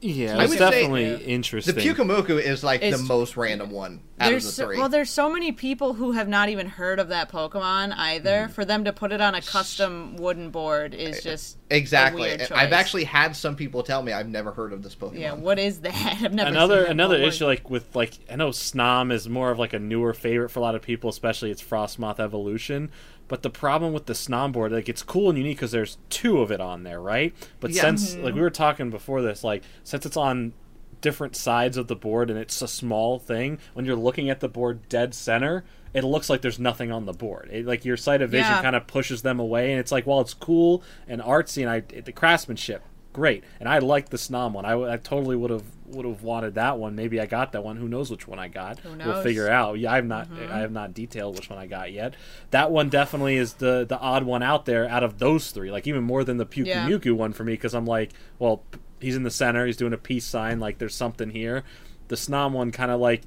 Yeah, 0.00 0.38
I 0.38 0.42
it's 0.42 0.50
would 0.50 0.58
say 0.58 0.70
definitely 0.70 1.16
The 1.16 1.26
interesting. 1.26 1.74
Pyukumuku 1.74 2.40
is 2.40 2.62
like 2.62 2.80
the 2.80 2.98
most 2.98 3.36
random 3.36 3.70
one 3.70 4.02
out 4.20 4.30
There's 4.30 4.44
of 4.44 4.54
the 4.56 4.74
so, 4.74 4.78
well, 4.78 4.88
there's 4.88 5.10
so 5.10 5.28
many 5.28 5.50
people 5.50 5.94
who 5.94 6.12
have 6.12 6.28
not 6.28 6.48
even 6.48 6.68
heard 6.68 7.00
of 7.00 7.08
that 7.08 7.30
Pokemon 7.32 7.94
either. 7.96 8.46
Mm. 8.48 8.50
For 8.50 8.64
them 8.64 8.84
to 8.84 8.92
put 8.92 9.10
it 9.10 9.20
on 9.20 9.34
a 9.34 9.42
custom 9.42 10.16
wooden 10.16 10.50
board 10.50 10.94
is 10.94 11.22
just 11.22 11.58
exactly. 11.68 12.30
A 12.30 12.36
weird 12.36 12.52
I've 12.52 12.72
actually 12.72 13.04
had 13.04 13.34
some 13.34 13.56
people 13.56 13.82
tell 13.82 14.02
me 14.02 14.12
I've 14.12 14.28
never 14.28 14.52
heard 14.52 14.72
of 14.72 14.84
this 14.84 14.94
Pokemon. 14.94 15.18
yeah. 15.18 15.32
What 15.32 15.58
is 15.58 15.80
that? 15.80 15.94
I've 16.22 16.32
never 16.32 16.48
another 16.48 16.76
seen 16.76 16.84
that 16.84 16.90
another 16.90 17.16
before. 17.16 17.28
issue 17.28 17.46
like 17.46 17.68
with 17.68 17.96
like 17.96 18.12
I 18.30 18.36
know 18.36 18.50
Snom 18.50 19.12
is 19.12 19.28
more 19.28 19.50
of 19.50 19.58
like 19.58 19.72
a 19.72 19.80
newer 19.80 20.14
favorite 20.14 20.50
for 20.50 20.60
a 20.60 20.62
lot 20.62 20.76
of 20.76 20.82
people, 20.82 21.10
especially 21.10 21.50
its 21.50 21.62
Frosmoth 21.62 22.20
evolution. 22.20 22.90
But 23.28 23.42
the 23.42 23.50
problem 23.50 23.92
with 23.92 24.06
the 24.06 24.14
Snom 24.14 24.52
board, 24.52 24.72
like 24.72 24.88
it's 24.88 25.02
cool 25.02 25.28
and 25.28 25.38
unique 25.38 25.58
because 25.58 25.70
there's 25.70 25.98
two 26.10 26.40
of 26.40 26.50
it 26.50 26.60
on 26.60 26.82
there, 26.82 27.00
right? 27.00 27.34
But 27.60 27.70
Yeah. 27.72 27.82
since 27.82 28.14
Mm-hmm. 28.14 28.24
like 28.24 28.34
we 28.34 28.40
were 28.40 28.50
talking 28.50 28.90
before 28.90 29.20
this, 29.22 29.44
like 29.44 29.62
since 29.84 30.04
it's 30.06 30.16
on 30.16 30.54
different 31.00 31.36
sides 31.36 31.76
of 31.76 31.86
the 31.86 31.94
board 31.94 32.28
and 32.30 32.38
it's 32.38 32.60
a 32.62 32.66
small 32.68 33.18
thing, 33.18 33.58
when 33.74 33.84
you're 33.84 33.94
looking 33.96 34.28
at 34.30 34.40
the 34.40 34.48
board 34.48 34.88
dead 34.88 35.14
center, 35.14 35.64
it 35.94 36.02
looks 36.04 36.28
like 36.28 36.40
there's 36.42 36.58
nothing 36.58 36.90
on 36.90 37.04
the 37.06 37.12
board. 37.12 37.48
It, 37.52 37.66
like 37.66 37.84
your 37.84 37.96
sight 37.96 38.20
of 38.22 38.30
vision 38.30 38.52
Yeah. 38.52 38.62
kind 38.62 38.74
of 38.76 38.86
pushes 38.86 39.22
them 39.22 39.38
away, 39.38 39.70
and 39.70 39.78
it's 39.80 39.92
like, 39.92 40.06
well, 40.06 40.20
it's 40.20 40.34
cool 40.34 40.82
and 41.06 41.20
artsy, 41.20 41.62
and 41.62 41.70
I 41.70 41.80
the 42.00 42.12
craftsmanship 42.12 42.82
great. 43.12 43.44
And 43.60 43.68
I 43.68 43.78
like 43.78 44.10
the 44.10 44.16
Snom 44.16 44.52
one. 44.52 44.64
I, 44.64 44.92
I 44.92 44.96
totally 44.96 45.36
would 45.36 45.50
have 45.50 45.64
would 45.86 46.04
have 46.04 46.22
wanted 46.22 46.54
that 46.56 46.78
one. 46.78 46.94
Maybe 46.94 47.18
I 47.20 47.24
got 47.26 47.52
that 47.52 47.64
one. 47.64 47.76
Who 47.78 47.88
knows 47.88 48.10
which 48.10 48.28
one 48.28 48.38
I 48.38 48.48
got? 48.48 48.78
Who 48.80 48.90
We'll? 48.90 48.98
Mm-hmm. 48.98 49.22
figure 49.22 49.48
out. 49.48 49.78
Yeah, 49.78 49.92
I 49.92 49.96
have 49.96 50.04
not 50.06 50.28
I 50.50 50.58
have 50.58 50.72
not 50.72 50.92
detailed 50.94 51.36
which 51.36 51.48
one 51.48 51.58
I 51.58 51.66
got 51.66 51.92
yet. 51.92 52.14
That 52.50 52.70
one 52.70 52.88
definitely 52.90 53.36
is 53.36 53.54
the 53.54 53.86
the 53.88 53.98
odd 53.98 54.24
one 54.24 54.42
out 54.42 54.66
there 54.66 54.88
out 54.88 55.02
of 55.02 55.18
those 55.18 55.50
three. 55.50 55.70
Like 55.70 55.86
even 55.86 56.04
more 56.04 56.24
than 56.24 56.36
the 56.36 56.46
Puku 56.46 56.66
Yeah. 56.66 56.86
Muku 56.88 57.12
one 57.14 57.32
for 57.32 57.44
me 57.44 57.54
because 57.54 57.74
I'm 57.74 57.86
like, 57.86 58.12
well, 58.38 58.62
he's 59.00 59.16
in 59.16 59.22
the 59.22 59.30
center. 59.30 59.64
He's 59.66 59.76
doing 59.78 59.92
a 59.94 59.98
peace 59.98 60.26
sign. 60.26 60.60
Like 60.60 60.78
there's 60.78 60.94
something 60.94 61.30
here. 61.30 61.64
The 62.08 62.16
Snom 62.16 62.52
one 62.52 62.70
kind 62.72 62.90
of 62.90 63.00
like 63.00 63.22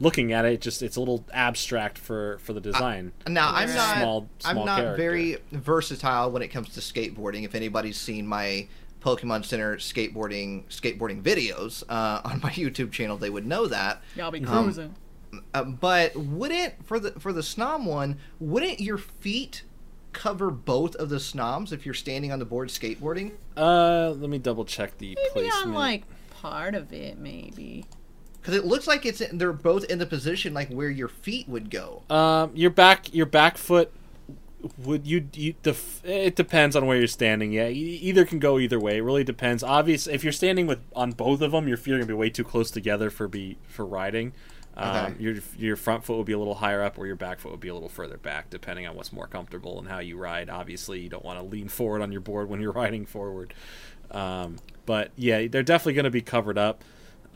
looking 0.00 0.32
at 0.32 0.44
it 0.44 0.60
just 0.60 0.82
it's 0.82 0.96
a 0.96 1.00
little 1.00 1.24
abstract 1.32 1.96
for 1.96 2.36
for 2.38 2.52
the 2.52 2.60
design. 2.60 3.12
Now 3.26 3.50
I'm 3.54 3.68
Yeah. 3.68 3.74
not 3.76 3.96
Small- 3.96 4.28
I'm 4.44 4.56
not 4.56 4.78
character. 4.80 4.96
very 5.02 5.36
versatile 5.52 6.30
when 6.30 6.42
it 6.42 6.48
comes 6.48 6.68
to 6.70 6.80
skateboarding. 6.80 7.44
If 7.44 7.54
anybody's 7.54 7.96
seen 7.96 8.26
my 8.26 8.66
Pokemon 9.04 9.44
Center 9.44 9.76
skateboarding 9.76 10.64
skateboarding 10.68 11.22
videos 11.22 11.82
uh, 11.88 12.20
on 12.24 12.40
my 12.42 12.50
YouTube 12.50 12.90
channel, 12.90 13.16
they 13.18 13.30
would 13.30 13.46
know 13.46 13.66
that. 13.66 14.02
Y'all 14.16 14.30
be 14.30 14.44
Um, 14.44 14.64
cruising. 14.64 14.94
Uh, 15.52 15.64
but 15.64 16.14
wouldn't 16.16 16.86
for 16.86 16.98
the 16.98 17.10
for 17.20 17.32
the 17.32 17.40
Snom 17.42 17.84
one, 17.84 18.18
wouldn't 18.40 18.80
your 18.80 18.98
feet 18.98 19.64
cover 20.12 20.48
both 20.50 20.94
of 20.96 21.08
the 21.08 21.16
Snoms 21.16 21.72
if 21.72 21.84
you're 21.84 21.92
standing 21.94 22.30
on 22.32 22.38
the 22.38 22.44
board 22.44 22.68
skateboarding? 22.68 23.32
Uh, 23.56 24.10
let 24.16 24.30
me 24.30 24.38
double 24.38 24.64
check 24.64 24.96
the 24.98 25.08
Maybe 25.16 25.20
placement. 25.32 25.66
on 25.66 25.74
like 25.74 26.04
part 26.30 26.74
of 26.74 26.92
it, 26.92 27.18
maybe. 27.18 27.84
Because 28.40 28.54
it 28.54 28.64
looks 28.64 28.86
like 28.86 29.04
it's 29.06 29.22
they're 29.32 29.52
both 29.52 29.84
in 29.84 29.98
the 29.98 30.06
position 30.06 30.54
like 30.54 30.68
where 30.68 30.90
your 30.90 31.08
feet 31.08 31.48
would 31.48 31.68
go. 31.70 32.02
Um, 32.10 32.52
your 32.54 32.70
back, 32.70 33.12
your 33.12 33.26
back 33.26 33.56
foot 33.58 33.90
would 34.78 35.06
you, 35.06 35.28
you 35.34 35.54
the 35.62 35.70
f- 35.70 36.00
it 36.04 36.36
depends 36.36 36.76
on 36.76 36.86
where 36.86 36.96
you're 36.96 37.06
standing. 37.06 37.52
Yeah, 37.52 37.68
either 37.68 38.24
can 38.24 38.38
go 38.38 38.58
either 38.58 38.80
way. 38.80 38.98
It 38.98 39.02
really 39.02 39.24
depends. 39.24 39.62
obviously 39.62 40.14
if 40.14 40.22
you're 40.24 40.32
standing 40.32 40.66
with 40.66 40.80
on 40.94 41.12
both 41.12 41.40
of 41.40 41.52
them, 41.52 41.68
your 41.68 41.76
feet 41.76 41.92
are 41.92 41.98
gonna 41.98 42.06
be 42.06 42.14
way 42.14 42.30
too 42.30 42.44
close 42.44 42.70
together 42.70 43.10
for 43.10 43.28
be 43.28 43.56
for 43.68 43.84
riding. 43.84 44.32
Um, 44.76 45.14
Your 45.20 45.36
your 45.56 45.76
front 45.76 46.04
foot 46.04 46.16
will 46.16 46.24
be 46.24 46.32
a 46.32 46.38
little 46.38 46.56
higher 46.56 46.82
up, 46.82 46.98
or 46.98 47.06
your 47.06 47.14
back 47.14 47.38
foot 47.38 47.50
will 47.50 47.58
be 47.58 47.68
a 47.68 47.74
little 47.74 47.88
further 47.88 48.16
back, 48.16 48.50
depending 48.50 48.88
on 48.88 48.96
what's 48.96 49.12
more 49.12 49.28
comfortable 49.28 49.78
and 49.78 49.86
how 49.86 50.00
you 50.00 50.16
ride. 50.16 50.50
Obviously, 50.50 50.98
you 51.00 51.08
don't 51.08 51.24
want 51.24 51.38
to 51.38 51.44
lean 51.44 51.68
forward 51.68 52.02
on 52.02 52.10
your 52.10 52.20
board 52.20 52.48
when 52.48 52.60
you're 52.60 52.72
riding 52.84 53.06
forward. 53.06 53.54
Um, 54.10 54.56
but 54.84 55.12
yeah, 55.16 55.46
they're 55.46 55.62
definitely 55.62 55.94
going 55.94 56.04
to 56.04 56.10
be 56.10 56.22
covered 56.22 56.58
up. 56.58 56.82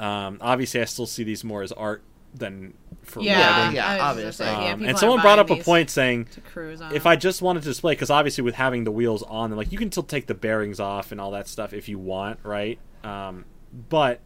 Um, 0.00 0.38
obviously, 0.40 0.80
I 0.80 0.84
still 0.84 1.06
see 1.06 1.22
these 1.22 1.44
more 1.44 1.62
as 1.62 1.70
art 1.72 2.02
than 2.34 2.74
for 3.02 3.20
Yeah, 3.22 3.60
riding. 3.64 3.76
yeah, 3.76 3.86
I 3.86 3.92
was 3.92 3.98
just 3.98 4.40
obviously. 4.40 4.46
saying, 4.46 4.62
yeah, 4.62 4.72
Um, 4.74 4.84
and 4.84 4.98
someone 4.98 5.20
brought 5.20 5.38
up 5.38 5.50
a 5.50 5.56
point 5.56 5.88
saying 5.90 6.26
to 6.26 6.40
cruise 6.42 6.80
on. 6.80 6.94
if 6.94 7.06
I 7.06 7.16
just 7.16 7.40
wanted 7.42 7.62
to 7.62 7.68
display, 7.70 7.92
because 7.94 8.10
obviously 8.10 8.44
with 8.44 8.54
having 8.56 8.84
the 8.84 8.90
wheels 8.92 9.22
on 9.22 9.50
them, 9.50 9.56
like 9.56 9.72
you 9.72 9.78
can 9.78 9.90
still 9.90 10.02
take 10.02 10.26
the 10.26 10.34
bearings 10.34 10.78
off 10.78 11.10
and 11.12 11.20
all 11.20 11.30
that 11.30 11.48
stuff 11.48 11.72
if 11.72 11.88
you 11.88 11.98
want, 11.98 12.38
right? 12.42 12.78
Um, 13.02 13.44
but 13.88 14.20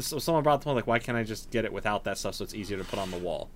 so 0.00 0.18
someone 0.18 0.42
brought 0.44 0.60
the 0.60 0.64
point 0.64 0.76
like, 0.76 0.86
why 0.86 0.98
can't 0.98 1.18
I 1.18 1.24
just 1.24 1.50
get 1.50 1.64
it 1.64 1.72
without 1.72 2.04
that 2.04 2.16
stuff 2.18 2.34
so 2.36 2.44
it's 2.44 2.54
easier 2.54 2.78
to 2.78 2.84
put 2.84 2.98
on 2.98 3.10
the 3.10 3.18
wall? 3.18 3.50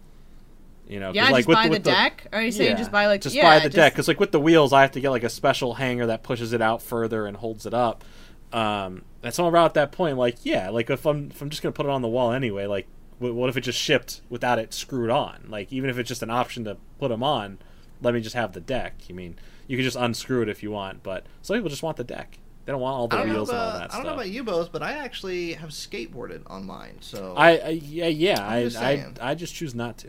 You 0.89 1.01
know, 1.01 1.13
Yeah, 1.13 1.31
like 1.31 1.39
just 1.47 1.49
with 1.49 1.57
buy 1.57 1.63
the, 1.65 1.69
the 1.71 1.79
the 1.81 1.91
deck. 1.91 2.27
Or 2.33 2.39
are 2.39 2.43
you 2.43 2.53
saying 2.53 2.77
just 2.77 2.93
buy 2.93 3.07
like 3.07 3.21
just 3.21 3.35
yeah, 3.35 3.43
buy 3.43 3.59
the 3.59 3.65
just- 3.65 3.77
deck 3.77 3.93
because 3.93 4.09
like 4.09 4.21
with 4.21 4.33
the 4.33 4.41
wheels 4.41 4.73
I 4.73 4.83
have 4.83 4.93
to 4.93 5.01
get 5.01 5.11
like 5.11 5.25
a 5.25 5.29
special 5.29 5.75
hanger 5.75 6.07
that 6.07 6.23
pushes 6.23 6.53
it 6.53 6.61
out 6.63 6.83
further 6.83 7.27
and 7.27 7.37
holds 7.37 7.67
it 7.67 7.75
up. 7.75 8.05
Um, 8.53 9.03
and 9.23 9.35
someone 9.35 9.51
brought 9.53 9.67
up 9.67 9.75
that 9.75 9.91
point 9.93 10.17
like 10.17 10.37
yeah, 10.45 10.71
like 10.71 10.89
if 10.91 11.05
I'm 11.07 11.31
if 11.31 11.43
I'm 11.43 11.51
just 11.51 11.63
gonna 11.63 11.73
put 11.73 11.87
it 11.87 11.91
on 11.91 12.03
the 12.03 12.09
wall 12.09 12.33
anyway, 12.33 12.67
like 12.67 12.87
wh- 12.87 12.96
what 13.19 13.49
if 13.49 13.57
it 13.57 13.63
just 13.63 13.79
shipped 13.79 14.21
without 14.29 14.59
it 14.59 14.75
screwed 14.75 15.11
on? 15.11 15.47
Like 15.49 15.73
even 15.73 15.91
if 15.91 15.99
it's 15.99 16.09
just 16.09 16.23
an 16.23 16.31
option 16.31 16.65
to 16.65 16.77
put 16.99 17.09
them 17.09 17.23
on, 17.23 17.59
let 18.03 18.15
me 18.15 18.21
just 18.21 18.35
have 18.35 18.53
the 18.53 18.61
deck. 18.61 19.09
You 19.09 19.15
mean 19.15 19.37
you 19.67 19.77
can 19.77 19.85
just 19.85 19.97
unscrew 19.97 20.43
it 20.43 20.49
if 20.49 20.63
you 20.63 20.71
want, 20.71 21.03
but 21.03 21.27
some 21.43 21.57
people 21.57 21.71
just 21.71 21.83
want 21.83 21.97
the 21.97 22.05
deck. 22.05 22.39
They 22.65 22.73
don't 22.73 22.81
want 22.81 22.97
all 22.97 23.09
the 23.09 23.17
I 23.17 23.21
don't, 23.21 23.31
wheels 23.31 23.49
and 23.49 23.59
all 23.59 23.69
about, 23.69 23.79
that 23.79 23.95
I 23.95 23.97
don't 23.97 24.07
know 24.07 24.15
about 24.15 24.29
you 24.29 24.43
both, 24.43 24.73
but 24.73 24.83
I 24.83 24.93
actually 24.93 25.53
have 25.55 25.71
skateboarded 25.71 26.43
on 26.47 26.67
mine. 26.67 26.99
So 27.01 27.35
I, 27.37 27.59
I 27.59 27.69
yeah 27.69 28.09
yeah 28.09 28.45
I'm 28.45 28.67
I, 28.77 28.97
just 28.97 29.23
I 29.23 29.35
just 29.35 29.55
choose 29.55 29.75
not 29.75 29.99
to. 29.99 30.09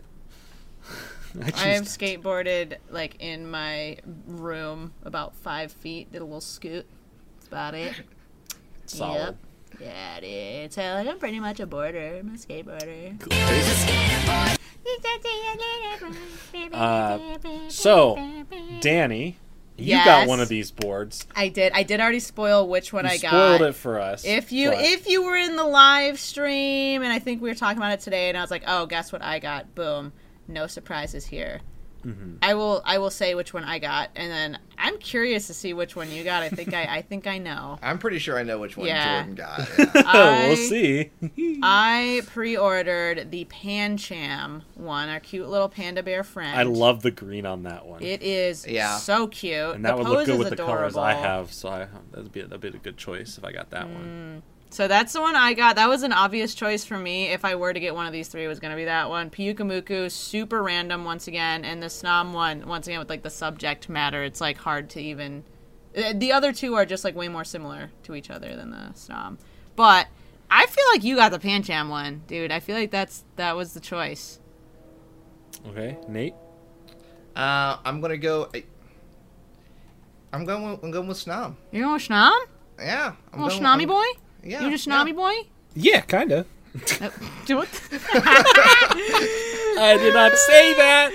I, 1.40 1.52
I 1.54 1.60
have 1.68 1.84
not 1.84 1.86
to. 1.86 1.98
skateboarded 1.98 2.76
like 2.90 3.16
in 3.20 3.48
my 3.48 3.98
room 4.26 4.92
about 5.04 5.36
five 5.36 5.70
feet. 5.72 6.10
Did 6.10 6.20
a 6.20 6.24
little 6.24 6.40
scoot. 6.40 6.86
That's 7.36 7.46
about 7.46 7.74
it. 7.74 7.94
Solid. 8.86 9.18
Yep. 9.18 9.36
Yeah, 9.80 10.18
is. 10.20 10.74
So 10.74 10.82
like, 10.82 11.06
I'm 11.06 11.18
pretty 11.18 11.40
much 11.40 11.60
a 11.60 11.66
boarder. 11.66 12.18
I'm 12.20 12.34
a 12.34 12.38
skateboarder. 12.38 14.58
Uh, 16.72 17.18
so, 17.68 18.16
Danny, 18.80 19.36
you 19.76 19.94
got 19.96 20.26
one 20.28 20.40
of 20.40 20.48
these 20.48 20.70
boards. 20.70 21.26
I 21.36 21.48
did. 21.48 21.72
I 21.74 21.82
did 21.82 22.00
already 22.00 22.20
spoil 22.20 22.66
which 22.68 22.92
one 22.92 23.04
You 23.04 23.10
I 23.12 23.18
got. 23.18 23.28
spoiled 23.28 23.62
it 23.62 23.74
for 23.74 24.00
us. 24.00 24.24
If 24.24 24.50
you 24.50 24.70
but- 24.70 24.80
if 24.84 25.06
you 25.06 25.24
were 25.24 25.36
in 25.36 25.56
the 25.56 25.64
live 25.64 26.18
stream 26.18 27.02
and 27.02 27.12
I 27.12 27.18
think 27.18 27.42
we 27.42 27.48
were 27.50 27.54
talking 27.54 27.78
about 27.78 27.92
it 27.92 28.00
today 28.00 28.28
and 28.28 28.38
I 28.38 28.40
was 28.40 28.50
like, 28.50 28.64
oh, 28.66 28.86
guess 28.86 29.12
what 29.12 29.22
I 29.22 29.38
got? 29.38 29.74
Boom, 29.74 30.12
no 30.46 30.66
surprises 30.66 31.26
here. 31.26 31.60
Mm-hmm. 32.06 32.36
I 32.42 32.54
will 32.54 32.80
I 32.84 32.98
will 32.98 33.10
say 33.10 33.34
which 33.34 33.52
one 33.52 33.64
I 33.64 33.78
got 33.78 34.10
and 34.14 34.30
then 34.30 34.58
I'm 34.78 34.96
curious 34.98 35.48
to 35.48 35.54
see 35.54 35.74
which 35.74 35.96
one 35.96 36.10
you 36.10 36.22
got. 36.24 36.42
I 36.44 36.48
think 36.48 36.72
I 36.72 36.84
I 36.98 37.02
think 37.02 37.26
I 37.26 37.38
know. 37.38 37.78
I'm 37.82 37.98
pretty 37.98 38.18
sure 38.18 38.38
I 38.38 38.42
know 38.44 38.58
which 38.58 38.76
one 38.76 38.86
Yeah. 38.86 39.18
Jordan 39.24 39.34
got. 39.34 39.68
yeah. 39.78 40.02
I, 40.06 40.46
we'll 40.48 40.56
see. 40.56 41.10
I 41.62 42.22
pre-ordered 42.26 43.30
the 43.30 43.44
Pan 43.46 43.96
Pancham 43.98 44.62
one, 44.74 45.08
our 45.08 45.20
cute 45.20 45.48
little 45.48 45.68
panda 45.68 46.02
bear 46.02 46.22
friend. 46.24 46.58
I 46.58 46.62
love 46.64 47.02
the 47.02 47.10
green 47.10 47.46
on 47.46 47.62
that 47.64 47.86
one, 47.86 48.02
it. 48.02 48.22
Is 48.22 48.66
Yeah. 48.66 48.96
so 48.98 49.26
cute. 49.28 49.74
and 49.76 49.84
that 49.84 49.92
the 49.92 49.96
would 49.98 50.06
pose 50.06 50.16
look 50.16 50.26
good 50.26 50.32
is 50.34 50.38
with 50.38 50.50
the 50.50 50.56
colors 50.56 50.96
I 50.96 51.14
have. 51.14 51.52
So 51.52 51.68
I, 51.68 51.86
that'd 52.12 52.32
be 52.32 52.42
that'd 52.42 52.60
be 52.60 52.68
a 52.68 52.72
good 52.72 52.96
choice 52.96 53.38
if 53.38 53.44
I 53.44 53.52
got 53.52 53.70
that 53.70 53.86
Mm. 53.86 53.94
one. 53.94 54.42
So 54.70 54.86
that's 54.86 55.12
the 55.14 55.20
one 55.22 55.34
I 55.34 55.54
got. 55.54 55.76
That 55.76 55.88
was 55.88 56.02
an 56.02 56.12
obvious 56.12 56.54
choice 56.54 56.84
for 56.84 56.98
me. 56.98 57.28
If 57.28 57.44
I 57.44 57.54
were 57.54 57.72
to 57.72 57.80
get 57.80 57.94
one 57.94 58.06
of 58.06 58.12
these 58.12 58.28
three, 58.28 58.44
it 58.44 58.48
was 58.48 58.60
going 58.60 58.70
to 58.70 58.76
be 58.76 58.84
that 58.84 59.08
one. 59.08 59.30
Pyukumuku, 59.30 60.10
super 60.10 60.62
random 60.62 61.04
once 61.04 61.26
again, 61.26 61.64
and 61.64 61.82
the 61.82 61.86
Snom 61.86 62.32
one, 62.32 62.66
once 62.68 62.86
again, 62.86 62.98
with 62.98 63.08
like 63.08 63.22
the 63.22 63.30
subject 63.30 63.88
matter, 63.88 64.22
it's 64.22 64.40
like 64.42 64.58
hard 64.58 64.90
to 64.90 65.00
even. 65.00 65.42
uh, 65.96 66.12
The 66.14 66.32
other 66.32 66.52
two 66.52 66.74
are 66.74 66.84
just 66.84 67.02
like 67.02 67.16
way 67.16 67.28
more 67.28 67.44
similar 67.44 67.90
to 68.04 68.14
each 68.14 68.30
other 68.30 68.54
than 68.56 68.70
the 68.70 68.92
Snom. 68.94 69.38
But 69.74 70.08
I 70.50 70.66
feel 70.66 70.84
like 70.92 71.02
you 71.02 71.16
got 71.16 71.30
the 71.32 71.38
Pancham 71.38 71.88
one, 71.88 72.22
dude. 72.26 72.52
I 72.52 72.60
feel 72.60 72.76
like 72.76 72.90
that's 72.90 73.24
that 73.36 73.56
was 73.56 73.72
the 73.72 73.80
choice. 73.80 74.38
Okay, 75.68 75.96
Nate. 76.08 76.34
Uh, 77.34 77.78
I'm 77.84 78.00
gonna 78.02 78.16
go. 78.18 78.48
I, 78.54 78.64
I'm 80.32 80.44
going. 80.44 80.70
With, 80.70 80.84
I'm 80.84 80.90
going 80.90 81.08
with 81.08 81.16
Snom. 81.16 81.54
You're 81.72 81.84
going 81.84 81.94
with 81.94 82.02
Snom? 82.08 82.38
Yeah. 82.78 83.14
I'm 83.32 83.40
Little 83.42 83.58
going, 83.58 83.62
Snommy 83.62 83.80
I'm- 83.80 83.88
boy? 83.88 84.04
Yeah. 84.48 84.62
You 84.64 84.70
just 84.70 84.86
yeah. 84.86 84.94
Snommy 85.04 85.14
boy? 85.14 85.34
Yeah, 85.74 86.00
kinda. 86.00 86.46
Do 87.46 87.56
what? 87.56 87.68
I 89.80 89.96
did 90.00 90.14
not 90.14 90.32
say 90.36 90.74
that. 90.74 91.10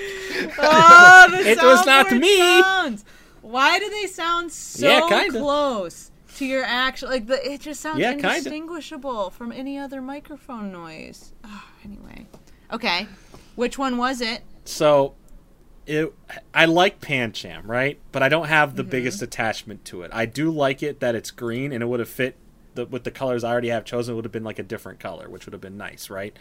Oh, 0.57 1.27
the 1.31 1.49
It 1.49 1.57
was 1.61 1.85
not 1.85 2.11
me. 2.11 2.37
Sounds. 2.37 3.05
Why 3.41 3.77
do 3.79 3.89
they 3.89 4.07
sound 4.07 4.51
so 4.51 4.87
Yeah, 4.87 5.07
kinda. 5.07 5.39
close 5.39 6.11
to 6.37 6.45
your 6.45 6.63
actual? 6.63 7.09
Like 7.09 7.27
the, 7.27 7.45
it 7.51 7.61
just 7.61 7.81
sounds 7.81 7.99
Yeah, 7.99 8.13
kinda. 8.13 8.29
indistinguishable 8.29 9.29
from 9.31 9.51
any 9.51 9.77
other 9.77 10.01
microphone 10.01 10.71
noise. 10.71 11.33
Oh, 11.43 11.63
anyway, 11.83 12.25
okay. 12.71 13.07
Which 13.55 13.77
one 13.77 13.97
was 13.97 14.21
it? 14.21 14.41
So, 14.65 15.13
it 15.85 16.13
I 16.53 16.65
like 16.65 16.99
Pancham, 17.01 17.67
right? 17.67 17.99
But 18.11 18.23
I 18.23 18.29
don't 18.29 18.47
have 18.47 18.69
Mm-hmm. 18.69 18.77
the 18.77 18.83
biggest 18.85 19.21
attachment 19.21 19.85
to 19.85 20.01
it. 20.03 20.11
I 20.13 20.25
do 20.25 20.49
like 20.49 20.81
it 20.81 20.99
that 21.01 21.13
it's 21.15 21.31
green, 21.31 21.71
and 21.73 21.83
it 21.83 21.85
would 21.87 21.99
have 21.99 22.09
fit 22.09 22.37
the, 22.75 22.85
with 22.85 23.03
the 23.03 23.11
colors 23.11 23.43
I 23.43 23.51
already 23.51 23.69
have 23.69 23.85
chosen. 23.85 24.13
It 24.13 24.15
would 24.15 24.25
have 24.25 24.31
been 24.31 24.43
like 24.43 24.59
a 24.59 24.63
different 24.63 24.99
color, 24.99 25.29
which 25.29 25.45
would 25.45 25.53
have 25.53 25.61
been 25.61 25.77
nice, 25.77 26.09
right? 26.09 26.35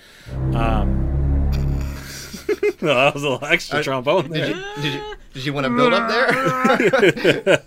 Um, 0.55 1.09
no, 2.81 2.95
that 2.95 3.15
was 3.15 3.23
a 3.23 3.29
little 3.31 3.45
extra 3.47 3.79
Uh, 3.79 3.83
trombone 3.83 4.31
Did 4.31 4.49
you, 4.49 4.65
did 4.83 4.95
you 4.95 5.15
did 5.35 5.45
you 5.47 5.53
want 5.53 5.65
to 5.65 5.71
build 5.75 5.93
up 5.95 6.09
there? 6.11 6.29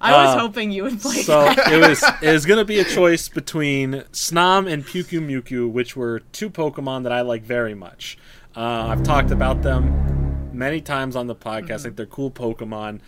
I 0.00 0.12
was 0.12 0.36
Uh, 0.36 0.38
hoping 0.40 0.70
you 0.70 0.84
would 0.84 1.00
play. 1.00 1.22
So 1.22 1.42
that. 1.44 1.72
it 1.72 1.88
was 1.88 2.02
it 2.22 2.32
was 2.32 2.46
gonna 2.46 2.64
be 2.64 2.78
a 2.80 2.84
choice 2.84 3.28
between 3.28 4.04
Snom 4.12 4.70
and 4.70 4.84
Pyukumuku, 4.84 5.70
which 5.70 5.96
were 5.96 6.20
two 6.32 6.48
Pokemon 6.50 7.02
that 7.04 7.12
I 7.12 7.20
like 7.22 7.42
very 7.42 7.74
much. 7.74 8.16
Uh, 8.56 8.86
I've 8.88 9.02
talked 9.02 9.30
about 9.30 9.62
them 9.62 10.50
many 10.52 10.80
times 10.80 11.16
on 11.16 11.26
the 11.26 11.34
podcast. 11.36 11.72
I 11.80 11.82
think 11.84 11.96
they're 11.96 12.06
cool 12.06 12.30
Pokemon. 12.30 13.00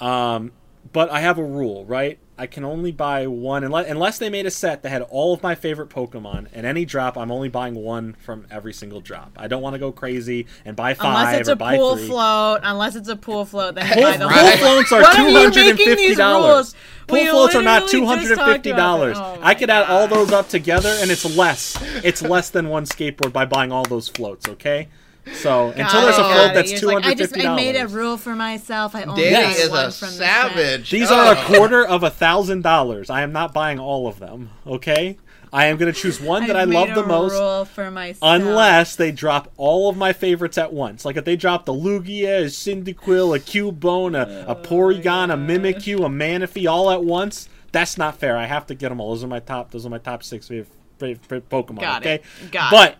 Um, 0.00 0.52
but 0.92 1.10
I 1.10 1.20
have 1.20 1.38
a 1.38 1.44
rule, 1.44 1.84
right? 1.86 2.18
I 2.38 2.46
can 2.46 2.64
only 2.64 2.92
buy 2.92 3.26
one 3.26 3.62
unless, 3.62 3.88
unless 3.88 4.18
they 4.18 4.30
made 4.30 4.46
a 4.46 4.50
set 4.50 4.82
that 4.82 4.88
had 4.88 5.02
all 5.02 5.34
of 5.34 5.42
my 5.42 5.54
favorite 5.54 5.90
Pokemon. 5.90 6.48
And 6.54 6.64
any 6.66 6.84
drop, 6.86 7.18
I'm 7.18 7.30
only 7.30 7.50
buying 7.50 7.74
one 7.74 8.14
from 8.14 8.46
every 8.50 8.72
single 8.72 9.00
drop. 9.00 9.32
I 9.36 9.48
don't 9.48 9.60
want 9.62 9.74
to 9.74 9.78
go 9.78 9.92
crazy 9.92 10.46
and 10.64 10.74
buy 10.74 10.94
five 10.94 11.28
Unless 11.28 11.40
it's 11.40 11.48
or 11.50 11.52
a 11.52 11.56
buy 11.56 11.76
pool 11.76 11.96
three. 11.96 12.06
float, 12.08 12.60
unless 12.62 12.96
it's 12.96 13.08
a 13.08 13.16
pool 13.16 13.44
float, 13.44 13.74
then 13.74 13.86
Pool, 13.86 14.02
buy 14.02 14.16
the 14.16 14.28
pool 14.28 14.36
whole. 14.38 14.56
floats 14.56 14.92
are 14.92 15.02
two 15.02 15.06
hundred 15.06 15.16
and 15.18 15.18
fifty 15.18 15.20
are 15.20 15.22
two 15.22 15.30
you 15.30 15.36
hundred 15.38 15.56
and 15.66 15.78
making 15.78 15.86
fifty 15.86 16.06
these 16.08 16.16
dollars. 16.16 16.74
Pool 17.06 17.18
We 17.18 17.28
floats 17.28 17.54
are 17.54 17.62
not 17.62 17.88
two 17.88 18.06
hundred 18.06 18.30
and 18.32 18.40
fifty 18.40 18.72
dollars. 18.72 19.16
talked 19.18 19.28
about 19.28 19.34
that. 19.36 19.44
Oh 19.44 19.46
I 19.46 19.54
could 19.54 19.70
add 19.70 19.90
all 19.90 20.08
those 20.08 20.32
up 20.32 20.48
together, 20.48 20.94
and 21.00 21.10
it's 21.10 21.36
less. 21.36 21.76
It's 22.02 22.22
less 22.22 22.48
than 22.50 22.68
one 22.68 22.84
skateboard 22.86 23.32
by 23.32 23.44
buying 23.44 23.72
all 23.72 23.84
those 23.84 24.08
floats. 24.08 24.48
Okay, 24.48 24.88
so 25.34 25.68
until 25.68 25.84
Got 25.84 26.02
there's 26.02 26.14
a 26.16 26.20
got 26.20 26.34
float 26.34 26.54
that's 26.54 26.70
You're 26.70 26.80
two 26.80 26.86
just 26.86 26.94
like, 26.94 27.04
I 27.04 27.14
just 27.14 27.38
I 27.38 27.54
made 27.54 27.76
a 27.76 27.86
rule 27.86 28.16
for 28.16 28.34
myself. 28.34 28.94
I 28.94 29.04
only 29.04 29.22
Danny 29.22 29.54
buy 29.54 29.60
is 29.60 29.70
one 29.70 29.86
a 29.86 29.90
from 29.90 30.08
the 30.08 30.14
savage. 30.14 30.90
These 30.90 31.10
Oh. 31.10 31.14
are 31.14 31.34
a 31.34 31.44
quarter 31.44 31.86
of 31.86 32.02
a 32.02 32.10
thousand 32.10 32.62
dollars. 32.62 33.08
I 33.10 33.22
am 33.22 33.32
not 33.32 33.52
buying 33.54 33.78
all 33.78 34.08
of 34.08 34.18
them. 34.18 34.50
Okay, 34.66 35.18
I 35.52 35.66
am 35.66 35.76
going 35.76 35.92
to 35.92 35.98
choose 35.98 36.20
one 36.20 36.46
that 36.46 36.56
I 36.56 36.62
I've 36.62 36.70
love 36.70 36.88
made 36.88 36.96
the 36.96 37.06
most. 37.06 37.32
Rule 37.34 37.64
for 37.66 37.90
myself. 37.90 38.18
Unless 38.22 38.96
they 38.96 39.12
drop 39.12 39.52
all 39.56 39.88
of 39.88 39.96
my 39.96 40.12
favorites 40.12 40.58
at 40.58 40.72
once. 40.72 41.04
Like 41.04 41.16
if 41.16 41.24
they 41.24 41.36
drop 41.36 41.66
the 41.66 41.74
Lugia, 41.74 42.42
a 42.42 42.44
Cyndaquil, 42.46 43.36
a 43.36 43.38
Cubone, 43.38 44.16
a, 44.16 44.46
Oh 44.48 44.52
a 44.52 44.56
Porygon, 44.56 45.32
a 45.32 45.36
Mimikyu, 45.36 45.98
a 46.04 46.08
Manaphy 46.08 46.68
all 46.70 46.90
at 46.90 47.04
once, 47.04 47.48
that's 47.70 47.96
not 47.98 48.16
fair. 48.18 48.36
I 48.36 48.46
have 48.46 48.66
to 48.66 48.74
get 48.74 48.88
them 48.88 49.00
all. 49.00 49.10
Those 49.10 49.24
are 49.24 49.28
my 49.28 49.40
top. 49.40 49.70
Those 49.70 49.86
are 49.86 49.90
my 49.90 49.98
top 49.98 50.22
six 50.24 50.48
favorite, 50.48 50.68
favorite 50.98 51.48
Pokemon. 51.48 51.80
Got 51.80 52.02
okay, 52.02 52.14
it. 52.42 52.50
Got 52.50 52.70
but 52.70 52.96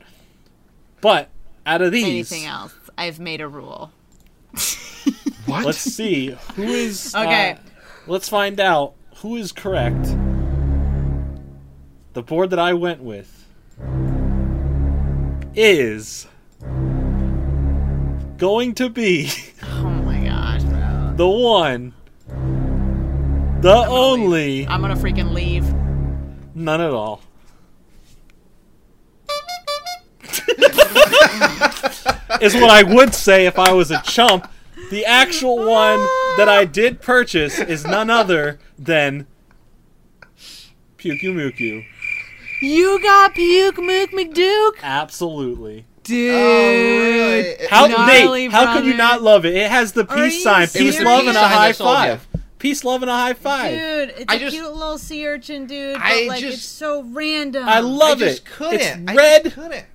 but 1.01 1.28
out 1.66 1.82
of 1.82 1.93
these, 1.93 2.30
anything 2.32 2.47
else. 2.48 2.74
I've 2.98 3.18
made 3.20 3.40
a 3.40 3.48
rule. 3.48 3.90
What? 5.47 5.64
let's 5.64 5.78
see 5.78 6.36
who 6.55 6.62
is 6.62 7.14
Okay. 7.16 7.51
uh, 7.52 7.56
let's 8.06 8.28
find 8.28 8.60
out 8.60 8.94
who 9.16 9.34
is 9.34 9.51
correct. 9.51 10.05
The 12.12 12.22
board 12.22 12.51
that 12.51 12.60
I 12.60 12.74
went 12.74 13.02
with 13.02 13.44
is 15.55 16.26
going 18.36 18.74
to 18.76 18.89
be 18.89 19.30
Oh 19.64 19.82
my 20.05 20.24
gosh, 20.24 20.62
bro. 20.62 21.12
the 21.16 21.28
one, 21.28 21.93
the 23.60 23.84
only, 23.89 24.66
I'm 24.68 24.80
gonna 24.80 24.94
freaking 24.97 25.32
leave. 25.32 25.64
none 26.55 26.80
at 26.80 26.93
all. 26.93 27.20
Is 32.40 32.55
what 32.55 32.70
I 32.70 32.82
would 32.82 33.14
say 33.14 33.47
if 33.47 33.59
I 33.59 33.73
was 33.73 33.90
a 33.90 34.01
chump. 34.02 34.48
The 34.90 35.05
actual 35.06 35.56
one 35.59 36.01
that 36.36 36.48
I 36.48 36.64
did 36.64 37.01
purchase 37.01 37.59
is 37.59 37.85
none 37.85 38.10
other 38.10 38.59
than 38.78 39.27
Pyukumuku. 40.98 41.85
You 42.60 43.01
got 43.02 43.35
puke 43.35 43.78
mook 43.78 44.10
McDuke, 44.12 44.82
Absolutely. 44.82 45.85
dude. 46.05 46.35
Oh, 46.35 46.39
really? 46.70 47.66
How 47.69 47.86
Gnarly 47.86 48.43
Nate, 48.44 48.52
how 48.52 48.74
could 48.77 48.85
you 48.86 48.94
not 48.94 49.23
love 49.23 49.44
it? 49.44 49.55
It 49.55 49.70
has 49.70 49.93
the 49.93 50.02
Are 50.09 50.16
peace 50.16 50.36
you 50.36 50.40
sign, 50.43 50.62
It 50.62 50.64
was 50.64 50.73
peace, 50.73 50.98
the 50.98 51.05
love, 51.05 51.20
peace 51.23 51.28
and 51.28 51.36
a 51.36 51.40
sign 51.40 51.51
high 51.52 51.73
sold 51.73 51.90
you. 51.90 51.94
five. 51.97 52.28
Peace, 52.59 52.85
love, 52.85 53.02
and 53.02 53.10
a 53.10 53.14
high 53.14 53.32
five. 53.35 53.70
Dude, 53.73 54.09
it's 54.19 54.24
I 54.28 54.36
a 54.36 54.39
just- 54.39 54.55
cute 54.55 54.73
little 54.73 54.97
sea 54.98 55.27
urchin, 55.27 55.66
dude. 55.66 55.94
But 55.94 56.02
I 56.02 56.27
like, 56.28 56.40
just- 56.40 56.59
it's 56.59 56.64
so 56.64 57.02
random. 57.02 57.69
I 57.69 57.81
love 57.81 58.19
I 58.19 58.27
just 58.27 58.39
it. 58.39 58.44
couldn't. 58.44 58.81
It's 58.81 59.10
I 59.10 59.14
red. 59.16 59.43
just 59.44 59.55
couldn't. 59.56 59.86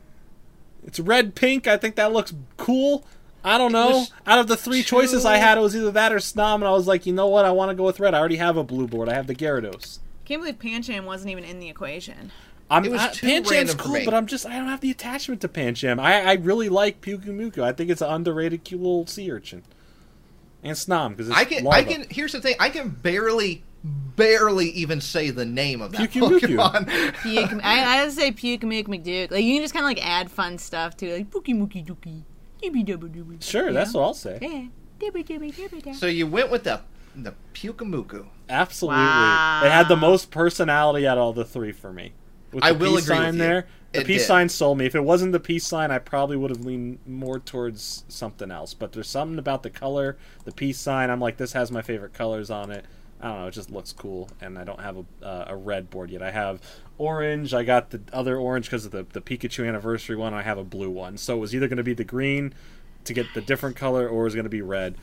It's 0.88 1.00
red 1.00 1.36
pink. 1.36 1.68
I 1.68 1.78
think 1.78 1.96
that 1.96 2.12
looks 2.12 2.34
cool. 2.56 3.06
I 3.44 3.58
don't 3.58 3.72
know. 3.72 4.06
Out 4.26 4.40
of 4.40 4.48
the 4.48 4.58
three 4.58 4.80
too- 4.80 4.96
choices 4.96 5.26
I 5.26 5.38
had, 5.38 5.58
it 5.58 5.62
was 5.62 5.76
either 5.76 5.92
that 5.92 6.12
or 6.12 6.18
Snom, 6.18 6.56
and 6.56 6.64
I 6.66 6.72
was 6.72 6.88
like, 6.88 7.06
you 7.06 7.14
know 7.14 7.28
what? 7.28 7.46
I 7.46 7.52
want 7.52 7.70
to 7.70 7.76
go 7.76 7.84
with 7.84 8.00
red. 8.00 8.14
I 8.14 8.20
already 8.20 8.38
have 8.38 8.58
a 8.58 8.64
blue 8.64 8.88
board. 8.88 9.08
I 9.08 9.14
have 9.14 9.28
the 9.28 9.36
Gyarados. 9.36 10.00
Can't 10.26 10.42
believe 10.42 10.60
Pancham 10.60 11.06
wasn't 11.06 11.32
even 11.32 11.44
in 11.44 11.60
the 11.60 11.70
equation. 11.70 12.32
I'm, 12.70 12.84
It 12.84 12.92
was 12.92 13.02
I, 13.02 13.12
too 13.12 13.28
Pancham's 13.28 13.52
random 13.52 13.78
cool, 13.78 14.02
but 14.04 14.14
I'm 14.14 14.28
just 14.28 14.46
I 14.46 14.58
don't 14.58 14.68
have 14.68 14.82
the 14.82 14.92
attachment 14.92 15.40
to 15.42 15.48
Pancham. 15.48 16.00
I, 16.00 16.22
I 16.22 16.34
really 16.34 16.68
like 16.68 17.00
Pyukumuku. 17.00 17.60
I 17.64 17.72
think 17.72 17.90
it's 17.90 18.02
an 18.02 18.10
underrated 18.10 18.66
cute 18.66 18.82
little 18.82 19.08
sea 19.08 19.32
urchin. 19.32 19.64
And 20.64 20.76
Snom 20.76 21.16
because 21.16 21.32
I 21.32 21.46
can. 21.46 21.66
I 21.68 21.84
can. 21.84 22.08
Here's 22.10 22.34
the 22.34 22.42
thing. 22.42 22.56
I 22.60 22.70
can 22.70 22.90
barely, 22.90 23.64
barely 23.84 24.70
even 24.72 25.00
say 25.02 25.30
the 25.30 25.46
name 25.46 25.82
of 25.82 25.92
that 25.94 26.10
Pyukumuku. 26.12 26.40
Pokemon. 26.58 27.14
Puke, 27.22 27.54
I, 27.64 27.74
I 27.74 27.96
had 27.98 28.12
say 28.12 28.32
Puke 28.32 28.64
Mook 28.64 28.88
McDuke. 28.88 29.32
Like 29.32 29.44
you 29.44 29.56
can 29.56 29.64
just 29.64 29.74
kind 29.74 29.86
of 29.86 29.90
like 29.90 30.06
add 30.06 30.30
fun 30.32 30.58
stuff 30.58 30.98
to 30.98 31.14
like 31.18 31.30
Pookie 31.32 31.56
Mookie 31.56 31.86
Dookie. 31.86 32.24
Dibby 32.62 32.84
dubba 32.86 33.08
dubby. 33.10 33.42
Sure, 33.44 33.72
that's 33.72 33.94
what 33.94 34.02
I'll 34.02 34.14
say. 34.16 34.70
So 35.94 36.08
you 36.08 36.26
went 36.28 36.50
with 36.50 36.64
the 36.64 36.82
the 37.16 37.34
Pyukumuku. 37.54 38.26
Absolutely, 38.50 38.98
Wow. 38.98 39.62
it 39.66 39.72
had 39.72 39.88
the 39.90 39.96
most 39.96 40.32
personality 40.32 41.06
out 41.08 41.18
of 41.18 41.24
all 41.24 41.34
the 41.34 41.46
three 41.46 41.72
for 41.72 41.92
me. 41.92 42.14
With 42.52 42.64
the 42.64 42.70
I 42.70 42.72
will 42.72 42.96
peace 42.96 43.06
agree 43.06 43.16
sign 43.18 43.26
with 43.28 43.36
you. 43.36 43.40
there. 43.42 43.68
The 43.94 44.02
It 44.02 44.08
peace 44.08 44.22
did. 44.22 44.28
sign 44.28 44.50
sold 44.50 44.78
me. 44.78 44.86
If 44.86 44.96
it 44.96 45.04
wasn't 45.04 45.32
the 45.34 45.40
peace 45.40 45.66
sign, 45.66 45.92
I 45.92 46.00
probably 46.00 46.38
would 46.38 46.50
have 46.50 46.64
leaned 46.66 47.00
more 47.06 47.40
towards 47.40 48.06
something 48.08 48.52
else. 48.52 48.74
But 48.74 48.92
there's 48.94 49.10
something 49.10 49.38
about 49.40 49.64
the 49.64 49.70
color, 49.70 50.18
the 50.46 50.52
peace 50.52 50.78
sign. 50.80 51.10
I'm 51.10 51.20
like, 51.20 51.38
this 51.38 51.54
has 51.54 51.72
my 51.72 51.82
favorite 51.82 52.14
colors 52.14 52.50
on 52.50 52.72
it. 52.72 52.86
I 53.20 53.28
don't 53.30 53.42
know. 53.42 53.48
It 53.48 53.52
just 53.52 53.72
looks 53.72 53.94
cool, 53.94 54.30
and 54.42 54.60
I 54.60 54.64
don't 54.64 54.80
have 54.80 54.98
a, 54.98 55.26
uh, 55.26 55.46
a 55.48 55.56
red 55.56 55.90
board 55.90 56.12
yet. 56.12 56.22
I 56.22 56.32
have 56.32 56.62
orange. 56.98 57.54
I 57.54 57.64
got 57.64 57.90
the 57.90 58.02
other 58.14 58.38
orange 58.38 58.66
because 58.68 58.86
of 58.86 58.92
the 58.92 59.06
the 59.12 59.22
Pikachu 59.22 59.68
anniversary 59.68 60.16
one. 60.16 60.34
I 60.34 60.44
have 60.44 60.58
a 60.58 60.64
blue 60.64 60.92
one. 60.92 61.18
So 61.18 61.36
it 61.36 61.40
was 61.40 61.56
either 61.56 61.68
going 61.68 61.78
to 61.78 61.84
be 61.84 61.94
the 61.94 62.04
green 62.04 62.54
to 63.06 63.14
get 63.14 63.26
the 63.34 63.42
different 63.42 63.76
color, 63.76 64.08
or 64.08 64.22
it 64.22 64.26
was 64.26 64.36
going 64.36 64.44
to 64.44 64.50
be 64.50 64.62
red, 64.62 64.96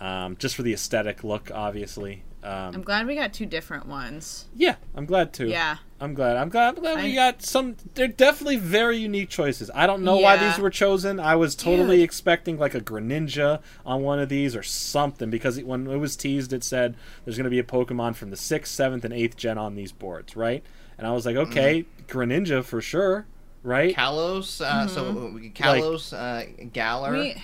um, 0.00 0.36
just 0.36 0.56
for 0.56 0.62
the 0.62 0.72
aesthetic 0.72 1.22
look, 1.22 1.50
obviously. 1.52 2.24
Um, 2.42 2.74
I'm 2.76 2.82
glad 2.82 3.06
we 3.06 3.14
got 3.14 3.32
two 3.34 3.44
different 3.46 3.86
ones. 3.86 4.46
yeah, 4.54 4.76
I'm 4.94 5.04
glad 5.06 5.32
too. 5.32 5.48
Yeah. 5.48 5.76
I'm 6.00 6.14
glad. 6.14 6.38
I'm 6.38 6.48
glad. 6.48 6.76
I'm 6.76 6.82
glad 6.82 7.04
we 7.04 7.14
got 7.14 7.42
some. 7.42 7.76
They're 7.94 8.08
definitely 8.08 8.56
very 8.56 8.96
unique 8.96 9.28
choices. 9.28 9.70
I 9.74 9.86
don't 9.86 10.02
know 10.02 10.16
why 10.16 10.38
these 10.38 10.58
were 10.58 10.70
chosen. 10.70 11.20
I 11.20 11.36
was 11.36 11.54
totally 11.54 11.96
Dude. 11.98 12.04
expecting 12.04 12.58
like 12.58 12.74
a 12.74 12.80
Greninja 12.80 13.60
on 13.84 14.00
one 14.02 14.18
of 14.18 14.30
these 14.30 14.56
or 14.56 14.62
something 14.62 15.28
because 15.28 15.58
it- 15.58 15.66
when 15.66 15.86
it 15.86 15.98
was 15.98 16.16
teased, 16.16 16.54
it 16.54 16.64
said 16.64 16.96
there's 17.24 17.36
going 17.36 17.44
to 17.44 17.50
be 17.50 17.58
a 17.58 17.62
Pokemon 17.62 18.14
from 18.14 18.30
the 18.30 18.36
sixth, 18.38 18.72
seventh, 18.72 19.04
and 19.04 19.12
eighth 19.12 19.36
gen 19.36 19.58
on 19.58 19.74
these 19.74 19.92
boards, 19.92 20.34
right? 20.36 20.64
And 20.96 21.06
I 21.06 21.12
was 21.12 21.26
like, 21.26 21.36
okay, 21.36 21.84
Greninja 22.08 22.64
for 22.64 22.80
sure, 22.80 23.26
right? 23.62 23.94
Kalos. 23.94 24.62
Uh, 24.62 24.86
So 24.86 25.32
we 25.34 25.50
Kalos, 25.50 26.14
uh, 26.14 26.46
Galar. 26.72 27.12
We, 27.12 27.34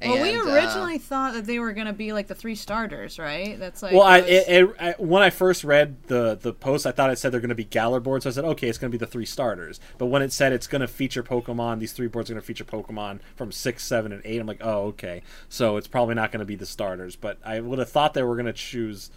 well, 0.00 0.22
we 0.22 0.30
and, 0.32 0.48
uh, 0.48 0.52
originally 0.52 0.98
thought 0.98 1.34
that 1.34 1.44
they 1.46 1.58
were 1.58 1.72
gonna 1.72 1.92
be 1.92 2.12
like 2.12 2.28
the 2.28 2.34
three 2.34 2.54
starters, 2.54 3.18
right? 3.18 3.58
That's 3.58 3.82
like 3.82 3.92
well, 3.92 4.02
I, 4.02 4.20
was- 4.20 4.28
it, 4.28 4.48
it, 4.48 4.76
I 4.78 4.94
when 4.98 5.22
I 5.22 5.30
first 5.30 5.64
read 5.64 5.96
the 6.06 6.38
the 6.40 6.52
post, 6.52 6.86
I 6.86 6.92
thought 6.92 7.10
it 7.10 7.18
said 7.18 7.32
they're 7.32 7.40
going 7.40 7.48
to 7.48 7.54
be 7.54 7.64
Galar 7.64 8.00
boards. 8.00 8.24
So 8.24 8.30
I 8.30 8.32
said, 8.32 8.44
okay, 8.44 8.68
it's 8.68 8.78
going 8.78 8.90
to 8.92 8.96
be 8.98 9.04
the 9.04 9.10
three 9.10 9.26
starters. 9.26 9.80
But 9.98 10.06
when 10.06 10.22
it 10.22 10.32
said 10.32 10.52
it's 10.52 10.66
going 10.66 10.80
to 10.80 10.88
feature 10.88 11.22
Pokemon, 11.22 11.80
these 11.80 11.92
three 11.92 12.06
boards 12.08 12.30
are 12.30 12.34
going 12.34 12.40
to 12.40 12.46
feature 12.46 12.64
Pokemon 12.64 13.20
from 13.36 13.50
six, 13.52 13.84
seven, 13.84 14.12
and 14.12 14.22
eight. 14.24 14.40
I'm 14.40 14.46
like, 14.46 14.60
oh, 14.60 14.86
okay. 14.86 15.22
So 15.48 15.76
it's 15.76 15.88
probably 15.88 16.14
not 16.14 16.30
going 16.32 16.40
to 16.40 16.46
be 16.46 16.56
the 16.56 16.66
starters. 16.66 17.16
But 17.16 17.38
I 17.44 17.60
would 17.60 17.78
have 17.78 17.90
thought 17.90 18.14
they 18.14 18.22
were 18.22 18.36
going 18.36 18.46
to 18.46 18.52
choose 18.52 19.10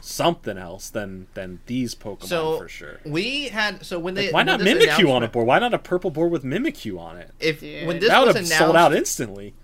something 0.00 0.58
else 0.58 0.90
than 0.90 1.26
than 1.34 1.60
these 1.66 1.94
Pokemon 1.94 2.24
So 2.24 2.58
for 2.58 2.68
sure. 2.68 3.00
we 3.04 3.48
had. 3.48 3.84
So 3.84 3.98
when 3.98 4.14
they 4.14 4.30
Why 4.30 4.40
when 4.40 4.46
not 4.46 4.60
this 4.60 4.86
Mimikyu 4.86 5.10
on 5.10 5.22
a 5.22 5.28
board? 5.28 5.46
Why 5.46 5.58
not 5.58 5.74
a 5.74 5.78
purple 5.78 6.10
board 6.10 6.30
with 6.30 6.44
Mimikyu 6.44 6.98
on 6.98 7.16
it? 7.16 7.32
If 7.40 7.60
Dude. 7.60 7.86
when 7.86 7.98
this 7.98 8.08
that 8.08 8.24
would 8.24 8.36
have 8.36 8.46
sold 8.46 8.76
out 8.76 8.94
instantly. 8.94 9.54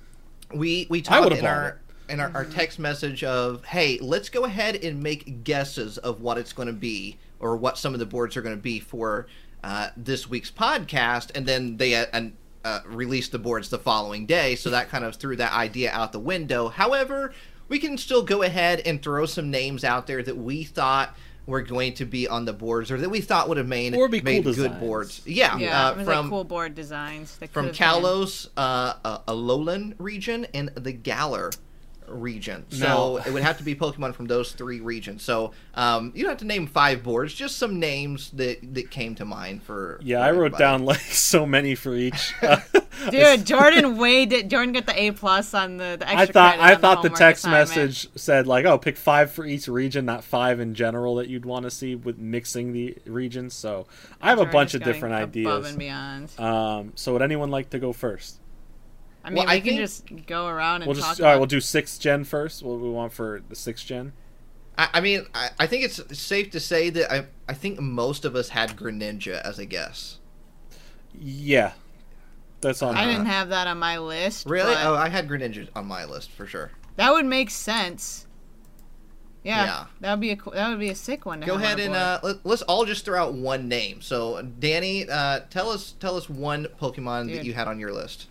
We 0.54 0.86
we 0.90 1.02
talked 1.02 1.32
in 1.32 1.46
our 1.46 1.80
in 2.08 2.20
our, 2.20 2.30
our 2.34 2.44
text 2.44 2.78
message 2.78 3.24
of 3.24 3.64
hey 3.64 3.98
let's 4.00 4.28
go 4.28 4.44
ahead 4.44 4.76
and 4.76 5.02
make 5.02 5.42
guesses 5.42 5.98
of 5.98 6.20
what 6.20 6.36
it's 6.38 6.52
going 6.52 6.66
to 6.66 6.72
be 6.72 7.18
or 7.40 7.56
what 7.56 7.78
some 7.78 7.92
of 7.92 8.00
the 8.00 8.06
boards 8.06 8.36
are 8.36 8.42
going 8.42 8.56
to 8.56 8.62
be 8.62 8.80
for 8.80 9.26
uh, 9.62 9.88
this 9.96 10.28
week's 10.28 10.50
podcast. 10.50 11.30
And 11.34 11.46
then 11.46 11.76
they 11.76 11.94
uh, 11.94 12.28
uh, 12.64 12.80
released 12.86 13.32
the 13.32 13.38
boards 13.38 13.70
the 13.70 13.78
following 13.78 14.26
day. 14.26 14.56
So 14.56 14.70
that 14.70 14.88
kind 14.88 15.04
of 15.04 15.16
threw 15.16 15.36
that 15.36 15.52
idea 15.52 15.90
out 15.90 16.12
the 16.12 16.20
window. 16.20 16.68
However 16.68 17.34
we 17.68 17.78
can 17.78 17.96
still 17.96 18.22
go 18.22 18.42
ahead 18.42 18.80
and 18.80 19.02
throw 19.02 19.26
some 19.26 19.50
names 19.50 19.84
out 19.84 20.06
there 20.06 20.22
that 20.22 20.36
we 20.36 20.64
thought 20.64 21.16
were 21.46 21.62
going 21.62 21.94
to 21.94 22.04
be 22.04 22.26
on 22.26 22.44
the 22.44 22.52
boards 22.52 22.90
or 22.90 22.98
that 22.98 23.10
we 23.10 23.20
thought 23.20 23.48
would 23.48 23.58
have 23.58 23.68
made, 23.68 23.94
Or 23.94 24.08
be 24.08 24.20
cool 24.20 24.24
made 24.24 24.44
good 24.44 24.80
boards 24.80 25.22
yeah, 25.26 25.56
yeah, 25.58 25.88
uh, 25.88 25.94
from 25.94 26.06
like 26.06 26.30
cool 26.30 26.44
board 26.44 26.74
designs. 26.74 27.36
that 27.38 27.50
from 27.50 27.70
Kalos, 27.70 28.48
uh, 28.56 28.94
uh, 29.04 29.18
Alolan 29.28 29.94
region, 29.98 30.46
and 30.54 30.70
the 30.70 30.92
Galar 30.92 31.50
region. 32.14 32.64
So 32.70 32.78
No. 32.86 33.16
it 33.18 33.32
would 33.32 33.42
have 33.42 33.58
to 33.58 33.64
be 33.64 33.74
Pokemon 33.74 34.14
from 34.14 34.26
those 34.26 34.52
three 34.52 34.80
regions. 34.80 35.22
So 35.22 35.52
um, 35.74 36.12
you 36.14 36.22
don't 36.22 36.30
have 36.30 36.38
to 36.38 36.44
name 36.46 36.66
five 36.66 37.02
boards, 37.02 37.34
just 37.34 37.56
some 37.58 37.78
names 37.80 38.30
that 38.32 38.58
that 38.74 38.90
came 38.90 39.14
to 39.16 39.24
mind 39.24 39.62
for. 39.62 39.98
Yeah, 40.02 40.18
for 40.20 40.24
I 40.24 40.30
wrote 40.30 40.56
down 40.58 40.84
like 40.84 41.00
so 41.00 41.44
many 41.44 41.74
for 41.74 41.94
each. 41.94 42.32
Dude, 43.10 43.44
Jordan 43.44 43.96
way 43.98 44.24
did. 44.24 44.48
Jordan 44.48 44.72
got 44.72 44.86
the 44.86 44.98
A 45.00 45.10
plus 45.10 45.52
on 45.52 45.76
the, 45.76 45.96
the 45.98 46.06
extra 46.08 46.20
I 46.22 46.26
thought 46.26 46.58
I 46.60 46.74
thought 46.76 47.02
the 47.02 47.08
homework 47.08 47.18
text 47.18 47.44
assignment. 47.44 47.68
message 47.70 48.08
said 48.14 48.46
like, 48.46 48.64
oh, 48.64 48.78
pick 48.78 48.96
five 48.96 49.32
for 49.32 49.44
each 49.44 49.68
region, 49.68 50.04
not 50.06 50.22
five 50.24 50.60
in 50.60 50.74
general 50.74 51.16
that 51.16 51.28
you'd 51.28 51.44
want 51.44 51.64
to 51.64 51.70
see 51.70 51.96
with 51.96 52.18
mixing 52.18 52.72
the 52.72 52.96
regions. 53.04 53.54
So 53.54 53.86
I 54.22 54.30
have 54.30 54.38
a 54.38 54.46
bunch 54.46 54.74
of 54.74 54.82
going 54.82 54.92
different 54.92 55.14
above 55.16 55.64
ideas. 55.64 55.70
and 55.70 55.78
beyond. 55.78 56.40
Um, 56.40 56.92
so 56.94 57.12
would 57.12 57.22
anyone 57.22 57.50
like 57.50 57.70
to 57.70 57.78
go 57.78 57.92
first? 57.92 58.38
I 59.24 59.30
mean, 59.30 59.36
Well, 59.38 59.46
we 59.46 59.52
I 59.52 59.60
can 59.60 59.68
think- 59.70 59.80
just 59.80 60.26
go 60.26 60.46
around 60.46 60.82
and 60.82 60.86
We'll 60.86 60.96
talk 61.00 61.08
just 61.10 61.20
all 61.20 61.24
right. 61.26 61.32
about. 61.32 61.40
We'll 61.40 61.46
do 61.46 61.60
sixth 61.60 62.00
gen 62.00 62.24
first. 62.24 62.62
What 62.62 62.78
we 62.80 62.90
want 62.90 63.12
for 63.12 63.40
the 63.48 63.56
sixth 63.56 63.86
gen? 63.86 64.12
I, 64.76 64.88
I 64.94 65.00
mean, 65.00 65.26
I, 65.34 65.50
I 65.58 65.66
think 65.66 65.84
it's 65.84 66.18
safe 66.18 66.50
to 66.50 66.60
say 66.60 66.90
that 66.90 67.12
I 67.12 67.26
I 67.48 67.54
think 67.54 67.80
most 67.80 68.24
of 68.24 68.36
us 68.36 68.50
had 68.50 68.76
Greninja 68.76 69.40
as 69.42 69.58
a 69.58 69.64
guess. 69.66 70.18
Yeah, 71.18 71.72
that's 72.60 72.82
on. 72.82 72.96
I 72.96 73.04
her. 73.04 73.10
didn't 73.12 73.26
have 73.26 73.48
that 73.50 73.66
on 73.66 73.78
my 73.78 73.98
list. 73.98 74.46
Really? 74.46 74.74
but 74.74 74.84
Oh, 74.84 74.94
I 74.94 75.08
had 75.08 75.28
Greninja 75.28 75.68
on 75.76 75.86
my 75.86 76.04
list 76.04 76.30
for 76.32 76.46
sure. 76.46 76.72
that 76.96 77.10
would 77.12 77.24
make 77.26 77.50
sense. 77.50 78.26
Yeah, 79.44 79.64
Yeah. 79.64 79.84
that 80.00 80.10
would 80.12 80.20
be 80.20 80.30
a 80.32 80.36
that 80.54 80.70
would 80.70 80.80
be 80.80 80.88
a 80.90 80.94
sick 80.94 81.24
one. 81.26 81.40
To 81.42 81.46
Go 81.46 81.56
have 81.56 81.78
ahead 81.78 81.80
a 81.80 81.84
and 81.84 81.94
uh, 81.94 82.20
let, 82.22 82.44
let's 82.46 82.62
all 82.62 82.84
just 82.84 83.04
throw 83.04 83.22
out 83.22 83.34
one 83.34 83.68
name. 83.68 84.00
So, 84.00 84.40
Danny, 84.42 85.08
uh, 85.08 85.40
tell 85.50 85.70
us 85.70 85.92
tell 86.00 86.16
us 86.16 86.28
one 86.28 86.66
Pokemon 86.80 87.32
that 87.34 87.44
you 87.44 87.52
had 87.52 87.68
on 87.68 87.78
your 87.78 87.92
list. 87.92 88.26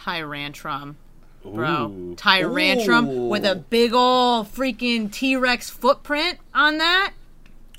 Tyrantrum, 0.00 0.96
bro. 1.42 1.86
Ooh. 1.90 2.14
Tyrantrum 2.16 3.08
Ooh. 3.08 3.28
with 3.28 3.44
a 3.44 3.54
big 3.54 3.92
ol' 3.92 4.44
freaking 4.44 5.12
T 5.12 5.36
Rex 5.36 5.68
footprint 5.70 6.38
on 6.54 6.78
that. 6.78 7.12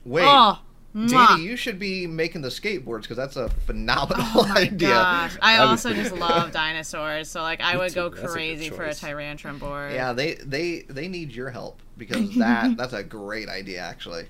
Wait, 0.06 0.24
Oh, 0.26 0.60
mwah. 0.96 1.10
Danny, 1.10 1.44
you 1.44 1.56
should 1.56 1.80
be 1.80 2.06
making 2.08 2.42
the 2.42 2.50
skateboards 2.50 3.04
because 3.04 3.18
that's 3.18 3.36
a 3.38 3.44
oh 3.46 3.50
phenomenal 3.66 4.26
Oh 4.36 4.48
my 4.48 4.62
idea. 4.62 4.90
gosh! 4.90 5.38
I 5.42 5.58
also 5.60 5.94
just 5.94 6.16
love 6.16 6.52
dinosaurs, 6.52 7.30
so 7.30 7.42
like 7.42 7.62
I 7.62 7.78
would 7.78 7.90
too. 7.90 7.96
go 7.96 8.10
That's 8.10 8.24
a 8.24 8.28
crazy 8.28 8.70
for 8.70 8.84
a 8.84 8.88
choice. 8.90 9.00
Tyrantrum 9.02 9.60
board. 9.60 9.94
Yeah, 9.94 10.14
they 10.14 10.36
they 10.36 10.82
they 10.90 11.08
need 11.08 11.32
your 11.32 11.50
help 11.50 11.82
because 11.98 12.36
that 12.36 12.78
that's 12.78 12.94
a 12.94 13.04
great 13.04 13.48
idea 13.50 13.80
actually. 13.82 14.26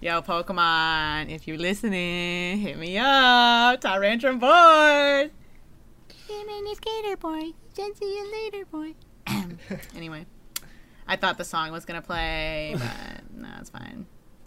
Yo, 0.00 0.20
Pokemon, 0.20 1.30
if 1.30 1.46
you're 1.46 1.56
listening, 1.58 2.58
hit 2.58 2.76
me 2.76 2.98
up. 2.98 3.80
Tyrantrum 3.80 4.40
board. 4.40 5.30
Hey, 6.32 6.44
man, 6.44 6.62
it's 6.66 6.80
Gator 6.80 7.18
Boy. 7.18 7.52
Then 7.74 7.94
see 7.94 8.06
you 8.06 8.32
later, 8.32 8.64
boy. 8.64 8.94
Anyway, 9.94 10.24
I 11.06 11.16
thought 11.16 11.36
the 11.36 11.44
song 11.44 11.72
was 11.72 11.84
gonna 11.84 12.00
play, 12.00 12.74
but 12.74 13.36
no, 13.36 13.48
it's 13.60 13.68
fine. 13.68 14.06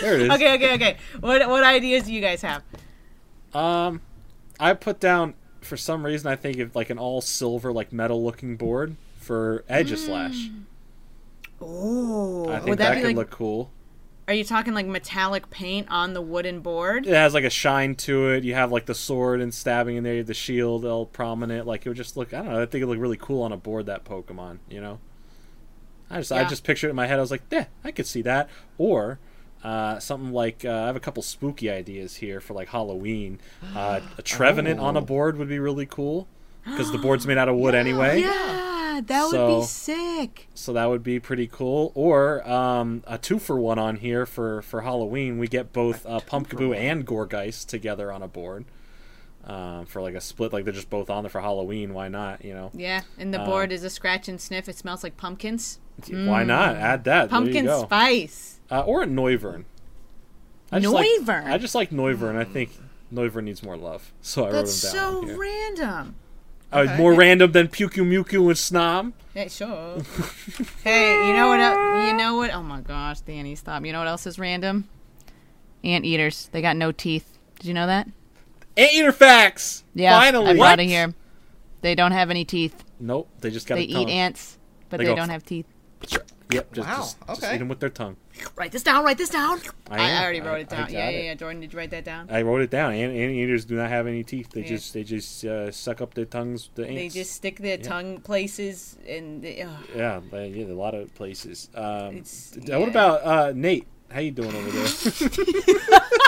There 0.00 0.14
it 0.14 0.22
is. 0.22 0.30
Okay, 0.30 0.54
okay, 0.54 0.74
okay. 0.74 0.96
What 1.20 1.48
what 1.48 1.62
ideas 1.62 2.04
do 2.04 2.12
you 2.12 2.20
guys 2.20 2.42
have? 2.42 2.64
Um, 3.54 4.00
I 4.58 4.74
put 4.74 4.98
down 4.98 5.34
for 5.60 5.76
some 5.76 6.04
reason 6.04 6.28
I 6.28 6.34
think 6.34 6.58
of 6.58 6.74
like 6.74 6.90
an 6.90 6.98
all 6.98 7.20
silver 7.20 7.72
like 7.72 7.92
metal 7.92 8.24
looking 8.24 8.56
board 8.56 8.96
for 9.20 9.64
Aegislash. 9.70 10.52
Oh, 11.60 12.48
I 12.48 12.56
think 12.56 12.66
would 12.66 12.78
that, 12.78 12.94
that, 12.94 12.96
could 12.96 13.06
like? 13.06 13.16
look 13.16 13.30
cool. 13.30 13.70
Are 14.30 14.32
you 14.32 14.44
talking 14.44 14.74
like 14.74 14.86
metallic 14.86 15.50
paint 15.50 15.88
on 15.90 16.14
the 16.14 16.22
wooden 16.22 16.60
board? 16.60 17.04
It 17.04 17.14
has 17.14 17.34
like 17.34 17.42
a 17.42 17.50
shine 17.50 17.96
to 17.96 18.28
it. 18.28 18.44
You 18.44 18.54
have 18.54 18.70
like 18.70 18.86
the 18.86 18.94
sword 18.94 19.40
and 19.40 19.52
stabbing 19.52 19.96
in 19.96 20.04
there. 20.04 20.12
You 20.12 20.18
have 20.18 20.28
the 20.28 20.34
shield 20.34 20.84
all 20.84 21.04
prominent. 21.04 21.66
Like 21.66 21.84
it 21.84 21.88
would 21.88 21.96
just 21.96 22.16
look. 22.16 22.32
I 22.32 22.36
don't 22.36 22.52
know. 22.52 22.62
I 22.62 22.66
think 22.66 22.80
it 22.80 22.84
would 22.84 22.96
look 22.96 23.02
really 23.02 23.16
cool 23.16 23.42
on 23.42 23.50
a 23.50 23.56
board. 23.56 23.86
That 23.86 24.04
Pokemon, 24.04 24.58
you 24.68 24.80
know. 24.80 25.00
I 26.08 26.18
just 26.18 26.30
I 26.30 26.44
just 26.44 26.62
pictured 26.62 26.86
it 26.86 26.90
in 26.90 26.96
my 26.96 27.08
head. 27.08 27.18
I 27.18 27.22
was 27.22 27.32
like, 27.32 27.42
yeah, 27.50 27.64
I 27.82 27.90
could 27.90 28.06
see 28.06 28.22
that. 28.22 28.48
Or 28.78 29.18
uh, 29.64 29.98
something 29.98 30.32
like 30.32 30.64
uh, 30.64 30.70
I 30.82 30.86
have 30.86 30.94
a 30.94 31.00
couple 31.00 31.24
spooky 31.24 31.68
ideas 31.68 32.14
here 32.14 32.40
for 32.40 32.54
like 32.54 32.68
Halloween. 32.68 33.40
Uh, 33.74 33.98
a 34.16 34.22
Trevenant 34.22 34.78
on 34.78 34.96
a 34.96 35.00
Oh. 35.00 35.04
board 35.04 35.38
would 35.38 35.48
be 35.48 35.58
really 35.58 35.86
cool 35.86 36.28
because 36.64 36.92
the 36.92 36.98
board's 36.98 37.26
made 37.26 37.36
out 37.36 37.48
of 37.48 37.56
wood 37.56 37.74
anyway. 37.74 38.20
Yeah, 38.20 38.69
that 39.00 39.28
would 39.30 39.60
be 39.60 39.62
sick. 39.66 40.48
So 40.54 40.72
that 40.72 40.86
would 40.86 41.02
be 41.02 41.20
pretty 41.20 41.46
cool. 41.46 41.92
Or 41.94 42.46
um, 42.50 43.02
a 43.06 43.18
two 43.18 43.38
for 43.38 43.58
one 43.60 43.78
on 43.78 43.96
here 43.96 44.26
for, 44.26 44.62
for 44.62 44.80
Halloween. 44.80 45.38
We 45.38 45.46
get 45.48 45.72
both 45.72 46.04
uh, 46.06 46.20
Pumpkaboo 46.20 46.74
and 46.76 47.06
Gourgeist 47.06 47.66
together 47.66 48.10
on 48.10 48.22
a 48.22 48.28
board 48.28 48.64
um, 49.44 49.86
for 49.86 50.02
like 50.02 50.14
a 50.14 50.20
split. 50.20 50.52
Like 50.52 50.64
they're 50.64 50.72
just 50.74 50.90
both 50.90 51.10
on 51.10 51.22
there 51.24 51.30
for 51.30 51.40
Halloween. 51.40 51.94
Why 51.94 52.08
not? 52.08 52.44
You 52.44 52.54
know, 52.54 52.70
Yeah, 52.74 53.02
and 53.18 53.32
the 53.32 53.40
Uh, 53.42 53.46
board 53.46 53.70
is 53.72 53.84
a 53.84 53.90
scratch 53.90 54.28
and 54.28 54.40
sniff. 54.40 54.68
It 54.68 54.76
smells 54.76 55.02
like 55.04 55.16
pumpkins. 55.16 55.78
why 56.08 56.42
not? 56.44 56.76
Add 56.76 57.04
that. 57.04 57.28
Pumpkin 57.30 57.52
there 57.66 57.74
you 57.74 57.80
go. 57.80 57.84
spice. 57.84 58.60
Uh, 58.70 58.80
or 58.80 59.02
a 59.02 59.06
Noivern. 59.06 59.64
I 60.72 60.78
just 60.80 60.94
like- 60.94 61.06
Noivern. 61.20 61.44
I 61.46 61.58
just 61.58 61.74
like 61.74 61.90
Noivern. 61.90 62.36
I 62.36 62.44
think 62.44 62.70
Noivern 63.12 63.42
needs 63.44 63.62
more 63.62 63.76
love, 63.76 64.12
so 64.22 64.46
I 64.46 64.52
That's 64.52 64.84
wrote 64.84 64.92
him 64.94 65.00
down. 65.00 65.12
That's 65.14 65.26
so 65.26 65.26
here. 65.26 65.38
random. 65.38 66.14
Uh, 66.72 66.94
more 66.96 67.14
random 67.14 67.52
than 67.52 67.68
Pyukumuku 67.68 68.46
and 68.46 68.54
Snom. 68.56 69.12
Hey, 69.34 69.48
sure. 69.48 69.98
hey, 70.84 71.26
you 71.26 71.34
know 71.34 71.48
what? 71.48 71.60
el- 71.60 72.06
You 72.06 72.12
know 72.14 72.36
what? 72.36 72.52
Oh 72.52 72.62
my 72.62 72.80
gosh, 72.80 73.20
Danny, 73.20 73.54
stop. 73.56 73.84
You 73.84 73.92
know 73.92 73.98
what 73.98 74.08
else 74.08 74.26
is 74.26 74.38
random? 74.38 74.88
Ant 75.82 76.04
eaters. 76.04 76.48
They 76.52 76.62
got 76.62 76.76
no 76.76 76.92
teeth. 76.92 77.38
Did 77.58 77.66
you 77.66 77.74
know 77.74 77.86
that? 77.86 78.08
Ant 78.76 78.92
eater 78.92 79.12
facts. 79.12 79.84
Yeah, 79.94 80.18
finally. 80.18 80.50
I 80.50 80.56
brought 80.56 80.80
it 80.80 80.86
here. 80.86 81.14
They 81.80 81.94
don't 81.94 82.12
have 82.12 82.30
any 82.30 82.44
teeth. 82.44 82.84
Nope, 82.98 83.28
they 83.40 83.50
just 83.50 83.66
got. 83.66 83.76
They 83.76 83.82
eat 83.84 84.08
ants, 84.08 84.58
but 84.90 84.98
They 84.98 85.06
they, 85.06 85.14
don't 85.14 85.30
have 85.30 85.44
teeth. 85.44 85.66
Yep, 86.52 86.72
just, 86.72 86.88
Wow, 86.88 86.96
just, 86.96 87.16
just 87.28 87.44
okay. 87.44 87.54
eat 87.54 87.58
them 87.58 87.68
with 87.68 87.78
their 87.78 87.90
tongue. 87.90 88.16
Write 88.56 88.72
this 88.72 88.82
down. 88.82 89.04
Write 89.04 89.18
this 89.18 89.28
down. 89.30 89.60
I 89.88 89.98
I, 89.98 90.08
am. 90.08 90.22
already 90.24 90.40
I- 90.40 90.44
wrote 90.46 90.60
it 90.62 90.68
down. 90.68 90.90
yeah, 90.90 91.08
yeah, 91.08 91.18
it. 91.18 91.24
yeah. 91.26 91.34
Jordan, 91.34 91.60
did 91.60 91.72
you 91.72 91.78
write 91.78 91.90
that 91.92 92.04
down? 92.04 92.26
I 92.28 92.42
wrote 92.42 92.62
it 92.62 92.70
down. 92.70 92.92
Ant- 92.92 93.12
anteaters 93.12 93.64
do 93.64 93.76
not 93.76 93.88
have 93.88 94.08
any 94.08 94.24
teeth. 94.24 94.50
They 94.50 94.62
Yeah. 94.62 94.66
just 94.68 94.92
they 94.92 95.04
just 95.04 95.44
uh, 95.44 95.70
suck 95.70 96.00
up 96.00 96.14
their 96.14 96.24
tongues. 96.24 96.70
The 96.74 96.88
ants. 96.88 97.14
They 97.14 97.20
just 97.20 97.32
stick 97.34 97.58
their 97.60 97.78
tongue 97.78 98.18
places 98.20 98.96
and 99.08 99.42
they, 99.42 99.62
ugh. 99.62 99.70
yeah, 99.94 100.20
they, 100.28 100.48
yeah, 100.48 100.66
a 100.66 100.74
lot 100.74 100.94
of 100.96 101.14
places. 101.14 101.68
Um, 101.74 102.16
It's- 102.16 102.50
d- 102.60 102.74
What 102.74 102.88
about 102.88 103.22
uh, 103.24 103.52
Nate? 103.54 103.86
How 104.10 104.18
you 104.18 104.32
doing 104.32 104.52
over 104.52 104.70
there? 104.70 104.88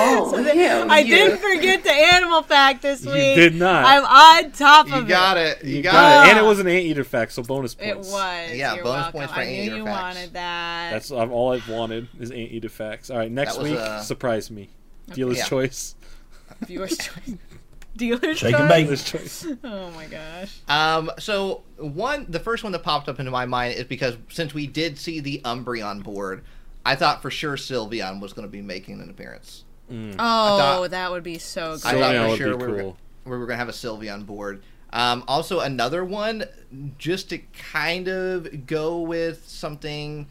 Oh, 0.00 0.42
hell 0.42 0.90
I 0.90 1.00
yeah. 1.00 1.16
didn't 1.16 1.38
forget 1.38 1.82
the 1.84 1.92
animal 1.92 2.42
fact 2.42 2.82
this 2.82 3.00
week. 3.04 3.08
You 3.14 3.20
week. 3.20 3.34
did 3.36 3.54
not. 3.56 3.84
I'm 3.84 4.04
on 4.46 4.52
top 4.52 4.88
You 4.88 4.94
of 4.94 4.98
it. 5.00 5.02
You 5.04 5.08
got 5.08 5.36
it. 5.36 5.58
it. 5.60 5.64
You, 5.64 5.76
You 5.76 5.82
got, 5.82 5.92
got 5.92 6.26
it. 6.26 6.28
it. 6.28 6.30
And 6.36 6.44
it 6.44 6.48
was 6.48 6.58
an 6.60 6.68
anteater 6.68 7.04
fact, 7.04 7.32
so 7.32 7.42
bonus 7.42 7.74
points. 7.74 8.08
It 8.08 8.12
was. 8.12 8.50
Yeah, 8.54 8.74
You're 8.74 8.84
bonus 8.84 9.02
welcome. 9.04 9.12
points 9.20 9.32
for 9.32 9.40
I 9.40 9.44
knew 9.44 9.50
anteater 9.52 9.76
you 9.76 9.84
facts. 9.84 10.16
wanted 10.16 10.32
that. 10.34 10.90
That's 10.92 11.10
all 11.10 11.52
I've 11.52 11.68
wanted 11.68 12.08
is 12.20 12.30
anteater 12.30 12.68
facts. 12.68 13.10
All 13.10 13.18
right, 13.18 13.30
next 13.30 13.58
was, 13.58 13.70
week, 13.70 13.78
uh, 13.78 14.00
surprise 14.02 14.50
me. 14.50 14.68
Dealer's 15.12 15.38
Yeah. 15.38 15.44
choice. 15.44 15.94
viewer's 16.66 16.96
choice. 16.98 17.34
Dealer's 17.96 18.38
Shake 18.38 18.54
choice. 18.56 18.68
bake. 18.68 18.84
Dealer's 18.86 19.04
choice. 19.04 19.46
Oh 19.64 19.90
my 19.90 20.06
gosh. 20.06 20.58
Um, 20.68 21.10
so 21.18 21.62
one, 21.78 22.26
the 22.28 22.38
first 22.38 22.62
one 22.62 22.70
that 22.72 22.82
popped 22.84 23.08
up 23.08 23.18
into 23.18 23.30
my 23.32 23.44
mind 23.46 23.74
is 23.74 23.84
because 23.84 24.16
since 24.30 24.54
we 24.54 24.66
did 24.68 24.98
see 24.98 25.18
the 25.20 25.40
Umbreon 25.44 26.04
board, 26.04 26.44
I 26.86 26.94
thought 26.94 27.20
for 27.22 27.30
sure 27.30 27.56
Sylveon 27.56 28.20
was 28.20 28.32
going 28.32 28.46
to 28.46 28.50
be 28.52 28.62
making 28.62 29.00
an 29.00 29.10
appearance. 29.10 29.64
Oh, 29.90 30.16
thought- 30.18 30.90
that 30.90 31.10
would 31.10 31.22
be 31.22 31.38
so 31.38 31.76
good. 31.76 31.84
I 31.86 31.94
Sylveon 31.94 31.98
thought 31.98 32.30
for 32.30 32.36
sure 32.36 32.56
be 32.56 32.64
we, 32.66 32.72
were, 32.72 32.80
cool. 32.80 32.96
we 33.24 33.30
were 33.32 33.46
going 33.46 33.50
to 33.50 33.56
have 33.56 33.68
a 33.68 33.72
Sylveon 33.72 34.26
board. 34.26 34.62
Um, 34.92 35.24
also, 35.28 35.60
another 35.60 36.04
one, 36.04 36.44
just 36.98 37.28
to 37.30 37.38
kind 37.72 38.08
of 38.08 38.66
go 38.66 39.00
with 39.00 39.46
something 39.46 40.26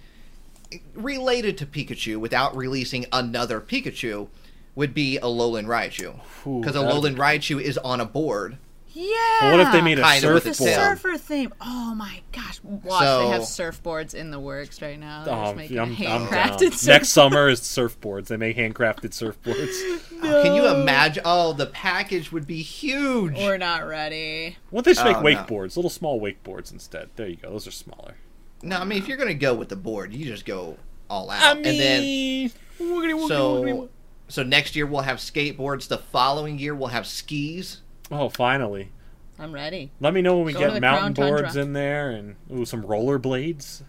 related 0.96 1.58
to 1.60 1.66
Pikachu 1.66 2.18
without 2.18 2.56
releasing 2.56 3.06
another 3.14 3.62
Pikachu, 3.62 4.28
would 4.76 4.94
be 4.94 5.18
a 5.18 5.22
Alolan 5.22 5.66
Raichu. 5.66 6.20
Because 6.44 6.74
that'd 6.76 6.90
Alolan 6.90 7.16
Raichu 7.18 7.60
is 7.62 7.78
on 7.80 8.00
a 8.02 8.06
board. 8.06 8.58
Yeah. 9.00 9.16
Well, 9.42 9.52
what 9.52 9.60
if 9.68 9.72
they 9.72 9.82
made 9.82 10.00
a 10.00 10.02
Kind 10.02 10.24
of 10.24 10.34
with 10.34 10.44
the 10.44 10.50
the 10.50 10.56
surfboard? 10.56 10.74
tail. 10.76 10.90
surfer 10.90 11.18
theme? 11.20 11.54
Oh 11.62 11.94
my 11.96 12.22
gosh! 12.32 12.60
Watch, 12.64 13.00
So- 13.04 13.20
they 13.20 13.28
have 13.30 13.42
surfboards 13.44 14.16
in 14.16 14.32
the 14.32 14.40
works 14.40 14.82
right 14.82 15.00
now. 15.00 15.24
They're 15.24 15.34
Oh, 15.36 15.38
just 15.38 15.52
I'm, 15.52 15.58
making 15.58 15.80
I'm 15.80 15.96
handcrafted 15.96 16.58
down. 16.60 16.72
surf- 16.72 16.88
Next 16.88 17.10
summer 17.10 17.48
is 17.50 17.62
surfboards. 17.62 18.28
They 18.28 18.38
make 18.38 18.58
handcrafted 18.58 19.12
surfboards. 19.12 20.04
Oh, 20.20 20.42
can 20.44 20.56
you 20.56 20.68
imagine? 20.68 21.22
Oh, 21.26 21.54
the 21.54 21.68
package 21.68 22.32
would 22.32 22.48
be 22.48 22.64
huge. 22.64 23.36
We're 23.38 23.60
not 23.60 23.86
ready. 23.88 24.58
What 24.72 24.80
if 24.80 24.86
they 24.86 24.94
should 24.96 25.06
make 25.06 25.18
Oh, 25.18 25.22
no. 25.22 25.28
wakeboards, 25.46 25.76
little 25.76 25.92
small 25.92 26.20
wakeboards 26.20 26.72
instead. 26.72 27.10
There 27.16 27.28
you 27.28 27.36
go. 27.36 27.52
Those 27.52 27.68
are 27.68 27.72
smaller. 27.72 28.16
No, 28.64 28.78
I 28.80 28.84
mean 28.84 28.98
if 28.98 29.08
you're 29.08 29.18
gonna 29.18 29.36
go 29.36 29.54
with 29.54 29.70
the 29.70 29.76
board, 29.76 30.14
you 30.14 30.26
just 30.26 30.44
go 30.44 30.78
all 31.08 31.30
out. 31.30 31.58
and 31.58 31.64
then 31.66 32.50
so 32.80 33.90
so 34.28 34.42
next 34.44 34.76
year 34.76 34.88
we'll 34.88 35.02
have 35.04 35.18
skateboards. 35.18 35.88
The 35.88 36.00
following 36.00 36.58
year 36.58 36.74
we'll 36.74 36.88
have 36.90 37.06
skis. 37.06 37.82
Oh, 38.12 38.30
finally. 38.30 38.92
I'm 39.40 39.52
ready. 39.52 39.92
Let 40.00 40.14
me 40.14 40.22
know 40.22 40.38
when 40.38 40.46
we 40.46 40.54
Go 40.54 40.60
get 40.60 40.82
mountain 40.82 41.14
Crown 41.14 41.14
Tundra. 41.14 41.42
boards 41.44 41.56
in 41.56 41.74
there 41.74 42.10
and 42.10 42.36
ooh, 42.52 42.66
some 42.66 42.82
rollerblades. 42.84 43.84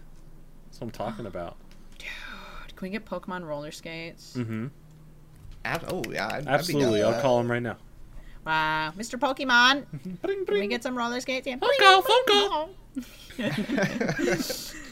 That's 0.67 0.79
what 0.79 0.81
I'm 0.83 0.91
talking 0.91 1.25
about. 1.25 1.57
Dude, 1.97 2.07
can 2.75 2.85
we 2.85 2.89
get 2.89 3.05
Pokemon 3.05 3.45
roller 3.47 3.71
skates? 3.71 4.35
Mm-hmm. 4.37 4.67
Ab- 5.65 5.85
oh 5.89 6.03
yeah, 6.11 6.27
I'd, 6.27 6.33
I'd 6.33 6.45
be 6.45 6.49
Absolutely. 6.51 7.03
I'll 7.03 7.19
call 7.21 7.39
him 7.39 7.51
right 7.51 7.61
now. 7.63 7.77
Wow, 8.45 8.93
Mr. 8.97 9.19
Pokemon, 9.19 9.85
Bring, 10.21 10.45
can 10.45 10.59
we 10.59 10.67
get 10.67 10.81
some 10.83 10.97
roller 10.97 11.19
skates? 11.19 11.45
Yeah. 11.47 11.57
Funko, 11.57 12.03
Funko. 12.03 12.69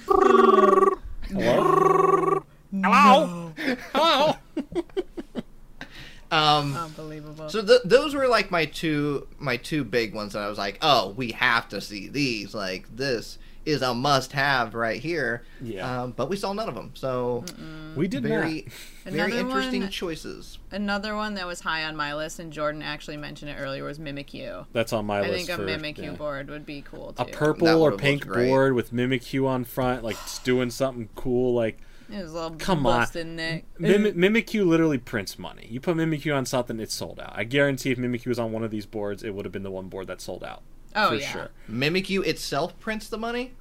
Hello? 1.30 2.52
Hello? 2.72 3.54
Hello? 3.94 4.36
Um, 6.32 6.76
Unbelievable. 6.76 7.50
so 7.50 7.64
th- 7.66 7.82
those 7.86 8.14
were 8.14 8.28
like 8.28 8.52
my 8.52 8.66
two 8.66 9.28
my 9.40 9.58
two 9.58 9.84
big 9.84 10.14
ones 10.14 10.34
that 10.34 10.42
I 10.42 10.50
was 10.50 10.58
like, 10.58 10.78
oh, 10.82 11.10
we 11.16 11.32
have 11.32 11.70
to 11.70 11.80
see 11.82 12.08
these. 12.10 12.54
Like 12.54 12.96
this 12.96 13.38
is 13.66 13.82
a 13.82 13.94
must 13.94 14.32
have 14.32 14.74
right 14.74 15.02
here. 15.02 15.44
Yeah. 15.62 16.04
Um, 16.04 16.12
but 16.14 16.30
we 16.30 16.38
saw 16.38 16.54
none 16.54 16.70
of 16.70 16.76
them. 16.76 16.92
So 16.94 17.44
We 17.98 18.08
did 18.08 18.24
very 18.24 18.68
very 19.06 19.32
Another 19.32 19.40
interesting 19.40 19.82
one- 19.82 19.90
choices. 19.90 20.58
Another 20.72 21.16
one 21.16 21.34
that 21.36 21.46
was 21.48 21.62
high 21.62 21.84
on 21.86 21.96
my 21.96 22.14
list, 22.16 22.40
and 22.40 22.52
Jordan 22.52 22.82
actually 22.82 23.16
mentioned 23.18 23.52
it 23.52 23.56
earlier, 23.60 23.84
was 23.86 24.00
Mimikyu. 24.00 24.52
not. 24.58 24.74
That's 24.74 24.92
on 24.94 25.06
my 25.06 25.20
I 25.20 25.22
list. 25.30 25.32
I 25.34 25.36
think 25.38 25.50
a 25.50 25.56
for, 25.56 25.66
Mimikyu 25.66 26.04
yeah. 26.04 26.12
board 26.12 26.50
would 26.50 26.66
be 26.66 26.82
cool 26.82 27.14
too. 27.14 27.24
A 27.24 27.26
purple 27.26 27.68
or 27.82 27.94
pink 27.94 28.26
board 28.28 28.74
with 28.74 28.92
Mimikyu 28.94 29.46
on 29.48 29.64
front, 29.66 30.04
like 30.04 30.18
just 30.24 30.44
doing 30.46 30.70
something 30.70 31.08
cool. 31.16 31.54
Like 31.54 31.78
His 32.10 32.34
little 32.34 32.52
Come 32.58 32.86
on. 32.86 33.00
busted 33.02 33.28
neck. 33.28 33.66
Mim- 33.80 34.04
Mimikyu 34.14 34.66
literally 34.66 34.98
prints 34.98 35.38
money. 35.38 35.68
You 35.70 35.80
put 35.80 35.98
Mimikyu 35.98 36.36
on 36.36 36.46
something, 36.46 36.80
it's 36.80 36.94
sold 36.94 37.20
out. 37.20 37.34
I 37.36 37.44
guarantee 37.44 37.92
if 37.92 37.98
Mimikyu 37.98 38.28
was 38.28 38.40
on 38.40 38.52
one 38.52 38.64
of 38.64 38.72
these 38.72 38.86
boards, 38.86 39.24
it 39.24 39.34
would 39.34 39.46
have 39.46 39.52
been 39.52 39.64
the 39.64 39.72
one 39.72 39.88
board 39.90 40.08
that 40.08 40.22
sold 40.22 40.44
out. 40.44 40.62
Oh 40.96 41.10
for 41.10 41.16
yeah. 41.16 41.32
sure. 41.32 41.50
Mimikyu 41.70 42.26
itself 42.26 42.80
prints 42.80 43.10
the 43.10 43.18
money. 43.18 43.54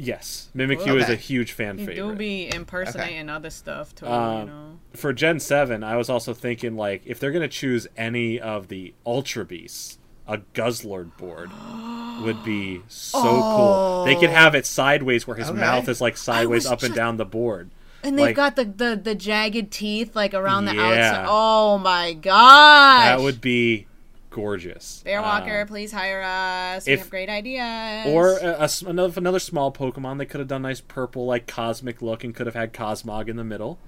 Yes, 0.00 0.48
Mimikyu 0.54 0.96
is 0.98 1.04
Okay. 1.04 1.14
a 1.14 1.16
huge 1.16 1.50
fan 1.52 1.76
You 1.78 1.86
do 1.86 1.92
favorite. 1.92 2.18
be 2.18 2.54
impersonating 2.54 3.28
other 3.28 3.50
stuff 3.50 3.94
too, 3.96 4.06
you 4.06 4.12
Um, 4.12 4.46
know. 4.46 4.78
For 4.94 5.12
Gen 5.12 5.40
Seven, 5.40 5.82
I 5.82 5.96
was 5.96 6.08
also 6.08 6.32
thinking 6.34 6.76
like 6.76 7.02
if 7.04 7.18
they're 7.18 7.32
gonna 7.32 7.48
choose 7.48 7.88
any 7.96 8.38
of 8.38 8.68
the 8.68 8.94
Ultra 9.04 9.44
Beasts, 9.44 9.98
a 10.28 10.38
Guzzlord 10.54 11.16
board 11.16 11.50
would 12.22 12.44
be 12.44 12.82
so 12.86 13.20
cool. 13.22 14.04
They 14.04 14.14
could 14.14 14.30
have 14.30 14.54
it 14.54 14.66
sideways 14.66 15.26
where 15.26 15.36
his 15.36 15.48
Okay. 15.50 15.58
mouth 15.58 15.88
is 15.88 16.00
like 16.00 16.16
sideways 16.16 16.64
was 16.64 16.72
up 16.72 16.82
and 16.84 16.94
down 16.94 17.16
the 17.16 17.24
board. 17.24 17.70
And 18.02 18.18
they've 18.18 18.26
like- 18.26 18.36
got 18.36 18.56
the, 18.56 18.64
the 18.64 19.00
the 19.02 19.14
jagged 19.14 19.70
teeth 19.72 20.14
like 20.14 20.34
around 20.34 20.66
the 20.66 20.74
Yeah. 20.74 20.82
outside. 20.86 21.26
Oh 21.28 21.78
my 21.78 22.12
god! 22.12 23.06
That 23.18 23.20
would 23.20 23.40
be 23.40 23.86
gorgeous. 24.30 25.02
Bearwalker, 25.04 25.62
Um, 25.62 25.66
please 25.68 25.90
hire 25.92 26.22
us. 26.22 26.86
we 26.86 26.92
have 26.92 27.10
great 27.10 27.28
ideas. 27.28 28.06
Or 28.06 28.38
a, 28.38 28.52
a 28.60 28.62
s- 28.64 28.82
another 28.82 29.12
another 29.18 29.38
small 29.40 29.72
Pokemon. 29.72 30.18
They 30.18 30.26
could 30.26 30.38
have 30.38 30.48
done 30.48 30.62
nice 30.62 30.80
purple, 30.80 31.26
like 31.26 31.46
cosmic 31.46 32.00
look, 32.02 32.22
and 32.24 32.34
could 32.34 32.46
have 32.46 32.54
had 32.54 32.72
Cosmog 32.72 33.28
in 33.28 33.36
the 33.36 33.44
middle. 33.44 33.78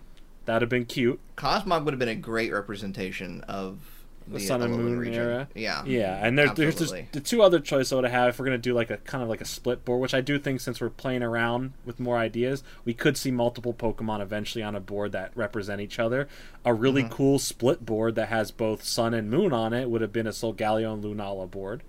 That'd 0.47 0.63
have 0.63 0.71
been 0.71 0.87
cute. 0.87 1.21
Cosmog 1.37 1.85
would 1.85 1.93
have 1.95 1.99
been 2.01 2.09
a 2.09 2.15
great 2.17 2.53
representation 2.53 3.43
of 3.43 4.00
The 4.33 4.39
the, 4.39 4.45
Sun 4.47 4.63
and 4.63 4.75
Moon 4.77 4.99
region. 4.99 5.15
era. 5.15 5.49
Yeah. 5.55 5.85
Yeah, 5.85 6.25
and 6.27 6.39
there, 6.39 6.49
there's 6.55 6.77
just 6.77 6.95
the 7.13 7.21
two 7.21 7.43
other 7.43 7.61
choices 7.61 7.93
I 7.93 7.97
would 7.97 8.05
have 8.05 8.29
if 8.31 8.39
we're 8.39 8.45
gonna 8.47 8.59
do 8.59 8.73
like 8.75 8.91
a 8.91 8.97
kind 8.99 9.23
of 9.23 9.29
like 9.29 9.41
a 9.41 9.45
split 9.45 9.85
board, 9.85 10.01
which 10.01 10.15
I 10.15 10.21
do 10.21 10.39
think 10.39 10.61
since 10.61 10.81
we're 10.81 10.91
playing 10.91 11.23
around 11.23 11.73
with 11.85 11.99
more 12.01 12.17
ideas, 12.19 12.63
we 12.85 12.95
could 12.95 13.17
see 13.17 13.31
multiple 13.31 13.75
Pokemon 13.75 14.21
eventually 14.21 14.63
on 14.63 14.75
a 14.75 14.81
board 14.81 15.13
that 15.13 15.33
represent 15.35 15.81
each 15.81 15.99
other. 15.99 16.29
A 16.65 16.73
really 16.75 17.03
Mm-hmm. 17.03 17.13
cool 17.13 17.39
split 17.39 17.85
board 17.85 18.15
that 18.17 18.29
has 18.29 18.51
both 18.51 18.85
Sun 18.85 19.15
and 19.15 19.31
Moon 19.31 19.53
on 19.53 19.73
it 19.73 19.91
would 19.91 20.01
have 20.01 20.13
been 20.13 20.27
a 20.27 20.31
Solgaleo 20.31 20.93
and 20.95 21.03
Lunala 21.05 21.51
board. 21.51 21.83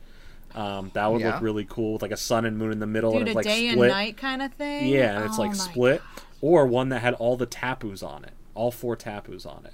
Um, 0.54 0.92
that 0.94 1.12
would 1.12 1.22
Yeah. 1.22 1.34
look 1.34 1.42
really 1.42 1.66
cool 1.70 1.94
with 1.94 2.02
like 2.02 2.12
a 2.12 2.18
Sun 2.18 2.46
and 2.46 2.58
Moon 2.58 2.72
in 2.74 2.80
the 2.80 2.88
middle 2.88 3.12
Dude, 3.12 3.22
and 3.22 3.30
it's 3.30 3.36
like 3.36 3.46
day 3.46 3.70
split. 3.72 3.90
and 3.90 3.98
night 3.98 4.18
kind 4.18 4.42
of 4.42 4.54
thing. 4.54 4.88
Yeah, 4.90 5.16
and 5.18 5.26
it's 5.26 5.38
Oh 5.40 5.42
like 5.44 5.52
my 5.52 5.58
split, 5.58 6.02
or 6.42 6.66
one 6.66 6.90
that 6.90 7.00
had 7.02 7.14
all 7.14 7.38
the 7.38 7.46
Tapus 7.46 8.04
on 8.04 8.26
it, 8.26 8.32
all 8.54 8.70
four 8.72 8.96
Tapus 8.98 9.46
on 9.46 9.66
it, 9.66 9.74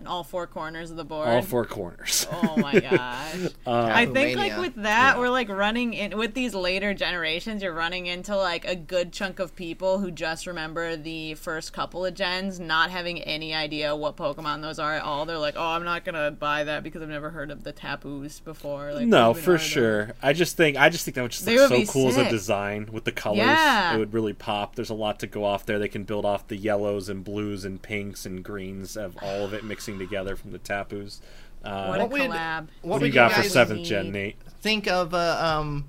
In 0.00 0.06
all 0.06 0.22
four 0.22 0.46
corners 0.46 0.92
of 0.92 0.96
the 0.96 1.04
board. 1.04 1.26
all 1.26 1.42
four 1.42 1.64
corners. 1.64 2.24
Oh 2.30 2.56
my 2.58 2.78
gosh. 2.80 3.34
Uh, 3.66 3.90
I 3.92 4.06
think 4.06 4.36
like 4.38 4.56
with 4.56 4.76
that, 4.76 5.14
Yeah. 5.14 5.18
we're 5.18 5.28
like 5.28 5.48
running 5.48 5.92
in 5.92 6.16
with 6.16 6.34
these 6.34 6.54
later 6.54 6.94
generations. 6.94 7.64
You're 7.64 7.72
running 7.74 8.06
into 8.06 8.36
like 8.36 8.64
a 8.64 8.76
good 8.76 9.12
chunk 9.12 9.40
of 9.40 9.56
people 9.56 9.98
who 9.98 10.12
just 10.12 10.46
remember 10.46 10.96
the 10.96 11.34
first 11.34 11.72
couple 11.72 12.06
of 12.06 12.14
gens, 12.14 12.60
not 12.60 12.90
having 12.90 13.20
any 13.22 13.52
idea 13.52 13.96
what 13.96 14.16
Pokemon 14.16 14.62
those 14.62 14.78
are 14.78 14.94
at 14.94 15.02
all. 15.02 15.26
They're 15.26 15.36
like, 15.36 15.54
"Oh, 15.56 15.66
I'm 15.66 15.84
not 15.84 16.04
gonna 16.04 16.30
buy 16.30 16.62
that 16.62 16.84
because 16.84 17.02
I've 17.02 17.08
never 17.08 17.30
heard 17.30 17.50
of 17.50 17.64
the 17.64 17.72
Tapus 17.72 18.38
before." 18.38 18.94
Like, 18.94 19.06
no, 19.08 19.34
for 19.34 19.54
are 19.54 19.58
sure. 19.58 20.12
I 20.22 20.32
just 20.32 20.56
think 20.56 20.76
I 20.76 20.90
just 20.90 21.04
think 21.06 21.16
that 21.16 21.22
would 21.22 21.32
just 21.32 21.44
They 21.44 21.58
look 21.58 21.70
would 21.70 21.86
so 21.88 21.92
be 21.92 21.98
cool 22.04 22.08
as 22.10 22.16
a 22.18 22.30
design 22.30 22.88
with 22.92 23.02
the 23.02 23.10
colors. 23.12 23.38
Yeah. 23.38 23.96
It 23.96 23.98
would 23.98 24.12
really 24.14 24.32
pop. 24.32 24.76
There's 24.76 24.90
a 24.90 24.94
lot 24.94 25.18
to 25.20 25.26
go 25.26 25.42
off 25.44 25.66
there. 25.66 25.80
They 25.80 25.88
can 25.88 26.04
build 26.04 26.24
off 26.24 26.46
the 26.46 26.56
yellows 26.56 27.08
and 27.08 27.24
blues 27.24 27.64
and 27.64 27.82
pinks 27.82 28.24
and 28.24 28.44
greens 28.44 28.96
of 28.96 29.16
all 29.20 29.44
of 29.44 29.52
it 29.52 29.64
mixing 29.88 29.98
together 29.98 30.36
from 30.36 30.52
the 30.52 30.58
Tapus. 30.58 31.20
Uh, 31.64 31.86
What 31.86 31.98
a 32.00 32.02
What 32.02 32.10
would- 32.10 32.20
collab! 32.22 32.60
What, 32.60 32.68
what 32.82 32.98
do 32.98 33.02
would 33.02 33.06
you 33.08 33.12
got 33.12 33.32
for 33.32 33.42
seventh 33.42 33.84
gen, 33.86 34.12
Nate? 34.12 34.36
think 34.60 34.88
of 34.88 35.14
uh, 35.14 35.38
um, 35.40 35.86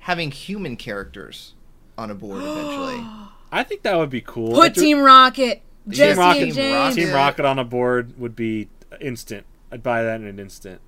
having 0.00 0.30
human 0.30 0.76
characters 0.76 1.54
on 1.98 2.10
a 2.10 2.14
board 2.14 2.42
eventually? 2.42 3.04
I 3.52 3.62
think 3.62 3.82
that 3.82 3.96
would 3.96 4.10
be 4.10 4.20
cool. 4.20 4.54
Put 4.54 4.74
do- 4.74 4.80
Team 4.80 5.00
Rocket. 5.00 5.62
Jesse 5.88 6.14
Team 6.14 6.18
Rocket, 6.18 6.42
and 6.42 6.54
James. 6.54 6.94
Team 6.96 7.12
Rocket 7.12 7.44
on 7.44 7.58
a 7.60 7.64
board 7.64 8.18
would 8.18 8.34
be 8.34 8.68
instant. 9.00 9.46
I'd 9.70 9.84
buy 9.84 10.02
that 10.02 10.20
in 10.20 10.26
an 10.26 10.40
instant. 10.40 10.80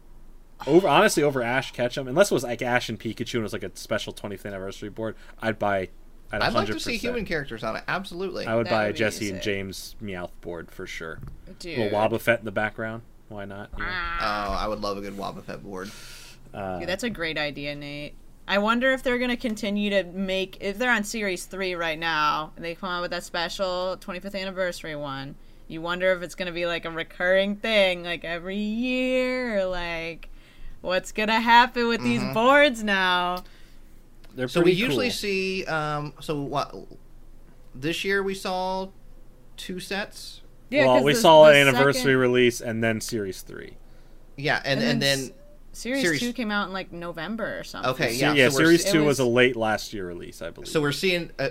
Over 0.66 0.88
honestly, 0.88 1.22
over 1.22 1.40
Ash 1.40 1.70
Ketchum, 1.70 2.08
unless 2.08 2.32
it 2.32 2.34
was 2.34 2.42
like 2.42 2.60
Ash 2.62 2.88
and 2.88 2.98
Pikachu 2.98 3.34
and 3.34 3.40
it 3.40 3.42
was 3.44 3.52
like 3.52 3.62
a 3.62 3.70
special 3.76 4.12
20th 4.12 4.44
anniversary 4.44 4.88
board, 4.88 5.14
I'd 5.40 5.56
buy. 5.58 5.90
I'd, 6.30 6.42
I'd 6.42 6.52
like 6.52 6.66
to 6.68 6.78
see 6.80 6.96
human 6.96 7.24
characters 7.24 7.64
on 7.64 7.76
it. 7.76 7.84
Absolutely. 7.88 8.46
I 8.46 8.54
would 8.54 8.66
That 8.66 8.70
buy 8.70 8.82
would 8.84 8.90
a 8.90 8.92
be 8.92 8.98
Jesse 8.98 9.30
and. 9.30 9.40
James 9.42 9.96
Meowth 10.02 10.30
board 10.40 10.70
for 10.70 10.86
sure. 10.86 11.20
Dude. 11.58 11.78
little 11.78 11.98
Wobbuffet 11.98 12.40
in 12.40 12.44
the 12.44 12.52
background. 12.52 13.02
Why 13.28 13.44
not? 13.44 13.70
you 13.76 13.84
know? 13.84 13.90
Oh, 13.90 14.52
I 14.52 14.66
would 14.68 14.80
love 14.80 14.98
a 14.98 15.00
good 15.00 15.16
Wobbuffet 15.16 15.62
board. 15.62 15.90
Uh, 16.54 16.78
Yeah, 16.80 16.86
that's 16.86 17.04
a 17.04 17.10
great 17.10 17.36
idea, 17.38 17.74
Nate. 17.74 18.14
I 18.46 18.56
wonder 18.58 18.92
if 18.92 19.02
they're 19.02 19.18
gonna 19.18 19.36
continue 19.36 19.90
to 19.90 20.04
make 20.04 20.56
if 20.60 20.78
they're 20.78 20.90
on 20.90 21.04
series 21.04 21.44
three 21.44 21.74
right 21.74 21.98
now 21.98 22.52
and 22.56 22.64
they 22.64 22.74
come 22.74 22.88
out 22.88 23.02
with 23.02 23.10
that 23.10 23.22
special 23.24 23.98
25th 24.00 24.34
anniversary 24.34 24.96
one. 24.96 25.34
You 25.66 25.82
wonder 25.82 26.12
if 26.12 26.22
it's 26.22 26.34
gonna 26.34 26.52
be 26.52 26.64
like 26.64 26.86
a 26.86 26.90
recurring 26.90 27.56
thing, 27.56 28.02
like 28.04 28.24
every 28.24 28.56
year, 28.56 29.58
or 29.60 29.64
like 29.66 30.30
what's 30.80 31.12
gonna 31.12 31.40
happen 31.40 31.88
with 31.88 32.02
these 32.02 32.22
boards 32.32 32.82
now. 32.82 33.44
They're 34.38 34.48
So 34.48 34.60
we 34.60 34.72
usually 34.72 35.06
cool. 35.08 35.12
see. 35.14 35.64
Um, 35.66 36.14
so 36.20 36.40
what? 36.40 36.74
This 37.74 38.04
year 38.04 38.22
we 38.22 38.34
saw 38.34 38.88
two 39.56 39.80
sets. 39.80 40.42
Yeah, 40.70 40.86
well, 40.86 40.96
'cause 40.96 41.04
we 41.04 41.12
the- 41.14 41.20
saw 41.20 41.44
the 41.46 41.50
an 41.52 41.68
anniversary 41.68 42.02
second- 42.02 42.16
release 42.18 42.60
and 42.60 42.82
then 42.84 43.00
Series 43.00 43.40
Three. 43.42 43.74
Yeah, 44.36 44.60
and 44.64 44.80
And 44.80 44.90
and, 44.90 45.02
then 45.02 45.18
then, 45.26 45.30
Series, 45.72 46.02
Series- 46.02 46.20
two 46.20 46.32
came 46.32 46.50
out 46.50 46.68
in 46.68 46.72
like 46.72 46.92
November 46.92 47.58
or 47.58 47.64
something. 47.64 47.90
okay, 47.92 48.12
Se- 48.12 48.20
yeah, 48.20 48.32
yeah, 48.34 48.48
so 48.50 48.58
Series 48.58 48.84
Two 48.84 49.00
was, 49.00 49.18
was- 49.18 49.18
a 49.20 49.24
late 49.24 49.56
last 49.56 49.92
year 49.92 50.06
release, 50.06 50.40
I 50.42 50.50
believe. 50.50 50.68
So 50.68 50.80
we're 50.80 50.92
seeing 50.92 51.30
uh, 51.38 51.48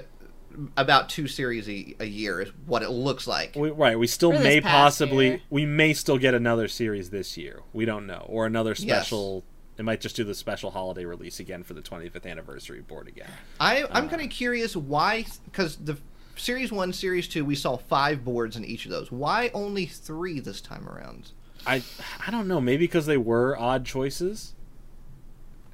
about 0.77 1.09
two 1.09 1.27
series 1.27 1.67
a, 1.69 1.95
a 1.99 2.05
year 2.05 2.41
is 2.41 2.49
what 2.65 2.81
it 2.83 2.89
looks 2.89 3.27
like. 3.27 3.55
We, 3.55 3.69
right, 3.71 3.97
we 3.99 4.07
still 4.07 4.31
may 4.31 4.61
possibly, 4.61 5.27
year. 5.27 5.41
we 5.49 5.65
may 5.65 5.93
still 5.93 6.17
get 6.17 6.33
another 6.33 6.67
series 6.67 7.09
this 7.09 7.37
year. 7.37 7.61
We 7.73 7.85
don't 7.85 8.07
know, 8.07 8.25
or 8.27 8.45
another 8.45 8.73
special. 8.75 9.43
It 9.77 9.83
might 9.85 10.01
just 10.01 10.15
do 10.15 10.23
the 10.23 10.33
special 10.33 10.71
holiday 10.71 11.05
release 11.05 11.39
again 11.39 11.63
for 11.63 11.73
the 11.73 11.81
25th 11.81 12.25
anniversary 12.25 12.81
board 12.81 13.07
again. 13.07 13.29
I 13.59 13.83
I'm 13.91 14.05
Uh. 14.05 14.09
kind 14.09 14.21
of 14.23 14.29
curious 14.29 14.75
why 14.75 15.25
because 15.45 15.75
the 15.77 15.97
series 16.35 16.71
one, 16.71 16.93
series 16.93 17.27
two, 17.27 17.45
we 17.45 17.55
saw 17.55 17.77
five 17.77 18.23
boards 18.25 18.55
in 18.55 18.65
each 18.65 18.85
of 18.85 18.91
those. 18.91 19.11
Why 19.11 19.51
only 19.53 19.85
three 19.85 20.39
this 20.39 20.61
time 20.61 20.87
around? 20.89 21.31
I 21.65 21.83
I 22.25 22.31
don't 22.31 22.47
know, 22.47 22.59
maybe 22.59 22.85
because 22.85 23.05
they 23.05 23.17
were 23.17 23.55
odd 23.59 23.85
choices, 23.85 24.53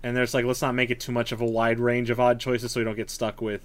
and 0.01 0.17
there's 0.17 0.34
like 0.34 0.43
let's 0.45 0.61
not 0.61 0.75
make 0.75 0.89
it 0.89 0.99
too 0.99 1.11
much 1.13 1.31
of 1.31 1.39
a 1.39 1.45
wide 1.45 1.80
range 1.80 2.09
of 2.09 2.19
odd 2.19 2.39
choices 2.39 2.71
so 2.73 2.80
we 2.81 2.84
don't 2.84 2.95
get 2.95 3.09
stuck 3.09 3.41
with 3.41 3.61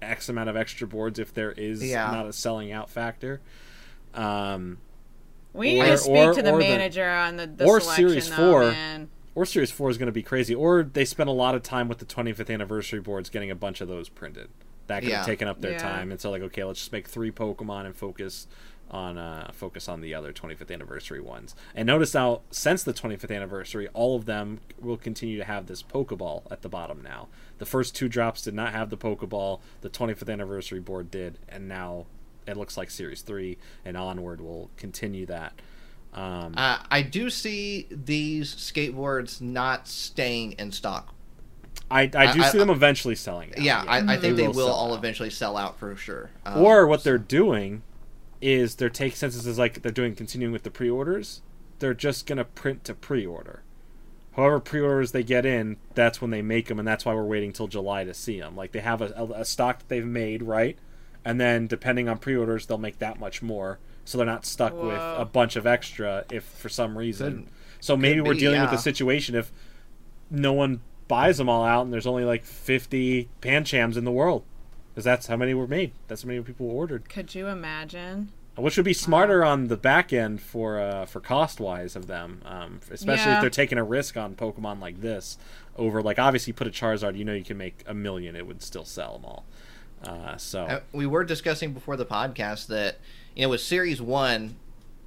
X 0.00 0.28
amount 0.28 0.48
of 0.48 0.56
extra 0.56 0.86
boards 0.86 1.18
if 1.18 1.34
there 1.34 1.52
is 1.52 1.82
Yeah. 1.84 2.10
not 2.10 2.26
a 2.26 2.32
selling 2.32 2.72
out 2.72 2.88
factor. 2.90 3.40
Um, 4.14 4.78
We 5.54 5.74
need 5.74 5.80
Or- 5.82 5.86
to 5.86 5.98
speak 5.98 6.14
or- 6.16 6.32
to 6.34 6.40
the 6.42 6.50
or 6.50 6.58
the- 6.58 6.64
manager 6.66 7.06
on 7.10 7.36
the, 7.36 7.46
the 7.46 7.66
or 7.66 7.78
selection, 7.78 8.08
Series 8.08 8.30
though, 8.30 8.36
four. 8.36 8.60
man. 8.70 9.10
Or 9.34 9.44
Series 9.46 9.70
4 9.70 9.90
is 9.90 9.98
going 9.98 10.06
to 10.06 10.12
be 10.12 10.22
crazy, 10.22 10.54
or 10.54 10.82
they 10.82 11.04
spent 11.04 11.28
a 11.28 11.32
lot 11.32 11.54
of 11.54 11.62
time 11.62 11.88
with 11.88 11.98
the 11.98 12.04
25th 12.04 12.52
anniversary 12.52 13.00
boards 13.00 13.30
getting 13.30 13.50
a 13.50 13.54
bunch 13.54 13.80
of 13.80 13.88
those 13.88 14.08
printed. 14.08 14.48
That 14.88 15.00
could 15.00 15.08
Yeah. 15.10 15.18
have 15.18 15.26
taken 15.26 15.48
up 15.48 15.60
their 15.60 15.72
Yeah. 15.72 15.78
time, 15.78 16.10
and 16.10 16.20
so 16.20 16.30
like, 16.30 16.42
okay, 16.42 16.64
let's 16.64 16.80
just 16.80 16.92
make 16.92 17.08
three 17.08 17.30
Pokemon 17.30 17.86
and 17.86 17.96
focus 17.96 18.46
on 18.90 19.16
uh, 19.16 19.50
focus 19.54 19.88
on 19.88 20.02
the 20.02 20.12
other 20.14 20.34
25th 20.34 20.70
anniversary 20.70 21.20
ones. 21.20 21.54
And 21.74 21.86
notice 21.86 22.12
now, 22.12 22.42
since 22.50 22.82
the 22.82 22.92
25th 22.92 23.30
anniversary, 23.34 23.88
all 23.94 24.16
of 24.16 24.26
them 24.26 24.60
will 24.78 24.98
continue 24.98 25.38
to 25.38 25.44
have 25.44 25.66
this 25.66 25.82
Pokeball 25.82 26.42
at 26.50 26.60
the 26.60 26.68
bottom 26.68 27.00
now. 27.02 27.28
The 27.56 27.64
first 27.64 27.94
two 27.96 28.08
drops 28.10 28.42
did 28.42 28.52
not 28.52 28.72
have 28.72 28.90
the 28.90 28.98
Pokeball. 28.98 29.60
The 29.80 29.88
25th 29.88 30.28
anniversary 30.30 30.80
board 30.80 31.10
did, 31.10 31.38
and 31.48 31.66
now 31.68 32.04
it 32.46 32.56
looks 32.58 32.76
like 32.76 32.90
Series 32.90 33.22
3 33.22 33.56
and 33.82 33.96
onward 33.96 34.42
will 34.42 34.68
continue 34.76 35.24
that. 35.26 35.54
Um, 36.14 36.54
Uh, 36.56 36.78
I 36.90 37.02
do 37.02 37.30
see 37.30 37.86
these 37.90 38.54
skateboards 38.54 39.40
not 39.40 39.88
staying 39.88 40.52
in 40.52 40.72
stock. 40.72 41.14
I, 41.90 42.02
I 42.14 42.32
do 42.32 42.42
I- 42.42 42.48
see 42.50 42.58
them 42.58 42.70
eventually 42.70 43.14
selling. 43.14 43.50
Out. 43.50 43.60
Yeah, 43.60 43.84
I, 43.86 44.14
I 44.14 44.16
think 44.18 44.36
they 44.36 44.46
will, 44.48 44.54
sell 44.66 44.74
all 44.74 44.92
out. 44.92 44.98
eventually 44.98 45.30
sell 45.30 45.56
out 45.56 45.78
for 45.78 45.94
sure. 45.96 46.30
Um, 46.46 46.62
Or 46.62 46.86
what 46.86 47.04
they're 47.04 47.18
doing 47.18 47.82
is 48.40 48.74
they're 48.76 48.88
taking 48.90 49.16
since 49.16 49.36
this 49.36 49.46
is 49.46 49.58
like 49.58 49.82
they're 49.82 49.92
doing 49.92 50.14
continuing 50.14 50.52
with 50.52 50.62
the 50.64 50.70
pre-orders, 50.70 51.42
they're 51.78 51.94
just 51.94 52.26
gonna 52.26 52.44
print 52.44 52.84
to 52.84 52.94
pre-order. 52.94 53.62
However, 54.32 54.58
pre-orders 54.60 55.12
they 55.12 55.22
get 55.22 55.44
in, 55.44 55.76
that's 55.94 56.20
when 56.22 56.30
they 56.30 56.40
make 56.42 56.68
them, 56.68 56.78
and 56.78 56.88
that's 56.88 57.04
why 57.04 57.14
we're 57.14 57.22
waiting 57.24 57.52
till 57.52 57.68
July 57.68 58.04
to 58.04 58.14
see 58.14 58.40
them. 58.40 58.56
Like 58.56 58.72
they 58.72 58.80
have 58.80 59.02
a, 59.02 59.12
a, 59.16 59.24
a 59.40 59.44
stock 59.44 59.80
that 59.80 59.88
they've 59.88 60.06
made, 60.06 60.42
right? 60.42 60.78
And 61.24 61.38
then 61.40 61.66
depending 61.66 62.08
on 62.08 62.18
pre-orders, 62.18 62.66
they'll 62.66 62.78
make 62.78 62.98
that 62.98 63.20
much 63.20 63.42
more, 63.42 63.78
so 64.04 64.18
they're 64.18 64.26
not 64.26 64.44
stuck 64.44 64.74
with 64.74 64.98
a 64.98 65.28
bunch 65.30 65.56
of 65.56 65.66
extra 65.66 66.24
if 66.30 66.44
for 66.44 66.68
some 66.68 66.96
reason. 66.96 67.44
Could- 67.44 67.48
so 67.80 67.96
maybe 67.96 68.20
we're 68.20 68.34
be, 68.34 68.40
dealing 68.40 68.60
with 68.60 68.70
yeah. 68.70 68.76
a 68.76 68.80
situation 68.80 69.34
if 69.34 69.50
no 70.30 70.52
one 70.52 70.80
buys 71.08 71.38
them 71.38 71.48
all 71.48 71.64
out, 71.64 71.82
and 71.84 71.92
there's 71.92 72.06
only 72.06 72.24
like 72.24 72.44
50 72.44 73.28
Panchams 73.40 73.96
in 73.96 74.04
the 74.04 74.12
world, 74.12 74.44
because 74.90 75.04
that's 75.04 75.26
how 75.26 75.36
many 75.36 75.52
were 75.52 75.66
made. 75.66 75.92
That's 76.06 76.22
how 76.22 76.28
many 76.28 76.40
people 76.42 76.68
were 76.68 76.74
ordered. 76.74 77.08
Could 77.08 77.34
you 77.34 77.48
imagine? 77.48 78.30
Which 78.56 78.76
would 78.76 78.84
be 78.84 78.92
smarter 78.92 79.44
on 79.44 79.68
the 79.68 79.76
back 79.76 80.12
end 80.12 80.40
for 80.42 80.78
uh, 80.78 81.06
for 81.06 81.20
cost 81.20 81.58
wise 81.58 81.96
of 81.96 82.06
them, 82.06 82.42
um, 82.44 82.80
especially 82.90 83.32
if 83.32 83.40
they're 83.40 83.48
taking 83.50 83.78
a 83.78 83.84
risk 83.84 84.16
on 84.16 84.34
Pokemon 84.34 84.78
like 84.78 85.00
this. 85.00 85.38
Over 85.76 86.02
like 86.02 86.18
obviously 86.18 86.52
put 86.52 86.66
a 86.66 86.70
Charizard, 86.70 87.16
you 87.16 87.24
know 87.24 87.32
you 87.32 87.44
can 87.44 87.56
make 87.56 87.82
a 87.86 87.94
million, 87.94 88.36
it 88.36 88.46
would 88.46 88.62
still 88.62 88.84
sell 88.84 89.14
them 89.14 89.24
all. 89.24 89.44
Uh, 90.04 90.36
so 90.36 90.64
Uh, 90.64 90.80
we 90.92 91.06
were 91.06 91.24
discussing 91.24 91.72
before 91.72 91.96
the 91.96 92.04
podcast 92.04 92.66
that 92.66 92.98
you 93.34 93.42
know 93.42 93.48
with 93.50 93.60
series 93.60 94.00
one 94.00 94.56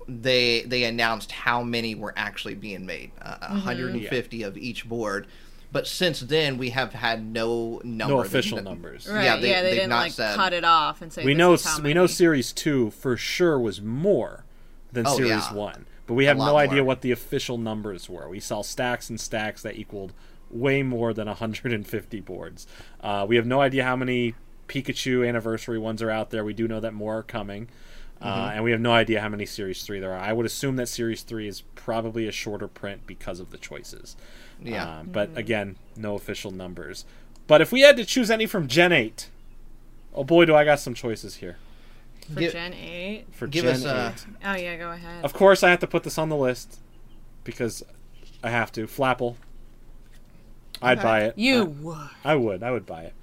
they 0.07 0.61
they 0.63 0.83
announced 0.83 1.31
how 1.31 1.63
many 1.63 1.95
were 1.95 2.13
actually 2.15 2.55
being 2.55 2.85
made 2.85 3.11
uh, 3.21 3.35
Mm-hmm. 3.47 3.53
150 3.55 4.43
of 4.43 4.57
each 4.57 4.87
board 4.87 5.27
but 5.71 5.87
since 5.87 6.19
then 6.21 6.57
we 6.57 6.69
have 6.69 6.93
had 6.93 7.25
no 7.25 7.81
number 7.83 8.13
no 8.15 8.21
They- 8.21 8.27
official 8.27 8.61
numbers. 8.61 9.07
Right? 9.09 9.23
Yeah, 9.25 9.35
they- 9.37 9.41
they, 9.41 9.61
they've 9.61 9.73
didn't 9.75 9.89
not 9.89 9.99
like 10.03 10.11
said- 10.13 10.35
cut 10.35 10.53
it 10.53 10.63
off 10.63 11.01
and 11.01 11.11
say 11.11 11.25
We 11.25 11.33
this 11.33 11.37
know 11.39 11.53
is 11.53 11.65
how 11.65 11.81
we 11.81 11.93
know. 11.93 12.07
Series 12.07 12.53
two 12.53 12.91
for 12.91 13.17
sure 13.17 13.59
was 13.59 13.81
more 13.81 14.45
than 14.93 15.05
Oh, 15.05 15.15
Series 15.17 15.29
yeah. 15.31 15.53
one, 15.53 15.85
but 16.07 16.13
we 16.13 16.25
have 16.25 16.37
lot 16.37 16.51
no 16.51 16.57
idea 16.57 16.77
more. 16.77 16.85
what 16.85 17.01
the 17.01 17.11
official 17.11 17.57
numbers 17.57 18.07
were. 18.07 18.29
We 18.29 18.39
saw 18.39 18.61
stacks 18.61 19.09
and 19.09 19.19
stacks 19.19 19.63
that 19.63 19.75
equaled 19.75 20.13
way 20.49 20.81
more 20.83 21.13
than 21.13 21.27
150 21.27 22.21
boards. 22.21 22.67
Uh, 23.01 23.25
we 23.27 23.35
have 23.35 23.45
no 23.45 23.59
idea 23.59 23.83
how 23.83 23.97
many 23.97 24.35
Pikachu 24.69 25.27
anniversary 25.27 25.77
ones 25.79 26.01
are 26.01 26.11
out 26.11 26.29
there. 26.29 26.45
We 26.45 26.53
do 26.53 26.67
know 26.69 26.79
that 26.79 26.93
more 26.93 27.17
are 27.17 27.23
coming. 27.23 27.67
Uh, 28.21 28.25
Mm-hmm. 28.25 28.55
and 28.55 28.63
we 28.63 28.71
have 28.71 28.79
no 28.81 28.91
idea 28.93 29.19
how 29.21 29.29
many 29.29 29.45
Series 29.45 29.83
3 29.83 29.99
there 29.99 30.13
are. 30.13 30.19
I 30.19 30.31
would 30.33 30.45
assume 30.45 30.77
that 30.77 30.87
Series 30.87 31.21
3 31.21 31.47
is 31.47 31.61
probably 31.75 32.27
a 32.27 32.31
shorter 32.31 32.67
print 32.67 33.01
because 33.05 33.39
of 33.39 33.51
the 33.51 33.57
choices. 33.57 34.15
Yeah. 34.63 34.87
Uh, 34.87 35.03
but 35.03 35.37
again, 35.37 35.75
no 35.97 36.15
official 36.15 36.49
numbers. 36.51 37.05
But 37.47 37.61
if 37.61 37.71
we 37.71 37.81
had 37.81 37.97
to 37.97 38.05
choose 38.05 38.31
any 38.31 38.45
from 38.45 38.67
Gen 38.67 38.91
8, 38.93 39.29
oh 40.13 40.23
boy, 40.23 40.45
do 40.45 40.55
I 40.55 40.63
got 40.63 40.79
some 40.79 40.93
choices 40.93 41.35
here. 41.35 41.57
for 42.33 42.39
Give- 42.39 42.53
Gen 42.53 42.73
eight. 42.73 43.25
For 43.31 43.47
Give 43.47 43.65
Gen 43.65 43.73
us, 43.75 43.85
uh, 43.85 44.13
8. 44.15 44.25
Oh 44.45 44.55
yeah, 44.55 44.77
go 44.77 44.91
ahead. 44.91 45.23
Of 45.23 45.33
course, 45.33 45.61
I 45.61 45.69
have 45.69 45.79
to 45.81 45.87
put 45.87 46.03
this 46.03 46.17
on 46.17 46.29
the 46.29 46.37
list 46.37 46.79
because 47.43 47.83
I 48.43 48.49
have 48.49 48.71
to. 48.71 48.87
Flapple. 48.87 49.35
I'd 50.81 50.97
Okay. 50.99 51.03
buy 51.03 51.21
it. 51.25 51.37
you 51.37 51.59
I- 51.59 51.63
would. 51.63 52.09
I 52.23 52.35
would. 52.35 52.63
I 52.63 52.71
would 52.71 52.85
buy 52.85 53.03
it. 53.03 53.13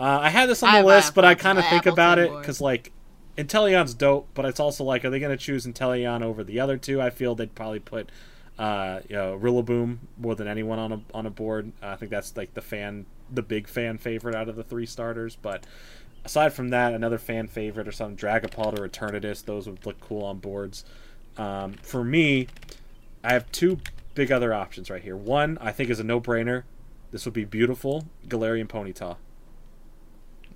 Uh, 0.00 0.18
I 0.20 0.30
had 0.30 0.48
this 0.48 0.62
on 0.62 0.72
the 0.72 0.80
buy 0.80 0.84
list, 0.96 1.10
a 1.10 1.12
but 1.14 1.24
I 1.24 1.34
kind 1.34 1.58
of 1.58 1.64
think 1.66 1.82
Apple 1.86 1.92
about 1.92 2.18
it 2.18 2.30
because, 2.40 2.60
like, 2.60 2.92
Inteleon's 3.36 3.94
dope, 3.94 4.28
but 4.34 4.44
it's 4.44 4.60
also 4.60 4.84
like, 4.84 5.04
are 5.04 5.10
they 5.10 5.18
going 5.18 5.36
to 5.36 5.42
choose 5.42 5.66
Inteleon 5.66 6.22
over 6.22 6.44
the 6.44 6.60
other 6.60 6.76
two? 6.76 7.00
I 7.00 7.10
feel 7.10 7.34
they'd 7.34 7.54
probably 7.54 7.78
put, 7.78 8.10
uh, 8.58 9.00
you 9.08 9.16
know, 9.16 9.38
Rillaboom 9.40 9.98
more 10.18 10.34
than 10.34 10.46
anyone 10.46 10.78
on 10.78 10.92
a 10.92 11.00
on 11.14 11.26
a 11.26 11.30
board. 11.30 11.72
I 11.80 11.96
think 11.96 12.10
that's 12.10 12.36
like 12.36 12.54
the 12.54 12.60
fan, 12.60 13.06
the 13.30 13.42
big 13.42 13.68
fan 13.68 13.98
favorite 13.98 14.34
out 14.34 14.48
of 14.48 14.56
the 14.56 14.64
three 14.64 14.86
starters. 14.86 15.36
But 15.36 15.64
aside 16.24 16.52
from 16.52 16.68
that, 16.68 16.92
another 16.92 17.18
fan 17.18 17.48
favorite 17.48 17.88
or 17.88 17.92
something, 17.92 18.16
Dragapult 18.16 18.78
or 18.78 18.86
Eternatus, 18.86 19.44
those 19.44 19.66
would 19.66 19.86
look 19.86 19.98
cool 20.00 20.24
on 20.24 20.38
boards. 20.38 20.84
Um, 21.38 21.74
for 21.82 22.04
me, 22.04 22.48
I 23.24 23.32
have 23.32 23.50
two 23.50 23.78
big 24.14 24.30
other 24.30 24.52
options 24.52 24.90
right 24.90 25.02
here. 25.02 25.16
One, 25.16 25.56
I 25.60 25.72
think 25.72 25.88
is 25.88 26.00
a 26.00 26.04
no-brainer. 26.04 26.64
This 27.10 27.24
would 27.24 27.32
be 27.34 27.46
beautiful. 27.46 28.06
Galarian 28.28 28.68
Ponyta. 28.68 29.16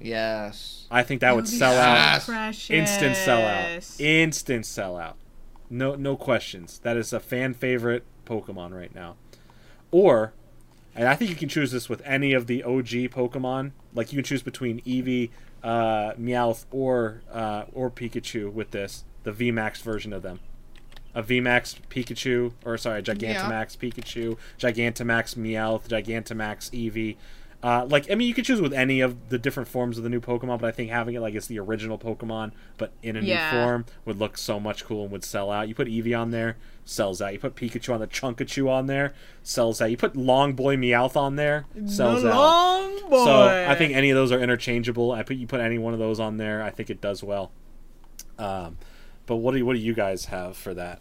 Yes 0.00 0.86
I 0.90 1.02
think 1.02 1.20
that 1.20 1.34
would 1.34 1.46
You'll 1.46 1.52
be 1.52 1.58
sell 1.58 1.72
so 1.72 1.78
out. 1.78 2.22
Precious. 2.22 2.70
Instant 2.70 3.16
sellout. 3.16 4.00
Instant 4.00 4.64
sellout. 4.64 5.14
No 5.68 5.94
no 5.94 6.16
questions. 6.16 6.78
That 6.80 6.96
is 6.96 7.12
a 7.12 7.20
fan 7.20 7.54
favorite 7.54 8.04
Pokemon 8.24 8.72
right 8.72 8.94
now. 8.94 9.16
Or 9.90 10.32
and 10.94 11.08
I 11.08 11.14
think 11.14 11.30
you 11.30 11.36
can 11.36 11.48
choose 11.48 11.72
this 11.72 11.88
with 11.88 12.00
any 12.04 12.32
of 12.32 12.46
the 12.46 12.62
OG 12.62 13.10
Pokemon. 13.10 13.72
Like 13.94 14.12
you 14.12 14.16
can 14.16 14.24
choose 14.24 14.42
between 14.42 14.80
Eevee, 14.80 15.30
uh, 15.62 16.12
Meowth, 16.18 16.64
or 16.70 17.22
uh, 17.30 17.64
or 17.72 17.90
Pikachu 17.90 18.50
with 18.50 18.70
this, 18.70 19.04
the 19.24 19.32
VMAX 19.32 19.82
version 19.82 20.12
of 20.12 20.22
them. 20.22 20.40
A 21.14 21.22
VMAX 21.22 21.76
Pikachu, 21.90 22.52
or 22.64 22.76
sorry, 22.78 23.02
Gigantamax 23.02 23.76
Pikachu, 23.76 24.36
Gigantamax 24.58 25.34
Meowth, 25.34 25.88
Gigantamax 25.88 26.70
Eevee. 26.70 27.16
Uh, 27.62 27.84
like 27.88 28.10
I 28.10 28.14
mean, 28.14 28.28
you 28.28 28.34
could 28.34 28.44
choose 28.44 28.60
with 28.60 28.72
any 28.72 29.00
of 29.00 29.28
the 29.30 29.38
different 29.38 29.68
forms 29.68 29.96
of 29.98 30.04
the 30.04 30.10
new 30.10 30.20
Pokemon, 30.20 30.60
but 30.60 30.64
I 30.68 30.70
think 30.70 30.90
having 30.90 31.14
it 31.14 31.20
like 31.20 31.34
it's 31.34 31.46
the 31.46 31.58
original 31.58 31.98
Pokemon, 31.98 32.52
but 32.76 32.92
in 33.02 33.16
a 33.16 33.20
Yeah. 33.20 33.50
new 33.50 33.56
form, 33.58 33.86
would 34.04 34.18
look 34.18 34.36
so 34.38 34.60
much 34.60 34.84
cool 34.84 35.02
and 35.04 35.10
would 35.12 35.24
sell 35.24 35.50
out. 35.50 35.66
You 35.68 35.74
put 35.74 35.88
Eevee 35.88 36.16
on 36.16 36.30
there, 36.30 36.58
sells 36.84 37.20
out. 37.22 37.32
You 37.32 37.38
put 37.38 37.56
Pikachu 37.56 37.92
on 37.94 38.00
the 38.00 38.06
Chunkachu 38.06 38.68
on 38.68 38.86
there, 38.86 39.14
sells 39.42 39.80
out. 39.80 39.90
You 39.90 39.96
put 39.96 40.14
Long 40.14 40.52
Boy 40.52 40.76
Meowth 40.76 41.16
on 41.16 41.36
there, 41.36 41.64
sells 41.86 42.22
the 42.22 42.30
out. 42.30 42.36
long 42.36 43.10
boy. 43.10 43.24
So 43.24 43.66
I 43.68 43.74
think 43.74 43.94
any 43.94 44.10
of 44.10 44.16
those 44.16 44.30
are 44.32 44.38
interchangeable. 44.38 45.10
I 45.12 45.22
put 45.22 45.36
you 45.36 45.46
put 45.46 45.60
any 45.60 45.78
one 45.78 45.92
of 45.94 45.98
those 45.98 46.20
on 46.20 46.36
there, 46.36 46.62
I 46.62 46.70
think 46.70 46.90
it 46.90 47.00
does 47.00 47.22
well. 47.24 47.50
Um, 48.38 48.76
but 49.24 49.36
what 49.36 49.52
do 49.52 49.58
you, 49.58 49.66
what 49.66 49.72
do 49.74 49.80
you 49.80 49.94
guys 49.94 50.26
have 50.26 50.56
for 50.56 50.74
that? 50.74 51.00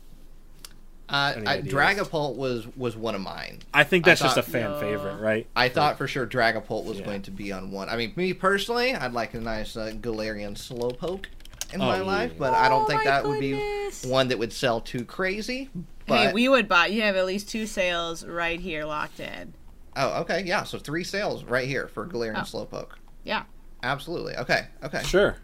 Uh, 1.07 1.34
I. 1.45 1.61
Dragapult 1.61 2.36
was 2.36 2.65
was 2.76 2.95
one 2.98 3.14
of 3.14 3.22
mine. 3.22 3.60
I 3.73 3.84
think 3.84 4.06
I 4.07 4.11
that's 4.11 4.22
just 4.22 4.38
a 4.38 4.41
fan 4.44 4.72
No. 4.72 4.80
favorite, 4.80 5.18
right? 5.19 5.45
I 5.56 5.69
thought 5.69 5.98
for 5.99 6.07
sure 6.07 6.26
Dragapult 6.26 6.84
was 6.86 6.98
Yeah. 6.99 7.06
going 7.06 7.22
to 7.23 7.32
be 7.32 7.52
on 7.52 7.69
one. 7.72 7.90
I 7.90 7.95
mean, 7.95 8.14
me 8.15 8.34
personally, 8.34 8.95
I'd 8.95 9.14
like 9.14 9.34
a 9.36 9.40
nice 9.40 9.77
uh, 9.77 9.91
Galarian 10.02 10.53
Slowpoke 10.56 11.26
in 11.73 11.82
Oh, 11.82 11.86
my 11.86 11.98
yeah. 11.98 12.03
life, 12.03 12.34
but 12.40 12.53
I 12.53 12.69
don't 12.69 12.84
Oh, 12.84 12.88
think 12.88 13.03
that 13.03 13.23
goodness. 13.23 14.02
would 14.03 14.03
be 14.07 14.10
one 14.11 14.27
that 14.30 14.40
would 14.40 14.52
sell 14.52 14.82
too 14.82 15.06
crazy. 15.06 15.69
But 16.07 16.27
hey, 16.27 16.34
we 16.34 16.49
would 16.49 16.68
buy. 16.68 16.88
You 16.88 17.03
have 17.03 17.15
at 17.15 17.26
least 17.27 17.49
two 17.49 17.68
sales 17.68 18.26
right 18.26 18.60
here 18.60 18.84
locked 18.86 19.19
in. 19.19 19.53
oh, 19.95 20.22
okay, 20.22 20.41
yeah. 20.44 20.64
So 20.64 20.80
three 20.80 21.03
sales 21.03 21.44
right 21.44 21.68
here 21.68 21.88
for 21.88 22.07
Galarian 22.07 22.38
Oh. 22.38 22.41
Slowpoke. 22.65 22.94
Yeah. 23.23 23.44
Absolutely. 23.84 24.36
Okay. 24.38 24.65
Okay. 24.84 25.03
Sure. 25.03 25.36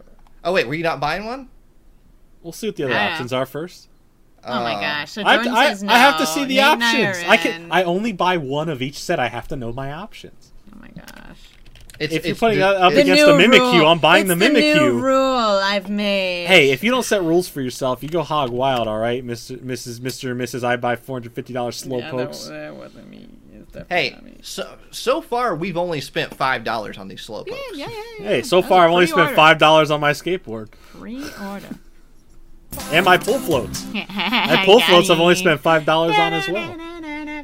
Oh 0.42 0.52
wait, 0.52 0.66
were 0.66 0.74
you 0.74 0.82
not 0.82 0.98
buying 0.98 1.24
one? 1.24 1.48
We'll 2.42 2.52
see 2.52 2.66
what 2.66 2.74
the 2.74 2.82
other 2.84 2.94
options 2.94 3.32
are 3.32 3.46
first. 3.46 3.86
Oh 4.44 4.62
my 4.62 4.74
Uh, 4.74 4.80
gosh. 4.80 5.10
So 5.12 5.22
I, 5.22 5.36
Jordan 5.36 5.54
I, 5.54 5.68
says 5.68 5.82
no. 5.82 5.92
I 5.92 5.98
have 5.98 6.18
to 6.18 6.26
see 6.26 6.44
the 6.44 6.56
Nate 6.56 6.64
options. 6.64 7.24
I 7.28 7.36
can. 7.36 7.70
I 7.70 7.84
only 7.84 8.12
buy 8.12 8.36
one 8.38 8.68
of 8.68 8.82
each 8.82 8.98
set. 8.98 9.18
I 9.20 9.28
have 9.28 9.48
to 9.48 9.56
know 9.56 9.72
my 9.72 9.92
options. 9.92 10.52
Oh 10.74 10.78
my 10.80 10.88
gosh. 10.88 11.38
It's, 12.00 12.12
If 12.14 12.24
you're 12.24 12.32
it's 12.32 12.40
putting 12.40 12.58
the- 12.58 12.66
up 12.66 12.92
against 12.92 13.24
the 13.24 13.32
Mimikyu, 13.32 13.88
I'm 13.88 13.98
buying 14.00 14.28
it's 14.28 14.38
the 14.38 14.44
Mimikyu. 14.46 14.74
new 14.74 14.98
rule 15.00 15.60
I've 15.62 15.88
made. 15.88 16.46
Hey, 16.46 16.70
if 16.72 16.82
you 16.82 16.90
don't 16.90 17.04
set 17.04 17.22
rules 17.22 17.48
for 17.48 17.60
yourself, 17.60 18.02
you 18.02 18.08
go 18.08 18.22
hog 18.22 18.50
wild. 18.50 18.88
All 18.88 18.98
right, 18.98 19.24
Mister, 19.24 19.56
Mrs., 19.58 20.00
Mister, 20.00 20.34
Mrs. 20.34 20.64
I 20.64 20.74
buy 20.76 20.96
four 20.96 21.16
hundred 21.16 21.32
fifty 21.34 21.52
dollars 21.52 21.76
slow 21.76 21.98
yeah, 21.98 22.10
pokes. 22.10 22.46
That, 22.46 22.52
that 22.52 22.76
wasn't 22.76 23.08
me. 23.08 23.28
Hey, 23.88 24.18
me. 24.22 24.38
so 24.42 24.76
so 24.90 25.22
far 25.22 25.54
we've 25.54 25.78
only 25.78 26.02
spent 26.02 26.34
five 26.34 26.62
dollars 26.62 26.98
on 26.98 27.08
these 27.08 27.26
Slowpokes. 27.26 27.46
Yeah, 27.74 27.86
yeah, 27.86 27.88
yeah, 27.88 28.02
yeah. 28.18 28.28
Hey, 28.28 28.42
so 28.42 28.56
That's 28.60 28.68
far 28.68 28.84
I've 28.84 28.90
only 28.92 29.06
spent 29.06 29.34
five 29.34 29.56
dollars 29.58 29.90
on 29.90 29.98
my 30.00 30.10
skateboard 30.10 30.70
Pre-order. 30.72 31.78
And 32.92 33.04
my 33.04 33.18
pull 33.18 33.38
floats. 33.38 33.84
My 33.94 34.62
pull 34.64 34.80
floats 34.80 35.10
I've 35.10 35.20
only 35.20 35.34
spent 35.34 35.60
five 35.60 35.84
dollars 35.84 36.16
on 36.16 36.32
as 36.32 36.48
well. 36.48 36.76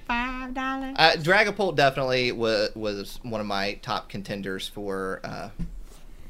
Five 0.07 0.55
dollars. 0.55 0.95
Uh, 0.99 1.13
Dragapult 1.19 1.77
definitely 1.77 2.33
was 2.33 2.75
was 2.75 3.19
one 3.23 3.41
of 3.41 3.47
my 3.47 3.75
top 3.83 4.09
contenders 4.09 4.67
for 4.69 5.21
uh, 5.25 5.51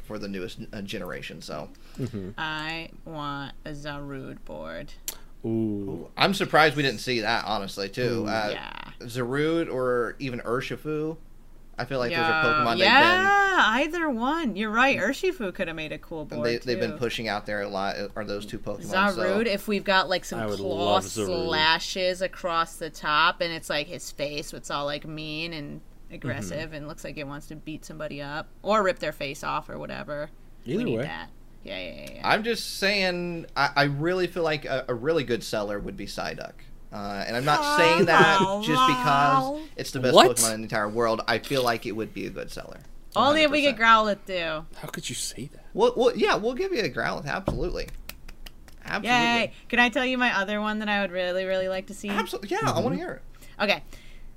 for 0.05 0.19
the 0.19 0.29
newest 0.29 0.59
uh, 0.73 0.83
generation. 0.83 1.43
So 1.43 1.69
I 2.37 2.91
want 3.05 3.55
a 3.65 3.71
Zarude 3.71 4.45
board. 4.45 4.93
Ooh, 5.45 6.09
I'm 6.17 6.35
surprised 6.35 6.77
we 6.77 6.83
didn't 6.83 7.01
see 7.01 7.21
that. 7.21 7.45
Honestly, 7.45 7.89
too. 7.89 8.25
Uh, 8.27 8.51
yeah. 8.53 9.07
Zarude 9.07 9.73
or 9.73 10.17
even 10.19 10.41
Urshifu. 10.41 11.17
I 11.79 11.85
feel 11.85 11.99
like 11.99 12.11
yeah, 12.11 12.23
those 12.23 12.31
are 12.31 12.65
Pokemon 12.65 12.79
yeah, 12.79 13.63
either 13.67 14.11
one. 14.11 14.57
You're 14.57 14.71
right. 14.71 14.99
Urshifu 14.99 15.55
could 15.55 15.69
have 15.69 15.77
made 15.77 15.93
a 15.93 15.99
cool 15.99 16.25
they've 16.25 16.31
been 16.31 16.39
board 16.39 16.49
they, 16.49 16.59
they've 16.59 16.81
been 16.81 16.99
pushing 16.99 17.29
out 17.29 17.47
there 17.47 17.63
a 17.63 17.69
lot. 17.69 17.97
uh, 17.97 18.09
Are 18.17 18.25
those 18.25 18.45
two 18.47 18.59
Pokemon? 18.59 18.87
Zarude, 19.15 19.47
So. 19.47 19.51
if 19.51 19.69
we've 19.69 19.85
got 19.85 20.09
like 20.09 20.25
some 20.25 20.41
I 20.41 20.47
claw 20.49 21.01
slashes 21.01 22.23
across 22.23 22.77
the 22.77 22.91
top, 22.91 23.41
and 23.41 23.53
it's 23.53 23.71
like 23.71 23.87
his 23.87 24.11
face, 24.11 24.53
it's 24.53 24.71
all 24.71 24.85
like 24.85 25.07
mean 25.07 25.53
and 25.53 25.81
Mm-hmm. 26.09 26.15
aggressive, 26.15 26.73
and 26.73 26.89
looks 26.89 27.05
like 27.05 27.19
it 27.19 27.27
wants 27.27 27.49
to 27.49 27.55
beat 27.55 27.85
somebody 27.85 28.23
up 28.23 28.49
or 28.63 28.83
rip 28.83 28.99
their 28.99 29.13
face 29.13 29.45
off 29.45 29.69
or 29.69 29.79
whatever. 29.79 30.31
Either 30.65 30.79
we 30.79 30.85
need 30.85 30.97
way. 30.97 31.03
that. 31.03 31.29
Yeah, 31.65 31.79
yeah, 31.79 31.95
yeah. 32.01 32.11
yeah. 32.15 32.29
I'm 32.29 32.45
just 32.45 32.79
saying. 32.79 33.45
I, 33.55 33.71
I 33.77 33.83
really 33.85 34.27
feel 34.27 34.43
like 34.43 34.65
a, 34.65 34.87
a 34.89 34.95
really 34.95 35.23
good 35.23 35.45
seller 35.45 35.79
would 35.79 35.99
be 35.99 36.07
Psyduck. 36.07 36.55
Uh, 36.93 37.25
and 37.27 37.37
I'm 37.37 37.45
not 37.45 37.79
saying 37.79 38.07
that 38.07 38.39
just 38.65 38.87
because 38.87 39.61
it's 39.77 39.91
the 39.91 40.01
best 40.01 40.15
What? 40.15 40.37
Pokemon 40.37 40.55
in 40.55 40.61
the 40.61 40.65
entire 40.65 40.89
world. 40.89 41.21
I 41.29 41.39
feel 41.39 41.63
like 41.63 41.85
it 41.85 41.93
would 41.93 42.15
be 42.15 42.27
a 42.27 42.31
good 42.31 42.51
seller. 42.51 42.81
Only 43.15 43.43
if 43.43 43.51
we 43.51 43.61
100%. 43.61 43.63
get 43.63 43.79
Growlithe 43.79 44.27
too. 44.27 44.67
how 44.81 44.89
could 44.89 45.09
you 45.09 45.15
say 45.15 45.51
that? 45.53 45.65
Well, 45.75 45.93
well, 45.97 46.17
yeah, 46.17 46.37
we'll 46.37 46.55
give 46.55 46.73
you 46.73 46.81
a 46.83 46.89
Growlithe. 46.89 47.27
Absolutely. 47.27 47.89
Absolutely. 48.85 49.09
Yay! 49.11 49.53
Can 49.69 49.79
I 49.81 49.89
tell 49.91 50.05
you 50.05 50.17
my 50.17 50.37
other 50.39 50.61
one 50.61 50.79
that 50.79 50.89
I 50.89 51.01
would 51.03 51.11
really, 51.11 51.45
really 51.45 51.69
like 51.69 51.87
to 51.89 51.95
see? 51.95 52.09
Absolutely. 52.09 52.51
Yeah, 52.51 52.71
I 52.71 52.81
want 52.81 52.85
to 52.85 52.91
mm-hmm. 52.91 52.97
hear 52.97 53.21
it. 53.59 53.63
Okay. 53.63 53.83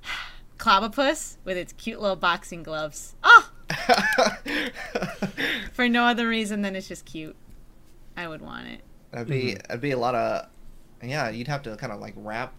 Clobbopus 0.58 1.38
with 1.44 1.56
its 1.56 1.72
cute 1.72 2.00
little 2.00 2.16
boxing 2.16 2.62
gloves. 2.62 3.14
Oh! 3.22 3.50
For 5.72 5.88
no 5.88 6.04
other 6.04 6.28
reason 6.28 6.62
than 6.62 6.76
it's 6.76 6.88
just 6.88 7.06
cute. 7.06 7.36
I 8.16 8.28
would 8.28 8.42
want 8.42 8.66
it. 8.66 8.82
that'd 9.10 9.28
be 9.28 9.42
mm-hmm. 9.42 9.66
that'd 9.68 9.80
be 9.80 9.92
a 9.92 9.98
lot 9.98 10.14
of. 10.14 10.48
Yeah, 11.02 11.30
you'd 11.30 11.48
have 11.48 11.62
to 11.62 11.76
kind 11.76 11.92
of 11.92 12.00
like 12.00 12.14
wrap 12.16 12.54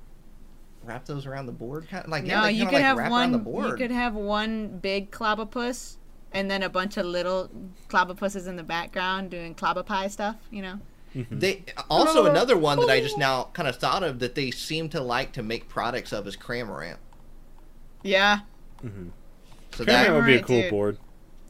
wrap 0.84 1.06
those 1.06 1.26
around 1.26 1.46
the 1.46 1.54
board. 1.54 1.88
Kind 1.88 2.06
of, 2.06 2.12
like 2.12 2.26
yeah, 2.26 2.42
no, 2.42 2.46
they 2.46 2.52
you 2.54 2.66
could 2.66 2.74
like, 2.74 2.84
have 2.84 2.98
wrap 2.98 3.12
around 3.12 3.32
the 3.32 3.38
one. 3.38 3.56
You 3.56 3.62
board. 3.70 3.80
could 3.80 3.92
have 3.92 4.16
one 4.16 4.80
big 4.80 5.12
Clobbopus, 5.12 5.98
and 6.32 6.52
then 6.52 6.64
a 6.64 6.70
bunch 6.70 6.98
of 6.98 7.06
little 7.06 7.50
Clobbopuses 7.90 8.48
in 8.48 8.56
the 8.56 8.64
background 8.64 9.32
doing 9.32 9.56
Clobopie 9.56 10.10
stuff. 10.12 10.36
You 10.52 10.62
know. 10.62 10.80
Mm-hmm. 11.16 11.40
They 11.40 11.64
also 11.92 12.26
another 12.26 12.58
one 12.58 12.80
that 12.80 12.90
I 12.90 13.00
just 13.00 13.20
now 13.20 13.50
kind 13.54 13.70
of 13.70 13.76
thought 13.76 14.02
of 14.02 14.18
that 14.20 14.34
they 14.34 14.50
seem 14.50 14.90
to 14.90 15.02
like 15.02 15.32
to 15.34 15.44
make 15.44 15.70
products 15.70 16.12
of 16.12 16.26
is 16.26 16.36
Cramorant. 16.36 16.98
Yeah. 18.02 18.40
Mm-hmm. 18.84 19.10
So 19.74 19.86
Cramorant 19.86 19.88
that 19.88 20.14
would 20.14 20.26
be 20.26 20.36
a 20.36 20.42
cool 20.42 20.62
dude. 20.62 20.72
board. 20.72 20.98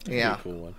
That'd 0.00 0.10
be 0.10 0.16
a 0.16 0.18
yeah, 0.18 0.38
cool 0.42 0.52
one. 0.52 0.74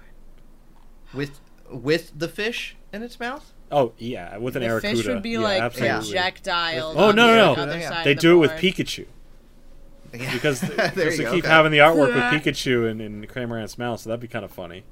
with 1.15 1.39
with 1.69 2.11
the 2.17 2.27
fish 2.27 2.75
in 2.93 3.01
its 3.01 3.19
mouth. 3.19 3.51
Oh 3.71 3.93
yeah, 3.97 4.37
with 4.37 4.55
an 4.55 4.61
The 4.63 4.69
Arrokuda. 4.69 4.81
fish 4.81 5.07
would 5.07 5.21
be 5.23 5.31
yeah, 5.31 5.39
like 5.39 5.61
absolutely. 5.61 5.97
projectiles. 6.11 6.95
Oh 6.95 7.09
on 7.09 7.15
no 7.15 7.27
the 7.27 7.35
no 7.35 7.55
no! 7.55 7.61
other 7.63 7.81
side 7.81 8.05
They 8.05 8.11
of 8.11 8.17
the 8.17 8.21
do 8.21 8.33
it 8.35 8.39
with. 8.39 8.51
Pikachu 8.51 9.05
Yeah. 10.13 10.31
because 10.33 10.61
there 10.61 10.69
because 10.91 10.95
you 10.95 11.09
they 11.17 11.23
go. 11.23 11.31
keep 11.33 11.43
okay. 11.45 11.53
having 11.53 11.71
the 11.71 11.79
artwork 11.79 12.13
with 12.13 12.23
Pikachu 12.55 12.89
and, 12.89 13.01
and 13.01 13.27
Cramorant's 13.27 13.77
mouth, 13.77 13.99
so 13.99 14.09
that'd 14.09 14.21
be 14.21 14.27
kind 14.27 14.45
of 14.45 14.51
funny. 14.51 14.83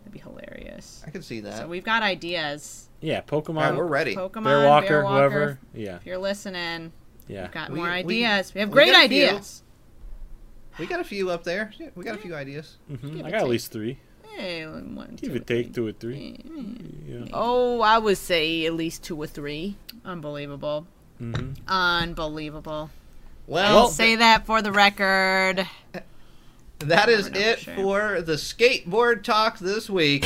That'd 0.00 0.12
be 0.12 0.18
hilarious. 0.18 1.02
I 1.06 1.10
could 1.10 1.24
see 1.24 1.40
that. 1.40 1.56
So 1.58 1.68
we've 1.68 1.84
got 1.84 2.02
ideas. 2.02 2.88
Yeah, 3.00 3.22
All 3.30 3.38
right, 3.40 3.44
Pokemon, 3.46 3.76
we're 3.78 3.86
ready. 3.86 4.14
Pokemon, 4.14 4.44
Bear 4.44 4.66
Walker, 4.66 4.86
Bear 4.88 5.04
Walker, 5.04 5.18
whoever. 5.30 5.58
Yeah, 5.72 5.96
If 5.96 6.04
you're 6.06 6.18
listening, 6.18 6.92
yeah. 7.28 7.42
we've 7.44 7.50
got 7.52 7.70
We- 7.70 7.76
more 7.78 7.88
ideas. 7.88 8.52
We, 8.52 8.60
have 8.60 8.70
great 8.70 8.92
got 8.92 9.06
a 9.06 9.08
few. 9.08 9.24
ideas. 9.26 9.62
We 10.78 10.86
got 10.86 11.00
a 11.00 11.04
few 11.04 11.30
up 11.30 11.44
there. 11.44 11.72
We 11.94 12.04
got 12.04 12.14
a 12.16 12.18
few 12.18 12.34
ideas. 12.34 12.76
Mhm. 12.92 13.20
I 13.24 13.30
got 13.30 13.34
at 13.34 13.40
take. 13.40 13.48
least 13.48 13.72
three. 13.72 13.98
Hey, 14.36 14.66
one, 14.66 15.16
Give 15.20 15.30
two, 15.30 15.36
or 15.36 15.38
take 15.40 15.74
two 15.74 15.86
or 15.86 15.92
three. 15.92 16.40
Yeah. 17.06 17.26
Oh, 17.32 17.80
I 17.82 17.98
would 17.98 18.16
say 18.18 18.64
at 18.66 18.74
least 18.74 19.02
two 19.04 19.16
or 19.20 19.26
three. 19.26 19.76
Unbelievable. 20.04 20.86
hmm 21.18 21.52
Unbelievable. 21.68 22.90
Well, 23.46 23.78
I'll 23.78 23.88
say 23.88 24.16
that 24.16 24.46
for 24.46 24.62
the 24.62 24.72
record. 24.72 25.66
that 26.78 27.08
is 27.08 27.30
Never 27.30 27.38
it 27.44 27.58
for 27.58 27.64
sure. 27.64 27.74
for 28.16 28.22
the 28.22 28.34
skateboard 28.34 29.22
talk 29.24 29.58
this 29.58 29.90
week. 29.90 30.24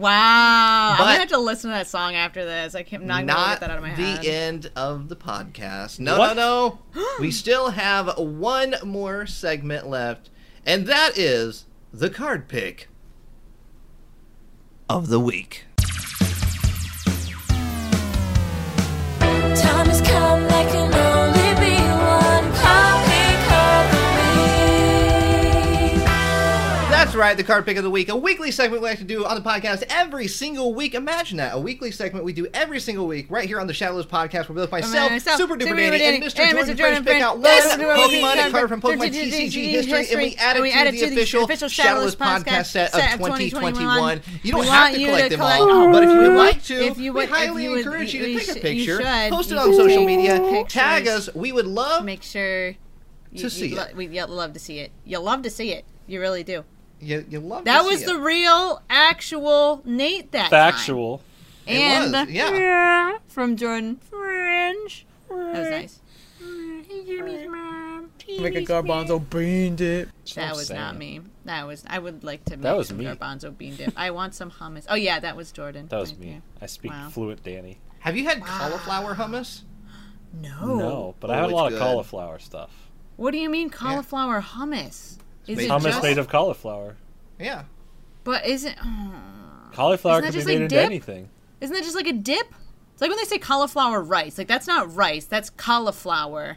Wow. 0.00 0.92
I'm 0.92 0.98
gonna 0.98 1.18
have 1.18 1.28
to 1.28 1.38
listen 1.38 1.70
to 1.70 1.76
that 1.76 1.86
song 1.86 2.14
after 2.14 2.44
this. 2.44 2.74
I 2.74 2.82
can't, 2.82 3.02
I'm 3.02 3.06
not 3.08 3.14
gonna 3.26 3.32
Not 3.32 3.50
get 3.50 3.60
that 3.60 3.70
out 3.70 3.76
of 3.76 3.82
my 3.82 3.94
the 3.94 4.02
head. 4.02 4.22
The 4.22 4.30
end 4.32 4.70
of 4.74 5.08
the 5.10 5.16
podcast. 5.16 5.98
No, 6.00 6.18
What? 6.18 6.36
no, 6.36 6.78
no. 6.94 7.06
we 7.20 7.30
still 7.30 7.70
have 7.70 8.16
one 8.18 8.76
more 8.82 9.26
segment 9.26 9.88
left, 9.88 10.30
and 10.64 10.86
that 10.86 11.18
is 11.18 11.66
the 11.92 12.08
card 12.08 12.48
pick 12.48 12.88
of 14.88 15.08
the 15.08 15.20
week. 15.20 15.66
Time 19.54 19.86
has 19.86 20.00
come, 20.00 20.46
right, 27.20 27.36
the 27.36 27.44
card 27.44 27.64
pick 27.66 27.76
of 27.76 27.84
the 27.84 27.90
week, 27.90 28.08
a 28.08 28.16
weekly 28.16 28.50
segment 28.50 28.82
we 28.82 28.88
like 28.88 28.98
to 28.98 29.04
do 29.04 29.24
on 29.26 29.34
the 29.34 29.42
podcast 29.48 29.84
every 29.90 30.26
single 30.26 30.74
week. 30.74 30.94
Imagine 30.94 31.36
that, 31.36 31.54
a 31.54 31.58
weekly 31.58 31.90
segment 31.90 32.24
we 32.24 32.32
do 32.32 32.46
every 32.54 32.80
single 32.80 33.06
week 33.06 33.26
right 33.30 33.46
here 33.46 33.60
on 33.60 33.66
the 33.66 33.74
Shadowless 33.74 34.06
podcast, 34.06 34.48
where 34.48 34.56
both 34.56 34.72
myself, 34.72 35.10
myself, 35.10 35.36
Super 35.38 35.54
Duper 35.56 35.76
Danny, 35.76 36.02
and 36.02 36.22
Mr. 36.22 36.40
and 36.40 36.56
Jordan 36.56 36.76
Jordan 36.76 37.04
pick 37.04 37.22
out 37.22 37.38
one 37.38 37.44
Pokemon 37.52 38.50
card 38.50 38.68
from 38.68 38.80
Pokemon 38.80 39.10
TCG 39.12 39.70
history, 39.70 40.36
and 40.40 40.62
we 40.62 40.72
add 40.72 40.86
it 40.94 40.98
to 40.98 41.10
the 41.14 41.20
official 41.22 41.68
Shadowless 41.68 42.16
podcast 42.16 42.66
set 42.66 42.94
of 42.94 43.00
2021. 43.18 44.22
You 44.42 44.52
don't 44.52 44.66
have 44.66 44.94
to 44.94 45.04
collect 45.04 45.30
them 45.30 45.40
all, 45.42 45.92
but 45.92 46.02
if 46.02 46.10
you 46.10 46.18
would 46.18 46.36
like 46.36 46.62
to, 46.64 46.74
If 46.74 46.98
you 46.98 47.12
would- 47.12 47.28
we 47.30 47.34
highly 47.36 47.62
if 47.64 47.64
you 47.64 47.70
would- 47.70 47.78
encourage 47.86 48.14
you 48.14 48.26
to 48.38 48.44
take 48.44 48.56
a 48.56 48.60
picture, 48.60 48.98
post 49.30 49.52
it 49.52 49.58
on 49.58 49.74
social 49.74 50.04
media, 50.04 50.64
tag 50.68 51.06
us. 51.06 51.28
We 51.34 51.52
would 51.52 51.66
love 51.66 52.04
Make 52.04 52.22
sure 52.22 52.68
you, 53.30 53.38
To 53.38 53.50
see 53.50 53.74
it. 53.76 53.94
we'd 53.96 54.10
love 54.12 54.54
to 54.54 54.58
see 54.58 54.78
it. 54.80 54.90
You'll 55.04 55.22
love 55.22 55.42
to 55.42 55.50
see 55.50 55.72
it. 55.72 55.84
You 56.06 56.20
really 56.20 56.42
do. 56.42 56.64
You. 57.00 57.24
You 57.28 57.40
love 57.40 57.64
That 57.64 57.82
to 57.82 57.88
was 57.88 58.00
see 58.00 58.06
the 58.06 58.16
it. 58.16 58.20
real, 58.22 58.82
actual 58.88 59.82
Nate 59.84 60.32
that 60.32 60.50
Factual. 60.50 61.18
time. 61.18 61.26
It 61.66 61.74
And 61.80 62.12
was, 62.12 62.30
yeah. 62.30 63.18
from 63.28 63.56
Jordan 63.56 63.96
Fringe. 63.96 65.06
That 65.28 65.36
was 65.58 65.70
nice. 65.70 66.00
He 66.88 67.04
gave 67.04 67.24
me 67.24 67.32
his 67.36 67.48
mom. 67.48 68.10
Make 68.28 68.54
a 68.56 68.62
garbanzo 68.62 69.18
bean 69.30 69.76
dip. 69.76 70.08
That 70.34 70.54
was 70.56 70.70
not 70.70 70.96
me. 70.96 71.20
That 71.44 71.66
was. 71.66 71.84
I 71.86 71.98
would 71.98 72.24
like 72.24 72.44
to 72.46 72.56
make 72.56 72.62
That 72.62 72.76
was 72.76 72.88
some 72.88 72.98
me. 72.98 73.04
garbanzo 73.04 73.56
bean 73.56 73.76
dip. 73.76 73.92
I 73.96 74.10
want 74.10 74.34
some 74.34 74.50
hummus. 74.50 74.86
Oh 74.88 74.94
yeah, 74.94 75.20
that 75.20 75.36
was 75.36 75.52
Jordan. 75.52 75.86
That 75.88 75.98
was 76.00 76.10
right 76.12 76.20
me. 76.20 76.30
there. 76.32 76.42
I 76.62 76.66
speak 76.66 76.90
Wow. 76.92 77.08
fluent 77.10 77.42
Danny. 77.44 77.78
Have 78.00 78.16
you 78.16 78.24
had 78.24 78.42
cauliflower 78.44 79.14
hummus? 79.14 79.62
No. 80.32 80.64
No, 80.78 81.14
but 81.20 81.30
Oh, 81.30 81.34
I 81.34 81.36
had 81.36 81.50
a 81.50 81.54
lot 81.54 81.68
good. 81.70 81.74
of 81.80 81.82
cauliflower 81.82 82.38
stuff. 82.38 82.70
What 83.16 83.32
do 83.32 83.38
you 83.38 83.50
mean 83.50 83.68
cauliflower 83.70 84.40
hummus? 84.40 85.18
Is 85.52 85.56
made 85.58 85.64
it 85.66 85.70
Hummus 85.70 85.82
just? 85.84 86.02
made 86.02 86.18
of 86.18 86.28
cauliflower. 86.28 86.96
Yeah. 87.38 87.64
But 88.24 88.46
isn't? 88.46 88.76
Cauliflower 89.72 90.18
Isn't 90.20 90.24
that 90.24 90.32
can 90.32 90.32
be 90.32 90.38
just 90.38 90.46
made 90.46 90.54
like 90.54 90.62
into 90.62 90.74
dip? 90.76 90.84
anything. 90.84 91.28
Isn't 91.60 91.74
that 91.74 91.84
just 91.84 91.94
like 91.96 92.06
a 92.08 92.12
dip? 92.12 92.46
It's 92.92 93.00
like 93.00 93.08
when 93.10 93.18
they 93.18 93.24
say 93.24 93.38
cauliflower 93.38 94.02
rice. 94.02 94.36
Like 94.36 94.48
that's 94.48 94.66
not 94.66 94.94
rice. 94.94 95.24
That's 95.26 95.50
cauliflower. 95.50 96.56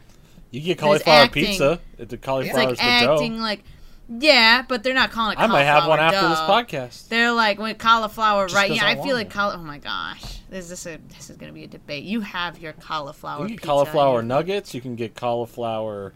You 0.50 0.60
can 0.60 0.66
get 0.68 0.78
cauliflower 0.78 1.22
acting- 1.24 1.46
pizza. 1.46 1.80
It- 1.98 2.08
The 2.08 2.16
It's 2.16 2.24
cauliflower 2.24 2.56
like 2.64 2.72
is 2.72 2.78
the 2.78 2.84
acting 2.84 3.36
dough. 3.36 3.42
like. 3.42 3.64
Yeah, 4.06 4.62
but 4.68 4.82
they're 4.82 4.92
not 4.92 5.10
calling 5.12 5.38
it. 5.38 5.40
I 5.40 5.46
might 5.46 5.62
have 5.64 5.86
one 5.86 5.98
cauliflower 5.98 6.28
after 6.28 6.28
this 6.68 6.80
podcast. 6.82 7.08
They're 7.08 7.32
like 7.32 7.58
with 7.58 7.78
cauliflower, 7.78 8.44
Just 8.46 8.54
right? 8.54 8.68
'cause 8.68 8.76
Yeah, 8.76 8.84
I 8.86 8.90
I 8.90 9.02
feel 9.02 9.14
like 9.16 9.30
cauli- 9.30 9.54
Oh 9.56 9.62
my 9.62 9.78
gosh, 9.78 10.40
this 10.50 10.70
is 10.70 10.84
a 10.86 10.98
this 11.08 11.30
is 11.30 11.38
gonna 11.38 11.52
be 11.54 11.64
a 11.64 11.66
debate. 11.68 12.04
You 12.04 12.20
have 12.20 12.58
your 12.58 12.74
cauliflower. 12.74 13.38
You 13.40 13.46
can 13.46 13.54
get 13.56 13.62
pizza 13.62 13.66
cauliflower 13.68 14.22
nuggets. 14.22 14.74
You 14.74 14.82
can 14.82 14.94
get 14.94 15.14
cauliflower, 15.14 16.12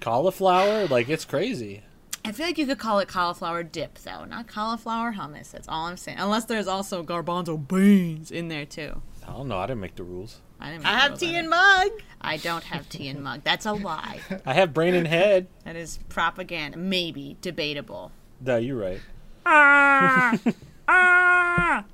cauliflower. 0.00 0.86
Like 0.88 1.08
it's 1.08 1.24
crazy. 1.24 1.82
I 2.24 2.32
feel 2.32 2.46
like 2.46 2.58
you 2.58 2.66
could 2.66 2.78
call 2.78 2.98
it 2.98 3.08
cauliflower 3.08 3.62
dip 3.62 3.98
though, 3.98 4.24
not 4.24 4.48
cauliflower 4.48 5.12
hummus. 5.12 5.50
That's 5.52 5.68
all 5.68 5.86
I'm 5.86 5.96
saying. 5.96 6.18
Unless 6.18 6.44
there's 6.46 6.66
also 6.68 7.02
garbanzo 7.02 7.56
beans 7.68 8.30
in 8.30 8.48
there 8.48 8.66
too. 8.66 9.00
I 9.26 9.32
don't 9.32 9.48
know. 9.48 9.58
I 9.58 9.66
didn't 9.66 9.80
make 9.80 9.94
the 9.96 10.04
rules. 10.04 10.40
I, 10.60 10.70
didn't 10.72 10.86
I 10.86 10.92
make 10.92 11.00
have 11.02 11.18
tea 11.18 11.26
either. 11.28 11.38
and 11.38 11.50
mug. 11.50 11.88
I 12.20 12.36
don't 12.38 12.64
have 12.64 12.88
tea 12.88 13.08
and 13.08 13.22
mug. 13.22 13.42
That's 13.44 13.64
a 13.66 13.72
lie. 13.72 14.20
I 14.46 14.54
have 14.54 14.74
brain 14.74 14.94
and 14.94 15.06
head. 15.06 15.46
That 15.64 15.76
is 15.76 15.98
propaganda. 16.08 16.76
Maybe 16.78 17.36
debatable. 17.40 18.10
No, 18.40 18.56
you're 18.56 18.76
right. 18.76 19.00
Ah, 19.46 20.38
ah. 20.88 21.84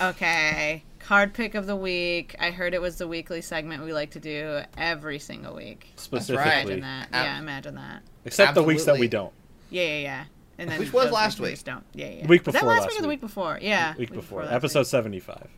Okay. 0.00 0.84
Card 1.00 1.34
pick 1.34 1.54
of 1.54 1.66
the 1.66 1.74
week. 1.76 2.36
I 2.38 2.50
heard 2.52 2.74
it 2.74 2.80
was 2.80 2.96
the 2.96 3.08
weekly 3.08 3.40
segment 3.40 3.82
we 3.84 3.92
like 3.92 4.12
to 4.12 4.20
do 4.20 4.60
every 4.76 5.18
single 5.18 5.54
week. 5.56 5.92
Specifically, 5.96 6.74
Imagine 6.74 6.80
that. 6.82 7.08
Ab- 7.12 7.24
Yeah, 7.24 7.38
imagine 7.38 7.74
that. 7.74 8.02
Except 8.24 8.54
the 8.54 8.62
weeks 8.62 8.84
that 8.84 8.98
we 8.98 9.08
don't. 9.08 9.32
Yeah, 9.70 9.82
yeah, 9.84 9.98
yeah. 9.98 10.24
And 10.58 10.70
then 10.70 10.78
Which 10.78 10.92
was 10.92 11.10
last 11.10 11.40
weeks 11.40 11.40
we 11.40 11.48
week. 11.50 11.64
Don't. 11.64 11.84
Yeah, 11.94 12.06
yeah. 12.10 12.26
Week 12.26 12.46
Was 12.46 12.52
that 12.52 12.60
before 12.60 12.68
last 12.68 12.80
last 12.82 12.90
week 12.90 12.98
or 12.98 13.02
the 13.02 13.08
week. 13.08 13.14
week 13.16 13.20
before? 13.22 13.58
Yeah. 13.62 13.94
Week 13.96 14.12
before, 14.12 14.42
last 14.44 14.52
episode 14.52 14.78
week. 14.80 14.86
seventy-five. 14.88 15.48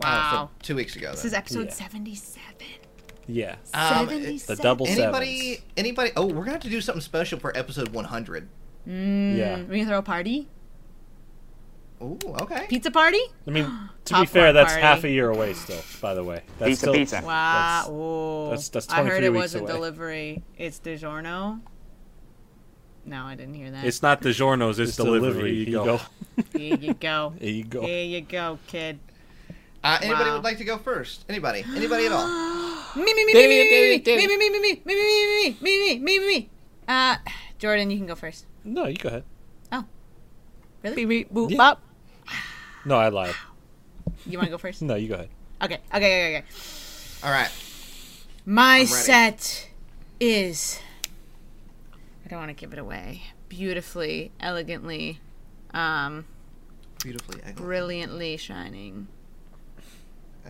Oh, 0.00 0.06
Wow. 0.06 0.50
so 0.60 0.64
two 0.64 0.76
weeks 0.76 0.94
ago. 0.96 1.10
This 1.12 1.24
is 1.24 1.32
episode 1.34 1.66
Yeah. 1.68 1.72
77. 1.74 2.42
Yeah, 3.30 3.56
Um, 3.74 4.06
the 4.06 4.58
double 4.62 4.86
anybody? 4.86 5.54
sevens. 5.54 5.64
Anybody? 5.76 6.10
Oh, 6.16 6.26
we're 6.26 6.34
gonna 6.40 6.52
have 6.52 6.60
to 6.62 6.70
do 6.70 6.80
something 6.80 7.02
special 7.02 7.38
for 7.38 7.54
episode 7.56 7.88
100. 7.88 8.48
Yeah, 8.86 9.62
We 9.64 9.80
can 9.80 9.88
throw 9.88 9.98
a 9.98 10.02
party? 10.02 10.48
Ooh, 12.00 12.18
okay. 12.42 12.66
Pizza 12.68 12.90
party? 12.90 13.20
I 13.46 13.50
mean, 13.50 13.70
to 14.06 14.20
be 14.20 14.26
fair, 14.26 14.52
that's 14.52 14.72
party. 14.72 14.82
half 14.86 15.04
a 15.04 15.10
year 15.10 15.30
away 15.30 15.52
still. 15.54 15.80
By 16.00 16.14
the 16.14 16.22
way, 16.22 16.42
that's 16.58 16.68
Pizza, 16.70 16.80
still, 16.80 16.92
pizza. 16.94 17.22
Wow. 17.24 17.82
That's- 17.86 17.88
Ooh. 17.90 18.44
that's- 18.50 18.68
that's 18.68 18.88
I 18.90 19.02
heard 19.04 19.24
it 19.24 19.30
weeks 19.32 19.42
wasn't 19.42 19.64
away. 19.64 19.72
delivery. 19.72 20.42
It's 20.56 20.78
DiGiorno. 20.78 21.60
No, 23.04 23.24
I 23.24 23.34
didn't 23.36 23.54
hear 23.54 23.70
that. 23.70 23.84
It's 23.84 24.02
not 24.02 24.20
the 24.20 24.28
Giornos, 24.30 24.78
it's, 24.78 24.90
It's 24.90 24.96
delivery. 24.96 25.20
delivery. 25.30 25.54
Here 25.54 25.68
you 25.70 25.82
Here 25.82 25.84
go. 25.84 26.00
Here 26.58 26.76
you 26.76 26.94
go. 26.94 27.34
Here 27.40 27.50
you 27.50 27.64
go. 27.64 27.80
Here 27.86 28.04
you 28.04 28.20
go, 28.20 28.58
kid. 28.66 28.98
Uh, 29.82 29.98
anybody 30.02 30.28
Wow. 30.28 30.34
would 30.36 30.44
like 30.44 30.58
to 30.58 30.64
go 30.64 30.76
first? 30.76 31.24
Anybody? 31.28 31.64
Anybody 31.74 32.06
at 32.06 32.12
all? 32.12 32.26
Me, 32.96 33.02
me, 33.04 33.14
me, 33.14 33.24
me, 33.26 33.32
Damn 33.32 33.48
me, 33.48 33.60
it, 33.60 33.70
me, 33.70 33.98
damn 33.98 34.18
it, 34.18 34.28
me, 34.28 34.36
me, 34.36 34.50
me, 34.50 34.60
me, 34.60 34.60
me, 34.60 34.82
me, 34.84 34.94
me, 34.94 34.94
me, 34.94 35.56
me, 35.60 35.98
me, 35.98 35.98
me, 36.00 36.18
me, 36.18 36.26
me. 36.26 36.50
Uh, 36.86 37.16
Jordan, 37.58 37.90
you 37.90 37.96
can 37.96 38.06
go 38.06 38.14
first. 38.14 38.44
No, 38.64 38.86
you 38.86 38.96
go 38.96 39.08
ahead. 39.08 39.24
Oh, 39.72 39.84
really? 40.82 41.04
Beep, 41.06 41.08
beep, 41.30 41.34
boop, 41.34 41.50
Yeah. 41.50 41.56
bop. 41.56 41.82
No, 42.88 42.96
I 42.98 43.08
lied. 43.10 43.34
You 44.26 44.38
want 44.38 44.46
to 44.46 44.50
go 44.50 44.58
first? 44.58 44.80
No, 44.88 44.94
you 44.94 45.08
go 45.08 45.14
ahead. 45.14 45.28
Okay, 45.62 45.78
okay, 45.94 45.96
okay, 45.96 46.36
okay. 46.38 46.46
All 47.22 47.30
right. 47.30 47.50
My 48.46 48.84
set 48.84 49.68
is. 50.20 50.80
I 52.24 52.28
don't 52.28 52.38
want 52.38 52.50
to 52.50 52.54
give 52.54 52.72
it 52.72 52.78
away. 52.78 53.22
Beautifully, 53.48 54.30
elegantly, 54.40 55.20
um, 55.72 56.24
Beautifully. 57.02 57.36
excellent. 57.38 57.56
brilliantly 57.56 58.36
shining. 58.36 59.08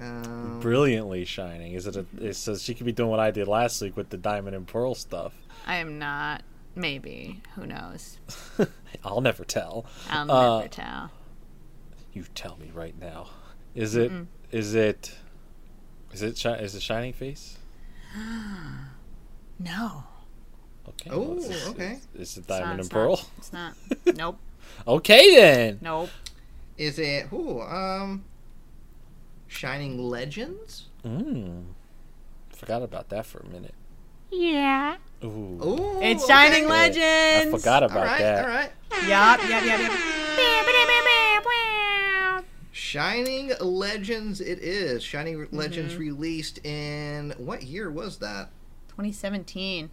Um, 0.01 0.61
Brilliantly 0.61 1.25
shining. 1.25 1.73
Is 1.73 1.87
it? 1.87 1.97
A, 1.97 2.07
it 2.21 2.35
says 2.35 2.63
she 2.63 2.75
could 2.75 2.87
be 2.87 2.93
doing 2.93 3.11
what 3.11 3.19
I 3.21 3.31
did 3.33 3.49
last 3.49 3.81
week 3.83 3.97
with 3.97 4.11
the 4.11 4.17
diamond 4.17 4.55
and 4.55 4.67
pearl 4.67 4.95
stuff. 4.95 5.33
I 5.67 5.77
am 5.77 5.99
not. 5.99 6.43
Maybe. 6.77 7.41
Who 7.57 7.67
knows? 7.67 8.19
I'll 9.05 9.21
never 9.21 9.45
tell. 9.45 9.87
I'll 10.09 10.31
Uh, 10.31 10.57
never 10.59 10.69
tell. 10.69 11.11
You 12.13 12.25
tell 12.35 12.57
me 12.57 12.71
right 12.75 12.99
now. 12.99 13.29
Is 13.75 13.95
it? 13.95 14.11
Is 14.51 14.75
it? 14.75 15.15
Is 16.13 16.23
it? 16.23 16.37
Shi- 16.39 16.49
is 16.49 16.75
it 16.75 16.83
Shining 16.83 17.13
Fates? 17.13 17.59
No. 19.61 20.05
Okay. 20.89 21.11
Oh, 21.11 21.21
well, 21.21 21.39
it's- 21.45 21.67
okay. 21.69 21.99
It's, 22.15 22.37
it's 22.37 22.37
a 22.37 22.41
It's 22.41 22.49
not, 22.49 22.59
diamond 22.61 22.79
it's 22.81 22.89
and 22.89 22.93
pearl. 22.93 23.17
Not, 23.17 23.27
it's 23.39 23.53
not. 23.53 23.75
Nope. 24.17 24.39
Okay 24.87 25.35
then. 25.35 25.79
Nope. 25.83 26.11
is 26.77 26.99
it? 26.99 27.27
Ooh, 27.33 27.61
um, 27.63 28.25
Shining 29.49 29.99
Legends. 29.99 30.87
Mm. 31.05 31.65
Forgot 32.51 32.83
about 32.83 33.09
that 33.09 33.27
for 33.27 33.41
a 33.41 33.47
minute. 33.49 33.75
Yeah. 34.31 34.97
Ooh. 35.25 35.27
Ooh, 35.29 36.01
It's 36.03 36.23
okay. 36.25 36.33
Shining 36.33 36.71
I 36.71 37.51
forgot 37.51 37.83
about 37.83 38.05
right, 38.07 38.19
that. 38.19 38.45
all 38.45 38.51
right. 38.51 38.71
Yup, 39.09 39.41
yup, 39.49 39.65
yup, 39.65 39.81
yup. 39.81 39.93
Shining 42.79 43.51
Legends. 43.61 44.41
It 44.41 44.61
is 44.61 45.03
Shining 45.03 45.49
Legends 45.51 45.95
Mm-hmm. 45.95 46.01
released 46.03 46.65
in 46.65 47.35
what 47.37 47.65
year 47.65 47.91
was 47.91 48.19
that? 48.19 48.51
2017. 48.91 49.91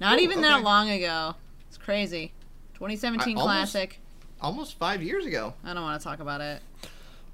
Not 0.00 0.18
Ooh, 0.18 0.22
even 0.22 0.40
that 0.42 0.62
long 0.62 0.88
ago. 0.90 1.34
It's 1.66 1.76
crazy. 1.76 2.32
2017 2.74 3.36
I 3.36 3.40
almost- 3.40 3.44
classic. 3.72 4.00
Almost 4.40 4.78
five 4.78 5.02
years 5.02 5.26
ago. 5.26 5.54
I 5.64 5.74
don't 5.74 5.82
want 5.82 6.00
to 6.00 6.04
talk 6.04 6.20
about 6.20 6.40
it. 6.40 6.62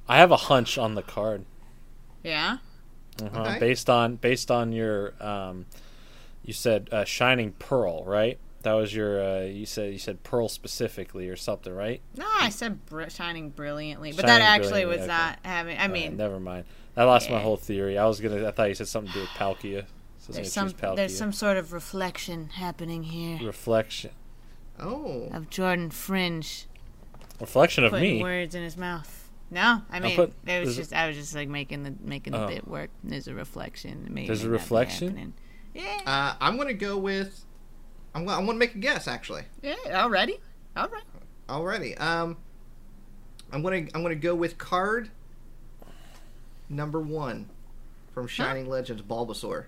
I 0.08 0.16
have 0.16 0.30
a 0.32 0.36
hunch 0.36 0.76
on 0.78 0.94
the 0.94 1.02
card. 1.02 1.44
Yeah. 2.24 2.56
Uh-huh. 3.22 3.40
Okay. 3.42 3.58
Based 3.60 3.88
on 3.90 4.16
based 4.16 4.50
on 4.50 4.72
your 4.72 5.12
um, 5.22 5.66
you 6.42 6.52
said 6.52 6.88
uh, 6.90 7.04
shining 7.04 7.52
pearl, 7.52 8.02
right? 8.04 8.38
That 8.66 8.72
was 8.72 8.92
your 8.92 9.22
uh, 9.22 9.40
you 9.42 9.64
said 9.64 9.92
you 9.92 9.98
said 10.00 10.24
pearl 10.24 10.48
specifically 10.48 11.28
or 11.28 11.36
something, 11.36 11.72
right? 11.72 12.00
No, 12.16 12.26
I 12.40 12.48
said 12.48 12.84
br- 12.86 13.08
shining 13.08 13.50
brilliantly, 13.50 14.10
but 14.12 14.26
that 14.26 14.40
actually 14.40 14.84
was 14.84 14.98
okay. 14.98 15.06
not 15.06 15.38
having. 15.44 15.76
I 15.78 15.82
Alright, 15.82 15.92
mean, 15.92 16.16
never 16.16 16.40
mind. 16.40 16.64
I 16.96 17.04
lost 17.04 17.30
my 17.30 17.38
whole 17.38 17.56
theory. 17.56 17.96
I 17.96 18.06
was 18.06 18.18
gonna. 18.18 18.44
I 18.44 18.50
thought 18.50 18.64
you 18.68 18.74
said 18.74 18.88
something 18.88 19.12
to 19.12 19.18
do 19.18 19.20
with 19.20 19.30
Palkia. 19.38 19.84
So 20.18 20.32
there's 20.32 20.52
some 20.52 20.72
Palkia. 20.72 20.96
there's 20.96 21.16
some 21.16 21.32
sort 21.32 21.58
of 21.58 21.72
reflection 21.72 22.48
happening 22.48 23.04
here 23.04 23.38
reflection. 23.46 24.10
Oh, 24.80 25.28
of 25.32 25.48
Jordan 25.48 25.90
Fringe 25.90 26.66
Reflection 27.40 27.84
of 27.84 27.92
me. 27.92 28.20
words 28.20 28.56
in 28.56 28.64
his 28.64 28.76
mouth. 28.76 29.30
No, 29.48 29.82
I 29.92 30.00
mean 30.00 30.16
put- 30.16 30.32
it 30.44 30.66
was 30.66 30.74
just 30.74 30.92
I 30.92 31.06
was 31.06 31.16
just 31.16 31.36
like 31.36 31.48
making 31.48 31.84
the 31.84 31.94
making 32.00 32.32
the 32.32 32.42
Oh. 32.42 32.48
bit 32.48 32.66
work. 32.66 32.90
There's 33.04 33.28
a 33.28 33.34
reflection. 33.34 34.06
It 34.06 34.10
may, 34.12 34.26
There's 34.26 34.42
a 34.42 34.50
reflection? 34.50 35.06
happening. 35.10 35.34
Yeah. 35.72 36.00
uh, 36.04 36.34
I'm 36.40 36.56
gonna 36.56 36.74
go 36.74 36.98
with. 36.98 37.44
I'm 38.16 38.24
gonna, 38.24 38.38
I'm 38.38 38.46
gonna 38.46 38.58
make 38.58 38.74
a 38.74 38.78
guess 38.78 39.06
actually. 39.08 39.42
Yeah. 39.62 39.74
Already. 39.90 40.40
All 40.74 40.88
right. 40.88 41.02
Already. 41.50 41.94
Um, 41.98 42.38
I'm 43.52 43.62
gonna 43.62 43.86
I'm 43.94 44.02
gonna 44.02 44.14
go 44.14 44.34
with 44.34 44.56
card 44.56 45.10
number 46.70 46.98
one 46.98 47.50
from 48.14 48.26
Shining 48.26 48.70
Legends, 48.70 49.02
Bulbasaur. 49.02 49.66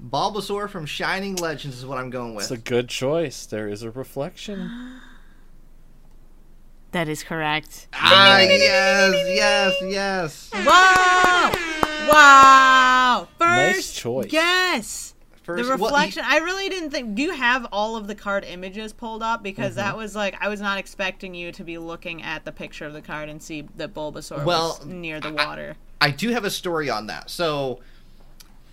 Bulbasaur 0.00 0.70
from 0.70 0.86
Shining 0.86 1.34
Legends 1.34 1.76
is 1.78 1.84
what 1.84 1.98
I'm 1.98 2.08
going 2.08 2.36
with. 2.36 2.44
It's 2.44 2.52
a 2.52 2.56
good 2.56 2.88
choice. 2.88 3.46
There 3.46 3.68
is 3.68 3.82
a 3.82 3.90
reflection. 3.90 5.00
That 6.92 7.08
is 7.10 7.22
correct. 7.22 7.88
ah, 7.92 8.38
yes, 8.38 9.12
yes, 9.28 9.74
yes. 9.82 10.50
Wow! 10.64 11.52
Wow! 12.08 13.28
First 13.36 13.76
Nice 13.76 13.92
choice. 13.92 14.30
Guess. 14.30 15.15
The 15.54 15.62
well, 15.62 15.78
you- 15.78 15.84
reflection. 15.84 16.22
I 16.26 16.38
really 16.38 16.68
didn't 16.68 16.90
think. 16.90 17.14
Do 17.14 17.22
you 17.22 17.32
have 17.32 17.66
all 17.70 17.96
of 17.96 18.06
the 18.06 18.14
card 18.14 18.44
images 18.44 18.92
pulled 18.92 19.22
up? 19.22 19.42
Because 19.42 19.72
Mm-hmm. 19.72 19.76
that 19.88 19.96
was 19.96 20.16
like 20.16 20.36
I 20.40 20.48
was 20.48 20.60
not 20.60 20.78
expecting 20.78 21.34
you 21.34 21.52
to 21.52 21.62
be 21.62 21.78
looking 21.78 22.22
at 22.22 22.44
the 22.44 22.52
picture 22.52 22.84
of 22.86 22.92
the 22.92 23.02
card 23.02 23.28
and 23.28 23.42
see 23.42 23.68
that 23.76 23.94
Bulbasaur 23.94 24.44
Well, 24.44 24.76
was 24.80 24.86
near 24.86 25.20
the 25.20 25.32
water. 25.32 25.76
I 26.00 26.10
do 26.10 26.30
have 26.30 26.44
a 26.44 26.50
story 26.50 26.90
on 26.90 27.06
that. 27.06 27.30
So 27.30 27.80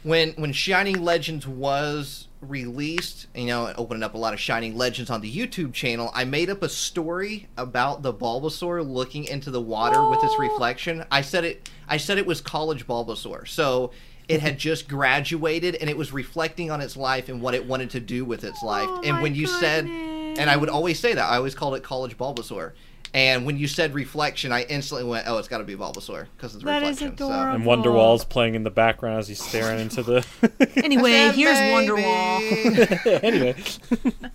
when 0.03 0.31
when 0.33 0.51
Shining 0.51 1.01
Legends 1.03 1.47
was 1.47 2.27
released, 2.41 3.27
you 3.33 3.45
know, 3.45 3.67
it 3.67 3.75
opened 3.77 4.03
up 4.03 4.15
a 4.15 4.17
lot 4.17 4.33
of 4.33 4.39
Shining 4.39 4.75
Legends 4.77 5.09
on 5.09 5.21
the 5.21 5.33
YouTube 5.33 5.71
channel. 5.73 6.11
I 6.13 6.25
made 6.25 6.49
up 6.49 6.61
a 6.61 6.67
story 6.69 7.47
about 7.55 8.01
the 8.01 8.13
Bulbasaur 8.13 8.85
looking 8.85 9.23
into 9.23 9.49
the 9.49 9.61
water 9.61 10.09
with 10.09 10.21
its 10.23 10.37
reflection. 10.37 11.05
I 11.09 11.21
said 11.21 11.45
it 11.45 11.69
I 11.87 11.97
said 11.97 12.17
it 12.17 12.25
was 12.25 12.41
college 12.41 12.85
Bulbasaur. 12.85 13.47
So 13.47 13.91
it 14.33 14.41
had 14.41 14.57
just 14.57 14.87
graduated 14.87 15.75
and 15.75 15.89
it 15.89 15.97
was 15.97 16.11
reflecting 16.11 16.71
on 16.71 16.81
its 16.81 16.97
life 16.97 17.29
and 17.29 17.41
what 17.41 17.53
it 17.53 17.65
wanted 17.65 17.89
to 17.91 17.99
do 17.99 18.25
with 18.25 18.43
its 18.43 18.61
life. 18.63 18.87
Oh 18.89 19.01
and 19.05 19.21
when 19.21 19.35
you 19.35 19.47
said, 19.47 19.85
and 19.85 20.49
I 20.49 20.55
would 20.57 20.69
always 20.69 20.99
say 20.99 21.13
that, 21.13 21.29
I 21.29 21.37
always 21.37 21.55
called 21.55 21.75
it 21.75 21.83
College 21.83 22.17
Bulbasaur. 22.17 22.71
And 23.15 23.45
when 23.45 23.59
you 23.59 23.67
said 23.67 23.93
reflection, 23.93 24.51
I 24.51 24.63
instantly 24.63 25.07
went, 25.07 25.27
"Oh, 25.27 25.37
it's 25.37 25.47
got 25.47 25.59
to 25.59 25.63
be 25.63 25.75
Bulbasaur 25.75 26.25
because 26.35 26.55
it's 26.55 26.63
That 26.63 26.81
is 26.81 26.99
reflection." 26.99 27.15
so- 27.19 27.27
adorable. 27.27 27.55
And 27.55 27.63
Wonderwall's 27.63 28.25
playing 28.25 28.55
in 28.55 28.63
the 28.63 28.71
background 28.71 29.19
as 29.19 29.27
he's 29.27 29.39
staring 29.39 29.79
into 29.81 30.01
the. 30.01 30.25
Anyway, 30.83 31.11
Said 31.11 31.35
here's 31.35 31.59
maybe. 31.59 31.91
Wonderwall. 31.91 33.23
anyway, 33.23 33.55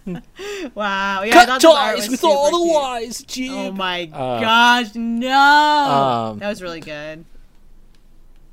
Wow. 0.74 1.22
Yeah, 1.24 1.38
I 1.40 1.46
thought 1.46 1.60
the 1.60 1.68
art 1.68 1.98
with 2.08 2.22
all 2.24 2.50
the 2.52 3.24
cute. 3.26 3.50
lies, 3.52 3.68
Oh 3.68 3.72
my 3.72 4.04
Uh, 4.12 4.40
gosh, 4.40 4.94
no! 4.94 5.38
um, 6.32 6.38
that 6.38 6.48
was 6.48 6.62
really 6.62 6.80
good. 6.80 7.24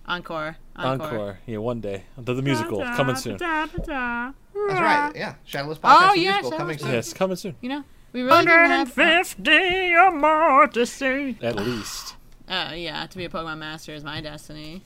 Encore. 0.08 0.58
Encore. 0.76 1.08
Encore. 1.08 1.40
Yeah, 1.46 1.58
one 1.58 1.82
day. 1.82 2.04
The, 2.18 2.34
the 2.34 2.42
musical 2.42 2.80
coming 2.96 3.16
soon. 3.16 3.38
That's 3.38 3.88
right. 3.88 5.12
Yeah, 5.16 5.36
Shadowless 5.46 5.80
Podcast 5.80 6.10
Oh, 6.10 6.14
the 6.14 6.20
yeah, 6.20 6.32
musical 6.42 6.52
Shadowless 6.52 6.58
coming 6.58 6.78
soon. 6.78 6.92
Yes, 6.92 7.14
coming 7.14 7.36
soon. 7.38 7.56
You 7.62 7.70
know, 7.70 7.84
we 8.14 8.22
really 8.22 8.46
didn't 8.46 8.70
have. 8.70 8.98
150 8.98 9.96
or 9.96 10.12
more 10.12 10.68
to 10.68 10.86
see. 10.86 11.38
At 11.42 11.56
least. 11.56 12.16
Uh, 12.48 12.74
yeah, 12.76 13.06
to 13.08 13.18
be 13.18 13.26
a 13.26 13.30
Pokemon 13.30 13.58
Master 13.58 13.94
is 13.94 14.04
my 14.04 14.22
destiny. 14.22 14.84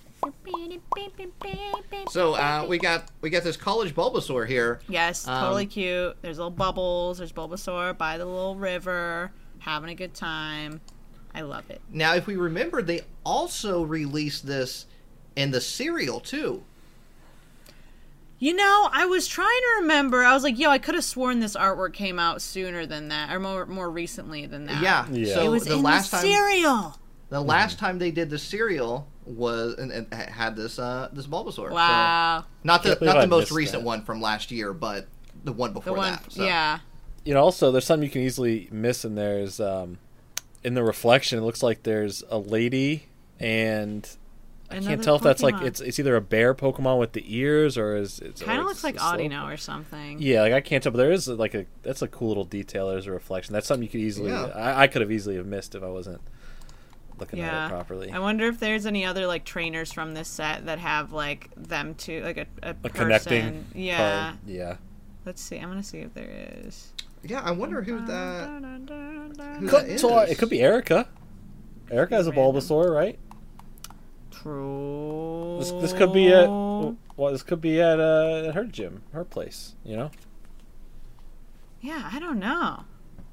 So 2.09 2.33
uh, 2.33 2.65
we 2.67 2.77
got 2.77 3.05
we 3.21 3.29
got 3.29 3.43
this 3.43 3.55
College 3.57 3.95
Bulbasaur 3.95 4.47
here. 4.47 4.79
Yes, 4.89 5.27
Um, 5.27 5.41
totally 5.43 5.65
cute. 5.65 6.17
There's 6.21 6.37
little 6.37 6.51
bubbles. 6.51 7.19
There's 7.19 7.31
Bulbasaur 7.31 7.97
by 7.97 8.17
the 8.17 8.25
little 8.25 8.55
river, 8.55 9.31
having 9.59 9.89
a 9.89 9.95
good 9.95 10.13
time. 10.13 10.81
I 11.33 11.41
love 11.41 11.69
it. 11.69 11.79
Now, 11.91 12.15
if 12.15 12.25
we 12.27 12.35
remember, 12.35 12.81
they 12.81 13.01
also 13.23 13.83
released 13.83 14.45
this 14.47 14.87
in 15.39 15.51
the 15.51 15.61
cereal 15.61 16.19
too. 16.19 16.63
You 18.39 18.53
know, 18.55 18.89
I 18.93 19.05
was 19.05 19.27
trying 19.27 19.47
to 19.47 19.81
remember. 19.81 20.23
I 20.23 20.33
was 20.33 20.43
like, 20.43 20.57
yo, 20.57 20.69
I 20.69 20.77
could 20.77 20.95
have 20.95 21.03
sworn 21.03 21.39
this 21.41 21.55
artwork 21.57 21.93
came 21.93 22.19
out 22.19 22.41
sooner 22.41 22.85
than 22.85 23.09
that, 23.09 23.33
or 23.33 23.39
more 23.39 23.65
more 23.65 23.89
recently 23.89 24.45
than 24.45 24.65
that. 24.67 24.81
Yeah. 24.81 25.05
Yeah. 25.11 25.33
So 25.33 25.41
it 25.43 25.49
was 25.49 25.65
the 25.65 25.73
in 25.75 25.83
last 25.83 26.11
the 26.11 26.17
time 26.17 26.25
cereal. 26.25 26.99
the 27.29 27.41
last 27.41 27.79
time 27.79 27.99
they 27.99 28.11
did 28.11 28.29
the 28.29 28.37
cereal 28.39 29.07
was 29.25 29.75
and, 29.77 29.91
and 29.91 30.13
had 30.13 30.55
this 30.55 30.79
uh 30.79 31.09
this 31.11 31.27
Bulbasaur. 31.27 31.69
So, 31.69 31.73
Wow, 31.73 32.45
not 32.63 32.83
the 32.83 32.95
Can't 32.95 32.99
the 33.01 33.17
I 33.17 33.25
most 33.25 33.51
recent 33.51 33.83
that. 33.83 33.87
one 33.87 34.03
from 34.03 34.21
last 34.21 34.51
year, 34.51 34.73
but 34.73 35.07
the 35.43 35.51
one 35.51 35.73
the 35.73 35.79
before 35.81 35.97
one. 35.97 36.13
that. 36.13 36.31
So. 36.31 36.43
Yeah. 36.45 36.79
You 37.25 37.33
know, 37.33 37.41
also, 37.43 37.71
there's 37.71 37.85
something 37.85 38.05
you 38.05 38.11
can 38.11 38.21
easily 38.21 38.69
miss 38.71 39.03
in 39.03 39.15
there 39.15 39.39
is 39.39 39.59
um, 39.59 39.99
in 40.63 40.73
the 40.73 40.83
reflection, 40.83 41.37
it 41.37 41.41
looks 41.41 41.61
like 41.61 41.83
there's 41.83 42.23
a 42.29 42.37
lady 42.37 43.07
and. 43.37 44.09
I 44.71 44.79
can't 44.79 45.03
tell 45.03 45.15
if 45.15 45.21
that's 45.23 45.41
like 45.41 45.61
it's 45.61 45.81
it's 45.81 45.97
either 45.99 46.15
a 46.15 46.21
bear 46.21 46.53
Pokemon 46.53 46.99
with 46.99 47.13
the 47.13 47.23
ears 47.25 47.77
or 47.77 47.95
is 47.95 48.19
it's 48.19 48.41
Kind 48.41 48.59
of 48.59 48.65
looks 48.67 48.83
like 48.83 48.97
Audino 48.97 49.51
or 49.51 49.57
something. 49.57 50.17
Yeah, 50.19 50.41
like 50.41 50.53
I 50.53 50.61
can't 50.61 50.83
tell, 50.83 50.91
but 50.91 50.97
there 50.99 51.11
is 51.11 51.27
like 51.27 51.53
a 51.55 51.65
that's 51.81 52.01
a 52.01 52.07
cool 52.07 52.27
little 52.29 52.43
detail. 52.45 52.89
There's 52.89 53.07
a 53.07 53.11
reflection. 53.11 53.53
That's 53.53 53.65
something 53.67 53.83
you 53.83 53.89
could 53.89 53.99
easily 54.01 54.29
Yeah. 54.31 54.45
I, 54.55 54.83
I 54.83 54.87
could 54.87 55.01
have 55.01 55.11
easily 55.11 55.35
have 55.37 55.45
missed 55.47 55.73
if 55.75 55.81
I 55.83 55.87
wasn't 55.89 56.21
looking 57.19 57.39
at 57.41 57.65
it 57.65 57.69
properly. 57.69 58.11
I 58.11 58.19
wonder 58.19 58.45
if 58.47 58.59
there's 58.59 58.85
any 58.85 59.05
other 59.05 59.25
like 59.27 59.43
trainers 59.43 59.91
from 59.91 60.13
this 60.13 60.27
set 60.27 60.65
that 60.67 60.79
have 60.79 61.11
like 61.11 61.49
them 61.57 61.95
to 61.95 62.21
like 62.23 62.37
a, 62.37 62.45
a, 62.63 62.75
a 62.83 62.89
connecting 62.89 63.65
Yeah. 63.73 63.97
card. 64.31 64.37
Yeah. 64.45 64.75
Let's 65.25 65.41
see. 65.41 65.57
I'm 65.57 65.67
gonna 65.69 65.83
see 65.83 65.99
if 65.99 66.13
there 66.13 66.29
is. 66.63 66.93
Yeah, 67.23 67.41
I 67.41 67.51
wonder 67.51 67.81
who 67.81 68.05
that. 68.05 68.47
Who 69.59 69.67
Could- 69.67 69.87
that 69.87 69.99
so, 69.99 70.19
is. 70.21 70.29
it 70.31 70.37
could 70.37 70.49
be 70.49 70.61
Erica. 70.61 71.07
Erica 71.91 72.15
has 72.15 72.27
a 72.27 72.31
Random. 72.31 72.53
Bulbasaur, 72.55 72.93
right? 72.93 73.19
True. 74.31 75.57
This, 75.59 75.71
this 75.71 75.93
could 75.93 76.13
be 76.13 76.31
at 76.31 76.47
well, 76.49 77.31
this 77.31 77.43
could 77.43 77.61
be 77.61 77.81
at 77.81 77.99
uh, 77.99 78.51
her 78.53 78.63
gym, 78.65 79.03
her 79.11 79.25
place. 79.25 79.75
You 79.83 79.97
know, 79.97 80.11
Yeah, 81.81 82.09
I 82.11 82.19
don't 82.19 82.39
know. 82.39 82.85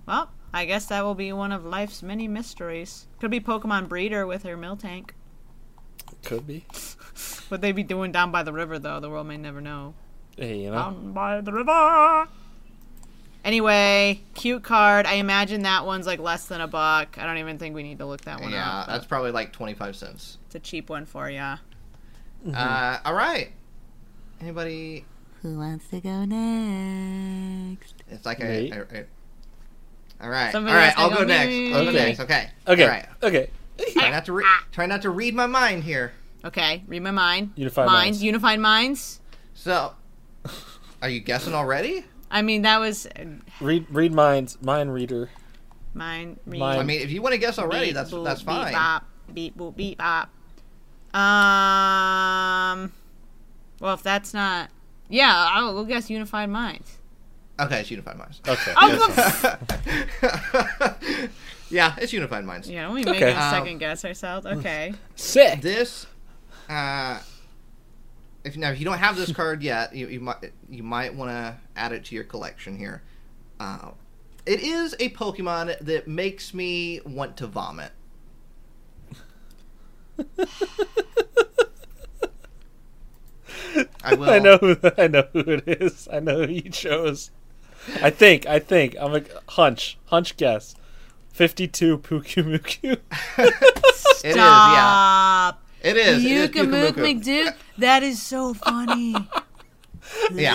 Well, 0.07 0.31
I 0.53 0.65
guess 0.65 0.87
that 0.87 1.05
will 1.05 1.15
be 1.15 1.33
one 1.33 1.53
of 1.53 1.65
life's 1.65 2.03
many 2.03 2.29
mysteries. 2.29 3.07
Could 3.21 3.31
be 3.31 3.41
Pokemon 3.41 3.89
Breeder 3.89 4.27
with 4.27 4.43
her 4.45 4.57
Miltank. 4.57 5.11
could 6.23 6.47
be. 6.47 6.65
What 7.49 7.61
they 7.61 7.71
be 7.71 7.85
doing 7.85 8.11
down 8.11 8.33
by 8.33 8.43
the 8.43 8.53
river, 8.53 8.77
though, 8.79 8.99
the 8.99 9.09
world 9.09 9.29
may 9.29 9.37
never 9.37 9.61
know. 9.61 9.95
Hey, 10.37 10.63
you 10.63 10.71
know, 10.71 10.77
Down 10.77 11.13
by 11.13 11.41
the 11.41 11.53
river. 11.53 12.27
Anyway, 13.47 14.21
cute 14.35 14.65
card. 14.65 15.07
I 15.07 15.15
imagine 15.15 15.63
that 15.63 15.87
one's 15.87 16.05
like 16.05 16.19
less 16.19 16.47
than 16.47 16.61
a 16.61 16.67
buck. 16.67 17.17
I 17.17 17.25
don't 17.27 17.39
even 17.39 17.59
think 17.59 17.77
we 17.77 17.85
need 17.85 17.99
to 18.01 18.05
look 18.05 18.23
that 18.23 18.41
one 18.41 18.51
Yeah, 18.51 18.81
up. 18.81 18.89
that's 18.89 19.07
probably 19.07 19.31
like 19.31 19.53
twenty 19.53 19.73
five 19.73 19.95
cents. 19.95 20.39
It's 20.47 20.57
a 20.57 20.59
cheap 20.59 20.91
one 20.91 21.07
for 21.07 21.31
ya. 21.31 21.59
Uh, 22.53 22.99
all 23.05 23.15
right. 23.15 23.53
Anybody? 24.41 25.05
Who 25.43 25.59
wants 25.59 25.87
to 25.91 26.01
go 26.01 26.25
next? 26.25 27.95
It's 28.11 28.27
like 28.27 28.41
Me. 28.41 28.73
a. 28.73 28.81
a- 28.81 28.99
a- 29.01 29.05
all 30.21 30.29
right. 30.31 30.51
Somebody 30.51 30.75
all 30.75 30.81
right. 30.83 30.95
I'll 30.99 31.11
go 31.11 31.17
go 31.19 31.25
next. 31.25 31.55
I'll 31.77 31.85
go 31.85 31.91
Okay. 31.91 31.93
next. 32.07 32.21
Okay. 32.21 32.51
okay, 32.67 32.83
All 32.83 32.89
right. 32.89 33.07
okay. 33.23 33.51
Try 33.93 34.11
not 34.11 34.25
to 34.25 34.33
re- 34.33 34.45
try 34.73 34.87
not 34.87 35.03
to 35.03 35.11
read 35.11 35.35
my 35.37 35.47
mind 35.47 35.85
here. 35.85 36.13
Okay, 36.45 36.83
read 36.89 37.03
my 37.03 37.11
mind. 37.13 37.53
Unified 37.55 37.87
minds. 37.87 38.01
Minds. 38.03 38.23
Unified 38.25 38.59
minds. 38.61 39.21
So, 39.55 39.95
are 41.03 41.09
you 41.09 41.21
guessing 41.21 41.53
already? 41.55 42.07
I 42.31 42.43
mean, 42.43 42.63
that 42.63 42.79
was 42.81 43.07
uh, 43.07 43.25
Read 43.61 43.87
read 43.91 44.13
minds, 44.13 44.59
mind 44.63 44.93
reader. 44.93 45.31
mine. 45.95 46.39
Read. 46.47 46.59
Mine. 46.61 46.79
I 46.79 46.83
mean, 46.83 47.01
if 47.01 47.11
you 47.11 47.23
want 47.23 47.33
to 47.35 47.39
guess 47.39 47.59
already, 47.59 47.87
Beep, 47.87 47.95
that's 47.95 48.11
boop, 48.11 48.25
that's 48.25 48.41
Beep, 48.43 48.47
fine. 48.47 48.73
bop, 48.73 49.05
beep 49.33 49.57
boop 49.57 49.77
beep 49.77 49.99
bop. 49.99 50.29
Um. 51.15 52.93
Well, 53.81 53.95
if 53.95 54.03
that's 54.03 54.33
not, 54.35 54.71
yeah, 55.09 55.33
I'll, 55.51 55.75
we'll 55.75 55.85
guess 55.85 56.09
unified 56.11 56.49
minds. 56.51 56.99
Okay, 57.59 57.81
it's 57.81 57.91
Unified 57.91 58.19
Minds. 58.19 58.41
Okay. 58.47 58.73
Oh, 58.77 59.57
yeah, 61.71 61.95
it's 61.99 62.13
Unified 62.13 62.45
Minds. 62.45 62.69
Yeah, 62.69 62.89
we 62.93 63.03
make 63.03 63.09
Okay. 63.17 63.33
a 63.33 63.37
Um, 63.41 63.51
second 63.51 63.79
guess 63.79 64.05
ourselves. 64.05 64.45
Okay. 64.47 64.93
Sick. 65.15 65.63
This, 65.63 66.07
uh, 66.69 67.19
if 68.47 68.57
now 68.57 68.71
if 68.71 68.79
you 68.79 68.85
don't 68.85 68.99
have 68.99 69.17
this 69.17 69.33
card 69.37 69.63
yet, 69.63 69.95
you, 69.95 70.07
you 70.09 70.21
might 70.21 70.53
you 70.71 70.83
might 70.83 71.15
want 71.15 71.31
to 71.31 71.57
add 71.75 71.93
it 71.93 72.05
to 72.07 72.15
your 72.15 72.25
collection 72.25 72.79
here. 72.79 73.03
Uh, 73.59 73.91
it 74.47 74.61
is 74.61 74.95
a 75.01 75.11
Pokemon 75.11 75.79
that 75.81 76.07
makes 76.07 76.55
me 76.55 77.01
want 77.05 77.37
to 77.39 77.47
vomit. 77.47 77.91
I 84.03 84.15
will. 84.15 84.31
I 84.31 84.39
know 84.39 84.57
who 84.59 84.77
I 84.97 85.09
know 85.09 85.25
who 85.33 85.41
it 85.41 85.65
is. 85.67 86.09
I 86.11 86.21
know 86.21 86.47
who 86.47 86.53
you 86.53 86.71
chose. 86.71 87.31
I 88.01 88.11
think. 88.11 88.47
I 88.47 88.59
think. 88.59 88.97
I'm 88.99 89.15
a 89.15 89.23
hunch. 89.49 89.99
Hunch 90.07 90.37
guess. 90.37 90.77
Fifty-two 91.33 91.99
Pyukumuku. 91.99 92.99
It 94.25 94.31
is, 94.31 94.37
yeah. 94.37 95.53
Stop. 95.81 95.91
It 95.91 95.97
is. 95.97 96.25
It 96.25 96.31
is 96.31 96.51
Yukamook 96.51 96.93
Pyukumuku. 96.93 97.23
McDuke. 97.23 97.55
That 97.79 98.03
is 98.03 98.23
so 98.23 98.55
funny. 98.55 99.15
Yeah. 100.33 100.55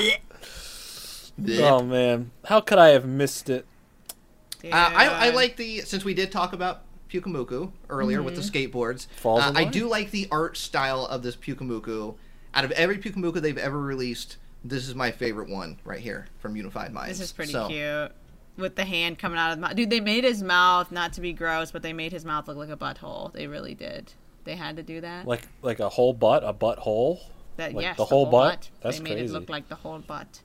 oh 1.59 1.83
man, 1.83 2.31
how 2.45 2.61
could 2.61 2.77
I 2.77 2.89
have 2.89 3.05
missed 3.05 3.49
it? 3.49 3.65
Uh, 4.63 4.69
I, 4.71 5.27
I 5.27 5.29
like 5.31 5.55
the 5.57 5.79
since 5.79 6.05
we 6.05 6.13
did 6.13 6.31
talk 6.31 6.53
about 6.53 6.83
Pyukumuku 7.09 7.71
earlier 7.89 8.21
with 8.21 8.35
the 8.35 8.41
skateboards. 8.41 9.07
Falls 9.17 9.43
uh, 9.43 9.53
I 9.55 9.65
do 9.65 9.87
like 9.89 10.11
the 10.11 10.27
art 10.31 10.57
style 10.57 11.05
of 11.05 11.23
this 11.23 11.35
Pyukumuku. 11.35 12.15
Out 12.53 12.65
of 12.65 12.71
every 12.71 12.97
Pyukumuku 12.97 13.41
they've 13.41 13.57
ever 13.57 13.79
released, 13.79 14.37
this 14.63 14.87
is 14.87 14.95
my 14.95 15.11
favorite 15.11 15.49
one 15.49 15.79
right 15.83 15.99
here 15.99 16.27
from 16.39 16.55
Unified 16.55 16.93
Minds. 16.93 17.17
This 17.19 17.27
is 17.27 17.31
pretty 17.33 17.51
So, 17.51 17.67
cute. 17.67 18.11
With 18.57 18.75
the 18.75 18.85
hand 18.85 19.17
coming 19.17 19.39
out 19.39 19.51
of 19.51 19.57
the 19.57 19.61
mouth. 19.61 19.75
Dude, 19.75 19.89
they 19.89 20.01
made 20.01 20.25
his 20.25 20.43
mouth, 20.43 20.91
not 20.91 21.13
to 21.13 21.21
be 21.21 21.31
gross, 21.31 21.71
but 21.71 21.81
they 21.81 21.93
made 21.93 22.11
his 22.11 22.25
mouth 22.25 22.47
look 22.47 22.57
like 22.57 22.69
a 22.69 22.75
butthole. 22.77 23.31
They 23.31 23.47
really 23.47 23.73
did. 23.73 24.13
They 24.43 24.55
had 24.55 24.77
to 24.77 24.83
do 24.83 25.01
that. 25.01 25.27
Like 25.27 25.47
like 25.61 25.79
a 25.79 25.89
whole 25.89 26.13
butt, 26.13 26.43
a 26.43 26.53
butthole. 26.53 27.19
that 27.57 27.73
like 27.73 27.83
yes, 27.83 27.97
the 27.97 28.05
whole 28.05 28.25
butt? 28.25 28.69
That's 28.81 28.97
they 28.97 29.03
made 29.03 29.13
crazy. 29.17 29.25
it 29.33 29.37
look 29.39 29.49
like 29.49 29.67
the 29.69 29.75
whole 29.75 29.99
butt. 29.99 30.41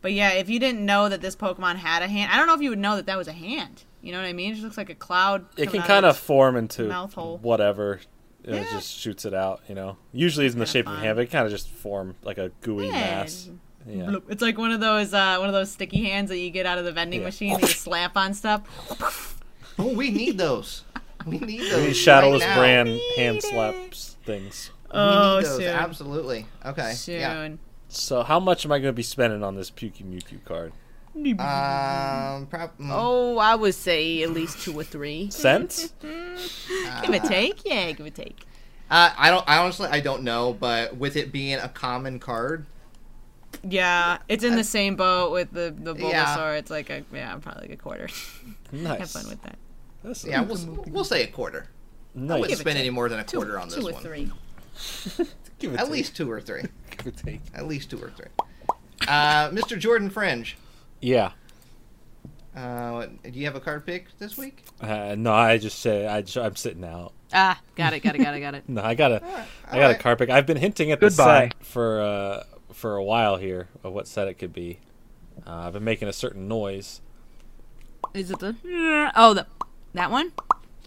But 0.00 0.12
yeah, 0.12 0.30
if 0.32 0.48
you 0.50 0.58
didn't 0.58 0.84
know 0.84 1.08
that 1.08 1.20
this 1.20 1.36
Pokemon 1.36 1.76
had 1.76 2.02
a 2.02 2.08
hand, 2.08 2.30
I 2.32 2.36
don't 2.36 2.46
know 2.48 2.54
if 2.54 2.60
you 2.60 2.70
would 2.70 2.78
know 2.78 2.96
that 2.96 3.06
that 3.06 3.16
was 3.16 3.28
a 3.28 3.32
hand. 3.32 3.84
You 4.02 4.10
know 4.12 4.18
what 4.18 4.26
I 4.26 4.32
mean? 4.32 4.50
It 4.50 4.54
just 4.54 4.64
looks 4.64 4.76
like 4.76 4.90
a 4.90 4.96
cloud. 4.96 5.46
It 5.56 5.70
can 5.70 5.80
kind 5.82 6.04
of 6.04 6.16
form 6.18 6.56
into 6.56 6.88
mouth 6.88 7.14
hole. 7.14 7.38
whatever. 7.38 8.00
It 8.44 8.54
Yeah. 8.54 8.64
just 8.72 8.98
shoots 8.98 9.24
it 9.24 9.32
out, 9.32 9.62
you 9.68 9.76
know. 9.76 9.96
Usually 10.12 10.44
it's 10.46 10.54
in 10.54 10.58
the 10.58 10.66
shape 10.66 10.88
of 10.88 10.94
a 10.94 10.98
hand, 10.98 11.14
but 11.16 11.22
it 11.22 11.30
kind 11.30 11.44
of 11.46 11.52
just 11.52 11.68
form 11.70 12.16
like 12.24 12.38
a 12.38 12.50
gooey 12.62 12.86
Yeah. 12.86 12.92
mass. 12.92 13.48
Yeah. 13.86 14.16
It's 14.28 14.42
like 14.42 14.58
one 14.58 14.72
of 14.72 14.80
those 14.80 15.14
uh, 15.14 15.36
one 15.38 15.48
of 15.48 15.52
those 15.54 15.70
sticky 15.70 16.02
hands 16.02 16.28
that 16.30 16.38
you 16.38 16.50
get 16.50 16.66
out 16.66 16.78
of 16.78 16.84
the 16.84 16.90
vending 16.92 17.20
Yeah. 17.20 17.26
machine 17.26 17.52
and 17.54 17.62
you 17.62 17.68
slap 17.68 18.16
on 18.16 18.34
stuff. 18.34 19.38
Oh, 19.78 19.94
we 19.94 20.10
need 20.10 20.36
those. 20.36 20.84
We 21.26 21.38
need 21.38 21.70
those. 21.70 21.86
These 21.86 21.96
shadowless 21.96 22.42
right 22.44 22.56
brand 22.56 23.00
hand 23.16 23.42
slaps 23.42 24.16
things. 24.24 24.70
We 24.92 24.98
Oh, 24.98 25.36
need 25.38 25.46
those, 25.46 25.56
soon. 25.58 25.66
absolutely. 25.68 26.46
Okay. 26.64 26.92
Soon. 26.92 27.20
Yeah. 27.20 27.48
So 27.88 28.22
how 28.22 28.40
much 28.40 28.64
am 28.64 28.72
I 28.72 28.78
going 28.78 28.92
to 28.92 28.96
be 28.96 29.02
spending 29.02 29.42
on 29.42 29.54
this 29.56 29.70
Puki 29.70 30.02
Muku 30.04 30.42
card? 30.44 30.72
Um. 31.14 32.46
Prob- 32.46 32.78
mm, 32.78 32.88
Oh, 32.90 33.36
I 33.38 33.54
would 33.54 33.74
say 33.74 34.22
at 34.22 34.30
least 34.30 34.60
two 34.62 34.78
or 34.78 34.84
three. 34.84 35.28
Cents? 35.30 35.92
Give 36.00 37.10
or 37.10 37.18
take, 37.28 37.60
yeah, 37.66 37.92
give 37.92 38.06
or 38.06 38.10
take. 38.10 38.40
Uh, 38.90 39.10
I 39.16 39.30
don't. 39.30 39.46
I 39.48 39.58
honestly, 39.58 39.88
I 39.90 40.00
don't 40.00 40.22
know. 40.22 40.56
But 40.58 40.96
with 40.96 41.16
it 41.16 41.30
being 41.32 41.58
a 41.58 41.68
common 41.68 42.18
card, 42.18 42.64
Yeah, 43.62 44.18
it's 44.28 44.42
in 44.44 44.56
the 44.56 44.64
same 44.64 44.96
boat 44.96 45.32
with 45.32 45.52
the 45.52 45.74
the 45.78 45.94
Bulbasaur. 45.94 46.10
Yeah. 46.36 46.52
It's 46.52 46.70
like 46.70 46.88
a 46.90 47.04
yeah, 47.12 47.36
probably 47.36 47.68
like 47.68 47.78
a 47.78 47.82
quarter. 47.82 48.08
Nice. 48.72 48.98
Have 49.00 49.10
fun 49.10 49.28
with 49.28 49.42
that. 49.42 49.58
That's 50.02 50.24
yeah, 50.24 50.42
we'll, 50.42 50.84
we'll 50.88 51.04
say 51.04 51.22
a 51.22 51.26
quarter. 51.28 51.66
I 52.16 52.18
nice. 52.20 52.40
wouldn't 52.40 52.58
spend 52.58 52.78
any 52.78 52.90
more 52.90 53.08
than 53.08 53.20
a 53.20 53.24
quarter 53.24 53.58
on 53.58 53.68
this 53.68 53.78
Two 53.78 53.88
or 53.88 53.92
one. 53.92 54.02
three. 54.02 54.30
Give 55.58 55.72
or 55.74 55.76
At 55.76 55.84
take. 55.84 55.90
least 55.90 56.16
two 56.16 56.30
or 56.30 56.40
three. 56.40 56.62
Give 56.96 57.06
or 57.06 57.10
take. 57.12 57.40
At 57.54 57.66
least 57.66 57.90
two 57.90 58.02
or 58.02 58.10
three. 58.10 58.26
Uh, 59.06 59.50
Mr. 59.50 59.78
Jordan 59.78 60.10
Fringe, 60.10 60.56
Yeah. 61.00 61.32
uh, 62.56 63.06
do 63.24 63.30
you 63.32 63.44
have 63.46 63.56
a 63.56 63.60
card 63.60 63.84
pick 63.86 64.06
this 64.18 64.36
week? 64.36 64.64
Uh, 64.80 65.14
no, 65.16 65.32
I 65.32 65.58
just 65.58 65.78
say 65.80 66.06
I 66.06 66.22
just, 66.22 66.36
I'm 66.36 66.54
sitting 66.56 66.84
out. 66.84 67.12
Ah, 67.32 67.58
got 67.76 67.94
it, 67.94 68.00
got 68.00 68.14
it, 68.14 68.18
got 68.18 68.34
it, 68.34 68.40
got 68.40 68.54
it. 68.54 68.64
No, 68.68 68.82
I 68.82 68.94
got 68.94 69.10
a, 69.12 69.16
I 69.24 69.26
got 69.26 69.74
a 69.74 69.82
alright. 69.82 69.98
card 70.00 70.18
pick. 70.18 70.28
I've 70.30 70.46
been 70.46 70.58
hinting 70.58 70.92
at 70.92 71.00
the 71.00 71.10
set 71.10 71.54
for 71.64 72.00
uh, 72.02 72.44
for 72.72 72.96
a 72.96 73.02
while 73.04 73.36
here 73.38 73.68
of 73.82 73.92
what 73.92 74.06
set 74.06 74.28
it 74.28 74.34
could 74.34 74.52
be. 74.52 74.78
Uh, 75.46 75.50
I've 75.66 75.72
been 75.72 75.84
making 75.84 76.08
a 76.08 76.12
certain 76.12 76.46
noise. 76.46 77.00
Is 78.14 78.30
it 78.30 78.38
the? 78.40 78.54
Oh, 79.16 79.32
the 79.34 79.46
that 79.94 80.10
one. 80.10 80.32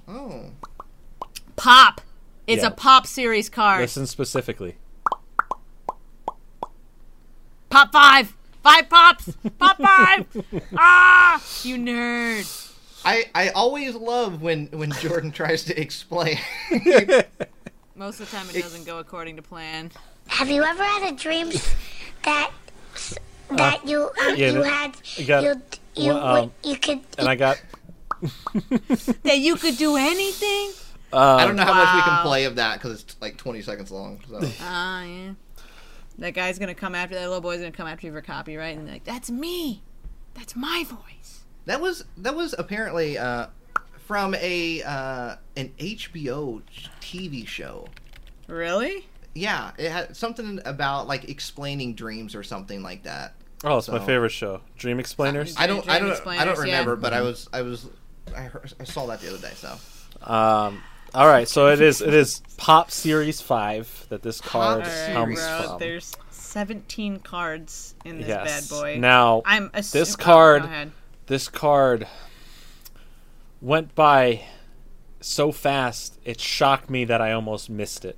Oh, 0.07 0.51
Pop. 1.55 2.01
It's 2.47 2.61
Yeah. 2.61 2.67
a 2.69 2.71
pop 2.71 3.07
series 3.07 3.49
card. 3.49 3.81
Listen 3.81 4.05
specifically. 4.05 4.75
Pop 7.69 7.91
five. 7.91 8.35
Five 8.63 8.89
pops. 8.89 9.29
Pop 9.59 9.77
five. 9.77 10.25
ah, 10.77 11.41
you 11.63 11.77
nerd. 11.77 12.71
I 13.03 13.25
I 13.35 13.49
always 13.49 13.95
love 13.95 14.41
when 14.41 14.67
when 14.67 14.91
Jordan 14.93 15.31
tries 15.39 15.63
to 15.65 15.79
explain. 15.79 16.37
Most 17.95 18.19
of 18.19 18.29
the 18.29 18.35
time, 18.37 18.47
it 18.53 18.61
doesn't 18.61 18.85
go 18.85 18.99
according 18.99 19.35
to 19.37 19.41
plan. 19.41 19.91
Have 20.27 20.49
you 20.49 20.63
ever 20.63 20.83
had 20.83 21.13
a 21.13 21.15
dream 21.15 21.49
that 22.23 22.51
that 23.51 23.87
you 23.87 24.03
um, 24.03 24.35
yeah, 24.35 24.51
you 24.51 24.61
had 24.63 24.95
I 25.19 25.23
got- 25.23 25.43
you 25.43 25.61
you 25.95 26.13
well, 26.13 26.37
um, 26.43 26.51
you 26.63 26.77
could 26.77 26.99
And 27.17 27.27
I 27.27 27.35
got. 27.35 27.61
That 29.23 29.39
you 29.39 29.55
could 29.55 29.77
do 29.77 29.95
anything. 29.95 30.71
Uh, 31.11 31.35
I 31.35 31.45
don't 31.45 31.55
know 31.55 31.63
how 31.63 31.73
much 31.73 31.95
we 31.95 32.01
can 32.01 32.23
play 32.23 32.45
of 32.45 32.55
that 32.55 32.75
because 32.75 33.03
it's 33.03 33.15
like 33.21 33.37
20 33.37 33.61
seconds 33.61 33.91
long. 33.91 34.19
So. 34.29 34.41
Ah, 34.61 35.03
yeah. 35.03 35.33
That 36.17 36.33
guy's 36.33 36.59
gonna 36.59 36.75
come 36.75 36.95
after 36.95 37.15
that 37.15 37.25
little 37.25 37.41
boy's 37.41 37.59
gonna 37.59 37.71
come 37.71 37.87
after 37.87 38.07
you 38.07 38.13
for 38.13 38.21
copyright, 38.21 38.77
and 38.77 38.87
they're 38.87 38.93
like, 38.95 39.03
"That's 39.03 39.29
me. 39.29 39.81
That's 40.33 40.55
my 40.55 40.85
voice." 40.87 41.43
That 41.65 41.81
was 41.81 42.05
that 42.17 42.35
was 42.35 42.55
apparently 42.57 43.17
uh, 43.17 43.47
from 44.05 44.33
a 44.35 44.81
uh, 44.83 45.35
an 45.57 45.73
HBO 45.77 46.61
TV 47.01 47.45
show. 47.45 47.87
Really? 48.47 49.05
Yeah, 49.33 49.71
it 49.77 49.91
had 49.91 50.15
something 50.15 50.61
about 50.63 51.07
like 51.07 51.27
explaining 51.29 51.95
dreams 51.95 52.33
or 52.33 52.43
something 52.43 52.81
like 52.81 53.03
that. 53.03 53.33
Oh, 53.63 53.79
it's 53.79 53.89
my 53.89 53.99
favorite 53.99 54.31
show, 54.31 54.61
Dream 54.77 54.99
Explainers. 54.99 55.55
I 55.57 55.67
don't 55.67 55.87
I 55.89 55.99
Dream 55.99 56.13
don't 56.13 56.27
I 56.27 56.45
don't 56.45 56.55
yeah. 56.57 56.63
remember, 56.63 56.95
but 56.95 57.13
I 57.13 57.21
was 57.21 57.49
I 57.51 57.61
was 57.61 57.87
I, 58.35 58.41
heard, 58.41 58.73
I 58.79 58.83
saw 58.83 59.05
that 59.07 59.21
the 59.21 59.29
other 59.29 59.37
day. 59.37 59.53
So 59.55 59.77
Um, 60.21 60.81
all 61.13 61.27
right, 61.27 61.47
so 61.47 61.67
it 61.67 61.81
is 61.81 62.01
it 62.01 62.13
is 62.13 62.41
Pop 62.57 62.91
Series 62.91 63.41
Five 63.41 64.05
that 64.09 64.21
this 64.21 64.41
card 64.41 64.83
Pop 64.83 65.13
comes 65.13 65.39
bro. 65.39 65.63
from. 65.63 65.79
There's 65.79 66.15
17 66.31 67.19
cards 67.19 67.95
in 68.05 68.19
this 68.19 68.27
yes. 68.27 68.69
bad 68.69 68.79
boy. 68.79 68.97
Now 68.99 69.41
I'm 69.45 69.69
assu- 69.69 69.91
this 69.91 70.15
oh, 70.15 70.23
card 70.23 70.63
go 70.63 70.91
this 71.27 71.47
card 71.47 72.07
went 73.61 73.95
by 73.95 74.43
so 75.21 75.51
fast 75.51 76.19
it 76.23 76.39
shocked 76.39 76.89
me 76.89 77.05
that 77.05 77.21
I 77.21 77.31
almost 77.31 77.69
missed 77.69 78.05
it. 78.05 78.17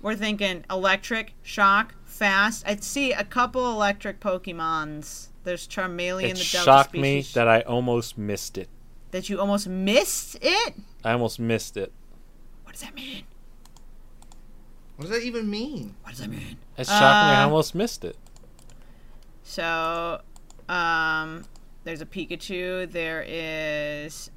We're 0.00 0.16
thinking 0.16 0.64
electric, 0.70 1.34
shock, 1.42 1.94
fast. 2.06 2.64
I'd 2.66 2.82
see 2.82 3.12
a 3.12 3.24
couple 3.24 3.70
electric 3.70 4.20
Pokemons. 4.20 5.28
There's 5.48 5.66
Charmeleon, 5.66 6.24
It 6.24 6.36
the 6.36 6.44
Delta 6.44 6.44
shocked 6.44 6.94
me 6.94 7.22
that 7.32 7.48
I 7.48 7.62
almost 7.62 8.18
missed 8.18 8.58
it. 8.58 8.68
that 9.12 9.28
you 9.30 9.40
almost 9.40 9.66
missed 9.66 10.36
it. 10.42 10.74
I 11.02 11.12
almost 11.12 11.40
missed 11.40 11.76
it. 11.78 11.90
What 12.64 12.72
does 12.72 12.82
that 12.82 12.94
mean? 12.94 13.24
what 14.96 15.06
does 15.08 15.16
that 15.18 15.24
even 15.24 15.48
mean? 15.48 15.94
What 16.02 16.10
does 16.10 16.18
that 16.20 16.28
mean? 16.28 16.58
It 16.76 16.86
shocked 16.86 16.98
me. 16.98 17.34
I 17.34 17.40
Uh, 17.42 17.44
almost 17.44 17.74
missed 17.74 18.04
it. 18.04 18.16
So, 19.44 20.20
um, 20.68 21.44
there's 21.84 22.02
a 22.02 22.06
Pikachu. 22.06 22.90
There 22.90 23.24
is 23.26 24.30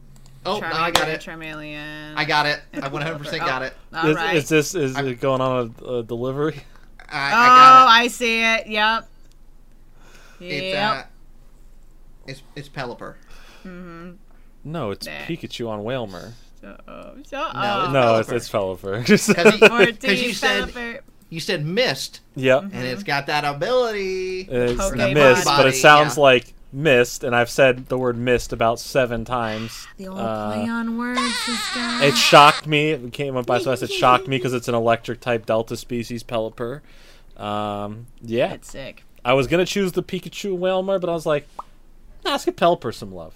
Oh, 0.45 0.59
Charmander, 0.61 0.69
no, 0.71 0.77
I 0.77 0.91
got 0.91 1.07
it. 1.09 1.21
Charmeleon. 1.21 2.13
I 2.15 2.23
got 2.25 2.45
it. 2.45 2.61
I 2.73 2.89
100% 2.89 3.39
got 3.39 3.61
it. 3.63 3.73
All 3.93 4.07
Is, 4.07 4.15
right. 4.15 4.35
is 4.37 4.49
this 4.49 4.73
is 4.75 4.97
it 4.97 5.19
going 5.19 5.41
on 5.41 5.75
a, 5.81 5.85
a 5.85 6.03
delivery? 6.03 6.55
I, 7.09 7.31
oh, 7.31 7.35
I 7.35 7.45
got 7.45 7.87
I 7.89 8.07
see 8.07 8.41
it. 8.41 8.67
Yep. 8.67 9.07
It. 10.41 10.45
It's 10.45 10.77
uh, 10.77 11.03
it's 12.27 12.43
it's 12.55 12.69
Pelipper. 12.69 13.15
No, 14.63 14.91
it's 14.91 15.05
Nah. 15.07 15.11
Pikachu 15.27 15.67
on 15.69 15.83
Wailmer. 15.83 16.33
Uh-oh. 16.63 17.15
So, 17.25 17.37
No, 17.37 17.85
oh. 17.87 17.91
No, 17.91 18.19
it's, 18.19 18.29
Pelipper. 18.49 19.09
it's 19.09 19.27
Pelipper. 19.29 19.41
Because 19.41 19.61
you, 19.61 19.67
14 19.67 19.93
because 19.95 20.21
you 20.21 20.33
said 20.33 20.69
Pelipper. 20.69 20.99
you 21.29 21.39
said 21.39 21.65
mist, 21.65 22.19
yep. 22.35 22.63
and 22.63 22.75
it's 22.75 23.03
got 23.03 23.25
that 23.27 23.43
ability. 23.43 24.41
It's 24.41 24.79
Pokemon 24.79 25.13
mist, 25.15 25.45
but 25.45 25.65
it 25.67 25.75
sounds 25.75 26.17
yeah. 26.17 26.21
like 26.23 26.53
mist, 26.71 27.23
and 27.23 27.35
I've 27.35 27.49
said 27.49 27.87
the 27.87 27.97
word 27.97 28.17
mist 28.17 28.53
about 28.53 28.79
seven 28.79 29.25
times. 29.25 29.87
The 29.97 30.07
old 30.07 30.19
Uh, 30.19 30.53
play 30.53 30.69
on 30.69 30.97
words, 30.97 31.19
this. 31.47 31.77
It 32.03 32.15
shocked 32.15 32.67
me. 32.67 32.91
It 32.91 33.13
came 33.13 33.35
up 33.35 33.45
by 33.47 33.59
so 33.59 33.71
I 33.71 33.75
said 33.75 33.91
shocked 33.91 34.27
me 34.27 34.37
because 34.37 34.53
it's 34.53 34.67
an 34.67 34.75
electric 34.75 35.19
type 35.19 35.45
Delta 35.47 35.75
species 35.77 36.23
Pelipper. 36.23 36.81
Um, 37.37 38.07
yeah, 38.21 38.49
That's 38.49 38.69
sick. 38.71 39.03
I 39.23 39.33
was 39.33 39.47
gonna 39.47 39.65
choose 39.65 39.91
the 39.91 40.03
Pikachu 40.03 40.57
Wailmer, 40.57 40.99
but 40.99 41.09
I 41.09 41.13
was 41.13 41.25
like, 41.25 41.47
nah, 42.25 42.31
let's 42.31 42.45
give 42.45 42.55
Pelipper 42.55 42.93
some 42.93 43.13
love. 43.13 43.33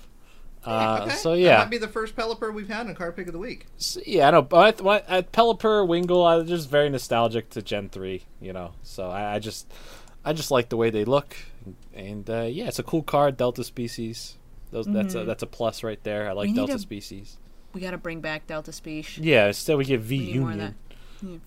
Uh, 0.63 1.01
Okay. 1.03 1.15
So 1.15 1.31
that 1.31 1.39
yeah, 1.39 1.57
might 1.59 1.69
be 1.69 1.77
the 1.77 1.87
first 1.87 2.15
Pelipper 2.15 2.51
we've 2.51 2.67
had 2.69 2.87
in 2.87 2.95
card 2.95 3.15
pick 3.15 3.27
of 3.27 3.33
the 3.33 3.39
week. 3.39 3.67
S- 3.77 3.99
yeah, 4.05 4.27
I 4.27 4.31
know. 4.31 4.41
But 4.41 4.81
I, 4.83 5.17
I, 5.17 5.21
Pelipper, 5.21 5.87
Wingull, 5.87 6.25
I 6.25 6.43
just 6.43 6.69
very 6.71 6.89
nostalgic 6.89 7.51
to 7.51 7.61
Gen 7.61 7.89
three. 7.89 8.23
You 8.41 8.51
know, 8.53 8.71
so 8.81 9.09
I, 9.09 9.35
I 9.35 9.39
just, 9.39 9.71
I 10.23 10.33
just 10.33 10.49
like 10.49 10.69
the 10.69 10.77
way 10.77 10.89
they 10.89 11.05
look, 11.05 11.35
and 11.93 12.27
uh, 12.29 12.41
yeah, 12.49 12.65
it's 12.67 12.79
a 12.79 12.83
cool 12.83 13.03
card. 13.03 13.37
Delta 13.37 13.63
species. 13.63 14.37
Those 14.71 14.87
that's 14.87 15.13
a 15.13 15.23
that's 15.23 15.43
a 15.43 15.47
plus 15.47 15.83
right 15.83 16.03
there. 16.03 16.27
I 16.27 16.33
like 16.33 16.53
Delta 16.55 16.73
a- 16.73 16.79
species. 16.79 17.37
We 17.73 17.81
gotta 17.81 17.97
bring 17.99 18.21
back 18.21 18.47
Delta 18.47 18.71
species. 18.71 19.23
Yeah, 19.23 19.47
instead 19.47 19.77
we 19.77 19.85
get 19.85 19.99
V 19.99 20.17
We 20.17 20.25
need 20.25 20.39
more 20.39 20.51
Union. 20.51 20.75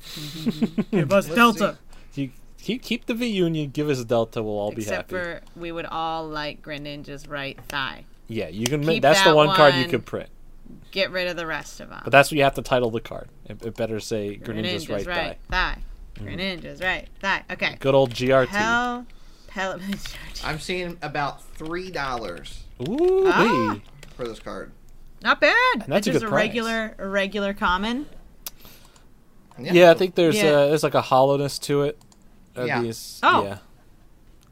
Give 0.93 1.13
us 1.13 1.27
Delta. 1.27 1.77
You 2.15 2.31
keep 2.61 2.83
keep 2.83 3.07
the 3.07 3.15
V 3.15 3.27
Union. 3.27 3.71
Give 3.71 3.89
us 3.89 4.03
Delta. 4.05 4.43
We'll 4.43 4.59
all 4.59 4.71
be 4.73 4.83
happy. 4.83 4.83
Except 4.83 5.11
for 5.11 5.41
we 5.57 5.73
would 5.73 5.87
all 5.87 6.27
like 6.29 6.63
Greninja's 6.63 7.27
right 7.29 7.59
thigh. 7.69 8.05
yeah, 8.29 8.49
you 8.49 8.67
can. 8.67 8.85
ma- 8.85 8.93
keep 8.93 9.03
That's 9.03 9.23
the 9.23 9.31
that 9.31 9.37
one, 9.37 9.55
card 9.57 9.75
you 9.75 9.81
one. 9.83 9.91
could 9.91 10.07
print. 10.07 10.29
Get 10.91 11.11
rid 11.11 11.29
of 11.29 11.37
the 11.37 11.47
rest 11.47 11.81
of 11.81 11.91
them. 11.91 12.01
But 12.05 12.11
that's 12.11 12.31
what 12.31 12.39
you 12.39 12.45
have 12.45 12.55
to 12.55 12.63
title 12.63 12.91
the 12.91 13.01
card. 13.01 13.29
It, 13.47 13.63
it 13.65 13.77
better 13.77 14.01
say 14.01 14.37
Greninja's, 14.39 14.87
Greninja's 14.87 14.89
right, 14.89 15.07
right 15.07 15.39
thigh. 15.51 15.79
thigh. 16.17 16.25
Greninja's 16.25 16.81
right 16.81 17.09
thigh. 17.21 17.45
Okay. 17.51 17.77
Good 17.79 17.95
old 17.95 18.13
GRT. 18.13 18.49
Hell, 18.49 19.07
Pel- 19.49 19.81
I'm 20.45 20.59
seeing 20.59 20.97
about 21.03 21.43
three 21.43 21.91
dollars 21.91 22.65
Ooh, 22.87 23.25
Ah. 23.27 23.79
for 24.17 24.27
this 24.27 24.41
card. 24.41 24.73
Not 25.23 25.41
bad. 25.41 25.55
that's 25.87 26.07
it's 26.07 26.07
a 26.09 26.13
just 26.13 26.23
good 26.25 26.29
a 26.29 26.31
price. 26.31 26.47
regular, 26.49 26.95
a 26.99 27.07
regular 27.09 27.53
common. 27.55 28.07
Yeah, 29.59 29.91
I 29.91 29.95
think 29.95 30.15
there's 30.15 30.37
Yeah. 30.37 30.51
uh, 30.51 30.67
there's 30.69 30.83
like 30.85 30.95
a 30.95 31.03
hollowness 31.03 31.59
to 31.61 31.83
it. 31.83 31.99
Uh, 32.59 32.65
Yeah. 32.65 32.83
these- 32.83 33.21
Oh. 33.23 33.45
yeah. 33.45 33.59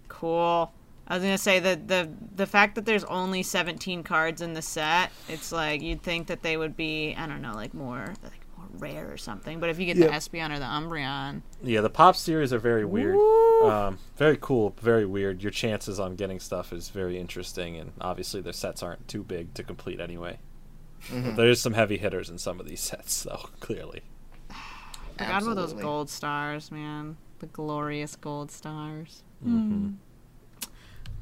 Cool. 0.08 0.72
I 1.08 1.14
was 1.14 1.22
gonna 1.22 1.38
say 1.38 1.60
that 1.60 1.86
the 1.88 2.08
the 2.34 2.46
fact 2.46 2.74
that 2.74 2.84
there's 2.84 3.04
only 3.04 3.42
17 3.42 4.02
cards 4.02 4.40
in 4.42 4.54
the 4.54 4.62
set, 4.62 5.12
it's 5.28 5.52
like 5.52 5.80
you'd 5.80 6.02
think 6.02 6.26
that 6.26 6.42
they 6.42 6.56
would 6.56 6.76
be, 6.76 7.14
I 7.16 7.26
don't 7.26 7.40
know, 7.42 7.54
like 7.54 7.74
more 7.74 8.12
like 8.24 8.40
more 8.56 8.66
rare 8.78 9.12
or 9.12 9.16
something. 9.16 9.60
But 9.60 9.70
if 9.70 9.78
you 9.78 9.86
get 9.86 9.96
Yeah. 9.96 10.06
the 10.08 10.12
Espeon 10.14 10.50
or 10.54 10.58
the 10.58 10.64
Umbreon, 10.64 11.42
Yeah, 11.62 11.80
the 11.80 11.90
pop 11.90 12.16
series 12.16 12.52
are 12.52 12.58
very 12.58 12.84
weird. 12.84 13.16
Um, 13.64 13.98
very 14.16 14.36
cool, 14.40 14.74
very 14.80 15.06
weird. 15.06 15.42
Your 15.42 15.52
chances 15.52 16.00
on 16.00 16.16
getting 16.16 16.40
stuff 16.40 16.72
is 16.72 16.88
very 16.88 17.18
interesting, 17.20 17.76
and 17.76 17.92
obviously 18.00 18.40
their 18.40 18.52
sets 18.52 18.82
aren't 18.82 19.06
too 19.06 19.22
big 19.22 19.54
to 19.54 19.62
complete 19.62 20.00
anyway. 20.00 20.38
But 21.12 21.36
there's 21.36 21.60
some 21.60 21.74
heavy 21.74 21.98
hitters 21.98 22.30
in 22.30 22.38
some 22.38 22.58
of 22.58 22.66
these 22.66 22.80
sets, 22.80 23.22
though. 23.22 23.48
Clearly, 23.60 24.02
forgot 25.18 25.42
about 25.42 25.54
those 25.54 25.72
gold 25.72 26.10
stars, 26.10 26.72
man. 26.72 27.16
The 27.46 27.52
glorious 27.52 28.16
gold 28.16 28.50
stars. 28.50 29.22
Mhm. 29.44 29.94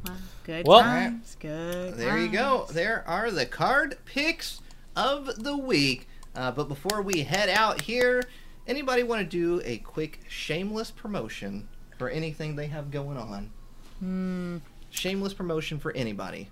Well, 0.06 0.16
good 0.44 0.66
Well- 0.66 0.80
times, 0.80 1.36
good. 1.38 1.96
There 1.98 2.16
you 2.18 2.28
go. 2.28 2.66
There 2.70 3.06
are 3.06 3.30
the 3.30 3.44
card 3.44 3.98
picks 4.06 4.62
of 4.96 5.42
the 5.44 5.54
week. 5.56 6.08
Uh, 6.34 6.50
but 6.50 6.68
before 6.68 7.02
we 7.02 7.24
head 7.24 7.50
out 7.50 7.82
here, 7.82 8.22
anybody 8.66 9.02
want 9.02 9.20
to 9.20 9.26
do 9.28 9.60
a 9.66 9.78
quick 9.78 10.20
shameless 10.26 10.90
promotion 10.90 11.68
for 11.98 12.08
anything 12.08 12.56
they 12.56 12.68
have 12.68 12.90
going 12.90 13.18
on? 13.18 13.50
Hmm. 13.98 14.56
Shameless 14.90 15.34
promotion 15.34 15.78
for 15.78 15.92
anybody. 15.92 16.48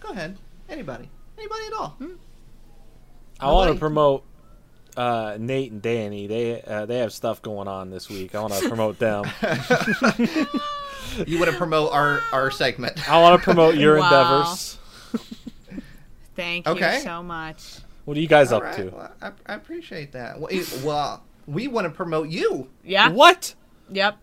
Go 0.00 0.10
ahead. 0.10 0.36
Anybody. 0.68 1.08
Anybody 1.38 1.66
at 1.68 1.72
all. 1.72 1.88
Hmm. 1.98 2.12
I 3.40 3.50
want 3.50 3.72
to 3.72 3.78
promote 3.78 4.24
uh, 4.96 5.36
Nate 5.40 5.72
and 5.72 5.82
Danny. 5.82 6.26
They 6.26 6.62
uh, 6.62 6.86
they 6.86 6.98
have 6.98 7.12
stuff 7.12 7.42
going 7.42 7.68
on 7.68 7.90
this 7.90 8.08
week. 8.08 8.34
I 8.34 8.40
want 8.40 8.54
to 8.54 8.68
promote 8.68 8.98
them. 8.98 9.24
You 11.26 11.38
want 11.38 11.50
to 11.52 11.56
promote 11.56 11.92
our 11.92 12.20
our 12.32 12.50
segment? 12.50 13.08
I 13.08 13.20
want 13.22 13.38
to 13.38 13.44
promote 13.44 13.76
your 13.76 13.98
Wow. 13.98 14.04
endeavors. 14.42 14.78
Thank 16.34 16.66
Okay. 16.66 16.96
you 16.96 17.00
so 17.02 17.22
much. 17.22 17.62
What 18.04 18.16
are 18.16 18.20
you 18.20 18.26
guys 18.26 18.50
All 18.50 18.56
up 18.58 18.64
right, 18.64 18.76
to? 18.76 18.84
well, 18.90 19.12
I, 19.22 19.30
I 19.46 19.54
appreciate 19.54 20.12
that. 20.12 20.40
Well, 20.40 20.48
it- 20.50 20.80
well, 20.84 21.22
we 21.46 21.68
want 21.68 21.84
to 21.84 21.90
promote 21.90 22.28
you. 22.30 22.68
Yeah. 22.82 23.10
What? 23.10 23.54
Yep. 23.90 24.18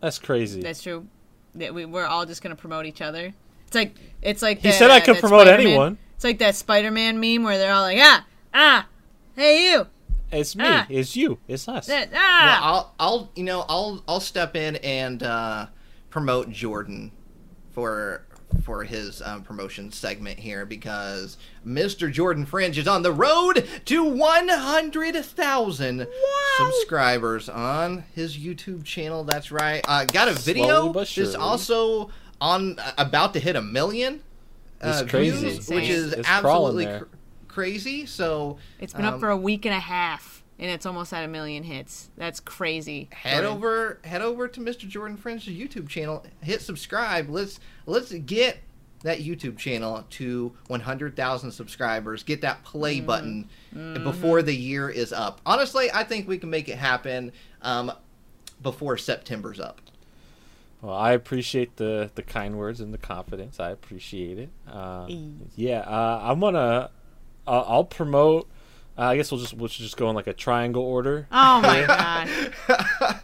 That's 0.00 0.18
crazy. 0.18 0.62
That's 0.62 0.82
true. 0.82 1.06
That 1.54 1.72
we 1.74 1.84
we're 1.84 2.06
all 2.06 2.26
just 2.26 2.42
gonna 2.42 2.56
promote 2.56 2.86
each 2.86 3.00
other. 3.02 3.32
It's 3.66 3.74
like 3.74 3.94
it's 4.20 4.42
like 4.42 4.58
He 4.58 4.68
that, 4.68 4.74
said 4.74 4.90
I 4.90 4.98
uh, 4.98 5.04
could 5.04 5.16
that 5.16 5.20
promote 5.20 5.42
Spider-Man- 5.46 5.66
anyone. 5.66 5.98
It's 6.16 6.24
like 6.24 6.38
that 6.38 6.56
Spider-Man 6.56 7.20
meme 7.20 7.44
where 7.44 7.58
they're 7.58 7.72
all 7.72 7.82
like, 7.82 7.98
ah, 8.00 8.26
ah, 8.52 8.86
hey 9.36 9.70
you, 9.70 9.86
It's 10.32 10.56
me. 10.56 10.64
Ah. 10.66 10.86
It's 10.90 11.14
you. 11.16 11.38
It's 11.48 11.68
us. 11.68 11.86
that, 11.86 12.10
Well, 12.10 12.20
ah. 12.22 12.60
I'll 12.62 12.94
I'll 12.98 13.30
you 13.36 13.44
know 13.44 13.64
I'll 13.68 14.02
I'll 14.08 14.20
step 14.20 14.56
in 14.56 14.76
and 14.76 15.22
uh, 15.22 15.66
promote 16.10 16.50
Jordan 16.50 17.12
for 17.72 18.22
for 18.64 18.84
his 18.84 19.20
um, 19.22 19.42
promotion 19.42 19.90
segment 19.92 20.38
here 20.38 20.64
because 20.64 21.36
Mr. 21.66 22.10
Jordan 22.10 22.46
Fringe 22.46 22.78
is 22.78 22.88
on 22.88 23.02
the 23.02 23.12
road 23.12 23.66
to 23.86 24.04
100,000 24.04 26.06
subscribers 26.58 27.48
on 27.48 28.04
his 28.14 28.36
YouTube 28.36 28.84
channel. 28.84 29.24
That's 29.24 29.50
right. 29.50 29.84
Uh, 29.86 30.04
got 30.04 30.28
a 30.28 30.32
video 30.32 30.64
Slowly 30.66 30.92
but 30.92 31.12
that's 31.14 31.34
also 31.34 32.10
on 32.40 32.78
uh, 32.78 32.92
about 32.98 33.32
to 33.34 33.40
hit 33.40 33.56
a 33.56 33.62
million 33.62 34.22
uh, 34.80 35.00
It's 35.02 35.10
crazy. 35.10 35.50
views, 35.50 35.68
which 35.68 35.88
is 35.88 36.12
It's 36.12 36.28
absolutely 36.28 36.84
there. 36.86 37.00
cr- 37.00 37.15
crazy. 37.56 38.04
So 38.06 38.58
It's 38.78 38.92
been 38.92 39.06
um, 39.06 39.14
up 39.14 39.20
for 39.20 39.30
a 39.30 39.36
week 39.36 39.64
and 39.64 39.74
a 39.74 39.80
half, 39.80 40.44
and 40.58 40.70
it's 40.70 40.84
almost 40.84 41.12
at 41.14 41.24
a 41.24 41.28
million 41.28 41.62
hits. 41.62 42.10
That's 42.16 42.38
crazy. 42.38 43.08
head 43.12 43.42
Jordan. 43.42 43.50
over 43.56 43.98
head 44.04 44.20
over 44.22 44.46
to 44.46 44.60
Mr. 44.60 44.86
Jordan 44.86 45.16
Fringe's 45.16 45.48
YouTube 45.48 45.88
channel. 45.88 46.24
Hit 46.42 46.60
subscribe. 46.60 47.30
Let's 47.30 47.58
let's 47.86 48.12
get 48.12 48.58
that 49.02 49.20
YouTube 49.20 49.56
channel 49.58 50.04
to 50.10 50.52
100,000 50.68 51.50
subscribers. 51.52 52.22
Get 52.22 52.40
that 52.42 52.62
play 52.64 52.96
Mm-hmm. 52.98 53.06
button 53.06 53.48
before 54.04 54.42
the 54.42 54.54
year 54.54 54.88
is 54.90 55.12
up. 55.12 55.40
Honestly, 55.46 55.90
I 55.92 56.02
think 56.04 56.26
we 56.28 56.38
can 56.38 56.50
make 56.50 56.68
it 56.68 56.76
happen 56.76 57.32
um, 57.62 57.92
before 58.62 58.96
September's 58.98 59.60
up. 59.60 59.80
Well, 60.82 60.94
I 60.94 61.12
appreciate 61.12 61.76
the 61.76 62.10
the 62.14 62.22
kind 62.22 62.56
words 62.58 62.80
and 62.80 62.92
the 62.92 62.98
confidence. 62.98 63.58
I 63.58 63.70
appreciate 63.70 64.38
it. 64.38 64.50
Uh, 64.70 65.08
yeah, 65.56 65.80
uh, 65.80 66.20
I'm 66.22 66.38
gonna. 66.40 66.90
Uh, 67.46 67.64
I'll 67.66 67.84
promote. 67.84 68.48
Uh, 68.98 69.02
I 69.02 69.16
guess 69.16 69.30
we'll 69.30 69.40
just 69.40 69.54
we'll 69.54 69.68
just 69.68 69.96
go 69.96 70.08
in 70.08 70.16
like 70.16 70.26
a 70.26 70.32
triangle 70.32 70.82
order. 70.82 71.26
Oh 71.30 71.60
my 71.60 71.84
god. 71.86 72.28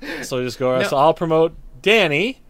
So 0.25 0.39
we 0.39 0.45
just 0.45 0.59
go. 0.59 0.79
No. 0.79 0.87
So 0.89 0.97
I'll 0.97 1.15
promote 1.15 1.55
Danny. 1.81 2.41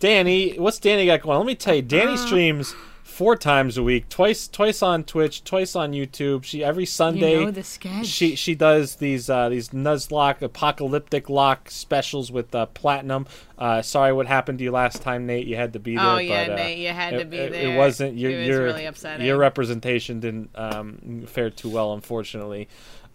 Danny, 0.00 0.58
what's 0.58 0.78
Danny 0.78 1.06
got 1.06 1.22
going? 1.22 1.38
Let 1.38 1.46
me 1.46 1.54
tell 1.54 1.74
you, 1.74 1.82
Danny 1.82 2.12
Uh. 2.14 2.16
streams 2.16 2.74
four 3.16 3.34
times 3.34 3.78
a 3.78 3.82
week, 3.82 4.10
twice 4.10 4.46
twice 4.46 4.82
on 4.82 5.02
Twitch, 5.02 5.42
twice 5.42 5.74
on 5.74 5.92
YouTube. 5.92 6.44
She 6.44 6.62
every 6.62 6.84
Sunday. 6.84 7.38
You 7.38 7.44
know 7.46 7.50
the. 7.50 8.04
She 8.04 8.36
she 8.36 8.54
does 8.54 8.96
these 8.96 9.30
uh, 9.30 9.48
these 9.48 9.70
Nuzlocke 9.70 10.42
apocalyptic 10.42 11.30
lock 11.30 11.70
specials 11.70 12.30
with 12.30 12.54
uh, 12.54 12.66
platinum. 12.66 13.26
Uh, 13.58 13.80
sorry, 13.80 14.12
what 14.12 14.26
happened 14.26 14.58
to 14.58 14.64
you 14.64 14.70
last 14.70 15.00
time, 15.00 15.24
Nate? 15.24 15.46
You 15.46 15.56
had 15.56 15.72
to 15.72 15.78
be 15.78 15.96
there. 15.96 16.04
Oh, 16.04 16.18
yeah, 16.18 16.46
but, 16.48 16.52
uh, 16.52 16.56
Nate, 16.56 16.78
you 16.78 16.88
had 16.90 17.18
to 17.18 17.24
be 17.24 17.38
it- 17.38 17.52
there. 17.52 17.74
It 17.74 17.78
wasn't 17.78 18.18
your 18.18 18.30
It 18.30 18.38
was 18.40 18.46
your 18.48 18.64
really 18.64 18.84
upsetting. 18.84 19.24
your 19.24 19.38
representation 19.38 20.20
didn't 20.20 20.50
um, 20.54 21.24
fare 21.26 21.48
too 21.48 21.70
well, 21.70 21.94
unfortunately. 21.94 22.68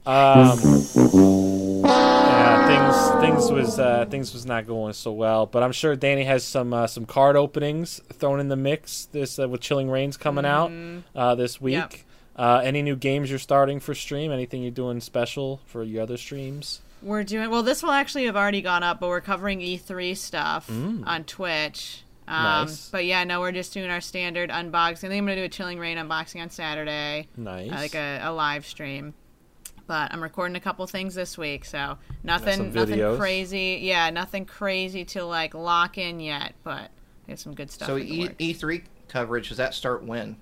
Um, 0.05 0.59
yeah, 1.85 2.67
things 2.67 3.21
things 3.21 3.51
was 3.51 3.79
uh, 3.79 4.05
things 4.09 4.33
was 4.33 4.45
not 4.45 4.65
going 4.67 4.93
so 4.93 5.11
well, 5.11 5.45
but 5.45 5.63
I'm 5.63 5.71
sure 5.71 5.95
Danny 5.95 6.23
has 6.23 6.43
some 6.43 6.73
uh, 6.73 6.87
some 6.87 7.05
card 7.05 7.35
openings 7.35 8.01
thrown 8.13 8.39
in 8.39 8.47
the 8.49 8.55
mix. 8.55 9.05
This 9.05 9.37
uh, 9.39 9.47
with 9.47 9.61
Chilling 9.61 9.89
Reigns 9.89 10.17
coming 10.17 10.45
out 10.45 10.71
uh, 11.15 11.35
this 11.35 11.61
week. 11.61 11.73
Yep. 11.75 11.93
Uh, 12.35 12.61
any 12.63 12.81
new 12.81 12.95
games 12.95 13.29
you're 13.29 13.37
starting 13.39 13.79
for 13.79 13.93
stream? 13.93 14.31
Anything 14.31 14.61
you're 14.63 14.71
doing 14.71 14.99
special 15.01 15.59
for 15.65 15.83
your 15.83 16.01
other 16.03 16.17
streams? 16.17 16.81
We're 17.03 17.23
doing 17.23 17.49
well. 17.49 17.61
This 17.63 17.83
will 17.83 17.91
actually 17.91 18.25
have 18.25 18.35
already 18.37 18.61
gone 18.61 18.83
up, 18.83 18.99
but 18.99 19.09
we're 19.09 19.21
covering 19.21 19.59
E3 19.59 20.15
stuff 20.17 20.69
on 20.69 21.23
Twitch. 21.25 22.03
Um, 22.27 22.35
Mm. 22.37 22.61
Nice. 22.67 22.89
But 22.89 23.05
yeah, 23.05 23.23
no, 23.25 23.41
we're 23.41 23.51
just 23.51 23.73
doing 23.73 23.89
our 23.89 23.99
standard 23.99 24.49
unboxing. 24.51 24.91
I 25.05 25.09
think 25.09 25.13
I'm 25.13 25.25
gonna 25.25 25.35
do 25.35 25.43
a 25.43 25.49
Chilling 25.49 25.79
Reign 25.79 25.97
unboxing 25.97 26.41
on 26.41 26.49
Saturday, 26.49 27.27
Nice. 27.35 27.71
uh, 27.71 27.75
like 27.75 27.95
a, 27.95 28.21
a 28.23 28.31
live 28.31 28.65
stream. 28.65 29.13
But 29.91 30.13
I'm 30.13 30.23
recording 30.23 30.55
a 30.55 30.61
couple 30.61 30.87
things 30.87 31.15
this 31.15 31.37
week, 31.37 31.65
so 31.65 31.97
nothing, 32.23 32.71
nothing 32.71 33.17
crazy. 33.17 33.79
Yeah, 33.81 34.09
nothing 34.09 34.45
crazy 34.45 35.03
to 35.03 35.25
like 35.25 35.53
lock 35.53 35.97
in 35.97 36.21
yet, 36.21 36.53
but 36.63 36.91
we 37.27 37.31
have 37.31 37.41
some 37.41 37.53
good 37.53 37.69
stuff. 37.69 37.87
So 37.89 37.97
in 37.97 38.05
the 38.07 38.13
e- 38.13 38.21
works. 38.21 38.35
E3 38.39 38.83
coverage 39.09 39.49
does 39.49 39.57
that 39.57 39.73
start 39.73 40.01
when? 40.05 40.37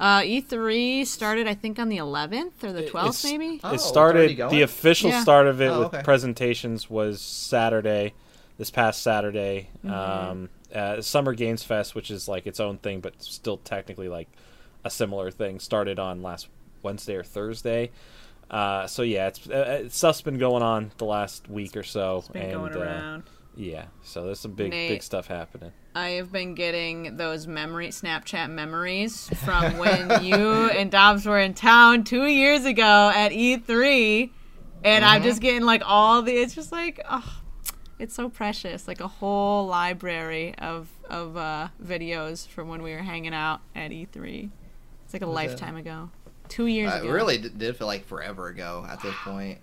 uh, 0.00 0.20
E3 0.20 1.06
started, 1.06 1.46
I 1.46 1.52
think, 1.52 1.78
on 1.78 1.90
the 1.90 1.98
11th 1.98 2.64
or 2.64 2.72
the 2.72 2.84
12th, 2.84 3.02
It's- 3.08 3.24
maybe. 3.24 3.60
Oh, 3.62 3.74
it 3.74 3.80
started. 3.82 4.40
already? 4.40 4.56
The 4.56 4.62
official 4.62 5.10
Yeah. 5.10 5.20
start 5.20 5.46
of 5.46 5.60
it 5.60 5.66
Oh, 5.68 5.80
with 5.80 5.88
okay. 5.94 6.02
presentations 6.02 6.88
was 6.88 7.20
Saturday, 7.20 8.14
this 8.56 8.70
past 8.70 9.02
Saturday. 9.02 9.68
Mm-hmm. 9.84 9.92
Um, 10.30 10.48
uh, 10.74 11.02
Summer 11.02 11.34
Games 11.34 11.62
Fest, 11.62 11.94
which 11.94 12.10
is 12.10 12.28
like 12.28 12.46
its 12.46 12.60
own 12.60 12.78
thing, 12.78 13.00
but 13.00 13.22
still 13.22 13.58
technically 13.58 14.08
like 14.08 14.28
a 14.84 14.90
similar 14.90 15.30
thing, 15.30 15.60
started 15.60 15.98
on 15.98 16.22
last 16.22 16.48
Wednesday 16.82 17.16
or 17.16 17.24
Thursday. 17.24 17.90
Uh, 18.50 18.86
so 18.86 19.02
yeah, 19.02 19.26
it's 19.28 19.48
uh, 19.48 19.82
uh, 19.86 19.88
stuff's 19.88 20.22
been 20.22 20.38
going 20.38 20.62
on 20.62 20.92
the 20.98 21.04
last 21.04 21.48
week 21.48 21.76
or 21.76 21.82
so, 21.82 22.18
It's 22.18 22.28
been 22.28 22.42
and 22.42 22.52
going 22.52 22.76
uh, 22.76 22.78
around. 22.80 23.22
yeah, 23.56 23.86
so 24.02 24.24
there's 24.24 24.38
some 24.40 24.52
big 24.52 24.70
Nate. 24.70 24.88
big 24.90 25.02
stuff 25.02 25.26
happening. 25.26 25.72
I 25.96 26.10
have 26.10 26.30
been 26.30 26.54
getting 26.54 27.16
those 27.16 27.46
memory 27.46 27.88
Snapchat 27.88 28.50
memories 28.50 29.28
from 29.44 29.78
when 29.78 30.22
you 30.24 30.68
and 30.70 30.90
Dobbs 30.90 31.26
were 31.26 31.40
in 31.40 31.54
town 31.54 32.04
two 32.04 32.26
years 32.26 32.64
ago 32.66 33.10
at 33.14 33.32
E3, 33.32 34.30
and 34.84 35.04
I'm 35.04 35.20
Mm-hmm. 35.20 35.28
just 35.28 35.40
getting 35.40 35.62
like 35.62 35.82
all 35.84 36.22
the. 36.22 36.32
It's 36.32 36.54
just 36.54 36.70
like, 36.70 37.00
oh, 37.10 37.40
it's 37.98 38.14
so 38.14 38.28
precious, 38.28 38.86
like 38.86 39.00
a 39.00 39.08
whole 39.08 39.66
library 39.66 40.54
of 40.58 40.88
of 41.10 41.36
uh, 41.36 41.68
videos 41.82 42.46
from 42.46 42.68
when 42.68 42.82
we 42.82 42.92
were 42.92 42.98
hanging 43.02 43.34
out 43.34 43.60
at 43.74 43.90
E3. 43.90 44.50
It's 45.04 45.12
like 45.14 45.22
a 45.22 45.26
lifetime 45.26 45.76
ago, 45.76 46.10
two 46.48 46.66
years 46.66 46.92
Uh, 46.92 46.96
ago. 46.96 47.08
it 47.08 47.10
really 47.12 47.38
d- 47.38 47.50
did 47.56 47.76
feel 47.76 47.86
like 47.86 48.06
forever 48.06 48.48
ago 48.48 48.86
at 48.88 49.00
this 49.02 49.14
point. 49.24 49.58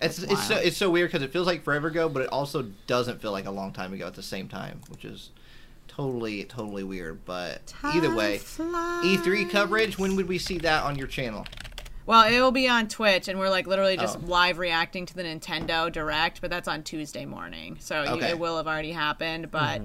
It's 0.00 0.16
That's 0.16 0.32
it's 0.32 0.46
so 0.48 0.56
it's 0.56 0.76
so 0.76 0.90
weird 0.90 1.10
because 1.10 1.22
it 1.22 1.32
feels 1.32 1.46
like 1.46 1.62
forever 1.62 1.88
ago, 1.88 2.08
but 2.08 2.22
it 2.22 2.28
also 2.30 2.66
doesn't 2.86 3.20
feel 3.22 3.30
like 3.32 3.46
a 3.46 3.50
long 3.50 3.72
time 3.72 3.92
ago 3.92 4.06
at 4.06 4.14
the 4.14 4.22
same 4.22 4.48
time, 4.48 4.80
which 4.88 5.04
is 5.04 5.30
totally 5.88 6.42
totally 6.44 6.82
weird. 6.82 7.24
But 7.24 7.72
either 7.84 8.12
way, 8.14 8.38
E3 8.38 9.48
coverage. 9.50 9.98
When 9.98 10.16
would 10.16 10.28
we 10.28 10.38
see 10.38 10.58
that 10.58 10.82
on 10.84 10.96
your 10.98 11.06
channel? 11.06 11.46
Well, 12.04 12.22
it 12.26 12.40
will 12.40 12.50
be 12.50 12.66
on 12.68 12.88
Twitch, 12.88 13.28
and 13.28 13.38
we're 13.38 13.48
like 13.48 13.68
literally 13.68 13.96
just 13.96 14.18
Oh. 14.18 14.26
live 14.26 14.58
reacting 14.58 15.06
to 15.06 15.14
the 15.14 15.22
Nintendo 15.22 15.90
Direct, 15.92 16.40
but 16.40 16.50
that's 16.50 16.66
on 16.66 16.82
Tuesday 16.82 17.24
morning, 17.24 17.76
so 17.78 18.02
you, 18.02 18.20
it 18.22 18.38
will 18.40 18.56
have 18.56 18.66
already 18.66 18.90
happened. 18.90 19.52
But 19.52 19.82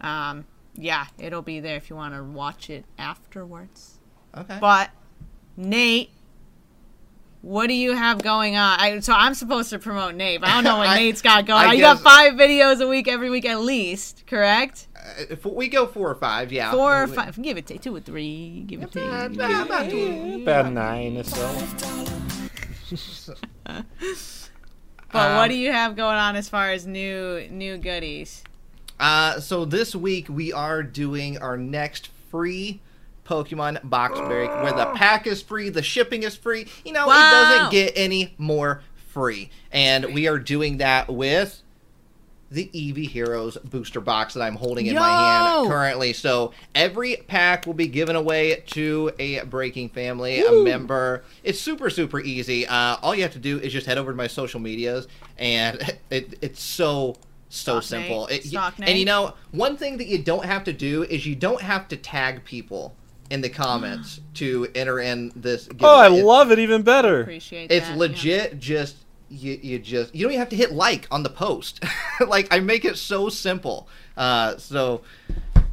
um, 0.00 0.46
yeah, 0.74 1.06
it'll 1.16 1.42
be 1.42 1.60
there 1.60 1.76
if 1.76 1.88
you 1.88 1.94
want 1.94 2.14
to 2.14 2.24
watch 2.24 2.70
it 2.70 2.84
afterwards. 2.98 4.00
Okay. 4.36 4.58
But 4.60 4.90
Nate, 5.60 6.10
what 7.42 7.66
do 7.68 7.74
you 7.74 7.94
have 7.94 8.22
going 8.22 8.56
on? 8.56 8.80
I, 8.80 9.00
so 9.00 9.12
I'm 9.12 9.34
supposed 9.34 9.70
to 9.70 9.78
promote 9.78 10.14
Nate. 10.14 10.40
But 10.40 10.50
I 10.50 10.54
don't 10.54 10.64
know 10.64 10.78
what 10.78 10.88
I- 10.90 10.96
Nate's 10.96 11.22
got 11.22 11.46
going 11.46 11.60
I 11.64 11.68
on. 11.68 11.74
You 11.76 11.80
got 11.82 12.00
five 12.00 12.34
videos 12.34 12.80
a 12.80 12.88
week, 12.88 13.08
every 13.08 13.30
week 13.30 13.44
at 13.46 13.60
least, 13.60 14.24
correct? 14.26 14.88
Uh, 14.96 15.00
if 15.30 15.44
we 15.44 15.68
go 15.68 15.86
four 15.86 16.10
or 16.10 16.14
five, 16.14 16.50
yeah. 16.52 16.70
Four 16.72 17.02
or 17.02 17.06
We- 17.06 17.12
five. 17.14 17.40
Give 17.40 17.56
it 17.56 17.66
to 17.68 17.78
two 17.78 17.94
or 17.96 18.00
three. 18.00 18.64
Give 18.66 18.82
it 18.82 18.92
to 18.92 19.00
you. 19.00 19.06
about 19.42 19.90
two. 19.90 20.40
About 20.42 20.72
nine 20.72 21.16
or 21.18 21.24
so. 21.24 21.56
But 25.12 25.30
Um, 25.30 25.36
what 25.38 25.48
do 25.48 25.56
you 25.56 25.72
have 25.72 25.96
going 25.96 26.16
on 26.16 26.36
as 26.36 26.48
far 26.48 26.70
as 26.70 26.86
new 26.86 27.44
new 27.50 27.78
goodies? 27.78 28.44
Uh, 29.00 29.40
so 29.40 29.64
this 29.64 29.92
week 29.96 30.28
we 30.28 30.52
are 30.52 30.84
doing 30.84 31.36
our 31.38 31.56
next 31.56 32.10
free 32.30 32.80
Pokemon 33.30 33.88
box 33.88 34.18
break, 34.20 34.50
where 34.50 34.72
the 34.72 34.86
pack 34.96 35.26
is 35.28 35.40
free, 35.40 35.68
the 35.68 35.82
shipping 35.82 36.24
is 36.24 36.34
free. 36.36 36.66
You 36.84 36.92
know, 36.92 37.04
it 37.04 37.14
doesn't 37.30 37.70
get 37.70 37.92
any 37.94 38.34
more 38.38 38.82
free, 39.08 39.50
and 39.70 40.12
we 40.12 40.26
are 40.26 40.38
doing 40.38 40.78
that 40.78 41.08
with 41.08 41.62
the 42.50 42.68
Eevee 42.74 43.08
Heroes 43.08 43.56
booster 43.58 44.00
box 44.00 44.34
that 44.34 44.42
I'm 44.42 44.56
holding 44.56 44.86
in 44.86 44.96
my 44.96 45.08
hand 45.08 45.70
currently. 45.70 46.12
So 46.12 46.52
every 46.74 47.14
pack 47.28 47.64
will 47.64 47.74
be 47.74 47.86
given 47.86 48.16
away 48.16 48.64
to 48.68 49.12
a 49.20 49.44
Breaking 49.44 49.88
family, 49.88 50.40
a 50.44 50.50
member. 50.64 51.22
It's 51.44 51.60
super 51.60 51.88
super 51.90 52.18
easy. 52.18 52.66
Uh, 52.66 52.96
all 53.00 53.14
you 53.14 53.22
have 53.22 53.32
to 53.34 53.38
do 53.38 53.60
is 53.60 53.72
just 53.72 53.86
head 53.86 53.98
over 53.98 54.10
to 54.10 54.16
my 54.16 54.26
social 54.26 54.58
medias, 54.58 55.06
and 55.38 55.78
it, 56.10 56.36
it's 56.42 56.60
so 56.60 57.14
so 57.48 57.78
Stalk 57.78 57.82
simple. 57.84 58.26
It- 58.26 58.52
and 58.90 58.98
you 58.98 59.04
know, 59.04 59.34
one 59.52 59.76
thing 59.76 59.98
that 59.98 60.08
you 60.08 60.18
don't 60.18 60.44
have 60.44 60.64
to 60.64 60.72
do 60.72 61.04
is 61.04 61.24
you 61.26 61.36
don't 61.36 61.60
have 61.62 61.86
to 61.88 61.96
tag 61.96 62.44
people 62.44 62.96
in 63.30 63.40
the 63.40 63.48
comments 63.48 64.20
to 64.34 64.68
enter 64.74 64.98
in 65.00 65.32
this. 65.34 65.66
Game. 65.66 65.78
Oh, 65.82 65.96
I 65.96 66.08
giveaway. 66.08 66.22
love 66.22 66.50
it 66.52 66.58
even 66.58 66.82
better. 66.82 67.22
Appreciate 67.22 67.70
It's 67.70 67.88
that. 67.88 67.96
legit. 67.96 68.58
Just 68.60 68.96
you, 69.28 69.58
you 69.62 69.78
just 69.78 70.14
you 70.14 70.24
don't 70.24 70.32
even 70.32 70.40
have 70.40 70.48
to 70.50 70.56
hit 70.56 70.72
like 70.72 71.06
on 71.10 71.22
the 71.22 71.30
post. 71.30 71.82
like 72.26 72.48
I 72.52 72.60
make 72.60 72.84
it 72.84 72.96
so 72.98 73.28
simple. 73.28 73.88
Uh, 74.16 74.56
so 74.58 75.02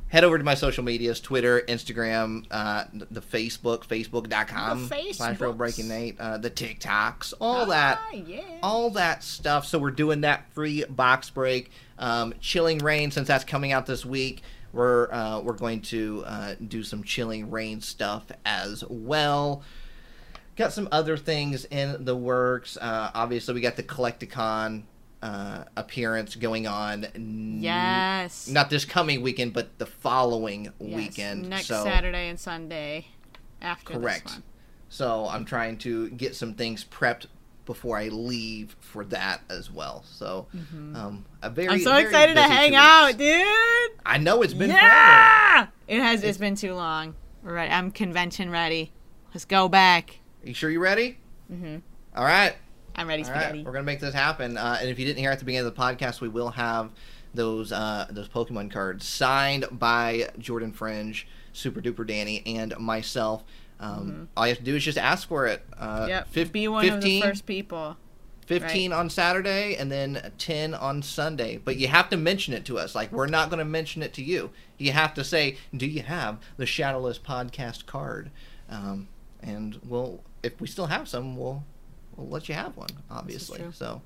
head 0.10 0.24
over 0.24 0.38
to 0.38 0.44
my 0.44 0.54
social 0.54 0.84
medias: 0.84 1.20
Twitter, 1.20 1.62
Instagram, 1.68 2.46
uh, 2.52 2.86
the 2.94 3.22
Facebook, 3.22 3.86
Facebook.com 3.86 4.88
The 4.88 5.14
slash 5.14 5.40
Real 5.40 5.54
Breaking 5.54 5.88
Nate, 5.90 6.20
uh, 6.20 6.38
the 6.38 6.50
TikToks, 6.52 7.34
all 7.42 7.66
that, 7.66 8.00
Ah, 8.02 8.14
yeah. 8.16 8.42
all 8.64 8.92
that 8.92 9.24
stuff. 9.24 9.66
So 9.66 9.80
we're 9.80 9.92
doing 9.92 10.22
that 10.22 10.46
free 10.54 10.86
box 10.86 11.30
break. 11.30 11.72
Um, 12.00 12.36
Chilling 12.40 12.78
Reign, 12.78 13.10
since 13.12 13.28
that's 13.28 13.44
coming 13.44 13.72
out 13.72 13.86
this 13.88 14.06
week. 14.06 14.44
We're 14.78 15.12
uh, 15.12 15.42
we're 15.42 15.54
going 15.54 15.82
to 15.82 16.24
uh, 16.28 16.56
do 16.68 16.84
some 16.84 17.04
chilling 17.04 17.50
reign 17.50 17.82
stuff 17.82 18.26
as 18.46 18.84
well 18.88 19.64
got 20.56 20.74
some 20.74 20.88
other 20.92 21.18
things 21.18 21.66
in 21.66 22.04
the 22.04 22.16
works. 22.16 22.78
Uh, 22.78 23.12
obviously, 23.14 23.54
we 23.54 23.62
got 23.62 23.76
the 23.76 23.84
Collect-A-Con 23.84 24.88
uh, 25.22 25.64
appearance 25.76 26.36
going 26.36 26.66
on. 26.66 27.06
n- 27.14 27.60
Yes. 27.62 28.48
Not 28.48 28.72
this 28.72 28.84
coming 28.84 29.22
weekend, 29.22 29.54
but 29.54 29.78
the 29.78 29.86
following 29.86 30.72
Yes, 30.80 30.96
weekend. 30.98 31.48
Next 31.48 31.68
so, 31.68 31.84
Saturday 31.84 32.28
and 32.30 32.40
Sunday 32.40 33.06
after 33.62 33.94
Correct. 33.94 34.24
this 34.26 34.34
one. 34.34 34.44
So 34.90 35.28
I'm 35.28 35.46
trying 35.46 35.78
to 35.80 36.10
get 36.10 36.36
some 36.36 36.56
things 36.56 36.84
prepped 36.84 37.28
before 37.68 37.98
I 37.98 38.08
leave 38.08 38.76
for 38.80 39.06
that 39.06 39.42
as 39.50 39.70
well. 39.72 40.04
So 40.08 40.48
um, 40.74 41.24
a 41.44 41.50
very 41.52 41.68
Mm-hmm. 41.68 41.74
I'm 41.76 41.80
so 41.82 41.92
very 41.92 42.04
excited 42.06 42.34
to 42.36 42.42
hang 42.42 42.74
out, 42.74 43.16
dude. 43.18 44.00
I 44.04 44.18
know 44.18 44.42
it's 44.42 44.54
been 44.56 44.72
forever. 44.72 44.86
Yeah. 44.88 45.68
It 45.88 46.00
has. 46.02 46.24
It's 46.24 46.40
been 46.40 46.56
too 46.56 46.74
long. 46.74 47.14
We're 47.44 47.54
ready. 47.54 47.72
I'm 47.72 47.92
convention 47.92 48.50
ready. 48.50 48.92
Let's 49.34 49.46
go 49.46 49.70
back. 49.70 50.18
Are 50.44 50.48
you 50.48 50.56
sure 50.56 50.72
you're 50.72 50.82
ready? 50.82 51.20
Mm-hmm. 51.52 51.78
All 52.16 52.24
right. 52.24 52.56
I'm 52.96 53.08
ready, 53.08 53.22
All 53.24 53.30
spaghetti. 53.30 53.58
right, 53.60 53.66
we're 53.66 53.74
gonna 53.74 53.84
make 53.84 54.00
this 54.00 54.16
happen. 54.16 54.58
Uh, 54.58 54.78
and 54.82 54.90
if 54.90 54.98
you 54.98 55.06
didn't 55.06 55.20
hear 55.20 55.30
at 55.30 55.38
the 55.38 55.46
beginning 55.46 55.68
of 55.68 55.76
the 55.76 55.80
podcast, 55.80 56.20
we 56.20 56.30
will 56.30 56.50
have 56.50 56.90
those 57.36 57.72
uh, 57.72 58.08
those 58.10 58.28
Pokemon 58.28 58.72
cards 58.72 59.06
signed 59.08 59.66
by 59.72 60.30
Jordan 60.40 60.72
Fringe, 60.72 61.28
Super 61.54 61.80
Duper 61.80 62.08
Danny, 62.08 62.42
and 62.48 62.76
myself. 62.80 63.44
Um, 63.80 64.28
All 64.36 64.46
you 64.48 64.52
have 64.52 64.58
to 64.60 64.64
do 64.64 64.76
is 64.76 64.84
just 64.84 64.98
ask 64.98 65.28
for 65.28 65.46
it. 65.48 65.64
Uh, 65.78 66.00
Mm-hmm. 66.00 66.10
Yep. 66.10 66.28
fif- 66.30 66.52
Be 66.52 66.68
one 66.68 66.84
15, 66.84 66.96
of 66.98 67.02
the 67.04 67.22
first 67.22 67.46
people. 67.46 67.98
15 68.48 68.94
on 68.94 69.10
Saturday 69.10 69.76
and 69.76 69.92
then 69.92 70.32
10 70.38 70.74
on 70.74 71.02
Sunday. 71.04 71.58
But 71.58 71.76
you 71.76 71.90
have 71.90 72.10
to 72.12 72.18
mention 72.18 72.54
it 72.54 72.64
to 72.66 72.80
us. 72.80 72.96
Like, 72.96 73.12
we're 73.12 73.28
not 73.28 73.50
going 73.50 73.60
to 73.60 73.66
mention 73.66 74.02
it 74.02 74.14
to 74.14 74.24
you. 74.24 74.52
You 74.78 74.94
have 74.94 75.14
to 75.16 75.24
say, 75.24 75.58
Do 75.76 75.86
you 75.86 76.02
have 76.04 76.40
the 76.56 76.66
Shadowless 76.66 77.20
podcast 77.20 77.86
card? 77.86 78.32
Um, 78.70 79.10
and 79.44 79.80
we'll, 79.86 80.24
if 80.44 80.60
we 80.62 80.68
still 80.68 80.86
have 80.88 81.08
some, 81.10 81.36
we'll, 81.36 81.64
we'll 82.16 82.30
let 82.30 82.48
you 82.48 82.56
have 82.56 82.78
one, 82.78 82.90
obviously. 83.12 83.60
true. 83.60 83.72
So. 83.74 84.02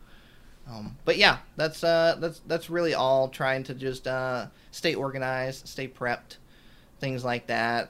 Um, 0.67 0.97
but 1.05 1.17
yeah, 1.17 1.39
that's 1.55 1.83
uh, 1.83 2.15
that's 2.19 2.39
that's 2.45 2.69
really 2.69 2.93
all. 2.93 3.29
Trying 3.29 3.63
to 3.63 3.73
just 3.73 4.07
uh, 4.07 4.45
stay 4.69 4.93
organized, 4.93 5.67
stay 5.67 5.87
prepped, 5.87 6.37
things 6.99 7.25
like 7.25 7.47
that. 7.47 7.89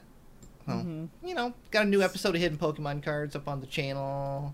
Well, 0.68 0.78
Mm-hmm. 0.78 1.28
You 1.28 1.36
know, 1.36 1.54
got 1.72 1.86
a 1.86 1.90
new 1.90 2.02
episode 2.02 2.36
of 2.36 2.42
Hidden 2.42 2.58
Pokemon 2.58 3.04
cards 3.04 3.36
up 3.36 3.48
on 3.48 3.60
the 3.62 3.68
channel. 3.68 4.54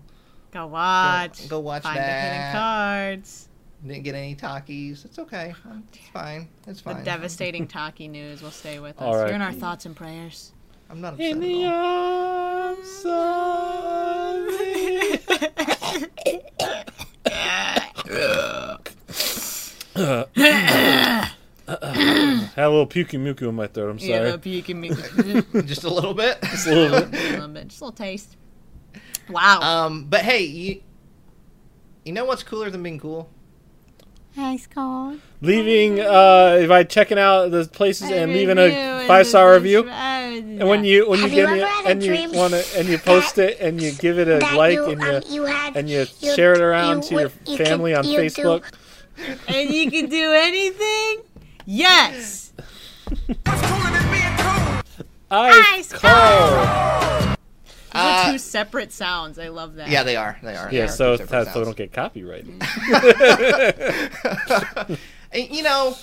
Go 0.52 0.66
watch. 0.66 1.48
go 1.48 1.60
watch 1.60 1.82
Find 1.82 1.96
the 1.96 2.00
hidden 2.02 2.12
that. 2.12 2.52
cards. 2.54 3.48
Didn't 3.86 4.02
get 4.02 4.14
any 4.14 4.34
talkies. 4.34 5.04
It's 5.04 5.18
okay. 5.18 5.54
It's 5.92 6.08
fine. 6.08 6.48
It's 6.66 6.80
The 6.80 6.94
fine. 6.94 7.04
devastating 7.04 7.66
talkie 7.68 8.08
news 8.08 8.42
will 8.42 8.50
stay 8.50 8.80
with 8.80 8.96
us. 8.96 9.02
All 9.02 9.14
right. 9.16 9.26
You're 9.26 9.34
in 9.36 9.42
our 9.42 9.52
thoughts 9.52 9.84
and 9.86 9.94
prayers. 9.94 10.52
I'm 10.90 11.00
not 11.02 11.12
upset 11.14 11.26
In 11.30 11.36
at 11.36 11.42
the 11.42 11.64
all. 11.66 12.74
arms 12.74 13.04
of 19.96 21.28
Had 21.82 22.64
a 22.64 22.70
little 22.70 22.86
puky 22.86 23.18
muku 23.18 23.42
in 23.48 23.54
my 23.54 23.66
throat. 23.66 23.90
I'm 23.90 23.98
sorry. 23.98 24.10
Yeah, 24.30 24.36
you 24.42 24.62
can 24.62 24.80
make 24.80 24.92
Just 25.66 25.84
a 25.84 25.90
little 25.92 26.14
bit. 26.14 26.40
Just 26.42 26.66
a 26.66 26.70
little 26.74 27.02
bit. 27.10 27.20
a 27.20 27.32
little 27.32 27.48
bit, 27.48 27.68
just 27.68 27.80
a 27.80 27.84
little 27.84 27.96
taste. 27.96 28.36
Wow. 29.28 29.60
Um, 29.60 30.04
but 30.06 30.22
hey, 30.22 30.44
you, 30.44 30.82
you 32.04 32.12
know 32.12 32.24
what's 32.24 32.42
cooler 32.42 32.70
than 32.70 32.82
being 32.82 32.98
cool? 32.98 33.28
Ice 34.36 34.66
cold. 34.68 35.18
Leaving 35.40 35.98
uh 36.00 36.64
by 36.68 36.84
checking 36.84 37.18
out 37.18 37.50
the 37.50 37.64
places 37.66 38.10
and 38.10 38.32
leaving 38.32 38.56
a 38.56 39.04
five 39.08 39.26
star 39.26 39.52
review. 39.54 39.88
And 39.88 40.68
when 40.68 40.84
you 40.84 41.08
when 41.10 41.18
you 41.18 41.24
Have 41.28 41.32
you 41.32 41.44
get 41.44 41.64
ever 41.64 41.88
it 41.88 41.90
and 41.90 42.02
you 42.02 42.38
want 42.38 42.54
to 42.54 42.64
and 42.78 42.88
you 42.88 42.98
post 42.98 43.38
it 43.38 43.58
and 43.60 43.82
you 43.82 43.90
give 43.92 44.18
it 44.18 44.28
a 44.28 44.38
like 44.56 44.74
you, 44.74 44.86
and 44.90 45.02
you 45.02 45.08
um, 45.08 45.22
you 45.28 45.44
had 45.44 45.76
and 45.76 45.90
you 45.90 46.06
you- 46.20 46.34
share 46.36 46.52
it 46.52 46.60
around 46.60 47.02
you 47.02 47.08
to 47.08 47.14
your 47.14 47.22
would- 47.24 47.32
you 47.46 47.56
could- 47.56 47.66
family 47.66 47.94
on 47.94 48.04
you 48.06 48.16
do- 48.18 48.22
Facebook. 48.24 48.64
and 49.48 49.70
you 49.70 49.90
can 49.90 50.08
do 50.08 50.32
anything? 50.32 51.16
Yes. 51.70 52.54
Ice 55.30 55.92
cold. 55.92 57.36
Those 57.92 58.02
are 58.04 58.30
two 58.30 58.34
uh, 58.36 58.38
separate 58.38 58.90
sounds. 58.90 59.38
I 59.38 59.48
love 59.48 59.74
that. 59.74 59.90
Yeah, 59.90 60.02
they 60.02 60.16
are. 60.16 60.38
They 60.42 60.56
are. 60.56 60.70
They 60.70 60.78
Yeah, 60.78 60.84
are 60.84 60.88
so 60.88 61.16
two 61.18 61.26
so 61.26 61.38
we 61.40 61.44
sounds. 61.44 61.54
don't 61.66 61.76
get 61.76 61.92
copyrighted. 61.92 62.62
You 65.34 65.62
know, 65.62 65.94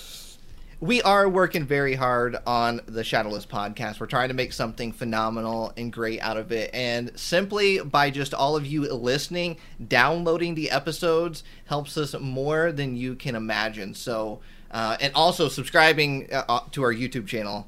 we 0.78 1.02
are 1.02 1.28
working 1.28 1.64
very 1.66 1.94
hard 1.96 2.36
on 2.46 2.80
the 2.86 3.02
Shadowless 3.02 3.44
podcast. 3.44 3.98
We're 3.98 4.06
trying 4.06 4.28
to 4.28 4.34
make 4.34 4.52
something 4.52 4.92
phenomenal 4.92 5.72
and 5.76 5.92
great 5.92 6.20
out 6.20 6.36
of 6.36 6.52
it. 6.52 6.70
And 6.72 7.10
simply 7.18 7.80
by 7.80 8.10
just 8.10 8.32
all 8.34 8.54
of 8.54 8.64
you 8.64 8.82
listening, 8.92 9.56
downloading 9.88 10.54
the 10.54 10.70
episodes 10.70 11.42
helps 11.64 11.96
us 11.98 12.14
more 12.20 12.70
than 12.70 12.94
you 12.96 13.16
can 13.16 13.34
imagine. 13.34 13.94
So, 13.94 14.38
uh, 14.70 14.96
and 15.00 15.14
also 15.14 15.48
subscribing 15.48 16.28
uh, 16.32 16.44
uh, 16.48 16.60
to 16.72 16.82
our 16.82 16.92
YouTube 16.92 17.26
channel, 17.26 17.66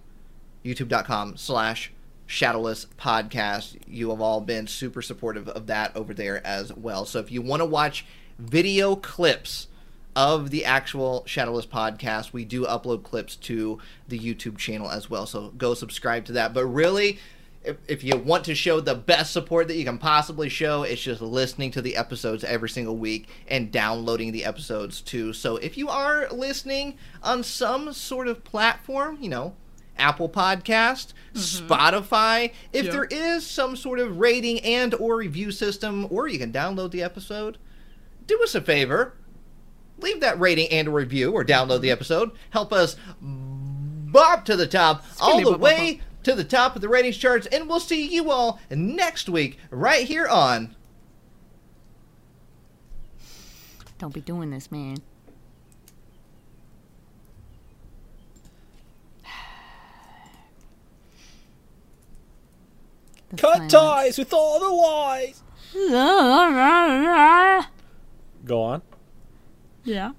youtube.com 0.64 1.36
slash 1.36 1.92
shadowless 2.26 2.86
podcast. 2.98 3.78
You 3.86 4.10
have 4.10 4.20
all 4.20 4.40
been 4.40 4.66
super 4.66 5.02
supportive 5.02 5.48
of 5.48 5.66
that 5.68 5.96
over 5.96 6.12
there 6.12 6.46
as 6.46 6.72
well. 6.72 7.06
So 7.06 7.18
if 7.18 7.32
you 7.32 7.42
want 7.42 7.60
to 7.60 7.66
watch 7.66 8.04
video 8.38 8.94
clips 8.94 9.68
of 10.14 10.50
the 10.50 10.64
actual 10.64 11.22
shadowless 11.26 11.66
podcast 11.66 12.32
we 12.32 12.44
do 12.44 12.64
upload 12.64 13.04
clips 13.04 13.36
to 13.36 13.78
the 14.08 14.18
youtube 14.18 14.58
channel 14.58 14.90
as 14.90 15.08
well. 15.08 15.26
So 15.26 15.52
go 15.56 15.74
subscribe 15.74 16.24
to 16.26 16.32
that. 16.32 16.52
But 16.52 16.66
really 16.66 17.18
if, 17.68 17.76
if 17.86 18.04
you 18.04 18.16
want 18.16 18.44
to 18.44 18.54
show 18.54 18.80
the 18.80 18.94
best 18.94 19.32
support 19.32 19.68
that 19.68 19.76
you 19.76 19.84
can 19.84 19.98
possibly 19.98 20.48
show 20.48 20.82
it's 20.82 21.02
just 21.02 21.20
listening 21.20 21.70
to 21.70 21.82
the 21.82 21.96
episodes 21.96 22.42
every 22.44 22.68
single 22.68 22.96
week 22.96 23.28
and 23.46 23.70
downloading 23.70 24.32
the 24.32 24.44
episodes 24.44 25.00
too 25.00 25.32
so 25.32 25.56
if 25.58 25.76
you 25.76 25.88
are 25.88 26.28
listening 26.30 26.96
on 27.22 27.42
some 27.42 27.92
sort 27.92 28.26
of 28.28 28.42
platform 28.44 29.18
you 29.20 29.28
know 29.28 29.54
Apple 30.00 30.28
Podcast, 30.28 31.12
Spotify. 31.34 32.52
If 32.72 32.86
Yeah. 32.86 32.92
there 32.92 33.04
is 33.06 33.44
some 33.44 33.74
sort 33.74 33.98
of 33.98 34.18
rating 34.18 34.60
and 34.60 34.94
or 34.94 35.16
review 35.16 35.50
system, 35.50 36.06
or 36.08 36.28
you 36.28 36.38
can 36.38 36.52
download 36.52 36.92
the 36.92 37.02
episode, 37.02 37.58
do 38.26 38.40
us 38.42 38.54
a 38.54 38.60
favor. 38.60 39.14
Leave 40.00 40.20
that 40.20 40.38
rating 40.38 40.68
and 40.70 40.86
or 40.86 40.92
review 40.92 41.32
or 41.32 41.44
download 41.44 41.80
the 41.80 41.90
episode. 41.90 42.30
Help 42.50 42.72
us 42.72 42.94
bob 43.20 44.44
to 44.44 44.54
the 44.56 44.66
top, 44.68 45.04
all 45.20 45.40
the 45.42 45.58
way 45.58 46.00
to 46.28 46.34
the 46.34 46.44
top 46.44 46.76
of 46.76 46.82
the 46.82 46.88
ratings 46.88 47.16
charts, 47.16 47.46
and 47.46 47.68
we'll 47.68 47.80
see 47.80 48.06
you 48.06 48.30
all 48.30 48.60
next 48.70 49.28
week 49.30 49.58
right 49.70 50.06
here 50.06 50.26
on 50.26 50.74
Don't 53.98 54.12
be 54.14 54.20
doing 54.20 54.50
this, 54.50 54.70
man. 54.70 54.98
The 63.30 63.36
Cut 63.36 63.56
silence. 63.56 63.72
ties 63.72 64.18
with 64.18 64.32
all 64.32 64.60
the 64.60 64.68
lies. 64.68 65.42
Go 68.44 68.62
on. 68.62 68.82
Yeah. 69.84 70.12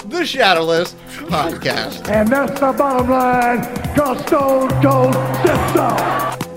The 0.09 0.25
Shadowless 0.25 0.95
Podcast. 1.27 2.09
And 2.09 2.29
that's 2.29 2.59
the 2.61 2.73
bottom 2.73 3.11
line, 3.11 3.65
cause 3.95 4.21
Stone 4.27 4.71
Cold 4.83 5.15
so. 5.75 6.52